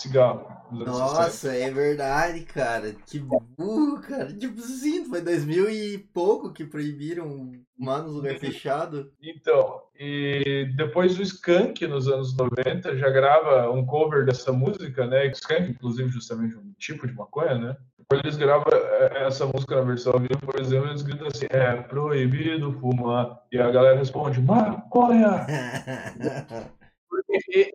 cigarro. 0.00 0.60
Nossa, 0.70 1.54
é 1.54 1.70
verdade, 1.70 2.42
cara. 2.42 2.94
Que 3.06 3.18
burro, 3.18 4.00
cara. 4.00 4.32
Tipo 4.32 4.60
assim, 4.60 5.04
foi 5.04 5.20
2000 5.20 5.70
e 5.70 5.98
pouco 5.98 6.52
que 6.52 6.64
proibiram 6.64 7.52
fumar 7.76 8.02
nos 8.02 8.14
lugares 8.14 8.40
fechados. 8.40 9.06
Então, 9.20 9.82
e 9.98 10.72
depois 10.76 11.18
o 11.18 11.22
Skank, 11.22 11.86
nos 11.86 12.08
anos 12.08 12.36
90, 12.36 12.96
já 12.96 13.10
grava 13.10 13.70
um 13.70 13.84
cover 13.84 14.24
dessa 14.24 14.52
música, 14.52 15.06
né? 15.06 15.26
Skank, 15.28 15.70
inclusive, 15.70 16.08
justamente 16.08 16.56
um 16.56 16.72
tipo 16.78 17.06
de 17.06 17.14
maconha, 17.14 17.58
né? 17.58 17.76
Quando 18.08 18.24
eles 18.24 18.36
gravam 18.36 18.66
é, 18.72 19.26
essa 19.26 19.46
música 19.46 19.76
na 19.76 19.82
versão 19.82 20.12
ao 20.12 20.18
vivo, 20.18 20.40
por 20.40 20.60
exemplo, 20.60 20.88
eles 20.88 21.02
gritam 21.02 21.28
assim, 21.28 21.46
é 21.48 21.76
proibido 21.76 22.72
fumar. 22.80 23.40
E 23.52 23.58
a 23.58 23.70
galera 23.70 23.98
responde, 23.98 24.40
maconha! 24.40 25.46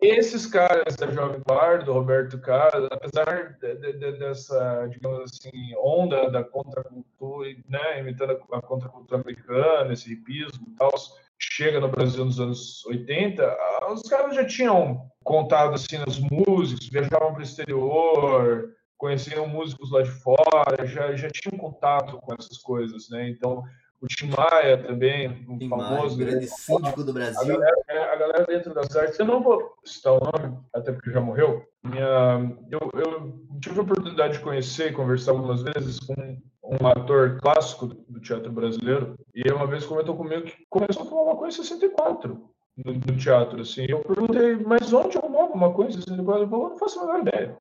Esses 0.02 0.46
caras 0.46 0.96
da 0.96 1.06
Jovem 1.08 1.40
Guarda, 1.46 1.92
Roberto 1.92 2.38
Carlos, 2.40 2.88
apesar 2.90 3.56
de, 3.60 3.74
de, 3.76 3.92
de, 3.92 4.12
dessa, 4.18 4.86
digamos 4.90 5.20
assim, 5.20 5.74
onda 5.76 6.30
da 6.30 6.42
contracultura, 6.42 7.48
né, 7.68 8.00
imitando 8.00 8.32
a 8.32 8.62
contracultura 8.62 9.20
americana, 9.20 9.92
esse 9.92 10.12
hipismo 10.12 10.66
e 10.68 10.76
tal, 10.76 10.90
chega 11.38 11.80
no 11.80 11.88
Brasil 11.88 12.24
nos 12.24 12.40
anos 12.40 12.84
80, 12.86 13.56
os 13.92 14.02
caras 14.02 14.34
já 14.34 14.44
tinham 14.44 15.10
contado 15.22 15.74
assim 15.74 15.98
nos 15.98 16.18
músicos, 16.18 16.88
viajavam 16.88 17.32
para 17.32 17.40
o 17.40 17.42
exterior, 17.42 18.72
conheciam 18.96 19.46
músicos 19.46 19.90
lá 19.90 20.02
de 20.02 20.10
fora, 20.10 20.86
já, 20.86 21.14
já 21.14 21.28
tinham 21.30 21.58
contato 21.58 22.16
com 22.18 22.34
essas 22.34 22.58
coisas, 22.58 23.08
né? 23.10 23.28
Então, 23.28 23.62
o 24.06 24.08
Tim 24.08 24.30
Maia 24.30 24.78
também, 24.78 25.44
um 25.48 25.58
Tim 25.58 25.68
famoso. 25.68 26.16
Maia, 26.16 26.30
grande 26.30 26.46
síndico 26.46 27.02
do 27.02 27.12
Brasil. 27.12 27.40
A 27.40 27.44
galera, 27.44 28.12
a 28.12 28.16
galera, 28.16 28.46
dentro 28.46 28.72
das 28.72 28.94
artes, 28.94 29.18
eu 29.18 29.26
não 29.26 29.42
vou 29.42 29.74
citar 29.84 30.12
o 30.12 30.20
nome, 30.20 30.56
até 30.72 30.92
porque 30.92 31.10
já 31.10 31.20
morreu. 31.20 31.64
Minha, 31.82 32.56
eu, 32.70 32.80
eu 32.94 33.32
tive 33.60 33.80
a 33.80 33.82
oportunidade 33.82 34.34
de 34.34 34.40
conhecer 34.40 34.90
e 34.90 34.94
conversar 34.94 35.32
algumas 35.32 35.62
vezes 35.62 35.98
com 36.00 36.14
um 36.62 36.86
ator 36.86 37.38
clássico 37.40 37.86
do 37.86 38.20
teatro 38.20 38.50
brasileiro, 38.50 39.16
e 39.34 39.50
uma 39.52 39.66
vez 39.66 39.84
comentou 39.84 40.16
comigo 40.16 40.42
que 40.42 40.66
começou 40.68 41.02
a 41.02 41.06
fumar 41.06 41.26
maconha 41.26 41.48
em 41.48 41.52
64 41.52 42.50
no, 42.84 42.92
no 42.92 43.16
teatro, 43.16 43.60
assim. 43.60 43.86
Eu 43.88 44.00
perguntei, 44.00 44.56
mas 44.56 44.92
onde 44.92 45.18
arrumava 45.18 45.54
maconha 45.54 45.90
em 45.90 45.92
64? 45.92 46.42
Ele 46.42 46.50
falou, 46.50 46.70
não 46.70 46.78
faço 46.78 47.00
a 47.00 47.06
menor 47.06 47.20
ideia. 47.20 47.56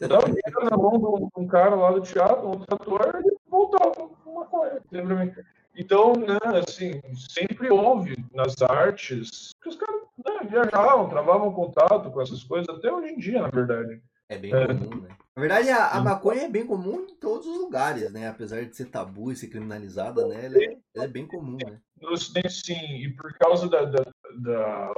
Eu 0.00 0.08
dava 0.08 0.24
dinheiro 0.26 0.68
na 0.68 0.76
mão 0.76 0.98
de 0.98 1.40
um 1.40 1.46
cara 1.46 1.74
lá 1.76 1.92
do 1.92 2.00
teatro, 2.00 2.48
um 2.48 2.62
ator, 2.68 3.22
e 3.24 3.36
voltava 3.48 4.10
uma 4.26 4.44
coisa, 4.46 4.82
lembra 4.90 5.24
mim. 5.24 5.32
Então, 5.76 6.12
né, 6.14 6.38
assim, 6.66 7.00
sempre 7.16 7.70
houve 7.70 8.16
nas 8.32 8.60
artes 8.62 9.50
que 9.60 9.68
os 9.68 9.76
caras 9.76 10.02
né, 10.24 10.48
viajavam, 10.48 11.08
travavam 11.08 11.52
contato 11.52 12.10
com 12.10 12.20
essas 12.20 12.44
coisas, 12.44 12.68
até 12.68 12.92
hoje 12.92 13.12
em 13.12 13.18
dia, 13.18 13.42
na 13.42 13.48
verdade. 13.48 14.00
É 14.28 14.38
bem 14.38 14.54
é. 14.54 14.66
comum, 14.66 15.02
né? 15.02 15.16
Na 15.36 15.40
verdade, 15.40 15.68
a, 15.70 15.88
a, 15.88 16.00
maconha 16.00 16.42
é 16.42 16.48
bem 16.48 16.64
comum 16.64 17.06
em 17.10 17.16
todos 17.16 17.46
os 17.46 17.58
lugares, 17.58 18.10
né? 18.12 18.28
Apesar 18.28 18.64
de 18.64 18.74
ser 18.74 18.86
tabu 18.86 19.32
e 19.32 19.36
ser 19.36 19.48
criminalizada, 19.48 20.26
né? 20.28 20.46
Ela 20.46 20.56
é, 20.56 20.76
ela 20.94 21.04
é 21.04 21.08
bem 21.08 21.26
comum, 21.26 21.58
né? 21.62 21.80
No 22.04 22.12
Ocidente, 22.12 22.52
sim. 22.52 22.96
E 22.96 23.08
por 23.10 23.32
causa 23.34 23.68
da, 23.68 23.84
da, 23.84 24.04
da, 24.36 24.92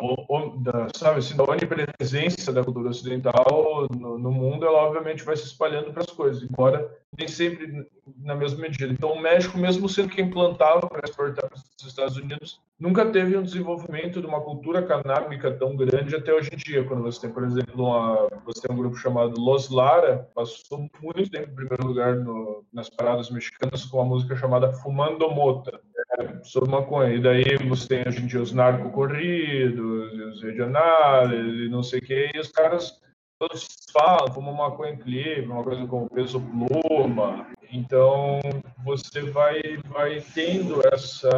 da, 0.59 0.89
sabe, 0.95 1.21
assim, 1.21 1.37
da 1.37 1.45
onipresença 1.45 2.53
da 2.53 2.65
cultura 2.65 2.91
ocidental 2.91 3.87
no, 3.97 4.19
no, 4.19 4.31
mundo, 4.31 4.67
ela 4.67 4.79
obviamente 4.79 5.23
vai 5.23 5.37
se 5.37 5.45
espalhando 5.45 5.93
para 5.93 6.03
as 6.03 6.11
coisas, 6.11 6.43
embora 6.43 6.91
nem 7.17 7.29
sempre 7.29 7.87
na 8.19 8.35
mesma 8.35 8.61
medida. 8.61 8.93
Então, 8.93 9.13
o 9.13 9.21
México, 9.21 9.57
mesmo 9.59 9.89
sendo 9.89 10.09
quem 10.09 10.31
plantava 10.31 10.87
para 10.89 11.09
exportar 11.09 11.49
para 11.49 11.59
os 11.59 11.87
Estados 11.87 12.17
Unidos, 12.17 12.61
nunca 12.79 13.07
teve 13.07 13.37
um 13.37 13.43
desenvolvimento 13.43 14.21
de 14.21 14.27
uma 14.27 14.41
cultura 14.41 14.83
canábica 14.83 15.51
tão 15.53 15.77
grande 15.77 16.15
até 16.15 16.33
hoje 16.33 16.51
em 16.53 16.57
dia. 16.57 16.85
Quando 16.85 17.03
você 17.03 17.21
tem, 17.23 17.31
por 17.31 17.45
exemplo, 17.45 17.85
uma, 17.85 18.29
você 18.45 18.67
tem 18.67 18.75
um 18.75 18.79
grupo 18.79 18.97
chamado 18.97 19.41
Los 19.41 19.71
Lara, 19.71 20.29
passou 20.35 20.89
muito 21.01 21.31
tempo 21.31 21.51
em 21.51 21.55
primeiro 21.55 21.87
lugar 21.87 22.17
no, 22.17 22.65
nas 22.73 22.91
paradas 22.91 23.31
mexicanas 23.31 23.85
com 23.85 23.99
uma 23.99 24.07
música 24.07 24.37
chamada 24.37 24.73
Fumando 24.73 25.31
Mota, 25.31 25.81
é, 26.13 26.45
sobre 26.45 26.71
maconha. 26.71 27.15
E 27.15 27.21
daí 27.21 27.57
você 27.69 27.89
tem 27.89 28.05
hoje 28.07 28.23
em 28.23 28.27
dia 28.27 28.41
os 28.41 28.53
narcocorridos, 28.53 30.13
os 30.35 30.43
regionais, 30.43 31.33
e 31.33 31.69
não 31.69 31.83
sei 31.83 31.99
o 31.99 32.03
que, 32.03 32.31
e 32.35 32.39
os 32.39 32.51
caras 32.51 33.01
todos 33.39 33.67
falam, 33.93 34.33
fumam 34.33 34.55
maconha 34.55 34.93
em 34.93 34.99
clipe, 34.99 35.47
uma 35.47 35.63
coisa 35.63 35.87
como 35.87 36.09
peso 36.09 36.41
pluma. 36.41 37.47
Então, 37.71 38.41
você 38.85 39.23
vai, 39.31 39.61
vai 39.89 40.23
tendo 40.35 40.81
essa 40.93 41.31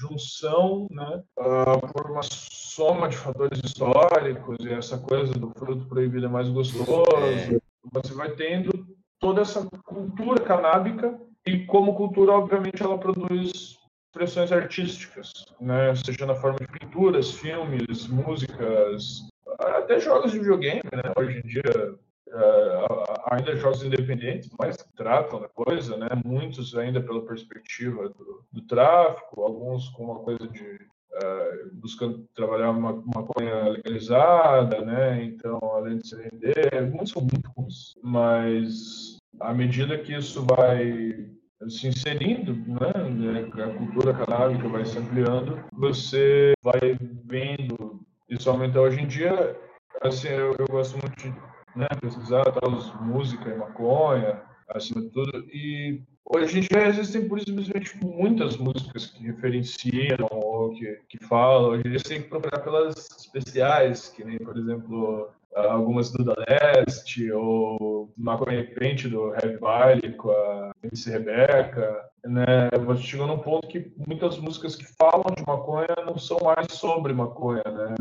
junção, 0.00 0.86
né, 0.90 1.22
uh, 1.38 1.92
por 1.92 2.10
uma 2.10 2.22
soma 2.22 3.08
de 3.08 3.16
fatores 3.16 3.60
históricos 3.62 4.56
e 4.60 4.72
essa 4.72 4.96
coisa 4.98 5.32
do 5.34 5.50
fruto 5.50 5.84
proibido 5.86 6.26
é 6.26 6.28
mais 6.28 6.48
gostoso. 6.48 6.90
É. 7.18 7.58
Você 7.92 8.14
vai 8.14 8.30
tendo 8.30 8.86
toda 9.18 9.42
essa 9.42 9.66
cultura 9.84 10.40
canábica 10.42 11.20
e 11.46 11.64
como 11.66 11.94
cultura, 11.94 12.32
obviamente, 12.32 12.82
ela 12.82 12.98
produz 12.98 13.78
expressões 14.08 14.50
artísticas, 14.50 15.32
né? 15.60 15.94
seja 15.94 16.26
na 16.26 16.34
forma 16.34 16.58
de 16.58 16.66
pinturas, 16.66 17.30
filmes, 17.30 18.08
músicas, 18.08 19.28
até 19.58 20.00
jogos 20.00 20.32
de 20.32 20.38
videogame, 20.38 20.82
né? 20.92 21.12
Hoje 21.16 21.38
em 21.38 21.42
dia, 21.42 21.94
uh, 22.28 23.14
ainda 23.30 23.54
jogos 23.56 23.82
independentes, 23.82 24.50
mas 24.58 24.76
tratam 24.96 25.40
da 25.40 25.48
coisa, 25.48 25.96
né? 25.96 26.08
Muitos 26.24 26.76
ainda 26.76 27.00
pela 27.00 27.24
perspectiva 27.24 28.08
do, 28.08 28.44
do 28.52 28.62
tráfico, 28.62 29.42
alguns 29.42 29.88
com 29.90 30.04
uma 30.04 30.18
coisa 30.20 30.48
de 30.48 30.62
uh, 30.64 31.70
buscando 31.74 32.26
trabalhar 32.34 32.70
uma 32.70 33.02
maconha 33.14 33.68
legalizada, 33.68 34.80
né? 34.80 35.22
Então, 35.24 35.58
além 35.74 35.98
de 35.98 36.08
se 36.08 36.16
vender, 36.16 36.90
muitos 36.90 37.12
são 37.12 37.22
muito 37.22 37.50
ruins, 37.56 37.94
mas 38.02 39.18
à 39.40 39.52
medida 39.52 39.98
que 39.98 40.14
isso 40.14 40.44
vai 40.44 41.26
se 41.68 41.88
inserindo, 41.88 42.54
né, 42.54 43.64
a 43.64 43.74
cultura 43.74 44.12
canábica 44.12 44.68
vai 44.68 44.84
se 44.84 44.98
ampliando, 44.98 45.64
você 45.72 46.52
vai 46.62 46.96
vendo 47.24 48.00
isso 48.28 48.48
aumentar. 48.50 48.80
Hoje 48.82 49.00
em 49.00 49.06
dia, 49.06 49.56
assim, 50.02 50.28
eu, 50.28 50.54
eu 50.58 50.66
gosto 50.68 50.98
muito 50.98 51.16
de 51.16 51.28
né, 51.74 51.86
pesquisar 52.00 52.44
tal, 52.44 52.70
música 53.02 53.50
e 53.50 53.56
maconha, 53.56 54.42
acima 54.68 55.00
de 55.00 55.10
tudo, 55.10 55.38
e 55.52 56.02
hoje 56.24 56.58
em 56.58 56.62
dia 56.62 56.88
existem, 56.88 57.28
por 57.28 57.40
simplesmente, 57.40 57.96
muitas 58.04 58.56
músicas 58.56 59.06
que 59.06 59.24
referenciam 59.24 60.26
ou 60.30 60.70
que, 60.70 60.98
que 61.08 61.24
falam. 61.24 61.70
Hoje 61.70 61.82
em 61.86 61.90
dia 61.90 61.98
você 61.98 62.08
tem 62.08 62.22
que 62.22 62.28
procurar 62.28 62.60
pelas 62.60 63.08
especiais, 63.18 64.08
que 64.08 64.24
nem, 64.24 64.38
por 64.38 64.56
exemplo, 64.56 65.30
algumas 65.56 66.10
do 66.10 66.24
Da 66.24 66.34
Leste, 66.48 67.32
ou 67.32 68.12
Maconha 68.16 68.66
Crente 68.74 69.08
do 69.08 69.34
Heavy 69.34 69.56
Valley 69.56 70.12
com 70.12 70.30
a 70.30 70.72
MC 70.82 71.10
Rebeca, 71.10 72.08
né? 72.24 72.68
Você 72.84 73.02
chegou 73.02 73.26
num 73.26 73.38
ponto 73.38 73.66
que 73.68 73.92
muitas 74.06 74.38
músicas 74.38 74.76
que 74.76 74.84
falam 74.84 75.34
de 75.34 75.42
maconha 75.46 75.96
não 76.04 76.18
são 76.18 76.38
mais 76.42 76.70
sobre 76.72 77.12
maconha, 77.12 77.62
né? 77.64 77.94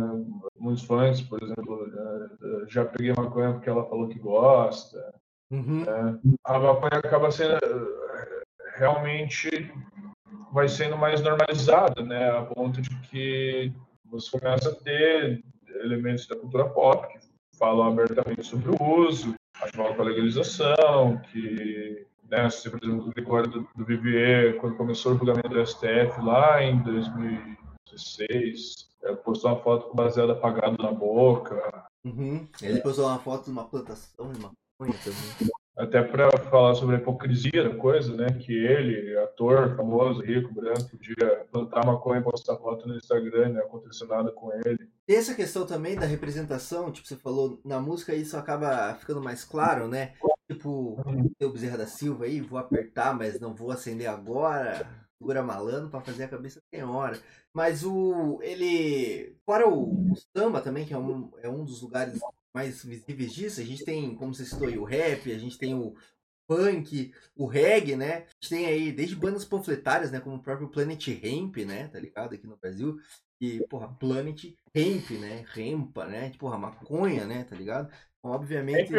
Muitos 0.58 0.84
fãs, 0.84 1.22
por 1.22 1.42
exemplo, 1.42 1.90
já 2.68 2.86
peguei 2.86 3.14
maconha 3.16 3.54
porque 3.54 3.70
ela 3.70 3.86
falou 3.86 4.10
que 4.10 4.20
gosta. 4.20 5.14
Uhum. 5.52 5.86
Né? 5.86 6.20
A 6.44 6.60
maconha 6.60 7.00
acaba 7.00 7.32
sendo 7.32 7.58
realmente 8.76 9.72
vai 10.52 10.68
sendo 10.68 10.98
mais 10.98 11.22
normalizada, 11.22 12.02
né? 12.04 12.30
A 12.32 12.44
ponto 12.44 12.82
de 12.82 12.90
que 13.02 13.72
você 14.06 14.38
começa 14.38 14.70
a 14.70 14.76
ter 14.76 15.44
elementos 15.82 16.28
da 16.28 16.36
cultura 16.36 16.66
pop 16.70 17.08
que 17.08 17.25
falam 17.58 17.88
abertamente 17.88 18.44
sobre 18.44 18.70
o 18.70 18.78
uso, 18.82 19.34
acabaram 19.62 19.96
com 19.96 20.02
a 20.02 20.06
legalização, 20.06 21.22
que, 21.32 22.06
né, 22.30 22.50
se, 22.50 22.70
por 22.70 22.84
exemplo, 22.84 23.14
Gregório 23.14 23.50
do, 23.50 23.68
do 23.76 23.86
Vivier, 23.86 24.58
quando 24.58 24.78
começou 24.78 25.14
o 25.14 25.18
julgamento 25.18 25.50
do 25.50 25.66
STF 25.66 26.22
lá 26.22 26.62
em 26.64 26.82
2016, 26.84 28.90
é, 29.04 29.16
postou 29.16 29.52
uma 29.52 29.62
foto 29.62 29.88
com 29.88 29.96
baseado 29.96 30.32
apagado 30.32 30.82
na 30.82 30.92
boca. 30.92 31.86
Uhum. 32.04 32.48
Ele 32.62 32.82
postou 32.82 33.06
uma 33.06 33.20
foto 33.20 33.46
de 33.46 33.52
uma 33.52 33.66
plantação 33.66 34.32
também. 34.32 34.52
Até 35.78 36.02
para 36.02 36.32
falar 36.50 36.74
sobre 36.76 36.96
a 36.96 37.00
hipocrisia 37.00 37.70
da 37.70 37.76
coisa, 37.76 38.16
né? 38.16 38.28
Que 38.32 38.54
ele, 38.54 39.18
ator 39.18 39.76
famoso, 39.76 40.22
rico, 40.22 40.54
branco, 40.54 40.90
podia 40.90 41.46
plantar 41.52 41.86
maconha 41.86 42.22
e 42.22 42.24
postar 42.24 42.56
foto 42.56 42.88
no 42.88 42.96
Instagram, 42.96 43.50
não 43.50 43.62
aconteceu 43.62 44.08
nada 44.08 44.32
com 44.32 44.54
ele. 44.54 44.90
Tem 45.06 45.18
essa 45.18 45.36
questão 45.36 45.66
também 45.66 45.96
da 45.96 46.06
representação, 46.06 46.92
tipo, 46.94 47.06
você 47.06 47.18
falou, 47.18 47.60
na 47.66 47.82
música 47.82 48.16
isso 48.16 48.38
acaba 48.38 48.96
ficando 48.96 49.22
mais 49.22 49.44
claro, 49.44 49.90
né? 49.90 50.14
Tipo, 50.50 50.98
tem 51.38 51.48
o 51.48 51.52
Bezerra 51.52 51.80
da 51.80 51.88
Silva 51.88 52.24
aí, 52.24 52.40
vou 52.40 52.58
apertar, 52.58 53.14
mas 53.14 53.40
não 53.40 53.54
vou 53.54 53.70
acender 53.70 54.08
agora. 54.08 54.88
Segura 55.18 55.44
malandro 55.44 55.90
pra 55.90 56.02
fazer 56.02 56.24
a 56.24 56.30
cabeça 56.30 56.62
tem 56.72 56.84
hora. 56.84 57.20
Mas 57.54 57.84
o. 57.84 58.40
ele. 58.42 59.38
Fora 59.46 59.68
o, 59.68 60.12
o 60.12 60.16
samba 60.36 60.62
também, 60.62 60.86
que 60.86 60.94
é 60.94 60.98
um, 60.98 61.32
é 61.42 61.50
um 61.50 61.64
dos 61.64 61.82
lugares 61.82 62.20
mais 62.56 62.82
visíveis 62.86 63.34
disso, 63.34 63.60
a 63.60 63.66
gente 63.66 63.84
tem, 63.84 64.16
como 64.16 64.34
você 64.34 64.46
citou 64.46 64.70
aí, 64.70 64.78
o 64.78 64.86
rap, 64.86 65.30
a 65.30 65.38
gente 65.38 65.58
tem 65.58 65.76
o 65.76 65.94
punk, 66.48 67.14
o 67.36 67.46
reggae, 67.46 67.98
né? 67.98 68.14
A 68.14 68.20
gente 68.40 68.50
tem 68.50 68.66
aí 68.66 68.92
desde 68.94 69.14
bandas 69.14 69.44
panfletárias, 69.44 70.10
né? 70.10 70.22
Como 70.22 70.38
o 70.38 70.42
próprio 70.42 70.70
Planet 70.70 71.06
Hemp, 71.22 71.58
né? 71.58 71.90
Tá 71.90 72.00
ligado? 72.00 72.34
Aqui 72.34 72.48
no 72.48 72.56
Brasil. 72.56 72.98
E, 73.42 73.60
porra, 73.68 73.90
Planet 74.00 74.56
Hemp, 74.74 75.12
né? 75.20 75.44
Rempa, 75.50 76.06
né? 76.06 76.30
Tipo, 76.30 76.46
porra, 76.46 76.58
maconha, 76.58 77.26
né? 77.26 77.44
Tá 77.44 77.58
ligado? 77.58 77.92
Então, 78.20 78.32
obviamente. 78.32 78.94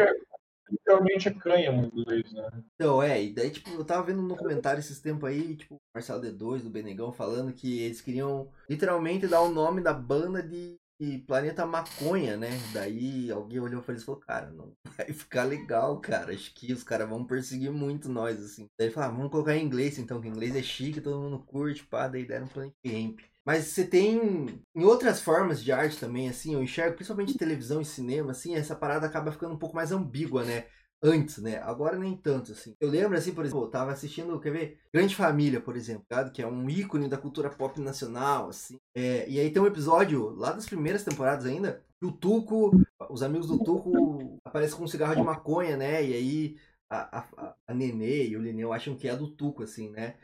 Literalmente 0.69 1.29
é 1.29 1.33
cânhamo 1.33 1.85
em 1.85 2.01
inglês, 2.01 2.31
né? 2.33 2.63
Então, 2.75 3.01
é, 3.01 3.23
e 3.23 3.33
daí, 3.33 3.49
tipo, 3.49 3.69
eu 3.71 3.85
tava 3.85 4.03
vendo 4.03 4.21
um 4.21 4.27
documentário 4.27 4.81
esses 4.81 4.99
tempos 4.99 5.29
aí, 5.29 5.55
tipo, 5.55 5.77
Marcelo 5.95 6.21
D2 6.21 6.61
do 6.61 6.69
Benegão 6.69 7.11
falando 7.11 7.53
que 7.53 7.79
eles 7.79 8.01
queriam 8.01 8.51
literalmente 8.69 9.27
dar 9.27 9.41
o 9.41 9.49
nome 9.49 9.81
da 9.81 9.93
banda 9.93 10.43
de 10.43 10.77
e 10.99 11.19
Planeta 11.19 11.65
Maconha, 11.65 12.35
né? 12.37 12.49
Daí 12.73 13.31
alguém 13.31 13.59
olhou 13.59 13.83
eles 13.87 14.01
e 14.01 14.05
falou, 14.05 14.19
cara, 14.21 14.49
não 14.51 14.73
vai 14.97 15.13
ficar 15.13 15.43
legal, 15.43 15.99
cara. 16.01 16.33
Acho 16.33 16.53
que 16.53 16.73
os 16.73 16.83
caras 16.83 17.07
vão 17.07 17.25
perseguir 17.25 17.71
muito 17.71 18.09
nós, 18.09 18.41
assim. 18.41 18.67
Daí 18.79 18.89
falou, 18.89 19.09
ah, 19.09 19.13
vamos 19.13 19.31
colocar 19.31 19.55
em 19.55 19.63
inglês 19.63 19.97
então, 19.99 20.19
que 20.21 20.27
inglês 20.27 20.55
é 20.55 20.61
chique, 20.63 21.01
todo 21.01 21.21
mundo 21.21 21.39
curte, 21.45 21.85
pá, 21.85 22.07
daí 22.07 22.25
deram 22.25 22.47
Planet 22.47 22.73
Ramp. 22.85 23.19
Mas 23.45 23.65
você 23.67 23.85
tem 23.85 24.61
em 24.75 24.83
outras 24.83 25.21
formas 25.21 25.63
de 25.63 25.71
arte 25.71 25.97
também, 25.99 26.27
assim, 26.27 26.53
eu 26.53 26.61
enxergo, 26.61 26.95
principalmente 26.95 27.37
televisão 27.37 27.79
e 27.79 27.85
cinema, 27.85 28.31
assim, 28.31 28.55
essa 28.55 28.75
parada 28.75 29.07
acaba 29.07 29.31
ficando 29.31 29.53
um 29.53 29.57
pouco 29.57 29.75
mais 29.75 29.91
ambígua, 29.91 30.43
né? 30.43 30.65
Antes, 31.01 31.37
né? 31.37 31.57
Agora 31.59 31.97
nem 31.97 32.15
tanto, 32.15 32.51
assim. 32.51 32.75
Eu 32.79 32.89
lembro, 32.89 33.17
assim, 33.17 33.33
por 33.33 33.45
exemplo, 33.45 33.63
eu 33.65 33.69
tava 33.69 33.91
assistindo, 33.91 34.39
quer 34.39 34.51
ver? 34.51 34.79
Grande 34.93 35.15
Família, 35.15 35.61
por 35.61 35.75
exemplo, 35.75 36.05
tá? 36.07 36.29
que 36.29 36.41
é 36.41 36.47
um 36.47 36.69
ícone 36.69 37.07
da 37.07 37.17
cultura 37.17 37.49
pop 37.49 37.79
nacional, 37.79 38.49
assim. 38.49 38.79
É, 38.95 39.27
e 39.29 39.39
aí 39.39 39.51
tem 39.51 39.61
um 39.61 39.67
episódio, 39.67 40.29
lá 40.35 40.51
das 40.51 40.65
primeiras 40.65 41.03
temporadas 41.03 41.45
ainda, 41.45 41.83
que 41.99 42.05
o 42.05 42.11
Tuco, 42.11 42.71
os 43.09 43.23
amigos 43.23 43.47
do 43.47 43.63
Tuco 43.63 44.39
aparecem 44.43 44.77
com 44.77 44.83
um 44.83 44.87
cigarro 44.87 45.15
de 45.15 45.23
maconha, 45.23 45.77
né? 45.77 46.03
E 46.03 46.13
aí 46.13 46.57
a, 46.89 47.19
a, 47.19 47.55
a 47.67 47.73
Nenê 47.73 48.27
e 48.27 48.37
o 48.37 48.41
Lineu 48.41 48.73
acham 48.73 48.95
que 48.95 49.07
é 49.07 49.15
do 49.15 49.27
Tuco, 49.29 49.63
assim, 49.63 49.89
né? 49.89 50.15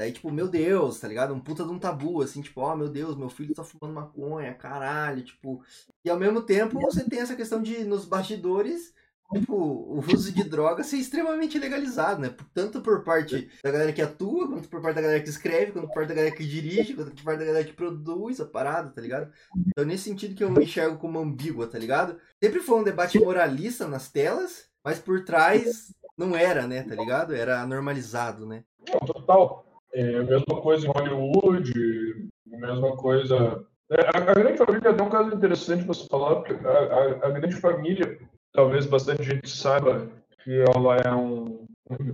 Daí, 0.00 0.12
tipo, 0.12 0.30
meu 0.32 0.48
Deus, 0.48 0.98
tá 0.98 1.06
ligado? 1.06 1.34
Um 1.34 1.40
puta 1.40 1.62
de 1.62 1.70
um 1.70 1.78
tabu, 1.78 2.22
assim, 2.22 2.40
tipo, 2.40 2.62
ó, 2.62 2.72
oh, 2.72 2.76
meu 2.76 2.88
Deus, 2.88 3.16
meu 3.16 3.28
filho 3.28 3.54
tá 3.54 3.62
fumando 3.62 3.94
maconha, 3.94 4.54
caralho, 4.54 5.22
tipo. 5.22 5.62
E 6.02 6.08
ao 6.08 6.18
mesmo 6.18 6.40
tempo 6.42 6.80
você 6.80 7.04
tem 7.04 7.20
essa 7.20 7.36
questão 7.36 7.62
de, 7.62 7.84
nos 7.84 8.06
bastidores, 8.06 8.94
tipo, 9.32 9.54
o 9.54 9.98
uso 10.00 10.32
de 10.32 10.42
droga 10.44 10.82
ser 10.82 10.96
extremamente 10.96 11.58
legalizado, 11.58 12.20
né? 12.20 12.34
Tanto 12.52 12.80
por 12.80 13.04
parte 13.04 13.50
da 13.62 13.70
galera 13.70 13.92
que 13.92 14.02
atua, 14.02 14.48
quanto 14.48 14.68
por 14.68 14.82
parte 14.82 14.96
da 14.96 15.02
galera 15.02 15.22
que 15.22 15.28
escreve, 15.28 15.72
quanto 15.72 15.86
por 15.86 15.94
parte 15.94 16.08
da 16.08 16.14
galera 16.14 16.34
que 16.34 16.44
dirige, 16.44 16.94
quanto 16.94 17.12
por 17.14 17.24
parte 17.24 17.38
da 17.38 17.44
galera 17.44 17.64
que 17.64 17.72
produz 17.72 18.40
a 18.40 18.46
parada, 18.46 18.90
tá 18.90 19.00
ligado? 19.00 19.30
Então, 19.68 19.84
nesse 19.84 20.04
sentido 20.04 20.34
que 20.34 20.42
eu 20.42 20.50
me 20.50 20.64
enxergo 20.64 20.98
como 20.98 21.18
ambígua, 21.18 21.66
tá 21.66 21.78
ligado? 21.78 22.16
Sempre 22.42 22.60
foi 22.60 22.80
um 22.80 22.84
debate 22.84 23.18
moralista 23.18 23.86
nas 23.86 24.10
telas, 24.10 24.68
mas 24.84 24.98
por 24.98 25.24
trás 25.24 25.94
não 26.16 26.36
era, 26.36 26.66
né, 26.66 26.82
tá 26.82 26.94
ligado? 26.94 27.34
Era 27.34 27.66
normalizado, 27.66 28.46
né? 28.46 28.64
Total. 29.06 29.64
É 29.92 30.18
a 30.18 30.22
mesma 30.22 30.60
coisa 30.60 30.86
em 30.86 30.90
Hollywood, 30.90 32.30
mesma 32.46 32.96
coisa. 32.96 33.64
É, 33.90 34.02
a, 34.02 34.18
a, 34.18 34.34
Grande 34.34 34.58
Família 34.58 34.94
tem 34.94 35.04
um 35.04 35.10
caso 35.10 35.34
interessante 35.34 35.84
você 35.84 36.06
falar, 36.06 36.36
porque 36.36 36.52
a, 36.64 36.70
a, 36.70 37.26
a 37.26 37.30
Grande 37.30 37.56
Família 37.56 38.18
talvez 38.52 38.86
bastante 38.86 39.22
gente 39.22 39.48
saiba 39.48 40.08
que 40.42 40.64
ela 40.74 40.96
é 40.96 41.12
um, 41.12 41.66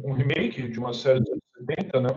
um 0.05 0.13
remake 0.13 0.69
de 0.69 0.79
uma 0.79 0.93
série 0.93 1.21
dos 1.21 1.31
anos 1.31 1.43
70, 1.59 2.01
né? 2.01 2.09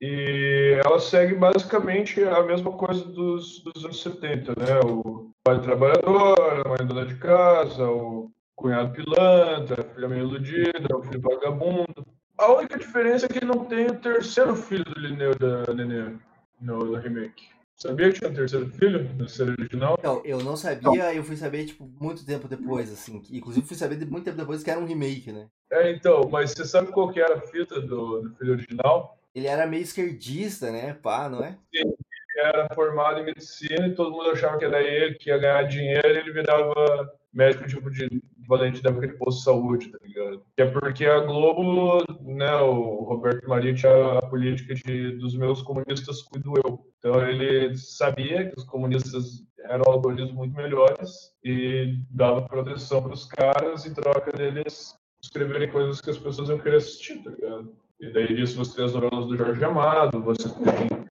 E 0.00 0.80
ela 0.84 1.00
segue 1.00 1.34
basicamente 1.34 2.22
a 2.22 2.42
mesma 2.44 2.72
coisa 2.72 3.04
dos, 3.04 3.62
dos 3.64 3.84
anos 3.84 4.00
70, 4.02 4.52
né? 4.52 4.80
O 4.84 5.30
pai 5.42 5.60
trabalhador, 5.60 6.36
a 6.64 6.68
mãe 6.68 6.86
dona 6.86 7.04
de 7.04 7.16
casa, 7.16 7.88
o 7.90 8.30
cunhado 8.54 8.92
pilantra, 8.92 9.82
a 9.82 9.94
filha 9.94 10.08
meio 10.08 10.26
iludida, 10.26 10.96
o 10.96 11.02
filho 11.02 11.20
vagabundo. 11.20 12.06
A 12.36 12.52
única 12.52 12.78
diferença 12.78 13.26
é 13.26 13.28
que 13.28 13.44
não 13.44 13.64
tem 13.64 13.86
o 13.86 13.98
terceiro 13.98 14.54
filho 14.54 14.84
do 14.84 15.00
Linneu 15.00 15.34
da 15.34 15.72
Nenê 15.74 16.16
no, 16.60 16.78
no 16.78 16.94
remake. 16.94 17.57
Sabia 17.80 18.10
que 18.10 18.18
tinha 18.18 18.28
um 18.28 18.34
terceiro 18.34 18.68
filho 18.72 19.08
na 19.16 19.28
série 19.28 19.52
original? 19.52 19.96
Não, 20.02 20.20
eu 20.24 20.42
não 20.42 20.56
sabia, 20.56 21.14
eu 21.14 21.22
fui 21.22 21.36
saber, 21.36 21.64
tipo, 21.64 21.88
muito 22.00 22.26
tempo 22.26 22.48
depois, 22.48 22.92
assim. 22.92 23.22
Inclusive, 23.30 23.64
fui 23.64 23.76
saber 23.76 24.04
muito 24.04 24.24
tempo 24.24 24.36
depois 24.36 24.64
que 24.64 24.70
era 24.70 24.80
um 24.80 24.84
remake, 24.84 25.30
né? 25.30 25.46
É, 25.70 25.92
então, 25.92 26.28
mas 26.28 26.50
você 26.50 26.64
sabe 26.64 26.90
qual 26.90 27.12
que 27.12 27.20
era 27.20 27.36
a 27.36 27.40
fita 27.40 27.80
do, 27.80 28.22
do 28.22 28.34
filho 28.34 28.54
original? 28.54 29.16
Ele 29.32 29.46
era 29.46 29.64
meio 29.64 29.84
esquerdista, 29.84 30.72
né? 30.72 30.94
Pá, 30.94 31.28
não 31.28 31.44
é? 31.44 31.56
Sim, 31.72 31.84
ele 31.84 32.46
era 32.46 32.68
formado 32.74 33.20
em 33.20 33.26
medicina 33.26 33.86
e 33.86 33.94
todo 33.94 34.10
mundo 34.10 34.30
achava 34.30 34.58
que 34.58 34.64
era 34.64 34.82
ele 34.82 35.14
que 35.14 35.30
ia 35.30 35.38
ganhar 35.38 35.62
dinheiro 35.62 36.08
e 36.08 36.18
ele 36.18 36.32
virava 36.32 37.12
médico 37.32 37.68
tipo 37.68 37.88
de 37.92 38.08
valente 38.48 38.82
da 38.82 38.90
época 38.90 39.06
de 39.06 39.18
posto 39.18 39.38
de 39.38 39.44
saúde, 39.44 39.90
tá 39.90 39.98
ligado? 40.02 40.42
Que 40.56 40.62
é 40.62 40.66
porque 40.66 41.04
a 41.04 41.20
Globo, 41.20 42.02
né, 42.22 42.56
o 42.56 43.04
Roberto 43.04 43.46
Maria 43.46 43.74
tinha 43.74 44.18
a 44.18 44.26
política 44.26 44.74
de 44.74 45.12
dos 45.18 45.36
meus 45.36 45.60
comunistas 45.60 46.22
cuido 46.22 46.54
eu. 46.64 46.80
Então 46.98 47.20
ele 47.28 47.76
sabia 47.76 48.48
que 48.48 48.58
os 48.58 48.64
comunistas 48.64 49.46
eram 49.64 49.84
autores 49.86 50.32
muito 50.32 50.56
melhores 50.56 51.32
e 51.44 51.98
dava 52.10 52.42
proteção 52.42 53.02
para 53.02 53.12
os 53.12 53.26
caras 53.26 53.84
em 53.84 53.92
troca 53.92 54.32
deles 54.32 54.96
escreverem 55.22 55.70
coisas 55.70 56.00
que 56.00 56.10
as 56.10 56.18
pessoas 56.18 56.48
iam 56.48 56.58
querer 56.58 56.76
assistir, 56.76 57.22
tá 57.22 57.30
ligado? 57.30 57.72
E 58.00 58.10
daí 58.12 58.34
disso 58.34 58.56
você 58.56 58.76
tem 58.76 58.84
as 58.86 58.94
novelas 58.94 59.26
do 59.26 59.36
Jorge 59.36 59.62
Amado, 59.62 60.22
você 60.22 60.48
tem 60.48 61.06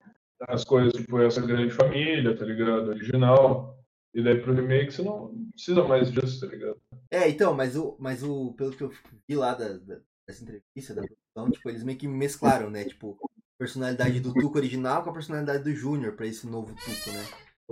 as 0.48 0.64
coisas 0.64 0.92
tipo 0.92 1.20
essa 1.20 1.40
grande 1.40 1.70
família, 1.70 2.36
tá 2.36 2.44
ligado? 2.44 2.88
Original. 2.88 3.77
E 4.14 4.22
daí 4.22 4.40
pro 4.40 4.54
remake 4.54 4.92
você 4.92 5.02
não 5.02 5.34
precisa 5.52 5.84
mais 5.84 6.10
disso, 6.10 6.40
tá 6.40 6.46
ligado? 6.46 6.80
É, 7.10 7.28
então, 7.28 7.54
mas 7.54 7.76
o, 7.76 7.96
mas 7.98 8.22
o 8.22 8.52
pelo 8.54 8.72
que 8.72 8.82
eu 8.82 8.92
vi 9.28 9.36
lá 9.36 9.54
da, 9.54 9.74
da, 9.74 9.98
dessa 10.26 10.42
entrevista, 10.42 10.94
da 10.94 11.02
produção, 11.02 11.50
tipo, 11.52 11.68
eles 11.68 11.84
meio 11.84 11.98
que 11.98 12.08
mesclaram, 12.08 12.70
né? 12.70 12.84
Tipo, 12.84 13.18
a 13.22 13.58
personalidade 13.58 14.20
do 14.20 14.32
Tuco 14.32 14.58
original 14.58 15.02
com 15.02 15.10
a 15.10 15.14
personalidade 15.14 15.64
do 15.64 15.74
Júnior 15.74 16.14
pra 16.14 16.26
esse 16.26 16.46
novo 16.46 16.74
Tuco, 16.74 17.10
né? 17.10 17.24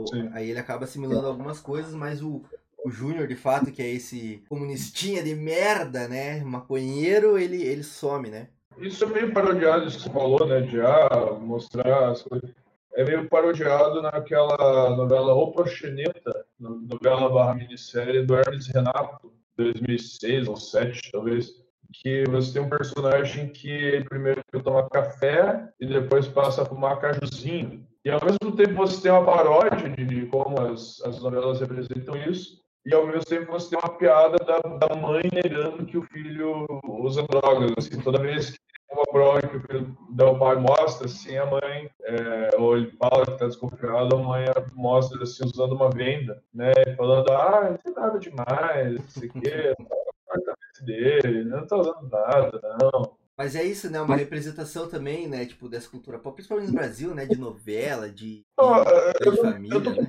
Sim. 0.09 0.29
Aí 0.33 0.51
ele 0.51 0.59
acaba 0.59 0.85
assimilando 0.85 1.27
algumas 1.27 1.59
coisas, 1.59 1.95
mas 1.95 2.23
o, 2.23 2.43
o 2.85 2.91
Júnior, 2.91 3.27
de 3.27 3.35
fato, 3.35 3.73
que 3.73 3.83
é 3.83 3.91
esse 3.91 4.43
comunistinha 4.49 5.23
de 5.23 5.35
merda, 5.35 6.07
né? 6.07 6.45
Maconheiro, 6.45 7.39
ele, 7.39 7.63
ele 7.63 7.83
some, 7.83 8.29
né? 8.29 8.49
Isso 8.79 9.05
é 9.05 9.07
meio 9.07 9.33
parodiado, 9.33 9.87
isso 9.87 9.97
que 9.97 10.05
você 10.05 10.11
falou, 10.11 10.47
né? 10.47 10.61
De 10.61 10.79
ah, 10.81 11.39
mostrar 11.41 12.11
as 12.11 12.23
coisas 12.23 12.51
é 12.97 13.05
meio 13.05 13.29
parodiado 13.29 14.01
naquela 14.01 14.97
novela 14.97 15.35
O 15.35 15.53
Proxeneta, 15.53 16.47
novela 16.59 17.29
barra 17.29 17.55
minissérie 17.55 18.23
do 18.23 18.35
Hermes 18.35 18.69
Renato, 18.69 19.31
2006 19.57 20.49
ou 20.49 20.55
2007, 20.55 21.13
talvez, 21.13 21.51
que 21.93 22.25
você 22.25 22.55
tem 22.55 22.63
um 22.63 22.71
personagem 22.71 23.49
que 23.49 24.03
primeiro 24.09 24.43
toma 24.65 24.89
café 24.89 25.69
e 25.79 25.87
depois 25.87 26.27
passa 26.27 26.63
a 26.63 26.65
fumar 26.65 26.99
cajuzinho. 26.99 27.87
E 28.03 28.11
ao 28.11 28.21
mesmo 28.25 28.57
tempo 28.57 28.75
você 28.75 29.03
tem 29.03 29.13
uma 29.13 29.25
paródia 29.25 29.91
de, 29.91 30.05
de 30.05 30.27
como 30.27 30.59
as, 30.61 31.03
as 31.03 31.21
novelas 31.21 31.61
representam 31.61 32.17
isso, 32.17 32.65
e 32.87 32.95
ao 32.95 33.07
mesmo 33.07 33.25
tempo 33.25 33.53
você 33.53 33.71
tem 33.71 33.79
uma 33.79 33.99
piada 33.99 34.39
da, 34.39 34.87
da 34.87 34.97
mãe 34.97 35.25
negando 35.33 35.85
que 35.85 35.99
o 35.99 36.03
filho 36.03 36.67
usa 36.85 37.23
drogas. 37.25 37.73
Assim, 37.77 38.01
toda 38.01 38.23
vez 38.23 38.57
uma 38.91 39.05
prova 39.05 39.41
que 39.43 40.23
o 40.23 40.39
pai 40.39 40.57
mostra, 40.57 41.07
assim, 41.07 41.37
a 41.37 41.47
mãe, 41.47 41.91
é, 42.03 42.51
ou 42.59 42.77
ele 42.77 42.91
fala 42.93 43.25
que 43.25 43.33
está 43.33 43.47
desconfiado, 43.47 44.17
a 44.17 44.19
mãe 44.19 44.45
mostra, 44.75 45.23
assim, 45.23 45.45
usando 45.45 45.75
uma 45.75 45.91
venda, 45.91 46.43
né, 46.55 46.73
falando, 46.97 47.31
ah, 47.33 47.71
não 47.71 47.77
tem 47.77 47.95
nada 47.95 48.19
demais, 48.19 48.95
não 48.95 49.09
sei 49.09 49.29
o 49.29 49.33
quê, 49.33 49.75
apartamento 50.27 50.85
dele, 50.85 51.45
não 51.45 51.63
está 51.63 51.77
usando 51.77 52.09
nada, 52.11 52.61
não. 52.81 53.17
Mas 53.37 53.55
é 53.55 53.63
isso, 53.63 53.91
né? 53.91 54.01
Uma 54.01 54.17
representação 54.17 54.89
também, 54.89 55.29
né? 55.29 55.45
Tipo, 55.45 55.69
dessa 55.69 55.91
cultura 55.91 56.19
pop, 56.19 56.35
principalmente 56.35 56.69
no 56.69 56.75
Brasil, 56.75 57.15
né? 57.15 57.27
De 57.27 57.37
novela, 57.37 58.09
de, 58.09 58.43
de, 58.47 59.31
de 59.31 59.37
família. 59.43 59.75
Eu 59.75 59.83
tô, 59.83 59.91
né? 59.91 60.09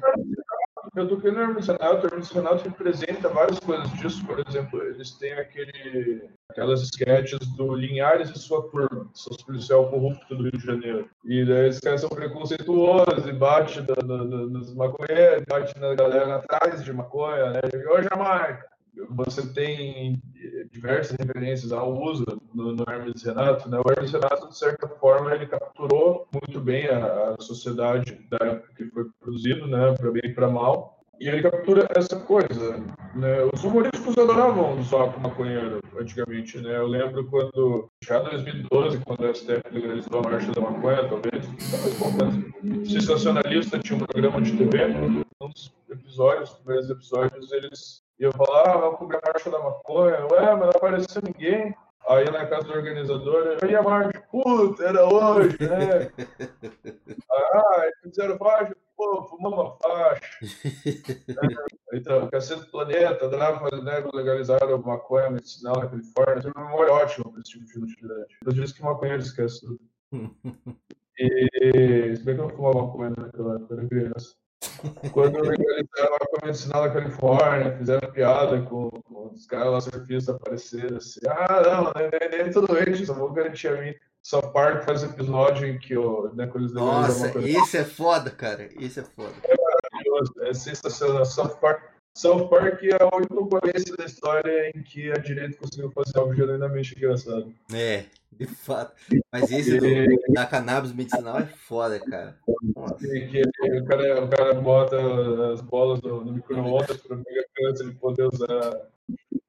Eu 0.98 1.08
toquei 1.08 1.30
no 1.30 1.38
Renato, 1.38 2.08
o 2.08 2.34
Renato 2.34 2.64
representa 2.70 3.30
várias 3.30 3.60
coisas 3.60 3.88
disso, 3.94 4.26
por 4.26 4.40
exemplo, 4.48 4.82
eles 4.82 5.12
têm 5.12 5.32
aquele, 5.34 6.28
aquelas 6.50 6.82
sketches 6.82 7.40
do 7.56 7.76
Linhares 7.76 8.32
e 8.32 8.40
sua 8.40 8.68
turma, 8.70 9.08
seus 9.14 9.38
policial 9.44 9.88
corrupto 9.92 10.36
do 10.36 10.42
Rio 10.44 10.52
de 10.58 10.66
Janeiro. 10.66 11.08
E 11.24 11.46
daí 11.46 11.70
os 11.70 11.80
caras 11.80 12.02
são 12.02 12.10
preconceituosos 12.10 13.28
e 13.28 13.32
bate 13.32 13.80
na- 13.82 14.04
na- 14.08 14.24
nos 14.48 14.74
maconheiros, 14.74 15.44
bate 15.48 15.80
na 15.80 15.94
galera 15.94 16.38
atrás 16.38 16.84
de 16.84 16.92
maconha, 16.92 17.52
né? 17.52 17.60
Ô, 17.92 18.02
Jamaica! 18.02 18.66
Você 19.10 19.48
tem 19.54 20.22
eh, 20.36 20.66
diversas 20.72 21.16
referências 21.18 21.72
ao 21.72 21.94
uso 22.02 22.26
no, 22.54 22.74
no 22.74 22.84
Hermes 22.88 23.24
Renato, 23.24 23.70
né? 23.70 23.80
O 23.80 23.92
Hermes 23.92 24.12
Renato, 24.12 24.50
de 24.50 24.58
certa 24.58 24.88
forma, 24.88 25.34
ele 25.34 25.46
capturou 25.46 26.28
muito 26.34 26.60
bem 26.60 26.88
a, 26.88 27.36
a 27.38 27.42
sociedade 27.42 28.18
da 28.30 28.46
época 28.46 28.74
que 28.76 28.86
foi 28.90 29.06
produzido, 29.20 29.68
né? 29.68 29.94
Para 29.94 30.12
bem 30.12 30.22
e 30.26 30.34
para 30.34 30.50
mal. 30.50 30.98
E 31.20 31.28
ele 31.28 31.42
captura 31.42 31.88
essa 31.96 32.20
coisa, 32.20 32.78
né? 33.16 33.44
Os 33.52 33.64
humorísticos 33.64 34.16
adoravam 34.18 34.80
usar 34.80 35.12
com 35.12 35.20
maconheiro 35.20 35.80
antigamente, 36.00 36.60
né? 36.60 36.78
Eu 36.78 36.88
lembro 36.88 37.26
quando, 37.26 37.90
já 38.04 38.20
em 38.20 38.24
2012, 38.26 39.00
quando 39.00 39.26
a 39.26 39.34
STF 39.34 39.64
legalizou 39.72 40.20
a 40.20 40.30
marcha 40.30 40.52
da 40.52 40.62
maconha, 40.62 41.08
talvez, 41.10 41.44
talvez 42.00 42.92
Sensacionalista 42.92 43.80
tinha 43.80 43.98
um 43.98 44.06
programa 44.06 44.42
de 44.42 44.56
TV, 44.58 44.86
um 45.42 45.50
dos 45.50 45.74
episódios, 45.90 46.52
os 46.52 46.58
primeiros 46.58 46.90
episódios, 46.90 47.52
eles 47.52 48.04
iam 48.20 48.32
falar, 48.32 48.70
ah, 48.70 48.78
vamos 48.78 49.00
cobrir 49.00 49.18
a 49.18 49.22
marcha 49.26 49.50
da 49.50 49.60
maconha, 49.60 50.28
ué, 50.32 50.56
mas 50.56 50.60
não 50.60 50.70
apareceu 50.70 51.22
ninguém. 51.22 51.76
Aí 52.08 52.24
na 52.32 52.46
casa 52.48 52.64
do 52.64 52.74
organizador, 52.74 53.58
aí 53.62 53.76
a 53.76 53.82
marcha, 53.84 54.24
puta, 54.32 54.84
era 54.84 55.06
hoje, 55.06 55.58
né? 55.62 56.10
Ah, 57.54 57.90
fizeram 58.04 58.38
faixa, 58.38 58.76
pô, 58.96 59.24
fumamos 59.24 59.60
uma 59.60 59.78
faixa. 59.78 60.22
Então, 61.94 62.30
Cacete 62.30 62.62
do 62.62 62.72
Planeta, 62.72 63.30
fazer, 63.30 63.82
né, 63.82 64.04
legalizaram 64.14 64.76
a 64.76 64.78
maconha 64.78 65.30
medicinal 65.30 65.78
na 65.78 65.88
Califórnia, 65.88 66.42
tem 66.42 66.52
uma 66.54 66.66
memória 66.66 66.92
ótima 66.94 67.32
para 67.32 67.40
esse 67.40 67.52
tipo 67.52 67.66
de 67.66 67.80
utilidade. 67.80 68.38
Eu 68.46 68.52
disse 68.52 68.74
que 68.74 68.84
maconheiro 68.84 69.22
esquece 69.22 69.62
tudo. 69.62 69.80
E 71.20 72.16
se 72.16 72.24
bem 72.24 72.36
que 72.36 72.42
eu 72.42 72.50
fumava 72.50 72.86
maconha 72.86 73.10
naquela 73.10 73.56
época, 73.56 73.74
eu 73.74 73.80
era 73.80 73.88
criança. 73.88 74.36
Quando 75.12 75.40
legalizaram 75.40 76.16
a 76.16 76.20
maconha 76.20 76.46
medicinal 76.46 76.82
na 76.88 76.94
Califórnia, 76.94 77.78
fizeram 77.78 78.12
piada 78.12 78.62
com, 78.62 78.90
com 78.90 79.32
os 79.34 79.46
caras 79.46 79.72
lá 79.72 79.82
surfistas 79.82 80.36
apareceram 80.36 80.98
assim, 80.98 81.20
ah, 81.28 81.62
não, 81.64 81.94
nem, 81.94 82.44
nem 82.44 82.52
tudo 82.52 82.78
isso, 82.90 83.06
só 83.06 83.14
vou 83.14 83.32
garantir 83.32 83.68
a 83.68 83.82
mim. 83.82 83.94
Só 84.24 84.42
Park 84.42 84.84
faz 84.84 85.04
episódio 85.04 85.68
em 85.68 85.80
que 85.80 85.98
o, 85.98 86.34
né, 86.34 86.52
eles 86.54 86.74
Nossa, 86.74 87.32
esse 87.40 87.78
é 87.78 87.86
foda, 87.86 88.30
cara. 88.30 88.68
Esse 88.78 89.00
é 89.00 89.04
foda. 89.04 89.32
maravilhoso, 89.48 90.34
é 90.42 90.54
sensacional. 90.54 91.24
South 91.26 91.56
Park, 91.62 91.84
South 92.14 92.50
Park 92.50 92.84
é 92.84 93.02
a 93.02 93.16
única 93.16 93.36
ocorrência 93.36 93.96
da 93.96 94.04
história 94.04 94.72
em 94.76 94.84
que 94.84 95.12
a 95.12 95.16
direita 95.16 95.58
conseguiu 95.58 95.92
fazer 95.92 96.18
algo 96.18 96.36
genuinamente 96.36 96.94
engraçado. 96.98 97.54
É, 97.74 98.06
de 98.38 98.46
fato. 98.46 98.94
Mas 99.32 99.52
esse 99.52 99.80
do, 99.80 100.34
da 100.34 100.46
cannabis 100.46 100.94
medicinal 100.94 101.40
é 101.40 101.46
foda, 101.46 102.00
cara. 102.00 102.38
E 103.02 103.28
que 103.28 103.42
o 103.42 103.86
cara, 103.86 104.24
o 104.24 104.30
cara 104.30 104.54
bota 104.54 104.98
as 105.54 105.62
bolas 105.62 106.02
no, 106.02 106.24
no 106.24 106.34
micro-ondas 106.34 106.98
para 106.98 107.18
pegar 107.18 107.44
câncer 107.56 107.88
e 107.88 107.96
poder 107.96 108.28
usar 108.32 108.88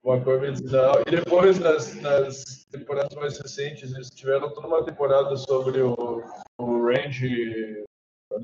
uma 0.02 0.20
cor 0.20 0.40
medicinal. 0.40 1.02
E 1.07 1.10
depois, 1.10 1.58
nas, 1.58 1.94
nas 2.00 2.66
temporadas 2.70 3.15
mais 3.15 3.39
recentes, 3.39 3.92
eles 3.92 4.08
tiveram 4.10 4.52
toda 4.52 4.66
uma 4.66 4.84
temporada 4.84 5.36
sobre 5.36 5.81
o, 5.82 6.23
o 6.58 6.86
Randy, 6.86 7.84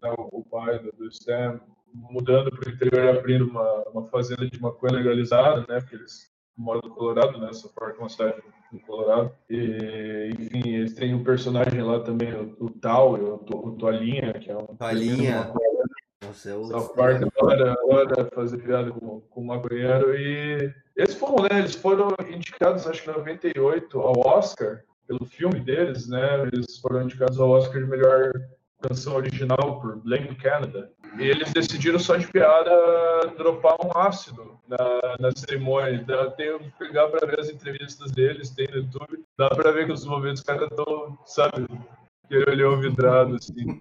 né, 0.03 0.15
o 0.17 0.45
pai 0.45 0.79
do, 0.79 0.93
do 0.93 1.09
Stan, 1.09 1.61
mudando 1.95 2.51
para 2.51 2.69
o 2.69 2.73
interior 2.73 3.05
e 3.05 3.19
abrindo 3.19 3.49
uma, 3.49 3.89
uma 3.91 4.05
fazenda 4.05 4.49
de 4.49 4.61
maconha 4.61 4.95
legalizada, 4.95 5.65
né? 5.69 5.81
Porque 5.81 5.95
eles 5.95 6.31
moram 6.57 6.81
no 6.85 6.95
Colorado, 6.95 7.39
né? 7.39 7.51
Parte 7.75 7.97
é 7.97 8.01
uma 8.01 8.09
cidade 8.09 8.43
no 8.75 8.81
Colorado. 8.81 9.33
E, 9.49 10.35
enfim, 10.39 10.69
eles 10.69 10.95
têm 10.95 11.15
um 11.15 11.25
personagem 11.25 11.81
lá 11.83 12.01
também, 12.01 12.35
o, 12.35 12.57
o 12.59 12.71
Tal, 12.71 13.15
o, 13.15 13.35
o 13.35 13.73
Toalhinha, 13.73 14.33
que 14.35 14.51
é 14.51 14.57
um. 14.57 14.67
Toalhinha. 14.67 15.53
Nossa, 16.25 16.51
é 16.51 16.55
o. 16.55 16.65
South 16.65 16.95
Park 16.95 17.23
adora, 17.23 17.73
adora 17.73 18.31
fazer 18.35 18.59
piada 18.59 18.91
com, 18.91 19.21
com 19.21 19.41
o 19.41 19.47
maconheiro. 19.47 20.15
E 20.17 20.73
eles 20.97 21.15
foram, 21.15 21.45
né? 21.45 21.61
Eles 21.61 21.75
foram 21.75 22.09
indicados, 22.29 22.87
acho 22.87 23.03
que 23.03 23.11
em 23.11 23.15
98, 23.15 24.01
ao 24.01 24.27
Oscar, 24.27 24.83
pelo 25.07 25.25
filme 25.25 25.61
deles, 25.61 26.09
né? 26.09 26.43
Eles 26.53 26.79
foram 26.79 27.03
indicados 27.03 27.39
ao 27.39 27.51
Oscar 27.51 27.81
de 27.81 27.89
melhor 27.89 28.33
canção 28.89 29.17
original 29.17 29.81
por 29.81 29.97
Blame 29.97 30.35
Canada. 30.37 30.91
E 31.19 31.23
eles 31.23 31.53
decidiram 31.53 31.99
só 31.99 32.17
de 32.17 32.27
piada 32.27 32.71
dropar 33.37 33.77
um 33.85 33.97
ácido 33.97 34.59
na, 34.69 34.79
na 35.19 35.31
cerimônia. 35.35 35.95
Então, 35.95 36.31
tem 36.33 36.59
que 36.59 36.71
pegar 36.79 37.09
para 37.09 37.27
ver 37.27 37.41
as 37.41 37.49
entrevistas 37.49 38.11
deles, 38.13 38.51
tem 38.51 38.67
no 38.69 38.79
YouTube. 38.79 39.25
Dá 39.39 39.49
para 39.49 39.73
ver 39.73 39.87
que 39.87 39.93
os 39.93 40.05
momentos 40.05 40.41
os 40.41 40.47
caras 40.47 40.69
estão, 40.71 41.19
sabe, 41.25 41.67
aquele 42.25 42.51
olhão 42.51 42.81
vidrado, 42.81 43.37
assim. 43.37 43.81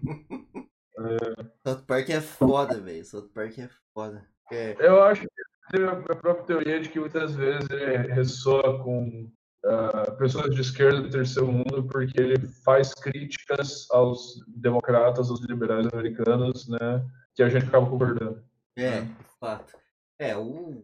South 1.65 1.83
Park 1.88 2.09
é 2.09 2.22
foda, 2.22 2.80
velho. 2.80 3.03
South 3.03 3.30
Park 3.33 3.59
é 3.59 3.69
foda. 3.93 4.25
É, 4.51 4.75
Eu 4.80 5.03
acho 5.03 5.22
que 5.22 5.27
tem 5.72 5.85
a 5.85 5.95
própria 5.95 6.45
teoria 6.45 6.80
de 6.80 6.90
que 6.90 6.99
muitas 6.99 7.35
vezes 7.35 7.67
ele 7.69 8.14
ressoa 8.14 8.83
com 8.83 9.30
ah, 9.66 10.11
pessoas 10.17 10.53
de 10.53 10.61
esquerda 10.61 11.01
do 11.01 11.09
terceiro 11.09 11.51
mundo 11.51 11.88
porque 11.88 12.19
ele 12.19 12.48
faz 12.48 12.93
críticas 12.93 13.88
aos 13.92 14.43
democratas, 14.48 15.30
aos 15.30 15.42
liberais 15.42 15.88
americanos, 15.88 16.67
né? 16.67 17.06
Que 17.35 17.43
a 17.43 17.50
gente 17.50 17.66
acaba 17.66 17.90
concordando. 17.90 18.43
é, 18.77 19.01
de 19.01 19.25
fato. 19.40 19.74
É, 20.19 20.38
o, 20.38 20.83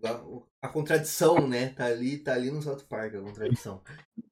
a, 0.61 0.67
a 0.67 0.69
contradição, 0.69 1.47
né? 1.47 1.69
Tá 1.69 1.85
ali, 1.85 2.17
tá 2.17 2.33
ali 2.33 2.51
no 2.51 2.61
South 2.61 2.83
Park, 2.89 3.15
a 3.15 3.21
contradição. 3.21 3.81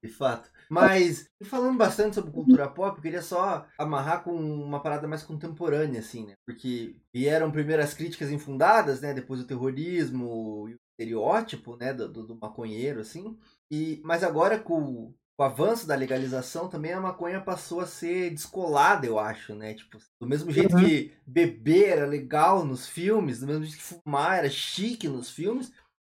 De 0.03 0.09
fato. 0.09 0.49
Mas, 0.69 1.29
falando 1.45 1.77
bastante 1.77 2.15
sobre 2.15 2.31
cultura 2.31 2.67
pop, 2.69 2.97
eu 2.97 3.01
queria 3.01 3.21
só 3.21 3.65
amarrar 3.77 4.23
com 4.23 4.33
uma 4.35 4.81
parada 4.81 5.07
mais 5.07 5.23
contemporânea, 5.23 5.99
assim, 5.99 6.25
né? 6.25 6.33
Porque 6.45 6.99
vieram 7.13 7.51
primeiro 7.51 7.81
as 7.81 7.93
críticas 7.93 8.31
infundadas, 8.31 8.99
né? 9.01 9.13
Depois 9.13 9.39
o 9.39 9.47
terrorismo 9.47 10.67
e 10.67 10.73
o 10.73 10.79
estereótipo, 10.91 11.77
né? 11.77 11.93
Do, 11.93 12.09
do 12.09 12.35
maconheiro, 12.35 12.99
assim. 12.99 13.37
E, 13.71 14.01
mas 14.03 14.23
agora 14.23 14.59
com, 14.59 14.81
o- 14.81 15.15
com 15.35 15.43
o 15.43 15.45
avanço 15.45 15.85
da 15.87 15.95
legalização 15.95 16.69
também 16.69 16.93
a 16.93 17.01
maconha 17.01 17.41
passou 17.41 17.79
a 17.81 17.87
ser 17.87 18.29
descolada, 18.31 19.05
eu 19.05 19.19
acho, 19.19 19.53
né? 19.55 19.73
Tipo, 19.73 19.97
do 20.19 20.27
mesmo 20.27 20.51
jeito 20.51 20.75
que 20.75 21.13
beber 21.25 21.89
era 21.89 22.05
legal 22.05 22.65
nos 22.65 22.87
filmes, 22.87 23.39
do 23.39 23.47
mesmo 23.47 23.63
jeito 23.65 23.77
que 23.77 23.83
fumar 24.01 24.39
era 24.39 24.49
chique 24.49 25.07
nos 25.07 25.29
filmes, 25.29 25.71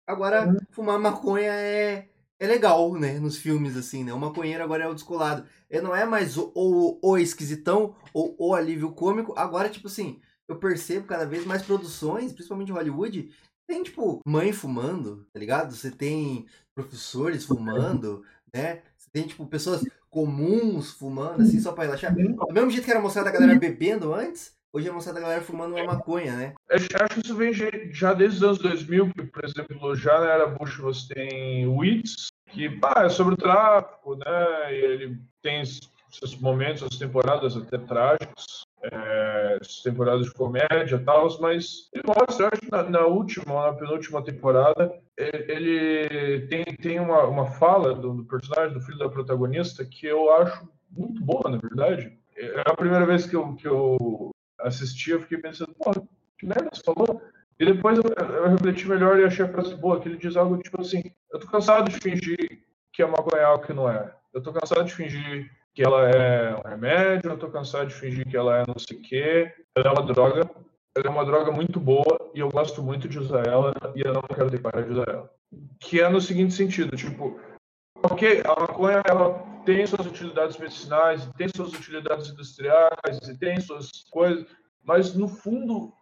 agora 0.06 0.56
fumar 0.70 0.98
maconha 0.98 1.52
é, 1.52 2.08
é 2.38 2.46
legal, 2.46 2.94
né? 2.94 3.18
Nos 3.18 3.36
filmes, 3.38 3.76
assim, 3.76 4.04
né? 4.04 4.12
O 4.12 4.18
maconheiro 4.18 4.62
agora 4.62 4.84
é 4.84 4.88
o 4.88 4.94
descolado. 4.94 5.46
Ele 5.70 5.82
não 5.82 5.94
é 5.94 6.04
mais 6.04 6.36
o, 6.36 6.52
o, 6.54 6.98
o 7.02 7.18
esquisitão 7.18 7.94
ou 8.12 8.34
o 8.38 8.54
alívio 8.54 8.92
cômico. 8.92 9.34
Agora, 9.36 9.68
tipo 9.68 9.88
assim, 9.88 10.20
eu 10.46 10.58
percebo 10.58 11.06
cada 11.06 11.26
vez 11.26 11.44
mais 11.44 11.62
produções, 11.62 12.32
principalmente 12.32 12.70
em 12.70 12.74
Hollywood, 12.74 13.30
tem, 13.68 13.82
tipo, 13.82 14.20
mãe 14.26 14.50
fumando, 14.52 15.26
tá 15.32 15.38
ligado? 15.38 15.74
Você 15.74 15.90
tem 15.90 16.46
professores 16.74 17.44
fumando, 17.44 18.24
né? 18.52 18.80
Você 18.96 19.10
tem, 19.12 19.24
tipo, 19.26 19.46
pessoas 19.46 19.84
comuns 20.08 20.90
fumando, 20.92 21.42
assim, 21.42 21.60
só 21.60 21.72
pra 21.72 21.84
relaxar. 21.84 22.14
Do 22.14 22.52
mesmo 22.54 22.70
jeito 22.70 22.84
que 22.86 22.90
era 22.90 23.00
mostrado 23.00 23.28
a 23.28 23.32
galera 23.32 23.58
bebendo 23.58 24.14
antes, 24.14 24.56
hoje 24.72 24.88
é 24.88 24.90
mostrado 24.92 25.18
a 25.18 25.20
galera 25.22 25.42
fumando 25.42 25.74
uma 25.74 25.84
maconha, 25.84 26.34
né? 26.34 26.54
Eu 26.70 26.76
acho 26.76 26.88
que 27.14 27.20
isso 27.26 27.34
vem 27.36 27.52
já- 27.52 28.14
desde 28.14 28.38
os 28.38 28.42
anos 28.42 28.58
2000, 28.58 29.12
que, 29.12 29.22
por 29.24 29.44
exemplo, 29.44 29.94
já 29.94 30.18
na 30.18 30.26
era 30.30 30.46
Bush 30.46 30.78
você 30.78 31.14
tem 31.14 31.66
Weeds, 31.66 32.28
que 32.50 32.70
pá, 32.70 33.02
é 33.04 33.08
sobre 33.10 33.34
o 33.34 33.36
tráfico, 33.36 34.14
né? 34.16 34.72
E 34.74 34.76
ele 34.84 35.20
tem 35.42 35.62
seus 36.10 36.34
momentos, 36.40 36.80
suas 36.80 36.96
temporadas 36.96 37.54
até 37.54 37.76
trágicos, 37.76 38.62
é, 38.82 39.58
as 39.60 39.82
temporadas 39.82 40.26
de 40.26 40.32
comédia 40.32 40.96
e 40.96 41.04
tal, 41.04 41.28
mas 41.40 41.88
ele 41.92 42.04
mostra, 42.06 42.46
eu 42.46 42.50
acho 42.52 42.70
na, 42.70 42.82
na 42.84 43.06
última, 43.06 43.66
na 43.66 43.72
penúltima 43.72 44.22
temporada, 44.24 44.92
ele, 45.16 45.52
ele 45.52 46.46
tem, 46.46 46.64
tem 46.64 47.00
uma, 47.00 47.24
uma 47.24 47.46
fala 47.46 47.94
do, 47.94 48.14
do 48.14 48.24
personagem, 48.24 48.74
do 48.74 48.80
filho 48.80 48.98
da 48.98 49.08
protagonista, 49.08 49.84
que 49.84 50.06
eu 50.06 50.32
acho 50.34 50.68
muito 50.90 51.22
boa, 51.22 51.50
na 51.50 51.58
verdade. 51.58 52.16
É 52.36 52.62
a 52.64 52.76
primeira 52.76 53.04
vez 53.04 53.26
que 53.26 53.34
eu, 53.34 53.54
que 53.54 53.66
eu 53.66 54.30
assisti, 54.60 55.10
eu 55.10 55.20
fiquei 55.20 55.38
pensando, 55.38 55.74
pô, 55.74 55.90
que 56.38 56.46
merda 56.46 56.70
você 56.72 56.82
falou? 56.82 57.20
E 57.58 57.66
depois 57.66 57.98
eu, 57.98 58.04
eu 58.04 58.50
refleti 58.50 58.88
melhor 58.88 59.18
e 59.18 59.24
achei 59.24 59.44
a 59.44 59.48
frase 59.48 59.74
boa, 59.74 60.00
que 60.00 60.08
ele 60.08 60.16
diz 60.16 60.36
algo 60.36 60.56
tipo 60.58 60.80
assim, 60.80 61.02
eu 61.32 61.40
tô 61.40 61.48
cansado 61.48 61.90
de 61.90 61.98
fingir 61.98 62.68
que 62.92 63.02
é 63.02 63.44
algo 63.44 63.64
que 63.64 63.72
não 63.72 63.88
é. 63.88 64.12
Eu 64.34 64.42
tô 64.42 64.52
cansado 64.52 64.84
de 64.84 64.92
fingir 64.92 65.50
que 65.78 65.84
ela 65.84 66.10
é 66.10 66.56
um 66.56 66.68
remédio, 66.68 67.30
eu 67.30 67.38
tô 67.38 67.48
cansado 67.48 67.86
de 67.86 67.94
fingir 67.94 68.28
que 68.28 68.36
ela 68.36 68.58
é 68.58 68.64
não 68.66 68.76
sei 68.76 68.96
o 68.96 69.00
quê. 69.00 69.52
Ela 69.76 69.90
é 69.90 69.92
uma 69.92 70.02
droga, 70.02 70.50
ela 70.92 71.06
é 71.06 71.08
uma 71.08 71.24
droga 71.24 71.52
muito 71.52 71.78
boa 71.78 72.32
e 72.34 72.40
eu 72.40 72.48
gosto 72.48 72.82
muito 72.82 73.08
de 73.08 73.16
usar 73.16 73.46
ela 73.46 73.72
e 73.94 74.00
eu 74.00 74.12
não 74.12 74.22
quero 74.22 74.50
ter 74.50 74.56
que 74.56 74.62
parar 74.64 74.82
de 74.82 74.90
usar 74.90 75.08
ela. 75.08 75.30
Que 75.78 76.00
é 76.00 76.08
no 76.08 76.20
seguinte 76.20 76.52
sentido, 76.52 76.96
tipo, 76.96 77.38
ok, 78.02 78.42
a 78.44 78.60
maconha 78.60 79.04
ela 79.08 79.38
tem 79.64 79.86
suas 79.86 80.04
utilidades 80.04 80.58
medicinais, 80.58 81.30
tem 81.36 81.46
suas 81.54 81.72
utilidades 81.72 82.28
industriais, 82.28 83.20
tem 83.38 83.60
suas 83.60 83.88
coisas, 84.10 84.46
mas 84.82 85.14
no 85.14 85.28
fundo 85.28 85.92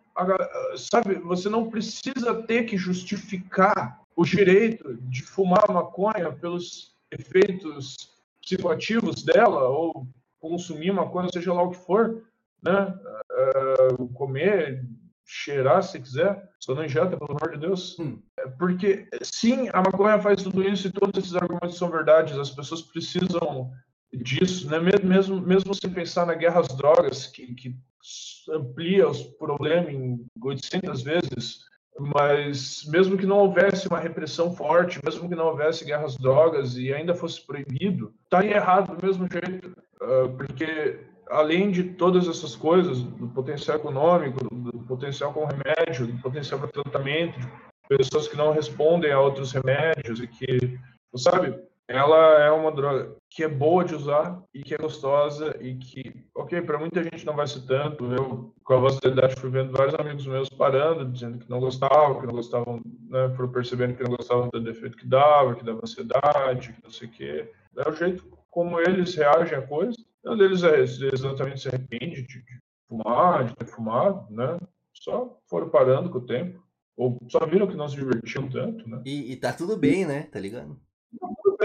sabe, 0.90 1.16
você 1.16 1.50
não 1.50 1.68
precisa 1.68 2.42
ter 2.44 2.64
que 2.64 2.78
justificar 2.78 4.00
o 4.16 4.24
direito 4.24 4.96
de 5.02 5.22
fumar 5.22 5.70
maconha 5.70 6.32
pelos 6.32 6.96
efeitos 7.10 8.15
psicoativos 8.46 9.24
dela 9.24 9.68
ou 9.68 10.06
consumir 10.38 10.92
maconha, 10.92 11.28
seja 11.32 11.52
lá 11.52 11.62
o 11.62 11.70
que 11.70 11.76
for, 11.76 12.22
né? 12.62 12.94
Uh, 13.98 14.08
comer, 14.14 14.86
cheirar 15.24 15.82
se 15.82 16.00
quiser, 16.00 16.48
só 16.60 16.74
não 16.74 16.84
injeta, 16.84 17.16
pelo 17.16 17.36
amor 17.36 17.52
de 17.52 17.58
Deus. 17.58 17.98
Hum. 17.98 18.22
Porque, 18.58 19.08
sim, 19.22 19.68
a 19.72 19.82
maconha 19.82 20.20
faz 20.20 20.42
tudo 20.42 20.62
isso 20.62 20.86
e 20.86 20.92
todos 20.92 21.22
esses 21.22 21.34
argumentos 21.34 21.76
são 21.76 21.90
verdades, 21.90 22.38
as 22.38 22.50
pessoas 22.50 22.82
precisam 22.82 23.72
disso, 24.14 24.70
né? 24.70 24.78
Mesmo, 24.78 25.40
mesmo 25.40 25.74
se 25.74 25.88
pensar 25.88 26.26
na 26.26 26.34
guerra 26.34 26.60
às 26.60 26.68
drogas, 26.68 27.26
que, 27.26 27.54
que 27.54 27.76
amplia 28.50 29.08
os 29.08 29.22
problemas 29.22 29.92
em 29.92 30.24
800 30.40 31.02
vezes, 31.02 31.64
mas 31.98 32.84
mesmo 32.86 33.16
que 33.16 33.26
não 33.26 33.38
houvesse 33.38 33.88
uma 33.88 33.98
repressão 33.98 34.54
forte, 34.54 35.00
mesmo 35.04 35.28
que 35.28 35.34
não 35.34 35.46
houvesse 35.46 35.84
guerras 35.84 36.16
drogas 36.16 36.76
e 36.76 36.92
ainda 36.92 37.14
fosse 37.14 37.44
proibido, 37.44 38.12
está 38.24 38.44
errado 38.44 38.94
do 38.94 39.06
mesmo 39.06 39.26
jeito, 39.30 39.76
porque 40.36 41.00
além 41.28 41.70
de 41.70 41.82
todas 41.84 42.28
essas 42.28 42.54
coisas, 42.54 43.02
do 43.02 43.28
potencial 43.28 43.78
econômico, 43.78 44.44
do 44.54 44.78
potencial 44.80 45.32
com 45.32 45.46
remédio, 45.46 46.06
do 46.06 46.18
potencial 46.20 46.60
para 46.60 46.68
tratamento, 46.68 47.38
de 47.38 47.96
pessoas 47.96 48.28
que 48.28 48.36
não 48.36 48.52
respondem 48.52 49.12
a 49.12 49.20
outros 49.20 49.52
remédios 49.52 50.20
e 50.20 50.26
que, 50.26 50.78
sabe, 51.16 51.58
ela 51.88 52.40
é 52.42 52.50
uma 52.50 52.72
droga 52.72 53.14
que 53.30 53.44
é 53.44 53.48
boa 53.48 53.84
de 53.84 53.94
usar 53.94 54.42
e 54.52 54.62
que 54.62 54.74
é 54.74 54.78
gostosa 54.78 55.56
e 55.60 55.76
que, 55.76 56.26
ok, 56.34 56.60
para 56.62 56.78
muita 56.78 57.02
gente 57.02 57.24
não 57.24 57.36
vai 57.36 57.46
ser 57.46 57.64
tanto. 57.66 58.12
Eu, 58.12 58.52
com 58.64 58.74
a 58.74 58.78
voz 58.78 58.98
da 58.98 59.08
idade, 59.08 59.40
fui 59.40 59.50
vendo 59.50 59.76
vários 59.76 59.94
amigos 59.94 60.26
meus 60.26 60.48
parando, 60.48 61.04
dizendo 61.12 61.38
que 61.38 61.48
não 61.48 61.60
gostavam, 61.60 62.20
que 62.20 62.26
não 62.26 62.34
gostavam, 62.34 62.80
né, 63.08 63.32
foram 63.36 63.52
percebendo 63.52 63.94
que 63.94 64.02
não 64.02 64.16
gostavam 64.16 64.48
do 64.52 64.60
defeito 64.60 64.96
que 64.96 65.06
dava, 65.06 65.54
que 65.54 65.64
dava 65.64 65.80
ansiedade, 65.82 66.72
que 66.72 66.82
não 66.82 66.90
sei 66.90 67.08
o 67.08 67.10
quê. 67.12 67.52
É 67.76 67.88
o 67.88 67.92
jeito 67.94 68.26
como 68.50 68.80
eles 68.80 69.14
reagem 69.14 69.56
à 69.56 69.62
coisa. 69.62 69.96
Um 70.24 70.36
deles 70.36 70.64
é 70.64 70.80
exatamente 70.80 71.60
se 71.60 71.68
arrepende 71.68 72.22
de, 72.22 72.42
de 72.42 72.60
fumar, 72.88 73.44
de 73.44 73.54
ter 73.54 73.66
fumado, 73.66 74.26
né? 74.28 74.58
Só 74.92 75.38
foram 75.48 75.68
parando 75.68 76.10
com 76.10 76.18
o 76.18 76.26
tempo. 76.26 76.64
Ou 76.96 77.18
só 77.28 77.44
viram 77.44 77.66
que 77.66 77.76
não 77.76 77.86
se 77.86 77.94
divertiam 77.94 78.48
tanto, 78.48 78.88
né? 78.88 79.02
E, 79.04 79.32
e 79.32 79.36
tá 79.36 79.52
tudo 79.52 79.76
bem, 79.76 80.06
né? 80.06 80.22
Tá 80.32 80.40
ligado? 80.40 80.80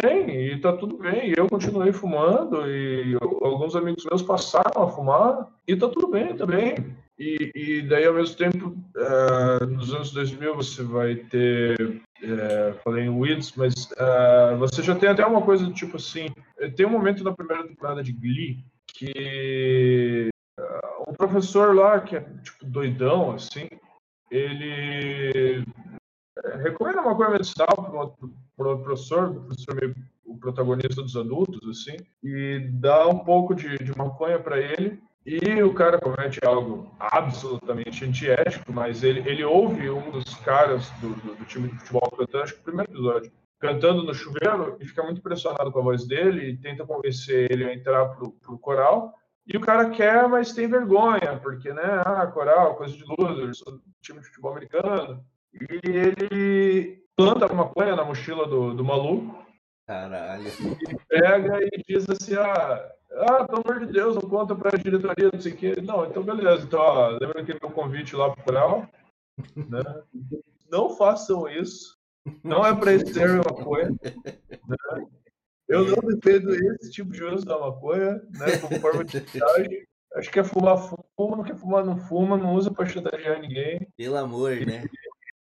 Bem, 0.01 0.53
e 0.53 0.59
tá 0.59 0.73
tudo 0.73 0.97
bem. 0.97 1.33
Eu 1.37 1.47
continuei 1.47 1.91
fumando 1.93 2.67
e 2.67 3.15
alguns 3.41 3.75
amigos 3.75 4.03
meus 4.05 4.23
passaram 4.23 4.83
a 4.83 4.89
fumar 4.89 5.47
e 5.67 5.75
tá 5.75 5.87
tudo 5.87 6.07
bem 6.07 6.35
também. 6.35 6.75
E, 7.19 7.51
e 7.53 7.81
daí, 7.83 8.05
ao 8.05 8.15
mesmo 8.15 8.35
tempo, 8.35 8.75
uh, 8.97 9.65
nos 9.67 9.93
anos 9.93 10.11
2000 10.11 10.55
você 10.55 10.81
vai 10.81 11.15
ter, 11.15 11.79
uh, 12.23 12.73
falei 12.83 13.05
em 13.05 13.09
Weeds, 13.09 13.53
mas 13.55 13.73
uh, 13.91 14.57
você 14.57 14.81
já 14.81 14.95
tem 14.95 15.07
até 15.07 15.23
uma 15.23 15.43
coisa 15.43 15.65
do 15.65 15.73
tipo 15.73 15.97
assim, 15.97 16.29
tem 16.75 16.85
um 16.85 16.89
momento 16.89 17.23
na 17.23 17.31
primeira 17.31 17.67
temporada 17.67 18.01
de 18.01 18.11
Glee 18.11 18.65
que 18.87 20.29
o 21.05 21.13
professor 21.13 21.75
lá, 21.75 21.99
que 21.99 22.15
é 22.15 22.21
tipo 22.43 22.65
doidão, 22.65 23.31
assim, 23.31 23.67
ele 24.31 25.63
recomenda 26.61 27.01
uma 27.01 27.15
coisa 27.15 27.31
medicinal 27.31 28.13
para 28.55 28.71
o 28.71 28.79
professor, 28.79 29.29
o 29.29 29.41
professor 29.41 29.75
meio 29.75 29.95
o 30.31 30.37
protagonista 30.37 31.01
dos 31.01 31.15
adultos, 31.15 31.59
assim, 31.69 31.97
e 32.23 32.59
dá 32.73 33.07
um 33.07 33.19
pouco 33.19 33.53
de, 33.53 33.77
de 33.77 33.95
maconha 33.97 34.39
para 34.39 34.59
ele, 34.59 35.01
e 35.25 35.61
o 35.61 35.73
cara 35.73 35.99
comete 35.99 36.39
algo 36.43 36.95
absolutamente 36.99 38.05
antiético, 38.05 38.71
mas 38.71 39.03
ele, 39.03 39.19
ele 39.29 39.43
ouve 39.43 39.89
um 39.89 40.09
dos 40.09 40.33
caras 40.35 40.89
do, 41.01 41.09
do, 41.09 41.35
do 41.35 41.45
time 41.45 41.67
de 41.67 41.77
futebol 41.79 42.09
cantando, 42.11 42.43
acho 42.43 42.55
que 42.55 42.63
primeiro 42.63 42.91
episódio, 42.91 43.31
cantando 43.59 44.03
no 44.03 44.13
chuveiro, 44.13 44.77
e 44.79 44.85
fica 44.85 45.03
muito 45.03 45.19
impressionado 45.19 45.71
com 45.71 45.79
a 45.79 45.83
voz 45.83 46.07
dele, 46.07 46.49
e 46.49 46.57
tenta 46.57 46.85
convencer 46.85 47.51
ele 47.51 47.65
a 47.65 47.73
entrar 47.73 48.05
pro, 48.15 48.31
pro 48.31 48.57
coral, 48.57 49.13
e 49.45 49.57
o 49.57 49.61
cara 49.61 49.89
quer, 49.89 50.27
mas 50.29 50.53
tem 50.53 50.67
vergonha, 50.67 51.39
porque, 51.43 51.73
né, 51.73 52.01
ah, 52.05 52.25
coral, 52.27 52.75
coisa 52.75 52.95
de 52.95 53.03
loser, 53.05 53.53
sou 53.53 53.79
time 54.01 54.19
de 54.19 54.27
futebol 54.27 54.51
americano, 54.51 55.23
e 55.53 55.89
ele 55.89 57.03
planta 57.15 57.45
uma 57.47 57.65
maconha 57.65 57.95
na 57.95 58.05
mochila 58.05 58.47
do, 58.47 58.73
do 58.73 58.83
maluco, 58.83 59.41
Caralho. 59.91 60.47
E 60.47 60.97
pega 61.09 61.59
e 61.61 61.83
diz 61.85 62.09
assim, 62.09 62.35
ah, 62.35 62.91
ah, 63.11 63.43
pelo 63.43 63.61
amor 63.61 63.85
de 63.85 63.91
Deus, 63.91 64.15
não 64.15 64.21
conta 64.21 64.55
pra 64.55 64.77
diretoria, 64.77 65.29
não 65.33 65.41
sei 65.41 65.51
o 65.51 65.57
quê. 65.57 65.75
Não, 65.81 66.05
então 66.05 66.23
beleza. 66.23 66.63
Então, 66.63 66.79
ó, 66.79 67.07
lembra 67.09 67.41
aquele 67.41 67.59
meu 67.61 67.71
convite 67.71 68.15
lá 68.15 68.29
pro 68.29 68.45
canal? 68.45 68.87
Né? 69.53 69.83
Não 70.71 70.95
façam 70.95 71.49
isso. 71.49 71.97
Não 72.41 72.65
é 72.65 72.73
para 72.73 72.97
ser 72.99 73.37
maconha. 73.37 73.89
Né? 73.91 75.07
Eu 75.67 75.85
não 75.87 76.07
defendo 76.07 76.53
esse 76.53 76.91
tipo 76.91 77.11
de 77.11 77.23
uso 77.23 77.45
da 77.45 77.59
maconha, 77.59 78.13
né? 78.13 78.57
Como 78.61 78.79
forma 78.79 79.03
de. 79.03 79.21
Acho 80.15 80.29
que 80.29 80.39
é 80.39 80.43
fumar, 80.43 80.77
fuma, 80.77 81.37
não 81.37 81.43
quer 81.43 81.55
fumar, 81.55 81.85
não 81.85 81.97
fuma, 81.97 82.37
não 82.37 82.53
usa 82.53 82.69
para 82.69 82.85
chantagear 82.85 83.39
ninguém. 83.41 83.87
Pelo 83.97 84.17
amor, 84.17 84.55
né? 84.65 84.83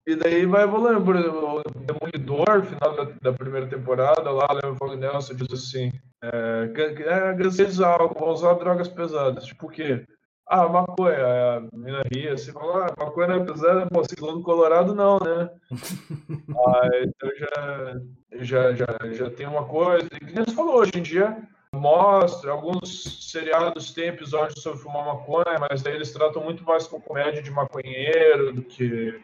E 0.07 0.17
daí 0.17 0.47
vai 0.47 0.65
evoluindo, 0.65 1.05
por 1.05 1.17
exemplo, 1.17 1.61
o 1.61 1.81
Demolidor, 1.81 2.65
final 2.65 2.97
da, 2.97 3.05
da 3.20 3.33
primeira 3.33 3.67
temporada, 3.67 4.31
lá, 4.31 4.49
lembra 4.53 4.87
o 4.87 4.97
Nelson 4.97 5.35
diz 5.35 5.53
assim, 5.53 5.93
é, 6.23 6.70
é 7.05 7.85
álcool, 7.85 8.19
vão 8.19 8.31
usar 8.31 8.55
drogas 8.55 8.89
pesadas, 8.89 9.45
tipo 9.45 9.67
o 9.67 9.70
quê? 9.70 10.05
Ah, 10.47 10.69
maconha, 10.69 11.17
a 11.19 11.61
menina 11.73 12.03
ria, 12.12 12.33
assim, 12.33 12.51
fala, 12.51 12.87
ah, 12.87 13.05
maconha 13.05 13.29
não 13.29 13.35
é 13.37 13.45
pesada, 13.45 13.87
pô, 13.87 14.03
segundo 14.05 14.43
Colorado 14.43 14.95
não, 14.95 15.19
né? 15.20 15.51
ah, 16.67 16.89
então 17.03 17.31
já, 17.37 18.01
já, 18.41 18.73
já, 18.75 19.12
já 19.12 19.31
tem 19.31 19.47
uma 19.47 19.65
coisa, 19.67 20.09
e 20.12 20.19
que 20.19 20.33
você 20.33 20.55
falou, 20.55 20.79
hoje 20.79 20.93
em 20.97 21.03
dia 21.03 21.37
mostra, 21.73 22.51
alguns 22.51 23.31
seriados 23.31 23.93
têm 23.93 24.09
episódios 24.09 24.61
sobre 24.61 24.81
fumar 24.81 25.05
maconha, 25.05 25.57
mas 25.70 25.83
daí 25.83 25.95
eles 25.95 26.12
tratam 26.12 26.43
muito 26.43 26.65
mais 26.65 26.87
com 26.87 27.01
comédia 27.01 27.41
de 27.43 27.51
maconheiro 27.51 28.53
do 28.53 28.62
que 28.62 29.20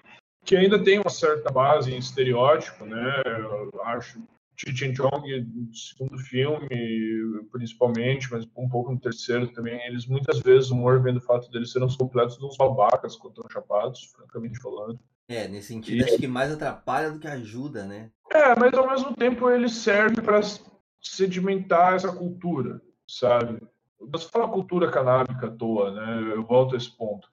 que 0.46 0.56
ainda 0.56 0.82
tem 0.82 1.00
uma 1.00 1.10
certa 1.10 1.50
base 1.50 1.92
em 1.92 1.98
estereótipo, 1.98 2.86
né? 2.86 3.22
Eu 3.26 3.82
acho 3.82 4.22
Cheech 4.56 4.94
Chong 4.94 5.40
no 5.40 5.74
segundo 5.74 6.16
filme, 6.18 6.68
principalmente, 7.50 8.30
mas 8.30 8.46
um 8.56 8.68
pouco 8.68 8.92
no 8.92 8.98
terceiro 8.98 9.48
também, 9.48 9.84
eles 9.86 10.06
muitas 10.06 10.38
vezes, 10.40 10.70
o 10.70 10.74
humor 10.74 11.02
vem 11.02 11.12
do 11.12 11.20
fato 11.20 11.50
deles 11.50 11.72
serem 11.72 11.86
os 11.86 11.96
completos 11.96 12.38
dos 12.38 12.56
babacas 12.56 13.16
quando 13.16 13.34
estão 13.34 13.50
chapados, 13.50 14.04
francamente 14.16 14.58
falando. 14.60 14.98
É, 15.28 15.48
nesse 15.48 15.68
sentido, 15.68 15.98
e... 15.98 16.04
acho 16.04 16.18
que 16.18 16.28
mais 16.28 16.52
atrapalha 16.52 17.10
do 17.10 17.18
que 17.18 17.26
ajuda, 17.26 17.84
né? 17.84 18.10
É, 18.32 18.58
mas 18.58 18.72
ao 18.72 18.88
mesmo 18.88 19.14
tempo 19.14 19.50
ele 19.50 19.68
serve 19.68 20.22
para 20.22 20.40
sedimentar 21.02 21.94
essa 21.94 22.12
cultura, 22.12 22.80
sabe? 23.06 23.60
Você 24.00 24.28
fala 24.28 24.48
cultura 24.48 24.90
canábica 24.90 25.48
à 25.48 25.50
toa, 25.50 25.90
né? 25.90 26.32
Eu 26.32 26.44
volto 26.44 26.74
a 26.74 26.78
esse 26.78 26.96
ponto 26.96 27.28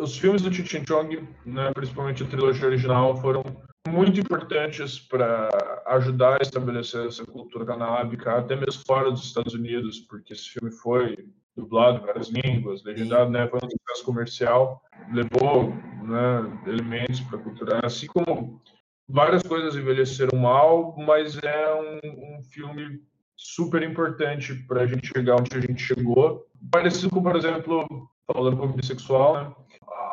os 0.00 0.16
filmes 0.16 0.42
do 0.42 0.52
Cheech 0.52 0.84
Chong, 0.86 1.26
né, 1.46 1.72
principalmente 1.72 2.22
a 2.22 2.26
trilogia 2.26 2.66
original, 2.66 3.16
foram 3.16 3.42
muito 3.88 4.20
importantes 4.20 4.98
para 4.98 5.48
ajudar 5.86 6.38
a 6.40 6.42
estabelecer 6.42 7.06
essa 7.06 7.24
cultura 7.24 7.64
canábica, 7.64 8.38
até 8.38 8.56
mesmo 8.56 8.82
fora 8.86 9.10
dos 9.10 9.24
Estados 9.24 9.54
Unidos, 9.54 10.00
porque 10.00 10.32
esse 10.32 10.48
filme 10.48 10.70
foi 10.70 11.16
dublado 11.56 11.98
em 11.98 12.06
várias 12.06 12.28
línguas, 12.28 12.82
legendado, 12.84 13.30
né, 13.30 13.46
foi 13.48 13.58
um 13.62 13.70
sucesso 13.70 14.04
comercial, 14.04 14.82
levou 15.12 15.68
né, 16.02 16.60
elementos 16.66 17.20
para 17.20 17.38
a 17.38 17.42
cultura, 17.42 17.80
assim 17.84 18.06
como 18.06 18.60
várias 19.08 19.42
coisas 19.42 19.76
envelheceram 19.76 20.38
mal, 20.38 20.96
mas 20.96 21.38
é 21.42 21.74
um, 21.74 22.38
um 22.38 22.42
filme 22.42 23.02
super 23.36 23.82
importante 23.82 24.54
para 24.54 24.82
a 24.82 24.86
gente 24.86 25.08
chegar 25.08 25.36
onde 25.36 25.56
a 25.56 25.60
gente 25.60 25.82
chegou. 25.82 26.46
Parecido 26.70 27.10
com, 27.10 27.22
por 27.22 27.36
exemplo, 27.36 27.86
falando 28.26 28.56
como 28.56 28.74
bissexual, 28.74 29.34
né? 29.34 29.54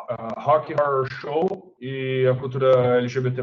A 0.08 0.40
Rock 0.40 0.74
Horror 0.74 1.08
Show 1.20 1.74
e 1.80 2.26
a 2.26 2.34
cultura 2.34 2.98
LGBT+. 2.98 3.42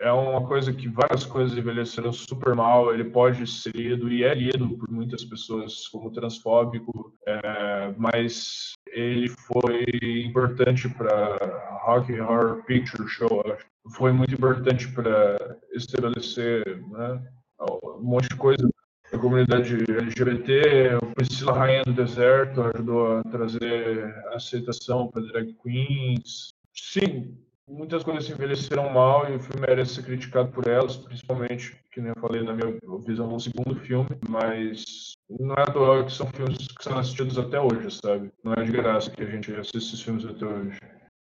É 0.00 0.10
uma 0.10 0.44
coisa 0.48 0.72
que 0.72 0.88
várias 0.88 1.24
coisas 1.24 1.56
envelheceram 1.56 2.12
super 2.12 2.56
mal, 2.56 2.92
ele 2.92 3.04
pode 3.04 3.46
ser 3.46 3.70
lido 3.72 4.10
e 4.10 4.24
é 4.24 4.34
lido 4.34 4.76
por 4.76 4.90
muitas 4.90 5.24
pessoas 5.24 5.86
como 5.88 6.10
transfóbico, 6.10 7.14
é, 7.24 7.94
mas 7.96 8.72
ele 8.88 9.28
foi 9.28 9.84
importante 10.26 10.88
para 10.88 11.36
Rock 11.84 12.20
Horror 12.20 12.64
Picture 12.64 13.08
Show, 13.08 13.44
foi 13.94 14.12
muito 14.12 14.34
importante 14.34 14.88
para 14.88 15.36
estabelecer 15.72 16.64
né, 16.88 17.22
um 17.60 18.02
monte 18.02 18.28
de 18.28 18.36
coisa 18.36 18.68
comunidade 19.22 19.76
LGBT, 19.88 20.96
o 20.96 21.14
Priscila 21.14 21.52
Rainha 21.52 21.84
do 21.84 21.92
Deserto 21.92 22.60
ajudou 22.60 23.18
a 23.18 23.22
trazer 23.22 24.12
aceitação 24.34 25.08
para 25.08 25.22
drag 25.22 25.54
queens. 25.62 26.52
Sim, 26.74 27.38
muitas 27.68 28.02
coisas 28.02 28.24
se 28.24 28.32
envelheceram 28.32 28.90
mal 28.90 29.30
e 29.30 29.36
o 29.36 29.40
filme 29.40 29.64
merece 29.66 29.94
ser 29.94 30.02
criticado 30.02 30.50
por 30.50 30.66
elas, 30.66 30.96
principalmente, 30.96 31.76
que 31.92 32.00
nem 32.00 32.12
eu 32.14 32.20
falei 32.20 32.42
na 32.42 32.52
minha 32.52 32.76
visão 33.06 33.28
no 33.28 33.38
segundo 33.38 33.76
filme, 33.76 34.10
mas 34.28 35.12
não 35.30 35.54
é 35.54 35.62
à 35.62 35.66
toa 35.66 36.04
que 36.04 36.12
são 36.12 36.26
filmes 36.26 36.66
que 36.66 36.82
são 36.82 36.98
assistidos 36.98 37.38
até 37.38 37.60
hoje, 37.60 37.96
sabe? 38.04 38.32
Não 38.42 38.54
é 38.54 38.64
de 38.64 38.72
graça 38.72 39.10
que 39.10 39.22
a 39.22 39.30
gente 39.30 39.52
assiste 39.54 39.76
esses 39.76 40.02
filmes 40.02 40.24
até 40.24 40.44
hoje. 40.44 40.78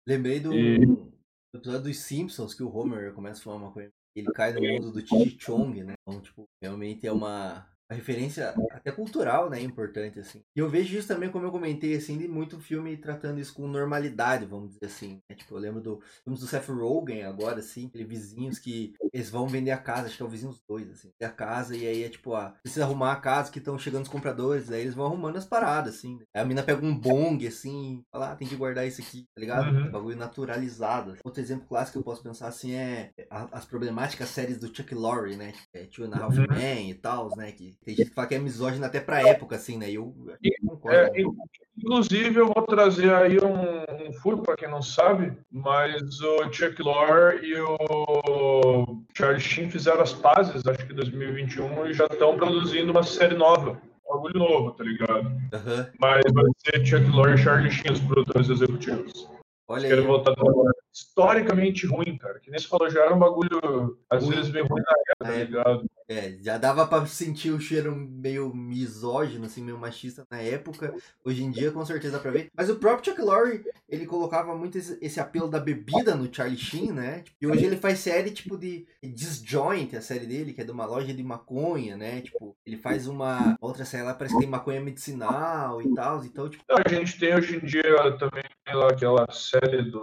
Lembrei 0.07 0.39
do, 0.39 0.55
E- 0.55 0.86
do 0.86 1.10
episódio 1.55 1.83
dos 1.83 1.99
Simpsons 1.99 2.55
que 2.55 2.62
o 2.62 2.75
Homer 2.75 3.12
começa 3.12 3.41
a 3.41 3.43
fumar 3.43 3.59
maconha. 3.59 3.91
Ele 4.15 4.31
cai 4.33 4.52
no 4.52 4.60
mundo 4.60 4.93
do 4.93 5.07
Chi 5.07 5.36
Chong, 5.39 5.85
né? 5.85 5.94
Então, 6.02 6.20
tipo, 6.20 6.44
realmente 6.60 7.07
é 7.07 7.12
uma, 7.12 7.65
uma 7.91 7.97
referência 7.97 8.55
até 8.70 8.93
cultural, 8.93 9.51
né? 9.51 9.60
Importante, 9.60 10.19
assim. 10.20 10.43
E 10.55 10.60
eu 10.60 10.69
vejo 10.69 10.97
isso 10.97 11.09
também, 11.09 11.31
como 11.31 11.44
eu 11.47 11.51
comentei, 11.51 11.94
assim, 11.97 12.17
de 12.17 12.28
muito 12.28 12.59
filme 12.60 12.97
tratando 12.97 13.41
isso 13.41 13.52
com 13.55 13.67
normalidade, 13.67 14.47
vamos 14.47 14.70
dizer 14.75 14.86
assim. 14.86 15.20
né? 15.28 15.35
Tipo, 15.36 15.57
eu 15.57 15.59
lembro 15.59 15.81
do 15.81 16.01
filmes 16.23 16.41
do 16.41 16.47
Seth 16.47 16.69
Rogen 16.69 17.25
agora, 17.25 17.59
assim, 17.59 17.86
aqueles 17.86 18.09
vizinhos 18.09 18.59
que 18.59 18.94
eles 19.12 19.28
vão 19.31 19.49
vender 19.49 19.73
a 19.73 19.78
casa, 19.78 20.07
acho 20.07 20.17
que 20.17 20.23
é 20.23 20.27
o 20.27 20.28
vizinho 20.28 20.51
os 20.51 20.62
dois, 20.69 20.89
assim. 20.91 21.10
A 21.20 21.28
casa 21.28 21.77
e 21.77 21.86
aí 21.86 22.05
é 22.05 22.09
tipo, 22.09 22.35
ah, 22.35 22.55
precisa 22.62 22.85
arrumar 22.85 23.12
a 23.12 23.17
casa 23.17 23.51
que 23.51 23.59
estão 23.59 23.78
chegando 23.78 24.02
os 24.05 24.09
compradores, 24.09 24.70
aí 24.70 24.83
eles 24.83 24.94
vão 24.94 25.07
arrumando 25.07 25.36
as 25.36 25.44
paradas, 25.47 25.97
assim. 25.97 26.19
Aí 26.35 26.43
a 26.43 26.44
mina 26.44 26.62
pega 26.62 26.85
um 26.85 26.97
bong, 26.97 27.44
assim, 27.47 28.02
fala, 28.12 28.33
ah, 28.33 28.36
tem 28.36 28.47
que 28.47 28.57
guardar 28.57 28.86
isso 28.86 29.01
aqui, 29.01 29.23
tá 29.35 29.41
ligado? 29.41 29.67
Uhum. 29.75 29.91
Bagulho 29.91 30.17
naturalizado. 30.17 31.17
Outro 31.25 31.41
exemplo 31.41 31.67
clássico 31.67 31.94
que 31.94 31.99
eu 31.99 32.05
posso 32.05 32.23
pensar, 32.23 32.49
assim, 32.49 32.73
é 32.75 33.10
a- 33.31 33.49
as 33.52 33.65
problemáticas 33.65 34.28
séries 34.28 34.59
do 34.59 34.75
Chuck 34.75 34.94
Lorre, 34.94 35.36
né? 35.36 35.52
É, 35.75 35.85
Two 35.86 36.05
and 36.05 36.15
a 36.15 36.19
Half 36.25 36.36
Uhum. 36.39 36.47
Men 36.49 36.91
e 36.91 36.94
tal, 36.94 37.28
né? 37.36 37.52
Que 37.52 37.77
tem 37.84 37.94
gente 37.97 38.09
que 38.10 38.15
fala 38.15 38.26
que 38.28 38.34
é 38.34 38.39
misógino 38.39 38.84
até 38.84 39.00
pra 39.00 39.26
época, 39.26 39.57
assim, 39.57 39.78
né? 39.78 39.91
Eu, 39.91 40.15
eu 40.42 40.52
concordo. 40.68 40.97
É, 40.97 41.20
in- 41.20 41.34
inclusive, 41.78 42.39
eu 42.39 42.47
vou 42.47 42.62
trazer 42.67 43.12
aí 43.12 43.39
um, 43.39 44.09
um 44.09 44.12
furo 44.12 44.42
para 44.42 44.55
quem 44.57 44.68
não 44.70 44.83
sabe, 44.83 45.33
mas 45.50 46.20
o 46.20 46.52
Chuck 46.52 46.83
Lorre 46.83 47.39
e 47.42 47.55
o 47.60 49.02
Charlie 49.17 49.41
Sheen 49.41 49.70
fizeram 49.70 50.00
as 50.02 50.12
pazes, 50.12 50.67
acho 50.67 50.86
que 50.86 50.92
em 50.92 50.97
2021, 50.97 51.86
e 51.86 51.92
já 51.94 52.07
estão 52.07 52.36
produzindo 52.36 52.91
uma 52.92 53.02
série 53.02 53.34
nova. 53.36 53.81
Um 54.07 54.15
bagulho 54.15 54.39
novo, 54.41 54.73
tá 54.73 54.83
ligado? 54.84 55.31
Aham. 55.52 55.91
Mas 56.00 56.23
vai 56.33 56.44
ser 56.59 56.84
Chuck 56.84 57.07
Lorre 57.10 57.34
e 57.34 57.39
Charlie 57.39 57.70
Sheen 57.70 57.92
os 57.92 58.00
produtores 58.00 58.49
executivos. 58.50 59.28
Olha 59.68 59.94
aí. 59.94 60.00
voltar 60.00 60.33
a 60.33 60.34
trabalhar. 60.34 60.73
Historicamente 60.92 61.86
ruim, 61.86 62.18
cara. 62.18 62.41
Que 62.41 62.50
nem 62.50 62.59
você 62.59 62.67
falou, 62.67 62.91
já 62.91 63.05
era 63.05 63.15
um 63.15 63.18
bagulho, 63.20 63.97
às 64.10 64.25
Ruim. 64.25 64.34
vezes, 64.34 64.50
meio 64.50 64.67
ruim 64.67 64.83
na 64.83 64.92
época, 65.12 65.25
tá 65.25 65.44
ligado? 65.44 65.91
É, 66.10 66.36
já 66.42 66.58
dava 66.58 66.84
pra 66.89 67.06
sentir 67.06 67.52
o 67.52 67.60
cheiro 67.60 67.94
meio 67.94 68.52
misógino, 68.52 69.47
assim, 69.47 69.62
meio 69.62 69.78
machista 69.78 70.26
na 70.28 70.40
época. 70.40 70.92
Hoje 71.24 71.44
em 71.44 71.52
dia, 71.52 71.70
com 71.70 71.84
certeza 71.84 72.14
dá 72.14 72.18
pra 72.18 72.32
ver. 72.32 72.48
Mas 72.52 72.68
o 72.68 72.74
próprio 72.80 73.12
Chuck 73.14 73.22
Lorre, 73.24 73.62
ele 73.89 74.05
colocava 74.06 74.52
muito 74.56 74.76
esse, 74.76 74.98
esse 75.00 75.20
apelo 75.20 75.47
da 75.47 75.60
bebida 75.60 76.16
no 76.16 76.28
Charlie 76.34 76.58
Sheen, 76.58 76.90
né? 76.90 77.22
E 77.40 77.47
hoje 77.47 77.64
ele 77.64 77.76
faz 77.76 78.00
série, 78.00 78.32
tipo, 78.32 78.58
de 78.58 78.86
Disjoint, 79.00 79.94
a 79.97 80.00
série 80.02 80.26
dele, 80.26 80.52
que 80.52 80.60
é 80.60 80.64
de 80.64 80.72
uma 80.72 80.84
loja 80.84 81.14
de 81.14 81.22
maconha, 81.22 81.97
né? 81.97 82.20
Tipo, 82.22 82.56
ele 82.66 82.76
faz 82.76 83.06
uma 83.06 83.56
outra 83.60 83.84
série 83.84 84.02
lá, 84.02 84.12
parece 84.12 84.34
que 84.34 84.40
tem 84.40 84.50
maconha 84.50 84.80
medicinal 84.80 85.80
e 85.80 85.94
tal. 85.94 86.24
Então, 86.24 86.48
tipo, 86.48 86.64
a 86.68 86.89
gente 86.89 87.20
tem 87.20 87.36
hoje 87.36 87.56
em 87.56 87.60
dia 87.64 87.82
também 88.18 88.42
lá 88.72 88.89
aquela 88.89 89.26
série 89.30 89.82
do. 89.90 90.00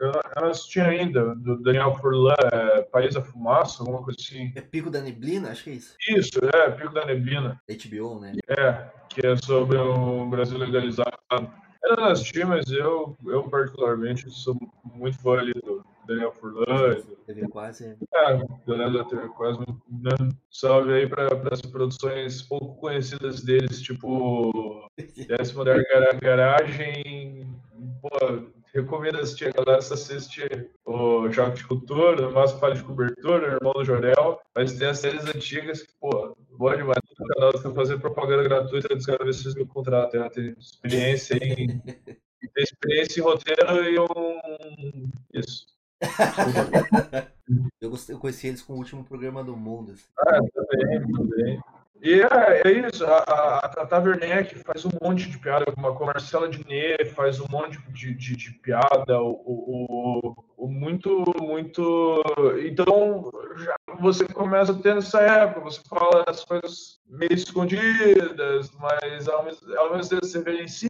Eu 0.00 0.08
não- 0.12 0.20
eu 0.36 0.42
não 0.42 0.50
assisti 0.50 0.80
ainda, 0.80 1.34
do 1.36 1.62
Daniel 1.62 1.94
Furlan, 2.00 2.34
é, 2.52 2.82
País 2.82 3.14
da 3.14 3.22
Fumaça, 3.22 3.82
alguma 3.82 4.02
coisa 4.02 4.18
assim. 4.20 4.52
é 4.54 4.60
Pico 4.60 4.90
da 4.90 5.00
Neblina, 5.16 5.50
acho 5.50 5.64
que 5.64 5.70
é 5.70 5.72
isso. 5.74 5.96
Isso, 6.08 6.38
é, 6.54 6.70
Pico 6.70 6.92
da 6.92 7.04
Neblina. 7.06 7.60
HBO, 7.68 8.20
né? 8.20 8.32
É, 8.48 8.90
que 9.08 9.26
é 9.26 9.36
sobre 9.36 9.78
o 9.78 10.26
Brasil 10.28 10.58
legalizado. 10.58 11.16
Eu 11.82 11.96
não 11.96 12.04
assisti, 12.06 12.44
mas 12.44 12.66
eu, 12.70 13.16
eu 13.26 13.44
particularmente 13.48 14.28
sou 14.30 14.56
muito 14.84 15.18
fã 15.20 15.38
ali 15.38 15.52
do 15.54 15.84
Daniel 16.06 16.32
Furlan. 16.32 16.96
TV 17.26 17.48
quase. 17.48 17.84
é- 17.86 17.96
É, 18.14 18.44
galera 18.66 18.90
da 18.90 19.04
TV 19.04 19.28
quase 19.30 19.58
né? 19.60 20.28
Salve 20.50 20.92
aí 20.92 21.08
para 21.08 21.28
as 21.52 21.62
produções 21.62 22.42
pouco 22.42 22.74
conhecidas 22.80 23.42
deles, 23.42 23.80
tipo 23.80 24.88
Décima 25.28 25.64
da 25.64 25.74
Gara- 25.76 26.18
Garagem. 26.20 27.46
Pô, 28.02 28.08
recomendo 28.76 29.18
assistir, 29.18 29.48
a 29.48 29.62
galera 29.62 29.82
se 29.82 29.92
assiste 29.92 30.70
o 30.84 31.30
Choque 31.32 31.58
de 31.58 31.66
Cultura, 31.66 32.28
o 32.28 32.32
Márcio 32.32 32.58
Palha 32.58 32.74
de 32.74 32.82
Cobertura, 32.82 33.52
o 33.52 33.54
Irmão 33.56 33.72
do 33.72 33.84
Jorel, 33.84 34.40
mas 34.54 34.72
tem 34.74 34.88
as 34.88 34.98
séries 34.98 35.24
antigas 35.26 35.82
que, 35.82 35.92
pô, 36.00 36.36
boa 36.52 36.76
demais. 36.76 36.98
No 37.18 37.26
canal 37.26 37.52
que 37.52 37.66
eu 37.66 37.74
fazer 37.74 37.98
propaganda 37.98 38.42
gratuita, 38.42 38.94
dos 38.94 39.06
caras 39.06 39.26
ver 39.26 39.50
se 39.52 39.58
me 39.58 39.66
contratam. 39.66 40.28
Tem 40.30 40.54
experiência 40.58 41.34
em. 41.36 41.78
Tem 41.78 42.64
experiência 42.64 43.20
em 43.20 43.22
roteiro 43.24 43.84
e 43.84 43.98
um. 43.98 45.10
Isso. 45.32 45.66
Eu, 47.80 47.90
gostei, 47.90 48.14
eu 48.14 48.18
conheci 48.18 48.48
eles 48.48 48.60
com 48.60 48.72
o 48.72 48.76
último 48.76 49.04
programa 49.04 49.44
do 49.44 49.56
mundo. 49.56 49.92
assim. 49.92 50.02
Ah, 50.18 50.40
também, 50.52 51.12
também. 51.12 51.60
E 52.02 52.20
é, 52.20 52.62
é 52.64 52.88
isso, 52.88 53.04
a, 53.04 53.18
a, 53.18 53.58
a 53.58 53.68
Tata 53.68 53.98
Werneck 53.98 54.54
faz 54.60 54.84
um 54.84 54.90
monte 55.02 55.28
de 55.30 55.38
piada, 55.38 55.64
como 55.72 55.86
a 55.86 56.06
Marcela 56.06 56.48
Diné 56.48 57.04
faz 57.14 57.40
um 57.40 57.46
monte 57.50 57.78
de, 57.92 58.14
de, 58.14 58.36
de 58.36 58.52
piada, 58.60 59.20
o, 59.20 59.32
o, 59.32 60.36
o, 60.56 60.68
muito, 60.68 61.24
muito. 61.40 62.22
Então, 62.64 63.30
já 63.56 63.74
você 63.98 64.26
começa 64.26 64.72
a 64.72 64.78
ter 64.78 64.94
nessa 64.94 65.20
época, 65.20 65.60
você 65.60 65.80
fala 65.88 66.24
as 66.26 66.44
coisas 66.44 67.00
meio 67.08 67.32
escondidas, 67.32 68.70
mas 68.78 69.28
ao 69.28 69.44
mesmo, 69.44 69.74
ao 69.76 69.96
mesmo 69.96 70.10
tempo 70.10 70.26
você 70.26 70.38
evidencia. 70.38 70.88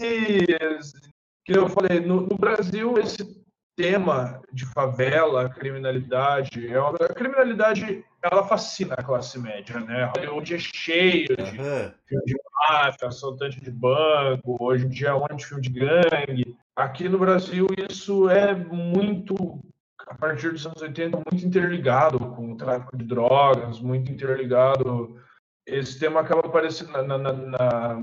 Que 1.44 1.57
eu 1.57 1.68
falei, 1.68 2.01
no, 2.01 2.23
no 2.23 2.36
Brasil, 2.36 2.99
esse 2.99 3.45
tema 3.77 4.41
de 4.51 4.65
favela, 4.65 5.51
criminalidade, 5.51 6.67
é 6.67 6.81
uma, 6.81 6.97
a 6.97 7.15
criminalidade 7.15 8.03
ela 8.23 8.43
fascina 8.45 8.95
a 8.95 9.03
classe 9.03 9.39
média, 9.39 9.79
né? 9.79 10.11
Hollywood 10.17 10.55
é 10.55 10.59
cheio 10.59 11.29
de 11.29 11.43
Aham. 11.43 11.93
filme 12.07 12.25
de 12.25 12.37
máfia, 12.69 13.09
assaltante 13.09 13.61
de 13.61 13.71
banco, 13.71 14.57
hoje 14.59 14.87
em 14.87 14.89
dia 14.89 15.09
é 15.09 15.15
um 15.15 15.21
monte 15.21 15.37
de 15.37 15.47
filme 15.47 15.63
de 15.63 15.71
gangue. 15.71 16.57
Aqui 16.75 17.09
no 17.09 17.19
Brasil 17.19 17.67
isso 17.89 18.29
é 18.31 18.55
muito, 18.55 19.61
a 20.09 20.15
partir 20.15 20.51
dos 20.51 20.67
anos 20.67 20.81
80, 20.81 21.19
muito 21.31 21.47
interligado 21.47 22.19
com 22.19 22.53
o 22.53 22.57
tráfico 22.57 22.97
de 22.97 23.05
drogas, 23.05 23.79
muito 23.81 24.11
interligado. 24.11 25.21
Esse 25.67 25.99
tema 25.99 26.21
acaba 26.21 26.41
aparecendo 26.41 26.93
na, 26.93 27.03
na, 27.03 27.19
na, 27.19 27.33
na 27.33 28.03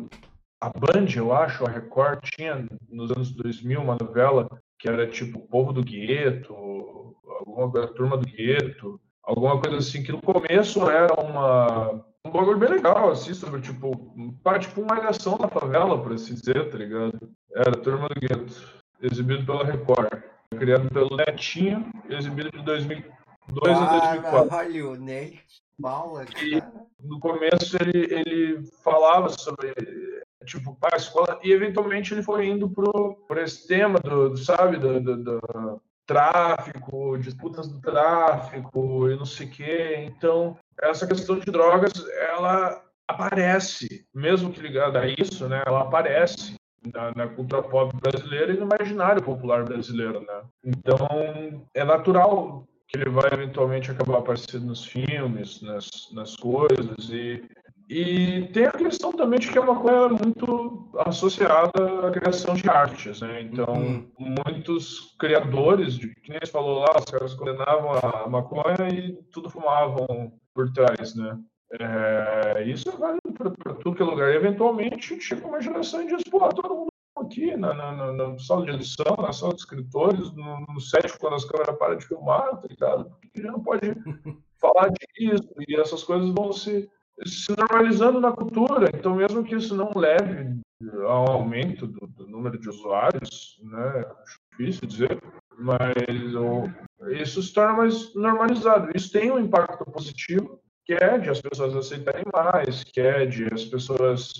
a 0.61 0.69
Band, 0.69 1.07
eu 1.13 1.33
acho, 1.33 1.65
a 1.65 1.69
Record 1.69 2.21
tinha 2.23 2.65
nos 2.89 3.11
anos 3.11 3.31
2000 3.31 3.81
uma 3.81 3.97
novela 3.99 4.47
que 4.83 4.89
era 4.89 5.07
tipo 5.07 5.39
o 5.39 5.47
Povo 5.47 5.71
do 5.71 5.81
Gueto, 5.81 6.53
alguma 7.39 7.71
coisa, 7.71 7.87
Turma 7.87 8.17
do 8.17 8.25
Gueto, 8.25 8.99
alguma 9.23 9.57
coisa 9.57 9.77
assim, 9.77 10.03
que 10.03 10.11
no 10.11 10.21
começo 10.21 10.89
era 10.89 11.13
uma, 11.13 12.03
um 12.25 12.29
bagulho 12.29 12.57
bem 12.57 12.67
legal, 12.67 13.09
assim, 13.09 13.33
sobre 13.33 13.61
tipo, 13.61 14.13
para, 14.43 14.59
tipo 14.59 14.81
uma 14.81 14.93
malhação 14.95 15.37
na 15.37 15.47
favela, 15.47 15.97
por 16.03 16.11
assim 16.11 16.33
dizer, 16.33 16.69
tá 16.69 16.77
ligado? 16.77 17.17
Era 17.55 17.71
Turma 17.77 18.09
do 18.09 18.19
Gueto, 18.19 18.61
exibido 19.01 19.45
pela 19.45 19.63
Record, 19.63 20.21
criado 20.59 20.89
pelo 20.89 21.15
Netinho, 21.15 21.89
exibido 22.09 22.51
de 22.51 22.61
2002 22.65 23.77
a 23.77 23.85
2004. 23.85 24.49
Caralho? 24.49 24.97
Paula, 25.81 26.25
E- 26.43 26.59
cara. 26.59 26.73
no 27.01 27.19
começo 27.21 27.77
ele, 27.81 28.13
ele 28.13 28.63
falava 28.83 29.29
sobre 29.29 29.73
tipo 30.43 30.77
a 30.81 30.95
escola 30.95 31.39
e 31.43 31.51
eventualmente 31.51 32.13
ele 32.13 32.23
foi 32.23 32.47
indo 32.47 32.69
pro 32.69 33.17
esse 33.37 33.67
tema 33.67 33.99
do, 33.99 34.29
do, 34.29 34.37
sabe 34.37 34.77
do, 34.77 34.99
do, 34.99 35.17
do 35.17 35.81
tráfico 36.05 37.17
disputas 37.17 37.67
do 37.67 37.79
tráfico 37.79 39.09
e 39.09 39.15
não 39.15 39.25
sei 39.25 39.47
o 39.47 39.49
que 39.49 39.95
então 40.05 40.57
essa 40.81 41.07
questão 41.07 41.39
de 41.39 41.51
drogas 41.51 41.93
ela 42.29 42.83
aparece 43.07 44.05
mesmo 44.13 44.51
que 44.51 44.61
ligada 44.61 44.99
a 44.99 45.07
isso 45.07 45.47
né 45.47 45.63
ela 45.65 45.81
aparece 45.81 46.55
na, 46.93 47.13
na 47.15 47.27
cultura 47.27 47.63
pop 47.63 47.95
brasileira 48.01 48.53
e 48.53 48.57
no 48.57 48.67
imaginário 48.73 49.23
popular 49.23 49.63
brasileiro 49.63 50.19
né 50.21 50.41
então 50.63 51.07
é 51.73 51.83
natural 51.83 52.67
que 52.93 52.99
ele 52.99 53.09
vai 53.09 53.29
eventualmente 53.33 53.89
acabar 53.89 54.19
aparecendo 54.19 54.67
nos 54.67 54.85
filmes, 54.85 55.61
nas, 55.61 55.89
nas 56.13 56.35
coisas. 56.35 57.09
E, 57.09 57.43
e 57.93 58.47
tem 58.47 58.65
a 58.65 58.71
questão 58.71 59.11
também 59.11 59.39
de 59.39 59.49
que 59.51 59.57
é 59.57 59.61
uma 59.61 59.79
coisa 59.79 60.09
muito 60.09 60.89
associada 61.05 62.07
à 62.07 62.11
criação 62.11 62.55
de 62.55 62.67
artes, 62.67 63.21
né? 63.21 63.41
Então, 63.41 63.73
Uhum. 63.73 64.11
muitos 64.47 65.15
criadores, 65.19 65.95
de, 65.95 66.13
que 66.15 66.31
nem 66.31 66.39
você 66.43 66.51
falou 66.51 66.79
lá, 66.79 66.95
os 66.97 67.05
caras 67.05 67.33
condenavam 67.35 67.91
a 67.93 68.27
maconha 68.27 68.89
e 68.91 69.13
tudo 69.31 69.49
fumavam 69.49 70.33
por 70.53 70.71
trás, 70.73 71.15
né? 71.15 71.37
É, 71.79 72.63
isso 72.65 72.91
vale 72.97 73.19
para 73.37 73.49
tudo 73.75 73.95
que 73.95 74.01
é 74.01 74.05
lugar. 74.05 74.31
E, 74.31 74.35
eventualmente, 74.35 75.19
chega 75.21 75.47
uma 75.47 75.61
geração 75.61 76.01
e 76.01 76.07
diz, 76.07 76.23
pô, 76.29 76.47
todo 76.49 76.75
mundo 76.75 76.87
aqui 77.17 77.55
na, 77.55 77.73
na, 77.73 77.91
na, 77.91 78.11
na 78.13 78.39
sala 78.39 78.65
de 78.65 78.71
edição, 78.71 79.15
na 79.17 79.31
sala 79.31 79.53
de 79.53 79.59
escritores, 79.61 80.31
no, 80.33 80.65
no 80.67 80.79
set, 80.79 81.17
quando 81.19 81.35
as 81.35 81.45
câmeras 81.45 81.77
param 81.77 81.97
de 81.97 82.05
filmar, 82.05 82.57
tá 82.59 82.67
ligado? 82.67 83.05
Porque 83.21 83.41
já 83.41 83.51
não 83.51 83.61
pode 83.61 83.81
falar 84.59 84.89
disso, 84.89 85.49
e 85.67 85.79
essas 85.79 86.03
coisas 86.03 86.29
vão 86.31 86.51
se, 86.51 86.89
se 87.25 87.53
normalizando 87.57 88.19
na 88.19 88.31
cultura. 88.31 88.89
Então, 88.93 89.15
mesmo 89.15 89.43
que 89.43 89.55
isso 89.55 89.75
não 89.75 89.91
leve 89.95 90.59
ao 91.05 91.31
aumento 91.31 91.87
do, 91.87 92.07
do 92.07 92.27
número 92.27 92.59
de 92.59 92.69
usuários, 92.69 93.59
né? 93.63 94.05
Difícil 94.51 94.87
dizer, 94.87 95.23
mas 95.57 96.35
o, 96.35 96.69
isso 97.11 97.41
se 97.41 97.53
torna 97.53 97.73
mais 97.73 98.13
normalizado. 98.15 98.91
Isso 98.95 99.11
tem 99.11 99.31
um 99.31 99.39
impacto 99.39 99.85
positivo, 99.85 100.59
que 100.85 100.93
é 100.93 101.17
de 101.17 101.29
as 101.29 101.41
pessoas 101.41 101.75
aceitarem 101.75 102.25
mais, 102.33 102.83
que 102.83 102.99
é 102.99 103.25
de 103.25 103.45
as 103.53 103.63
pessoas 103.65 104.31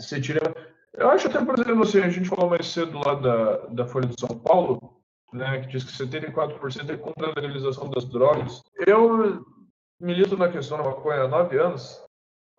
se 0.00 0.20
tirarem 0.20 0.54
eu 0.94 1.08
acho 1.08 1.28
até, 1.28 1.44
por 1.44 1.58
exemplo, 1.58 1.82
assim, 1.82 2.00
a 2.00 2.08
gente 2.08 2.28
falou 2.28 2.50
mais 2.50 2.66
cedo 2.66 2.98
lá 2.98 3.14
da, 3.14 3.56
da 3.68 3.86
Folha 3.86 4.08
de 4.08 4.20
São 4.20 4.36
Paulo, 4.38 5.00
né, 5.32 5.60
que 5.60 5.68
diz 5.68 5.84
que 5.84 5.92
74% 5.92 6.90
é 6.90 6.96
contra 6.96 7.28
a 7.28 7.32
legalização 7.40 7.88
das 7.90 8.04
drogas. 8.04 8.62
Eu 8.86 9.46
milito 10.00 10.36
na 10.36 10.50
questão 10.50 10.78
da 10.78 10.84
maconha 10.84 11.22
há 11.22 11.28
nove 11.28 11.58
anos, 11.58 12.02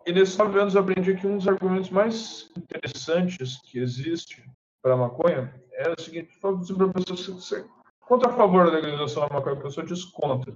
e 0.06 0.12
nesses 0.12 0.36
nove 0.36 0.58
anos 0.58 0.74
eu 0.74 0.80
aprendi 0.80 1.14
que 1.16 1.26
um 1.26 1.38
dos 1.38 1.48
argumentos 1.48 1.90
mais 1.90 2.50
interessantes 2.56 3.60
que 3.62 3.78
existe 3.78 4.44
para 4.82 4.94
a 4.94 4.96
maconha 4.96 5.54
é 5.72 5.90
o 5.90 6.00
seguinte: 6.00 6.38
fala 6.40 6.58
assim 6.58 6.74
para 6.74 6.86
a 6.86 6.92
pessoa, 6.92 7.16
se 7.16 7.30
você 7.30 7.64
contra 8.00 8.30
a 8.30 8.36
favor 8.36 8.66
da 8.66 8.72
legalização 8.72 9.26
da 9.28 9.34
maconha, 9.34 9.56
a 9.56 9.62
pessoa 9.62 9.86
diz 9.86 10.04
contra. 10.04 10.52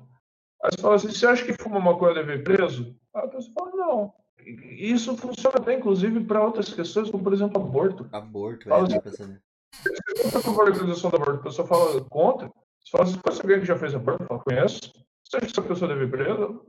Aí 0.63 0.71
você 0.71 0.83
fala 0.83 0.95
assim: 0.97 1.09
você 1.09 1.27
acha 1.27 1.45
que 1.45 1.53
fuma 1.55 1.81
maconha 1.81 2.15
deve 2.15 2.35
ir 2.35 2.45
preso? 2.45 2.95
A 3.15 3.27
pessoa 3.29 3.55
fala: 3.55 3.71
não. 3.77 4.15
E 4.45 4.93
isso 4.93 5.17
funciona 5.17 5.59
bem, 5.59 5.79
inclusive, 5.79 6.25
para 6.25 6.45
outras 6.45 6.73
questões, 6.73 7.11
como 7.11 7.25
por 7.25 7.33
exemplo 7.33 7.61
aborto. 7.61 8.09
Aborto, 8.13 8.69
Fala 8.69 8.83
é, 8.83 8.87
assim, 8.87 8.95
tá 8.97 9.03
pensando. 9.03 9.41
você 9.73 10.23
contra 10.23 10.39
a 10.39 10.43
favor 10.43 10.65
da 10.67 10.73
legalização 10.73 11.11
do 11.11 11.17
aborto, 11.17 11.41
a 11.41 11.43
pessoa 11.45 11.67
fala 11.69 12.05
contra. 12.05 12.49
Você 12.49 12.91
fala 12.91 13.05
assim: 13.05 13.19
conhece 13.19 13.43
alguém 13.43 13.61
que 13.61 13.67
já 13.67 13.79
fez 13.79 13.95
aborto? 13.95 14.25
Fala, 14.25 14.41
conheço. 14.41 14.81
Você 15.25 15.37
acha 15.39 15.47
que 15.47 15.53
essa 15.53 15.63
pessoa 15.63 15.89
deve 15.89 16.05
ir 16.05 16.11
presa? 16.11 16.61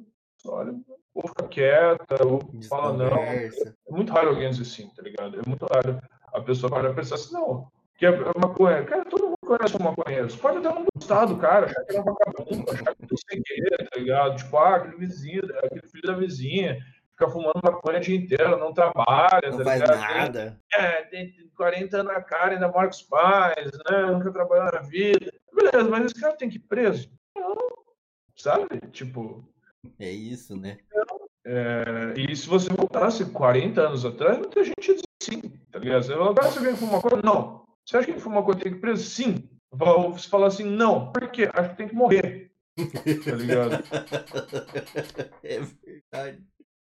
Olha, 0.45 0.73
ou 1.17 1.27
fica 1.29 1.47
quieta, 1.47 2.25
ou 2.25 2.39
fala 2.69 2.93
não. 2.93 3.17
É 3.17 3.49
muito 3.89 4.13
raro 4.13 4.29
alguém 4.29 4.49
dizer 4.51 4.65
sim, 4.65 4.89
tá 4.95 5.01
ligado? 5.01 5.39
É 5.39 5.49
muito 5.49 5.65
raro 5.65 5.99
a 6.33 6.41
pessoa 6.41 6.71
para 6.71 6.93
pensar 6.93 7.15
assim, 7.15 7.33
não, 7.33 7.67
que 7.95 8.05
é 8.05 8.11
maconha. 8.39 8.83
Cara, 8.85 9.03
todo 9.05 9.25
mundo 9.25 9.37
conhece 9.45 9.75
um 9.75 9.83
maconheiro. 9.83 10.29
Você 10.29 10.37
pode 10.37 10.57
até 10.59 10.69
não 10.69 10.85
gostar 10.95 11.25
do 11.25 11.37
cara, 11.37 11.65
achar 11.65 11.83
que 11.83 11.91
ele 11.91 11.97
é 11.97 12.01
um 12.01 12.03
vagabundo, 12.03 12.71
achar 12.71 12.95
que 12.95 13.03
ele 13.03 13.09
é 13.11 13.31
sem 13.31 13.41
querer, 13.41 13.89
tá 13.89 13.99
ligado? 13.99 14.37
Tipo, 14.37 14.57
ah, 14.57 14.75
aquele 14.75 14.97
vizinho, 14.97 15.41
aquele 15.63 15.87
filho 15.87 16.03
da 16.03 16.13
vizinha, 16.13 16.77
fica 17.11 17.29
fumando 17.29 17.59
maconha 17.63 17.97
o 17.97 18.01
dia 18.01 18.15
inteiro, 18.15 18.57
não 18.59 18.71
trabalha, 18.71 19.49
Não 19.49 19.57
tá 19.57 19.63
faz 19.63 19.81
ligado? 19.81 19.99
nada. 19.99 20.59
É, 20.71 21.01
tem 21.03 21.33
40 21.55 21.97
anos 21.97 22.13
na 22.13 22.21
cara, 22.21 22.53
ainda 22.53 22.67
mora 22.67 22.87
com 22.87 22.93
os 22.93 23.01
pais, 23.01 23.71
né? 23.89 24.05
Nunca 24.05 24.31
trabalhou 24.31 24.71
na 24.71 24.81
vida. 24.81 25.33
Beleza, 25.51 25.89
mas 25.89 26.05
esse 26.05 26.21
cara 26.21 26.37
tem 26.37 26.49
que 26.49 26.57
ir 26.57 26.59
preso? 26.59 27.09
Não, 27.35 27.55
sabe? 28.35 28.79
Tipo, 28.91 29.43
É 29.99 30.09
isso, 30.11 30.55
né? 30.55 30.77
é, 31.45 32.13
e 32.17 32.35
se 32.35 32.47
você 32.47 32.69
voltasse 32.69 33.25
40 33.25 33.81
anos 33.81 34.05
atrás, 34.05 34.37
muita 34.37 34.63
gente 34.63 34.75
ia 34.87 34.95
dizer 34.95 35.03
sim, 35.21 35.41
tá 35.71 35.79
ligado? 35.79 36.03
Você 36.03 36.13
fala, 36.13 36.35
"Ah, 36.39 36.43
você 36.43 36.59
alguém 36.59 36.75
fuma 36.75 36.91
maconha? 36.93 37.21
Não. 37.23 37.65
Você 37.85 37.97
acha 37.97 38.05
que 38.07 38.11
quem 38.13 38.21
fuma 38.21 38.35
maconha 38.37 38.59
tem 38.59 38.71
que 38.71 38.77
ir 38.77 38.81
preso? 38.81 39.03
Sim. 39.09 39.49
Você 39.71 40.27
fala 40.29 40.47
assim, 40.47 40.63
não. 40.63 41.11
Por 41.11 41.29
quê? 41.29 41.49
Acho 41.53 41.69
que 41.71 41.77
tem 41.77 41.87
que 41.87 41.95
morrer. 41.95 42.51
Tá 43.25 43.35
ligado? 43.35 43.83
é 45.43 45.59
verdade. 45.59 46.43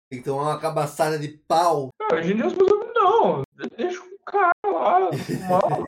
Tem 0.09 0.19
que 0.19 0.25
tomar 0.25 0.43
uma 0.43 0.59
cabaçada 0.59 1.17
de 1.17 1.29
pau. 1.47 1.89
Cara, 1.99 2.21
hoje 2.21 2.33
em 2.33 2.35
dia 2.35 2.45
as 2.47 2.53
pessoas, 2.53 2.87
não, 2.93 3.43
deixa 3.77 4.01
o 4.01 4.19
cara 4.25 4.51
lá, 4.65 5.09
fumar. 5.13 5.85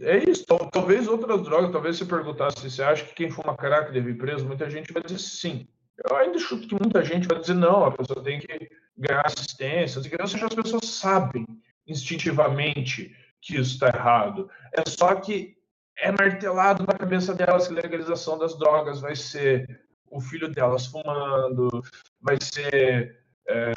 É 0.00 0.30
isso. 0.30 0.44
Tal- 0.46 0.70
Talvez 0.70 1.08
outras 1.08 1.42
drogas, 1.42 1.72
talvez 1.72 1.96
se 1.96 2.04
perguntasse 2.04 2.60
se 2.60 2.70
você 2.70 2.82
acha 2.82 3.04
que 3.06 3.14
quem 3.14 3.30
fuma 3.30 3.56
crack 3.56 3.90
deve 3.92 4.10
ir 4.10 4.18
preso, 4.18 4.46
muita 4.46 4.68
gente 4.68 4.92
vai 4.92 5.02
dizer 5.02 5.18
sim. 5.18 5.66
Eu 6.04 6.16
ainda 6.16 6.38
chuto 6.38 6.68
que 6.68 6.74
muita 6.74 7.04
gente 7.04 7.26
vai 7.26 7.38
dizer 7.38 7.54
não, 7.54 7.84
a 7.84 7.90
pessoa 7.90 8.22
tem 8.22 8.38
que 8.38 8.70
ganhar 8.96 9.26
assistência, 9.26 9.98
ou 9.98 10.28
seja, 10.28 10.46
as 10.46 10.54
pessoas 10.54 10.86
sabem 10.86 11.44
instintivamente 11.86 13.16
que 13.40 13.56
isso 13.56 13.74
está 13.74 13.88
errado. 13.88 14.48
É 14.72 14.88
só 14.88 15.14
que 15.16 15.56
é 15.98 16.12
martelado 16.12 16.84
na 16.86 16.94
cabeça 16.94 17.34
delas 17.34 17.66
que 17.66 17.72
a 17.72 17.82
legalização 17.82 18.38
das 18.38 18.56
drogas 18.58 19.00
vai 19.00 19.16
ser 19.16 19.80
o 20.10 20.20
filho 20.20 20.48
delas 20.48 20.86
fumando, 20.86 21.82
vai 22.20 22.38
ser 22.40 23.18
é, 23.48 23.72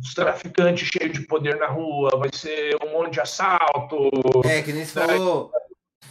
os 0.00 0.14
traficantes 0.14 0.88
cheios 0.88 1.18
de 1.18 1.26
poder 1.26 1.56
na 1.56 1.66
rua, 1.66 2.10
vai 2.18 2.30
ser 2.32 2.76
um 2.84 2.92
monte 2.92 3.14
de 3.14 3.20
assalto. 3.20 4.10
É, 4.44 4.62
que 4.62 4.72
nem 4.72 4.84
você 4.84 5.00
falou, 5.00 5.50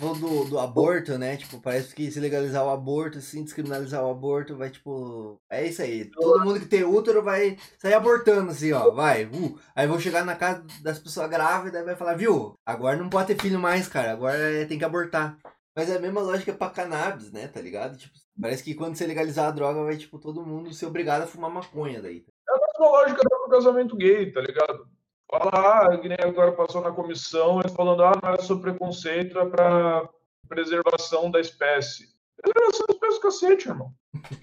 falou 0.02 0.16
do, 0.16 0.50
do 0.50 0.60
aborto, 0.60 1.18
né? 1.18 1.38
Tipo, 1.38 1.62
parece 1.62 1.94
que 1.94 2.10
se 2.12 2.20
legalizar 2.20 2.66
o 2.66 2.70
aborto, 2.70 3.20
assim, 3.20 3.44
descriminalizar 3.44 4.04
o 4.04 4.10
aborto, 4.10 4.58
vai, 4.58 4.70
tipo. 4.72 5.40
É 5.50 5.66
isso 5.66 5.82
aí. 5.82 6.06
Todo 6.06 6.44
mundo 6.44 6.60
que 6.60 6.66
tem 6.66 6.84
útero 6.84 7.24
vai 7.24 7.58
sair 7.78 7.94
abortando, 7.94 8.52
assim, 8.52 8.72
ó. 8.72 8.90
Vai. 8.92 9.26
Uh. 9.26 9.58
Aí 9.76 9.88
vão 9.88 10.00
chegar 10.00 10.26
na 10.26 10.36
casa 10.36 10.66
das 10.82 10.98
pessoas 11.00 11.30
grávidas 11.30 11.82
e 11.82 11.86
vai 11.86 11.96
falar, 11.96 12.16
viu? 12.16 12.56
Agora 12.66 12.98
não 12.98 13.10
pode 13.10 13.28
ter 13.28 13.42
filho 13.42 13.60
mais, 13.60 13.88
cara. 13.88 14.12
Agora 14.12 14.38
é- 14.38 14.66
tem 14.66 14.80
que 14.80 14.86
abortar. 14.86 15.38
Mas 15.76 15.90
é 15.90 15.96
a 15.98 16.00
mesma 16.00 16.22
lógica 16.22 16.52
pra 16.54 16.70
cannabis, 16.70 17.32
né? 17.32 17.48
Tá 17.48 17.62
ligado? 17.62 17.98
Tipo, 17.98 18.14
parece 18.42 18.64
que 18.64 18.74
quando 18.74 18.96
você 18.96 19.06
legalizar 19.08 19.48
a 19.48 19.52
droga, 19.52 19.84
vai, 19.84 19.98
tipo, 19.98 20.20
todo 20.20 20.46
mundo 20.46 20.74
ser 20.74 20.86
obrigado 20.88 21.24
a 21.24 21.28
fumar 21.28 21.52
maconha 21.52 22.02
daí. 22.02 22.26
É 22.50 22.54
a 22.54 22.60
mesma 22.60 22.98
lógica 22.98 23.22
do 23.24 23.50
casamento 23.50 23.96
gay, 23.96 24.32
tá 24.32 24.42
ligado? 24.42 24.91
Ah, 25.34 25.98
que 25.98 26.12
agora 26.22 26.52
passou 26.52 26.82
na 26.82 26.92
comissão, 26.92 27.62
falando, 27.76 28.04
ah, 28.04 28.20
não 28.22 28.34
é 28.34 28.38
sobre 28.40 28.72
preconceito, 28.72 29.40
é 29.40 29.46
pra 29.46 30.10
preservação 30.48 31.32
da 31.32 31.40
espécie. 31.40 32.10
Preservação 32.42 32.86
da 32.88 32.94
espécie, 32.94 33.22
cacete, 33.22 33.70
irmão. 33.70 33.94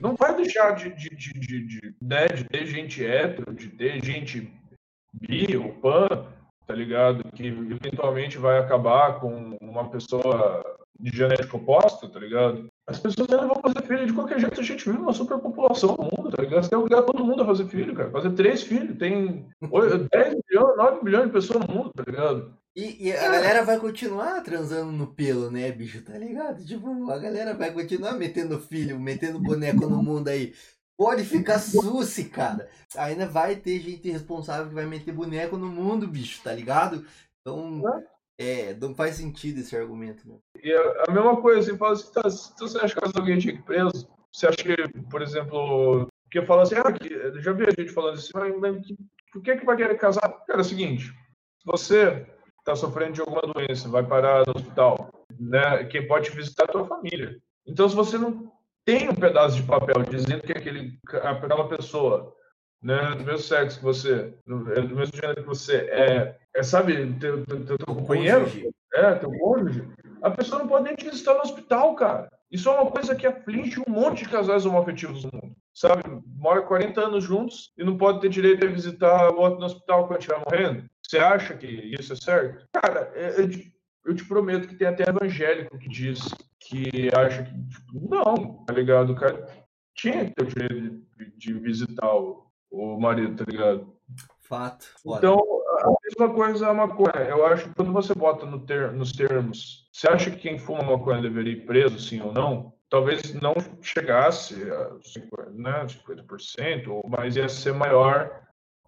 Não 0.00 0.14
vai 0.14 0.34
deixar 0.34 0.72
de, 0.72 0.90
de, 0.94 1.10
de, 1.10 1.32
de, 1.32 1.66
de, 1.66 1.94
né, 2.00 2.26
de 2.28 2.44
ter 2.44 2.64
gente 2.66 3.04
hétero, 3.04 3.52
de 3.54 3.68
ter 3.68 4.02
gente 4.02 4.50
bi 5.12 5.56
ou 5.56 5.74
pan, 5.74 6.26
tá 6.66 6.74
ligado? 6.74 7.22
Que 7.32 7.46
eventualmente 7.46 8.38
vai 8.38 8.58
acabar 8.58 9.20
com 9.20 9.58
uma 9.60 9.90
pessoa 9.90 10.64
de 10.98 11.16
genética 11.16 11.56
oposta, 11.56 12.08
tá 12.08 12.18
ligado? 12.18 12.70
As 12.88 12.98
pessoas 12.98 13.28
ainda 13.30 13.46
vão 13.46 13.60
fazer 13.60 13.86
filho 13.86 14.06
de 14.06 14.12
qualquer 14.14 14.40
jeito. 14.40 14.58
A 14.60 14.64
gente 14.64 14.84
vive 14.84 14.98
uma 15.02 15.12
superpopulação 15.12 15.90
no 15.96 16.04
mundo, 16.04 16.30
tá 16.34 16.42
ligado? 16.42 16.62
Você 16.62 16.70
tem 16.70 16.78
que 16.78 16.84
obrigar 16.84 17.02
todo 17.04 17.24
mundo 17.24 17.42
a 17.42 17.46
fazer 17.46 17.66
filho, 17.66 17.94
cara. 17.94 18.10
Fazer 18.10 18.30
três 18.30 18.62
filhos. 18.62 18.96
Tem 18.98 19.46
oito- 19.70 20.08
10 20.10 20.36
milhões, 20.50 20.76
9 20.76 21.04
milhões 21.04 21.26
de 21.26 21.32
pessoas 21.32 21.66
no 21.66 21.74
mundo, 21.74 21.92
tá 21.94 22.02
ligado? 22.06 22.54
E, 22.74 23.08
e 23.08 23.12
a 23.12 23.30
galera 23.30 23.62
vai 23.64 23.78
continuar 23.78 24.40
transando 24.42 24.90
no 24.92 25.06
pelo, 25.08 25.50
né, 25.50 25.70
bicho? 25.70 26.00
Tá 26.02 26.16
ligado? 26.16 26.64
Tipo, 26.64 27.10
a 27.10 27.18
galera 27.18 27.52
vai 27.52 27.72
continuar 27.72 28.12
metendo 28.12 28.58
filho, 28.58 28.98
metendo 28.98 29.38
boneco 29.40 29.86
no 29.86 30.02
mundo 30.02 30.28
aí. 30.28 30.54
Pode 30.96 31.24
ficar 31.24 31.58
suci, 31.58 32.24
cara. 32.24 32.68
Ainda 32.96 33.26
vai 33.26 33.54
ter 33.56 33.78
gente 33.80 34.10
responsável 34.10 34.68
que 34.68 34.74
vai 34.74 34.86
meter 34.86 35.12
boneco 35.12 35.56
no 35.56 35.68
mundo, 35.68 36.08
bicho, 36.08 36.40
tá 36.42 36.52
ligado? 36.52 37.04
Então, 37.40 37.82
é, 37.88 38.02
não 38.80 38.94
faz 38.94 39.16
sentido 39.16 39.58
esse 39.60 39.76
argumento, 39.76 40.28
né? 40.28 40.36
E 40.62 40.72
a, 40.72 41.04
a 41.08 41.12
mesma 41.12 41.40
coisa, 41.40 41.60
assim, 41.60 41.78
fala 41.78 41.92
assim, 41.92 42.12
tá, 42.12 42.20
então 42.20 42.68
você 42.68 42.78
acha 42.78 42.94
que 42.94 43.18
alguém 43.18 43.38
tinha 43.38 43.56
que 43.56 43.62
preso? 43.62 44.08
Você 44.32 44.46
acha 44.46 44.56
que, 44.58 44.76
por 45.10 45.22
exemplo, 45.22 46.06
que 46.30 46.42
fala 46.42 46.62
assim, 46.62 46.76
ah, 46.76 46.92
que, 46.92 47.08
já 47.40 47.52
vi 47.52 47.64
a 47.64 47.70
gente 47.70 47.92
falando 47.92 48.14
assim, 48.14 48.30
mas, 48.60 48.86
que- 48.86 48.96
por 49.32 49.42
que 49.42 49.56
que 49.56 49.66
vai 49.66 49.76
querer 49.76 49.96
casar? 49.98 50.28
Cara, 50.46 50.60
é 50.60 50.62
o 50.62 50.64
seguinte, 50.64 51.06
se 51.06 51.66
você 51.66 52.26
tá 52.64 52.76
sofrendo 52.76 53.12
de 53.14 53.20
alguma 53.20 53.42
doença, 53.42 53.88
vai 53.88 54.06
parar 54.06 54.44
no 54.46 54.52
hospital, 54.54 55.10
né, 55.38 55.84
quem 55.84 56.06
pode 56.06 56.30
visitar 56.30 56.64
é 56.64 56.66
a 56.66 56.72
tua 56.72 56.86
família. 56.86 57.36
Então, 57.66 57.88
se 57.88 57.94
você 57.96 58.16
não 58.16 58.50
tem 58.84 59.08
um 59.08 59.14
pedaço 59.14 59.56
de 59.56 59.62
papel 59.64 60.02
dizendo 60.04 60.42
que 60.42 60.52
aquele, 60.52 60.98
aquela 61.22 61.68
pessoa, 61.68 62.34
né, 62.82 63.14
do 63.16 63.24
mesmo 63.24 63.38
sexo 63.38 63.78
que 63.78 63.84
você, 63.84 64.34
do, 64.46 64.72
é 64.72 64.80
do 64.80 64.94
mesmo 64.94 65.16
gênero 65.16 65.42
que 65.42 65.48
você, 65.48 65.76
é, 65.90 66.36
é 66.54 66.62
sabe, 66.62 67.12
teu, 67.14 67.44
teu, 67.44 67.64
teu, 67.64 67.78
teu 67.78 67.94
companheiro, 67.94 68.46
é, 68.94 69.14
teu 69.14 69.30
cônjuge, 69.30 69.88
a 70.22 70.30
pessoa 70.30 70.60
não 70.60 70.68
pode 70.68 70.84
nem 70.84 70.94
te 70.94 71.08
visitar 71.08 71.34
no 71.34 71.40
hospital, 71.40 71.94
cara. 71.94 72.30
Isso 72.50 72.68
é 72.68 72.72
uma 72.72 72.90
coisa 72.90 73.14
que 73.14 73.26
aflige 73.26 73.78
um 73.80 73.92
monte 73.92 74.24
de 74.24 74.30
casais 74.30 74.64
homoafetivos 74.64 75.24
no 75.24 75.30
mundo. 75.32 75.56
Sabe? 75.74 76.02
Mora 76.26 76.62
40 76.62 77.00
anos 77.00 77.24
juntos 77.24 77.72
e 77.76 77.84
não 77.84 77.96
pode 77.96 78.20
ter 78.20 78.30
direito 78.30 78.64
a 78.64 78.70
visitar 78.70 79.30
o 79.30 79.38
outro 79.38 79.60
no 79.60 79.66
hospital 79.66 80.06
quando 80.06 80.20
estiver 80.20 80.42
morrendo. 80.44 80.88
Você 81.02 81.18
acha 81.18 81.54
que 81.54 81.66
isso 81.66 82.12
é 82.12 82.16
certo? 82.16 82.66
Cara, 82.72 83.12
é- 83.14 83.40
eu 83.40 83.48
te, 83.48 83.72
eu 84.04 84.14
te 84.14 84.24
prometo 84.24 84.66
que 84.66 84.74
tem 84.74 84.88
até 84.88 85.08
evangélico 85.08 85.78
que 85.78 85.88
diz 85.88 86.20
que 86.58 87.10
acha 87.14 87.44
que. 87.44 87.52
tipo, 87.68 88.08
não, 88.08 88.64
tá 88.64 88.72
ligado? 88.72 89.12
O 89.12 89.16
cara 89.16 89.46
tinha 89.94 90.24
que 90.24 90.34
ter 90.34 90.42
o 90.42 90.46
direito 90.46 91.02
de, 91.16 91.36
de 91.36 91.52
visitar 91.54 92.14
o, 92.14 92.47
o 92.70 92.98
marido, 93.00 93.44
tá 93.44 93.50
ligado? 93.50 93.92
Fato. 94.40 94.86
Foda. 95.02 95.18
Então, 95.18 95.38
a 95.80 95.94
mesma 96.04 96.34
coisa 96.34 96.66
é 96.66 96.70
a 96.70 96.74
maconha. 96.74 97.24
Eu 97.28 97.44
acho 97.46 97.68
que 97.68 97.74
quando 97.74 97.92
você 97.92 98.14
bota 98.14 98.46
no 98.46 98.60
ter- 98.60 98.92
nos 98.92 99.12
termos, 99.12 99.88
você 99.92 100.08
acha 100.08 100.30
que 100.30 100.38
quem 100.38 100.58
fuma 100.58 100.82
maconha 100.82 101.20
deveria 101.20 101.52
ir 101.52 101.66
preso, 101.66 101.98
sim 102.00 102.20
ou 102.20 102.32
não? 102.32 102.72
Talvez 102.88 103.34
não 103.34 103.54
chegasse 103.82 104.54
a 104.70 104.96
50%, 105.02 105.50
né, 105.54 105.86
50% 105.88 106.94
ou- 106.94 107.04
mas 107.06 107.36
ia 107.36 107.48
ser 107.48 107.74
maior 107.74 108.40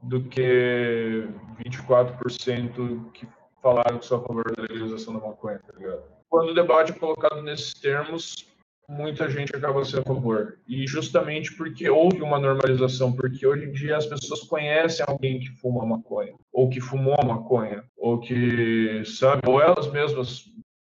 do 0.03 0.25
que 0.25 1.29
24% 1.59 3.11
que 3.13 3.29
falaram 3.63 3.99
que 3.99 4.07
são 4.07 4.19
a 4.19 4.23
favor 4.23 4.45
da 4.57 4.63
legalização 4.63 5.15
da 5.15 5.27
maconha, 5.27 5.59
tá 5.59 5.73
ligado? 5.77 6.03
Quando 6.31 6.51
o 6.51 6.55
debate 6.55 6.93
é 6.93 6.95
colocado 6.95 7.43
nesses 7.43 7.75
termos, 7.75 8.47
muita 8.91 9.31
gente 9.31 9.55
acaba 9.55 9.85
sendo 9.85 10.01
a 10.03 10.05
favor. 10.05 10.59
E 10.67 10.87
justamente 10.87 11.55
porque 11.57 11.89
houve 11.89 12.21
uma 12.21 12.39
normalização, 12.39 13.13
porque 13.13 13.47
hoje 13.47 13.67
em 13.67 13.73
dia 13.73 13.97
as 13.97 14.07
pessoas 14.07 14.41
conhecem 14.41 15.05
alguém 15.07 15.39
que 15.39 15.49
fuma 15.61 15.87
maconha, 15.87 16.35
ou 16.53 16.69
que 16.69 16.81
fumou 16.81 17.17
maconha, 17.25 17.85
ou 17.97 18.19
que, 18.19 19.03
sabe, 19.05 19.43
ou 19.47 19.61
elas 19.61 19.91
mesmas 19.91 20.45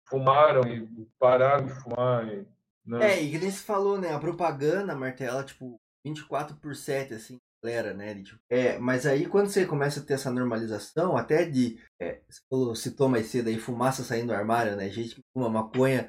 fumaram 0.09 0.67
e 0.67 0.89
pararam 1.19 1.67
de 1.67 1.73
fumar. 1.73 2.27
E, 2.29 2.47
né? 2.87 3.15
É, 3.15 3.23
e 3.23 3.31
que 3.31 3.39
nem 3.39 3.51
você 3.51 3.63
falou, 3.63 3.99
né? 3.99 4.15
A 4.15 4.19
propaganda, 4.19 4.95
Martela, 4.95 5.43
tipo, 5.45 5.77
24 6.05 6.57
por 6.57 6.75
7, 6.75 7.15
assim. 7.15 7.39
galera, 7.63 7.93
né? 7.93 8.15
de, 8.15 8.23
tipo, 8.23 8.41
é, 8.49 8.79
mas 8.79 9.05
aí 9.05 9.27
quando 9.27 9.49
você 9.49 9.67
começa 9.67 10.01
a 10.01 10.03
ter 10.03 10.15
essa 10.15 10.31
normalização, 10.31 11.17
até 11.17 11.45
de. 11.45 11.79
É, 12.01 12.21
você 12.29 12.41
falou- 12.49 12.75
citou 12.75 13.09
mais 13.09 13.27
cedo 13.27 13.49
aí, 13.49 13.59
fumaça 13.59 14.03
saindo 14.03 14.29
do 14.29 14.33
armário, 14.35 14.77
né? 14.77 14.89
Gente 14.89 15.17
que 15.17 15.21
fuma 15.35 15.51
maconha, 15.51 16.09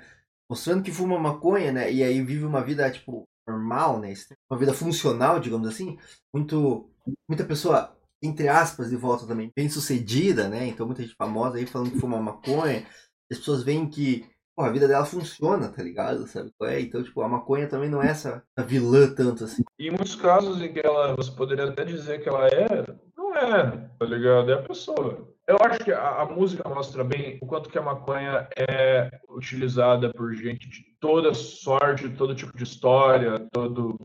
mostrando 0.52 0.84
que 0.84 0.92
fuma 0.92 1.18
maconha, 1.18 1.72
né? 1.72 1.90
E 1.90 2.04
aí 2.04 2.22
vive 2.22 2.44
uma 2.44 2.62
vida, 2.62 2.92
tipo, 2.92 3.26
normal, 3.48 4.02
né? 4.02 4.14
Uma 4.50 4.60
vida 4.60 4.74
funcional, 4.74 5.40
digamos 5.40 5.66
assim. 5.66 5.98
Muito. 6.34 6.90
Muita 7.28 7.46
pessoa, 7.46 7.98
entre 8.22 8.50
aspas, 8.50 8.90
de 8.90 8.98
volta 8.98 9.26
também, 9.26 9.50
bem 9.56 9.70
sucedida, 9.70 10.50
né? 10.50 10.68
Então 10.68 10.86
muita 10.86 11.02
gente 11.04 11.16
famosa 11.16 11.58
aí 11.58 11.66
falando 11.66 11.92
que 11.92 12.00
fuma 12.00 12.22
maconha. 12.22 12.86
As 13.32 13.38
pessoas 13.38 13.64
veem 13.64 13.90
que 13.90 14.30
a 14.60 14.70
vida 14.70 14.88
dela 14.90 15.06
funciona, 15.06 15.70
tá 15.70 15.82
ligado? 15.82 16.28
Sabe 16.28 16.52
qual 16.58 16.70
é? 16.70 16.82
Então, 16.82 17.02
tipo, 17.02 17.22
a 17.22 17.30
maconha 17.30 17.68
também 17.68 17.90
não 17.90 18.04
é 18.04 18.10
essa 18.10 18.44
vilã 18.68 19.12
tanto 19.16 19.46
assim. 19.46 19.64
E 19.80 19.88
em 19.88 19.92
muitos 19.92 20.16
casos 20.16 20.62
em 20.62 20.72
que 20.72 20.86
ela, 20.86 21.16
você 21.16 21.32
poderia 21.32 21.70
até 21.70 21.86
dizer 21.86 22.22
que 22.22 22.30
ela 22.30 22.48
é, 22.48 22.86
não 23.18 23.34
é, 23.36 23.90
tá 23.98 24.06
ligado? 24.06 24.52
É 24.52 24.56
a 24.56 24.62
pessoa. 24.62 25.31
Eu 25.48 25.58
acho 25.62 25.80
que 25.84 25.92
a, 25.92 26.22
a 26.22 26.26
música 26.26 26.68
mostra 26.70 27.04
bem 27.04 27.38
o 27.42 27.46
quanto 27.48 27.70
que 27.70 27.78
a 27.78 27.82
maconha 27.82 28.48
é 28.58 29.20
utilizada 29.30 30.12
por 30.14 30.34
gente 30.34 30.70
de 30.70 30.84
toda 31.00 31.34
sorte, 31.34 32.10
todo 32.10 32.36
tipo 32.36 32.56
de 32.56 32.64
história, 32.64 33.40
todo 33.52 33.98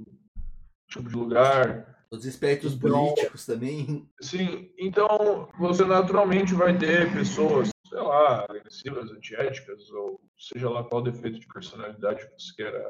tipo 0.89 1.09
de 1.09 1.15
lugar. 1.17 1.95
Os 2.11 2.25
espectros 2.25 2.75
Então- 2.75 2.91
políticos 2.91 3.45
também. 3.45 4.09
Sim, 4.21 4.71
então 4.79 5.49
você 5.59 5.85
naturalmente 5.85 6.55
vai 6.55 6.77
ter 6.77 7.13
pessoas, 7.13 7.69
sei 7.89 7.99
lá, 8.01 8.45
agressivas, 8.49 9.11
antiéticas, 9.11 9.91
ou 9.91 10.21
seja 10.39 10.71
lá 10.71 10.83
qual 10.85 11.03
defeito 11.03 11.39
de 11.39 11.47
personalidade 11.49 12.25
que 12.27 12.33
você 12.41 12.55
queira 12.57 12.85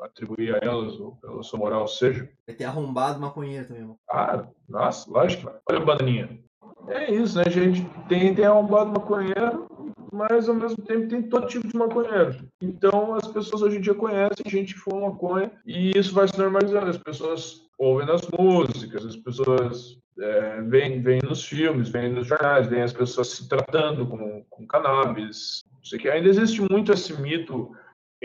atribuir 0.00 0.54
a 0.54 0.58
elas, 0.62 0.98
ou 0.98 1.16
pela 1.16 1.42
sua 1.42 1.58
moral 1.58 1.86
seja. 1.86 2.28
Vai 2.46 2.56
ter 2.56 2.64
arrombado 2.64 3.20
maconheiro 3.20 3.66
também. 3.68 3.82
mano. 3.82 3.98
Ah, 4.10 4.48
nossa, 4.68 5.08
lógico. 5.10 5.52
Olha 5.68 5.78
a 5.80 5.84
bananinha. 5.84 6.42
É 6.88 7.12
isso, 7.12 7.38
né, 7.38 7.44
gente? 7.48 7.86
Tem, 8.08 8.34
tem 8.34 8.44
arrombado 8.44 8.90
maconheiro, 8.90 9.66
mas 10.12 10.48
ao 10.48 10.54
mesmo 10.54 10.82
tempo 10.84 11.08
tem 11.08 11.22
todo 11.22 11.46
tipo 11.46 11.66
de 11.66 11.76
maconheiro. 11.76 12.36
Então 12.60 13.14
as 13.14 13.26
pessoas 13.26 13.62
hoje 13.62 13.78
em 13.78 13.80
dia 13.80 13.94
conhecem 13.94 14.44
gente 14.46 14.74
que 14.74 14.80
fuma 14.80 15.08
maconha 15.08 15.50
e 15.66 15.96
isso 15.98 16.14
vai 16.14 16.28
se 16.28 16.38
normalizando. 16.38 16.90
As 16.90 16.98
pessoas 16.98 17.62
ouvem 17.78 18.06
nas 18.06 18.22
músicas, 18.38 19.04
as 19.04 19.16
pessoas 19.16 19.98
é, 20.18 20.60
veem, 20.62 21.02
veem 21.02 21.20
nos 21.22 21.44
filmes, 21.44 21.88
veem 21.88 22.12
nos 22.12 22.26
jornais, 22.26 22.68
veem 22.68 22.82
as 22.82 22.92
pessoas 22.92 23.28
se 23.28 23.48
tratando 23.48 24.06
com, 24.06 24.44
com 24.48 24.66
cannabis. 24.66 25.64
Não 25.72 25.84
sei 25.84 25.98
que. 25.98 26.08
Ainda 26.08 26.28
existe 26.28 26.60
muito 26.70 26.92
esse 26.92 27.20
mito 27.20 27.72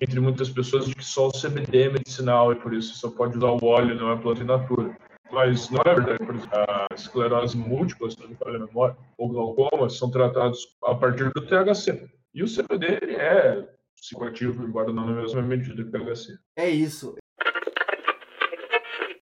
entre 0.02 0.20
muitas 0.20 0.50
pessoas 0.50 0.86
de 0.86 0.96
que 0.96 1.04
só 1.04 1.28
o 1.28 1.32
CBD 1.32 1.84
é 1.84 1.90
medicinal 1.90 2.52
e 2.52 2.56
por 2.56 2.74
isso 2.74 2.96
só 2.96 3.10
pode 3.10 3.38
usar 3.38 3.52
o 3.52 3.66
óleo, 3.66 3.96
não 3.96 4.12
é 4.12 4.18
planta 4.18 4.44
in 4.44 4.46
natura. 4.46 4.96
Mas 5.32 5.70
não 5.70 5.82
é 5.86 5.94
verdade. 5.94 6.26
Por 6.26 6.36
exemplo, 6.36 6.58
a 6.58 6.88
esclerose 6.94 7.58
múltipla, 7.58 8.10
se 8.10 8.20
não 8.20 8.30
me 8.30 8.36
falha 8.36 8.58
a 8.58 8.66
memória, 8.66 8.98
ou 9.18 9.30
glaucoma, 9.30 9.90
são 9.90 10.10
tratados 10.10 10.78
a 10.86 10.96
partir 10.96 11.32
do 11.34 11.46
THC. 11.46 12.10
E 12.34 12.44
o 12.44 12.48
CBD 12.48 13.16
é 13.16 13.68
psicoativo, 13.96 14.64
embora 14.64 14.92
não 14.94 15.06
na 15.06 15.22
mesma 15.22 15.42
medida 15.42 15.84
que 15.84 15.90
o 15.90 15.92
THC. 15.92 16.38
É 16.56 16.70
isso. 16.70 17.16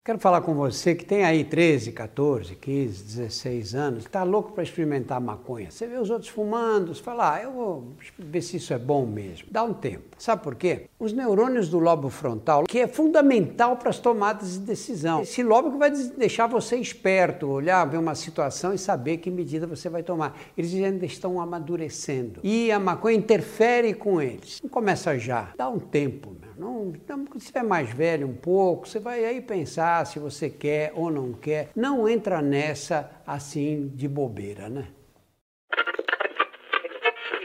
Quero 0.05 0.19
falar 0.19 0.41
com 0.41 0.53
você 0.53 0.93
que 0.93 1.05
tem 1.05 1.23
aí 1.23 1.45
13, 1.45 1.93
14, 1.93 2.55
15, 2.55 3.03
16 3.05 3.73
anos, 3.73 4.03
que 4.03 4.09
está 4.09 4.21
louco 4.23 4.51
para 4.51 4.61
experimentar 4.61 5.21
maconha. 5.21 5.71
Você 5.71 5.87
vê 5.87 5.95
os 5.95 6.09
outros 6.09 6.29
fumando, 6.29 6.93
você 6.93 7.01
fala, 7.01 7.35
ah, 7.35 7.41
eu 7.41 7.53
vou 7.53 7.93
ver 8.19 8.41
se 8.41 8.57
isso 8.57 8.73
é 8.73 8.77
bom 8.77 9.05
mesmo. 9.05 9.47
Dá 9.49 9.63
um 9.63 9.73
tempo. 9.73 10.03
Sabe 10.17 10.43
por 10.43 10.55
quê? 10.55 10.89
Os 10.99 11.13
neurônios 11.13 11.69
do 11.69 11.79
lobo 11.79 12.09
frontal, 12.09 12.65
que 12.65 12.79
é 12.79 12.87
fundamental 12.87 13.77
para 13.77 13.91
as 13.91 13.97
tomadas 13.97 14.55
de 14.55 14.59
decisão. 14.59 15.21
Esse 15.21 15.41
lobo 15.41 15.71
que 15.71 15.77
vai 15.77 15.89
deixar 15.89 16.47
você 16.47 16.75
esperto, 16.75 17.47
olhar, 17.47 17.85
ver 17.85 17.97
uma 17.97 18.13
situação 18.13 18.73
e 18.73 18.77
saber 18.77 19.19
que 19.19 19.31
medida 19.31 19.65
você 19.65 19.87
vai 19.87 20.03
tomar. 20.03 20.37
Eles 20.57 20.73
ainda 20.73 21.05
estão 21.05 21.39
amadurecendo. 21.39 22.41
E 22.43 22.73
a 22.73 22.77
maconha 22.77 23.15
interfere 23.15 23.93
com 23.93 24.21
eles. 24.21 24.59
Não 24.61 24.69
começa 24.69 25.17
já. 25.17 25.53
Dá 25.55 25.69
um 25.69 25.79
tempo. 25.79 26.42
Não, 26.57 26.85
não, 26.85 27.25
quando 27.25 27.33
você 27.33 27.37
estiver 27.39 27.63
mais 27.63 27.89
velho 27.89 28.27
um 28.27 28.35
pouco, 28.35 28.87
você 28.87 28.99
vai 28.99 29.25
aí 29.25 29.41
pensar 29.41 30.05
se 30.05 30.19
você 30.19 30.49
quer 30.49 30.91
ou 30.95 31.11
não 31.11 31.33
quer. 31.33 31.69
Não 31.75 32.07
entra 32.07 32.41
nessa 32.41 33.09
assim 33.25 33.87
de 33.89 34.07
bobeira, 34.07 34.69
né? 34.69 34.87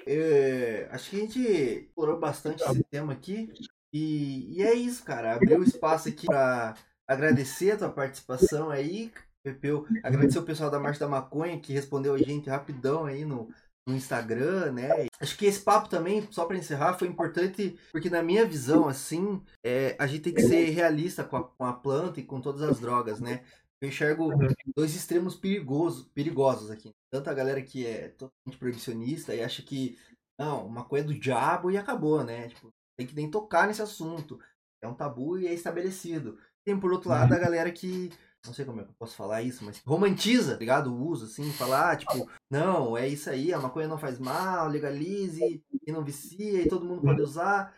É, 0.07 0.89
acho 0.91 1.11
que 1.11 1.17
a 1.17 1.21
gente 1.21 1.41
explorou 1.41 2.19
bastante 2.19 2.63
esse 2.63 2.83
tema 2.85 3.13
aqui. 3.13 3.53
E, 3.93 4.57
e 4.57 4.63
é 4.63 4.75
isso, 4.75 5.05
cara. 5.05 5.35
Abriu 5.35 5.63
espaço 5.63 6.09
aqui 6.09 6.27
para 6.27 6.75
agradecer 7.07 7.73
a 7.73 7.77
tua 7.77 7.91
participação 7.91 8.71
aí, 8.71 9.13
Pepeu. 9.43 9.87
Agradecer 10.03 10.39
o 10.39 10.45
pessoal 10.45 10.71
da 10.71 10.81
Marcha 10.81 11.01
da 11.01 11.09
Maconha 11.09 11.61
que 11.61 11.73
respondeu 11.73 12.15
a 12.15 12.19
gente 12.19 12.49
rapidão 12.49 13.05
aí 13.05 13.25
no, 13.25 13.49
no 13.89 13.97
Instagram, 13.97 14.73
né? 14.73 14.91
Acho 15.19 15.37
que 15.37 15.47
esse 15.47 15.61
papo 15.61 15.89
também, 15.89 16.29
só 16.31 16.45
para 16.45 16.59
encerrar, 16.59 16.99
foi 16.99 17.09
importante 17.09 17.79
porque 17.91 18.11
na 18.11 18.23
minha 18.23 18.45
visão, 18.45 18.87
assim, 18.87 19.43
é, 19.65 19.97
a 19.99 20.07
gente 20.07 20.25
tem 20.25 20.35
que 20.35 20.43
ser 20.43 20.69
realista 20.71 21.25
com 21.25 21.37
a, 21.37 21.45
com 21.45 21.65
a 21.65 21.73
planta 21.73 22.21
e 22.21 22.25
com 22.25 22.41
todas 22.41 22.63
as 22.63 22.79
drogas, 22.79 23.19
né? 23.19 23.43
Eu 23.81 23.89
enxergo 23.89 24.31
dois 24.77 24.95
extremos 24.95 25.35
perigosos, 25.35 26.07
perigosos 26.13 26.71
aqui. 26.71 26.91
Tanto 27.11 27.31
a 27.31 27.35
galera 27.35 27.63
que 27.63 27.87
é 27.87 28.09
totalmente 28.09 28.59
proibicionista 28.59 29.35
e 29.35 29.43
acha 29.43 29.63
que, 29.63 29.97
não, 30.39 30.69
maconha 30.69 31.03
é 31.03 31.07
do 31.07 31.15
diabo 31.15 31.71
e 31.71 31.79
acabou, 31.79 32.23
né? 32.23 32.49
Tipo, 32.49 32.71
tem 32.97 33.07
que 33.07 33.15
nem 33.15 33.31
tocar 33.31 33.67
nesse 33.69 33.81
assunto. 33.81 34.39
É 34.83 34.89
um 34.89 34.95
tabu 34.95 35.39
e 35.39 35.47
é 35.47 35.55
estabelecido. 35.55 36.39
Tem, 36.65 36.79
por 36.79 36.93
outro 36.93 37.09
lado, 37.09 37.33
a 37.33 37.39
galera 37.39 37.71
que 37.71 38.11
não 38.47 38.55
sei 38.55 38.65
como 38.65 38.81
é 38.81 38.85
que 38.85 38.91
eu 38.91 38.95
posso 38.99 39.17
falar 39.17 39.43
isso, 39.43 39.65
mas 39.65 39.81
romantiza, 39.85 40.55
tá 40.55 40.61
ligado? 40.61 40.93
O 40.93 41.07
uso, 41.07 41.27
assim, 41.27 41.51
falar, 41.53 41.97
tipo, 41.97 42.31
não, 42.51 42.97
é 42.97 43.07
isso 43.09 43.29
aí, 43.29 43.53
a 43.53 43.59
maconha 43.59 43.89
não 43.89 43.99
faz 43.99 44.19
mal, 44.19 44.69
legalize, 44.69 45.63
e 45.87 45.93
não 45.93 46.05
vicia, 46.05 46.63
e 46.63 46.69
todo 46.69 46.87
mundo 46.87 47.03
pode 47.03 47.21
usar. 47.21 47.75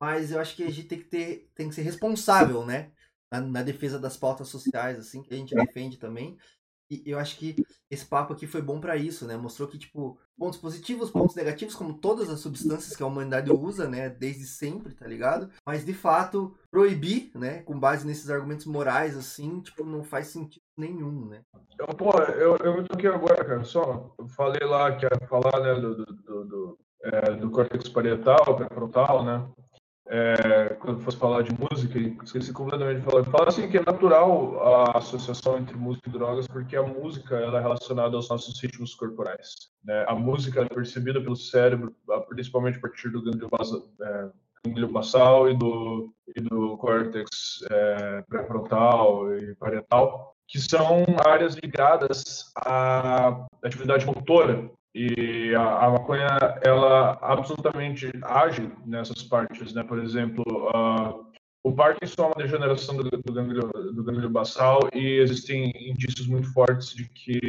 Mas 0.00 0.30
eu 0.30 0.40
acho 0.40 0.56
que 0.56 0.64
a 0.64 0.70
gente 0.70 0.88
tem 0.88 0.98
que 0.98 1.04
ter, 1.04 1.50
tem 1.54 1.68
que 1.68 1.74
ser 1.74 1.82
responsável, 1.82 2.64
né? 2.64 2.90
Na, 3.30 3.40
na 3.40 3.62
defesa 3.62 3.98
das 3.98 4.16
pautas 4.16 4.48
sociais, 4.48 4.98
assim, 4.98 5.22
que 5.22 5.32
a 5.32 5.36
gente 5.36 5.54
defende 5.54 5.98
também. 5.98 6.36
E 7.04 7.10
eu 7.10 7.18
acho 7.18 7.36
que 7.38 7.56
esse 7.90 8.04
papo 8.04 8.32
aqui 8.32 8.46
foi 8.46 8.60
bom 8.60 8.80
para 8.80 8.96
isso, 8.96 9.26
né? 9.26 9.36
Mostrou 9.36 9.68
que, 9.68 9.78
tipo, 9.78 10.18
pontos 10.36 10.58
positivos, 10.58 11.10
pontos 11.10 11.34
negativos, 11.34 11.74
como 11.74 11.94
todas 11.94 12.28
as 12.28 12.40
substâncias 12.40 12.96
que 12.96 13.02
a 13.02 13.06
humanidade 13.06 13.50
usa, 13.50 13.88
né? 13.88 14.08
Desde 14.08 14.46
sempre, 14.46 14.94
tá 14.94 15.06
ligado? 15.06 15.50
Mas, 15.66 15.84
de 15.84 15.94
fato, 15.94 16.56
proibir, 16.70 17.30
né? 17.34 17.62
Com 17.62 17.78
base 17.78 18.06
nesses 18.06 18.30
argumentos 18.30 18.66
morais, 18.66 19.16
assim, 19.16 19.60
tipo, 19.60 19.84
não 19.84 20.02
faz 20.02 20.28
sentido 20.28 20.62
nenhum, 20.76 21.26
né? 21.26 21.42
Então, 21.72 21.86
pô, 21.88 22.10
eu, 22.18 22.56
eu 22.58 22.76
me 22.76 22.88
toquei 22.88 23.08
agora, 23.10 23.44
cara, 23.44 23.64
só, 23.64 24.14
eu 24.18 24.28
falei 24.28 24.66
lá 24.66 24.94
que 24.96 25.04
ia 25.04 25.28
falar, 25.28 25.60
né, 25.60 25.74
do, 25.74 25.96
do, 25.96 26.04
do, 26.04 26.44
do, 26.44 26.78
é, 27.02 27.32
do 27.32 27.50
córtex 27.50 27.88
parietal, 27.88 28.56
pré-frontal, 28.56 29.24
né? 29.24 29.46
É, 30.06 30.76
quando 30.80 31.00
fosse 31.00 31.16
falar 31.16 31.42
de 31.42 31.50
música, 31.58 31.98
esqueci 32.22 32.52
completamente 32.52 33.00
de 33.00 33.04
falar. 33.04 33.24
Falar 33.24 33.48
assim 33.48 33.68
que 33.68 33.78
é 33.78 33.82
natural 33.84 34.62
a 34.62 34.98
associação 34.98 35.58
entre 35.58 35.76
música 35.76 36.08
e 36.08 36.12
drogas, 36.12 36.46
porque 36.46 36.76
a 36.76 36.82
música 36.82 37.36
ela 37.36 37.58
é 37.58 37.62
relacionada 37.62 38.14
aos 38.14 38.28
nossos 38.28 38.60
ritmos 38.60 38.94
corporais. 38.94 39.70
Né? 39.82 40.04
A 40.06 40.14
música 40.14 40.60
é 40.60 40.66
percebida 40.66 41.20
pelo 41.20 41.36
cérebro, 41.36 41.94
principalmente 42.28 42.76
a 42.76 42.80
partir 42.80 43.08
do 43.08 43.22
gânglio, 43.22 43.48
basa, 43.48 43.82
é, 44.02 44.30
gânglio 44.66 44.88
basal 44.88 45.50
e 45.50 45.56
do, 45.56 46.12
e 46.36 46.40
do 46.40 46.76
córtex 46.76 47.64
é, 47.70 48.22
pré-frontal 48.28 49.34
e 49.38 49.54
parietal, 49.54 50.36
que 50.46 50.58
são 50.58 51.04
áreas 51.26 51.54
ligadas 51.54 52.52
à 52.56 53.46
atividade 53.62 54.04
motora 54.04 54.70
e 54.94 55.52
a, 55.56 55.86
a, 55.86 55.90
maconha 55.90 56.28
ela 56.62 57.18
absolutamente 57.20 58.12
age 58.22 58.70
nessas 58.86 59.22
partes, 59.24 59.74
né? 59.74 59.82
Por 59.82 59.98
exemplo, 59.98 60.44
uh, 60.46 61.26
o 61.64 61.72
Parkinson 61.72 62.22
é 62.22 62.26
uma 62.26 62.34
degeneração 62.36 62.96
do, 62.96 63.02
do, 63.02 63.32
gânglio, 63.32 63.70
do 63.92 64.04
gânglio 64.04 64.30
basal 64.30 64.88
e 64.94 65.18
existem 65.18 65.72
indícios 65.90 66.28
muito 66.28 66.52
fortes 66.52 66.94
de 66.94 67.08
que 67.08 67.40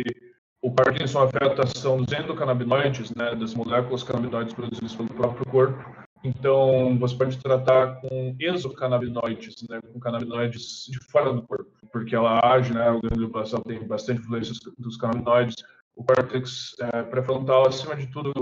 o 0.60 0.72
Parkinson 0.72 1.22
afeta 1.22 1.62
a 1.62 1.66
ação 1.66 2.02
dos 2.02 2.12
endocannabinoides, 2.12 3.14
né? 3.14 3.36
Das 3.36 3.54
moléculas 3.54 4.02
canabinoides 4.02 4.56
produzidas 4.56 4.96
pelo 4.96 5.10
próprio 5.10 5.46
corpo. 5.46 6.06
Então, 6.24 6.98
você 6.98 7.16
pode 7.16 7.38
tratar 7.38 8.02
com 8.02 8.36
exocannabinoides, 8.40 9.64
né? 9.70 9.80
Com 9.94 10.00
canabinoides 10.00 10.88
de 10.90 10.98
fora 11.12 11.32
do 11.32 11.44
corpo, 11.44 11.70
porque 11.92 12.16
ela 12.16 12.40
age, 12.44 12.74
né? 12.74 12.90
O 12.90 13.02
gânglio 13.02 13.30
basal 13.30 13.62
tem 13.62 13.86
bastante 13.86 14.22
influência 14.22 14.56
dos 14.80 14.98
canabinoides 14.98 15.58
o 15.96 16.04
córtex 16.04 16.76
é, 16.80 17.04
pré-frontal, 17.04 17.68
acima 17.68 17.96
de 17.96 18.08
tudo, 18.08 18.34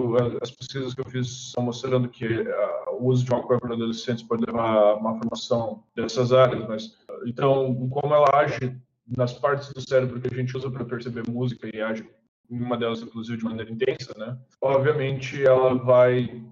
as 0.42 0.52
pesquisas 0.52 0.94
que 0.94 1.02
eu 1.02 1.06
fiz 1.06 1.28
estão 1.28 1.64
mostrando 1.64 2.10
que 2.10 2.26
uh, 2.26 2.96
o 3.00 3.08
uso 3.08 3.24
de 3.24 3.32
maconha 3.32 3.60
para 3.60 3.74
adolescentes 3.76 4.24
pode 4.24 4.44
levar 4.46 4.76
a 4.76 4.96
uma 4.96 5.18
formação 5.20 5.84
dessas 5.96 6.34
áreas, 6.34 6.68
mas 6.68 6.98
então, 7.26 7.88
como 7.90 8.14
ela 8.14 8.30
age 8.34 8.76
nas 9.08 9.34
partes 9.34 9.72
do 9.72 9.82
cérebro 9.82 10.20
que 10.20 10.34
a 10.34 10.36
gente 10.36 10.56
usa 10.58 10.70
para 10.72 10.86
perceber 10.86 11.30
música 11.30 11.70
e 11.74 11.82
age 11.82 12.10
uma 12.50 12.78
delas, 12.78 13.02
inclusive, 13.02 13.38
de 13.38 13.44
maneira 13.46 13.72
intensa, 13.72 14.14
né? 14.18 14.38
Obviamente, 14.62 15.44
ela 15.44 15.76
vai 15.76 16.44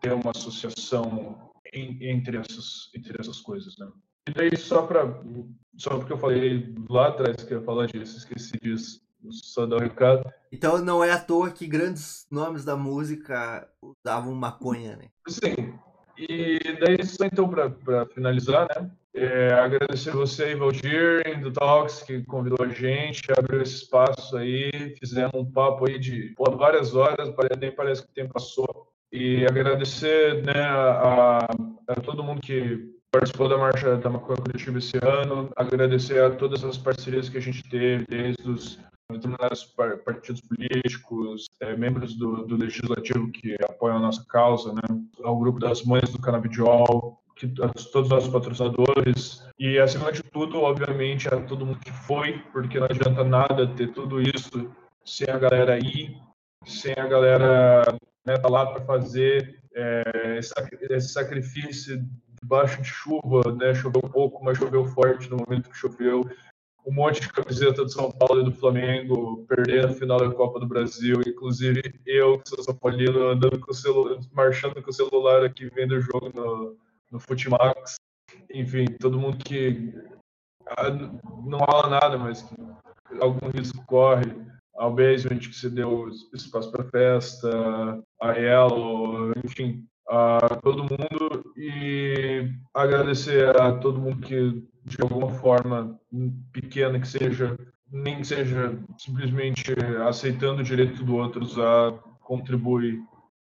ter 0.00 0.12
uma 0.12 0.30
associação 0.30 1.50
em, 1.72 1.98
entre 2.08 2.36
essas 2.36 2.90
entre 2.94 3.18
essas 3.18 3.40
coisas, 3.40 3.76
né? 3.78 3.88
E 4.28 4.32
daí, 4.32 4.56
só 4.56 4.82
para. 4.82 5.22
Só 5.76 5.96
porque 5.96 6.12
eu 6.12 6.18
falei 6.18 6.74
lá 6.88 7.08
atrás 7.08 7.42
que 7.44 7.54
eu 7.54 7.58
ia 7.58 7.64
falar 7.64 7.86
disso, 7.86 8.18
esqueci 8.18 8.58
disso. 8.60 9.00
Só 9.30 9.66
dar 9.66 9.76
um 9.76 9.80
recado. 9.80 10.30
Então 10.50 10.78
não 10.84 11.02
é 11.02 11.12
à 11.12 11.18
toa 11.18 11.50
que 11.50 11.66
grandes 11.66 12.26
nomes 12.30 12.64
da 12.64 12.76
música 12.76 13.68
usavam 13.80 14.34
maconha, 14.34 14.96
né? 14.96 15.08
Sim. 15.28 15.74
E 16.18 16.58
daí, 16.80 17.04
só 17.04 17.24
então, 17.24 17.48
para 17.48 18.06
finalizar, 18.06 18.68
né? 18.76 18.90
É, 19.14 19.52
agradecer 19.52 20.10
você 20.10 20.54
Valdir, 20.54 21.40
do 21.42 21.52
Talks, 21.52 22.02
que 22.02 22.22
convidou 22.24 22.64
a 22.64 22.68
gente, 22.68 23.22
abriu 23.36 23.60
esse 23.60 23.74
espaço 23.74 24.36
aí, 24.38 24.94
fizemos 24.98 25.34
um 25.34 25.44
papo 25.44 25.86
aí 25.86 25.98
de 25.98 26.32
pô, 26.34 26.50
várias 26.56 26.94
horas, 26.94 27.30
nem 27.60 27.70
parece 27.70 28.02
que 28.02 28.10
o 28.10 28.14
tempo 28.14 28.32
passou. 28.32 28.88
E 29.12 29.44
agradecer 29.44 30.42
né, 30.42 30.58
a, 30.58 31.46
a 31.86 31.94
todo 32.00 32.24
mundo 32.24 32.40
que 32.40 32.90
participou 33.10 33.46
da 33.46 33.58
Marcha 33.58 33.96
da 33.98 34.08
Maconha 34.08 34.38
Curitiba 34.38 34.78
esse 34.78 34.96
ano, 34.96 35.50
agradecer 35.54 36.22
a 36.22 36.30
todas 36.30 36.64
as 36.64 36.78
parcerias 36.78 37.28
que 37.28 37.36
a 37.36 37.42
gente 37.42 37.62
teve, 37.68 38.06
desde 38.08 38.48
os 38.48 38.78
determinados 39.12 39.64
partidos 40.04 40.40
políticos, 40.40 41.46
é, 41.60 41.76
membros 41.76 42.14
do, 42.14 42.46
do, 42.46 42.56
legislativo 42.56 43.30
que 43.30 43.56
apoiam 43.62 43.96
a 43.96 44.00
nossa 44.00 44.24
causa, 44.28 44.72
né? 44.72 44.82
ao 45.22 45.38
grupo 45.38 45.58
das 45.58 45.82
mães 45.84 46.10
do 46.10 46.20
canabidiol, 46.20 47.20
que, 47.36 47.46
a 47.62 47.68
todos 47.68 47.94
os 47.94 48.08
nossos 48.08 48.32
patrocinadores 48.32 49.46
e, 49.58 49.78
acima 49.78 50.12
de 50.12 50.22
tudo, 50.22 50.60
obviamente, 50.60 51.28
a 51.28 51.40
todo 51.40 51.66
mundo 51.66 51.78
que 51.78 51.92
foi, 51.92 52.38
porque 52.52 52.78
não 52.78 52.86
adianta 52.86 53.24
nada 53.24 53.66
ter 53.66 53.92
tudo 53.92 54.20
isso 54.20 54.70
sem 55.04 55.28
a 55.28 55.38
galera 55.38 55.78
ir, 55.78 56.16
sem 56.64 56.94
a 56.96 57.06
galera 57.06 57.96
né, 58.24 58.36
tá 58.38 58.48
lá 58.48 58.66
para 58.66 58.84
fazer 58.84 59.60
é, 59.74 60.38
esse 60.38 61.08
sacrifício 61.08 62.04
debaixo 62.42 62.82
de 62.82 62.88
chuva, 62.88 63.52
né? 63.54 63.74
Choveu 63.74 64.02
pouco, 64.02 64.44
mas 64.44 64.58
choveu 64.58 64.84
forte 64.84 65.30
no 65.30 65.36
momento 65.36 65.70
que 65.70 65.76
choveu 65.76 66.28
um 66.84 66.92
monte 66.92 67.20
de 67.20 67.32
camiseta 67.32 67.84
do 67.84 67.88
São 67.88 68.10
Paulo 68.10 68.40
e 68.40 68.44
do 68.44 68.52
Flamengo 68.52 69.44
perder 69.48 69.84
a 69.86 69.92
final 69.92 70.18
da 70.18 70.34
Copa 70.34 70.58
do 70.58 70.66
Brasil, 70.66 71.20
inclusive 71.26 71.80
eu, 72.04 72.38
que 72.38 72.48
sou 72.48 72.62
São 72.62 72.74
Paulino, 72.74 73.28
andando 73.28 73.58
com 73.58 73.70
o 73.70 73.74
celular, 73.74 74.18
marchando 74.32 74.82
com 74.82 74.90
o 74.90 74.92
celular 74.92 75.44
aqui 75.44 75.70
vendo 75.70 75.92
o 75.92 76.00
jogo 76.00 76.30
no, 76.34 76.76
no 77.10 77.20
Futimax. 77.20 77.96
Enfim, 78.52 78.86
todo 79.00 79.18
mundo 79.18 79.38
que 79.38 79.94
ah, 80.66 80.90
não 80.90 81.58
fala 81.60 81.88
nada, 81.88 82.18
mas 82.18 82.42
que 82.42 82.54
algum 83.20 83.48
risco 83.48 83.84
corre. 83.86 84.34
Ao 84.74 84.92
Basement, 84.92 85.38
que 85.38 85.54
se 85.54 85.68
deu 85.68 86.08
espaço 86.32 86.72
para 86.72 86.82
festa, 86.84 88.02
a 88.20 88.32
Yellow, 88.32 89.32
enfim, 89.44 89.86
a 90.08 90.58
todo 90.62 90.82
mundo 90.82 91.52
e 91.56 92.50
agradecer 92.74 93.54
a 93.60 93.72
todo 93.78 94.00
mundo 94.00 94.26
que 94.26 94.64
de 94.84 95.00
alguma 95.00 95.30
forma 95.30 95.98
pequena 96.52 96.98
que 97.00 97.08
seja, 97.08 97.56
nem 97.90 98.18
que 98.18 98.26
seja 98.26 98.78
simplesmente 98.98 99.74
aceitando 100.06 100.60
o 100.60 100.64
direito 100.64 101.04
do 101.04 101.16
outros 101.16 101.58
a 101.58 101.92
contribuir 102.20 103.00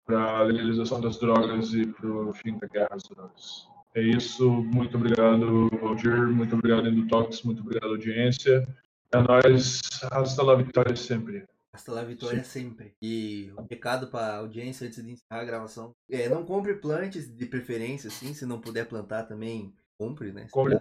para 0.05 0.39
a 0.39 0.43
legalização 0.43 1.01
das 1.01 1.19
drogas 1.19 1.73
e 1.73 1.87
para 1.87 2.09
o 2.09 2.33
fim 2.33 2.59
da 2.59 2.67
guerra 2.67 2.89
às 2.93 3.05
drogas. 3.05 3.69
É 3.95 4.03
isso. 4.03 4.49
Muito 4.51 4.97
obrigado, 4.97 5.69
Aldir. 5.83 6.29
Muito 6.29 6.55
obrigado, 6.55 6.89
Endotox. 6.89 7.43
Muito 7.43 7.61
obrigado, 7.61 7.91
audiência. 7.91 8.67
É 9.13 9.19
nóis. 9.21 9.81
Hasta 10.11 10.43
la 10.43 10.55
vitória 10.55 10.95
sempre. 10.95 11.45
Hasta 11.73 11.93
la 11.93 12.03
vitória 12.03 12.43
Sim. 12.43 12.69
sempre. 12.69 12.95
E 13.01 13.53
um 13.57 13.67
recado 13.69 14.09
para 14.09 14.35
a 14.35 14.39
audiência 14.39 14.87
antes 14.87 15.03
de 15.05 15.13
encerrar 15.13 15.41
a 15.41 15.45
gravação. 15.45 15.93
É, 16.09 16.29
não 16.29 16.45
compre 16.45 16.75
plantas 16.75 17.29
de 17.29 17.47
preferência, 17.47 18.09
assim. 18.09 18.35
Se 18.35 18.45
não 18.45 18.61
puder 18.61 18.87
plantar 18.87 19.25
também, 19.25 19.73
compre, 19.99 20.33
né? 20.33 20.47
Compre. 20.51 20.81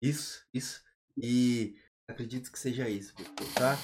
Isso, 0.00 0.42
isso. 0.54 0.80
E 1.16 1.76
acredito 2.06 2.52
que 2.52 2.58
seja 2.58 2.88
isso, 2.88 3.12
tá? 3.54 3.76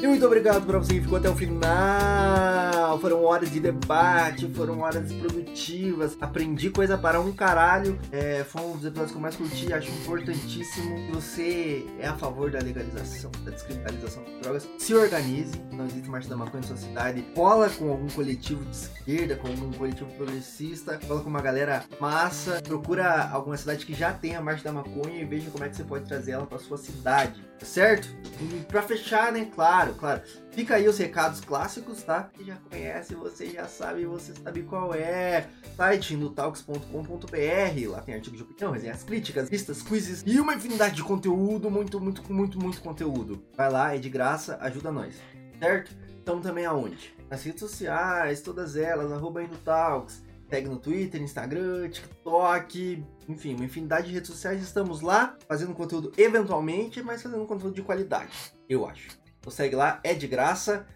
E 0.00 0.06
muito 0.06 0.24
obrigado 0.24 0.64
para 0.64 0.78
você 0.78 0.94
que 0.94 1.00
ficou 1.00 1.18
até 1.18 1.28
o 1.28 1.34
final. 1.34 2.67
Foram 2.96 3.24
horas 3.24 3.50
de 3.50 3.58
debate, 3.58 4.48
foram 4.54 4.80
horas 4.80 5.12
produtivas. 5.12 6.16
Aprendi 6.20 6.70
coisa 6.70 6.96
para 6.96 7.20
um 7.20 7.32
caralho. 7.32 7.98
É, 8.12 8.44
foi 8.44 8.62
um 8.62 8.76
dos 8.76 8.84
episódios 8.84 9.10
que 9.10 9.18
eu 9.18 9.22
mais 9.22 9.36
curti. 9.36 9.72
Acho 9.72 9.90
importantíssimo. 9.90 11.12
Você 11.12 11.84
é 11.98 12.06
a 12.06 12.14
favor 12.14 12.50
da 12.50 12.60
legalização, 12.60 13.30
da 13.44 13.50
descriminalização 13.50 14.22
de 14.24 14.40
drogas. 14.40 14.68
Se 14.78 14.94
organize. 14.94 15.60
Não 15.72 15.86
existe 15.86 16.08
marcha 16.08 16.28
da 16.28 16.36
maconha 16.36 16.62
em 16.62 16.66
sua 16.66 16.76
cidade. 16.76 17.22
Cola 17.34 17.68
com 17.68 17.90
algum 17.90 18.08
coletivo 18.08 18.64
de 18.64 18.76
esquerda, 18.76 19.36
com 19.36 19.48
algum 19.48 19.72
coletivo 19.72 20.10
progressista. 20.12 20.98
Cola 21.06 21.20
com 21.20 21.28
uma 21.28 21.42
galera 21.42 21.84
massa. 22.00 22.62
Procura 22.62 23.28
alguma 23.30 23.56
cidade 23.56 23.84
que 23.84 23.94
já 23.94 24.12
tenha 24.12 24.38
a 24.38 24.42
marcha 24.42 24.64
da 24.64 24.72
maconha 24.72 25.20
e 25.20 25.24
veja 25.24 25.50
como 25.50 25.64
é 25.64 25.68
que 25.68 25.76
você 25.76 25.84
pode 25.84 26.04
trazer 26.06 26.32
ela 26.32 26.46
para 26.46 26.58
sua 26.58 26.78
cidade. 26.78 27.47
Certo? 27.64 28.08
E 28.40 28.64
pra 28.64 28.82
fechar, 28.82 29.32
né? 29.32 29.48
Claro, 29.54 29.94
claro. 29.94 30.22
Fica 30.52 30.76
aí 30.76 30.88
os 30.88 30.98
recados 30.98 31.40
clássicos, 31.40 32.02
tá? 32.02 32.30
Você 32.36 32.44
já 32.44 32.56
conhece, 32.56 33.14
você 33.14 33.46
já 33.50 33.66
sabe, 33.66 34.04
você 34.06 34.32
sabe 34.34 34.62
qual 34.62 34.94
é. 34.94 35.46
Site 35.76 36.14
indotalks.com.br. 36.14 37.90
Lá 37.90 38.00
tem 38.00 38.14
artigo 38.14 38.36
de 38.36 38.42
opinião, 38.42 38.72
resenhas 38.72 39.02
críticas, 39.02 39.50
listas, 39.50 39.82
quizzes 39.82 40.22
e 40.26 40.40
uma 40.40 40.54
infinidade 40.54 40.96
de 40.96 41.02
conteúdo. 41.02 41.70
Muito, 41.70 42.00
muito, 42.00 42.32
muito, 42.32 42.58
muito 42.58 42.80
conteúdo. 42.80 43.42
Vai 43.56 43.70
lá, 43.70 43.94
é 43.94 43.98
de 43.98 44.08
graça, 44.08 44.58
ajuda 44.60 44.90
nós. 44.90 45.14
Certo? 45.58 45.94
Estamos 46.18 46.42
também 46.42 46.66
aonde? 46.66 47.14
Nas 47.30 47.42
redes 47.42 47.60
sociais, 47.60 48.40
todas 48.40 48.76
elas, 48.76 49.10
arroba 49.12 49.42
Indotalks. 49.42 50.22
Segue 50.48 50.68
no 50.68 50.78
Twitter, 50.78 51.20
Instagram, 51.20 51.90
TikTok, 51.90 53.04
enfim, 53.28 53.54
uma 53.54 53.66
infinidade 53.66 54.08
de 54.08 54.14
redes 54.14 54.30
sociais. 54.30 54.62
Estamos 54.62 55.02
lá 55.02 55.36
fazendo 55.46 55.74
conteúdo 55.74 56.10
eventualmente, 56.16 57.02
mas 57.02 57.22
fazendo 57.22 57.44
conteúdo 57.44 57.74
de 57.74 57.82
qualidade, 57.82 58.32
eu 58.66 58.86
acho. 58.86 59.08
Então 59.38 59.50
segue 59.50 59.76
lá, 59.76 60.00
é 60.02 60.14
de 60.14 60.26
graça. 60.26 60.86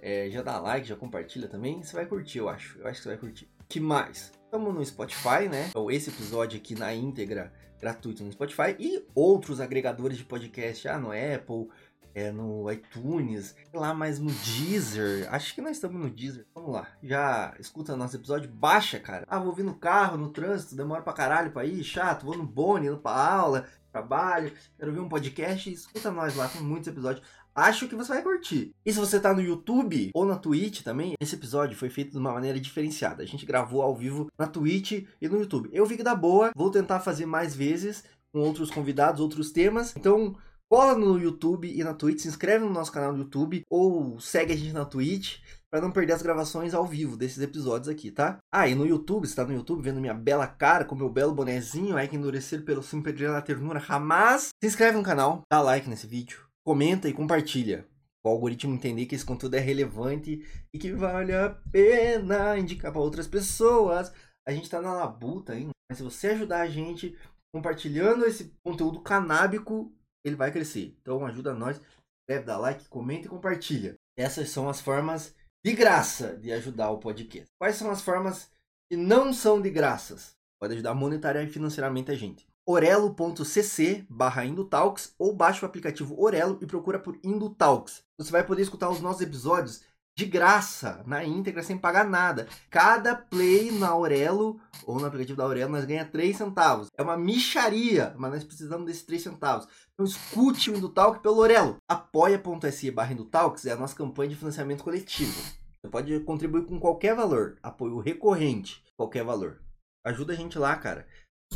É, 0.00 0.30
já 0.30 0.40
dá 0.40 0.58
like, 0.58 0.88
já 0.88 0.96
compartilha 0.96 1.46
também. 1.46 1.82
Você 1.82 1.94
vai 1.94 2.06
curtir, 2.06 2.38
eu 2.38 2.48
acho. 2.48 2.78
Eu 2.78 2.86
acho 2.86 2.96
que 2.96 3.02
você 3.02 3.08
vai 3.10 3.18
curtir. 3.18 3.48
que 3.68 3.78
mais? 3.78 4.32
Estamos 4.44 4.74
no 4.74 4.84
Spotify, 4.84 5.46
né? 5.50 5.66
Então, 5.68 5.90
esse 5.90 6.08
episódio 6.08 6.58
aqui 6.58 6.74
na 6.74 6.94
íntegra, 6.94 7.52
gratuito 7.78 8.24
no 8.24 8.32
Spotify. 8.32 8.74
E 8.78 9.04
outros 9.14 9.60
agregadores 9.60 10.16
de 10.16 10.24
podcast, 10.24 10.88
ah, 10.88 10.98
no 10.98 11.10
Apple, 11.10 11.68
é, 12.14 12.30
no 12.30 12.70
iTunes, 12.70 13.54
lá 13.72 13.94
mais 13.94 14.18
no 14.18 14.30
Deezer. 14.30 15.32
Acho 15.32 15.54
que 15.54 15.60
nós 15.60 15.72
estamos 15.72 16.00
no 16.00 16.10
Deezer. 16.10 16.46
Vamos 16.54 16.72
lá. 16.72 16.88
Já 17.02 17.54
escuta 17.58 17.96
nosso 17.96 18.16
episódio, 18.16 18.50
baixa, 18.50 18.98
cara. 18.98 19.24
Ah, 19.28 19.38
vou 19.38 19.52
vir 19.52 19.64
no 19.64 19.74
carro, 19.74 20.16
no 20.16 20.30
trânsito, 20.30 20.76
demora 20.76 21.02
pra 21.02 21.12
caralho 21.12 21.50
pra 21.50 21.64
ir, 21.64 21.82
chato. 21.84 22.26
Vou 22.26 22.36
no 22.36 22.44
Boni, 22.44 22.86
indo 22.86 22.98
pra 22.98 23.12
aula, 23.12 23.66
trabalho, 23.92 24.52
quero 24.78 24.92
ver 24.92 25.00
um 25.00 25.08
podcast. 25.08 25.70
Escuta 25.70 26.10
nós 26.10 26.36
lá, 26.36 26.48
tem 26.48 26.62
muitos 26.62 26.88
episódios. 26.88 27.24
Acho 27.54 27.88
que 27.88 27.96
você 27.96 28.12
vai 28.12 28.22
curtir. 28.22 28.72
E 28.86 28.92
se 28.92 28.98
você 28.98 29.18
tá 29.18 29.34
no 29.34 29.40
YouTube 29.40 30.10
ou 30.14 30.24
na 30.24 30.36
Twitch 30.36 30.82
também, 30.82 31.14
esse 31.20 31.34
episódio 31.34 31.76
foi 31.76 31.90
feito 31.90 32.12
de 32.12 32.18
uma 32.18 32.32
maneira 32.32 32.60
diferenciada. 32.60 33.22
A 33.22 33.26
gente 33.26 33.44
gravou 33.44 33.82
ao 33.82 33.94
vivo 33.94 34.28
na 34.38 34.46
Twitch 34.46 35.04
e 35.20 35.28
no 35.28 35.40
YouTube. 35.40 35.68
Eu 35.72 35.84
vi 35.84 35.96
que 35.96 36.02
dá 36.02 36.14
boa, 36.14 36.52
vou 36.54 36.70
tentar 36.70 37.00
fazer 37.00 37.26
mais 37.26 37.54
vezes 37.54 38.04
com 38.32 38.40
outros 38.40 38.70
convidados, 38.70 39.20
outros 39.20 39.50
temas. 39.50 39.94
Então, 39.96 40.36
cola 40.70 40.94
no 40.94 41.18
YouTube 41.18 41.68
e 41.68 41.82
na 41.82 41.92
Twitch, 41.92 42.20
se 42.20 42.28
inscreve 42.28 42.64
no 42.64 42.70
nosso 42.70 42.92
canal 42.92 43.12
no 43.12 43.18
YouTube 43.18 43.62
ou 43.68 44.20
segue 44.20 44.52
a 44.52 44.56
gente 44.56 44.72
na 44.72 44.84
Twitch 44.84 45.40
para 45.68 45.80
não 45.80 45.90
perder 45.90 46.12
as 46.12 46.22
gravações 46.22 46.74
ao 46.74 46.86
vivo 46.86 47.16
desses 47.16 47.42
episódios 47.42 47.88
aqui, 47.88 48.10
tá? 48.12 48.38
Ah, 48.52 48.68
e 48.68 48.74
no 48.74 48.86
YouTube, 48.86 49.26
você 49.26 49.34
tá 49.34 49.44
no 49.44 49.52
YouTube 49.52 49.82
vendo 49.82 50.00
minha 50.00 50.14
bela 50.14 50.46
cara 50.46 50.84
com 50.84 50.94
meu 50.94 51.10
belo 51.10 51.34
bonezinho, 51.34 51.96
aí 51.96 52.06
que 52.06 52.14
endurecer 52.14 52.64
pelo 52.64 52.84
sim 52.84 53.02
perder 53.02 53.30
a 53.30 53.42
ternura 53.42 53.80
jamais. 53.80 54.50
Se 54.62 54.68
inscreve 54.68 54.96
no 54.96 55.02
canal, 55.02 55.42
dá 55.50 55.60
like 55.60 55.88
nesse 55.88 56.06
vídeo, 56.06 56.46
comenta 56.64 57.08
e 57.08 57.12
compartilha. 57.12 57.86
O 58.24 58.28
algoritmo 58.28 58.74
entender 58.74 59.06
que 59.06 59.14
esse 59.14 59.24
conteúdo 59.24 59.54
é 59.54 59.60
relevante 59.60 60.44
e 60.72 60.78
que 60.78 60.92
vale 60.92 61.34
a 61.34 61.50
pena 61.72 62.56
indicar 62.58 62.92
para 62.92 63.00
outras 63.00 63.26
pessoas. 63.26 64.12
A 64.46 64.52
gente 64.52 64.70
tá 64.70 64.80
na 64.80 64.92
labuta 64.92 65.52
ainda, 65.52 65.70
mas 65.90 65.98
se 65.98 66.04
você 66.04 66.28
ajudar 66.28 66.60
a 66.60 66.68
gente 66.68 67.16
compartilhando 67.52 68.24
esse 68.24 68.54
conteúdo 68.62 69.00
canábico, 69.00 69.92
ele 70.24 70.36
vai 70.36 70.50
crescer. 70.50 70.96
Então 71.00 71.24
ajuda 71.24 71.54
nós, 71.54 71.80
deve 72.28 72.44
dar 72.44 72.58
like, 72.58 72.88
comenta 72.88 73.26
e 73.26 73.30
compartilha. 73.30 73.94
Essas 74.16 74.50
são 74.50 74.68
as 74.68 74.80
formas 74.80 75.34
de 75.64 75.72
graça 75.72 76.36
de 76.36 76.52
ajudar 76.52 76.90
o 76.90 76.98
podcast. 76.98 77.48
Quais 77.58 77.76
são 77.76 77.90
as 77.90 78.02
formas 78.02 78.50
que 78.88 78.96
não 78.96 79.32
são 79.32 79.60
de 79.60 79.70
graças? 79.70 80.36
Pode 80.58 80.74
ajudar 80.74 80.94
monetariamente 80.94 81.50
e 81.50 81.54
financeiramente 81.54 82.10
a 82.10 82.14
gente. 82.14 82.46
orelo.cc 82.66 84.06
barra 84.08 84.44
Indotalks 84.44 85.14
ou 85.18 85.34
baixa 85.34 85.64
o 85.64 85.68
aplicativo 85.68 86.20
Orelo 86.20 86.58
e 86.60 86.66
procura 86.66 86.98
por 86.98 87.18
Indotalks. 87.24 88.02
Você 88.18 88.30
vai 88.30 88.44
poder 88.44 88.62
escutar 88.62 88.90
os 88.90 89.00
nossos 89.00 89.22
episódios 89.22 89.82
de 90.20 90.26
graça, 90.26 91.02
na 91.06 91.24
íntegra, 91.24 91.62
sem 91.62 91.78
pagar 91.78 92.04
nada. 92.04 92.46
Cada 92.68 93.14
play 93.14 93.70
na 93.72 93.88
Aurelo 93.88 94.60
ou 94.84 95.00
no 95.00 95.06
aplicativo 95.06 95.38
da 95.38 95.44
Aurelo 95.44 95.72
nós 95.72 95.86
ganha 95.86 96.04
3 96.04 96.36
centavos. 96.36 96.88
É 96.94 97.02
uma 97.02 97.16
micharia, 97.16 98.14
mas 98.18 98.32
nós 98.32 98.44
precisamos 98.44 98.86
desses 98.86 99.02
3 99.02 99.22
centavos. 99.22 99.66
Então 99.94 100.04
escute 100.04 100.70
o 100.70 100.76
Indutalk 100.76 101.20
pelo 101.22 101.40
Aurelo. 101.40 101.78
Apoia.se 101.88 102.90
barra 102.90 103.14
Indutalks 103.14 103.64
é 103.64 103.72
a 103.72 103.76
nossa 103.76 103.96
campanha 103.96 104.28
de 104.28 104.36
financiamento 104.36 104.84
coletivo. 104.84 105.40
Você 105.82 105.90
pode 105.90 106.20
contribuir 106.20 106.66
com 106.66 106.78
qualquer 106.78 107.14
valor, 107.14 107.56
apoio 107.62 107.98
recorrente, 107.98 108.84
qualquer 108.98 109.24
valor. 109.24 109.62
Ajuda 110.04 110.34
a 110.34 110.36
gente 110.36 110.58
lá, 110.58 110.76
cara. 110.76 111.06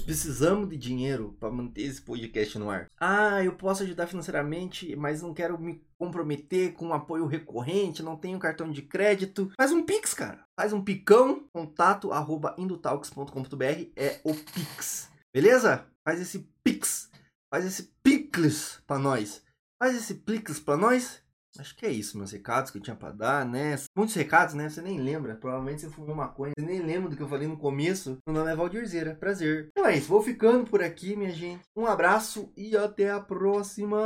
Precisamos 0.05 0.69
de 0.69 0.77
dinheiro 0.77 1.35
para 1.41 1.51
manter 1.51 1.83
esse 1.83 2.03
podcast 2.03 2.59
no 2.59 2.69
ar. 2.69 2.91
Ah, 3.01 3.43
eu 3.43 3.55
posso 3.55 3.83
ajudar 3.83 4.07
financeiramente, 4.07 4.95
mas 4.97 5.23
não 5.23 5.33
quero 5.33 5.59
me 5.59 5.83
comprometer 5.99 6.75
com 6.75 6.89
um 6.89 6.93
apoio 6.95 7.27
recorrente, 7.27 8.03
não 8.03 8.17
tenho 8.17 8.39
cartão 8.39 8.71
de 8.71 8.83
crédito. 8.83 9.51
Faz 9.57 9.73
um 9.73 9.83
Pix, 9.83 10.13
cara. 10.13 10.45
Faz 10.59 10.73
um 10.73 10.83
picão, 10.83 11.49
contato 11.53 12.13
arroba 12.13 12.55
indotalks.com.br 12.59 13.65
é 13.97 14.21
o 14.25 14.35
Pix. 14.35 15.11
Beleza? 15.33 15.87
Faz 16.07 16.21
esse 16.21 16.47
Pix. 16.63 17.11
Faz 17.53 17.65
esse 17.65 17.91
Picles 18.03 18.81
pra 18.87 18.99
nós. 18.99 19.43
Faz 19.83 19.97
esse 19.97 20.15
Pix 20.15 20.61
pra 20.61 20.77
nós 20.77 21.24
Acho 21.59 21.77
que 21.77 21.87
é 21.87 21.91
isso, 21.91 22.19
meus 22.19 22.33
recados 22.33 22.71
que 22.73 22.79
eu 22.79 22.83
tinha 22.83 22.97
pra 22.97 23.13
dar, 23.13 23.47
né? 23.47 23.77
Muitos 23.97 24.15
recados, 24.17 24.55
né? 24.55 24.69
Você 24.69 24.83
nem 24.83 25.01
lembra. 25.01 25.37
Provavelmente 25.37 25.83
você 25.83 25.89
fumou 25.89 26.15
maconha. 26.15 26.53
Você 26.59 26.67
nem 26.67 26.81
lembra 26.81 27.09
do 27.09 27.17
que 27.17 27.23
eu 27.23 27.29
falei 27.29 27.47
no 27.47 27.57
começo. 27.57 28.19
Meu 28.27 28.35
nome 28.37 28.51
é 28.51 28.57
Valdirzeira. 28.57 29.15
Prazer. 29.15 29.69
Então 29.71 29.87
é 29.87 29.97
isso. 29.97 30.09
Vou 30.09 30.21
ficando 30.23 30.69
por 30.69 30.83
aqui, 30.83 31.15
minha 31.15 31.31
gente. 31.33 31.63
Um 31.77 31.87
abraço 31.87 32.53
e 32.57 32.77
até 32.77 33.11
a 33.11 33.21
próxima! 33.21 34.01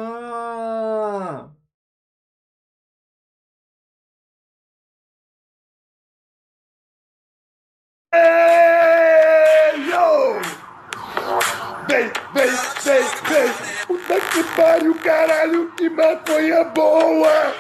Ei, 8.12 9.88
yo! 9.90 10.67
Vem, 11.88 12.10
vem, 12.34 12.46
vem, 12.82 13.02
vem! 13.28 13.52
Puta 13.86 14.20
que 14.20 14.42
pariu, 14.56 14.94
caralho, 14.96 15.70
que 15.76 15.90
maconha 15.90 16.64
boa! 16.64 17.54